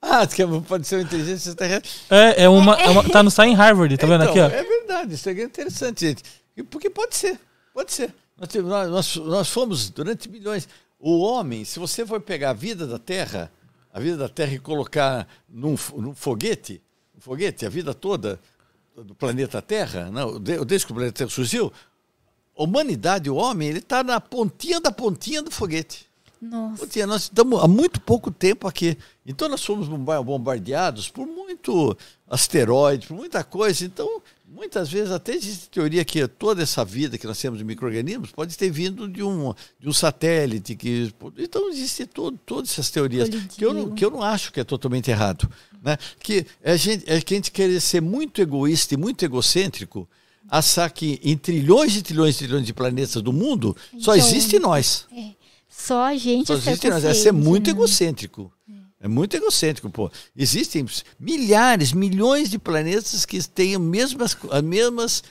Ah, 0.00 0.26
que 0.26 0.42
pode 0.66 0.86
ser 0.86 0.96
uma 0.96 1.02
inteligência 1.02 1.50
extraterrestre. 1.50 1.90
É, 2.08 2.44
é 2.44 2.48
uma, 2.48 2.74
é 2.80 2.88
uma, 2.88 3.04
tá 3.04 3.22
no 3.22 3.30
site 3.30 3.50
em 3.50 3.54
Harvard, 3.54 3.96
tá 3.98 4.06
vendo 4.06 4.22
aqui, 4.22 4.38
ó? 4.38 4.46
É 4.46 4.62
verdade, 4.62 5.14
isso 5.14 5.28
é 5.28 5.32
interessante, 5.42 6.06
gente. 6.06 6.22
Porque 6.70 6.88
pode 6.88 7.16
ser, 7.16 7.38
pode 7.74 7.92
ser. 7.92 8.14
Nós, 8.62 8.88
nós, 8.88 9.16
nós 9.16 9.48
fomos 9.48 9.90
durante 9.90 10.28
milhões. 10.28 10.68
O 10.98 11.20
homem, 11.20 11.64
se 11.64 11.78
você 11.78 12.04
for 12.04 12.20
pegar 12.20 12.50
a 12.50 12.54
vida 12.54 12.86
da 12.86 12.98
Terra, 12.98 13.52
a 13.92 14.00
vida 14.00 14.16
da 14.16 14.28
Terra 14.28 14.54
e 14.54 14.58
colocar 14.58 15.28
num, 15.48 15.76
num 15.96 16.14
foguete, 16.14 16.82
um 17.16 17.20
foguete, 17.20 17.64
a 17.64 17.68
vida 17.68 17.94
toda 17.94 18.40
do 18.96 19.14
planeta 19.14 19.62
Terra, 19.62 20.10
não, 20.10 20.40
desde 20.40 20.86
que 20.86 20.92
o 20.92 20.94
planeta 20.94 21.18
Terra 21.18 21.30
surgiu, 21.30 21.72
a 22.56 22.62
humanidade, 22.64 23.30
o 23.30 23.36
homem, 23.36 23.68
ele 23.68 23.78
está 23.78 24.02
na 24.02 24.20
pontinha 24.20 24.80
da 24.80 24.90
pontinha 24.90 25.40
do 25.40 25.50
foguete. 25.50 26.08
Nossa. 26.42 26.84
Pontinha, 26.84 27.06
nós 27.06 27.22
estamos 27.22 27.62
há 27.62 27.68
muito 27.68 28.00
pouco 28.00 28.30
tempo 28.30 28.66
aqui. 28.66 28.98
Então 29.24 29.48
nós 29.48 29.64
fomos 29.64 29.88
bombardeados 29.88 31.08
por 31.08 31.26
muito 31.26 31.96
asteroide, 32.28 33.06
por 33.06 33.16
muita 33.16 33.44
coisa. 33.44 33.84
Então 33.84 34.20
Muitas 34.50 34.88
vezes 34.88 35.10
até 35.10 35.34
existe 35.34 35.68
teoria 35.68 36.02
que 36.04 36.26
toda 36.26 36.62
essa 36.62 36.82
vida 36.82 37.18
que 37.18 37.26
nós 37.26 37.38
temos 37.38 37.58
de 37.58 37.64
micro-organismos 37.64 38.32
pode 38.32 38.56
ter 38.56 38.70
vindo 38.70 39.06
de 39.06 39.22
um, 39.22 39.52
de 39.78 39.88
um 39.88 39.92
satélite. 39.92 40.74
Que, 40.74 41.12
então 41.36 41.68
existe 41.68 42.06
todo, 42.06 42.38
todas 42.46 42.70
essas 42.70 42.90
teorias 42.90 43.28
que 43.28 43.64
eu, 43.64 43.74
não, 43.74 43.90
que 43.90 44.02
eu 44.02 44.10
não 44.10 44.22
acho 44.22 44.50
que 44.50 44.58
é 44.58 44.64
totalmente 44.64 45.10
errado. 45.10 45.48
Né? 45.82 45.98
Que 46.20 46.46
a 46.64 46.76
gente, 46.76 47.04
é 47.06 47.20
que 47.20 47.34
a 47.34 47.36
gente 47.36 47.52
quer 47.52 47.78
ser 47.80 48.00
muito 48.00 48.40
egoísta 48.40 48.94
e 48.94 48.96
muito 48.96 49.22
egocêntrico, 49.22 50.08
achar 50.48 50.90
que 50.90 51.20
em 51.22 51.36
trilhões 51.36 51.94
e 51.96 52.02
trilhões 52.02 52.36
e 52.36 52.38
trilhões 52.38 52.64
de 52.64 52.72
planetas 52.72 53.20
do 53.20 53.32
mundo 53.34 53.76
só 53.98 54.16
então, 54.16 54.16
existe 54.16 54.58
nós. 54.58 55.06
É, 55.14 55.32
só 55.68 56.04
a 56.04 56.16
gente 56.16 56.46
só 56.46 56.54
existe 56.54 56.88
nós. 56.88 57.04
É 57.04 57.12
ser 57.12 57.32
muito 57.32 57.66
né? 57.66 57.72
egocêntrico. 57.72 58.50
É 58.66 58.77
muito 59.06 59.36
egocêntrico, 59.36 59.88
pô. 59.88 60.10
Existem 60.36 60.84
milhares, 61.18 61.92
milhões 61.92 62.50
de 62.50 62.58
planetas 62.58 63.24
que 63.24 63.40
têm 63.46 63.76
as 63.76 63.80
mesmas, 63.80 64.36
as 64.50 64.62
mesmas, 64.62 65.22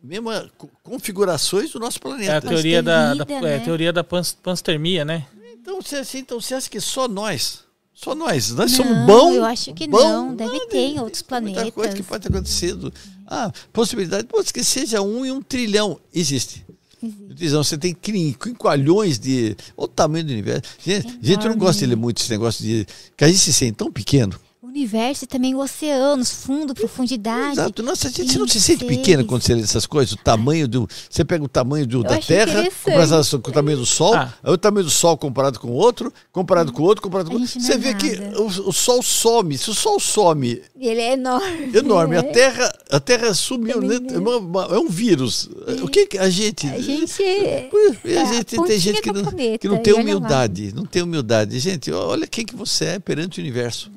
mesmas 0.00 0.48
configurações 0.84 1.72
do 1.72 1.80
nosso 1.80 2.00
planeta. 2.00 2.32
É 2.32 2.36
a 2.36 2.40
teoria 2.40 2.82
da, 2.82 3.12
vida, 3.12 3.24
da 3.24 3.40
né? 3.40 3.50
é 3.50 3.54
a 3.56 3.58
né? 3.58 3.64
teoria 3.64 3.92
da 3.92 4.04
pans, 4.04 4.36
panstermia, 4.40 5.04
né? 5.04 5.26
Então 5.54 5.82
você, 5.82 5.96
assim, 5.96 6.18
então, 6.18 6.40
você 6.40 6.54
acha 6.54 6.70
que 6.70 6.80
só 6.80 7.08
nós, 7.08 7.64
só 7.92 8.14
nós, 8.14 8.50
nós 8.50 8.70
não, 8.70 8.84
somos 8.84 9.06
bons? 9.06 9.34
Eu 9.34 9.44
acho 9.44 9.74
que 9.74 9.88
bom, 9.88 9.98
não, 9.98 10.34
deve 10.34 10.66
ter 10.66 10.78
em 10.78 11.00
outros 11.00 11.20
planetas. 11.20 11.62
Muita 11.62 11.74
coisa 11.74 11.96
que 11.96 12.02
pode 12.02 12.22
ter 12.22 12.32
acontecido. 12.32 12.92
Ah, 13.26 13.52
possibilidade, 13.72 14.28
pode 14.28 14.52
que 14.52 14.62
seja 14.62 15.02
um 15.02 15.26
em 15.26 15.32
um 15.32 15.42
trilhão, 15.42 16.00
existe. 16.14 16.64
Existe. 17.02 17.56
Você 17.56 17.78
tem 17.78 17.94
quinqualhões 17.94 19.18
de. 19.18 19.56
Olha 19.76 19.84
o 19.84 19.88
tamanho 19.88 20.24
do 20.24 20.32
universo. 20.32 20.62
Gente, 20.84 21.18
gente 21.22 21.48
não 21.48 21.56
gosta 21.56 21.80
de 21.80 21.86
ler 21.86 21.96
muito 21.96 22.20
esse 22.20 22.30
negócio 22.30 22.64
de. 22.64 22.86
Que 23.16 23.24
a 23.24 23.28
gente 23.28 23.38
se 23.38 23.52
sente 23.52 23.76
tão 23.76 23.90
pequeno 23.90 24.38
universo 24.68 25.24
e 25.24 25.26
também 25.26 25.54
oceanos, 25.54 26.30
fundo, 26.30 26.74
profundidade. 26.74 27.52
Exato. 27.52 27.82
Nossa, 27.82 28.08
a 28.08 28.10
gente 28.10 28.38
não 28.38 28.46
se 28.46 28.60
sente 28.60 28.84
pequena 28.84 29.24
quando 29.24 29.42
você 29.42 29.54
lê 29.54 29.62
essas 29.62 29.86
coisas. 29.86 30.12
O 30.12 30.16
tamanho 30.16 30.68
do. 30.68 30.88
Você 31.10 31.24
pega 31.24 31.42
o 31.44 31.48
tamanho 31.48 31.86
do, 31.86 32.02
da 32.02 32.18
Terra, 32.18 32.68
comparado 32.84 33.40
com 33.40 33.50
o 33.50 33.52
tamanho 33.54 33.78
do 33.78 33.86
Sol, 33.86 34.14
ah. 34.14 34.32
aí 34.42 34.52
o 34.52 34.58
tamanho 34.58 34.84
do 34.84 34.90
Sol 34.90 35.16
comparado 35.16 35.58
com 35.58 35.68
o 35.68 35.74
outro, 35.74 36.12
comparado 36.30 36.72
com 36.72 36.82
o 36.82 36.84
outro, 36.84 37.02
comparado 37.02 37.30
com 37.30 37.36
o 37.36 37.40
outro. 37.40 37.60
Você 37.60 37.72
é 37.72 37.78
vê 37.78 37.92
nada. 37.92 37.98
que 37.98 38.40
o, 38.40 38.68
o, 38.68 38.72
Sol 38.72 39.02
some. 39.02 39.56
Se 39.56 39.70
o 39.70 39.74
Sol 39.74 39.98
some. 39.98 40.62
Ele 40.78 41.00
é 41.00 41.12
enorme. 41.14 41.76
Enorme. 41.76 42.16
A 42.16 42.22
Terra, 42.22 42.72
a 42.90 43.00
terra 43.00 43.34
sumiu. 43.34 43.80
Né? 43.80 43.96
É, 43.96 44.74
é 44.74 44.78
um 44.78 44.88
vírus. 44.88 45.48
É. 45.66 45.82
O 45.82 45.88
que, 45.88 46.18
a 46.18 46.28
gente. 46.28 46.66
A 46.66 46.80
gente. 46.80 47.22
A 47.22 48.32
gente 48.32 48.62
tem 48.66 48.78
gente 48.78 49.02
que 49.02 49.12
não, 49.12 49.24
que 49.58 49.68
não 49.68 49.78
tem 49.78 49.94
humildade. 49.94 50.72
Não 50.74 50.84
tem 50.84 51.02
humildade. 51.02 51.58
Gente, 51.58 51.90
olha 51.90 52.26
quem 52.26 52.44
que 52.44 52.54
você 52.54 52.84
é 52.84 52.98
perante 52.98 53.40
o 53.40 53.42
universo. 53.42 53.90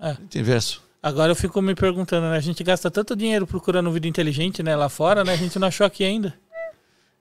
É. 0.00 0.16
Inverso. 0.38 0.82
Agora 1.02 1.30
eu 1.30 1.36
fico 1.36 1.62
me 1.62 1.74
perguntando, 1.74 2.28
né? 2.28 2.36
A 2.36 2.40
gente 2.40 2.62
gasta 2.64 2.90
tanto 2.90 3.14
dinheiro 3.14 3.46
procurando 3.46 3.90
vida 3.90 4.08
inteligente, 4.08 4.62
né? 4.62 4.74
Lá 4.74 4.88
fora, 4.88 5.24
né? 5.24 5.32
A 5.32 5.36
gente 5.36 5.58
não 5.58 5.68
achou 5.68 5.86
aqui 5.86 6.04
ainda. 6.04 6.34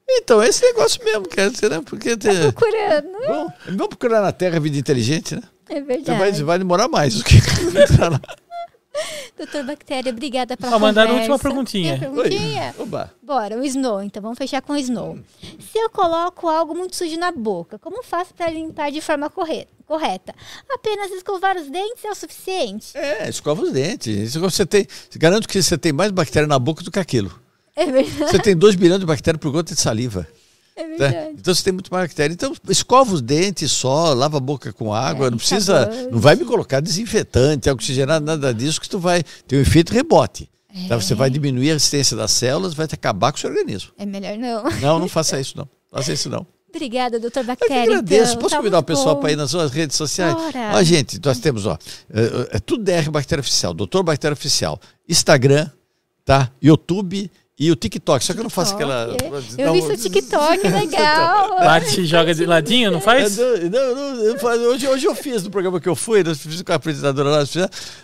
Então, 0.09 0.41
esse 0.41 0.63
negócio 0.65 1.03
mesmo, 1.03 1.27
quer 1.27 1.49
dizer, 1.51 1.69
né? 1.69 1.81
Porque 1.85 2.15
tá 2.15 2.29
ter... 2.29 2.53
procurando. 2.53 3.27
Bom, 3.27 3.53
vamos 3.65 3.87
procurar 3.87 4.21
na 4.21 4.31
Terra 4.31 4.59
vida 4.59 4.77
inteligente, 4.77 5.35
né? 5.35 5.43
É 5.69 5.81
verdade. 5.81 6.17
Vai, 6.17 6.31
vai 6.31 6.57
demorar 6.57 6.87
mais 6.87 7.15
do 7.15 7.23
que 7.23 7.35
Doutor 9.37 9.63
Bactéria, 9.63 10.11
obrigada 10.11 10.57
pela 10.57 10.75
ah, 10.75 10.79
mandaram 10.79 11.11
a 11.11 11.15
última 11.15 11.39
perguntinha. 11.39 11.99
perguntinha? 11.99 12.75
Oba. 12.77 13.11
Bora, 13.21 13.57
o 13.57 13.65
Snow. 13.65 14.01
Então 14.01 14.21
vamos 14.21 14.37
fechar 14.37 14.61
com 14.61 14.73
o 14.73 14.77
Snow. 14.77 15.19
Se 15.59 15.77
eu 15.77 15.89
coloco 15.89 16.47
algo 16.47 16.75
muito 16.75 16.95
sujo 16.95 17.17
na 17.17 17.31
boca, 17.31 17.77
como 17.79 18.03
faço 18.03 18.33
para 18.33 18.49
limpar 18.49 18.91
de 18.91 19.01
forma 19.01 19.29
correta? 19.29 19.77
correta. 19.87 20.35
Apenas 20.69 21.09
escovar 21.11 21.55
os 21.55 21.69
dentes 21.69 22.03
é 22.03 22.11
o 22.11 22.15
suficiente. 22.15 22.87
É, 22.93 23.29
escova 23.29 23.63
os 23.63 23.71
dentes. 23.71 24.35
Você 24.35 24.65
tem, 24.65 24.85
garanto 25.15 25.47
que 25.47 25.63
você 25.63 25.77
tem 25.77 25.93
mais 25.93 26.11
bactéria 26.11 26.45
na 26.45 26.59
boca 26.59 26.83
do 26.83 26.91
que 26.91 26.99
aquilo. 26.99 27.31
É 27.73 27.85
verdade. 27.85 28.31
Você 28.31 28.39
tem 28.39 28.57
2 28.57 28.75
bilhões 28.75 28.99
de 28.99 29.05
bactérias 29.05 29.39
por 29.39 29.51
gota 29.51 29.73
de 29.73 29.79
saliva. 29.79 30.27
É 30.77 30.87
né? 30.87 30.97
verdade. 30.97 31.35
Então 31.39 31.53
você 31.53 31.63
tem 31.63 31.73
muito 31.73 31.91
mais 31.91 32.03
bactéria. 32.03 32.33
Então 32.33 32.53
escova 32.69 33.13
os 33.13 33.21
dentes 33.21 33.71
só, 33.71 34.13
lava 34.13 34.37
a 34.37 34.39
boca 34.39 34.71
com 34.71 34.93
água, 34.93 35.27
é, 35.27 35.31
não 35.31 35.37
precisa, 35.37 35.89
não 36.11 36.19
vai 36.19 36.35
me 36.35 36.45
colocar 36.45 36.79
desinfetante, 36.79 37.69
oxigenado, 37.69 38.23
nada 38.23 38.53
disso 38.53 38.79
que 38.79 38.87
tu 38.87 38.99
vai 38.99 39.23
ter 39.47 39.57
um 39.57 39.61
efeito 39.61 39.91
rebote. 39.91 40.49
É. 40.73 40.87
Tá? 40.87 40.95
Você 40.95 41.15
vai 41.15 41.29
diminuir 41.29 41.71
a 41.71 41.73
resistência 41.73 42.15
das 42.15 42.31
células, 42.31 42.75
vai 42.75 42.85
acabar 42.85 43.31
com 43.31 43.37
o 43.37 43.41
seu 43.41 43.49
organismo. 43.49 43.91
É 43.97 44.05
melhor 44.05 44.37
não. 44.37 44.63
Não, 44.79 44.99
não 44.99 45.07
faça 45.07 45.39
isso 45.39 45.57
não. 45.57 45.67
Faça 45.91 46.13
isso 46.13 46.29
não. 46.29 46.45
Obrigada, 46.69 47.19
doutor 47.19 47.43
Bactéria. 47.43 47.75
Eu 47.75 47.83
agradeço. 47.93 48.31
Então, 48.33 48.41
Posso 48.41 48.51
tá 48.51 48.57
convidar 48.57 48.79
o 48.79 48.83
pessoal 48.83 49.17
para 49.17 49.31
ir 49.31 49.35
nas 49.35 49.49
suas 49.49 49.71
redes 49.71 49.95
sociais? 49.95 50.35
Bora. 50.35 50.73
Ó, 50.75 50.83
gente, 50.83 51.19
nós 51.23 51.39
temos, 51.39 51.65
ó, 51.65 51.77
é, 52.13 52.57
é 52.57 52.59
tudo 52.59 52.83
DR 52.83 53.09
Bactéria 53.09 53.41
Oficial, 53.41 53.73
doutor 53.73 54.03
Bactéria 54.03 54.33
Oficial, 54.33 54.79
Instagram, 55.09 55.69
tá? 56.23 56.51
YouTube 56.61 57.31
e 57.59 57.71
o 57.71 57.75
TikTok, 57.75 58.23
só 58.23 58.33
que 58.33 58.39
eu 58.39 58.43
não 58.43 58.51
faço 58.51 58.75
aquela. 58.75 59.15
Eu 59.57 59.73
vi 59.73 59.81
seu 59.81 59.97
TikTok, 59.97 60.61
legal. 60.69 61.57
Bate 61.57 62.05
joga 62.05 62.33
de 62.35 62.45
ladinho, 62.45 62.91
não 62.91 63.01
faz? 63.01 63.37
Não, 63.37 63.57
não, 63.69 63.95
não 63.95 64.23
eu. 64.23 64.69
Hoje, 64.69 64.87
hoje 64.87 65.05
eu 65.07 65.15
fiz 65.15 65.41
no 65.41 65.49
programa 65.49 65.79
que 65.79 65.89
eu 65.89 65.95
fui, 65.95 66.23
nós 66.23 66.39
fiz 66.39 66.61
com 66.61 66.71
a 66.71 66.75
apresentadora 66.75 67.29
lá, 67.29 67.43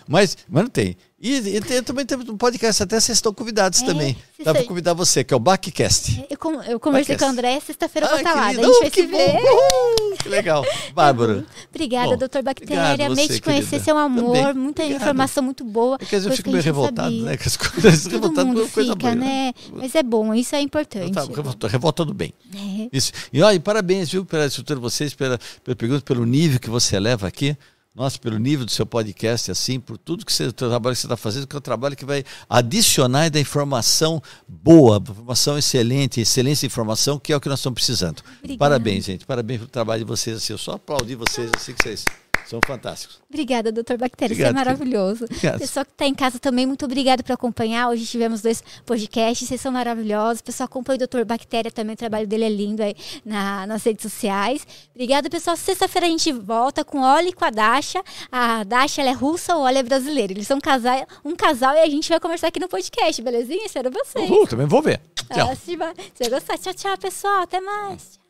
mas, 0.08 0.36
mas 0.48 0.62
não 0.64 0.70
tem. 0.70 0.96
E, 1.24 1.56
e 1.56 1.60
tem, 1.62 1.82
também 1.82 2.04
temos 2.04 2.28
um 2.28 2.36
podcast, 2.36 2.82
até 2.82 3.00
vocês 3.00 3.16
estão 3.16 3.32
convidados 3.32 3.80
é, 3.80 3.86
também. 3.86 4.14
Dá 4.44 4.52
para 4.52 4.62
convidar 4.64 4.92
você, 4.92 5.24
que 5.24 5.32
é 5.32 5.36
o 5.36 5.40
Backcast. 5.40 6.22
Eu, 6.28 6.36
eu 6.64 6.78
conversei 6.78 7.16
Backcast. 7.16 7.18
com 7.18 7.24
o 7.24 7.28
André, 7.30 7.60
sexta-feira 7.60 8.08
eu 8.08 8.22
lá. 8.22 8.52
Daí 8.52 8.60
a 8.60 8.66
gente 8.66 8.80
vai 8.80 8.90
se 8.90 9.06
ver. 9.06 9.36
Uhul, 9.40 10.16
que 10.18 10.28
legal. 10.28 10.62
Bárbara. 10.92 11.46
Obrigada, 11.70 12.10
bom, 12.10 12.16
doutor 12.18 12.42
Bactéria. 12.42 13.06
Amei 13.06 13.26
te 13.26 13.40
conhecer, 13.40 13.80
seu 13.80 13.96
amor. 13.96 14.36
Também. 14.36 14.52
Muita 14.52 14.82
obrigado. 14.82 15.00
informação 15.00 15.42
muito 15.42 15.64
boa. 15.64 15.96
É 15.98 16.04
que 16.04 16.14
às 16.14 16.24
vezes 16.24 16.26
eu 16.26 16.36
fico 16.36 16.50
meio 16.50 16.62
revoltado, 16.62 17.08
sabia. 17.08 17.24
né? 17.24 17.36
Com 17.38 17.44
as 17.44 17.56
coisas 17.56 18.02
Todo 18.02 18.12
revoltado 18.12 18.46
mundo 18.46 18.68
coisa 18.68 18.92
fica, 18.92 18.94
boa. 18.94 19.14
né? 19.14 19.54
Mas 19.72 19.94
é 19.94 20.02
bom, 20.02 20.34
isso 20.34 20.54
é 20.54 20.60
importante. 20.60 21.14
Tá, 21.14 21.68
revoltado 21.68 22.12
bem. 22.12 22.34
É. 22.54 22.88
Isso. 22.92 23.12
E, 23.32 23.40
e 23.42 23.60
parabéns, 23.60 24.10
viu, 24.10 24.26
pela 24.26 24.44
estrutura 24.44 24.78
de 24.78 24.82
vocês, 24.82 25.14
pela, 25.14 25.38
pela 25.64 25.74
pergunta, 25.74 26.02
pelo 26.02 26.26
nível 26.26 26.60
que 26.60 26.68
você 26.68 27.00
leva 27.00 27.26
aqui 27.26 27.56
nossa, 27.94 28.18
pelo 28.18 28.38
nível 28.38 28.66
do 28.66 28.72
seu 28.72 28.84
podcast, 28.84 29.52
assim, 29.52 29.78
por 29.78 29.96
tudo 29.96 30.26
que 30.26 30.32
você, 30.32 30.46
o 30.46 30.52
trabalho 30.52 30.96
que 30.96 31.00
você 31.00 31.06
está 31.06 31.16
fazendo, 31.16 31.46
que 31.46 31.54
é 31.54 31.58
um 31.58 31.62
trabalho 31.62 31.94
que 31.94 32.04
vai 32.04 32.24
adicionar 32.50 33.30
da 33.30 33.38
informação 33.38 34.20
boa, 34.48 34.96
informação 34.96 35.56
excelente, 35.56 36.20
excelência 36.20 36.66
de 36.66 36.72
informação, 36.72 37.20
que 37.20 37.32
é 37.32 37.36
o 37.36 37.40
que 37.40 37.48
nós 37.48 37.60
estamos 37.60 37.76
precisando. 37.76 38.20
Obrigada. 38.38 38.58
Parabéns, 38.58 39.04
gente. 39.04 39.24
Parabéns 39.24 39.60
pelo 39.60 39.70
trabalho 39.70 40.04
de 40.04 40.08
vocês. 40.08 40.38
Assim, 40.38 40.52
eu 40.52 40.58
só 40.58 40.72
aplaudi 40.72 41.14
vocês 41.14 41.48
assim 41.54 41.72
que 41.72 41.84
vocês. 41.84 42.04
São 42.46 42.60
fantásticos. 42.64 43.20
Obrigada, 43.28 43.72
doutor 43.72 43.96
Bactéria. 43.96 44.34
Obrigado, 44.34 44.52
Você 44.52 44.60
é 44.60 44.64
maravilhoso. 44.64 45.24
Obrigado. 45.24 45.58
Pessoal 45.58 45.84
que 45.84 45.92
está 45.92 46.06
em 46.06 46.14
casa 46.14 46.38
também, 46.38 46.66
muito 46.66 46.84
obrigado 46.84 47.22
por 47.22 47.32
acompanhar. 47.32 47.88
Hoje 47.88 48.06
tivemos 48.06 48.42
dois 48.42 48.62
podcasts, 48.84 49.48
vocês 49.48 49.60
são 49.60 49.72
maravilhosos. 49.72 50.42
Pessoal, 50.42 50.66
acompanha 50.66 50.96
o 50.96 50.98
doutor 50.98 51.24
Bactéria 51.24 51.70
também, 51.70 51.94
o 51.94 51.96
trabalho 51.96 52.26
dele 52.26 52.44
é 52.44 52.48
lindo 52.48 52.82
aí 52.82 52.94
na, 53.24 53.66
nas 53.66 53.82
redes 53.84 54.02
sociais. 54.02 54.66
Obrigada, 54.94 55.28
pessoal. 55.30 55.56
Sexta-feira 55.56 56.06
a 56.06 56.10
gente 56.10 56.32
volta 56.32 56.84
com 56.84 57.00
Oli 57.02 57.28
e 57.28 57.32
com 57.32 57.44
a 57.44 57.50
Dasha. 57.50 58.02
A 58.30 58.64
Dasha 58.64 59.00
ela 59.00 59.10
é 59.10 59.14
russa, 59.14 59.56
o 59.56 59.62
Oli 59.62 59.78
é 59.78 59.82
brasileiro. 59.82 60.32
Eles 60.32 60.46
são 60.46 60.58
um 60.58 60.60
casal, 60.60 61.06
um 61.24 61.34
casal 61.34 61.74
e 61.74 61.80
a 61.80 61.88
gente 61.88 62.08
vai 62.08 62.20
conversar 62.20 62.48
aqui 62.48 62.60
no 62.60 62.68
podcast, 62.68 63.20
belezinha? 63.22 63.64
Espero 63.64 63.90
vocês. 63.90 64.30
Uhul, 64.30 64.46
também 64.46 64.66
vou 64.66 64.82
ver. 64.82 65.00
Tchau. 65.32 65.54
Se 65.56 65.76
você 65.76 66.30
gostar, 66.30 66.58
tchau, 66.58 66.74
tchau, 66.74 66.98
pessoal. 66.98 67.42
Até 67.42 67.60
mais. 67.60 68.23